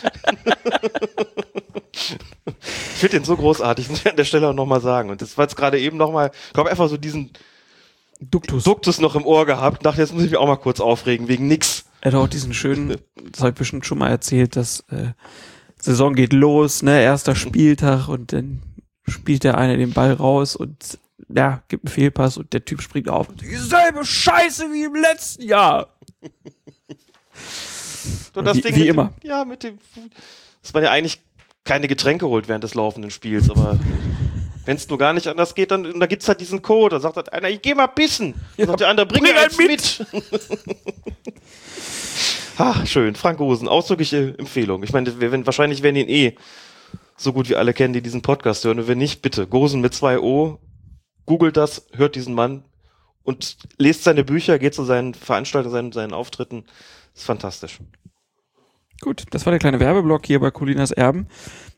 [1.93, 5.11] ich finde den so großartig, muss ich an der Stelle auch nochmal sagen.
[5.11, 7.31] Und das war jetzt gerade eben nochmal, ich glaube einfach so diesen
[8.21, 8.65] Duktus.
[8.65, 11.29] Duktus noch im Ohr gehabt und dachte, jetzt muss ich mich auch mal kurz aufregen,
[11.29, 11.85] wegen nix.
[12.01, 12.97] Er hat auch diesen schönen,
[13.31, 15.13] das habe ich bestimmt schon mal erzählt, dass äh,
[15.81, 18.63] Saison geht los, ne, erster Spieltag und dann
[19.07, 23.09] spielt der eine den Ball raus und ja, gibt einen Fehlpass und der Typ springt
[23.09, 23.29] auf.
[23.35, 25.89] Dieselbe Scheiße wie im letzten Jahr.
[28.35, 29.13] Und das wie, Ding wie mit immer.
[29.23, 29.79] Dem, ja, mit dem,
[30.63, 31.21] dass man ja eigentlich
[31.65, 33.79] keine Getränke holt während des laufenden Spiels, aber
[34.65, 36.97] wenn es nur gar nicht anders geht, dann da gibt's halt diesen Code.
[36.97, 38.35] Da sagt halt einer, ich geh mal pissen.
[38.57, 40.07] Dann sagt der andere, bring, bring einen mit.
[42.59, 43.15] ah, schön.
[43.15, 44.83] Frank Rosen, ausdrückliche Empfehlung.
[44.83, 46.37] Ich meine, wir, wenn, wahrscheinlich werden ihn eh
[47.17, 48.79] so gut wie alle kennen, die diesen Podcast hören.
[48.79, 50.59] Und wenn nicht, bitte, Gosen mit zwei O,
[51.27, 52.65] googelt das, hört diesen Mann
[53.25, 56.65] und lest seine Bücher, geht zu seinen Veranstaltungen, seinen, seinen Auftritten.
[57.15, 57.79] Ist fantastisch.
[59.01, 61.27] Gut, das war der kleine Werbeblock hier bei Colinas Erben.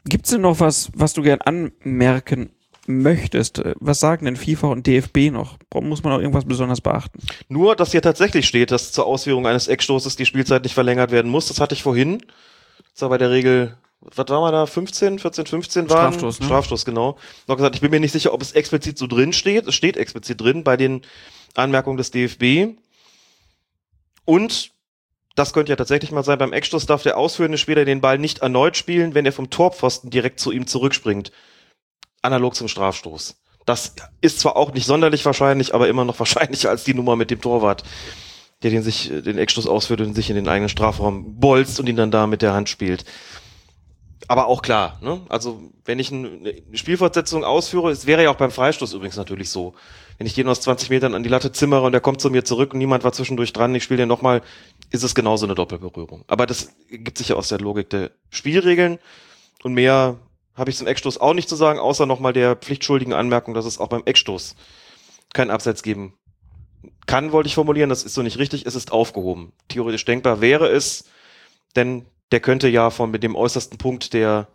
[0.04, 2.50] Gibt's denn noch was, was du gern anmerken
[2.86, 3.62] möchtest?
[3.80, 5.56] Was sagen denn FIFA und DFB noch?
[5.72, 7.18] Muss man auch irgendwas besonders beachten?
[7.48, 11.30] Nur, dass hier tatsächlich steht, dass zur Ausführung eines Eckstoßes die Spielzeit nicht verlängert werden
[11.30, 11.48] muss.
[11.48, 12.22] Das hatte ich vorhin.
[12.92, 14.66] Das war bei der Regel, was war mal da?
[14.66, 16.12] 15, 14, 15 waren?
[16.12, 16.46] Strafstoß, ne?
[16.46, 17.16] Strafstoß, genau.
[17.48, 19.66] Noch gesagt, ich bin mir nicht sicher, ob es explizit so drin steht.
[19.66, 21.00] Es steht explizit drin bei den
[21.54, 22.76] Anmerkungen des DFB.
[24.26, 24.73] Und
[25.34, 28.38] das könnte ja tatsächlich mal sein, beim Eckstoß darf der ausführende Spieler den Ball nicht
[28.38, 31.32] erneut spielen, wenn er vom Torpfosten direkt zu ihm zurückspringt.
[32.22, 33.36] Analog zum Strafstoß.
[33.66, 37.30] Das ist zwar auch nicht sonderlich wahrscheinlich, aber immer noch wahrscheinlicher als die Nummer mit
[37.30, 37.82] dem Torwart,
[38.62, 41.96] der den sich den Eckstoß ausführt und sich in den eigenen Strafraum bolzt und ihn
[41.96, 43.04] dann da mit der Hand spielt.
[44.26, 45.20] Aber auch klar, ne?
[45.28, 49.74] Also wenn ich eine Spielfortsetzung ausführe, es wäre ja auch beim Freistoß übrigens natürlich so.
[50.16, 52.44] Wenn ich den aus 20 Metern an die Latte zimmere und der kommt zu mir
[52.44, 54.40] zurück und niemand war zwischendurch dran, ich spiele den nochmal,
[54.94, 56.24] ist es genauso eine Doppelberührung.
[56.28, 58.98] Aber das gibt sich ja aus der Logik der Spielregeln
[59.62, 60.18] und mehr
[60.54, 63.78] habe ich zum Eckstoß auch nicht zu sagen, außer nochmal der pflichtschuldigen Anmerkung, dass es
[63.78, 64.54] auch beim Eckstoß
[65.32, 66.14] keinen Abseits geben
[67.06, 69.52] kann, wollte ich formulieren, das ist so nicht richtig, es ist aufgehoben.
[69.68, 71.04] Theoretisch denkbar wäre es,
[71.74, 74.46] denn der könnte ja von mit dem äußersten Punkt der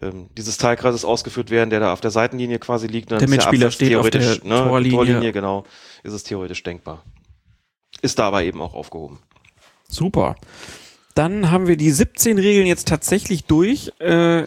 [0.00, 3.10] ähm, dieses Teilkreises ausgeführt werden, der da auf der Seitenlinie quasi liegt.
[3.10, 4.96] Der Mitspieler steht auf theoretisch, der Torlinie.
[4.96, 5.64] Torlinie, genau,
[6.02, 7.04] ist es theoretisch denkbar.
[8.00, 9.18] Ist da aber eben auch aufgehoben.
[9.90, 10.36] Super.
[11.14, 13.92] Dann haben wir die 17 Regeln jetzt tatsächlich durch.
[13.98, 14.46] Äh,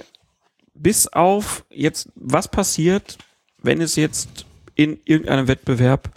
[0.74, 3.18] bis auf jetzt, was passiert,
[3.62, 6.12] wenn es jetzt in irgendeinem Wettbewerb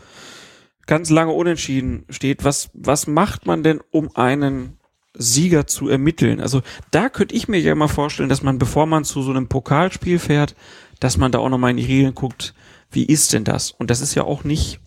[0.86, 2.44] ganz lange unentschieden steht.
[2.44, 4.78] Was, was macht man denn, um einen
[5.14, 6.40] Sieger zu ermitteln?
[6.40, 9.48] Also da könnte ich mir ja mal vorstellen, dass man, bevor man zu so einem
[9.48, 10.55] Pokalspiel fährt,
[11.00, 12.55] dass man da auch nochmal in die Regeln guckt,
[12.90, 13.72] wie ist denn das?
[13.72, 14.80] Und das ist ja auch nicht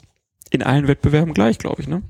[0.50, 2.02] in allen Wettbewerben gleich, glaube ich, ne?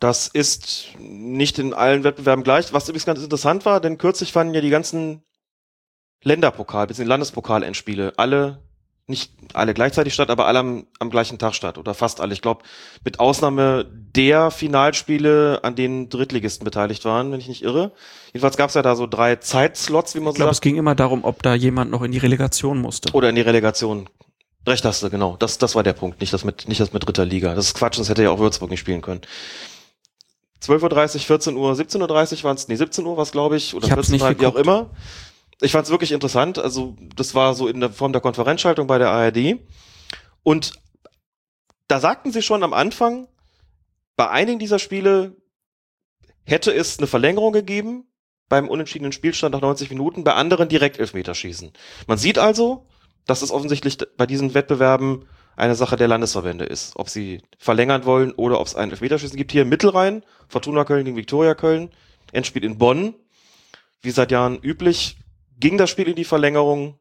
[0.00, 2.72] Das ist nicht in allen Wettbewerben gleich.
[2.72, 5.22] Was übrigens ganz interessant war, denn kürzlich fanden ja die ganzen
[6.22, 7.04] Länderpokal, bzw.
[7.04, 8.62] Landespokal-Endspiele alle,
[9.06, 11.76] nicht alle gleichzeitig statt, aber alle am, am gleichen Tag statt.
[11.78, 12.32] Oder fast alle.
[12.32, 12.64] Ich glaube,
[13.04, 17.92] mit Ausnahme der Finalspiele, an denen Drittligisten beteiligt waren, wenn ich nicht irre.
[18.28, 20.54] Jedenfalls gab es ja da so drei Zeitslots, wie man Ich so sagt.
[20.54, 23.12] es ging immer darum, ob da jemand noch in die Relegation musste.
[23.12, 24.08] Oder in die Relegation.
[24.66, 25.36] Recht hast du, genau.
[25.38, 26.20] Das, das war der Punkt.
[26.20, 27.54] Nicht das mit, nicht das mit dritter Liga.
[27.54, 29.20] Das ist Quatsch, das hätte ja auch Würzburg nicht spielen können.
[30.64, 33.74] 12.30 Uhr, 14 Uhr, 17.30 Uhr waren es, nee, 17 Uhr war es, glaube ich,
[33.74, 34.90] oder Ich hab's 14 nicht Uhr, wie auch immer.
[35.60, 36.58] Ich fand es wirklich interessant.
[36.58, 39.58] Also, das war so in der Form der Konferenzschaltung bei der ARD.
[40.42, 40.72] Und
[41.88, 43.28] da sagten sie schon am Anfang,
[44.16, 45.36] bei einigen dieser Spiele
[46.44, 48.06] hätte es eine Verlängerung gegeben
[48.48, 51.72] beim unentschiedenen Spielstand nach 90 Minuten, bei anderen direkt Elfmeterschießen.
[52.06, 52.86] Man sieht also,
[53.26, 55.26] dass es offensichtlich bei diesen Wettbewerben
[55.56, 56.92] eine Sache der Landesverbände ist.
[56.96, 59.52] Ob sie verlängern wollen oder ob es einen Elfmeterschießen gibt.
[59.52, 61.90] Hier im Mittelrhein, Fortuna Köln gegen Viktoria Köln,
[62.32, 63.14] Endspiel in Bonn.
[64.02, 65.16] Wie seit Jahren üblich,
[65.58, 66.98] ging das Spiel in die Verlängerung,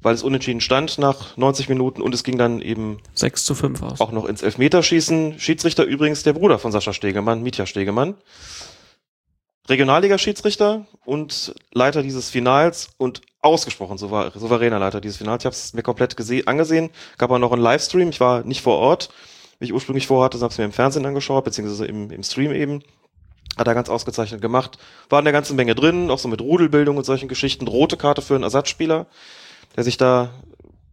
[0.00, 3.82] weil es unentschieden stand nach 90 Minuten und es ging dann eben 6 zu 5
[3.82, 4.00] aus.
[4.00, 5.38] auch noch ins Elfmeterschießen.
[5.38, 8.14] Schiedsrichter übrigens der Bruder von Sascha Stegemann, Mitja Stegemann.
[9.72, 15.42] Regionalliga-Schiedsrichter und Leiter dieses Finals und ausgesprochen souver souveräner Leiter dieses Finals.
[15.42, 16.90] Ich habe es mir komplett gese- angesehen.
[17.18, 18.10] Gab auch noch einen Livestream.
[18.10, 19.08] Ich war nicht vor Ort.
[19.62, 22.82] wie ich ursprünglich vorhatte, habe es mir im Fernsehen angeschaut, beziehungsweise im, im Stream eben.
[23.56, 24.78] Hat er ganz ausgezeichnet gemacht.
[25.08, 27.68] War eine ganze Menge drin, auch so mit Rudelbildung und solchen Geschichten.
[27.68, 29.06] Rote Karte für einen Ersatzspieler,
[29.76, 30.30] der sich da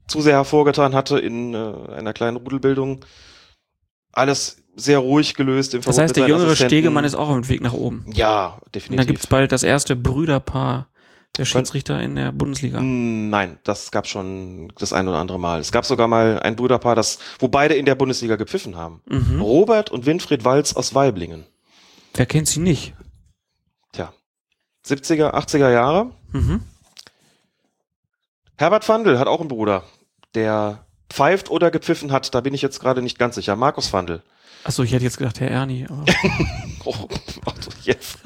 [0.07, 3.05] zu sehr hervorgetan hatte in äh, einer kleinen Rudelbildung.
[4.11, 6.55] Alles sehr ruhig gelöst im Das heißt, der jüngere.
[6.55, 8.05] Stegemann ist auch auf dem Weg nach oben.
[8.13, 8.97] Ja, Und definitiv.
[8.97, 10.87] dann gibt's bald das erste Brüderpaar
[11.37, 12.79] der Schiedsrichter in der Bundesliga.
[12.81, 15.59] Nein, das gab schon das ein oder andere Mal.
[15.59, 19.01] Es gab sogar mal ein Brüderpaar, das, wo beide in der Bundesliga gepfiffen haben.
[19.07, 19.41] Mhm.
[19.41, 21.45] Robert und Winfried Walz aus Weiblingen.
[22.15, 22.93] Wer kennt sie nicht?
[23.93, 24.11] Tja.
[24.85, 26.11] 70er, 80er Jahre.
[26.31, 26.61] Mhm.
[28.57, 29.83] Herbert Fandl hat auch einen Bruder,
[30.35, 32.33] der pfeift oder gepfiffen hat.
[32.33, 33.55] Da bin ich jetzt gerade nicht ganz sicher.
[33.55, 34.21] Markus Fandl.
[34.63, 35.87] Achso, ich hätte jetzt gedacht, Herr Ernie.
[36.85, 36.95] Oh,
[37.45, 38.19] also jetzt.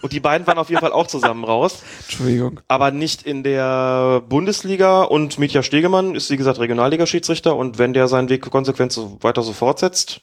[0.00, 1.82] Und die beiden waren auf jeden Fall auch zusammen raus.
[2.06, 2.60] Entschuldigung.
[2.66, 8.08] Aber nicht in der Bundesliga und Mitja Stegemann ist, wie gesagt, Regionalliga-Schiedsrichter und wenn der
[8.08, 10.22] seinen Weg konsequent so weiter so fortsetzt,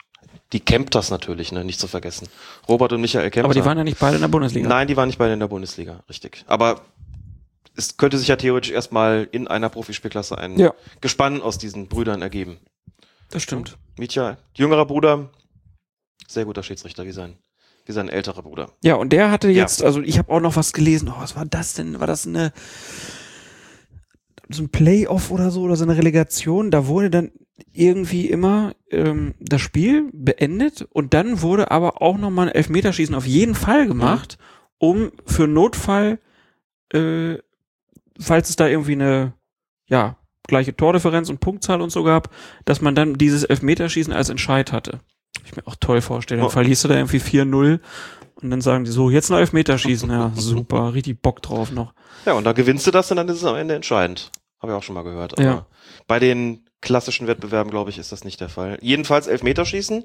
[0.53, 2.27] die Kempters natürlich, ne, nicht zu vergessen.
[2.67, 3.45] Robert und Michael Kempter.
[3.45, 4.67] Aber die waren ja nicht beide in der Bundesliga.
[4.67, 6.43] Nein, die waren nicht beide in der Bundesliga, richtig.
[6.47, 6.81] Aber
[7.75, 10.73] es könnte sich ja theoretisch erstmal in einer Profispielklasse ein Ja.
[11.01, 12.57] Gespann aus diesen Brüdern ergeben.
[13.31, 13.77] Das stimmt.
[13.97, 15.29] Mitja, jüngerer Bruder,
[16.27, 17.37] sehr guter Schiedsrichter wie sein,
[17.85, 18.71] wie sein älterer Bruder.
[18.83, 19.61] Ja, und der hatte Ja.
[19.63, 21.09] jetzt, also ich habe auch noch was gelesen.
[21.09, 21.99] Oh, was war das denn?
[21.99, 22.53] War das eine
[24.49, 26.71] so ein Playoff oder so oder so eine Relegation?
[26.71, 27.31] Da wurde dann
[27.73, 33.15] irgendwie immer ähm, das Spiel beendet und dann wurde aber auch noch mal ein Elfmeterschießen
[33.15, 34.37] auf jeden Fall gemacht,
[34.77, 36.19] um für Notfall,
[36.93, 37.37] äh,
[38.19, 39.34] falls es da irgendwie eine
[39.88, 42.30] ja gleiche Tordifferenz und Punktzahl und so gab,
[42.66, 45.00] dass man dann dieses Elfmeterschießen als Entscheid hatte.
[45.44, 46.40] Ich mir auch toll vorstellen.
[46.40, 46.52] Dann Oh.
[46.52, 47.80] verlierst du da irgendwie 4-0
[48.42, 50.10] und dann sagen die so, jetzt noch Elfmeterschießen.
[50.10, 51.94] Ja, super, richtig Bock drauf noch.
[52.26, 54.32] Ja, und da gewinnst du das und dann ist es am Ende entscheidend.
[54.61, 55.34] Habe ich auch schon mal gehört.
[55.34, 55.66] Aber Ja.
[56.08, 58.77] bei den klassischen Wettbewerben, glaube ich, ist das nicht der Fall.
[58.82, 60.03] Jedenfalls Elfmeterschießen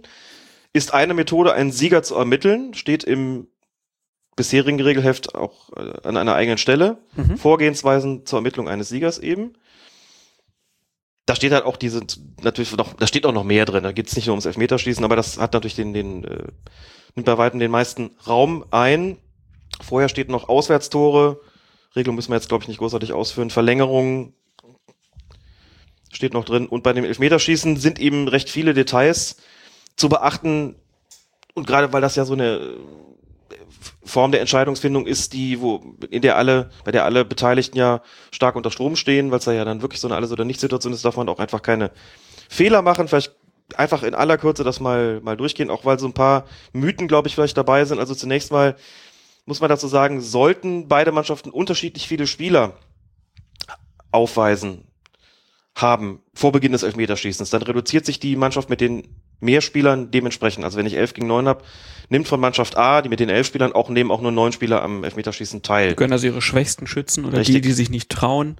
[0.72, 3.46] ist eine Methode, einen Sieger zu ermitteln, steht im
[4.40, 6.96] bisherigen Regelheft auch äh, an einer eigenen Stelle.
[7.14, 7.36] Mhm.
[7.36, 9.52] Vorgehensweisen zur Ermittlung eines Siegers eben.
[11.26, 12.00] Da steht halt auch diese,
[12.42, 13.84] natürlich noch, da steht auch noch mehr drin.
[13.84, 16.46] Da geht's nicht nur ums Elfmeterschießen, aber das hat natürlich den, den, äh,
[17.14, 19.18] nimmt bei weitem den meisten Raum ein.
[19.82, 21.40] Vorher steht noch Auswärtstore.
[21.94, 23.50] Regelung müssen wir jetzt, glaube ich, nicht großartig ausführen.
[23.50, 24.32] Verlängerung
[26.10, 26.66] steht noch drin.
[26.66, 29.36] Und bei dem Elfmeterschießen sind eben recht viele Details
[29.96, 30.76] zu beachten.
[31.52, 32.78] Und gerade weil das ja so eine
[34.04, 38.56] Form der Entscheidungsfindung ist, die, wo, in der alle, bei der alle Beteiligten ja stark
[38.56, 41.04] unter Strom stehen, weil es da ja dann wirklich so eine Alles- oder Nicht-Situation ist,
[41.04, 41.90] darf man auch einfach keine
[42.48, 43.08] Fehler machen.
[43.08, 43.34] Vielleicht
[43.76, 47.28] einfach in aller Kürze das mal, mal durchgehen, auch weil so ein paar Mythen, glaube
[47.28, 47.98] ich, vielleicht dabei sind.
[47.98, 48.76] Also zunächst mal
[49.46, 52.74] muss man dazu sagen, sollten beide Mannschaften unterschiedlich viele Spieler
[54.12, 54.86] aufweisen,
[55.74, 59.08] haben vor Beginn des Elfmeterschießens, dann reduziert sich die Mannschaft mit den
[59.40, 60.64] mehr Spielern dementsprechend.
[60.64, 61.62] Also wenn ich elf gegen neun habe,
[62.08, 64.82] nimmt von Mannschaft A, die mit den elf Spielern auch nehmen auch nur neun Spieler
[64.82, 65.90] am Elfmeterschießen teil.
[65.90, 67.56] Die können also ihre Schwächsten schützen oder Richtig.
[67.56, 68.58] die, die sich nicht trauen.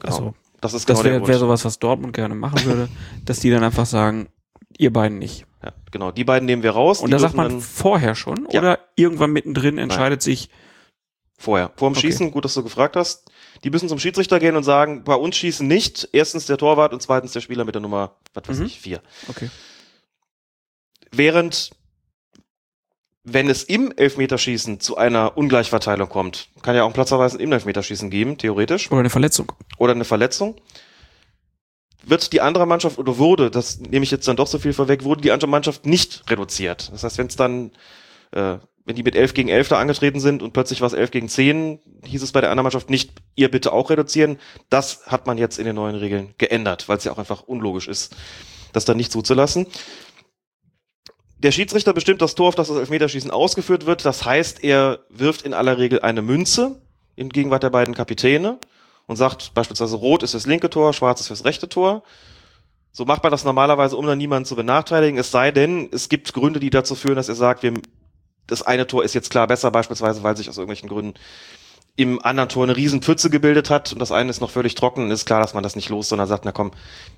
[0.00, 0.12] Genau.
[0.16, 2.88] Also, Das ist das genau der wäre wär sowas, was Dortmund gerne machen würde,
[3.24, 4.28] dass die dann einfach sagen,
[4.76, 5.46] ihr beiden nicht.
[5.62, 6.10] Ja, genau.
[6.10, 7.00] Die beiden nehmen wir raus.
[7.00, 8.60] Und da sagt man vorher schon Ja.
[8.60, 10.50] oder irgendwann mittendrin entscheidet sich,
[11.38, 11.70] vorher.
[11.76, 12.02] Vor dem Okay.
[12.08, 13.30] Schießen, gut, dass du gefragt hast.
[13.62, 17.00] Die müssen zum Schiedsrichter gehen und sagen, bei uns schießen nicht erstens der Torwart und
[17.00, 18.66] zweitens der Spieler mit der Nummer, was weiß Mhm.
[18.66, 19.00] ich, vier.
[19.28, 19.48] okay.
[21.12, 21.70] Während,
[23.22, 28.10] wenn es im Elfmeterschießen zu einer Ungleichverteilung kommt, kann ja auch ein Platzverweisen im Elfmeterschießen
[28.10, 28.90] geben, theoretisch.
[28.90, 29.52] Oder eine Verletzung.
[29.78, 30.56] Oder eine Verletzung.
[32.02, 35.04] Wird die andere Mannschaft oder wurde, das nehme ich jetzt dann doch so viel vorweg,
[35.04, 36.90] wurde die andere Mannschaft nicht reduziert.
[36.92, 37.70] Das heißt, wenn es dann,
[38.32, 41.10] äh, wenn die mit 11 gegen 11 da angetreten sind und plötzlich war es 11
[41.10, 44.38] gegen 10, hieß es bei der anderen Mannschaft nicht, ihr bitte auch reduzieren.
[44.68, 47.88] Das hat man jetzt in den neuen Regeln geändert, weil es ja auch einfach unlogisch
[47.88, 48.14] ist,
[48.72, 49.66] das dann nicht zuzulassen.
[51.38, 54.04] Der Schiedsrichter bestimmt das Tor, auf das das Elfmeterschießen ausgeführt wird.
[54.04, 56.82] Das heißt, er wirft in aller Regel eine Münze
[57.16, 58.58] in Gegenwart der beiden Kapitäne
[59.06, 62.02] und sagt beispielsweise rot ist fürs linke Tor, schwarz ist fürs rechte Tor.
[62.92, 65.18] So macht man das normalerweise, um dann niemanden zu benachteiligen.
[65.18, 67.74] Es sei denn, es gibt Gründe, die dazu führen, dass er sagt, wir,
[68.46, 71.14] das eine Tor ist jetzt klar besser, beispielsweise, weil sich aus irgendwelchen Gründen
[71.96, 75.02] im anderen Tor eine riesen Pfütze gebildet hat und das eine ist noch völlig trocken,
[75.02, 76.72] dann ist klar, dass man das nicht los, sondern sagt, na komm,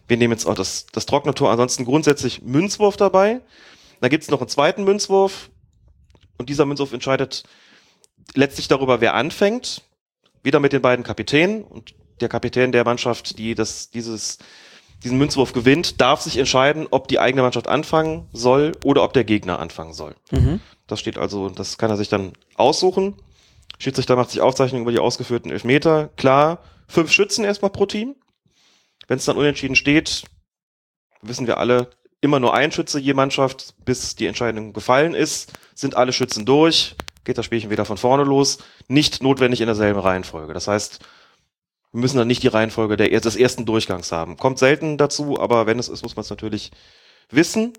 [0.06, 1.50] wir nehmen jetzt auch das, das trockene Tor.
[1.50, 3.40] Ansonsten grundsätzlich Münzwurf dabei.
[4.00, 5.50] Da gibt's noch einen zweiten Münzwurf
[6.36, 7.44] und dieser Münzwurf entscheidet
[8.34, 9.82] letztlich darüber, wer anfängt.
[10.42, 14.38] Wieder mit den beiden Kapitänen und der Kapitän der Mannschaft, die das, dieses,
[15.02, 19.24] diesen Münzwurf gewinnt, darf sich entscheiden, ob die eigene Mannschaft anfangen soll oder ob der
[19.24, 20.14] Gegner anfangen soll.
[20.30, 20.60] Mhm.
[20.86, 23.14] Das steht also, das kann er sich dann aussuchen.
[23.78, 26.10] Schiedsrichter macht sich Aufzeichnungen über die ausgeführten Elfmeter.
[26.16, 28.14] Klar, fünf Schützen erstmal pro Team.
[29.08, 30.24] Wenn es dann unentschieden steht,
[31.22, 31.90] wissen wir alle,
[32.20, 36.96] immer nur ein Schütze je Mannschaft, bis die Entscheidung gefallen ist, sind alle Schützen durch,
[37.24, 38.58] geht das Spielchen wieder von vorne los,
[38.88, 40.54] nicht notwendig in derselben Reihenfolge.
[40.54, 41.00] Das heißt,
[41.92, 44.36] wir müssen dann nicht die Reihenfolge der, des ersten Durchgangs haben.
[44.36, 46.70] Kommt selten dazu, aber wenn es ist, muss man es natürlich
[47.30, 47.72] wissen.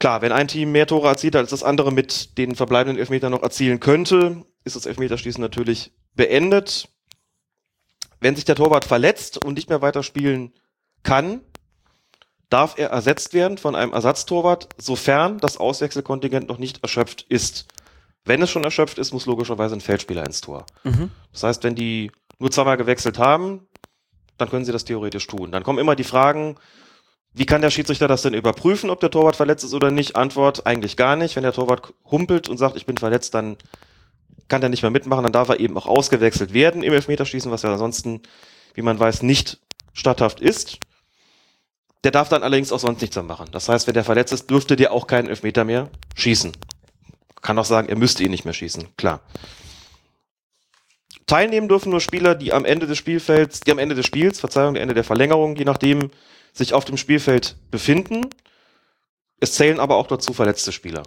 [0.00, 3.42] Klar, wenn ein Team mehr Tore erzielt als das andere mit den verbleibenden Elfmetern noch
[3.42, 6.88] erzielen könnte, ist das Elfmeterschießen natürlich beendet.
[8.20, 10.52] Wenn sich der Torwart verletzt und nicht mehr weiterspielen
[11.02, 11.40] kann,
[12.48, 17.66] darf er ersetzt werden von einem Ersatztorwart, sofern das Auswechselkontingent noch nicht erschöpft ist.
[18.24, 20.66] Wenn es schon erschöpft ist, muss logischerweise ein Feldspieler ins Tor.
[20.84, 21.10] Mhm.
[21.32, 23.66] Das heißt, wenn die nur zweimal gewechselt haben,
[24.36, 25.50] dann können sie das theoretisch tun.
[25.50, 26.56] Dann kommen immer die Fragen,
[27.34, 30.16] wie kann der Schiedsrichter das denn überprüfen, ob der Torwart verletzt ist oder nicht?
[30.16, 31.36] Antwort, eigentlich gar nicht.
[31.36, 33.56] Wenn der Torwart humpelt und sagt, ich bin verletzt, dann
[34.48, 37.62] kann der nicht mehr mitmachen, dann darf er eben auch ausgewechselt werden im Elfmeterschießen, was
[37.62, 38.22] ja ansonsten,
[38.74, 39.58] wie man weiß, nicht
[39.92, 40.78] statthaft ist.
[42.04, 43.48] Der darf dann allerdings auch sonst nichts mehr machen.
[43.52, 46.52] Das heißt, wenn der verletzt ist, dürfte der auch keinen Elfmeter mehr schießen.
[47.42, 49.20] Kann auch sagen, er müsste ihn nicht mehr schießen, klar.
[51.26, 54.70] Teilnehmen dürfen nur Spieler, die am Ende des Spielfelds, die am Ende des Spiels, Verzeihung,
[54.70, 56.10] am Ende der Verlängerung, je nachdem,
[56.58, 58.26] sich auf dem Spielfeld befinden.
[59.40, 61.04] Es zählen aber auch dazu verletzte Spieler.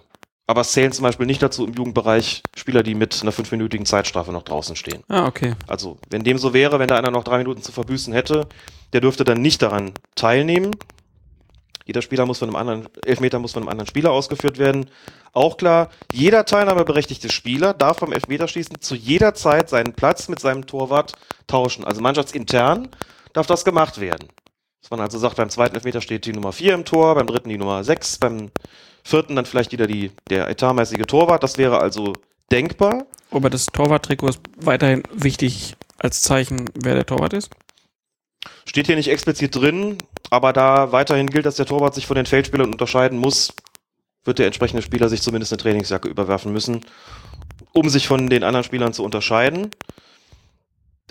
[0.47, 4.31] Aber es zählen zum Beispiel nicht dazu im Jugendbereich Spieler, die mit einer fünfminütigen Zeitstrafe
[4.31, 5.03] noch draußen stehen.
[5.07, 5.53] Ah, okay.
[5.67, 8.47] Also, wenn dem so wäre, wenn da einer noch drei Minuten zu verbüßen hätte,
[8.91, 10.71] der dürfte dann nicht daran teilnehmen.
[11.85, 14.89] Jeder Spieler muss von einem anderen, Elfmeter muss von einem anderen Spieler ausgeführt werden.
[15.33, 20.65] Auch klar, jeder teilnahmeberechtigte Spieler darf beim Elfmeterschießen zu jeder Zeit seinen Platz mit seinem
[20.67, 21.13] Torwart
[21.47, 21.85] tauschen.
[21.85, 22.89] Also mannschaftsintern
[23.33, 24.27] darf das gemacht werden.
[24.81, 27.49] Dass man also sagt, beim zweiten Elfmeter steht die Nummer 4 im Tor, beim dritten
[27.49, 28.51] die Nummer 6, beim
[29.03, 31.43] vierten dann vielleicht wieder die, der etatmäßige Torwart.
[31.43, 32.13] Das wäre also
[32.51, 33.05] denkbar.
[33.29, 37.51] Aber das Torwarttrikot ist weiterhin wichtig als Zeichen, wer der Torwart ist?
[38.65, 39.97] Steht hier nicht explizit drin,
[40.29, 43.53] aber da weiterhin gilt, dass der Torwart sich von den Feldspielern unterscheiden muss,
[44.23, 46.81] wird der entsprechende Spieler sich zumindest eine Trainingsjacke überwerfen müssen,
[47.73, 49.71] um sich von den anderen Spielern zu unterscheiden.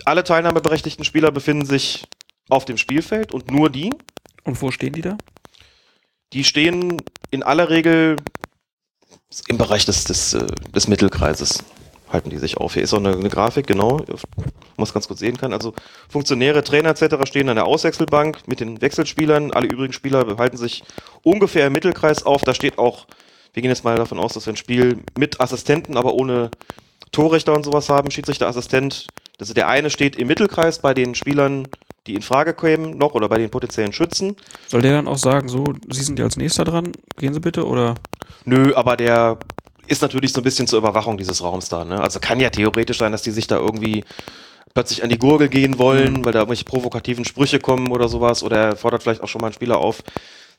[0.05, 2.07] Alle teilnahmeberechtigten Spieler befinden sich
[2.49, 3.91] auf dem Spielfeld und nur die.
[4.43, 5.17] Und wo stehen die da?
[6.33, 8.17] Die stehen in aller Regel
[9.47, 11.63] im Bereich des, des, äh, des Mittelkreises
[12.11, 12.73] halten die sich auf.
[12.73, 14.17] Hier ist auch eine, eine Grafik, genau, wo
[14.77, 15.53] man es ganz gut sehen kann.
[15.53, 15.73] Also
[16.09, 17.15] Funktionäre, Trainer etc.
[17.25, 19.51] stehen an der Auswechselbank mit den Wechselspielern.
[19.51, 20.83] Alle übrigen Spieler behalten sich
[21.23, 22.43] ungefähr im Mittelkreis auf.
[22.43, 23.07] Da steht auch,
[23.53, 26.51] wir gehen jetzt mal davon aus, dass wir ein Spiel mit Assistenten, aber ohne
[27.11, 29.07] Torrichter und sowas haben, Schiedsrichterassistent.
[29.39, 31.67] Also der eine steht im Mittelkreis bei den Spielern,
[32.07, 34.35] die in Frage kämen noch oder bei den potenziellen Schützen.
[34.67, 37.67] Soll der dann auch sagen, so, Sie sind ja als nächster dran, gehen Sie bitte,
[37.67, 37.95] oder?
[38.45, 39.37] Nö, aber der
[39.87, 41.85] ist natürlich so ein bisschen zur Überwachung dieses Raums da.
[41.85, 42.01] Ne?
[42.01, 44.03] Also kann ja theoretisch sein, dass die sich da irgendwie
[44.73, 46.25] plötzlich an die Gurgel gehen wollen, mhm.
[46.25, 48.41] weil da irgendwelche provokativen Sprüche kommen oder sowas.
[48.41, 50.01] Oder er fordert vielleicht auch schon mal einen Spieler auf,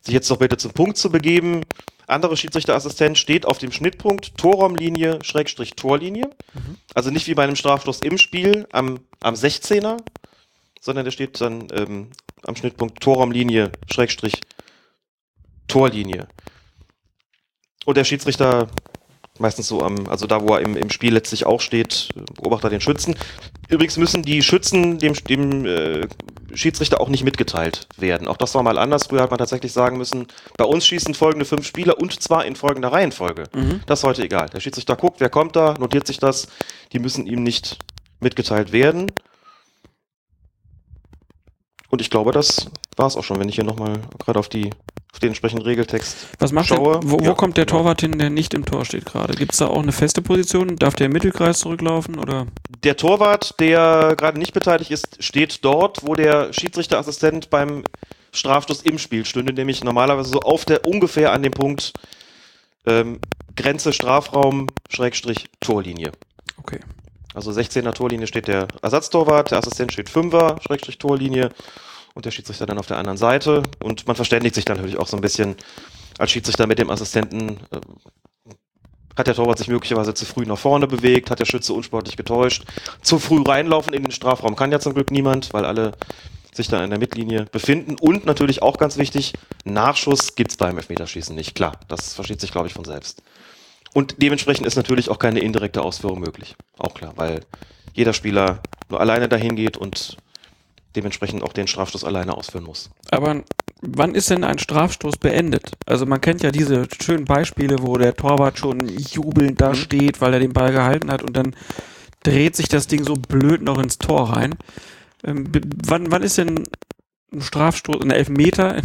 [0.00, 1.62] sich jetzt doch bitte zum Punkt zu begeben.
[2.06, 6.30] Andere Schiedsrichterassistent steht auf dem Schnittpunkt Torraumlinie, Schrägstrich Torlinie.
[6.52, 6.76] Mhm.
[6.94, 9.96] Also nicht wie bei einem Strafstoß im Spiel am, am 16er,
[10.82, 12.10] sondern der steht dann ähm,
[12.44, 14.40] am Schnittpunkt Torraumlinie, Schrägstrich
[15.68, 16.26] Torlinie.
[17.86, 18.68] Und der Schiedsrichter
[19.38, 22.70] meistens so am, also da, wo er im, im Spiel letztlich auch steht, beobachtet er
[22.70, 23.14] den Schützen.
[23.68, 26.08] Übrigens müssen die Schützen dem, dem äh,
[26.52, 28.28] Schiedsrichter auch nicht mitgeteilt werden.
[28.28, 29.06] Auch das war mal anders.
[29.06, 32.56] Früher hat man tatsächlich sagen müssen, bei uns schießen folgende fünf Spieler und zwar in
[32.56, 33.44] folgender Reihenfolge.
[33.54, 33.80] Mhm.
[33.86, 34.48] Das ist heute egal.
[34.50, 36.48] Der Schiedsrichter guckt, wer kommt da, notiert sich das.
[36.92, 37.78] Die müssen ihm nicht
[38.20, 39.10] mitgeteilt werden.
[41.92, 44.70] Und ich glaube, das war es auch schon, wenn ich hier nochmal gerade auf die
[45.12, 47.00] auf den entsprechenden Regeltext Was macht schaue.
[47.00, 47.80] Der, wo, Ja, wo kommt der genau.
[47.80, 49.34] Torwart hin, der nicht im Tor steht gerade?
[49.34, 50.76] Gibt es da auch eine feste Position?
[50.76, 52.46] Darf der im Mittelkreis zurücklaufen oder?
[52.82, 57.84] Der Torwart, der gerade nicht beteiligt ist, steht dort, wo der Schiedsrichterassistent beim
[58.32, 61.92] Strafstoß im Spiel stünde, nämlich normalerweise so auf der ungefähr an dem Punkt
[62.86, 63.20] ähm,
[63.54, 66.12] Grenze Strafraum Schrägstrich Torlinie.
[66.56, 66.80] Okay.
[67.34, 71.50] Also 16er Torlinie steht der Ersatztorwart, der Assistent steht 5er Schrägstrich Torlinie
[72.14, 75.06] und der Schiedsrichter dann auf der anderen Seite und man verständigt sich dann natürlich auch
[75.06, 75.56] so ein bisschen
[76.18, 77.58] als Schiedsrichter mit dem Assistenten.
[77.70, 77.80] Äh,
[79.16, 81.30] hat der Torwart sich möglicherweise zu früh nach vorne bewegt?
[81.30, 82.64] Hat der Schütze unsportlich getäuscht?
[83.02, 85.92] Zu früh reinlaufen in den Strafraum kann ja zum Glück niemand, weil alle
[86.54, 87.96] sich da in der Mittellinie befinden.
[88.00, 91.54] Und natürlich auch ganz wichtig, Nachschuss gibt's beim Elfmeterschießen nicht.
[91.54, 93.22] Klar, das versteht sich, glaube ich, von selbst.
[93.94, 96.56] Und dementsprechend ist natürlich auch keine indirekte Ausführung möglich.
[96.78, 97.40] Auch klar, weil
[97.92, 100.16] jeder Spieler nur alleine dahin geht und
[100.96, 102.90] dementsprechend auch den Strafstoß alleine ausführen muss.
[103.10, 103.42] Aber
[103.82, 105.72] wann ist denn ein Strafstoß beendet?
[105.86, 110.34] Also man kennt ja diese schönen Beispiele, wo der Torwart schon jubelnd da steht, weil
[110.34, 111.54] er den Ball gehalten hat und dann
[112.22, 114.54] dreht sich das Ding so blöd noch ins Tor rein.
[115.24, 115.50] Ähm,
[115.86, 116.64] wann, wann ist denn
[117.38, 118.76] Strafstoß, ein Elfmeter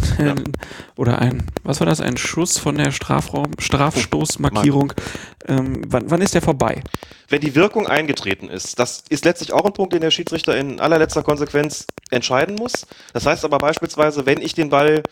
[0.96, 4.92] oder ein, was war das, ein Schuss von der Strafraum, Strafstoßmarkierung.
[5.46, 6.82] Ähm, wann, wann ist der vorbei?
[7.28, 10.80] Wenn die Wirkung eingetreten ist, das ist letztlich auch ein Punkt, den der Schiedsrichter in
[10.80, 12.86] allerletzter Konsequenz entscheiden muss.
[13.12, 15.02] Das heißt aber beispielsweise, wenn ich den Ball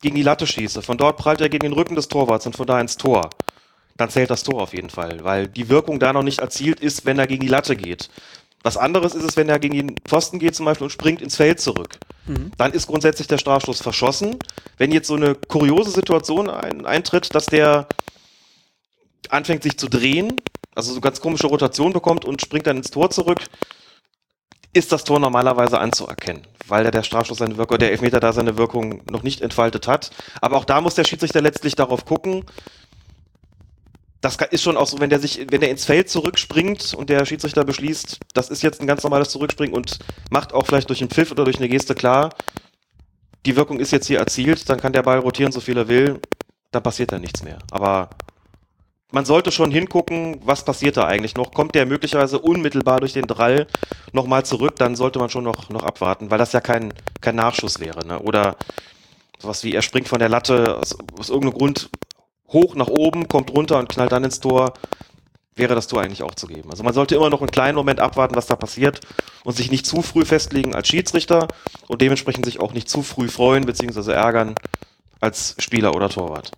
[0.00, 2.66] gegen die Latte schieße, von dort prallt er gegen den Rücken des Torwarts und von
[2.66, 3.30] da ins Tor,
[3.96, 7.06] dann zählt das Tor auf jeden Fall, weil die Wirkung da noch nicht erzielt ist,
[7.06, 8.10] wenn er gegen die Latte geht.
[8.62, 11.36] Was anderes ist es, wenn er gegen den Pfosten geht zum Beispiel und springt ins
[11.36, 11.98] Feld zurück.
[12.26, 12.52] Mhm.
[12.56, 14.36] Dann ist grundsätzlich der Strafstoß verschossen.
[14.78, 17.88] Wenn jetzt so eine kuriose Situation ein, eintritt, dass der
[19.28, 20.36] anfängt sich zu drehen,
[20.74, 23.40] also so ganz komische Rotation bekommt und springt dann ins Tor zurück,
[24.72, 28.56] ist das Tor normalerweise anzuerkennen, weil der, der Strafstoß seine Wirkung, der Elfmeter da seine
[28.56, 30.10] Wirkung noch nicht entfaltet hat.
[30.40, 32.44] Aber auch da muss der Schiedsrichter letztlich darauf gucken,
[34.22, 37.26] das ist schon auch so, wenn der sich, wenn der ins Feld zurückspringt und der
[37.26, 39.98] Schiedsrichter beschließt, das ist jetzt ein ganz normales Zurückspringen und
[40.30, 42.30] macht auch vielleicht durch einen Pfiff oder durch eine Geste klar,
[43.44, 46.20] die Wirkung ist jetzt hier erzielt, dann kann der Ball rotieren, so viel er will,
[46.70, 47.58] dann passiert da nichts mehr.
[47.72, 48.10] Aber
[49.10, 51.52] man sollte schon hingucken, was passiert da eigentlich noch.
[51.52, 53.66] Kommt der möglicherweise unmittelbar durch den Drall
[54.12, 57.80] nochmal zurück, dann sollte man schon noch, noch abwarten, weil das ja kein, kein Nachschuss
[57.80, 58.06] wäre.
[58.06, 58.20] Ne?
[58.20, 58.56] Oder
[59.40, 61.90] sowas wie, er springt von der Latte aus, aus irgendeinem Grund
[62.52, 64.74] hoch nach oben, kommt runter und knallt dann ins Tor,
[65.54, 66.70] wäre das Tor eigentlich auch zu geben.
[66.70, 69.00] Also man sollte immer noch einen kleinen Moment abwarten, was da passiert
[69.44, 71.48] und sich nicht zu früh festlegen als Schiedsrichter
[71.88, 74.12] und dementsprechend sich auch nicht zu früh freuen bzw.
[74.12, 74.54] ärgern
[75.20, 76.52] als Spieler oder Torwart.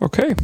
[0.00, 0.34] Okay.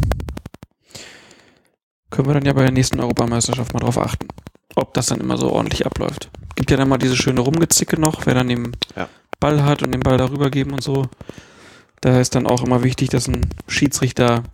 [2.11, 4.29] Können wir dann ja bei der nächsten Europameisterschaft mal drauf achten,
[4.77, 6.31] ob das dann immer so ordentlich abläuft.
[6.55, 9.09] Gibt ja dann mal diese schöne Rumgezicke noch, wer dann den ja.
[9.41, 11.07] Ball hat und den Ball darüber geben und so.
[12.01, 14.45] Da ist dann auch immer wichtig, dass ein Schiedsrichter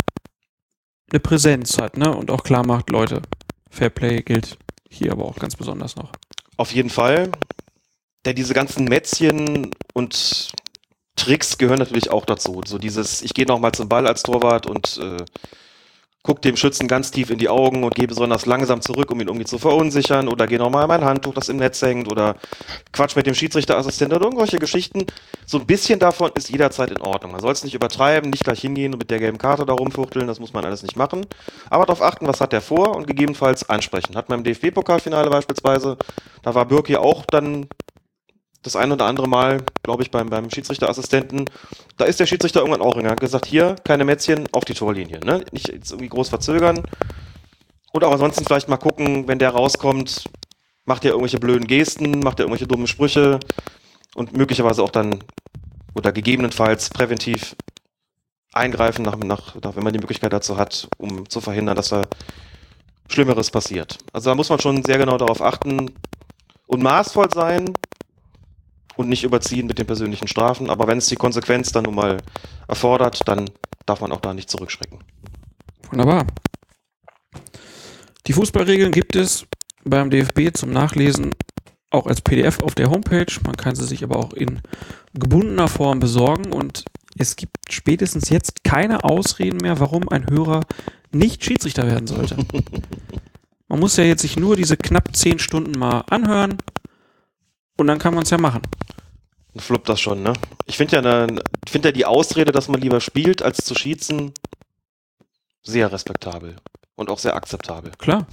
[1.11, 2.15] eine Präsenz hat, ne?
[2.15, 3.23] Und auch klar macht, Leute,
[3.71, 6.13] Fairplay gilt hier aber auch ganz besonders noch.
[6.57, 7.31] Auf jeden Fall.
[8.25, 10.53] Denn diese ganzen Mätzchen und
[11.17, 12.61] Tricks gehören natürlich auch dazu.
[12.67, 15.25] So dieses, ich gehe nochmal zum Ball als Torwart und äh,
[16.23, 19.29] guck dem Schützen ganz tief in die Augen und gehe besonders langsam zurück, um ihn
[19.29, 22.37] irgendwie zu verunsichern oder gehe nochmal mein Handtuch, das im Netz hängt oder
[22.93, 25.07] quatsch mit dem Schiedsrichterassistenten oder irgendwelche Geschichten.
[25.47, 27.33] So ein bisschen davon ist jederzeit in Ordnung.
[27.33, 30.27] Man soll es nicht übertreiben, nicht gleich hingehen und mit der gelben Karte da rumfuchteln,
[30.27, 31.25] das muss man alles nicht machen.
[31.71, 34.15] Aber darauf achten, was hat der vor und gegebenenfalls ansprechen.
[34.15, 35.97] Hat man im DFB-Pokalfinale beispielsweise,
[36.43, 37.67] da war Birki auch dann
[38.63, 41.47] das ein oder andere Mal, glaube ich, beim, beim Schiedsrichterassistenten,
[41.97, 45.45] da ist der Schiedsrichter irgendwann auch hingegangen, gesagt, hier, keine Mätzchen, auf die Torlinie, ne?
[45.53, 46.83] Nicht jetzt irgendwie groß verzögern.
[47.93, 50.25] Und auch ansonsten vielleicht mal gucken, wenn der rauskommt,
[50.85, 53.41] macht er irgendwelche blöden Gesten, macht er irgendwelche dummen Sprüche
[54.15, 55.23] und möglicherweise auch dann
[55.95, 57.57] oder gegebenenfalls präventiv
[58.53, 62.03] eingreifen, nach, nach, nach, wenn man die Möglichkeit dazu hat, um zu verhindern, dass da
[63.09, 63.99] Schlimmeres passiert.
[64.13, 65.91] Also da muss man schon sehr genau darauf achten
[66.67, 67.73] und maßvoll sein,
[69.01, 70.69] und nicht überziehen mit den persönlichen Strafen.
[70.69, 72.19] Aber wenn es die Konsequenz dann nun mal
[72.69, 73.51] erfordert, dann
[73.87, 74.99] darf man auch da nicht zurückschrecken.
[75.91, 76.27] Wunderbar.
[78.27, 79.47] Die Fußballregeln gibt es
[79.85, 81.35] beim DFB zum Nachlesen
[81.91, 83.33] auch als PDF auf der Homepage.
[83.45, 84.61] Man kann sie sich aber auch in
[85.15, 86.85] gebundener Form besorgen und
[87.19, 90.61] es gibt spätestens jetzt keine Ausreden mehr, warum ein Hörer
[91.11, 92.37] nicht Schiedsrichter werden sollte.
[93.69, 96.59] Man muss ja jetzt sich nur diese knapp zehn Stunden mal anhören
[97.81, 98.63] und dann kann man es ja machen.
[99.57, 100.33] Fluppt das schon, ne?
[100.67, 104.33] Ich finde ja, ne, find ja die Ausrede, dass man lieber spielt, als zu schießen,
[105.63, 106.57] sehr respektabel.
[106.95, 107.93] Und auch sehr akzeptabel.
[107.99, 108.27] Klar.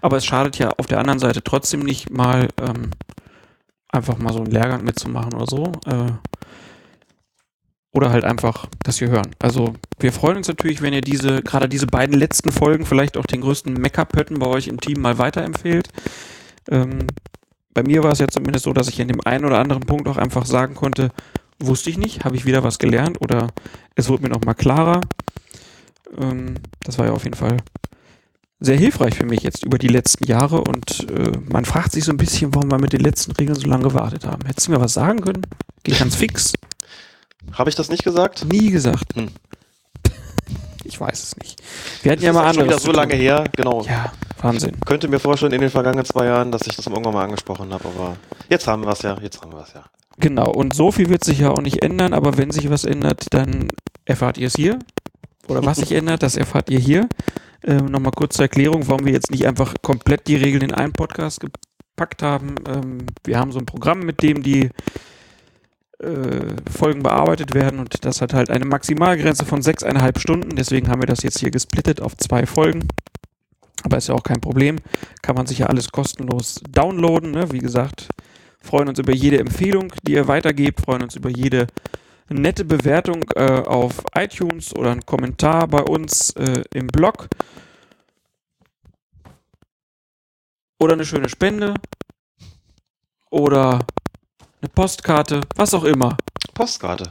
[0.00, 2.92] Aber es schadet ja auf der anderen Seite trotzdem nicht mal ähm,
[3.88, 5.72] einfach mal so einen Lehrgang mitzumachen oder so.
[5.86, 6.12] Äh,
[7.92, 9.34] oder halt einfach, dass wir hören.
[9.40, 13.26] Also wir freuen uns natürlich, wenn ihr diese, gerade diese beiden letzten Folgen, vielleicht auch
[13.26, 15.88] den größten Meckerpötten bei euch im Team mal weiterempfehlt.
[16.70, 17.06] Ähm,
[17.74, 20.08] bei mir war es ja zumindest so, dass ich in dem einen oder anderen Punkt
[20.08, 21.10] auch einfach sagen konnte,
[21.58, 23.48] wusste ich nicht, habe ich wieder was gelernt oder
[23.94, 25.00] es wurde mir nochmal klarer.
[26.18, 27.58] Ähm, das war ja auf jeden Fall
[28.60, 32.12] sehr hilfreich für mich jetzt über die letzten Jahre und äh, man fragt sich so
[32.12, 34.46] ein bisschen, warum wir mit den letzten Regeln so lange gewartet haben.
[34.46, 35.46] Hättest du mir was sagen können?
[35.82, 36.52] Geht ganz fix.
[37.52, 38.46] Habe ich das nicht gesagt?
[38.50, 39.14] Nie gesagt.
[39.16, 39.28] Hm.
[40.86, 41.62] Ich weiß es nicht.
[42.02, 42.66] Wir hatten das ja mal andere.
[42.66, 43.82] Das ist schon wieder so lange her, genau.
[43.84, 44.12] Ja,
[44.44, 44.76] Wahnsinn.
[44.84, 47.84] Könnte mir vorstellen in den vergangenen zwei Jahren, dass ich das irgendwann mal angesprochen habe,
[47.88, 48.16] aber
[48.48, 49.84] jetzt haben wir es ja, jetzt haben wir es ja.
[50.18, 53.26] Genau, und so viel wird sich ja auch nicht ändern, aber wenn sich was ändert,
[53.30, 53.68] dann
[54.04, 54.78] erfahrt ihr es hier.
[55.48, 57.08] Oder was sich ändert, das erfahrt ihr hier.
[57.64, 60.92] Ähm, Nochmal kurz zur Erklärung, warum wir jetzt nicht einfach komplett die Regeln in einen
[60.92, 62.56] Podcast gepackt haben.
[62.68, 64.70] Ähm, wir haben so ein Programm, mit dem die
[65.98, 70.54] äh, Folgen bearbeitet werden und das hat halt eine Maximalgrenze von sechseinhalb Stunden.
[70.54, 72.86] Deswegen haben wir das jetzt hier gesplittet auf zwei Folgen.
[73.84, 74.78] Aber ist ja auch kein Problem.
[75.22, 77.30] Kann man sich ja alles kostenlos downloaden.
[77.30, 77.52] Ne?
[77.52, 78.08] Wie gesagt,
[78.60, 81.66] freuen uns über jede Empfehlung, die ihr weitergebt, freuen uns über jede
[82.30, 87.28] nette Bewertung äh, auf iTunes oder einen Kommentar bei uns äh, im Blog.
[90.80, 91.74] Oder eine schöne Spende.
[93.30, 93.84] Oder
[94.60, 96.16] eine Postkarte, was auch immer.
[96.54, 97.10] Postkarte.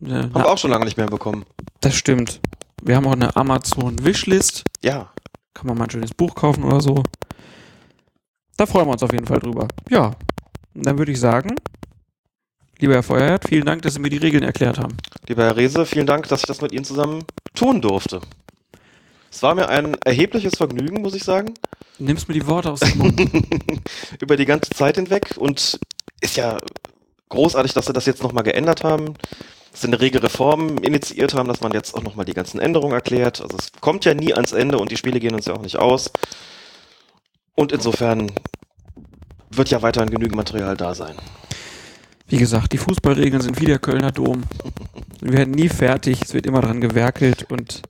[0.00, 1.44] Ja, Haben wir auch schon lange nicht mehr bekommen.
[1.80, 2.40] Das stimmt.
[2.82, 4.62] Wir haben auch eine Amazon Wishlist.
[4.80, 5.10] Ja.
[5.54, 7.02] Kann man mal ein schönes Buch kaufen oder so.
[8.56, 9.68] Da freuen wir uns auf jeden Fall drüber.
[9.88, 10.16] Ja.
[10.74, 11.54] Und dann würde ich sagen,
[12.78, 14.96] lieber Herr Feuerherd, vielen Dank, dass Sie mir die Regeln erklärt haben.
[15.28, 18.20] Lieber Herr Rehse, vielen Dank, dass ich das mit Ihnen zusammen tun durfte.
[19.30, 21.54] Es war mir ein erhebliches Vergnügen, muss ich sagen.
[21.98, 23.20] Nimmst mir die Worte aus dem Mund.
[24.20, 25.78] Über die ganze Zeit hinweg und
[26.20, 26.58] ist ja
[27.28, 29.14] großartig, dass Sie das jetzt nochmal geändert haben.
[29.70, 32.94] Dass Sie eine rege Reform initiiert haben, dass man jetzt auch nochmal die ganzen Änderungen
[32.94, 33.40] erklärt.
[33.40, 35.76] Also es kommt ja nie ans Ende und die Spiele gehen uns ja auch nicht
[35.76, 36.10] aus.
[37.54, 38.32] Und insofern
[39.50, 41.16] wird ja weiterhin genügend Material da sein.
[42.26, 44.44] Wie gesagt, die Fußballregeln sind wie der Kölner Dom.
[45.20, 47.82] Wir werden nie fertig, es wird immer dran gewerkelt und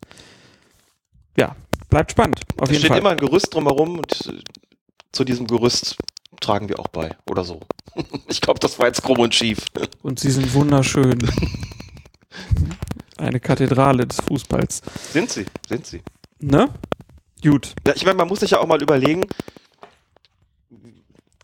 [1.36, 1.56] ja,
[1.90, 2.40] bleibt spannend.
[2.56, 2.98] Auf Es jeden steht Fall.
[2.98, 4.32] immer ein Gerüst drumherum und
[5.12, 5.96] zu diesem Gerüst
[6.40, 7.16] tragen wir auch bei.
[7.28, 7.60] Oder so.
[8.28, 9.64] Ich glaube, das war jetzt krumm und schief.
[10.02, 11.18] Und sie sind wunderschön.
[13.16, 14.82] Eine Kathedrale des Fußballs.
[15.12, 16.02] Sind sie, sind sie.
[16.38, 16.68] Ne?
[17.42, 17.74] Gut.
[17.86, 19.24] Ja, ich meine, man muss sich ja auch mal überlegen,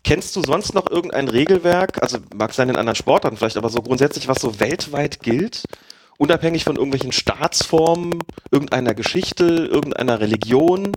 [0.05, 3.81] kennst du sonst noch irgendein Regelwerk, also mag sein in anderen Sportarten vielleicht, aber so
[3.81, 5.63] grundsätzlich, was so weltweit gilt,
[6.17, 8.19] unabhängig von irgendwelchen Staatsformen,
[8.51, 10.95] irgendeiner Geschichte, irgendeiner Religion,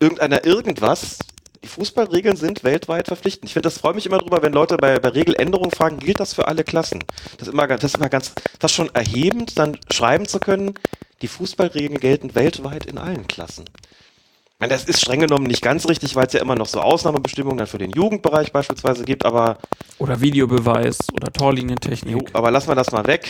[0.00, 1.18] irgendeiner irgendwas,
[1.62, 3.46] die Fußballregeln sind weltweit verpflichtend.
[3.46, 6.32] Ich finde, das freut mich immer drüber, wenn Leute bei, bei Regeländerungen fragen, gilt das
[6.34, 7.04] für alle Klassen?
[7.38, 10.74] Das ist immer, ganz- das ist immer ganz, fast schon erhebend, dann schreiben zu können,
[11.22, 13.66] die Fußballregeln gelten weltweit in allen Klassen.
[13.66, 16.80] Ich meine, das ist streng genommen nicht ganz richtig, weil es ja immer noch so
[16.80, 19.56] Ausnahmebestimmungen dann für den Jugendbereich beispielsweise gibt, aber
[19.98, 22.12] Oder Videobeweis oder Torlinientechnik.
[22.12, 23.26] Jo, aber lassen wir das mal weg.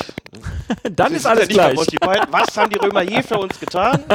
[0.90, 1.78] Dann ist alles ja gleich.
[2.30, 4.02] Was haben die Römer je für uns getan?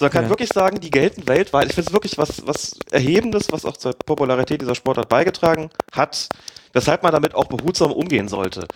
[0.00, 0.30] So, man kann Ja.
[0.30, 1.66] wirklich sagen, die gelten weltweit.
[1.66, 6.30] Ich finde es wirklich was, was Erhebendes, was auch zur Popularität dieser Sportart beigetragen hat,
[6.72, 8.66] weshalb man damit auch behutsam umgehen sollte.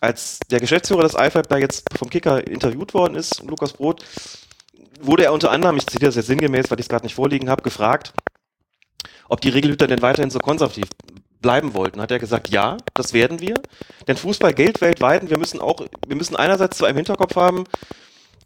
[0.00, 4.04] Als der Geschäftsführer des IFAB da jetzt vom Kicker interviewt worden ist, Lukas Brot,
[5.00, 7.50] wurde er unter anderem, ich zitiere das jetzt sinngemäß, weil ich es gerade nicht vorliegen
[7.50, 8.12] habe, gefragt,
[9.28, 10.86] ob die Regelhüter denn weiterhin so konservativ
[11.40, 12.00] bleiben wollten.
[12.00, 13.54] Hat er gesagt, ja, das werden wir.
[14.06, 17.64] Denn Fußball gilt weltweit und wir müssen auch, wir müssen einerseits zu einem Hinterkopf haben,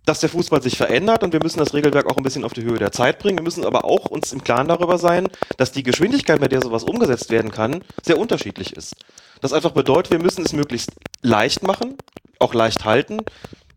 [0.04, 2.64] dass der Fußball sich verändert und wir müssen das Regelwerk auch ein bisschen auf die
[2.64, 3.38] Höhe der Zeit bringen.
[3.38, 6.84] Wir müssen aber auch uns im Klaren darüber sein, dass die Geschwindigkeit, mit der sowas
[6.84, 8.96] umgesetzt werden kann, sehr unterschiedlich ist.
[9.40, 10.90] Das einfach bedeutet, wir müssen es möglichst
[11.22, 11.96] leicht machen,
[12.38, 13.20] auch leicht halten.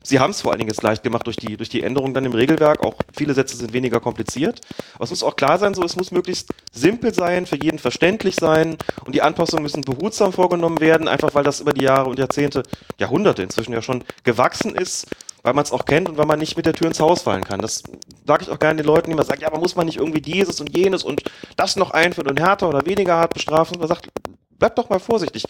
[0.05, 2.25] Sie haben es vor allen Dingen jetzt leicht gemacht durch die, durch die Änderung dann
[2.25, 2.83] im Regelwerk.
[2.83, 4.61] Auch viele Sätze sind weniger kompliziert.
[4.93, 8.35] Aber es muss auch klar sein, so, es muss möglichst simpel sein, für jeden verständlich
[8.35, 8.77] sein.
[9.03, 12.61] Und die Anpassungen müssen behutsam vorgenommen werden, einfach weil das über die Jahre und Jahrzehnte,
[12.99, 15.07] Jahrhunderte inzwischen ja schon gewachsen ist,
[15.45, 17.43] weil man es auch kennt und weil man nicht mit der Tür ins Haus fallen
[17.43, 17.61] kann.
[17.61, 17.83] Das
[18.25, 20.19] sage ich auch gerne den Leuten, die immer sagen, ja, aber muss man nicht irgendwie
[20.21, 21.21] dieses und jenes und
[21.55, 23.77] das noch einführen und härter oder weniger hart bestrafen?
[23.77, 24.09] Man sagt,
[24.57, 25.45] bleibt doch mal vorsichtig.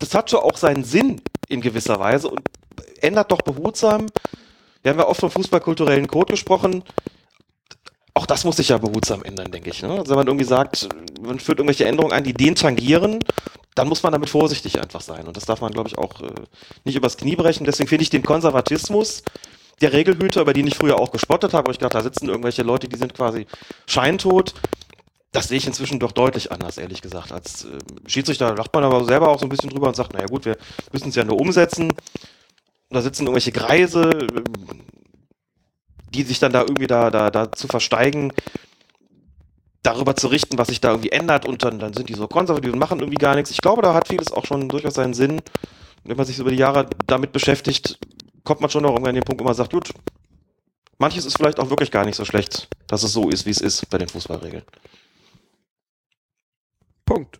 [0.00, 2.40] Das hat schon auch seinen Sinn in gewisser Weise und
[3.00, 4.06] ändert doch behutsam.
[4.82, 6.82] Wir haben ja oft vom fußballkulturellen Code gesprochen.
[8.14, 9.82] Auch das muss sich ja behutsam ändern, denke ich.
[9.82, 9.90] Ne?
[9.90, 10.88] Also wenn man irgendwie sagt,
[11.20, 13.20] man führt irgendwelche Änderungen ein, die den tangieren,
[13.74, 15.26] dann muss man damit vorsichtig einfach sein.
[15.26, 16.32] Und das darf man, glaube ich, auch äh,
[16.84, 17.64] nicht übers Knie brechen.
[17.64, 19.22] Deswegen finde ich den Konservatismus
[19.80, 22.62] der Regelhüter, über den ich früher auch gespottet habe, wo ich dachte, da sitzen irgendwelche
[22.62, 23.46] Leute, die sind quasi
[23.86, 24.54] scheintot.
[25.32, 27.32] Das sehe ich inzwischen doch deutlich anders, ehrlich gesagt.
[27.32, 30.26] Als äh, Schiedsrichter lacht man aber selber auch so ein bisschen drüber und sagt, naja
[30.26, 30.58] gut, wir
[30.92, 31.90] müssen es ja nur umsetzen.
[31.90, 31.98] Und
[32.90, 34.42] da sitzen irgendwelche Greise, äh,
[36.10, 38.34] die sich dann da irgendwie da, da, da zu versteigen,
[39.82, 42.72] darüber zu richten, was sich da irgendwie ändert und dann, dann sind die so konservativ
[42.72, 43.50] und machen irgendwie gar nichts.
[43.50, 45.42] Ich glaube, da hat vieles auch schon durchaus seinen Sinn.
[46.04, 47.98] Wenn man sich über die Jahre damit beschäftigt,
[48.44, 49.92] kommt man schon noch irgendwann an den Punkt, wo man sagt, gut,
[50.98, 53.60] manches ist vielleicht auch wirklich gar nicht so schlecht, dass es so ist, wie es
[53.60, 54.64] ist bei den Fußballregeln.
[57.04, 57.38] Punkt.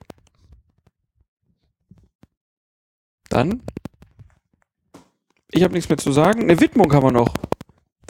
[3.28, 3.62] Dann.
[5.50, 6.42] Ich habe nichts mehr zu sagen.
[6.42, 7.34] Eine Widmung haben wir noch.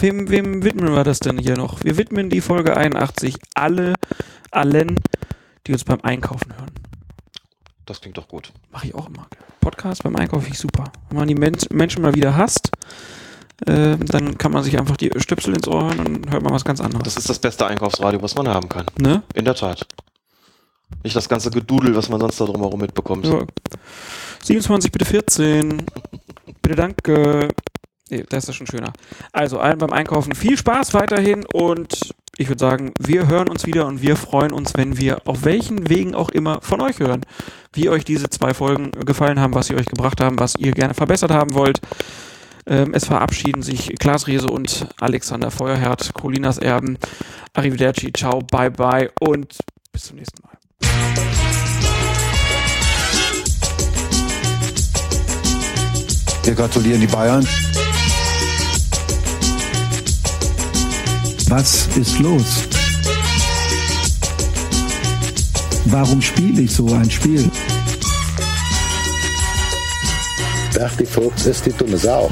[0.02, 1.84] Wem, wem widmen wir das denn hier noch?
[1.84, 3.94] Wir widmen die Folge 81 alle,
[4.50, 4.96] allen,
[5.64, 6.72] die uns beim Einkaufen hören.
[7.86, 8.52] Das klingt doch gut.
[8.72, 9.28] Mache ich auch immer.
[9.60, 10.90] Podcast beim Einkaufen finde ich super.
[11.08, 12.72] Wenn man die Men Menschen mal wieder hasst,
[13.64, 16.64] äh, dann kann man sich einfach die Stöpsel ins Ohr hören und hört mal was
[16.64, 17.04] ganz anderes.
[17.04, 18.86] Das ist das beste Einkaufsradio, was man haben kann.
[18.98, 19.22] Ne?
[19.34, 19.86] In der Tat.
[21.04, 23.24] Nicht das ganze Gedudel, was man sonst da drumherum mitbekommt.
[23.24, 23.44] Ja.
[24.42, 25.86] 27, bitte 14.
[26.60, 27.50] bitte danke.
[28.12, 28.92] Nee, das ist schon schöner.
[29.32, 33.86] Also allen beim Einkaufen viel Spaß weiterhin und ich würde sagen, wir hören uns wieder
[33.86, 37.24] und wir freuen uns, wenn wir auf welchen Wegen auch immer von euch hören,
[37.72, 40.92] wie euch diese zwei Folgen gefallen haben, was sie euch gebracht haben, was ihr gerne
[40.92, 41.80] verbessert haben wollt.
[42.66, 46.98] Ähm, es verabschieden sich Klaas Riese und Alexander Feuerherd, Colinas Erben.
[47.54, 49.56] Arrivederci, ciao, bye bye und
[49.90, 50.52] bis zum nächsten Mal.
[56.44, 57.46] Wir gratulieren die Bayern.
[61.54, 62.66] Was ist los?
[65.84, 67.50] Warum spiele ich so ein Spiel?
[70.72, 72.30] Berti Fuchs ist die dumme Sau.